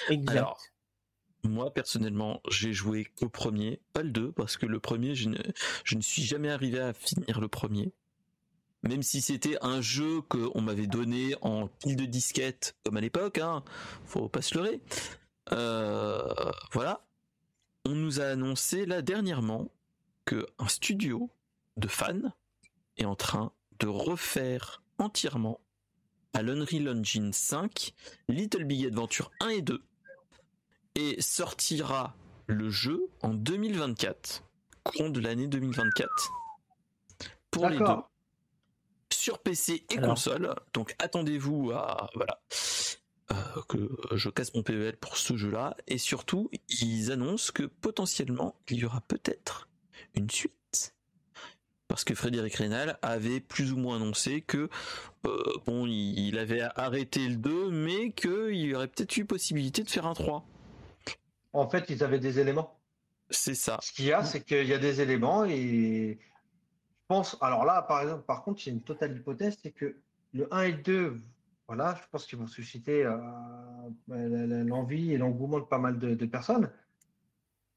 Exact. 0.08 0.36
Alors, 0.36 0.60
moi 1.42 1.72
personnellement, 1.72 2.40
j'ai 2.50 2.72
joué 2.72 3.08
au 3.20 3.28
premier, 3.28 3.80
pas 3.92 4.02
le 4.02 4.10
2, 4.10 4.32
parce 4.32 4.56
que 4.56 4.66
le 4.66 4.78
premier, 4.80 5.14
je 5.14 5.28
ne, 5.28 5.38
je 5.84 5.96
ne 5.96 6.00
suis 6.00 6.22
jamais 6.22 6.50
arrivé 6.50 6.80
à 6.80 6.92
finir 6.92 7.40
le 7.40 7.48
premier. 7.48 7.92
Même 8.84 9.02
si 9.02 9.20
c'était 9.20 9.58
un 9.60 9.80
jeu 9.80 10.20
qu'on 10.22 10.60
m'avait 10.60 10.86
donné 10.86 11.34
en 11.42 11.66
pile 11.66 11.96
de 11.96 12.04
disquettes, 12.04 12.76
comme 12.84 12.96
à 12.96 13.00
l'époque, 13.00 13.38
hein, 13.38 13.64
faut 14.04 14.28
pas 14.28 14.42
se 14.42 14.56
leurrer. 14.56 14.80
voilà 16.72 17.07
on 17.88 17.94
nous 17.94 18.20
a 18.20 18.24
annoncé 18.24 18.84
là 18.84 19.00
dernièrement 19.00 19.70
que 20.26 20.46
un 20.58 20.68
studio 20.68 21.30
de 21.78 21.88
fans 21.88 22.34
est 22.98 23.06
en 23.06 23.14
train 23.16 23.50
de 23.78 23.86
refaire 23.86 24.82
entièrement 24.98 25.58
à 26.34 26.42
l'Unreal 26.42 26.90
Engine 26.90 27.32
5 27.32 27.94
Little 28.28 28.64
Big 28.64 28.84
Adventure 28.84 29.30
1 29.40 29.48
et 29.48 29.62
2 29.62 29.82
et 30.96 31.22
sortira 31.22 32.14
le 32.46 32.68
jeu 32.68 33.08
en 33.22 33.32
2024, 33.32 34.44
courant 34.82 35.08
de 35.08 35.20
l'année 35.20 35.46
2024 35.46 36.30
pour 37.50 37.70
les 37.70 37.78
deux 37.78 37.84
sur 39.10 39.38
PC 39.38 39.86
et 39.88 39.96
console. 39.96 40.54
Donc 40.74 40.94
attendez-vous 40.98 41.70
à 41.70 42.10
voilà 42.14 42.38
euh, 43.32 43.34
que 43.68 43.90
je 44.14 44.30
casse 44.30 44.54
mon 44.54 44.62
PEL 44.62 44.96
pour 44.96 45.16
ce 45.16 45.36
jeu-là. 45.36 45.76
Et 45.86 45.98
surtout, 45.98 46.50
ils 46.68 47.12
annoncent 47.12 47.52
que 47.52 47.64
potentiellement, 47.64 48.54
il 48.68 48.78
y 48.78 48.84
aura 48.84 49.00
peut-être 49.02 49.68
une 50.14 50.30
suite. 50.30 50.94
Parce 51.88 52.04
que 52.04 52.14
Frédéric 52.14 52.54
Rénal 52.54 52.98
avait 53.02 53.40
plus 53.40 53.72
ou 53.72 53.78
moins 53.78 53.96
annoncé 53.96 54.42
que 54.42 54.68
euh, 55.26 55.42
bon, 55.66 55.86
il 55.86 56.38
avait 56.38 56.60
arrêté 56.76 57.26
le 57.28 57.36
2, 57.36 57.70
mais 57.70 58.12
qu'il 58.12 58.56
y 58.56 58.74
aurait 58.74 58.88
peut-être 58.88 59.16
eu 59.16 59.24
possibilité 59.24 59.82
de 59.82 59.90
faire 59.90 60.06
un 60.06 60.14
3. 60.14 60.46
En 61.54 61.68
fait, 61.68 61.86
ils 61.88 62.04
avaient 62.04 62.18
des 62.18 62.38
éléments. 62.38 62.78
C'est 63.30 63.54
ça. 63.54 63.78
Ce 63.82 63.92
qu'il 63.92 64.06
y 64.06 64.12
a, 64.12 64.24
c'est 64.24 64.42
qu'il 64.42 64.66
y 64.66 64.74
a 64.74 64.78
des 64.78 65.00
éléments 65.00 65.44
et 65.44 66.18
je 66.20 67.06
pense. 67.08 67.36
Alors 67.40 67.64
là, 67.64 67.82
par 67.82 68.02
exemple, 68.02 68.24
par 68.24 68.42
contre, 68.42 68.62
c'est 68.62 68.70
une 68.70 68.82
totale 68.82 69.16
hypothèse, 69.16 69.56
c'est 69.62 69.72
que 69.72 69.96
le 70.32 70.52
1 70.52 70.62
et 70.62 70.72
le 70.72 70.78
2 70.78 71.20
voilà, 71.68 71.94
je 72.02 72.08
pense 72.10 72.24
qu'ils 72.24 72.38
vont 72.38 72.46
susciter 72.46 73.04
euh, 73.04 74.64
l'envie 74.64 75.12
et 75.12 75.18
l'engouement 75.18 75.60
de 75.60 75.66
pas 75.66 75.76
mal 75.76 75.98
de, 75.98 76.26
personnes 76.26 76.70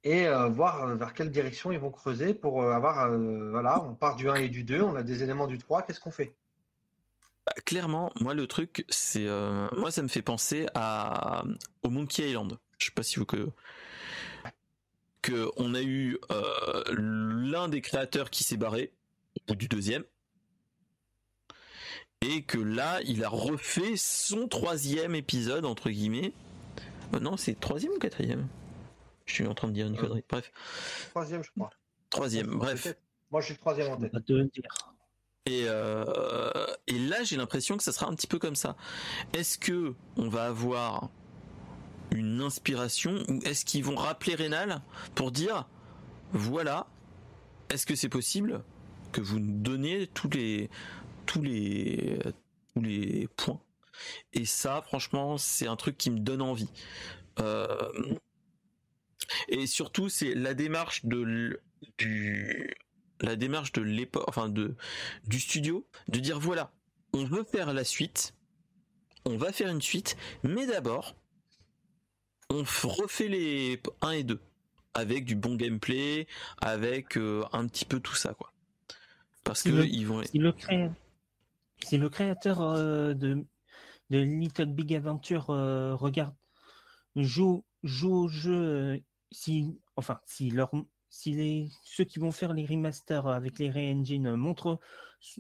et 0.05 0.27
euh, 0.27 0.47
voir 0.47 0.95
vers 0.95 1.13
quelle 1.13 1.29
direction 1.29 1.73
ils 1.73 1.77
vont 1.77 1.91
creuser 1.91 2.33
pour 2.33 2.63
euh, 2.63 2.71
avoir, 2.71 3.11
voilà, 3.11 3.83
on 3.83 3.93
part 3.93 4.15
du 4.15 4.29
1 4.29 4.35
et 4.35 4.49
du 4.49 4.63
2, 4.63 4.81
on 4.81 4.95
a 4.95 5.03
des 5.03 5.23
éléments 5.23 5.45
du 5.45 5.57
3, 5.57 5.81
qu'est-ce 5.81 5.99
qu'on 5.99 6.09
fait? 6.09 6.33
Bah, 7.45 7.51
Clairement, 7.65 8.13
moi 8.21 8.33
le 8.33 8.47
truc, 8.47 8.85
c'est, 8.87 9.27
moi 9.75 9.91
ça 9.91 10.01
me 10.01 10.07
fait 10.07 10.21
penser 10.21 10.67
à, 10.73 11.43
au 11.83 11.89
Monkey 11.89 12.29
Island. 12.29 12.57
Je 12.77 12.85
sais 12.85 12.91
pas 12.93 13.03
si 13.03 13.19
vous 13.19 13.25
que, 13.25 13.49
que 15.21 15.51
on 15.57 15.75
a 15.75 15.81
eu 15.81 16.17
l'un 16.93 17.67
des 17.67 17.81
créateurs 17.81 18.29
qui 18.29 18.45
s'est 18.45 18.57
barré 18.57 18.93
au 19.35 19.43
bout 19.47 19.55
du 19.55 19.67
deuxième 19.67 20.05
et 22.21 22.43
que 22.43 22.57
là, 22.57 22.99
il 23.05 23.23
a 23.23 23.29
refait 23.29 23.95
son 23.95 24.47
troisième 24.47 25.15
épisode, 25.15 25.65
entre 25.65 25.89
guillemets. 25.89 26.33
Euh, 27.13 27.19
non, 27.19 27.37
c'est 27.37 27.59
troisième 27.59 27.93
ou 27.93 27.99
quatrième? 27.99 28.47
Je 29.25 29.33
suis 29.33 29.47
en 29.47 29.53
train 29.53 29.67
de 29.67 29.73
dire 29.73 29.87
une 29.87 29.97
euh, 29.97 30.01
connerie. 30.01 30.23
Bref. 30.29 30.51
Troisième, 31.09 31.43
je 31.43 31.51
crois. 31.51 31.69
Troisième, 32.09 32.57
bref. 32.57 32.95
Moi, 33.31 33.41
je 33.41 33.47
suis 33.47 33.57
troisième 33.57 33.91
en 33.93 33.97
tête. 33.97 34.13
Et, 35.47 35.65
euh, 35.67 36.65
et 36.85 36.99
là, 36.99 37.23
j'ai 37.23 37.37
l'impression 37.37 37.75
que 37.77 37.83
ça 37.83 37.91
sera 37.91 38.07
un 38.07 38.13
petit 38.13 38.27
peu 38.27 38.37
comme 38.37 38.55
ça. 38.55 38.75
Est-ce 39.33 39.57
que 39.57 39.95
on 40.17 40.29
va 40.29 40.45
avoir 40.45 41.09
une 42.11 42.41
inspiration 42.41 43.23
ou 43.27 43.39
est-ce 43.43 43.65
qu'ils 43.65 43.83
vont 43.83 43.95
rappeler 43.95 44.35
Rénal 44.35 44.81
pour 45.15 45.31
dire 45.31 45.67
voilà, 46.33 46.87
est-ce 47.69 47.85
que 47.85 47.95
c'est 47.95 48.09
possible 48.09 48.63
que 49.11 49.21
vous 49.21 49.39
nous 49.39 49.59
donniez 49.59 50.07
tous 50.07 50.29
les 50.29 50.69
tous 51.31 51.41
les 51.41 52.19
tous 52.73 52.81
les 52.81 53.27
points. 53.37 53.61
Et 54.33 54.45
ça, 54.45 54.81
franchement, 54.81 55.37
c'est 55.37 55.67
un 55.67 55.77
truc 55.77 55.97
qui 55.97 56.11
me 56.11 56.19
donne 56.19 56.41
envie. 56.41 56.69
Euh, 57.39 57.89
et 59.47 59.65
surtout, 59.65 60.09
c'est 60.09 60.35
la 60.35 60.53
démarche 60.53 61.05
de 61.05 61.61
du 61.97 62.73
la 63.21 63.35
démarche 63.37 63.71
de 63.71 63.81
l'époque, 63.81 64.25
enfin 64.27 64.49
de 64.49 64.75
du 65.25 65.39
studio, 65.39 65.87
de 66.09 66.19
dire 66.19 66.37
voilà, 66.39 66.73
on 67.13 67.23
veut 67.23 67.45
faire 67.45 67.73
la 67.73 67.85
suite, 67.85 68.33
on 69.23 69.37
va 69.37 69.53
faire 69.53 69.69
une 69.69 69.81
suite, 69.81 70.17
mais 70.43 70.65
d'abord, 70.65 71.15
on 72.49 72.63
refait 72.83 73.29
les 73.29 73.81
1 74.01 74.11
et 74.11 74.23
2 74.23 74.41
avec 74.93 75.23
du 75.23 75.35
bon 75.35 75.55
gameplay, 75.55 76.27
avec 76.59 77.17
euh, 77.17 77.45
un 77.53 77.67
petit 77.67 77.85
peu 77.85 78.01
tout 78.01 78.15
ça, 78.15 78.33
quoi. 78.33 78.51
Parce 79.45 79.63
que 79.63 79.85
ils 79.85 80.05
vont. 80.05 80.21
le 80.33 80.53
si 81.83 81.97
le 81.97 82.09
créateur 82.09 82.61
euh, 82.61 83.13
de, 83.13 83.45
Little 84.09 84.73
Big 84.73 84.93
Adventure 84.93 85.49
euh, 85.49 85.95
regarde, 85.95 86.35
joue, 87.15 87.65
joue 87.83 88.13
au 88.13 88.27
jeu, 88.27 88.53
euh, 88.53 88.97
si, 89.31 89.79
enfin, 89.95 90.19
si, 90.25 90.51
les, 91.25 91.69
ceux 91.83 92.03
qui 92.03 92.19
vont 92.19 92.31
faire 92.31 92.53
les 92.53 92.65
remasters 92.65 93.27
avec 93.27 93.59
les 93.59 93.69
re-engines 93.69 94.35
montrent 94.35 94.79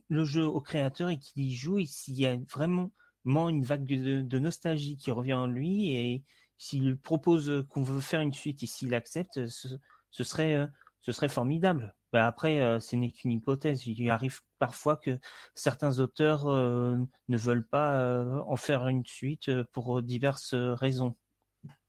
le 0.09 0.25
jeu 0.25 0.45
au 0.45 0.61
créateur 0.61 1.09
et 1.09 1.17
qu'il 1.17 1.43
y 1.43 1.55
joue, 1.55 1.79
s'il 1.85 2.17
y 2.17 2.25
a 2.25 2.37
vraiment 2.49 2.91
une 3.25 3.63
vague 3.63 3.85
de, 3.85 4.39
nostalgie 4.39 4.97
qui 4.97 5.11
revient 5.11 5.33
en 5.33 5.47
lui, 5.47 5.91
et 5.95 6.23
s'il 6.57 6.97
propose 6.97 7.65
qu'on 7.69 7.83
veut 7.83 8.01
faire 8.01 8.21
une 8.21 8.33
suite 8.33 8.63
et 8.63 8.67
s'il 8.67 8.93
accepte, 8.93 9.47
ce, 9.47 10.23
serait, 10.23 10.67
ce 11.01 11.11
serait 11.11 11.29
formidable. 11.29 11.93
Bah, 12.11 12.27
après, 12.27 12.79
ce 12.81 12.95
n'est 12.95 13.11
qu'une 13.11 13.31
hypothèse. 13.31 13.87
Il 13.87 14.09
arrive 14.09 14.41
parfois 14.59 14.97
que 14.97 15.17
certains 15.55 15.99
auteurs 15.99 16.45
ne 16.45 17.37
veulent 17.37 17.67
pas 17.67 18.23
en 18.45 18.55
faire 18.57 18.87
une 18.87 19.05
suite 19.05 19.49
pour 19.71 20.01
diverses 20.01 20.53
raisons. 20.53 21.15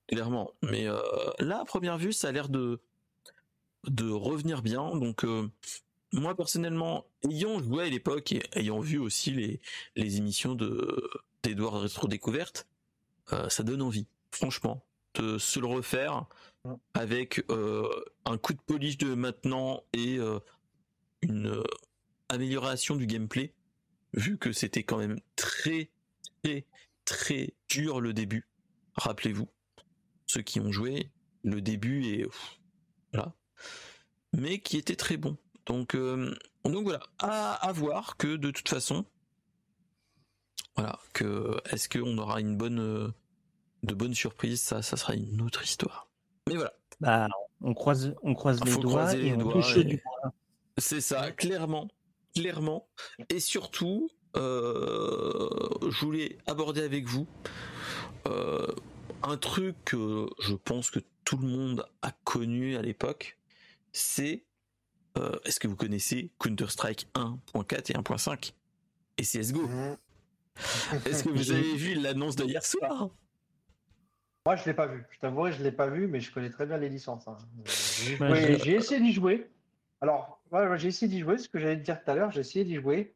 Clairement. 0.07 0.53
Mais 0.63 0.87
là, 1.39 1.61
à 1.61 1.65
première 1.65 1.99
vue, 1.99 2.13
ça 2.13 2.29
a 2.29 2.33
l'air 2.33 2.49
de, 2.49 2.81
de 3.89 4.11
revenir 4.11 4.63
bien. 4.63 4.97
Donc, 4.97 5.27
moi, 6.13 6.37
personnellement, 6.37 7.07
ayant 7.29 7.61
joué 7.61 7.85
à 7.85 7.89
l'époque 7.89 8.33
et 8.33 8.43
ayant 8.53 8.81
vu 8.81 8.99
aussi 8.99 9.33
les, 9.33 9.61
les 9.97 10.19
émissions 10.19 10.55
de 10.55 11.11
d'Edouard 11.43 11.81
Rétro 11.81 12.07
Découverte, 12.07 12.69
ça 13.49 13.63
donne 13.65 13.83
envie, 13.83 14.07
franchement, 14.31 14.85
de 15.15 15.39
se 15.39 15.59
le 15.59 15.67
refaire 15.67 16.27
avec 16.95 17.43
un 18.25 18.39
coup 18.39 18.53
de 18.53 18.61
polish 18.61 18.99
de 18.99 19.15
maintenant 19.15 19.83
et 19.93 20.19
une 21.23 21.63
amélioration 22.29 22.97
du 22.97 23.07
gameplay, 23.07 23.55
vu 24.15 24.39
que 24.39 24.53
c'était 24.53 24.83
quand 24.83 24.99
même 24.99 25.21
très, 25.37 25.91
très, 26.43 26.67
très 27.05 27.55
dur 27.69 28.01
le 28.01 28.13
début. 28.13 28.49
Rappelez-vous, 28.95 29.49
ceux 30.27 30.43
qui 30.43 30.61
ont 30.61 30.73
joué, 30.73 31.11
le 31.43 31.61
début 31.61 32.05
est 32.07 32.27
voilà, 33.13 33.35
mais 34.33 34.61
qui 34.61 34.77
était 34.77 34.97
très 34.97 35.17
bon. 35.17 35.37
Donc, 35.67 35.95
euh, 35.95 36.35
donc 36.65 36.85
voilà, 36.85 37.03
à, 37.19 37.73
voir 37.73 38.17
que 38.17 38.37
de 38.37 38.51
toute 38.51 38.69
façon, 38.69 39.05
voilà, 40.77 40.99
est-ce 41.71 41.89
qu'on 41.89 42.17
aura 42.19 42.41
une 42.41 42.57
bonne, 42.57 42.81
euh, 42.81 43.09
de 43.83 43.95
bonnes 43.95 44.15
surprises, 44.15 44.61
ça, 44.61 44.83
ça 44.83 44.97
sera 44.97 45.15
une 45.15 45.41
autre 45.43 45.63
histoire. 45.63 46.09
Mais 46.49 46.57
voilà. 46.57 46.73
Bah, 47.01 47.29
on 47.61 47.75
croise, 47.75 48.15
on 48.23 48.35
croise 48.35 48.63
les 48.65 48.77
doigts 48.77 49.15
et 49.15 49.33
on 49.35 49.49
touche 49.49 49.79
du 49.79 50.03
bois. 50.05 50.33
C'est 50.79 51.01
ça, 51.01 51.31
clairement, 51.33 51.89
clairement. 52.35 52.89
Et 53.29 53.41
surtout, 53.41 54.09
euh, 54.37 55.49
je 55.83 56.05
voulais 56.05 56.39
aborder 56.47 56.83
avec 56.83 57.07
vous 57.07 57.27
un 59.23 59.37
truc 59.37 59.77
que 59.85 60.29
je 60.41 60.55
pense 60.55 60.91
que 60.91 61.01
tout 61.25 61.37
le 61.37 61.47
monde 61.47 61.87
a 62.03 62.13
connu 62.25 62.77
à 62.77 62.83
l'époque, 62.83 63.39
c'est 63.93 64.45
euh, 65.19 65.39
est-ce 65.45 65.61
que 65.61 65.69
vous 65.69 65.77
connaissez 65.77 66.31
Counter-Strike 66.39 67.09
1.4 67.15 67.93
et 67.93 67.95
1.5 67.95 68.53
et 69.19 69.23
CSGO 69.23 69.67
mmh. 69.67 69.97
Est-ce 71.07 71.25
que 71.25 71.29
vous 71.31 71.51
avez 71.53 71.77
vu 71.77 71.95
l'annonce 71.95 72.37
de 72.37 72.45
hier 72.45 72.65
soir? 72.65 73.11
Moi, 74.47 74.57
je 74.57 74.65
l'ai 74.65 74.75
pas 74.75 74.87
vu. 74.87 75.05
Je 75.11 75.19
t'avouerai, 75.21 75.53
je 75.53 75.63
l'ai 75.63 75.73
pas 75.73 75.89
vu, 75.89 76.09
mais 76.09 76.21
je 76.21 76.33
connais 76.33 76.51
très 76.51 76.67
bien 76.67 76.77
les 76.77 76.89
licences. 76.89 77.29
Hein. 77.29 77.39
J'ai 77.65 78.75
essayé 78.75 79.01
d'y 79.01 79.13
jouer. 79.13 79.51
Alors, 80.01 80.41
j'ai 80.77 80.89
essayé 80.89 81.09
d'y 81.09 81.21
jouer, 81.21 81.39
ce 81.39 81.49
que 81.49 81.59
j'allais 81.59 81.79
te 81.79 81.85
dire 81.85 82.03
tout 82.03 82.11
à 82.11 82.15
l'heure, 82.15 82.33
j'ai 82.33 82.41
essayé 82.41 82.65
d'y 82.65 82.77
jouer. 82.77 83.15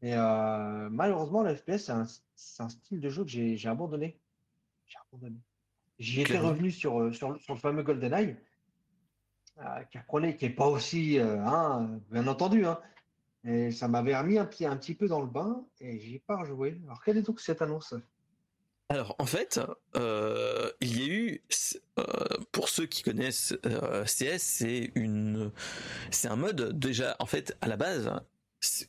Et 0.00 0.14
euh, 0.14 0.88
malheureusement, 0.90 1.42
le 1.42 1.54
FPS, 1.54 1.90
c'est 2.34 2.62
un, 2.62 2.68
style 2.68 3.00
de 3.00 3.08
jeu 3.10 3.24
que 3.24 3.30
j'ai 3.30 3.68
abandonné. 3.68 4.18
J'ai 4.86 4.98
abandonné. 5.08 5.36
J'y 5.98 6.22
étais 6.22 6.38
revenu 6.38 6.70
sur, 6.70 7.00
euh, 7.00 7.12
sur, 7.12 7.38
sur, 7.40 7.54
le 7.54 7.60
fameux 7.60 7.82
GoldenEye. 7.82 8.36
Euh, 9.58 9.82
qui 9.90 9.98
apprenait, 9.98 10.34
qui 10.34 10.46
n'est 10.46 10.54
pas 10.54 10.66
aussi, 10.66 11.18
euh, 11.18 11.38
hein, 11.44 12.00
bien 12.10 12.26
entendu, 12.26 12.64
hein. 12.64 12.80
et 13.44 13.70
ça 13.70 13.86
m'avait 13.86 14.16
remis 14.16 14.38
un, 14.38 14.46
pied, 14.46 14.66
un 14.66 14.76
petit 14.78 14.94
peu 14.94 15.08
dans 15.08 15.20
le 15.20 15.26
bain 15.26 15.62
et 15.78 16.00
j'ai 16.00 16.18
pas 16.20 16.38
rejoué. 16.38 16.80
Alors, 16.86 17.02
quelle 17.04 17.18
est 17.18 17.22
donc 17.22 17.38
cette 17.38 17.60
annonce? 17.60 17.94
Alors 18.92 19.16
en 19.18 19.24
fait, 19.24 19.58
euh, 19.96 20.70
il 20.82 21.00
y 21.00 21.02
a 21.02 21.06
eu, 21.06 21.42
pour 22.52 22.68
ceux 22.68 22.84
qui 22.84 23.02
connaissent 23.02 23.54
CS, 24.04 24.38
c'est 24.38 24.92
une, 24.94 25.50
c'est 26.10 26.28
un 26.28 26.36
mode 26.36 26.78
déjà 26.78 27.16
en 27.18 27.26
fait 27.26 27.56
à 27.62 27.68
la 27.68 27.78
base 27.78 28.12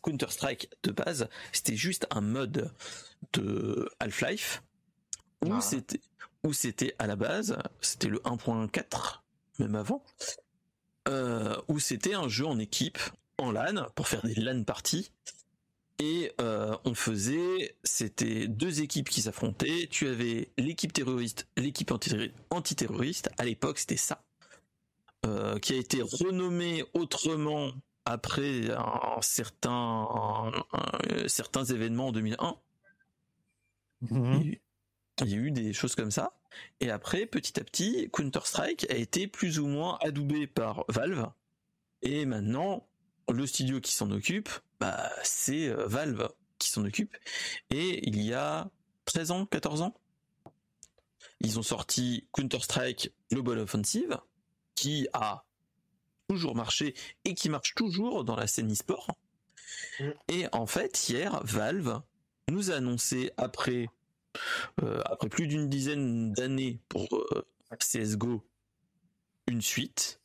Counter 0.01 0.29
Strike 0.29 0.69
de 0.83 0.91
base, 0.91 1.29
c'était 1.53 1.77
juste 1.77 2.05
un 2.09 2.19
mode 2.19 2.73
de 3.31 3.89
Half-Life 3.99 4.61
où 5.45 5.53
ah. 5.53 5.61
c'était 5.61 6.01
où 6.43 6.51
c'était 6.51 6.93
à 6.99 7.07
la 7.07 7.15
base, 7.15 7.57
c'était 7.79 8.09
le 8.09 8.19
1.4 8.19 9.21
même 9.59 9.75
avant, 9.75 10.03
euh, 11.07 11.55
où 11.69 11.79
c'était 11.79 12.13
un 12.13 12.27
jeu 12.27 12.45
en 12.45 12.59
équipe, 12.59 12.99
en 13.37 13.51
LAN, 13.51 13.87
pour 13.95 14.09
faire 14.09 14.21
des 14.23 14.35
LAN 14.35 14.65
parties. 14.65 15.11
Et 15.99 16.31
euh, 16.41 16.75
on 16.85 16.95
faisait, 16.95 17.75
c'était 17.83 18.47
deux 18.47 18.81
équipes 18.81 19.09
qui 19.09 19.21
s'affrontaient. 19.21 19.87
Tu 19.89 20.07
avais 20.07 20.49
l'équipe 20.57 20.91
terroriste, 20.91 21.47
l'équipe 21.55 21.91
antiterroriste. 22.49 23.29
À 23.37 23.45
l'époque, 23.45 23.77
c'était 23.77 23.97
ça, 23.97 24.23
euh, 25.25 25.59
qui 25.59 25.73
a 25.73 25.77
été 25.77 26.01
renommé 26.01 26.83
autrement 26.93 27.71
après 28.05 28.71
un 28.71 29.21
certain, 29.21 30.51
certains 31.27 31.63
événements 31.63 32.07
en 32.07 32.11
2001. 32.11 32.57
Mhm. 34.09 34.55
Il 35.21 35.29
y 35.29 35.33
a 35.35 35.37
eu 35.37 35.51
des 35.51 35.73
choses 35.73 35.95
comme 35.95 36.11
ça. 36.11 36.33
Et 36.79 36.89
après, 36.89 37.25
petit 37.25 37.59
à 37.59 37.63
petit, 37.63 38.09
Counter-Strike 38.11 38.89
a 38.89 38.95
été 38.95 39.27
plus 39.27 39.59
ou 39.59 39.67
moins 39.67 39.97
adoubé 40.01 40.47
par 40.47 40.85
Valve. 40.89 41.31
Et 42.01 42.25
maintenant, 42.25 42.85
le 43.31 43.45
studio 43.45 43.79
qui 43.79 43.93
s'en 43.93 44.11
occupe, 44.11 44.49
bah, 44.79 45.11
c'est 45.23 45.69
euh, 45.69 45.85
Valve 45.87 46.29
qui 46.57 46.69
s'en 46.69 46.85
occupe. 46.85 47.15
Et 47.69 48.07
il 48.07 48.21
y 48.21 48.33
a 48.33 48.69
13 49.05 49.31
ans, 49.31 49.45
14 49.45 49.81
ans, 49.81 49.95
ils 51.39 51.59
ont 51.59 51.63
sorti 51.63 52.27
Counter-Strike 52.33 53.13
Global 53.31 53.59
Offensive, 53.59 54.17
qui 54.75 55.07
a 55.13 55.45
toujours 56.29 56.55
marché 56.55 56.95
et 57.25 57.33
qui 57.33 57.49
marche 57.49 57.75
toujours 57.75 58.23
dans 58.23 58.35
la 58.35 58.47
scène 58.47 58.71
e-sport. 58.71 59.07
Mm. 59.99 60.09
Et 60.29 60.47
en 60.51 60.65
fait, 60.65 61.09
hier, 61.09 61.41
Valve 61.43 62.01
nous 62.49 62.71
a 62.71 62.75
annoncé 62.75 63.31
après 63.37 63.87
euh, 64.81 65.01
après 65.05 65.29
plus 65.29 65.47
d'une 65.47 65.69
dizaine 65.69 66.33
d'années 66.33 66.79
pour 66.89 67.07
euh, 67.13 67.45
CSGO, 67.77 68.43
une 69.47 69.61
suite. 69.61 70.21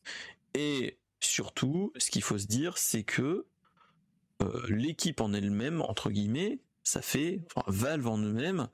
Et 0.55 0.99
surtout, 1.21 1.93
ce 1.97 2.11
qu'il 2.11 2.23
faut 2.23 2.39
se 2.39 2.47
dire, 2.47 2.79
c'est 2.79 3.05
que 3.05 3.47
euh, 4.43 4.67
l'équipe 4.69 5.21
en 5.21 5.33
elle-même, 5.33 5.81
entre 5.83 6.11
guillemets, 6.11 6.61
ça 6.83 7.03
fait, 7.03 7.43
Valve 7.67 8.07
en 8.07 8.19
eux-mêmes, 8.19 8.69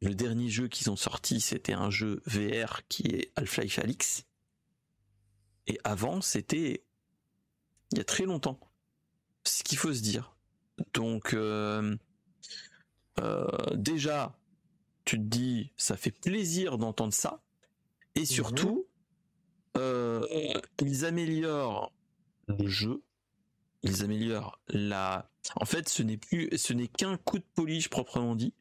le 0.00 0.14
dernier 0.14 0.48
jeu 0.48 0.68
qu'ils 0.68 0.90
ont 0.90 0.96
sorti, 0.96 1.40
c'était 1.40 1.72
un 1.72 1.90
jeu 1.90 2.22
VR 2.26 2.86
qui 2.88 3.06
est 3.08 3.32
Half-Life 3.36 3.78
Alix. 3.78 4.24
Et 5.66 5.78
avant, 5.84 6.20
c'était 6.20 6.84
il 7.92 7.98
y 7.98 8.00
a 8.00 8.04
très 8.04 8.24
longtemps. 8.24 8.60
Ce 9.44 9.62
qu'il 9.62 9.78
faut 9.78 9.92
se 9.92 10.02
dire. 10.02 10.36
Donc, 10.92 11.36
déjà, 13.74 14.38
tu 15.04 15.16
te 15.16 15.22
dis, 15.22 15.72
ça 15.76 15.96
fait 15.96 16.10
plaisir 16.10 16.78
d'entendre 16.78 17.14
ça. 17.14 17.42
Et 18.14 18.20
mhm. 18.20 18.26
surtout, 18.26 18.85
euh, 19.76 20.26
ils 20.80 21.04
améliorent 21.04 21.92
le 22.48 22.66
jeu, 22.66 23.02
ils 23.82 24.02
améliorent 24.02 24.60
la. 24.68 25.30
En 25.56 25.64
fait, 25.64 25.88
ce 25.88 26.02
n'est 26.02 26.16
plus, 26.16 26.50
ce 26.56 26.72
n'est 26.72 26.88
qu'un 26.88 27.16
coup 27.16 27.38
de 27.38 27.44
polish 27.54 27.88
proprement 27.88 28.34
dit. 28.34 28.52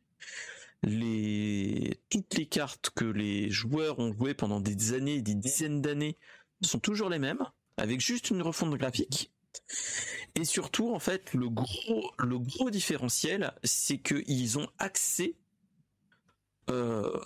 Les 0.84 2.00
toutes 2.10 2.36
les 2.36 2.46
cartes 2.46 2.92
que 2.94 3.06
les 3.06 3.50
joueurs 3.50 4.00
ont 4.00 4.14
jouées 4.14 4.34
pendant 4.34 4.60
des 4.60 4.94
années, 4.94 5.22
des 5.22 5.34
dizaines 5.34 5.82
d'années, 5.82 6.18
sont 6.62 6.80
toujours 6.80 7.10
les 7.10 7.20
mêmes, 7.20 7.44
avec 7.78 8.02
juste 8.02 8.30
une 8.30 8.42
refonte 8.42 8.76
graphique. 8.76 9.32
Et 10.36 10.44
surtout, 10.44 10.94
en 10.94 11.00
fait, 11.00 11.34
le 11.34 11.50
gros, 11.50 12.12
le 12.20 12.38
gros 12.38 12.70
différentiel, 12.70 13.54
c'est 13.64 13.98
qu'ils 13.98 14.60
ont 14.60 14.68
accès 14.78 15.36
euh, 16.70 17.20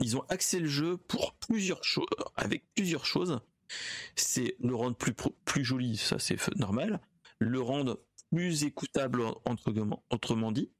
ils 0.00 0.16
ont 0.16 0.24
axé 0.28 0.58
le 0.58 0.68
jeu 0.68 0.96
pour 0.96 1.34
plusieurs 1.34 1.84
choses, 1.84 2.06
avec 2.36 2.64
plusieurs 2.74 3.04
choses. 3.04 3.40
C'est 4.16 4.56
le 4.60 4.74
rendre 4.74 4.96
plus 4.96 5.14
plus 5.44 5.64
joli, 5.64 5.96
ça 5.96 6.18
c'est 6.18 6.38
normal. 6.56 7.00
Le 7.38 7.60
rendre 7.60 8.00
plus 8.30 8.64
écoutable 8.64 9.22
autrement 10.10 10.52
dit, 10.52 10.70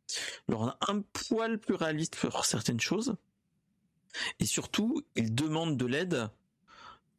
le 0.49 0.57
rendre 0.57 0.79
un 0.89 1.01
poil 1.01 1.59
plus 1.59 1.75
réaliste 1.75 2.17
pour 2.17 2.45
certaines 2.45 2.81
choses. 2.81 3.15
Et 4.41 4.47
surtout, 4.47 5.03
ils 5.17 5.35
demandent 5.35 5.77
de 5.77 5.87
l'aide 5.87 6.29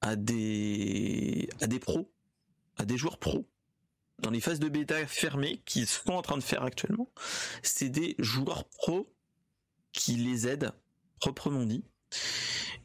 à 0.01 0.15
des 0.15 1.49
à 1.61 1.67
des 1.67 1.79
pros, 1.79 2.11
à 2.77 2.85
des 2.85 2.97
joueurs 2.97 3.19
pros. 3.19 3.47
Dans 4.19 4.31
les 4.31 4.41
phases 4.41 4.59
de 4.59 4.67
bêta 4.67 5.05
fermées 5.07 5.61
qu'ils 5.65 5.87
sont 5.87 6.11
en 6.11 6.21
train 6.21 6.37
de 6.37 6.43
faire 6.43 6.63
actuellement, 6.63 7.09
c'est 7.61 7.89
des 7.89 8.15
joueurs 8.19 8.65
pros 8.65 9.09
qui 9.91 10.15
les 10.15 10.47
aide, 10.47 10.71
proprement 11.19 11.65
dit. 11.65 11.83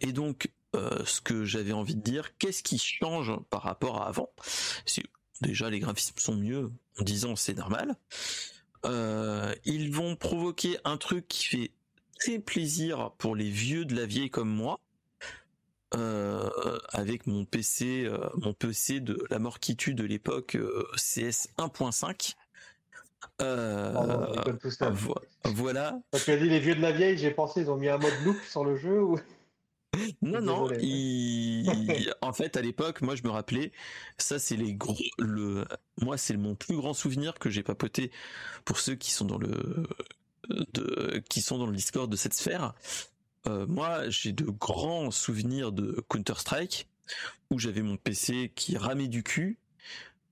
Et 0.01 0.13
donc, 0.13 0.51
euh, 0.75 1.05
ce 1.05 1.21
que 1.21 1.45
j'avais 1.45 1.73
envie 1.73 1.95
de 1.95 2.01
dire, 2.01 2.37
qu'est-ce 2.39 2.63
qui 2.63 2.79
change 2.79 3.33
par 3.51 3.63
rapport 3.63 4.03
à 4.03 4.09
avant? 4.09 4.31
Déjà, 5.41 5.69
les 5.69 5.81
graphismes 5.81 6.19
sont 6.19 6.37
mieux, 6.37 6.71
en 6.99 7.05
disant 7.05 7.37
c'est 7.37 7.55
normal. 7.55 7.97
Euh, 8.85 9.55
ils 9.65 9.93
vont 9.93 10.17
provoquer 10.17 10.79
un 10.85 10.97
truc 10.97 11.27
qui 11.29 11.45
fait 11.45 11.71
très 12.19 12.39
plaisir 12.39 13.13
pour 13.19 13.35
les 13.35 13.51
vieux 13.51 13.85
de 13.85 13.95
la 13.95 14.07
vieille 14.07 14.31
comme 14.31 14.51
moi. 14.51 14.81
avec 16.93 17.29
mon 17.29 17.45
PC, 17.45 18.11
mon 18.37 18.53
PC 18.53 18.99
de 18.99 19.25
la 19.31 19.39
mort 19.39 19.61
qui 19.61 19.77
tue 19.77 19.95
de 19.95 20.03
l'époque 20.03 20.57
CS 20.97 21.49
1.5. 21.57 22.35
voilà. 25.45 25.99
Parce 26.11 26.25
que 26.25 26.33
dit 26.33 26.49
les 26.49 26.61
vieux 26.61 26.75
de 26.75 26.83
la 26.83 26.93
vieille, 26.93 27.19
j'ai 27.19 27.31
pensé 27.31 27.63
ils 27.63 27.71
ont 27.71 27.77
mis 27.77 27.89
un 27.89 27.99
mode 27.99 28.13
look 28.25 28.37
sur 28.49 28.65
le 28.65 28.77
jeu 28.77 29.03
ou? 29.03 29.19
Non, 30.23 30.41
non, 30.41 30.69
en 32.23 32.33
fait, 32.33 32.57
à 32.57 32.61
l'époque, 32.61 33.01
moi, 33.01 33.15
je 33.15 33.23
me 33.23 33.31
rappelais, 33.31 33.73
ça, 34.19 34.39
c'est 34.39 34.57
les 34.57 34.75
gros, 34.75 34.97
le, 35.19 35.65
moi, 36.01 36.17
c'est 36.17 36.37
mon 36.37 36.55
plus 36.55 36.77
grand 36.77 36.95
souvenir 36.95 37.35
que 37.35 37.51
j'ai 37.51 37.63
papoté 37.63 38.11
pour 38.65 38.79
ceux 38.81 38.97
qui 38.97 39.13
sont 39.13 39.25
dans 39.25 39.39
le, 39.39 39.87
de, 40.49 41.23
qui 41.29 41.41
sont 41.41 41.59
dans 41.59 41.67
le 41.67 41.77
Discord 41.77 42.11
de 42.11 42.17
cette 42.17 42.35
sphère. 42.35 42.75
Euh, 43.47 43.67
moi, 43.67 44.09
j'ai 44.09 44.33
de 44.33 44.45
grands 44.45 45.11
souvenirs 45.11 45.73
de 45.73 46.03
Counter-Strike 46.09 46.89
où 47.51 47.59
j'avais 47.59 47.83
mon 47.83 47.97
PC 47.97 48.53
qui 48.55 48.77
ramait 48.77 49.09
du 49.09 49.23
cul, 49.23 49.59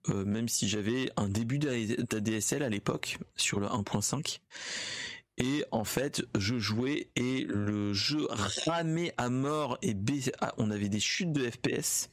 euh, 0.08 0.24
même 0.24 0.48
si 0.48 0.68
j'avais 0.68 1.10
un 1.16 1.28
début 1.28 1.58
d'ADSL 1.58 2.62
à 2.62 2.68
l'époque 2.68 3.18
sur 3.36 3.60
le 3.60 3.66
1.5 3.66 4.40
et 5.38 5.64
en 5.70 5.84
fait 5.84 6.22
je 6.36 6.58
jouais 6.58 7.08
et 7.16 7.44
le 7.48 7.92
jeu 7.92 8.26
ramait 8.66 9.14
à 9.16 9.30
mort 9.30 9.78
et 9.82 9.96
ah, 10.40 10.52
on 10.58 10.70
avait 10.70 10.88
des 10.88 11.00
chutes 11.00 11.32
de 11.32 11.48
FPS 11.48 12.10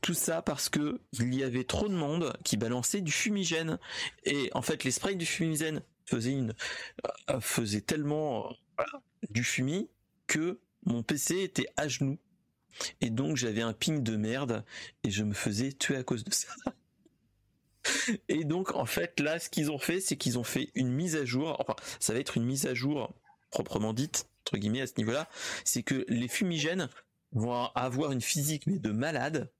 tout 0.00 0.14
ça 0.14 0.42
parce 0.42 0.68
que 0.68 1.00
il 1.12 1.34
y 1.34 1.42
avait 1.42 1.64
trop 1.64 1.88
de 1.88 1.94
monde 1.94 2.36
qui 2.44 2.56
balançait 2.56 3.00
du 3.00 3.12
fumigène. 3.12 3.78
Et 4.24 4.50
en 4.54 4.62
fait 4.62 4.84
les 4.84 4.90
sprays 4.90 5.14
du 5.14 5.26
fumigène 5.26 5.82
faisaient 6.04 6.32
une 6.32 6.54
euh, 7.30 7.40
faisaient 7.40 7.80
tellement 7.80 8.54
du 9.30 9.44
fumi 9.44 9.88
que 10.26 10.60
mon 10.84 11.02
PC 11.02 11.42
était 11.42 11.68
à 11.76 11.88
genoux. 11.88 12.18
Et 13.00 13.10
donc 13.10 13.36
j'avais 13.36 13.62
un 13.62 13.72
ping 13.72 14.02
de 14.02 14.16
merde 14.16 14.64
et 15.04 15.10
je 15.10 15.24
me 15.24 15.34
faisais 15.34 15.72
tuer 15.72 15.96
à 15.96 16.02
cause 16.02 16.24
de 16.24 16.32
ça 16.32 16.48
et 18.28 18.44
donc 18.44 18.74
en 18.74 18.86
fait 18.86 19.20
là, 19.20 19.38
ce 19.38 19.48
qu'ils 19.48 19.70
ont 19.70 19.78
fait, 19.78 20.00
c'est 20.00 20.16
qu'ils 20.16 20.38
ont 20.38 20.44
fait 20.44 20.70
une 20.74 20.90
mise 20.90 21.16
à 21.16 21.24
jour. 21.24 21.56
Enfin, 21.58 21.76
ça 21.98 22.12
va 22.12 22.18
être 22.18 22.36
une 22.36 22.44
mise 22.44 22.66
à 22.66 22.74
jour 22.74 23.14
proprement 23.50 23.92
dite 23.92 24.26
entre 24.42 24.58
guillemets 24.58 24.82
à 24.82 24.86
ce 24.86 24.94
niveau-là. 24.98 25.28
C'est 25.64 25.82
que 25.82 26.04
les 26.08 26.28
fumigènes 26.28 26.88
vont 27.32 27.66
avoir 27.74 28.12
une 28.12 28.20
physique 28.20 28.66
mais 28.66 28.78
de 28.78 28.90
malade. 28.90 29.50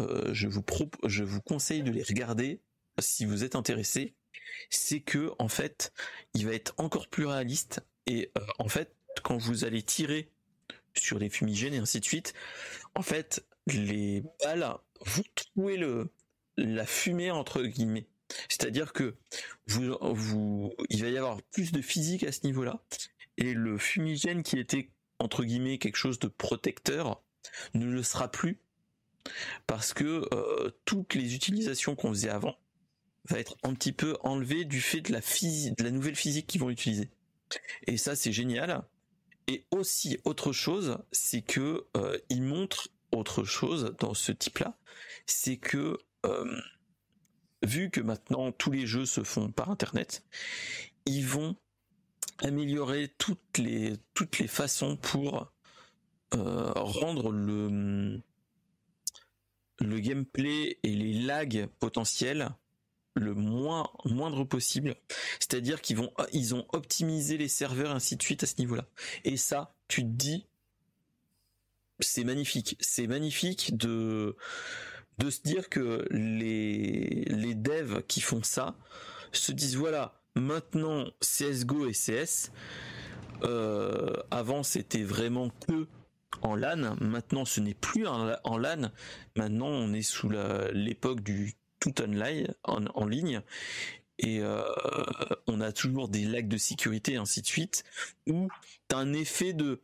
Euh, 0.00 0.32
je 0.32 0.48
vous 0.48 0.64
je 1.04 1.24
vous 1.24 1.40
conseille 1.40 1.82
de 1.82 1.90
les 1.90 2.02
regarder 2.02 2.60
si 2.98 3.24
vous 3.24 3.44
êtes 3.44 3.56
intéressé. 3.56 4.14
C'est 4.70 5.00
que 5.00 5.32
en 5.38 5.48
fait, 5.48 5.92
il 6.34 6.46
va 6.46 6.54
être 6.54 6.74
encore 6.78 7.08
plus 7.08 7.26
réaliste 7.26 7.80
et 8.06 8.30
euh, 8.38 8.40
en 8.58 8.68
fait, 8.68 8.94
quand 9.22 9.36
vous 9.36 9.64
allez 9.64 9.82
tirer 9.82 10.30
sur 10.94 11.18
les 11.18 11.28
fumigènes 11.28 11.74
et 11.74 11.78
ainsi 11.78 12.00
de 12.00 12.04
suite, 12.04 12.34
en 12.94 13.02
fait, 13.02 13.44
les 13.66 14.22
balles 14.42 14.78
vous 15.04 15.22
trouvez 15.34 15.76
le 15.76 16.10
la 16.56 16.86
fumée 16.86 17.30
entre 17.30 17.62
guillemets. 17.62 18.06
C'est-à-dire 18.48 18.92
que 18.92 19.16
vous, 19.66 19.96
vous, 20.00 20.72
il 20.88 21.02
va 21.02 21.10
y 21.10 21.18
avoir 21.18 21.40
plus 21.52 21.72
de 21.72 21.82
physique 21.82 22.24
à 22.24 22.32
ce 22.32 22.44
niveau-là, 22.44 22.82
et 23.36 23.52
le 23.54 23.78
fumigène 23.78 24.42
qui 24.42 24.58
était 24.58 24.90
entre 25.18 25.44
guillemets 25.44 25.78
quelque 25.78 25.96
chose 25.96 26.18
de 26.18 26.28
protecteur 26.28 27.22
ne 27.74 27.86
le 27.86 28.02
sera 28.02 28.30
plus 28.30 28.60
parce 29.66 29.92
que 29.92 30.28
euh, 30.32 30.70
toutes 30.84 31.14
les 31.14 31.34
utilisations 31.34 31.94
qu'on 31.94 32.10
faisait 32.10 32.28
avant 32.28 32.56
va 33.28 33.38
être 33.38 33.56
un 33.62 33.74
petit 33.74 33.92
peu 33.92 34.16
enlevées 34.22 34.64
du 34.64 34.80
fait 34.80 35.00
de 35.00 35.12
la 35.12 35.20
de 35.20 35.82
la 35.82 35.90
nouvelle 35.90 36.16
physique 36.16 36.46
qu'ils 36.48 36.60
vont 36.60 36.70
utiliser. 36.70 37.10
Et 37.86 37.96
ça 37.96 38.16
c'est 38.16 38.32
génial. 38.32 38.82
Et 39.48 39.64
aussi 39.70 40.18
autre 40.24 40.52
chose, 40.52 40.98
c'est 41.10 41.42
que 41.42 41.86
euh, 41.96 42.18
il 42.30 42.42
montre 42.42 42.88
autre 43.10 43.44
chose 43.44 43.94
dans 43.98 44.14
ce 44.14 44.32
type-là, 44.32 44.78
c'est 45.26 45.56
que 45.56 45.98
euh, 46.26 46.60
vu 47.62 47.90
que 47.90 48.00
maintenant 48.00 48.52
tous 48.52 48.70
les 48.70 48.86
jeux 48.86 49.06
se 49.06 49.22
font 49.22 49.50
par 49.50 49.70
internet, 49.70 50.24
ils 51.06 51.26
vont 51.26 51.56
améliorer 52.38 53.12
toutes 53.18 53.58
les 53.58 53.98
façons 54.48 54.96
pour 54.96 55.52
euh, 56.34 56.72
rendre 56.74 57.30
le 57.30 58.20
le 59.80 59.98
gameplay 59.98 60.78
et 60.82 60.94
les 60.94 61.12
lags 61.12 61.66
potentiels 61.78 62.50
le 63.14 63.34
moins 63.34 63.90
moindre 64.06 64.44
possible. 64.44 64.96
C'est-à-dire 65.40 65.82
qu'ils 65.82 65.96
vont 65.96 66.12
ils 66.32 66.54
ont 66.54 66.66
optimisé 66.72 67.36
les 67.36 67.48
serveurs 67.48 67.90
ainsi 67.90 68.16
de 68.16 68.22
suite 68.22 68.42
à 68.42 68.46
ce 68.46 68.54
niveau-là. 68.58 68.86
Et 69.24 69.36
ça, 69.36 69.74
tu 69.88 70.02
te 70.02 70.08
dis 70.08 70.46
c'est 72.00 72.24
magnifique. 72.24 72.76
C'est 72.80 73.06
magnifique 73.06 73.76
de 73.76 74.36
de 75.18 75.30
se 75.30 75.40
dire 75.42 75.68
que 75.68 76.06
les, 76.10 77.24
les 77.26 77.54
devs 77.54 78.02
qui 78.06 78.20
font 78.20 78.42
ça 78.42 78.74
se 79.32 79.52
disent 79.52 79.76
voilà, 79.76 80.14
maintenant 80.34 81.06
CSGO 81.20 81.86
et 81.86 81.92
CS, 81.92 82.50
euh, 83.42 84.14
avant 84.30 84.62
c'était 84.62 85.02
vraiment 85.02 85.50
que 85.66 85.86
en 86.40 86.56
LAN, 86.56 86.96
maintenant 87.00 87.44
ce 87.44 87.60
n'est 87.60 87.74
plus 87.74 88.06
en, 88.06 88.58
LAN, 88.58 88.90
maintenant 89.36 89.68
on 89.68 89.92
est 89.92 90.02
sous 90.02 90.30
l'époque 90.72 91.20
du 91.20 91.54
tout 91.78 92.00
online, 92.00 92.54
en, 92.64 93.06
ligne, 93.06 93.40
et 94.18 94.40
euh, 94.40 94.62
on 95.46 95.60
a 95.60 95.72
toujours 95.72 96.08
des 96.08 96.24
lags 96.24 96.48
de 96.48 96.56
sécurité 96.56 97.12
et 97.12 97.16
ainsi 97.16 97.42
de 97.42 97.46
suite, 97.46 97.84
où 98.28 98.48
tu 98.88 98.94
as 98.94 98.98
un 98.98 99.12
effet 99.12 99.52
de 99.52 99.80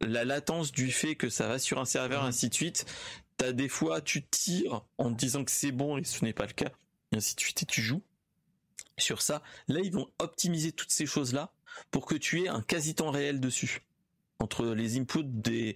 la 0.00 0.24
latence 0.24 0.72
du 0.72 0.90
fait 0.90 1.14
que 1.14 1.28
ça 1.28 1.48
va 1.48 1.58
sur 1.58 1.78
un 1.78 1.84
serveur, 1.84 2.24
ainsi 2.24 2.48
de 2.48 2.54
suite, 2.54 2.86
t'as 3.40 3.52
des 3.52 3.70
fois, 3.70 4.02
tu 4.02 4.22
tires 4.22 4.82
en 4.98 5.10
disant 5.10 5.44
que 5.46 5.50
c'est 5.50 5.72
bon 5.72 5.96
et 5.96 6.04
ce 6.04 6.22
n'est 6.26 6.34
pas 6.34 6.44
le 6.44 6.52
cas, 6.52 6.70
et 7.10 7.16
ainsi 7.16 7.34
de 7.34 7.40
suite, 7.40 7.62
et 7.62 7.66
tu 7.66 7.80
joues 7.80 8.02
sur 8.98 9.22
ça. 9.22 9.42
Là, 9.66 9.80
ils 9.82 9.92
vont 9.92 10.10
optimiser 10.18 10.72
toutes 10.72 10.90
ces 10.90 11.06
choses-là 11.06 11.50
pour 11.90 12.04
que 12.04 12.14
tu 12.16 12.42
aies 12.42 12.48
un 12.48 12.60
quasi-temps 12.60 13.10
réel 13.10 13.40
dessus, 13.40 13.80
entre 14.40 14.66
les 14.66 14.98
inputs 14.98 15.24
des, 15.24 15.74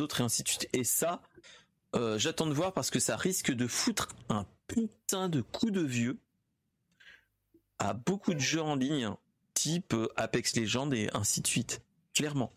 autres 0.00 0.20
et 0.20 0.24
ainsi 0.24 0.42
de 0.42 0.48
suite. 0.48 0.68
Et 0.72 0.82
ça, 0.82 1.22
euh, 1.94 2.18
j'attends 2.18 2.48
de 2.48 2.54
voir 2.54 2.72
parce 2.72 2.90
que 2.90 2.98
ça 2.98 3.16
risque 3.16 3.52
de 3.52 3.68
foutre 3.68 4.08
un 4.28 4.44
putain 4.66 5.28
de 5.28 5.42
coup 5.42 5.70
de 5.70 5.82
vieux 5.82 6.18
à 7.78 7.92
beaucoup 7.92 8.34
de 8.34 8.40
jeux 8.40 8.62
en 8.62 8.74
ligne, 8.74 9.10
type 9.54 9.94
Apex 10.16 10.56
Legends 10.56 10.90
et 10.90 11.08
ainsi 11.14 11.40
de 11.40 11.46
suite. 11.46 11.82
Clairement. 12.14 12.52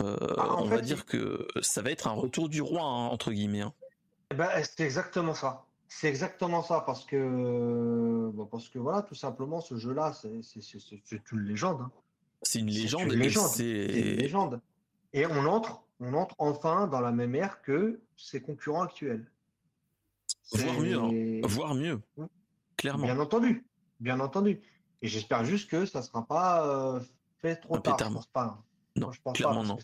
Euh, 0.00 0.16
ah, 0.38 0.56
on 0.58 0.66
va 0.66 0.80
dire 0.80 1.04
que 1.04 1.46
ça 1.60 1.82
va 1.82 1.90
être 1.90 2.08
un 2.08 2.12
retour 2.12 2.48
du 2.48 2.62
roi 2.62 2.82
hein, 2.82 3.06
entre 3.08 3.32
guillemets. 3.32 3.60
Hein. 3.60 3.74
Eh 4.30 4.34
ben, 4.34 4.48
c'est 4.62 4.84
exactement 4.84 5.34
ça. 5.34 5.64
C'est 5.88 6.08
exactement 6.08 6.62
ça 6.62 6.82
parce 6.86 7.04
que 7.04 8.30
bah, 8.34 8.48
parce 8.50 8.68
que 8.68 8.78
voilà 8.78 9.02
tout 9.02 9.14
simplement 9.14 9.60
ce 9.60 9.76
jeu-là 9.76 10.12
c'est 10.14 10.30
une 11.32 11.40
légende. 11.40 11.82
Hein. 11.82 11.90
C'est 12.42 12.60
une 12.60 12.70
légende. 12.70 13.02
Une 13.02 13.18
légende. 13.18 13.48
C'est 13.48 13.64
une 13.64 14.16
légende. 14.16 14.60
Et 15.12 15.26
on 15.26 15.44
entre 15.46 15.82
on 16.00 16.14
entre 16.14 16.34
enfin 16.38 16.86
dans 16.86 17.00
la 17.00 17.12
même 17.12 17.34
ère 17.34 17.60
que 17.62 18.00
ses 18.16 18.40
concurrents 18.40 18.82
actuels. 18.82 19.30
Voire 20.52 20.80
mieux, 20.80 21.40
voire 21.44 21.74
mieux, 21.74 22.00
clairement. 22.76 23.04
Bien 23.04 23.18
entendu, 23.18 23.64
bien 24.00 24.18
entendu. 24.20 24.60
Et 25.02 25.08
j'espère 25.08 25.44
juste 25.44 25.70
que 25.70 25.86
ça 25.86 26.00
ne 26.00 26.04
sera 26.04 26.26
pas 26.26 26.66
euh, 26.66 27.00
fait 27.40 27.56
trop 27.56 27.78
tard. 27.78 27.96
Pas, 28.32 28.62
non, 28.96 29.12
je 29.12 29.20
pense 29.22 29.36
clairement 29.36 29.64
non. 29.64 29.78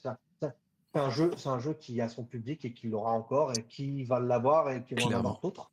C'est 0.94 1.00
un 1.00 1.10
jeu, 1.10 1.30
c'est 1.36 1.48
un 1.48 1.58
jeu 1.58 1.74
qui 1.74 2.00
a 2.00 2.08
son 2.08 2.24
public 2.24 2.64
et 2.64 2.72
qui 2.72 2.88
l'aura 2.88 3.12
encore 3.12 3.52
et 3.52 3.64
qui 3.64 4.04
va 4.04 4.20
l'avoir 4.20 4.70
et 4.70 4.82
qui 4.84 4.94
va 4.94 5.04
en 5.04 5.12
avoir 5.12 5.40
d'autres. 5.40 5.70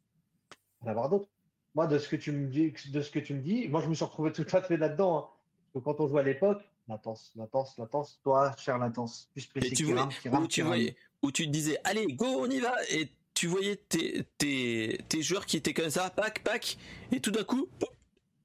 En 0.81 0.87
avoir 0.87 1.09
d'autres. 1.09 1.29
Moi, 1.73 1.87
de 1.87 1.97
ce 1.97 2.07
que 2.09 2.15
tu 2.15 2.31
me 2.31 2.47
dis, 2.47 2.73
de 2.91 3.01
ce 3.01 3.11
que 3.11 3.19
tu 3.19 3.33
me 3.33 3.41
dis, 3.41 3.67
moi 3.67 3.81
je 3.81 3.87
me 3.87 3.93
suis 3.93 4.05
retrouvé 4.05 4.31
tout 4.31 4.45
à 4.51 4.61
fait 4.61 4.77
là-dedans. 4.77 5.17
Hein. 5.17 5.27
que 5.73 5.79
quand 5.79 5.99
on 5.99 6.07
jouait 6.07 6.21
à 6.21 6.23
l'époque, 6.23 6.61
latence, 6.87 7.31
latence, 7.35 7.77
latence, 7.77 8.19
toi, 8.23 8.53
cher 8.57 8.77
latence, 8.77 9.29
plus 9.33 9.45
précis. 9.47 9.73
tu 9.73 9.85
voyais, 9.85 10.07
où, 10.31 10.47
tu 10.47 10.61
voyais, 10.61 10.95
où 11.21 11.31
tu 11.31 11.45
te 11.45 11.51
disais, 11.51 11.77
allez, 11.83 12.07
go, 12.07 12.25
on 12.25 12.49
y 12.49 12.59
va, 12.59 12.73
et 12.91 13.09
tu 13.33 13.47
voyais 13.47 13.75
tes, 13.75 14.25
tes, 14.37 14.99
tes 15.09 15.21
joueurs 15.21 15.45
qui 15.45 15.57
étaient 15.57 15.73
comme 15.73 15.89
ça, 15.89 16.09
pack, 16.09 16.43
pack, 16.43 16.77
et 17.11 17.19
tout 17.19 17.31
d'un 17.31 17.43
coup, 17.43 17.67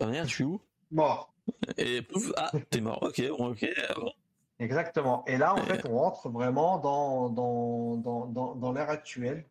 oh, 0.01 0.07
merde, 0.07 0.29
je 0.29 0.35
suis 0.35 0.45
où? 0.45 0.61
Mort. 0.91 1.33
Et 1.77 2.03
pouf, 2.03 2.33
ah, 2.37 2.51
t'es 2.71 2.81
mort, 2.81 3.03
ok, 3.03 3.23
ok, 3.39 3.67
bon. 3.97 4.13
Exactement. 4.61 5.25
Et 5.27 5.39
là, 5.39 5.55
en 5.55 5.65
fait, 5.65 5.87
on 5.87 5.99
rentre 5.99 6.29
vraiment 6.29 6.79
dans, 6.79 7.31
dans, 7.31 7.97
dans, 7.97 8.55
dans, 8.55 8.73
l'ère 8.73 8.91
actuelle. 8.91 9.47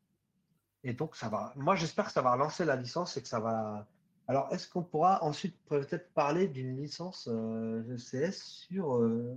Et 0.83 0.93
donc, 0.93 1.15
ça 1.15 1.29
va. 1.29 1.51
Moi, 1.55 1.75
j'espère 1.75 2.05
que 2.05 2.11
ça 2.11 2.21
va 2.21 2.33
relancer 2.33 2.63
la 2.63 2.75
licence 2.75 3.17
et 3.17 3.21
que 3.23 3.27
ça 3.27 3.39
va. 3.39 3.87
Alors, 4.27 4.47
est-ce 4.53 4.69
qu'on 4.69 4.83
pourra 4.83 5.23
ensuite 5.23 5.57
peut-être 5.65 6.13
parler 6.13 6.47
d'une 6.47 6.77
licence 6.77 7.27
euh, 7.29 7.97
CS 7.97 8.43
sur 8.43 8.97
euh, 8.97 9.35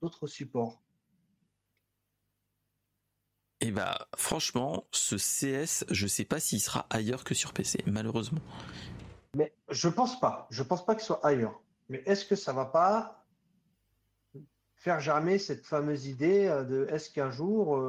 d'autres 0.00 0.26
supports? 0.26 0.80
Eh 3.60 3.70
bah, 3.70 4.08
franchement, 4.16 4.84
ce 4.90 5.16
CS, 5.16 5.84
je 5.90 6.06
sais 6.06 6.24
pas 6.24 6.40
s'il 6.40 6.60
sera 6.60 6.86
ailleurs 6.88 7.24
que 7.24 7.34
sur 7.34 7.52
PC, 7.52 7.84
malheureusement. 7.86 8.40
Mais 9.36 9.52
je 9.68 9.88
pense 9.88 10.18
pas. 10.18 10.46
Je 10.50 10.62
pense 10.62 10.84
pas 10.84 10.94
qu'il 10.94 11.04
soit 11.04 11.24
ailleurs. 11.24 11.60
Mais 11.90 12.02
est-ce 12.06 12.24
que 12.24 12.36
ça 12.36 12.54
va 12.54 12.64
pas 12.64 13.23
faire 14.84 15.00
germer 15.00 15.38
cette 15.38 15.64
fameuse 15.64 16.06
idée 16.06 16.46
de 16.68 16.86
est-ce 16.90 17.10
qu'un 17.10 17.30
jour 17.30 17.82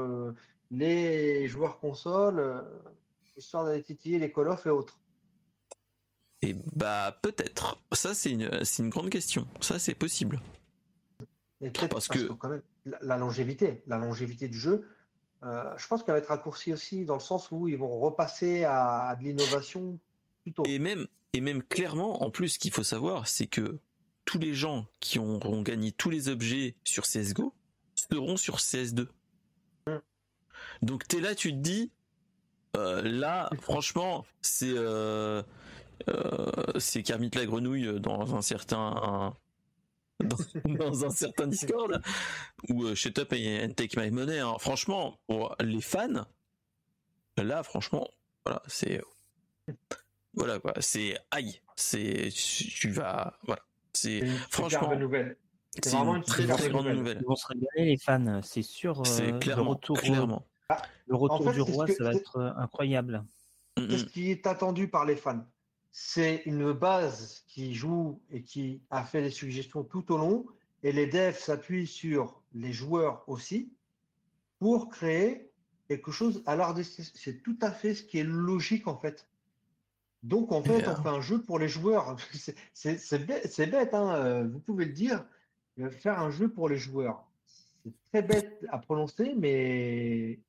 les 0.72 1.48
joueurs 1.48 1.78
consoles, 1.80 2.64
histoire 3.36 3.66
d'aller 3.66 3.84
titiller 3.84 4.18
les 4.18 4.32
Call 4.32 4.48
of 4.48 4.66
et 4.66 4.70
autres? 4.70 4.98
Et 6.42 6.52
eh 6.52 6.56
bah 6.74 7.18
peut-être. 7.22 7.78
Ça 7.92 8.14
c'est 8.14 8.32
une, 8.32 8.50
une 8.80 8.90
grande 8.90 9.10
question. 9.10 9.46
Ça 9.60 9.78
c'est 9.78 9.94
possible. 9.96 10.40
parce, 11.90 12.08
que... 12.08 12.32
quand 12.34 12.50
même, 12.50 12.62
la, 12.86 13.18
longévité, 13.18 13.84
la 13.88 13.98
longévité 13.98 14.48
du 14.48 14.58
jeu, 14.58 14.88
je 15.44 15.88
pense 15.88 16.02
qu'elle 16.04 16.14
va 16.14 16.20
être 16.20 16.30
raccourcie 16.30 16.72
aussi 16.72 17.04
dans 17.04 17.16
le 17.16 17.20
sens 17.20 17.52
où 17.52 17.68
ils 17.68 17.78
vont 17.78 18.00
repasser 18.00 18.64
à, 18.64 19.10
à 19.10 19.16
de 19.18 19.24
l'innovation 19.24 20.00
et 20.66 20.80
même, 20.80 21.08
et 21.34 21.42
même 21.42 21.64
clairement, 21.64 22.24
en 22.24 22.30
plus, 22.30 22.50
ce 22.50 22.60
qu'il 22.60 22.72
faut 22.72 22.84
savoir, 22.84 23.28
c'est 23.28 23.48
que 23.48 23.80
tous 24.26 24.40
les 24.40 24.54
gens 24.54 24.86
qui 25.00 25.20
auront 25.20 25.62
gagné 25.62 25.92
tous 25.92 26.10
les 26.10 26.30
objets 26.30 26.76
sur 26.84 27.04
CSGO 27.04 27.54
seront 27.96 28.38
sur 28.38 28.58
CS2. 28.58 29.08
Donc 30.82 31.08
t'es 31.08 31.22
là, 31.22 31.36
tu 31.36 31.52
te 31.52 31.58
dis, 31.58 31.92
euh, 32.76 33.02
là, 33.02 33.50
franchement, 33.62 34.26
c'est 34.42 34.74
euh, 34.76 35.42
euh, 36.10 36.52
c'est 36.78 37.04
Kermit 37.04 37.32
la 37.34 37.46
grenouille 37.46 38.00
dans 38.00 38.36
un 38.36 38.42
certain 38.42 39.34
dans, 40.66 41.06
un 41.06 41.10
certain 41.10 41.48
Discord 41.48 42.02
ou 42.70 42.94
Shut 42.96 43.20
Up 43.20 43.34
and 43.34 43.74
Take 43.76 44.00
My 44.00 44.12
Money. 44.12 44.40
Hein. 44.40 44.56
Franchement, 44.60 45.20
pour 45.28 45.56
les 45.60 45.82
fans, 45.82 46.26
là, 47.38 47.64
franchement, 47.64 48.10
voilà, 48.46 48.62
c'est 48.68 49.02
voilà 50.34 50.60
quoi, 50.60 50.74
c'est 50.80 51.18
aïe, 51.32 51.62
c'est 51.76 52.30
tu 52.32 52.90
vas 52.90 53.40
voilà, 53.44 53.64
c'est 53.98 54.26
franchement 54.50 54.96
nouvelle. 54.96 55.38
C'est 55.84 55.90
vraiment 55.92 56.16
une 56.16 56.24
très 56.24 56.48
très 56.48 56.70
bonne 56.70 56.96
nouvelle. 56.96 57.18
Ils 57.22 57.26
vont 57.26 57.36
se 57.36 57.48
régaler 57.48 57.92
les 57.92 57.98
fans, 57.98 58.42
c'est 58.44 58.62
sûr. 58.62 59.06
C'est 59.06 59.34
euh, 59.34 59.40
clairement, 59.40 59.64
le 59.64 59.70
retour, 59.72 60.00
clairement. 60.00 60.46
le 61.08 61.16
retour 61.16 61.52
du 61.52 61.62
roi, 61.62 61.88
ça 61.88 62.04
va 62.06 62.14
être 62.14 62.38
euh, 62.38 62.54
incroyable. 62.56 63.24
Qu'est-ce 63.76 64.06
qui 64.06 64.32
est 64.32 64.48
attendu 64.48 64.88
par 64.88 65.06
les 65.06 65.16
fans? 65.16 65.46
C'est 65.92 66.44
une 66.46 66.72
base 66.72 67.44
qui 67.48 67.74
joue 67.74 68.22
et 68.32 68.42
qui 68.42 68.82
a 68.90 69.04
fait 69.04 69.22
des 69.22 69.32
suggestions 69.32 69.84
tout 69.84 70.14
au 70.14 70.18
long, 70.18 70.46
et 70.84 70.92
les 70.92 71.08
devs 71.08 71.38
s'appuient 71.38 71.88
sur 71.88 72.42
les 72.54 72.72
joueurs 72.72 73.24
aussi 73.28 73.74
pour 74.60 74.90
créer 74.90 75.50
quelque 75.88 76.12
chose 76.12 76.42
à 76.46 76.56
l'art 76.56 76.76
C'est 76.84 77.44
tout 77.44 77.58
à 77.62 77.72
fait 77.72 77.96
ce 77.96 78.04
qui 78.04 78.20
est 78.20 78.24
logique 78.24 78.88
en 78.88 78.98
fait. 78.98 79.28
Donc, 80.26 80.52
en 80.52 80.64
fait, 80.64 80.88
on 80.88 80.96
fait 80.96 81.10
un 81.10 81.22
jeu 81.22 81.40
pour 81.40 81.60
les 81.60 81.68
joueurs. 81.68 82.16
C'est 82.74 83.26
bête, 83.26 83.94
hein, 83.94 84.16
euh, 84.16 84.48
vous 84.52 84.60
pouvez 84.60 84.86
le 84.86 84.92
dire. 84.92 85.24
Faire 85.92 86.20
un 86.20 86.32
jeu 86.32 86.50
pour 86.50 86.68
les 86.68 86.78
joueurs. 86.78 87.28
C'est 87.84 87.94
très 88.12 88.22
bête 88.24 88.66
à 88.70 88.80
prononcer, 88.80 89.34
mais 89.38 90.40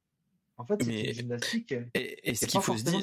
en 0.57 0.65
fait, 0.65 0.83
c'est 0.83 1.03
une 1.03 1.13
gymnastique. 1.13 1.75
Et, 1.95 2.35
ce 2.35 2.47
qu'il 2.47 2.61
faut 2.61 2.77
se 2.77 2.85
dire. 2.85 3.01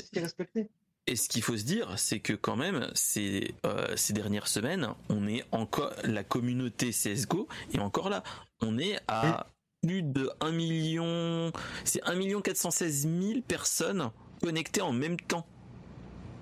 Et 1.05 1.15
ce 1.17 1.27
qu'il 1.27 1.43
faut 1.43 1.57
se 1.57 1.65
dire, 1.65 1.99
c'est 1.99 2.19
que 2.19 2.33
quand 2.33 2.55
même, 2.55 2.89
ces, 2.95 3.53
euh, 3.65 3.95
ces 3.97 4.13
dernières 4.13 4.47
semaines, 4.47 4.87
on 5.09 5.27
est 5.27 5.43
encore 5.51 5.93
la 6.05 6.23
communauté 6.23 6.91
CS:GO 6.91 7.47
est 7.73 7.79
encore 7.79 8.09
là. 8.09 8.23
On 8.61 8.79
est 8.79 8.97
à 9.09 9.47
plus 9.83 10.01
de 10.01 10.31
1 10.39 10.51
million, 10.53 11.51
c'est 11.83 12.01
1 12.03 12.15
million 12.15 12.41
416 12.41 13.07
000 13.21 13.41
personnes 13.41 14.09
connectées 14.41 14.81
en 14.81 14.93
même 14.93 15.17
temps. 15.17 15.45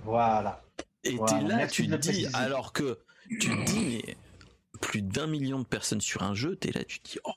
Voilà. 0.04 0.64
Et 1.04 1.18
t'es 1.28 1.42
là, 1.42 1.68
tu 1.68 1.88
te 1.88 1.96
dis, 1.96 2.28
alors 2.34 2.74
que 2.74 3.00
tu 3.30 3.40
te 3.40 3.66
dis, 3.66 4.04
mais 4.06 4.18
plus 4.82 5.02
d'un 5.02 5.28
million 5.28 5.60
de 5.60 5.66
personnes 5.66 6.02
sur 6.02 6.24
un 6.24 6.34
jeu, 6.34 6.56
t'es 6.56 6.72
là, 6.72 6.84
tu 6.84 7.00
te 7.00 7.12
dis, 7.12 7.20
oh. 7.24 7.34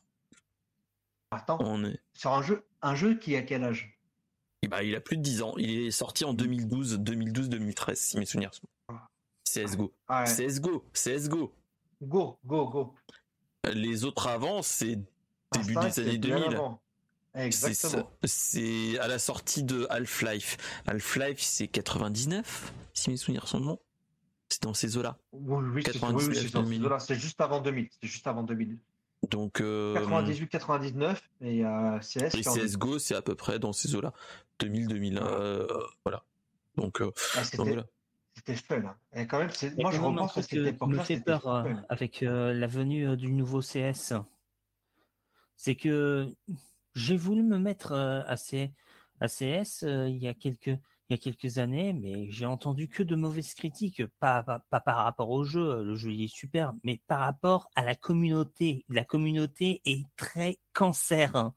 Attends, 1.30 1.58
on 1.60 1.84
est... 1.84 2.00
sur 2.12 2.32
un 2.32 2.42
jeu, 2.42 2.64
un 2.82 2.94
jeu 2.94 3.18
qui 3.18 3.36
a 3.36 3.42
quel 3.42 3.64
âge? 3.64 3.98
Bah, 4.68 4.82
Il 4.82 4.94
a 4.94 5.00
plus 5.00 5.16
de 5.16 5.22
10 5.22 5.42
ans. 5.42 5.54
Il 5.58 5.86
est 5.86 5.90
sorti 5.90 6.24
en 6.24 6.32
2012, 6.32 7.00
2012-2013, 7.00 7.94
si 7.94 8.18
mes 8.18 8.26
souvenirs 8.26 8.54
sont. 8.54 8.68
CSGO. 9.44 9.92
Ah 10.08 10.24
CSGO, 10.24 10.84
CSGO. 10.92 11.54
Go, 12.02 12.38
go, 12.44 12.68
go. 12.68 12.94
Les 13.72 14.04
autres 14.04 14.26
avant, 14.26 14.62
c'est 14.62 14.98
ah, 15.50 15.58
début 15.58 15.74
des 15.74 16.00
années 16.00 16.18
2000. 16.18 16.60
Exactement. 17.34 18.10
C'est 18.24 18.98
à 18.98 19.08
la 19.08 19.18
sortie 19.18 19.64
de 19.64 19.86
Half-Life. 19.90 20.56
Half-Life, 20.86 21.40
c'est 21.40 21.68
99, 21.68 22.72
si 22.92 23.10
mes 23.10 23.16
souvenirs 23.16 23.48
sont 23.48 23.60
bons. 23.60 23.80
C'est 24.48 24.62
dans 24.62 24.74
ces 24.74 24.96
eaux-là. 24.96 25.18
Oui, 25.32 25.64
oui, 25.74 25.82
c'est 25.84 27.14
juste 27.14 27.40
avant 27.40 27.60
2000. 27.60 27.88
C'est 28.00 28.06
juste 28.06 28.26
avant 28.26 28.42
2000. 28.42 28.78
Donc, 29.30 29.60
euh, 29.60 29.94
98, 29.94 30.48
99 30.48 31.22
et 31.40 31.64
euh, 31.64 31.98
CS. 32.00 32.34
Et 32.34 32.42
CSGO, 32.42 32.98
c'est 32.98 33.14
à 33.14 33.22
peu 33.22 33.34
près 33.34 33.58
dans 33.58 33.72
ces 33.72 33.94
eaux-là. 33.94 34.12
2000, 34.60 34.88
2001, 34.88 35.26
euh, 35.26 35.66
voilà. 36.04 36.22
Donc, 36.76 37.00
euh, 37.00 37.10
ah, 37.36 37.44
c'était 37.44 38.56
fun. 38.56 38.76
Hein. 38.78 38.96
Et 39.14 39.26
quand 39.26 39.38
même, 39.38 39.50
moi, 39.78 39.92
je 39.92 40.00
repense 40.00 40.36
à 40.36 40.42
cette 40.42 40.52
époque-là. 40.54 40.96
me 40.98 41.02
fait 41.02 41.20
peur 41.20 41.46
euh, 41.46 41.72
avec 41.88 42.20
la 42.20 42.66
venue 42.66 43.16
du 43.16 43.30
nouveau 43.32 43.60
CS. 43.60 44.12
C'est 45.56 45.76
que 45.76 46.28
j'ai 46.94 47.16
voulu 47.16 47.42
me 47.42 47.58
mettre 47.58 47.92
à, 47.92 48.36
CS 48.36 49.82
il, 49.82 50.18
y 50.18 50.28
a 50.28 50.34
quelques, 50.34 50.66
il 51.08 51.10
y 51.10 51.14
a 51.14 51.18
quelques 51.18 51.58
années, 51.58 51.92
mais 51.92 52.30
j'ai 52.30 52.46
entendu 52.46 52.88
que 52.88 53.02
de 53.02 53.16
mauvaises 53.16 53.54
critiques, 53.54 54.06
pas, 54.20 54.42
pas, 54.42 54.80
par 54.80 54.98
rapport 54.98 55.30
au 55.30 55.44
jeu, 55.44 55.82
le 55.82 55.94
jeu 55.94 56.12
est 56.12 56.28
super, 56.28 56.72
mais 56.82 57.00
par 57.06 57.20
rapport 57.20 57.68
à 57.74 57.84
la 57.84 57.94
communauté. 57.94 58.84
La 58.88 59.04
communauté 59.04 59.82
est 59.84 60.06
très 60.16 60.58
cancer 60.72 61.34
hein. 61.36 61.54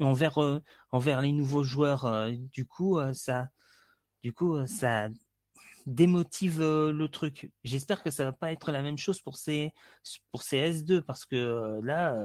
envers, 0.00 0.38
envers 0.90 1.20
les 1.20 1.32
nouveaux 1.32 1.64
joueurs. 1.64 2.30
du 2.30 2.66
coup, 2.66 2.98
ça, 3.12 3.48
du 4.22 4.32
coup, 4.32 4.66
ça 4.66 5.08
démotive 5.86 6.60
le 6.60 7.06
truc. 7.08 7.50
J'espère 7.64 8.02
que 8.02 8.10
ça 8.10 8.24
va 8.24 8.32
pas 8.32 8.52
être 8.52 8.72
la 8.72 8.82
même 8.82 8.98
chose 8.98 9.20
pour 9.20 9.36
ces 9.36 9.72
pour 10.32 10.42
CS2 10.42 11.00
parce 11.02 11.24
que 11.24 11.80
là 11.82 12.16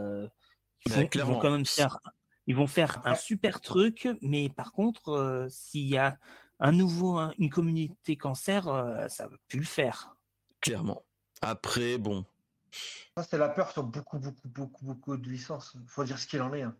ils 0.85 1.22
vont, 1.22 1.40
quand 1.40 1.51
même 1.51 1.66
faire, 1.66 2.00
ils 2.48 2.56
vont 2.56 2.68
faire 2.68 3.01
un 3.06 3.16
super 3.16 3.61
truc, 3.61 4.08
mais 4.22 4.50
par 4.50 4.72
contre, 4.72 5.10
euh, 5.10 5.48
s'il 5.50 5.88
y 5.88 5.98
a 5.98 6.18
un 6.60 6.72
nouveau, 6.72 7.19
une 7.38 7.50
communauté 7.50 8.16
cancer, 8.18 8.68
euh, 8.68 9.08
ça 9.08 9.27
va 9.27 9.35
plus 9.48 9.60
le 9.60 9.66
faire. 9.66 10.16
Clairement. 10.60 11.03
Après, 11.42 11.98
bon. 11.98 12.26
Ça, 13.18 13.24
c'est 13.24 13.38
la 13.38 13.50
peur 13.50 13.72
sur 13.72 13.84
beaucoup, 13.84 14.19
beaucoup, 14.19 14.48
beaucoup, 14.48 14.85
beaucoup 14.85 15.18
de 15.18 15.30
licences. 15.30 15.76
Il 15.82 15.88
faut 15.88 16.03
dire 16.03 16.18
ce 16.18 16.27
qu'il 16.27 16.42
en 16.42 16.53
est. 16.53 16.61
Hein. 16.61 16.76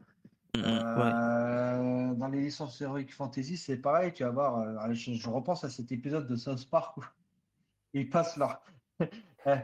Euh, 0.58 2.14
dans 2.14 2.28
les 2.28 2.42
licences 2.42 2.80
Heroic 2.82 3.08
Fantasy, 3.10 3.58
c'est 3.58 3.78
pareil. 3.78 4.14
Tu 4.14 4.24
vas 4.24 4.30
voir, 4.30 4.94
je, 4.94 5.14
je, 5.14 5.30
repense 5.30 5.64
à 5.64 5.70
cet 5.70 5.92
épisode 5.92 6.28
de 6.28 6.36
South 6.36 6.70
Park 6.70 6.98
où 6.98 7.04
ils 7.94 8.10
passent 8.10 8.38
leur, 8.38 8.62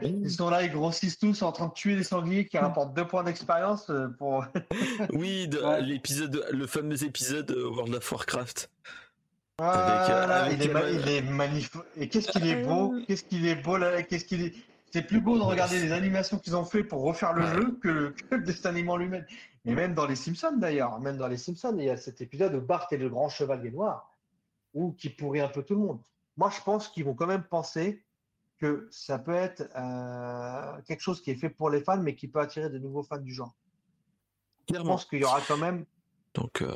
ils 0.02 0.30
sont 0.30 0.50
là, 0.50 0.62
ils 0.62 0.72
grossissent 0.72 1.18
tous 1.18 1.42
en 1.42 1.52
train 1.52 1.68
de 1.68 1.72
tuer 1.72 1.96
les 1.96 2.02
sangliers 2.02 2.46
qui 2.46 2.58
rapportent 2.58 2.94
deux 2.94 3.06
points 3.06 3.24
d'expérience 3.24 3.90
euh, 3.90 4.08
pour. 4.18 4.44
oui, 5.12 5.48
l'épisode, 5.80 6.44
le 6.50 6.66
fameux 6.66 7.04
épisode 7.04 7.50
World 7.50 7.94
of 7.94 8.12
Warcraft. 8.12 8.70
Voilà, 9.58 10.50
il, 10.52 10.62
est 11.08 11.22
magnifique. 11.22 11.82
Et 11.96 12.08
qu'est-ce 12.08 12.30
qu'il 12.30 12.46
est 12.46 12.62
beau, 12.62 12.94
qu'est-ce 13.06 13.24
qu'il 13.24 13.46
est 13.46 13.56
beau 13.56 13.76
là, 13.76 14.02
qu'est-ce 14.02 14.24
qu'il 14.24 14.42
est. 14.42 14.54
C'est 14.92 15.02
plus 15.02 15.20
beau 15.20 15.36
de 15.36 15.42
regarder 15.42 15.80
les 15.80 15.92
animations 15.92 16.38
qu'ils 16.38 16.56
ont 16.56 16.64
fait 16.64 16.82
pour 16.82 17.02
refaire 17.02 17.34
le 17.34 17.44
jeu 17.46 17.78
que 17.82 17.88
le, 17.88 18.10
que 18.10 18.36
dessin 18.36 18.70
animé 18.70 18.96
lui-même. 18.96 19.26
Et 19.66 19.74
même 19.74 19.94
dans 19.94 20.06
les 20.06 20.16
Simpsons 20.16 20.56
d'ailleurs, 20.56 20.98
même 21.00 21.18
dans 21.18 21.26
les 21.26 21.36
Simpsons, 21.36 21.74
il 21.76 21.84
y 21.84 21.90
a 21.90 21.96
cet 21.96 22.22
épisode 22.22 22.52
de 22.52 22.58
Bart 22.58 22.86
et 22.92 22.96
le 22.96 23.10
grand 23.10 23.28
chevalier 23.28 23.70
noir, 23.70 24.14
où 24.72 24.92
qui 24.92 25.10
pourrit 25.10 25.40
un 25.40 25.48
peu 25.48 25.62
tout 25.62 25.74
le 25.74 25.80
monde. 25.80 26.00
Moi, 26.38 26.50
je 26.56 26.62
pense 26.62 26.88
qu'ils 26.88 27.04
vont 27.04 27.14
quand 27.14 27.26
même 27.26 27.42
penser 27.42 28.02
que 28.58 28.88
ça 28.90 29.18
peut 29.18 29.34
être 29.34 29.68
euh, 29.76 30.80
quelque 30.82 31.00
chose 31.00 31.22
qui 31.22 31.30
est 31.30 31.36
fait 31.36 31.48
pour 31.48 31.70
les 31.70 31.80
fans, 31.80 32.00
mais 32.00 32.14
qui 32.14 32.28
peut 32.28 32.40
attirer 32.40 32.68
de 32.68 32.78
nouveaux 32.78 33.02
fans 33.02 33.18
du 33.18 33.32
genre. 33.32 33.54
Je 34.72 34.80
pense 34.80 35.04
qu'il 35.06 35.20
y 35.20 35.24
aura 35.24 35.40
quand 35.40 35.56
même. 35.56 35.86
Donc, 36.34 36.60
euh... 36.60 36.74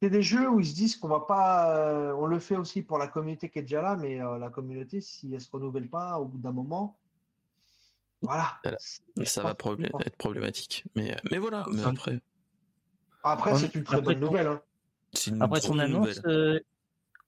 c'est 0.00 0.10
des 0.10 0.22
jeux 0.22 0.48
où 0.48 0.60
ils 0.60 0.66
se 0.66 0.74
disent 0.74 0.96
qu'on 0.96 1.08
va 1.08 1.20
pas. 1.20 1.76
Euh, 1.76 2.14
on 2.14 2.26
le 2.26 2.38
fait 2.38 2.56
aussi 2.56 2.82
pour 2.82 2.98
la 2.98 3.08
communauté 3.08 3.48
qui 3.50 3.58
est 3.58 3.62
déjà 3.62 3.82
là, 3.82 3.96
mais 3.96 4.20
euh, 4.20 4.38
la 4.38 4.50
communauté, 4.50 5.00
si 5.00 5.32
elle 5.34 5.40
se 5.40 5.50
renouvelle 5.50 5.88
pas 5.88 6.18
au 6.18 6.26
bout 6.26 6.38
d'un 6.38 6.52
moment, 6.52 6.96
voilà. 8.22 8.60
Ça 9.24 9.42
va 9.42 9.50
être 9.50 10.16
problématique. 10.16 10.84
Mais, 10.94 11.16
mais 11.30 11.38
voilà. 11.38 11.66
Mais 11.72 11.82
après. 11.82 12.20
Après, 13.24 13.56
c'est 13.56 13.74
une 13.74 13.82
très 13.82 14.00
bonne 14.00 14.20
nouvelle. 14.20 14.46
Hein. 14.46 14.60
Après 15.40 15.60
ton 15.60 15.78
annonce. 15.78 16.20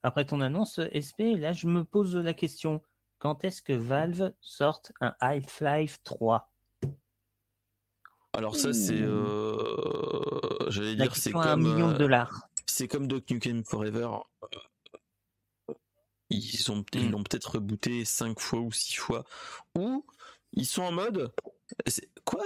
Après 0.05 0.25
ton 0.25 0.41
annonce, 0.41 0.81
SP, 0.95 1.35
là 1.37 1.53
je 1.53 1.67
me 1.67 1.83
pose 1.83 2.15
la 2.15 2.33
question 2.33 2.81
quand 3.19 3.45
est-ce 3.45 3.63
que 3.63 3.73
Valve 3.73 4.33
sorte 4.41 4.93
un 5.01 5.15
Half-Life 5.21 5.99
3 6.05 6.51
Alors 8.33 8.57
ça 8.57 8.73
c'est, 8.73 9.01
euh, 9.01 10.71
j'allais 10.71 10.97
dire 10.97 11.15
c'est 11.17 11.33
comme 11.33 11.43
un 11.43 11.57
million 11.57 11.89
de 11.89 11.95
euh, 11.95 11.99
dollars. 11.99 12.49
C'est 12.67 12.89
comme 12.89 13.07
Doc 13.07 13.29
Nukem 13.31 13.65
Forever. 13.65 14.09
Ils 16.31 16.71
ont 16.71 16.85
ils 16.93 17.09
hmm. 17.09 17.11
l'ont 17.11 17.23
peut-être 17.23 17.53
rebooté 17.53 18.05
cinq 18.05 18.39
fois 18.39 18.61
ou 18.61 18.71
six 18.71 18.97
fois. 18.97 19.25
Ou 19.77 20.05
ils 20.53 20.67
sont 20.67 20.83
en 20.83 20.93
mode 20.93 21.33
quoi? 22.25 22.45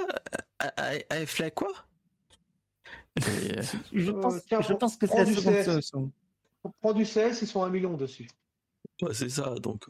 Half-Life 1.10 1.54
quoi? 1.54 1.72
Je, 3.16 4.10
pense, 4.10 4.40
je 4.48 4.72
pense 4.72 4.96
que 4.96 5.06
c'est 5.06 5.24
la 5.24 5.26
seconde 5.26 5.62
solution. 5.62 6.12
Prends 6.80 6.92
du 6.94 7.04
CS, 7.04 7.42
ils 7.42 7.46
sont 7.46 7.62
un 7.62 7.68
million 7.68 7.94
dessus. 7.94 8.28
Ouais, 9.02 9.12
c'est 9.12 9.28
ça, 9.28 9.54
donc 9.56 9.84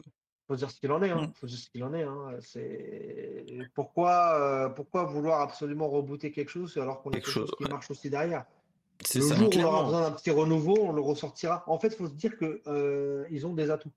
faut 0.53 0.57
dire 0.57 0.71
ce 0.71 0.79
qu'il 0.79 0.91
en 0.91 1.01
est. 1.01 1.09
Hein. 1.09 1.27
Mm. 1.27 1.33
Faut 1.33 1.47
dire 1.47 1.57
ce 1.57 1.69
qu'il 1.69 1.83
en 1.83 1.93
est. 1.93 2.03
Hein. 2.03 2.37
C'est 2.39 3.45
pourquoi, 3.73 4.35
euh, 4.39 4.69
pourquoi 4.69 5.03
vouloir 5.03 5.41
absolument 5.41 5.89
rebooter 5.89 6.31
quelque 6.31 6.49
chose 6.49 6.77
alors 6.77 7.01
qu'on 7.01 7.09
a 7.09 7.13
quelque 7.13 7.29
chose, 7.29 7.51
qui 7.57 7.63
marche 7.65 7.89
aussi 7.89 8.09
derrière? 8.09 8.45
Le 9.15 9.21
ça, 9.21 9.35
jour 9.35 9.49
où 9.49 9.59
on 9.59 9.63
aura 9.63 9.83
besoin 9.83 10.01
d'un 10.01 10.11
petit 10.11 10.31
renouveau, 10.31 10.77
on 10.79 10.91
le 10.91 11.01
ressortira. 11.01 11.63
En 11.67 11.79
fait, 11.79 11.87
il 11.87 11.95
faut 11.95 12.07
se 12.07 12.13
dire 12.13 12.37
que 12.37 12.61
euh, 12.67 13.25
ils 13.31 13.45
ont 13.47 13.53
des 13.53 13.69
atouts. 13.69 13.91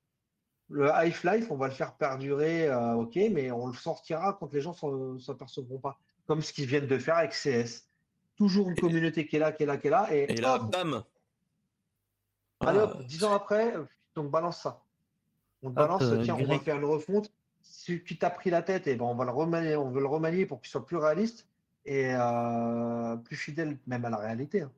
Le 0.69 0.91
Half-Life, 0.91 1.51
on 1.51 1.57
va 1.57 1.69
le 1.69 1.75
faire 1.75 1.95
perdurer, 1.95 2.69
euh, 2.69 2.95
ok, 2.95 3.17
mais 3.31 3.53
on 3.53 3.69
le 3.69 3.75
sortira 3.75 4.37
quand 4.41 4.53
les 4.53 4.61
gens 4.61 4.75
ne 4.83 5.19
s'apercevront 5.19 5.79
pas. 5.79 5.99
Comme 6.27 6.43
ce 6.43 6.53
qu'ils 6.53 6.67
viennent 6.67 6.89
de 6.89 6.99
faire 6.99 7.19
avec 7.19 7.33
CS. 7.33 7.85
Toujours 8.37 8.69
une 8.69 8.75
communauté 8.75 9.29
qui 9.29 9.37
est 9.37 9.39
là, 9.39 9.53
qui 9.53 9.63
est 9.63 9.67
là, 9.67 9.77
qui 9.77 9.87
est 9.87 9.91
là. 9.91 10.09
Et, 10.11 10.33
et 10.33 10.37
là, 10.37 10.59
bam 10.59 11.05
Allez 12.61 12.79
hop, 12.79 12.97
ah. 12.99 13.03
dix 13.05 13.23
ans 13.23 13.35
après, 13.35 13.75
donc 14.17 14.31
balance 14.31 14.63
ça. 14.63 14.83
On 15.63 15.71
balance, 15.71 16.03
euh, 16.03 16.23
tiens, 16.23 16.37
on 16.39 16.45
va 16.45 16.59
faire 16.59 16.77
une 16.77 16.85
refonte. 16.85 17.33
Si 17.63 18.03
tu 18.03 18.19
t'as 18.19 18.31
pris 18.31 18.51
la 18.51 18.63
tête, 18.63 18.87
et 18.87 18.93
eh 18.93 18.97
ben 18.97 19.05
on 19.05 19.15
va 19.15 19.25
le 19.25 19.33
remanier, 19.33 19.77
on 19.77 19.91
veut 19.91 20.01
le 20.01 20.07
remanier 20.07 20.47
pour 20.47 20.61
qu'il 20.61 20.71
soit 20.71 20.85
plus 20.85 20.97
réaliste 20.97 21.49
et 21.85 22.13
euh, 22.15 23.17
plus 23.17 23.37
fidèle 23.37 23.79
même 23.87 24.05
à 24.05 24.11
la 24.11 24.19
réalité. 24.19 24.63
Hein. 24.63 24.73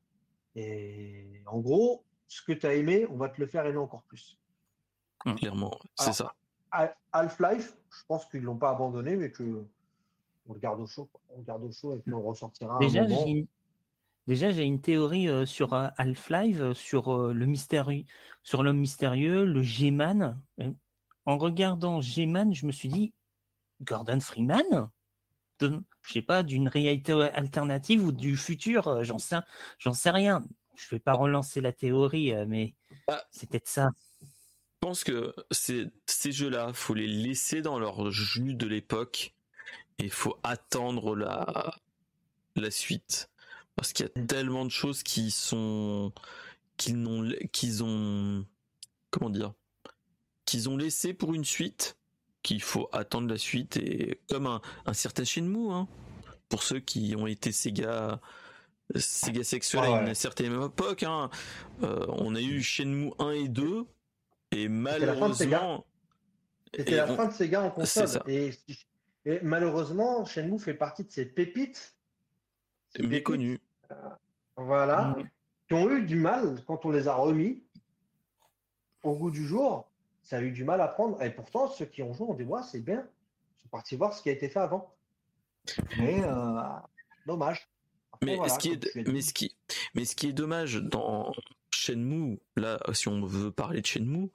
Et 0.54 1.42
en 1.46 1.58
gros, 1.58 2.04
ce 2.26 2.42
que 2.42 2.52
tu 2.52 2.66
as 2.66 2.74
aimé, 2.74 3.06
on 3.10 3.16
va 3.16 3.28
te 3.28 3.40
le 3.40 3.46
faire 3.46 3.66
aimer 3.66 3.78
encore 3.78 4.02
plus. 4.02 4.38
Hum, 5.26 5.36
clairement, 5.36 5.78
c'est 5.96 6.12
ça. 6.12 6.34
Half-Life, 7.12 7.76
je 7.90 8.04
pense 8.06 8.26
qu'ils 8.26 8.42
l'ont 8.42 8.56
pas 8.56 8.70
abandonné, 8.70 9.16
mais 9.16 9.30
que 9.30 9.64
on 10.48 10.54
le 10.54 10.60
garde 10.60 10.80
au 10.80 10.86
chaud. 10.86 11.08
On 11.30 11.38
le 11.38 11.44
garde 11.44 11.64
au 11.64 11.72
chaud 11.72 11.94
et 11.94 11.98
puis 11.98 12.12
on 12.12 12.22
ressortira. 12.22 12.78
Déjà, 12.78 13.06
j'ai 13.06 13.46
Déjà, 14.28 14.50
j'ai 14.50 14.64
une 14.64 14.82
théorie 14.82 15.26
euh, 15.26 15.46
sur 15.46 15.72
euh, 15.72 15.88
Half-Life, 15.96 16.60
euh, 16.60 16.74
sur 16.74 17.32
le 17.32 17.46
mystérieux, 17.46 18.04
sur 18.42 18.62
l'homme 18.62 18.76
mystérieux, 18.76 19.46
le 19.46 19.62
G-Man. 19.62 20.38
En 21.24 21.38
regardant 21.38 22.02
G-Man, 22.02 22.54
je 22.54 22.66
me 22.66 22.72
suis 22.72 22.90
dit, 22.90 23.14
Gordon 23.80 24.20
Freeman? 24.20 24.90
Je 25.62 25.78
sais 26.12 26.20
pas, 26.20 26.42
d'une 26.42 26.68
réalité 26.68 27.14
alternative 27.32 28.04
ou 28.04 28.12
du 28.12 28.36
futur, 28.36 29.02
j'en 29.02 29.18
sais, 29.18 29.38
j'en 29.78 29.94
sais 29.94 30.10
rien. 30.10 30.44
Je 30.76 30.90
vais 30.90 31.00
pas 31.00 31.14
relancer 31.14 31.62
la 31.62 31.72
théorie, 31.72 32.32
mais 32.46 32.74
bah, 33.08 33.24
c'est 33.30 33.48
peut-être 33.48 33.66
ça. 33.66 33.90
Je 34.20 34.26
pense 34.80 35.04
que 35.04 35.34
ces 35.56 36.32
jeux-là, 36.32 36.72
faut 36.74 36.94
les 36.94 37.08
laisser 37.08 37.62
dans 37.62 37.78
leur 37.78 38.10
jus 38.10 38.54
de 38.54 38.66
l'époque 38.66 39.34
et 39.98 40.04
il 40.04 40.12
faut 40.12 40.36
attendre 40.42 41.16
la, 41.16 41.74
la 42.56 42.70
suite 42.70 43.30
parce 43.78 43.92
qu'il 43.92 44.06
y 44.06 44.08
a 44.08 44.26
tellement 44.26 44.64
de 44.64 44.72
choses 44.72 45.04
qui 45.04 45.30
sont 45.30 46.12
qu'ils 46.76 47.00
n'ont 47.00 47.30
qu'ils 47.52 47.84
ont 47.84 48.44
comment 49.10 49.30
dire 49.30 49.54
qu'ils 50.44 50.68
ont 50.68 50.76
laissé 50.76 51.14
pour 51.14 51.32
une 51.32 51.44
suite 51.44 51.96
qu'il 52.42 52.60
faut 52.60 52.88
attendre 52.90 53.28
la 53.28 53.38
suite 53.38 53.76
et 53.76 54.20
comme 54.28 54.48
un, 54.48 54.60
un 54.84 54.94
certain 54.94 55.22
Shenmue 55.22 55.70
hein, 55.70 55.86
pour 56.48 56.64
ceux 56.64 56.80
qui 56.80 57.14
ont 57.16 57.28
été 57.28 57.52
Sega 57.52 58.20
Sega 58.96 59.44
sexuel 59.44 59.84
à 59.84 60.02
une 60.02 60.14
certaine 60.14 60.60
époque 60.60 61.04
hein, 61.04 61.30
euh, 61.84 62.04
on 62.08 62.34
a 62.34 62.40
eu 62.40 62.60
Shenmue 62.60 63.12
1 63.20 63.30
et 63.30 63.48
2 63.48 63.86
et 64.50 64.68
malheureusement 64.68 65.86
c'était 66.74 66.96
la, 66.96 67.06
fin 67.06 67.28
de 67.28 67.32
Sega 67.32 67.62
en 67.62 67.70
console. 67.70 68.22
et, 68.26 68.50
et, 69.24 69.38
malheureusement 69.42 70.24
Shenmue 70.24 70.58
fait 70.58 70.74
partie 70.74 71.04
de 71.04 71.12
ces 71.12 71.26
pépites 71.26 71.94
méconnues 72.98 73.60
voilà, 74.56 75.14
mm. 75.16 75.28
qui 75.68 75.74
ont 75.74 75.90
eu 75.90 76.02
du 76.02 76.16
mal 76.16 76.62
quand 76.66 76.84
on 76.84 76.90
les 76.90 77.08
a 77.08 77.14
remis 77.14 77.62
au 79.02 79.14
goût 79.14 79.30
du 79.30 79.46
jour. 79.46 79.88
Ça 80.22 80.38
a 80.38 80.40
eu 80.42 80.50
du 80.50 80.64
mal 80.64 80.80
à 80.80 80.88
prendre. 80.88 81.22
Et 81.22 81.30
pourtant, 81.30 81.68
ceux 81.68 81.86
qui 81.86 82.02
ont 82.02 82.12
joué, 82.12 82.26
on 82.28 82.34
dit 82.34 82.44
ouais, 82.44 82.60
c'est 82.62 82.80
bien. 82.80 83.06
Ils 83.56 83.62
sont 83.62 83.68
partis 83.68 83.96
voir 83.96 84.12
ce 84.12 84.22
qui 84.22 84.28
a 84.28 84.32
été 84.32 84.48
fait 84.48 84.58
avant. 84.58 84.94
Mais 85.98 86.22
euh, 86.22 86.60
dommage. 87.26 87.68
mais, 88.22 88.36
ce 88.48 88.58
qui 88.58 88.72
est, 88.72 89.06
mais, 89.06 89.22
ce 89.22 89.32
qui, 89.32 89.56
mais 89.94 90.04
ce 90.04 90.14
qui 90.14 90.28
est 90.28 90.32
dommage 90.32 90.76
dans 90.76 91.32
Shenmue, 91.70 92.38
là, 92.56 92.78
si 92.92 93.08
on 93.08 93.24
veut 93.24 93.52
parler 93.52 93.80
de 93.80 93.86
Shenmue, 93.86 94.30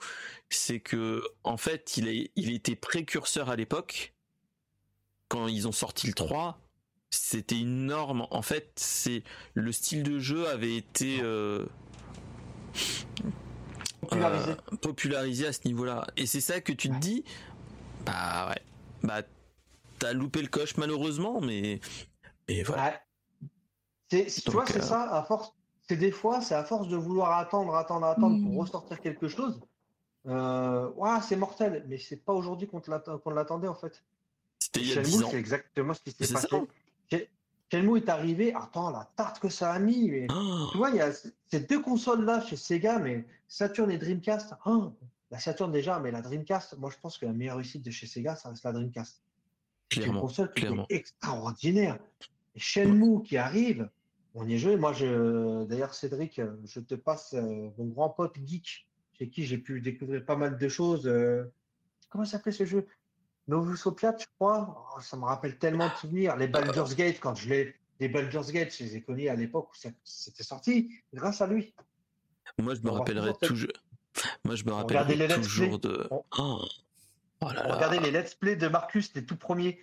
c'est 0.49 0.79
que 0.79 1.23
en 1.43 1.57
fait, 1.57 1.97
il, 1.97 2.07
a, 2.07 2.29
il 2.35 2.53
était 2.53 2.75
précurseur 2.75 3.49
à 3.49 3.55
l'époque. 3.55 4.13
Quand 5.27 5.47
ils 5.47 5.67
ont 5.67 5.71
sorti 5.71 6.05
le 6.05 6.13
3, 6.13 6.59
c'était 7.13 7.59
une 7.59 7.85
norme. 7.85 8.27
En 8.31 8.41
fait, 8.41 8.71
c'est 8.75 9.23
le 9.53 9.71
style 9.71 10.03
de 10.03 10.19
jeu 10.19 10.47
avait 10.47 10.75
été 10.75 11.19
euh, 11.21 11.65
popularisé. 14.81 15.47
à 15.47 15.53
ce 15.53 15.59
niveau-là. 15.65 16.07
Et 16.17 16.25
c'est 16.25 16.41
ça 16.41 16.59
que 16.59 16.73
tu 16.73 16.89
te 16.89 16.97
dis, 16.97 17.23
bah 18.05 18.49
ouais, 18.49 18.61
bah 19.03 19.21
t'as 19.99 20.13
loupé 20.13 20.41
le 20.41 20.47
coche 20.47 20.75
malheureusement, 20.77 21.39
mais 21.39 21.79
mais 22.49 22.63
voilà. 22.63 22.99
C'est, 24.09 24.25
tu 24.25 24.51
vois, 24.51 24.65
c'est 24.65 24.79
euh, 24.79 24.81
ça. 24.81 25.15
À 25.15 25.23
force, 25.23 25.53
c'est 25.87 25.97
des 25.97 26.11
fois, 26.11 26.41
c'est 26.41 26.55
à 26.55 26.63
force 26.63 26.87
de 26.87 26.97
vouloir 26.97 27.37
attendre, 27.37 27.75
attendre, 27.75 28.07
attendre 28.07 28.41
pour 28.41 28.53
hmm. 28.53 28.59
ressortir 28.59 28.99
quelque 29.01 29.27
chose. 29.27 29.59
Euh, 30.27 30.89
ouais, 30.95 31.09
c'est 31.21 31.35
mortel, 31.35 31.85
mais 31.87 31.97
c'est 31.97 32.17
pas 32.17 32.33
aujourd'hui 32.33 32.67
qu'on, 32.67 32.81
l'attendait 33.31 33.67
en 33.67 33.75
fait. 33.75 34.03
C'était 34.57 34.79
il 34.79 34.89
y 34.89 34.97
a 34.97 35.01
10 35.01 35.23
ans. 35.23 35.27
C'est 35.29 35.37
exactement 35.37 35.93
ce 35.93 36.01
qui 36.01 36.11
s'est 36.11 36.33
passé. 36.33 36.47
Shenmue 37.71 37.97
est 37.97 38.09
arrivé, 38.09 38.53
attends, 38.53 38.91
la 38.91 39.09
tarte 39.15 39.39
que 39.39 39.49
ça 39.49 39.71
a 39.71 39.79
mis. 39.79 40.27
Oh. 40.29 40.67
Tu 40.71 40.77
vois, 40.77 40.91
il 40.91 40.97
y 40.97 41.01
a 41.01 41.11
ces 41.49 41.59
deux 41.61 41.81
consoles-là 41.81 42.41
chez 42.41 42.55
Sega, 42.55 42.99
mais 42.99 43.25
Saturn 43.47 43.89
et 43.89 43.97
Dreamcast. 43.97 44.53
Oh, 44.65 44.93
la 45.31 45.39
Saturn 45.39 45.71
déjà, 45.71 45.99
mais 45.99 46.11
la 46.11 46.21
Dreamcast, 46.21 46.77
moi 46.77 46.91
je 46.91 46.97
pense 47.01 47.17
que 47.17 47.25
la 47.25 47.33
meilleure 47.33 47.55
réussite 47.57 47.83
de 47.83 47.89
chez 47.89 48.05
Sega, 48.05 48.35
ça 48.35 48.49
reste 48.49 48.63
la 48.63 48.73
Dreamcast. 48.73 49.23
C'est 49.91 50.05
une 50.05 50.19
console 50.19 50.53
qui 50.53 50.65
est 50.65 50.85
extraordinaire. 50.89 51.97
Et 52.55 52.59
Shenmue 52.59 53.23
qui 53.23 53.37
arrive, 53.37 53.89
on 54.35 54.47
y 54.47 54.55
est 54.55 54.57
joué. 54.57 54.75
Moi, 54.75 54.93
je, 54.93 55.65
d'ailleurs, 55.65 55.93
Cédric, 55.93 56.41
je 56.65 56.79
te 56.79 56.95
passe 56.95 57.33
euh, 57.33 57.69
mon 57.77 57.85
grand 57.85 58.09
pote 58.09 58.35
geek, 58.45 58.87
chez 59.17 59.29
qui 59.29 59.45
j'ai 59.45 59.57
pu 59.57 59.81
découvrir 59.81 60.25
pas 60.25 60.35
mal 60.35 60.57
de 60.57 60.67
choses. 60.67 61.07
Euh, 61.07 61.45
comment 62.09 62.25
s'appelait 62.25 62.51
ce 62.51 62.65
jeu? 62.65 62.87
Novus 63.47 63.85
Opiate, 63.85 64.21
je 64.21 64.27
crois? 64.35 64.93
Oh, 64.95 65.01
ça 65.01 65.17
me 65.17 65.25
rappelle 65.25 65.57
tellement 65.57 65.87
de 65.87 65.93
souvenirs. 65.95 66.35
Les 66.37 66.47
Baldur's 66.47 66.95
Gate, 66.95 67.19
quand 67.19 67.35
je 67.35 67.49
l'ai. 67.49 67.75
Les 67.99 68.07
Baldur's 68.07 68.51
Gate, 68.51 68.75
je 68.75 68.83
les 68.83 68.97
ai 68.97 69.01
connus 69.01 69.29
à 69.29 69.35
l'époque 69.35 69.69
où 69.71 69.89
c'était 70.03 70.43
sorti, 70.43 70.91
grâce 71.13 71.41
à 71.41 71.47
lui. 71.47 71.73
Moi, 72.57 72.75
je 72.75 72.81
me 72.81 72.91
rappellerai 72.91 73.33
toujours. 73.41 73.71
Moi, 74.43 74.55
je 74.55 74.63
me 74.63 74.71
rappellerai 74.71 75.27
toujours 75.41 75.79
de. 75.79 76.07
Oh. 76.11 76.61
Oh 77.41 77.47
regardez 77.47 77.99
les 77.99 78.11
let's 78.11 78.35
play 78.35 78.55
de 78.55 78.67
Marcus, 78.67 79.13
les 79.15 79.25
tout 79.25 79.35
premiers. 79.35 79.79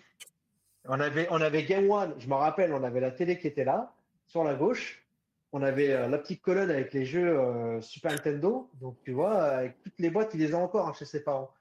On 0.86 0.98
avait, 0.98 1.28
on 1.30 1.40
avait 1.42 1.64
Game 1.64 1.90
One, 1.90 2.14
je 2.18 2.26
me 2.26 2.34
rappelle, 2.34 2.72
on 2.72 2.82
avait 2.82 3.00
la 3.00 3.10
télé 3.10 3.38
qui 3.38 3.46
était 3.46 3.64
là, 3.64 3.94
sur 4.26 4.44
la 4.44 4.54
gauche. 4.54 5.04
On 5.52 5.62
avait 5.62 5.92
euh, 5.92 6.08
la 6.08 6.18
petite 6.18 6.40
colonne 6.40 6.70
avec 6.70 6.94
les 6.94 7.04
jeux 7.04 7.38
euh, 7.38 7.80
Super 7.82 8.12
Nintendo. 8.12 8.70
Donc, 8.80 8.96
tu 9.04 9.12
vois, 9.12 9.42
avec 9.42 9.82
toutes 9.82 9.98
les 9.98 10.08
boîtes, 10.08 10.30
il 10.34 10.40
les 10.40 10.54
a 10.54 10.58
encore 10.58 10.88
hein, 10.88 10.94
chez 10.96 11.04
ses 11.04 11.22
parents. 11.22 11.52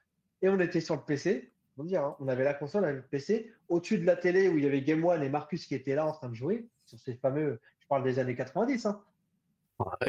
Et 0.42 0.48
on 0.48 0.58
était 0.60 0.80
sur 0.80 0.94
le 0.94 1.02
PC. 1.02 1.50
Hein. 1.78 2.16
On 2.18 2.28
avait 2.28 2.44
la 2.44 2.54
console, 2.54 2.84
on 2.84 2.88
avait 2.88 2.96
le 2.96 3.02
PC. 3.02 3.52
Au-dessus 3.68 3.98
de 3.98 4.04
la 4.04 4.16
télé 4.16 4.48
où 4.48 4.58
il 4.58 4.64
y 4.64 4.66
avait 4.66 4.82
Game 4.82 5.04
One 5.04 5.22
et 5.22 5.28
Marcus 5.28 5.66
qui 5.66 5.74
étaient 5.74 5.94
là 5.94 6.06
en 6.06 6.12
train 6.12 6.28
de 6.28 6.34
jouer, 6.34 6.68
sur 6.84 6.98
ces 6.98 7.14
fameux, 7.14 7.60
je 7.78 7.86
parle 7.86 8.02
des 8.02 8.18
années 8.18 8.34
90. 8.34 8.86
Hein. 8.86 9.02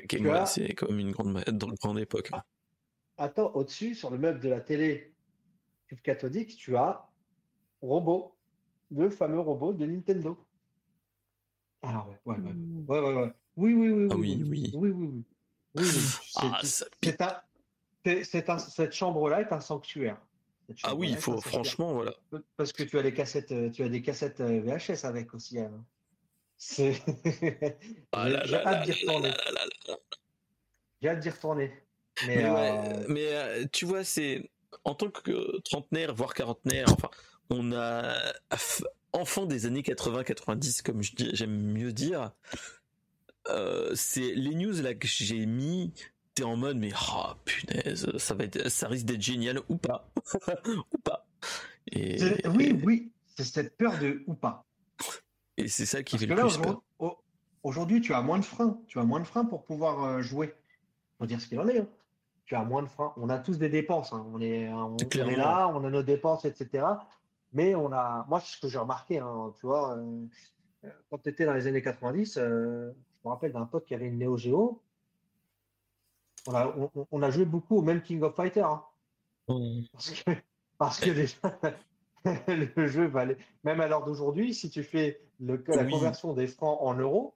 Game 0.08 0.26
One, 0.26 0.46
c'est 0.46 0.82
même 0.82 1.00
une 1.00 1.12
grande, 1.12 1.44
grande 1.82 2.00
époque. 2.00 2.30
Hein. 2.34 2.44
Attends, 3.18 3.52
au-dessus, 3.54 3.96
sur 3.96 4.10
le 4.10 4.18
meuble 4.18 4.40
de 4.40 4.50
la 4.50 4.62
télé 4.62 5.14
cathodique, 6.04 6.58
tu 6.58 6.76
as 6.76 7.08
Robot, 7.82 8.36
le 8.92 9.10
fameux 9.10 9.40
robot 9.40 9.74
de 9.74 9.86
Nintendo. 9.86 10.38
Ah 11.82 12.06
ouais, 12.08 12.20
ouais, 12.26 12.40
ouais. 12.40 12.54
Mmh. 12.54 12.86
ouais, 12.88 13.00
ouais, 13.00 13.16
ouais. 13.16 13.34
Oui, 13.56 13.74
oui, 13.74 13.90
oui. 13.90 14.08
Ah 14.12 14.16
oui, 14.16 14.44
oui. 14.48 14.72
Oui, 14.76 14.92
oui, 14.92 14.92
oui. 14.92 15.26
oui, 15.76 15.84
oui. 15.84 15.90
Ah, 16.36 16.62
cette 16.64 18.94
chambre-là 18.94 19.42
est 19.42 19.52
un 19.52 19.60
sanctuaire. 19.60 20.22
Ah 20.84 20.96
oui, 20.96 21.10
il 21.10 21.18
faut 21.18 21.40
franchement 21.42 21.94
voilà. 21.94 22.14
Parce 22.58 22.74
que 22.74 22.84
tu 22.84 22.98
as 22.98 23.02
les 23.02 23.14
cassettes, 23.14 23.52
euh, 23.52 23.70
tu 23.70 23.84
as 23.84 23.90
des 23.90 24.02
cassettes 24.02 24.42
euh, 24.42 24.62
VHS 24.62 25.06
avec 25.06 25.34
aussi. 25.34 25.60
Hein. 25.60 25.72
C'est. 26.58 26.94
J'ai 28.14 28.56
hâte 28.56 28.86
d'y 28.86 28.92
retourner. 28.92 29.32
J'ai 31.02 31.10
hâte 31.10 31.20
d'y 31.20 31.30
retourner. 31.30 31.72
Mais, 32.28 32.44
mais, 33.08 33.28
euh, 33.34 33.66
tu 33.72 33.86
vois, 33.86 34.04
c'est 34.04 34.50
en 34.84 34.94
tant 34.94 35.10
que 35.10 35.60
trentenaire, 35.62 36.14
voire 36.14 36.34
quarantenaire, 36.34 36.88
enfin, 36.92 37.10
on 37.50 37.72
a 37.72 38.16
enfant 39.14 39.46
des 39.46 39.66
années 39.66 39.82
80-90, 39.82 40.84
comme 40.84 41.02
j'aime 41.02 41.72
mieux 41.72 41.94
dire. 41.94 42.32
c'est 43.96 44.34
les 44.34 44.56
news 44.56 44.82
là 44.82 44.94
que 44.94 45.08
j'ai 45.08 45.46
mis 45.46 45.94
t'es 46.36 46.44
en 46.44 46.56
mode 46.56 46.78
mais 46.78 46.92
oh 47.14 47.34
punaise, 47.46 48.18
ça 48.18 48.34
va 48.34 48.46
être, 48.46 48.70
ça 48.70 48.88
risque 48.88 49.06
d'être 49.06 49.22
génial 49.22 49.60
ou 49.70 49.78
pas, 49.78 50.10
ou 50.68 50.98
pas. 51.04 51.26
Et, 51.92 52.18
oui, 52.48 52.80
oui, 52.84 53.12
c'est 53.36 53.44
cette 53.44 53.78
peur 53.78 53.98
de 54.00 54.24
ou 54.28 54.34
pas. 54.34 54.66
Et 55.58 55.68
c'est 55.68 55.86
ça 55.86 56.04
qui 56.04 56.18
fait 56.18 56.26
le 56.26 56.36
plus 56.36 56.58
peur. 56.58 56.82
Aujourd'hui, 57.64 58.02
tu 58.02 58.14
as 58.14 58.22
moins 58.22 58.40
de 58.40 58.46
freins. 58.46 58.80
Tu 58.88 59.00
as 59.00 59.04
moins 59.04 59.20
de 59.20 59.26
freins 59.26 59.46
pour 59.46 59.64
pouvoir 59.64 60.04
euh, 60.04 60.22
jouer. 60.22 60.56
Faut 61.20 61.28
dire 61.28 61.40
ce 61.40 61.48
qu'il 61.48 61.60
en 61.60 61.68
est. 61.68 61.80
Hein. 61.80 61.88
Tu 62.46 62.56
as 62.56 62.64
moins 62.64 62.82
de 62.82 62.88
freins. 62.88 63.14
On 63.18 63.30
a 63.30 63.38
tous 63.38 63.60
des 63.60 63.70
dépenses. 63.70 64.14
Hein. 64.14 64.26
On, 64.34 64.42
est, 64.42 64.68
on, 64.70 64.98
est 64.98 65.36
là, 65.36 65.68
on 65.68 65.84
a 65.86 65.90
nos 65.90 66.02
dépenses, 66.02 66.46
etc. 66.46 66.86
Mais 67.54 67.76
on 67.76 67.92
a. 67.92 68.26
Moi, 68.28 68.40
ce 68.40 68.60
que 68.60 68.68
j'ai 68.68 68.80
remarqué, 68.80 69.20
hein, 69.20 69.54
tu 69.60 69.68
vois, 69.68 69.96
euh, 69.96 70.90
quand 71.10 71.20
tu 71.20 71.30
étais 71.30 71.46
dans 71.46 71.54
les 71.54 71.68
années 71.68 71.84
90, 71.84 72.38
euh, 72.38 72.92
je 72.92 73.28
me 73.28 73.32
rappelle 73.32 73.54
d'un 73.54 73.66
pote 73.66 73.86
qui 73.86 73.94
avait 73.94 74.08
une 74.08 74.18
Neo 74.18 74.38
Geo. 74.38 74.82
On 76.48 76.56
a, 76.56 76.76
on, 77.12 77.22
a 77.22 77.30
joué 77.30 77.46
beaucoup 77.46 77.78
au 77.78 77.82
même 77.82 78.02
King 78.02 78.22
of 78.24 78.36
Fighter. 78.36 78.66
Parce 79.48 80.12
que, 80.12 80.32
parce 80.78 81.00
que 81.00 81.10
déjà, 81.12 81.38
le 82.48 82.88
jeu 82.88 83.08
valait. 83.08 83.38
Même 83.64 83.82
à 83.82 83.88
l'heure 83.88 84.04
d'aujourd'hui, 84.04 84.54
si 84.54 84.70
tu 84.70 84.84
fais 84.84 85.22
le, 85.40 85.64
la 85.68 85.86
conversion 85.86 86.34
des 86.34 86.48
francs 86.48 86.80
en 86.82 86.96
euros, 86.96 87.36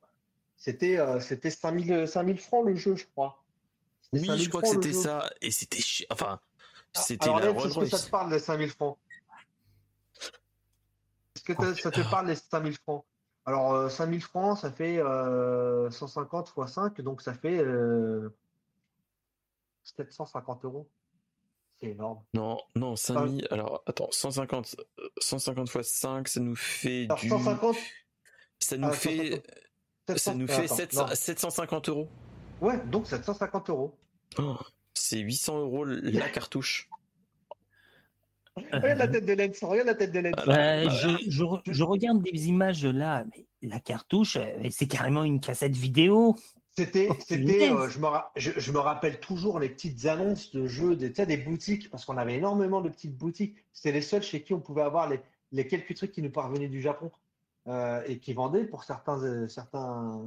c'était 0.57 0.97
euh, 0.99 1.19
c'était 1.19 1.51
5000, 1.51 2.07
5000 2.07 2.39
francs 2.39 2.65
le 2.65 2.75
jeu, 2.75 2.95
je 2.95 3.05
crois. 3.05 3.43
Oui, 4.13 4.25
je 4.37 4.49
crois 4.49 4.61
que 4.61 4.69
c'était 4.69 4.93
ça. 4.93 5.29
Et 5.41 5.51
c'était 5.51 5.83
Enfin, 6.09 6.39
ah, 6.95 6.99
c'était 6.99 7.29
la 7.29 7.51
Est-ce 7.51 7.79
que 7.79 7.85
ça 7.85 7.99
te 7.99 8.09
parle 8.09 8.31
les 8.31 8.39
5000 8.39 8.69
francs? 8.69 8.97
Est-ce 11.35 11.43
que 11.43 11.73
ça 11.75 11.91
te 11.91 12.09
parle 12.09 12.27
les 12.27 12.35
5000 12.35 12.73
francs? 12.77 13.03
Alors, 13.45 13.91
5000 13.91 14.17
euh, 14.17 14.21
francs, 14.21 14.59
ça 14.59 14.71
fait 14.71 14.99
150 15.91 16.53
x 16.57 16.71
5, 16.73 17.01
donc 17.01 17.21
ça 17.21 17.33
fait 17.33 17.63
750 19.85 20.65
euh, 20.65 20.67
euros. 20.67 20.89
C'est 21.79 21.87
énorme. 21.87 22.23
Non, 22.33 22.57
non, 22.75 22.95
5000. 22.95 23.47
Alors, 23.51 23.83
attends, 23.85 24.09
150, 24.11 24.75
150 25.19 25.75
x 25.75 25.87
5, 25.89 26.27
ça 26.27 26.39
nous 26.39 26.55
fait 26.55 27.05
alors, 27.05 27.19
150 27.19 27.75
Ça 28.59 28.77
nous 28.77 28.91
fait. 28.91 29.43
Ça 30.15 30.35
nous 30.35 30.47
fait 30.47 30.67
750 30.67 31.89
euros. 31.89 32.07
Ouais, 32.61 32.79
donc 32.85 33.07
750 33.07 33.69
euros. 33.69 33.97
Oh, 34.37 34.57
c'est 34.93 35.19
800 35.19 35.59
euros 35.59 35.83
la 35.85 36.29
cartouche. 36.29 36.89
Regarde 38.55 38.99
la 38.99 39.07
tête 39.07 39.25
de 39.25 39.33
Lens, 39.33 39.63
regarde 39.63 39.87
la 39.87 39.95
tête 39.95 40.11
de 40.13 40.19
Lens. 40.19 40.35
je, 41.27 41.83
regarde 41.83 42.23
des 42.23 42.47
images 42.47 42.85
là, 42.85 43.25
mais 43.31 43.45
la 43.61 43.79
cartouche, 43.81 44.37
euh, 44.37 44.69
c'est 44.69 44.87
carrément 44.87 45.23
une 45.23 45.41
cassette 45.41 45.75
vidéo. 45.75 46.37
C'était, 46.77 47.07
c'était, 47.25 47.71
euh, 47.71 47.87
je, 47.89 47.99
me 47.99 48.07
je, 48.35 48.71
me 48.73 48.79
rappelle 48.79 49.19
toujours 49.21 49.59
les 49.59 49.69
petites 49.69 50.05
annonces 50.07 50.51
de 50.51 50.67
jeux, 50.67 50.97
des, 50.97 51.09
des 51.09 51.37
boutiques, 51.37 51.89
parce 51.89 52.03
qu'on 52.03 52.17
avait 52.17 52.35
énormément 52.35 52.81
de 52.81 52.89
petites 52.89 53.17
boutiques. 53.17 53.55
C'était 53.71 53.93
les 53.93 54.01
seuls 54.01 54.23
chez 54.23 54.43
qui 54.43 54.53
on 54.53 54.59
pouvait 54.59 54.81
avoir 54.81 55.07
les, 55.07 55.21
les 55.53 55.67
quelques 55.67 55.95
trucs 55.95 56.11
qui 56.11 56.21
nous 56.21 56.31
parvenaient 56.31 56.67
du 56.67 56.81
Japon. 56.81 57.11
Euh, 57.67 58.03
et 58.05 58.19
qui 58.19 58.33
vendait 58.33 58.63
pour 58.63 58.83
certains, 58.83 59.23
euh, 59.23 59.47
certains, 59.47 60.23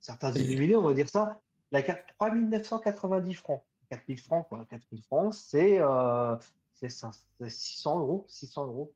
certains 0.00 0.32
illuminés, 0.32 0.74
on 0.74 0.82
va 0.82 0.92
dire 0.92 1.08
ça, 1.08 1.40
la 1.70 1.82
carte 1.82 2.02
3990 2.18 3.34
francs. 3.34 3.62
4000 3.90 4.18
francs, 4.18 4.48
quoi. 4.48 4.66
4000 4.68 5.02
francs, 5.04 5.34
c'est 5.34 5.78
euh, 5.80 6.36
600 6.74 8.00
euros. 8.00 8.24
600 8.28 8.66
euros. 8.66 8.92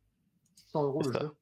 600 0.57 0.83
euros 0.83 1.03
le 1.03 1.13
jeu. 1.13 1.37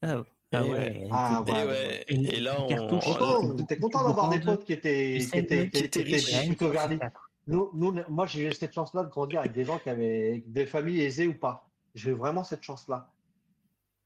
Ah, 0.00 0.24
ah 0.52 0.64
ouais. 0.64 1.08
Ah, 1.10 1.42
ouais. 1.46 2.04
Et, 2.08 2.40
là, 2.40 2.56
on. 2.60 3.64
T'es 3.64 3.78
content 3.78 4.06
d'avoir 4.06 4.30
des 4.30 4.40
potes 4.40 4.64
qui 4.64 4.72
étaient, 4.72 5.18
qui 5.18 5.38
étaient, 5.38 5.68
qui 5.70 5.84
étaient, 5.84 6.46
plutôt 6.46 6.70
gardés. 6.70 6.98
Nous, 7.46 7.70
nous, 7.74 7.94
moi, 8.08 8.26
j'ai 8.26 8.48
eu 8.48 8.52
cette 8.52 8.72
chance-là 8.72 9.04
de 9.04 9.08
grandir 9.08 9.40
avec 9.40 9.52
des 9.52 9.64
gens 9.64 9.78
qui 9.78 9.90
avaient 9.90 10.42
des 10.46 10.66
familles 10.66 11.02
aisées 11.02 11.26
ou 11.26 11.34
pas. 11.34 11.68
J'ai 11.94 12.10
eu 12.10 12.14
vraiment 12.14 12.44
cette 12.44 12.62
chance-là 12.62 13.10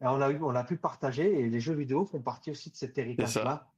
on 0.01 0.21
a, 0.21 0.31
eu, 0.31 0.39
on 0.43 0.55
a 0.55 0.65
pu 0.65 0.77
partager 0.77 1.41
et 1.41 1.49
les 1.49 1.61
jeux 1.61 1.75
vidéo 1.75 2.05
font 2.05 2.21
partie 2.21 2.51
aussi 2.51 2.71
de 2.71 2.77
cet 2.77 2.97
héritage-là. 2.97 3.69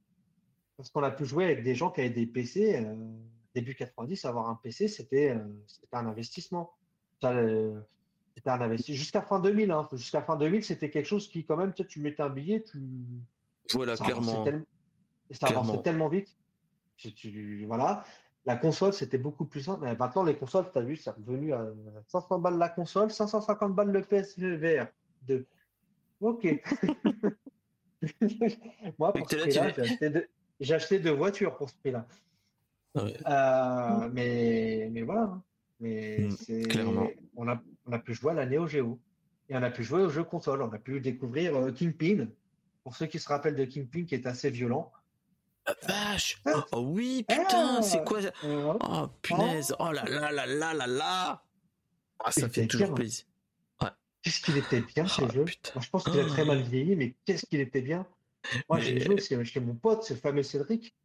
Parce 0.77 0.89
qu'on 0.89 1.03
a 1.03 1.11
pu 1.11 1.25
jouer 1.25 1.45
avec 1.45 1.63
des 1.63 1.75
gens 1.75 1.91
qui 1.91 2.01
avaient 2.01 2.09
des 2.09 2.25
PC. 2.25 2.75
Euh, 2.75 2.95
début 3.53 3.75
90, 3.75 4.25
avoir 4.25 4.49
un 4.49 4.55
PC, 4.55 4.87
c'était 4.87 5.31
euh, 5.31 5.45
un 5.91 6.07
investissement. 6.07 6.73
Euh, 7.23 7.79
c'était 8.35 8.49
un 8.49 8.61
investissement. 8.61 8.95
Jusqu'à 8.95 9.21
fin 9.21 9.39
2000, 9.39 9.71
hein. 9.71 9.87
jusqu'à 9.93 10.21
fin 10.21 10.35
2000, 10.35 10.63
c'était 10.63 10.89
quelque 10.89 11.05
chose 11.05 11.27
qui, 11.27 11.45
quand 11.45 11.57
même, 11.57 11.73
tu, 11.73 11.99
mettais 11.99 12.23
un 12.23 12.29
billet, 12.29 12.63
tu. 12.63 12.79
Voilà, 13.73 13.95
ça 13.95 14.05
clairement. 14.05 14.45
ça 15.31 15.47
avançait 15.47 15.81
tellement 15.83 16.09
vite. 16.09 16.35
Tu, 16.97 17.65
voilà. 17.65 18.03
La 18.45 18.57
console, 18.57 18.93
c'était 18.93 19.17
beaucoup 19.17 19.45
plus 19.45 19.61
simple. 19.61 19.83
Mais 19.83 19.95
maintenant, 19.95 20.23
les 20.23 20.35
consoles, 20.35 20.69
tu 20.71 20.77
as 20.77 20.81
vu, 20.81 20.97
c'est 20.97 21.11
revenu 21.11 21.53
à 21.53 21.65
500 22.07 22.39
balles 22.39 22.57
la 22.57 22.69
console, 22.69 23.09
550 23.11 23.73
balles 23.73 23.91
le 23.91 24.01
PSVR 24.01 24.87
2. 25.27 25.45
Ok. 26.21 26.45
Moi, 28.99 29.13
pour 29.13 29.29
ce 29.29 29.35
prix-là, 29.37 29.69
j'ai 30.59 30.73
acheté, 30.73 30.99
deux 30.99 31.11
voitures 31.11 31.55
pour 31.55 31.69
ce 31.69 31.75
prix-là. 31.75 32.05
Euh, 32.97 34.09
mais, 34.11 34.89
mais 34.91 35.01
voilà. 35.03 35.21
Hein. 35.23 35.43
Mais 35.79 36.27
hmm, 36.27 37.07
On, 37.35 37.47
a, 37.47 37.61
on 37.85 37.91
a 37.91 37.99
pu 37.99 38.13
jouer 38.13 38.31
à 38.31 38.35
la 38.35 38.45
Neo 38.45 38.67
Geo. 38.67 38.99
Et 39.49 39.55
on 39.55 39.63
a 39.63 39.69
pu 39.69 39.83
jouer 39.83 40.01
aux 40.01 40.09
jeux 40.09 40.23
console. 40.23 40.61
On 40.61 40.71
a 40.71 40.77
pu 40.77 41.01
découvrir 41.01 41.55
euh, 41.55 41.71
Kingpin. 41.71 42.27
Pour 42.83 42.95
ceux 42.95 43.05
qui 43.05 43.19
se 43.19 43.27
rappellent 43.27 43.55
de 43.55 43.65
Kingpin, 43.65 44.05
qui 44.05 44.15
est 44.15 44.25
assez 44.25 44.49
violent. 44.49 44.91
Ah, 45.65 45.73
vache 45.87 46.41
ah. 46.45 46.65
oh, 46.73 46.79
oui, 46.79 47.25
putain, 47.27 47.81
c'est 47.81 48.03
quoi 48.03 48.21
ça 48.21 48.31
Oh, 48.43 49.07
punaise 49.21 49.73
Oh 49.79 49.91
là 49.91 50.03
là 50.05 50.31
là 50.31 50.45
là 50.45 50.73
là 50.73 50.87
là 50.87 51.43
ah, 52.19 52.31
Ça 52.31 52.49
fait 52.49 52.67
toujours 52.67 52.93
plaisir. 52.93 53.25
Qu'est-ce 54.21 54.41
qu'il 54.41 54.57
était 54.57 54.81
bien 54.81 55.05
ce 55.05 55.21
oh, 55.21 55.29
jeu? 55.29 55.45
Moi, 55.75 55.83
Je 55.83 55.89
pense 55.89 56.03
qu'il 56.05 56.19
a 56.19 56.25
très 56.25 56.45
mal 56.45 56.61
vieilli, 56.61 56.95
mais 56.95 57.13
qu'est-ce 57.25 57.45
qu'il 57.45 57.59
était 57.59 57.81
bien? 57.81 58.05
Moi, 58.69 58.79
j'ai 58.79 58.99
joué 58.99 59.17
chez 59.19 59.59
mon 59.59 59.75
pote, 59.75 60.09
le 60.09 60.15
fameux 60.15 60.43
Cédric. 60.43 60.95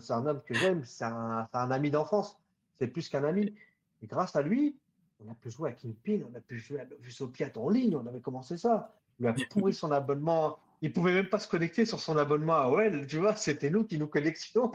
C'est 0.00 0.12
un 0.12 0.26
homme 0.26 0.42
que 0.46 0.54
j'aime, 0.54 0.84
c'est 0.84 1.04
un, 1.04 1.48
ami 1.52 1.90
d'enfance. 1.90 2.36
C'est 2.78 2.86
plus 2.86 3.08
qu'un 3.08 3.24
ami. 3.24 3.54
Et 4.02 4.06
grâce 4.06 4.36
à 4.36 4.42
lui, 4.42 4.76
on 5.24 5.30
a 5.30 5.34
pu 5.34 5.50
jouer 5.50 5.70
à 5.70 5.72
Kingpin, 5.72 6.20
on 6.30 6.36
a 6.36 6.40
pu 6.40 6.58
jouer 6.58 6.80
à 6.80 6.84
Lovusopiat 6.84 7.50
en 7.56 7.68
ligne, 7.68 7.96
on 7.96 8.06
avait 8.06 8.20
commencé 8.20 8.56
ça. 8.56 8.94
Il 9.20 9.26
a 9.26 9.34
pourri 9.50 9.74
son 9.74 9.90
abonnement. 9.90 10.58
Il 10.80 10.92
pouvait 10.92 11.12
même 11.12 11.28
pas 11.28 11.40
se 11.40 11.48
connecter 11.48 11.84
sur 11.84 11.98
son 11.98 12.16
abonnement 12.16 12.54
à 12.54 12.68
OL, 12.68 13.06
tu 13.06 13.18
vois, 13.18 13.34
c'était 13.34 13.70
nous 13.70 13.84
qui 13.84 13.98
nous 13.98 14.06
connections. 14.06 14.72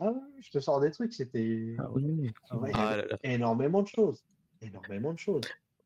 Ah, 0.00 0.12
je 0.40 0.50
te 0.50 0.60
sors 0.60 0.80
des 0.80 0.90
trucs, 0.90 1.12
c'était 1.12 1.76
ah 1.78 1.88
oui. 1.92 2.32
ah, 2.74 2.98
énormément 3.22 3.82
de 3.82 3.88
choses. 3.88 4.24
Énormément 4.60 5.12
de 5.12 5.18
choses. 5.18 5.42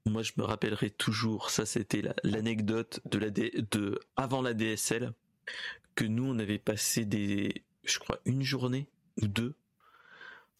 Moi, 0.06 0.22
je 0.22 0.32
me 0.36 0.42
rappellerai 0.42 0.90
toujours, 0.90 1.50
ça 1.50 1.64
c'était 1.64 2.02
l'anecdote 2.24 3.00
de 3.04 3.18
la 3.18 3.30
de 3.30 4.00
avant 4.16 4.42
la 4.42 4.52
DSL, 4.52 5.12
que 5.94 6.04
nous 6.04 6.24
on 6.24 6.38
avait 6.38 6.58
passé 6.58 7.04
des, 7.04 7.62
je 7.84 7.98
crois 7.98 8.18
une 8.24 8.42
journée 8.42 8.88
ou 9.20 9.28
deux. 9.28 9.54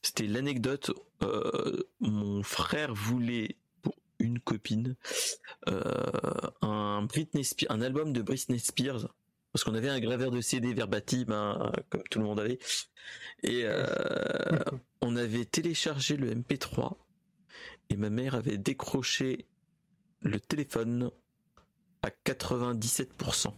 C'était 0.02 0.26
l'anecdote. 0.26 0.90
Euh, 1.22 1.82
mon 2.00 2.42
frère 2.42 2.92
voulait 2.92 3.56
pour 3.82 3.94
une 4.18 4.40
copine 4.40 4.96
euh, 5.68 5.80
un 6.60 7.02
Britney 7.02 7.44
Spears, 7.44 7.72
un 7.72 7.80
album 7.80 8.12
de 8.12 8.22
Britney 8.22 8.58
Spears 8.58 9.08
parce 9.52 9.64
qu'on 9.64 9.74
avait 9.74 9.90
un 9.90 10.00
graveur 10.00 10.30
de 10.30 10.40
CD 10.40 10.72
verbatim, 10.72 11.26
hein, 11.30 11.72
comme 11.90 12.02
tout 12.10 12.18
le 12.18 12.24
monde 12.24 12.40
avait, 12.40 12.58
et 13.42 13.62
euh, 13.64 13.84
on 15.02 15.14
avait 15.16 15.44
téléchargé 15.44 16.16
le 16.16 16.34
MP3 16.34 16.96
et 17.90 17.96
ma 17.96 18.08
mère 18.08 18.34
avait 18.34 18.56
décroché 18.56 19.46
le 20.22 20.40
téléphone 20.40 21.10
à 22.02 22.08
97%. 22.24 23.52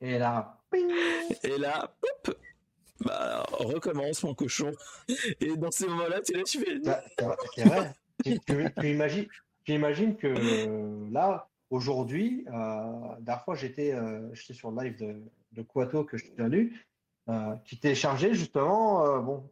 Et 0.00 0.18
là, 0.18 0.60
et 1.42 1.58
là, 1.58 1.94
bah, 3.00 3.44
recommence 3.50 4.22
mon 4.22 4.34
cochon. 4.34 4.72
Et 5.40 5.56
dans 5.56 5.70
ces 5.70 5.86
moments-là, 5.86 6.20
tu, 6.20 6.32
tu 6.44 6.58
fais. 6.58 6.80
C'est 7.54 7.64
vrai. 7.64 7.92
tu, 8.24 9.72
imagines, 9.72 10.16
que 10.16 10.26
euh, 10.26 11.08
là, 11.10 11.48
aujourd'hui, 11.70 12.44
euh, 12.52 13.36
fois 13.44 13.54
j'étais 13.54 13.92
euh, 13.92 14.34
sur 14.34 14.70
le 14.70 14.84
live 14.84 14.98
de, 14.98 15.22
de 15.52 15.62
Quato 15.62 16.04
que 16.04 16.16
je 16.16 16.26
venu, 16.38 16.86
euh, 17.28 17.56
qui 17.64 17.78
téléchargeait 17.78 18.34
justement. 18.34 19.04
Euh, 19.04 19.18
bon, 19.18 19.48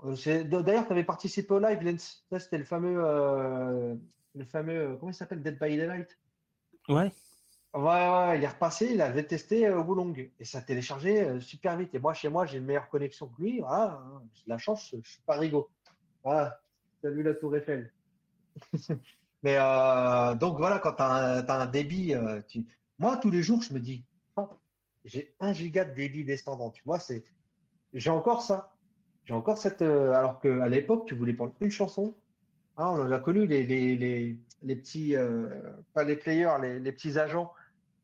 d'ailleurs, 0.63 0.87
tu 0.87 0.93
avais 0.93 1.05
participé 1.05 1.53
au 1.53 1.59
live, 1.59 1.83
Lens. 1.83 2.25
Ça, 2.31 2.39
c'était 2.39 2.59
le 2.59 2.65
fameux, 2.65 3.03
euh, 3.05 3.95
le 4.35 4.45
fameux, 4.45 4.97
comment 5.01 5.11
il 5.11 5.15
s'appelle, 5.15 5.43
Dead 5.43 5.59
by 5.61 5.77
Daylight. 5.77 6.17
Ouais. 6.89 7.11
Ouais, 7.75 7.83
ouais, 7.83 8.39
il 8.39 8.45
est 8.45 8.49
repassé, 8.49 8.91
il 8.93 9.01
avait 9.01 9.27
testé 9.27 9.69
au 9.69 9.83
Boulong 9.83 10.15
et 10.17 10.45
ça 10.45 10.63
téléchargeait 10.63 11.41
super 11.41 11.77
vite. 11.77 11.95
Et 11.95 11.99
moi, 11.99 12.15
chez 12.15 12.29
moi, 12.29 12.47
j'ai 12.47 12.59
une 12.59 12.65
meilleure 12.65 12.89
connexion 12.89 13.27
que 13.29 13.43
lui. 13.43 13.61
Voilà, 13.61 14.01
hein, 14.01 14.23
j'ai 14.33 14.45
la 14.47 14.59
chance, 14.59 14.95
je 15.03 15.11
suis 15.11 15.23
pas 15.23 15.37
rigolo. 15.37 15.69
Voilà, 16.23 16.61
salut 17.03 17.25
la 17.25 17.35
Tour 17.35 17.57
Eiffel. 17.57 17.93
Mais 19.43 19.57
donc 20.39 20.57
voilà, 20.59 20.79
quand 20.79 20.93
tu 20.93 21.03
as, 21.03 21.45
un 21.49 21.67
débit, 21.67 22.15
moi, 22.99 23.17
tous 23.17 23.31
les 23.31 23.43
jours, 23.43 23.61
je 23.61 23.75
me 23.75 23.81
dis, 23.81 24.05
oh, 24.37 24.49
j'ai 25.05 25.35
un 25.41 25.53
giga 25.53 25.85
de 25.85 25.95
débit 25.95 26.25
descendant. 26.25 26.71
Tu 26.71 26.83
vois, 26.85 27.01
c'est 27.01 27.25
j'ai 27.95 28.11
encore 28.11 28.43
ça. 28.43 28.75
J'ai 29.25 29.35
encore 29.35 29.57
cette. 29.57 29.83
Euh, 29.83 30.13
alors 30.13 30.41
qu'à 30.41 30.69
l'époque, 30.69 31.07
tu 31.07 31.15
voulais 31.15 31.33
prendre 31.33 31.55
une 31.61 31.71
chanson. 31.71 32.15
Ah, 32.77 32.91
on 32.91 33.11
a 33.11 33.19
connu 33.21 33.47
les, 33.47 33.65
petits, 34.67 35.15
euh, 35.15 35.49
pas 35.95 36.03
les 36.03 36.17
players, 36.17 36.57
les, 36.61 36.93
petits 36.93 37.19
agents 37.19 37.53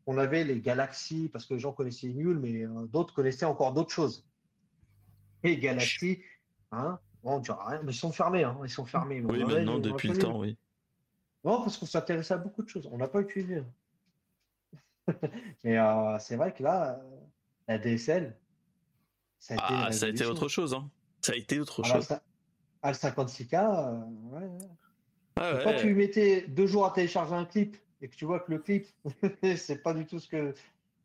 on 0.06 0.18
avait 0.18 0.44
les 0.44 0.60
galaxies, 0.60 1.28
parce 1.28 1.46
que 1.46 1.54
les 1.54 1.60
gens 1.60 1.72
connaissaient 1.72 2.08
Nul, 2.08 2.38
mais 2.38 2.66
d'autres 2.88 3.14
connaissaient 3.14 3.44
encore 3.44 3.72
d'autres 3.72 3.92
choses. 3.92 4.26
Et 5.42 5.56
Galaxy, 5.56 6.20
hein, 6.72 6.98
bon, 7.22 7.36
on 7.36 7.38
dira 7.38 7.66
rien, 7.68 7.80
mais 7.82 7.92
ils 7.92 7.96
sont 7.96 8.12
fermés, 8.12 8.44
hein, 8.44 8.58
ils 8.62 8.70
sont 8.70 8.84
fermés. 8.84 9.22
Oui, 9.22 9.44
maintenant, 9.44 9.78
depuis 9.78 10.08
le 10.08 10.18
temps, 10.18 10.38
oui. 10.38 10.56
Non, 11.44 11.62
parce 11.62 11.78
qu'on 11.78 11.86
s'intéressait 11.86 12.34
à 12.34 12.38
beaucoup 12.38 12.62
de 12.62 12.68
choses. 12.68 12.86
On 12.92 12.98
n'a 12.98 13.08
pas 13.08 13.20
utilisé. 13.20 13.62
mais 15.64 15.78
c'est 16.18 16.36
vrai 16.36 16.52
que 16.52 16.62
là, 16.62 17.00
la 17.66 17.78
DSL, 17.78 18.36
ça 19.38 19.54
a 19.54 19.56
été, 19.56 19.64
ah, 19.68 19.92
ça 19.92 20.06
a 20.06 20.08
été 20.10 20.26
autre 20.26 20.48
chose. 20.48 20.74
Hein. 20.74 20.90
Ça 21.22 21.32
a 21.32 21.36
été 21.36 21.58
autre 21.58 21.82
chose. 21.82 22.08
À 22.82 22.92
56K, 22.92 23.54
euh, 23.54 24.00
ouais. 24.36 24.48
Ah 25.36 25.60
Quand 25.64 25.76
tu 25.78 25.94
mettais 25.94 26.46
deux 26.48 26.66
jours 26.66 26.84
à 26.86 26.90
télécharger 26.90 27.34
un 27.34 27.44
clip 27.46 27.76
et 28.02 28.08
que 28.08 28.14
tu 28.14 28.24
vois 28.24 28.40
que 28.40 28.50
le 28.52 28.58
clip, 28.58 28.86
c'est 29.56 29.82
pas 29.82 29.94
du 29.94 30.06
tout 30.06 30.18
ce 30.18 30.28
que. 30.28 30.54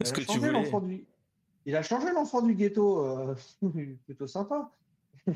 Ce 0.04 0.12
que 0.12 0.22
tu 0.22 0.40
voulais. 0.40 0.70
Du... 0.82 1.06
Il 1.66 1.76
a 1.76 1.82
changé 1.82 2.12
l'enfant 2.12 2.42
du 2.42 2.54
ghetto, 2.54 3.06
euh, 3.06 3.36
plutôt 4.06 4.28
sympa. 4.28 4.72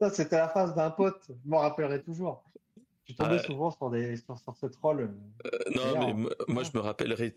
Ça, 0.00 0.10
c'était 0.10 0.36
la 0.36 0.48
phase 0.48 0.74
d'un 0.74 0.90
pote, 0.90 1.22
je 1.28 1.50
m'en 1.50 1.58
rappellerai 1.58 2.02
toujours. 2.02 2.44
Tu 3.04 3.14
tombais 3.14 3.38
souvent 3.38 3.70
sur, 3.70 3.90
des, 3.90 4.16
sur, 4.16 4.38
ces 4.60 4.70
trolls. 4.70 5.10
Euh, 5.46 5.50
non, 5.74 6.14
mais 6.14 6.28
moi, 6.46 6.62
je 6.62 6.70
me 6.74 6.80
rappellerai 6.80 7.34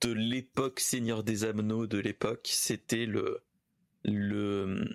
de, 0.00 0.12
l'époque 0.12 0.80
Seigneur 0.80 1.22
des 1.22 1.44
Anneaux 1.44 1.86
de 1.86 1.98
l'époque. 1.98 2.48
C'était 2.50 3.04
le, 3.04 3.42
le, 4.04 4.88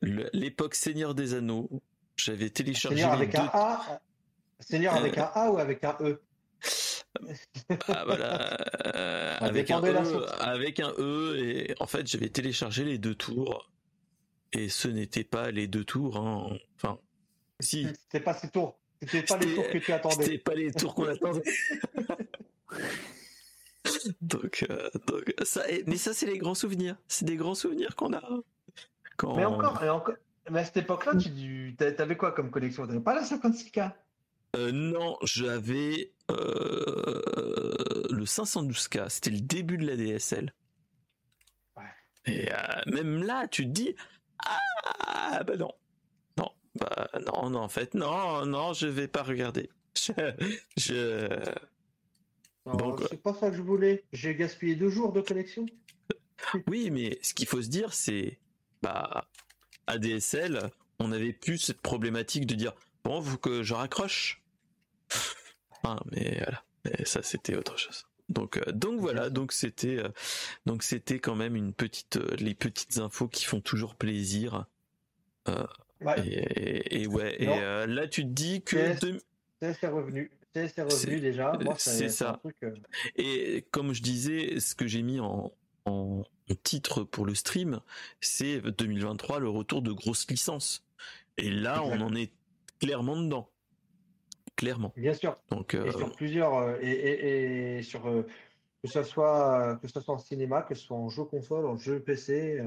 l'époque 0.00 0.74
Seigneur 0.74 1.14
des 1.14 1.34
Anneaux. 1.34 1.68
J'avais 2.16 2.48
téléchargé. 2.48 2.96
Seigneur 2.96 3.12
avec 3.12 3.34
un 3.34 3.50
A. 3.52 4.00
Seigneur 4.68 4.94
avec 4.94 5.18
un 5.18 5.30
A 5.34 5.50
ou 5.50 5.58
avec 5.58 5.84
un 5.84 5.96
E. 6.00 6.20
Ah, 7.88 8.04
voilà. 8.06 8.58
Euh, 8.96 9.36
avec, 9.40 9.70
un 9.70 9.80
e, 9.82 10.26
avec 10.40 10.80
un 10.80 10.92
E, 10.98 11.36
et 11.38 11.74
en 11.80 11.86
fait, 11.86 12.06
j'avais 12.06 12.28
téléchargé 12.28 12.84
les 12.84 12.98
deux 12.98 13.14
tours. 13.14 13.70
Et 14.52 14.68
ce 14.68 14.88
n'était 14.88 15.24
pas 15.24 15.50
les 15.50 15.66
deux 15.66 15.84
tours, 15.84 16.16
hein. 16.16 16.56
Enfin, 16.76 16.98
si. 17.60 17.86
C'était 18.02 18.20
pas 18.24 18.34
ces 18.34 18.48
tours. 18.48 18.78
C'était 19.00 19.22
pas 19.22 19.36
les 19.38 19.54
tours 19.54 19.68
que 19.68 19.78
tu 19.78 19.92
attendais. 19.92 20.24
C'était 20.24 20.38
pas 20.38 20.54
les 20.54 20.72
tours 20.72 20.94
qu'on 20.94 21.08
attendait. 21.08 21.42
donc, 24.20 24.64
euh, 24.70 24.90
donc, 25.06 25.34
ça, 25.42 25.62
mais 25.86 25.96
ça, 25.96 26.14
c'est 26.14 26.26
les 26.26 26.38
grands 26.38 26.54
souvenirs. 26.54 26.96
C'est 27.08 27.24
des 27.24 27.36
grands 27.36 27.54
souvenirs 27.54 27.96
qu'on 27.96 28.12
a. 28.12 28.22
Quand... 29.16 29.36
Mais 29.36 29.44
encore, 29.44 29.82
encore, 29.82 30.14
mais 30.50 30.60
à 30.60 30.64
cette 30.64 30.78
époque-là, 30.78 31.12
tu 31.16 31.76
avais 31.98 32.16
quoi 32.16 32.32
comme 32.32 32.50
collection? 32.50 32.86
T'avais 32.86 33.00
pas 33.00 33.14
la 33.14 33.22
56K 33.22 33.92
euh, 34.54 34.72
non, 34.72 35.16
j'avais 35.22 36.12
euh, 36.30 37.22
le 38.10 38.24
512K. 38.24 39.08
C'était 39.08 39.30
le 39.30 39.40
début 39.40 39.78
de 39.78 39.86
la 39.86 39.96
DSL. 39.96 40.52
Et 42.26 42.50
euh, 42.50 42.56
même 42.86 43.22
là, 43.22 43.46
tu 43.48 43.64
te 43.64 43.70
dis 43.70 43.94
ah 44.38 45.42
bah 45.46 45.56
non, 45.56 45.72
non, 46.38 46.50
bah 46.74 47.10
non, 47.26 47.50
non 47.50 47.60
en 47.60 47.68
fait 47.68 47.92
non, 47.94 48.46
non, 48.46 48.72
je 48.72 48.86
vais 48.86 49.08
pas 49.08 49.22
regarder. 49.22 49.70
Je, 50.76 51.28
c'est 53.10 53.22
pas 53.22 53.34
ça 53.34 53.50
que 53.50 53.56
je 53.56 53.62
voulais. 53.62 54.04
J'ai 54.12 54.34
gaspillé 54.34 54.74
deux 54.74 54.88
jours 54.88 55.12
de 55.12 55.20
collection. 55.20 55.66
oui, 56.66 56.90
mais 56.90 57.18
ce 57.22 57.34
qu'il 57.34 57.46
faut 57.46 57.62
se 57.62 57.68
dire, 57.68 57.92
c'est 57.92 58.38
bah 58.82 59.28
ADSL, 59.86 60.70
on 60.98 61.12
avait 61.12 61.32
plus 61.32 61.58
cette 61.58 61.80
problématique 61.80 62.46
de 62.46 62.54
dire 62.54 62.72
bon, 63.04 63.20
vous 63.20 63.38
que 63.38 63.62
je 63.62 63.74
raccroche. 63.74 64.43
Ah, 65.84 66.00
mais 66.10 66.38
voilà, 66.38 67.04
ça 67.04 67.22
c'était 67.22 67.56
autre 67.56 67.78
chose. 67.78 68.06
Donc, 68.28 68.56
euh, 68.56 68.72
donc 68.72 69.00
voilà, 69.00 69.30
donc 69.30 69.52
c'était, 69.52 69.98
euh, 69.98 70.08
donc 70.66 70.82
c'était 70.82 71.18
quand 71.18 71.34
même 71.34 71.56
une 71.56 71.72
petite, 71.72 72.16
euh, 72.16 72.34
les 72.38 72.54
petites 72.54 72.98
infos 72.98 73.28
qui 73.28 73.44
font 73.44 73.60
toujours 73.60 73.94
plaisir. 73.94 74.66
Et, 75.46 77.06
ouais, 77.06 77.42
et 77.42 77.46
là 77.46 78.08
tu 78.08 78.22
te 78.22 78.28
dis 78.28 78.62
que 78.62 78.94
c'est 79.60 79.88
revenu, 79.88 80.30
revenu 80.54 81.20
déjà. 81.20 81.52
C'est 81.78 82.08
ça. 82.08 82.40
Et 83.16 83.66
comme 83.70 83.92
je 83.92 84.02
disais, 84.02 84.58
ce 84.58 84.74
que 84.74 84.86
j'ai 84.86 85.02
mis 85.02 85.20
en, 85.20 85.52
en 85.84 86.24
titre 86.62 87.04
pour 87.04 87.26
le 87.26 87.34
stream, 87.34 87.80
c'est 88.20 88.60
2023 88.60 89.38
le 89.38 89.48
retour 89.48 89.82
de 89.82 89.92
grosses 89.92 90.28
licences. 90.30 90.84
Et 91.36 91.50
là, 91.50 91.82
on 91.82 92.00
en 92.00 92.14
est 92.14 92.32
clairement 92.80 93.20
dedans 93.20 93.50
clairement. 94.56 94.92
Bien 94.96 95.14
sûr. 95.14 95.36
Donc, 95.50 95.74
et 95.74 95.90
sur 95.90 96.06
euh, 96.06 96.10
plusieurs, 96.16 96.54
euh, 96.54 96.78
et, 96.80 97.82
sur 97.82 98.06
euh, 98.06 98.26
que 98.82 98.88
ce 98.88 99.02
soit 99.02 99.78
que 99.80 99.88
ce 99.88 100.00
soit 100.00 100.14
en 100.14 100.18
cinéma, 100.18 100.62
que 100.62 100.74
ce 100.74 100.84
soit 100.84 100.96
en 100.96 101.08
jeu 101.08 101.24
console, 101.24 101.66
en 101.66 101.76
jeu 101.76 102.00
PC. 102.00 102.62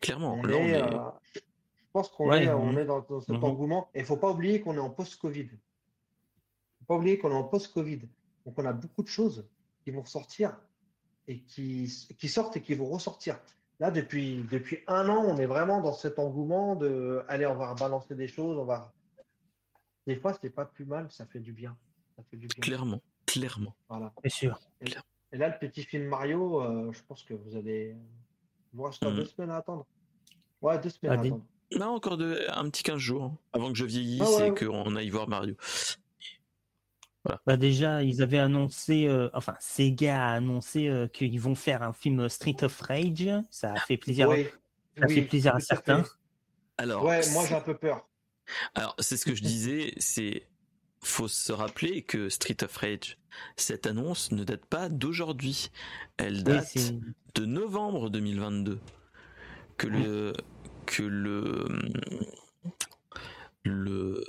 clairement. 0.00 0.40
je 0.44 1.92
pense 1.92 2.08
qu'on 2.10 2.32
est, 2.32 2.48
on 2.48 2.76
est 2.76 2.84
dans, 2.84 3.04
cet 3.20 3.30
mhm. 3.30 3.44
engouement. 3.44 3.88
Et 3.94 4.00
il 4.00 4.04
faut 4.04 4.16
pas 4.16 4.30
oublier 4.30 4.60
qu'on 4.60 4.74
est 4.74 4.80
en 4.80 4.90
post-Covid. 4.90 5.48
faut 5.48 6.84
pas 6.86 6.96
oublier 6.96 7.18
qu'on 7.18 7.30
est 7.30 7.34
en 7.34 7.44
post-Covid. 7.44 8.00
Donc 8.44 8.54
on 8.58 8.64
a 8.64 8.72
beaucoup 8.72 9.02
de 9.02 9.08
choses 9.08 9.46
qui 9.84 9.90
vont 9.90 10.04
sortir 10.04 10.56
et 11.26 11.40
qui, 11.40 11.92
qui 12.18 12.28
sortent 12.28 12.56
et 12.56 12.62
qui 12.62 12.74
vont 12.74 12.86
ressortir. 12.86 13.38
Là, 13.80 13.90
depuis, 13.90 14.44
depuis 14.50 14.80
un 14.88 15.08
an, 15.08 15.24
on 15.24 15.36
est 15.36 15.46
vraiment 15.46 15.80
dans 15.80 15.92
cet 15.92 16.18
engouement 16.18 16.74
de 16.74 17.22
allez, 17.28 17.46
on 17.46 17.54
va 17.54 17.74
balancer 17.74 18.14
des 18.14 18.26
choses, 18.26 18.58
on 18.58 18.64
va 18.64 18.92
des 20.08 20.16
fois, 20.16 20.32
c'est 20.32 20.48
pas 20.48 20.64
plus 20.64 20.86
mal, 20.86 21.06
ça 21.10 21.26
fait 21.26 21.38
du 21.38 21.52
bien. 21.52 21.76
Ça 22.16 22.22
fait 22.30 22.38
du 22.38 22.46
bien. 22.46 22.60
Clairement, 22.62 23.02
clairement. 23.26 23.76
Voilà. 23.90 24.12
Sûr. 24.26 24.58
Et, 24.80 25.36
là, 25.36 25.48
le 25.48 25.58
petit 25.58 25.82
film 25.82 26.06
Mario, 26.06 26.62
euh, 26.62 26.90
je 26.92 27.00
pense 27.06 27.22
que 27.22 27.34
vous 27.34 27.56
allez. 27.56 27.94
Vous 28.72 28.84
restez 28.84 29.04
deux 29.06 29.22
mm. 29.22 29.26
semaines 29.26 29.50
à 29.50 29.56
attendre. 29.56 29.86
Ouais, 30.62 30.78
deux 30.78 30.88
semaines 30.88 31.18
à, 31.18 31.20
attendre. 31.20 31.44
Non, 31.78 31.88
encore 31.88 32.16
de, 32.16 32.46
un 32.48 32.70
petit 32.70 32.82
15 32.82 32.96
jours 32.96 33.24
hein, 33.24 33.38
avant 33.52 33.70
que 33.70 33.76
je 33.76 33.84
vieillisse 33.84 34.38
ah 34.40 34.46
et 34.46 34.54
qu'on 34.54 34.96
aille 34.96 35.10
voir 35.10 35.28
Mario. 35.28 35.54
Voilà. 37.24 37.42
Bah 37.46 37.58
déjà, 37.58 38.02
ils 38.02 38.22
avaient 38.22 38.38
annoncé, 38.38 39.06
euh, 39.06 39.28
enfin, 39.34 39.56
Sega 39.60 40.28
a 40.28 40.32
annoncé 40.32 40.88
euh, 40.88 41.06
qu'ils 41.06 41.38
vont 41.38 41.54
faire 41.54 41.82
un 41.82 41.92
film 41.92 42.30
Street 42.30 42.56
of 42.62 42.80
Rage. 42.80 43.28
Ça 43.50 43.72
a 43.72 43.80
fait 43.80 43.98
plaisir, 43.98 44.30
ça 44.98 45.06
fait 45.06 45.22
plaisir 45.22 45.54
à 45.54 45.60
certains. 45.60 46.04
Alors, 46.78 47.04
ouais, 47.04 47.20
moi 47.32 47.44
j'ai 47.46 47.54
un 47.54 47.60
peu 47.60 47.76
peur. 47.76 48.07
Alors, 48.74 48.94
c'est 48.98 49.16
ce 49.16 49.24
que 49.24 49.34
je 49.34 49.42
disais, 49.42 49.94
c'est 49.98 50.46
faut 51.00 51.28
se 51.28 51.52
rappeler 51.52 52.02
que 52.02 52.28
Street 52.28 52.56
of 52.62 52.76
Rage, 52.76 53.18
cette 53.56 53.86
annonce 53.86 54.32
ne 54.32 54.44
date 54.44 54.66
pas 54.66 54.88
d'aujourd'hui. 54.88 55.70
Elle 56.16 56.42
date 56.42 56.76
de 57.34 57.44
novembre 57.44 58.10
2022. 58.10 58.80
Que 59.76 59.86
le 59.86 60.32
que 60.86 61.04
le 61.04 61.66
le 63.62 64.24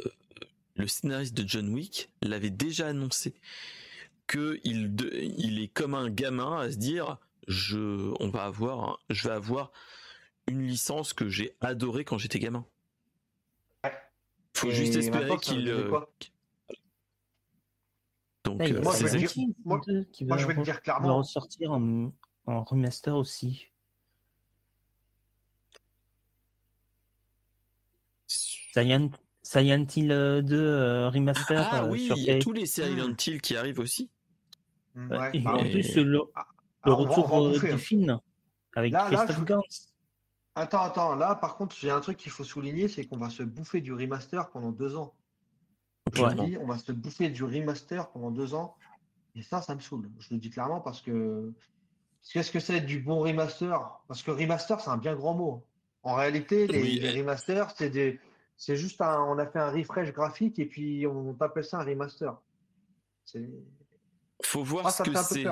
le 0.75 0.87
scénariste 0.87 1.35
de 1.35 1.47
John 1.47 1.69
Wick 1.73 2.09
l'avait 2.21 2.51
déjà 2.51 2.87
annoncé 2.87 3.33
que 4.27 4.59
il, 4.63 4.95
il 5.37 5.59
est 5.59 5.69
comme 5.69 5.95
un 5.95 6.09
gamin 6.09 6.59
à 6.59 6.71
se 6.71 6.77
dire 6.77 7.17
je 7.47 8.13
on 8.19 8.29
va 8.29 8.43
avoir 8.43 8.99
je 9.09 9.27
vais 9.27 9.33
avoir 9.33 9.71
une 10.45 10.67
licence 10.67 11.13
que 11.13 11.29
j'ai 11.29 11.55
adorée 11.61 12.05
quand 12.05 12.17
j'étais 12.17 12.39
gamin. 12.39 12.65
Faut 14.59 14.71
juste 14.71 14.95
espérer 14.95 15.37
qu'il. 15.37 15.69
Euh, 15.69 15.89
Donc, 18.43 18.61
euh, 18.61 18.81
moi, 18.81 18.93
je 18.97 19.07
vais 19.07 19.17
dire, 19.17 19.31
moi, 19.63 19.81
je 19.85 20.47
vais 20.47 20.53
le 20.53 20.63
dire 20.63 20.81
clairement. 20.81 21.07
Va 21.07 21.13
ressortir 21.13 21.71
en, 21.71 22.11
en 22.45 22.63
remaster 22.63 23.15
aussi. 23.15 23.67
Silent, 28.27 29.11
Silent 29.41 29.85
Hill 29.95 30.09
2 30.09 30.43
euh, 30.51 31.09
remaster. 31.09 31.67
Ah 31.71 31.85
oui, 31.85 32.09
il 32.17 32.23
y 32.23 32.31
a 32.31 32.39
tous 32.39 32.51
les 32.51 32.65
Silent 32.65 33.15
Hill 33.25 33.41
qui 33.41 33.55
arrivent 33.55 33.79
aussi. 33.79 34.09
Ouais, 34.95 35.29
et 35.33 35.39
bah, 35.39 35.53
en 35.53 35.59
plus, 35.59 35.95
le, 35.95 36.21
ah, 36.35 36.47
le 36.85 36.91
retour 36.93 37.51
du 37.59 37.77
film 37.77 38.19
avec 38.75 38.93
Christophe 38.93 39.45
Gans. 39.45 39.61
Attends, 40.59 40.81
attends, 40.81 41.15
là 41.15 41.35
par 41.35 41.55
contre, 41.55 41.75
j'ai 41.79 41.89
un 41.89 42.01
truc 42.01 42.17
qu'il 42.17 42.31
faut 42.31 42.43
souligner, 42.43 42.89
c'est 42.89 43.05
qu'on 43.05 43.17
va 43.17 43.29
se 43.29 43.43
bouffer 43.43 43.79
du 43.79 43.93
remaster 43.93 44.49
pendant 44.49 44.71
deux 44.71 44.97
ans. 44.97 45.13
on 46.17 46.65
va 46.65 46.77
se 46.77 46.91
bouffer 46.91 47.29
du 47.29 47.45
remaster 47.45 48.09
pendant 48.11 48.29
deux 48.29 48.53
ans. 48.53 48.75
Et 49.35 49.41
ça, 49.41 49.61
ça 49.61 49.73
me 49.73 49.79
saoule. 49.79 50.09
Je 50.19 50.33
le 50.33 50.39
dis 50.39 50.49
clairement 50.49 50.81
parce 50.81 51.01
que 51.01 51.53
qu'est-ce 52.33 52.51
que 52.51 52.59
c'est 52.59 52.81
du 52.81 52.99
bon 52.99 53.19
remaster? 53.19 54.01
Parce 54.09 54.21
que 54.21 54.31
remaster, 54.31 54.81
c'est 54.81 54.89
un 54.89 54.97
bien 54.97 55.15
grand 55.15 55.33
mot. 55.33 55.65
En 56.03 56.15
réalité, 56.15 56.67
les, 56.67 57.19
remasters, 57.19 57.71
c'est 57.77 57.89
des, 57.89 58.19
c'est 58.57 58.75
juste 58.75 58.99
un, 58.99 59.21
on 59.21 59.37
a 59.37 59.45
fait 59.45 59.59
un 59.59 59.71
refresh 59.71 60.11
graphique 60.11 60.59
et 60.59 60.65
puis 60.65 61.07
on 61.07 61.37
appelle 61.39 61.63
ça 61.63 61.79
un 61.79 61.83
remaster. 61.85 62.37
Faut 64.43 64.63
voir 64.63 64.91
ce 64.91 65.03
que 65.03 65.15
c'est. 65.23 65.45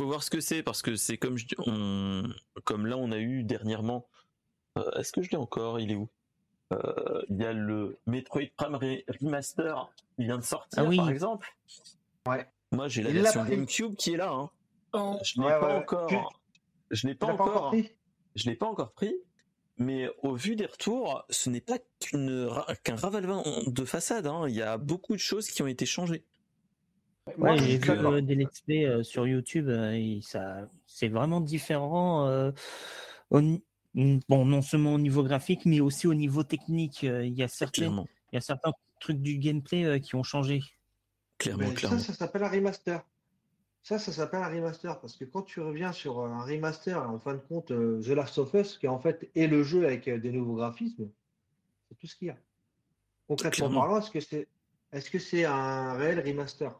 Faut 0.00 0.06
voir 0.06 0.22
ce 0.22 0.30
que 0.30 0.40
c'est 0.40 0.62
parce 0.62 0.80
que 0.80 0.96
c'est 0.96 1.18
comme 1.18 1.36
je, 1.36 1.44
on, 1.58 2.22
comme 2.64 2.86
là 2.86 2.96
on 2.96 3.12
a 3.12 3.18
eu 3.18 3.44
dernièrement. 3.44 4.08
Euh, 4.78 4.90
est-ce 4.92 5.12
que 5.12 5.20
je 5.20 5.28
l'ai 5.28 5.36
encore? 5.36 5.78
Il 5.78 5.92
est 5.92 5.94
où? 5.94 6.08
Euh, 6.72 7.22
Il 7.28 7.36
y 7.36 7.44
a 7.44 7.52
le 7.52 7.98
Metroid 8.06 8.46
Prime 8.56 8.76
Remaster 8.76 9.92
qui 10.16 10.24
vient 10.24 10.38
de 10.38 10.42
sortir, 10.42 10.84
ah 10.86 10.96
par 10.96 11.10
exemple. 11.10 11.54
Ouais. 12.26 12.48
Moi, 12.72 12.88
j'ai 12.88 13.02
la 13.02 13.10
version 13.10 13.44
GameCube 13.44 13.94
qui 13.94 14.14
est 14.14 14.16
là. 14.16 14.30
Hein. 14.32 14.50
Oh. 14.94 15.18
Je 15.22 15.38
l'ai 15.38 15.48
pas 15.48 15.76
encore. 15.76 16.40
Je 16.90 17.06
l'ai 17.06 17.14
pas 17.14 17.26
encore. 17.26 17.68
pris? 17.68 17.90
Je 18.36 18.48
l'ai 18.48 18.56
pas 18.56 18.68
encore 18.68 18.92
pris. 18.92 19.14
Mais 19.76 20.08
au 20.22 20.34
vu 20.34 20.56
des 20.56 20.64
retours, 20.64 21.26
ce 21.28 21.50
n'est 21.50 21.60
pas 21.60 21.76
qu'un 21.98 22.96
ravalement 22.96 23.44
de 23.66 23.84
façade. 23.84 24.26
Hein. 24.26 24.48
Il 24.48 24.54
y 24.54 24.62
a 24.62 24.78
beaucoup 24.78 25.12
de 25.12 25.20
choses 25.20 25.50
qui 25.50 25.60
ont 25.62 25.66
été 25.66 25.84
changées. 25.84 26.24
Ouais, 27.38 27.58
j'ai 27.58 27.78
vu 27.78 27.90
euh, 27.90 28.20
des 28.20 28.34
let's 28.34 28.60
play 28.60 28.86
euh, 28.86 29.02
sur 29.02 29.26
YouTube 29.26 29.68
euh, 29.68 29.92
et 29.92 30.20
ça, 30.22 30.68
c'est 30.86 31.08
vraiment 31.08 31.40
différent. 31.40 32.52
bon, 33.30 34.44
non 34.44 34.62
seulement 34.62 34.94
au 34.94 34.98
niveau 34.98 35.22
graphique, 35.22 35.66
mais 35.66 35.80
aussi 35.80 36.06
au 36.06 36.14
niveau 36.14 36.42
technique. 36.42 37.02
il 37.02 37.34
y 37.34 37.42
a 37.42 37.48
certains, 37.48 38.04
il 38.32 38.34
y 38.34 38.38
a 38.38 38.40
certains 38.40 38.72
trucs 39.00 39.20
du 39.20 39.38
gameplay 39.38 40.00
qui 40.00 40.14
ont 40.14 40.22
changé. 40.22 40.60
Clairement, 41.38 41.72
clairement. 41.72 41.98
Ça, 41.98 42.12
ça 42.12 42.12
s'appelle 42.12 42.44
un 42.44 42.50
remaster. 42.50 43.02
Ça, 43.82 43.98
ça 43.98 44.12
s'appelle 44.12 44.42
un 44.42 44.48
remaster 44.48 45.00
parce 45.00 45.16
que 45.16 45.24
quand 45.24 45.42
tu 45.42 45.60
reviens 45.60 45.92
sur 45.92 46.20
un 46.20 46.44
remaster, 46.44 47.08
en 47.08 47.18
fin 47.18 47.34
de 47.34 47.40
compte, 47.40 47.68
The 47.68 48.08
Last 48.08 48.36
of 48.38 48.52
Us, 48.52 48.76
qui 48.76 48.86
en 48.88 48.98
fait 48.98 49.30
est 49.34 49.46
le 49.46 49.62
jeu 49.62 49.86
avec 49.86 50.08
des 50.08 50.32
nouveaux 50.32 50.56
graphismes, 50.56 51.08
c'est 51.88 51.98
tout 51.98 52.06
ce 52.06 52.14
qu'il 52.14 52.28
y 52.28 52.30
a. 52.30 52.36
Concrètement 53.26 53.70
parlant, 53.70 53.98
est-ce 53.98 54.10
que 54.10 54.20
c'est 54.20 54.48
est-ce 54.92 55.10
que 55.10 55.18
c'est 55.18 55.44
un 55.44 55.94
réel 55.94 56.20
remaster? 56.20 56.74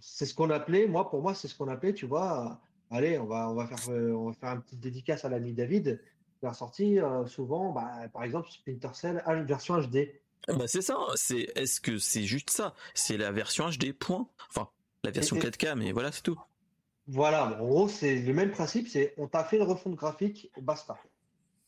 C'est 0.00 0.26
ce 0.26 0.34
qu'on 0.34 0.50
appelait, 0.50 0.86
moi, 0.86 1.10
pour 1.10 1.22
moi, 1.22 1.34
c'est 1.34 1.48
ce 1.48 1.54
qu'on 1.54 1.68
appelait, 1.68 1.94
tu 1.94 2.06
vois, 2.06 2.60
allez, 2.90 3.18
on 3.18 3.26
va, 3.26 3.50
on 3.50 3.54
va 3.54 3.66
faire, 3.66 3.90
euh, 3.90 4.12
on 4.12 4.28
va 4.28 4.32
faire 4.34 4.52
une 4.52 4.62
petite 4.62 4.80
dédicace 4.80 5.24
à 5.24 5.28
l'ami 5.28 5.52
David, 5.52 6.00
qui 6.40 6.46
a 6.46 6.52
sorti 6.52 6.98
euh, 7.00 7.26
souvent, 7.26 7.72
bah, 7.72 7.90
par 8.12 8.24
exemple, 8.24 8.48
Splinter 8.50 8.90
Cell 8.94 9.22
version 9.46 9.80
HD. 9.80 10.10
Ah 10.46 10.52
bah 10.52 10.66
c'est 10.66 10.82
ça, 10.82 10.98
c'est, 11.14 11.50
est-ce 11.54 11.80
que 11.80 11.96
c'est 11.96 12.24
juste 12.24 12.50
ça? 12.50 12.74
C'est 12.92 13.16
la 13.16 13.32
version 13.32 13.68
HD, 13.70 13.92
point. 13.92 14.28
Enfin, 14.50 14.68
la 15.02 15.10
version 15.10 15.36
4K, 15.36 15.74
mais 15.74 15.92
voilà, 15.92 16.12
c'est 16.12 16.22
tout. 16.22 16.38
Voilà, 17.06 17.46
en 17.46 17.64
gros, 17.64 17.88
c'est 17.88 18.20
le 18.20 18.32
même 18.34 18.50
principe, 18.50 18.88
c'est 18.88 19.14
on 19.16 19.26
t'a 19.26 19.44
fait 19.44 19.56
une 19.56 19.62
refonte 19.62 19.94
graphique, 19.94 20.50
basta. 20.60 20.98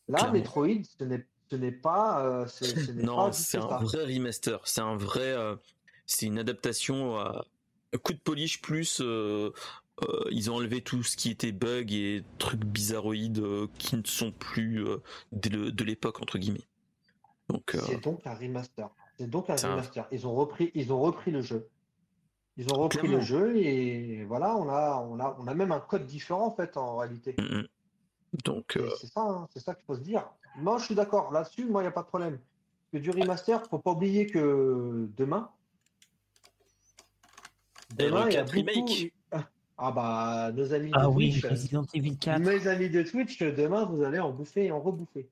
Là, 0.09 0.31
Metroid, 0.31 0.83
ce 0.99 1.05
n'est, 1.05 1.27
ce 1.51 1.57
n'est 1.57 1.73
pas. 1.73 2.25
Euh, 2.25 2.47
non, 2.95 3.33
c'est 3.33 3.59
un 3.59 3.79
vrai 3.79 4.05
remaster, 4.05 4.61
c'est 4.65 4.83
un 4.83 4.97
vrai. 4.97 5.35
c'est 6.05 6.27
une 6.27 6.39
adaptation 6.39 7.19
à 7.19 7.47
coup 7.99 8.13
de 8.13 8.19
polish 8.19 8.61
plus 8.61 9.01
euh, 9.01 9.53
euh, 10.03 10.25
ils 10.31 10.51
ont 10.51 10.57
enlevé 10.57 10.83
tout 10.83 11.03
ce 11.03 11.17
qui 11.17 11.31
était 11.31 11.53
bug 11.53 11.93
et 11.93 12.23
trucs 12.39 12.65
bizarroïdes 12.65 13.39
euh, 13.39 13.67
qui 13.79 13.97
ne 13.97 14.05
sont 14.05 14.31
plus 14.31 14.85
de, 15.33 15.85
l'époque 15.85 16.21
entre 16.21 16.39
guillemets. 16.39 16.67
Donc 17.49 17.77
c'est 17.87 18.03
donc 18.03 18.27
un 18.27 18.35
remaster. 18.35 18.91
C'est 19.19 19.31
donc 19.31 19.49
un 19.51 19.57
remaster. 19.57 20.07
Ils 20.11 20.27
ont 20.27 20.35
repris 20.35 20.71
ils 20.75 20.93
ont 20.93 21.01
repris 21.01 21.31
le 21.31 21.41
jeu. 21.41 21.69
Ils 22.59 22.73
ont 22.73 22.79
repris 22.79 23.07
le 23.07 23.21
jeu 23.21 23.57
et 23.57 24.25
voilà, 24.25 24.57
on 24.57 24.69
a 24.69 24.97
on 25.09 25.21
a 25.21 25.37
on 25.39 25.47
a 25.47 25.55
même 25.55 25.73
un 25.73 25.81
code 25.81 26.07
différent 26.07 26.47
en 26.47 26.51
fait 26.55 26.77
en 26.77 26.97
réalité. 26.97 27.35
Mm, 27.39 27.61
mm. 27.61 27.67
Donc 28.45 28.79
c'est 29.01 29.07
ça 29.07 29.23
hein, 29.23 29.49
c'est 29.53 29.61
ça 29.61 29.75
qu'il 29.75 29.85
faut 29.87 29.95
se 29.95 30.01
dire. 30.01 30.29
Moi 30.57 30.79
je 30.79 30.87
suis 30.87 30.95
d'accord 30.95 31.33
là-dessus, 31.33 31.67
moi 31.67 31.83
il 31.83 31.85
n'y 31.85 31.89
a 31.89 31.93
pas 31.93 32.03
de 32.03 32.09
problème. 32.09 32.39
Que 32.93 32.99
du 32.99 33.11
remaster, 33.11 33.63
faut 33.69 33.79
pas 33.79 33.93
oublier 33.93 34.27
que 34.27 35.09
demain 35.17 35.51
Demain, 37.95 38.29
il 38.29 38.35
y 38.35 38.37
a 38.37 38.45
remake. 38.45 39.13
Ah 39.79 39.93
bah, 39.93 40.53
nos 40.55 40.73
amis 40.73 40.91
ah 40.95 41.03
de 41.03 41.09
oui, 41.09 41.33
Twitch, 41.33 41.45
Resident 41.45 41.87
Evil 41.93 42.17
4. 42.17 42.41
Mes 42.41 42.67
amis 42.67 42.89
de 42.89 43.03
Twitch, 43.03 43.39
demain, 43.41 43.85
vous 43.85 44.03
allez 44.03 44.19
en 44.19 44.33
bouffer 44.33 44.67
et 44.67 44.73
en 44.73 44.81
rebouffer. 44.81 45.29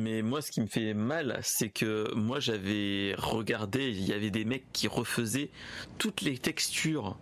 Mais 0.00 0.22
moi, 0.22 0.40
ce 0.40 0.50
qui 0.50 0.62
me 0.62 0.66
fait 0.66 0.94
mal, 0.94 1.38
c'est 1.42 1.68
que 1.68 2.14
moi, 2.14 2.40
j'avais 2.40 3.14
regardé, 3.18 3.90
il 3.90 4.08
y 4.08 4.14
avait 4.14 4.30
des 4.30 4.46
mecs 4.46 4.72
qui 4.72 4.88
refaisaient 4.88 5.50
toutes 5.98 6.22
les 6.22 6.38
textures 6.38 7.18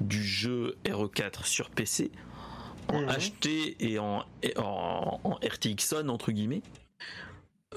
du 0.00 0.22
jeu 0.22 0.76
RE4 0.86 1.44
sur 1.44 1.68
PC 1.68 2.10
en 2.88 3.02
HD 3.02 3.46
mhm. 3.46 3.74
et 3.80 3.98
en, 3.98 4.24
en, 4.56 5.20
en 5.24 5.34
RTX 5.34 5.94
on 5.94 6.08
entre 6.08 6.32
guillemets 6.32 6.62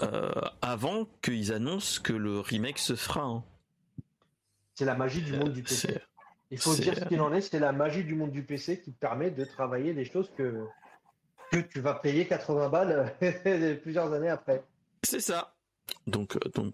euh, 0.03 0.31
avant 0.61 1.07
qu'ils 1.21 1.51
annoncent 1.51 2.01
que 2.01 2.13
le 2.13 2.39
remake 2.39 2.77
se 2.77 2.95
fera. 2.95 3.23
Hein. 3.23 3.43
C'est 4.79 4.85
la 4.85 4.95
magie 4.95 5.21
du 5.21 5.33
monde 5.33 5.51
du 5.51 5.61
PC. 5.61 5.99
Il 6.51 6.57
faut 6.57 6.73
dire 6.73 6.95
ce 6.95 7.03
qu'il 7.03 7.19
en 7.19 7.33
est, 7.33 7.41
c'est 7.41 7.59
la 7.59 7.73
magie 7.73 8.05
du 8.05 8.15
monde 8.15 8.31
du 8.31 8.43
PC 8.43 8.79
qui 8.79 8.91
permet 8.91 9.29
de 9.29 9.43
travailler 9.43 9.93
des 9.93 10.05
choses 10.05 10.31
que, 10.37 10.63
que 11.51 11.57
tu 11.57 11.81
vas 11.81 11.95
payer 11.95 12.25
80 12.25 12.69
balles 12.69 13.13
plusieurs 13.83 14.13
années 14.13 14.29
après. 14.29 14.63
C'est 15.03 15.19
ça. 15.19 15.53
Donc, 16.07 16.37
euh, 16.37 16.49
donc, 16.55 16.73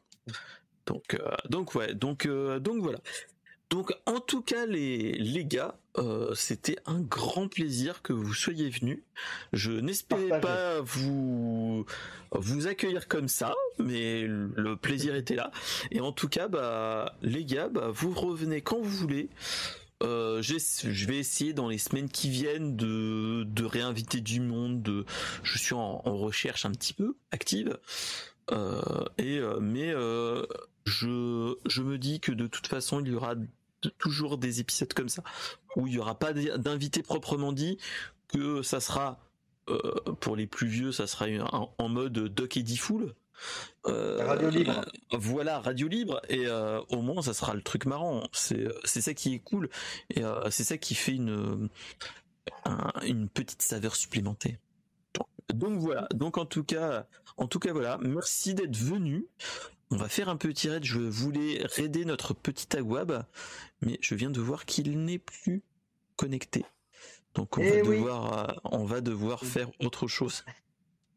donc, 0.85 1.15
euh, 1.15 1.35
donc, 1.49 1.73
ouais, 1.73 1.95
donc, 1.95 2.27
euh, 2.27 2.59
donc 2.59 2.83
voilà. 2.83 2.99
Donc 3.71 3.91
en 4.05 4.19
tout 4.19 4.43
cas 4.43 4.67
les, 4.67 5.13
les 5.13 5.43
gars, 5.43 5.75
euh, 5.97 6.33
c'était 6.35 6.77
un 6.85 6.99
grand 6.99 7.47
plaisir 7.47 8.01
que 8.01 8.13
vous 8.13 8.33
soyez 8.33 8.69
venus. 8.69 8.99
Je 9.53 9.71
n'espérais 9.71 10.39
pas 10.41 10.81
vous 10.81 11.85
vous 12.31 12.67
accueillir 12.67 13.07
comme 13.07 13.27
ça, 13.27 13.53
mais 13.79 14.23
le 14.23 14.75
plaisir 14.75 15.15
était 15.15 15.35
là. 15.35 15.51
Et 15.91 16.01
en 16.01 16.11
tout 16.11 16.27
cas, 16.27 16.47
bah 16.47 17.15
les 17.21 17.45
gars, 17.45 17.69
bah, 17.69 17.89
vous 17.93 18.13
revenez 18.13 18.61
quand 18.61 18.79
vous 18.79 18.89
voulez. 18.89 19.29
Euh, 20.03 20.41
je 20.41 21.07
vais 21.07 21.17
essayer 21.17 21.53
dans 21.53 21.69
les 21.69 21.77
semaines 21.77 22.09
qui 22.09 22.29
viennent 22.29 22.75
de, 22.75 23.43
de 23.45 23.63
réinviter 23.63 24.19
du 24.19 24.41
monde. 24.41 24.83
De, 24.83 25.05
je 25.43 25.57
suis 25.57 25.73
en, 25.73 26.01
en 26.03 26.17
recherche 26.17 26.65
un 26.65 26.71
petit 26.71 26.93
peu 26.93 27.15
active. 27.31 27.77
Euh, 28.51 29.05
et 29.17 29.39
mais 29.59 29.91
euh, 29.91 30.45
je 30.85 31.55
je 31.65 31.81
me 31.81 31.97
dis 31.97 32.19
que 32.19 32.31
de 32.31 32.45
toute 32.45 32.67
façon 32.67 32.99
il 32.99 33.11
y 33.11 33.15
aura 33.15 33.33
toujours 33.97 34.37
des 34.37 34.59
épisodes 34.59 34.93
comme 34.93 35.09
ça 35.09 35.23
où 35.75 35.87
il 35.87 35.93
y 35.93 35.99
aura 35.99 36.17
pas 36.17 36.33
d'invité 36.33 37.03
proprement 37.03 37.51
dit 37.51 37.77
que 38.27 38.61
ça 38.61 38.79
sera 38.79 39.19
pour 40.19 40.35
les 40.35 40.45
plus 40.45 40.67
vieux 40.67 40.91
ça 40.91 41.07
sera 41.07 41.25
en 41.77 41.89
mode 41.89 42.13
Doc 42.13 42.57
Eddie 42.57 42.77
Full 42.77 43.15
radio 43.83 44.49
libre. 44.49 44.85
voilà, 45.11 45.59
radio 45.59 45.87
libre 45.87 46.21
et 46.29 46.47
au 46.89 47.01
moins 47.01 47.21
ça 47.21 47.33
sera 47.33 47.53
le 47.53 47.61
truc 47.61 47.85
marrant. 47.85 48.23
C'est 48.31 48.67
c'est 48.83 49.01
ça 49.01 49.13
qui 49.13 49.33
est 49.33 49.39
cool 49.39 49.69
et 50.09 50.21
c'est 50.49 50.63
ça 50.63 50.77
qui 50.77 50.95
fait 50.95 51.13
une 51.15 51.69
une 53.03 53.29
petite 53.29 53.61
saveur 53.61 53.95
supplémentaire. 53.95 54.57
Donc 55.53 55.79
voilà. 55.79 56.07
Donc 56.13 56.37
en 56.37 56.45
tout 56.45 56.63
cas, 56.63 57.05
en 57.37 57.47
tout 57.47 57.59
cas 57.59 57.73
voilà. 57.73 57.97
Merci 58.01 58.53
d'être 58.53 58.75
venu. 58.75 59.27
On 59.91 59.97
va 59.97 60.09
faire 60.09 60.29
un 60.29 60.37
petit 60.37 60.69
raid. 60.69 60.83
Je 60.83 60.99
voulais 60.99 61.61
raider 61.75 62.05
notre 62.05 62.33
petit 62.33 62.75
Aguab, 62.75 63.23
mais 63.81 63.97
je 64.01 64.15
viens 64.15 64.31
de 64.31 64.41
voir 64.41 64.65
qu'il 64.65 65.03
n'est 65.03 65.19
plus 65.19 65.63
connecté. 66.15 66.65
Donc 67.35 67.57
on 67.57 67.61
eh 67.61 67.81
va 67.81 67.89
devoir, 67.89 68.49
euh, 68.49 68.53
on 68.63 68.85
va 68.85 69.01
devoir 69.01 69.43
faire 69.43 69.69
autre 69.79 70.07
chose. 70.07 70.43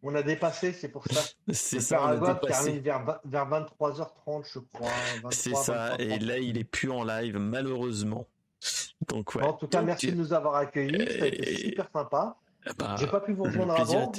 On 0.02 0.14
a 0.14 0.22
dépassé, 0.22 0.72
c'est 0.72 0.88
pour 0.88 1.04
ça. 1.06 1.22
c'est 1.52 1.80
ça. 1.80 2.04
Aguab 2.04 2.40
termine 2.40 2.80
vers, 2.80 3.04
23h30, 3.26 4.44
je 4.52 4.58
crois. 4.72 4.90
C'est 5.30 5.54
ça. 5.54 5.96
Et 5.98 6.18
là, 6.18 6.38
il 6.38 6.58
est 6.58 6.64
plus 6.64 6.90
en 6.90 7.04
live, 7.04 7.38
malheureusement. 7.38 8.26
Donc 9.06 9.34
ouais. 9.34 9.44
En 9.44 9.52
tout 9.52 9.68
cas, 9.68 9.82
merci 9.82 10.12
de 10.12 10.16
nous 10.16 10.32
avoir 10.32 10.56
accueillis. 10.56 11.18
Ça 11.18 11.24
a 11.24 11.28
été 11.28 11.56
super 11.56 11.88
sympa. 11.92 12.36
Bah, 12.76 12.96
J'ai 12.98 13.06
pas 13.06 13.20
pu 13.20 13.32
vous 13.32 13.44
rejoindre 13.44 13.80
avant. 13.80 14.12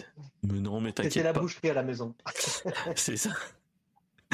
Mais 0.43 0.59
non, 0.59 0.81
mais 0.81 0.91
t'inquiète. 0.91 1.13
C'était 1.13 1.25
la 1.25 1.33
boucherie 1.33 1.69
à 1.69 1.73
la 1.73 1.83
maison. 1.83 2.15
c'est 2.95 3.17
ça. 3.17 3.31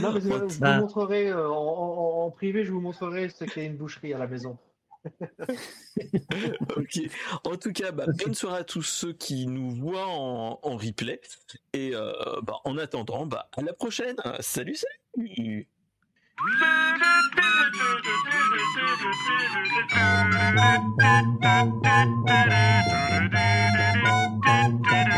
Non, 0.01 0.11
mais 0.11 0.19
je, 0.19 0.27
vous 0.27 0.59
bah. 0.59 0.80
montrerai 0.80 1.30
euh, 1.30 1.49
en, 1.49 2.30
privé, 2.32 2.65
je 2.65 2.72
vous 2.72 2.82
montrerai 2.82 3.30
ce 3.30 3.45
qu'est 3.45 3.65
une 3.65 3.77
boucherie 3.77 4.14
à 4.14 4.17
la 4.17 4.27
maison. 4.27 4.57
ok. 6.75 6.99
En 7.45 7.56
tout 7.56 7.72
cas, 7.72 7.91
bah, 7.91 8.06
bonne 8.07 8.33
soirée 8.33 8.59
à 8.59 8.64
tous 8.64 8.82
ceux 8.82 9.14
qui 9.14 9.48
nous 9.48 9.72
voient 9.72 10.07
en, 10.07 10.77
replay. 10.77 11.22
Et 11.74 11.91
euh, 11.93 12.11
bah, 12.43 12.56
en 12.65 12.77
attendant, 12.77 13.25
bah, 13.25 13.49
à 13.56 13.61
la 13.61 13.74
prochaine. 13.74 14.17
Salut, 14.41 14.75
salut. 14.75 15.67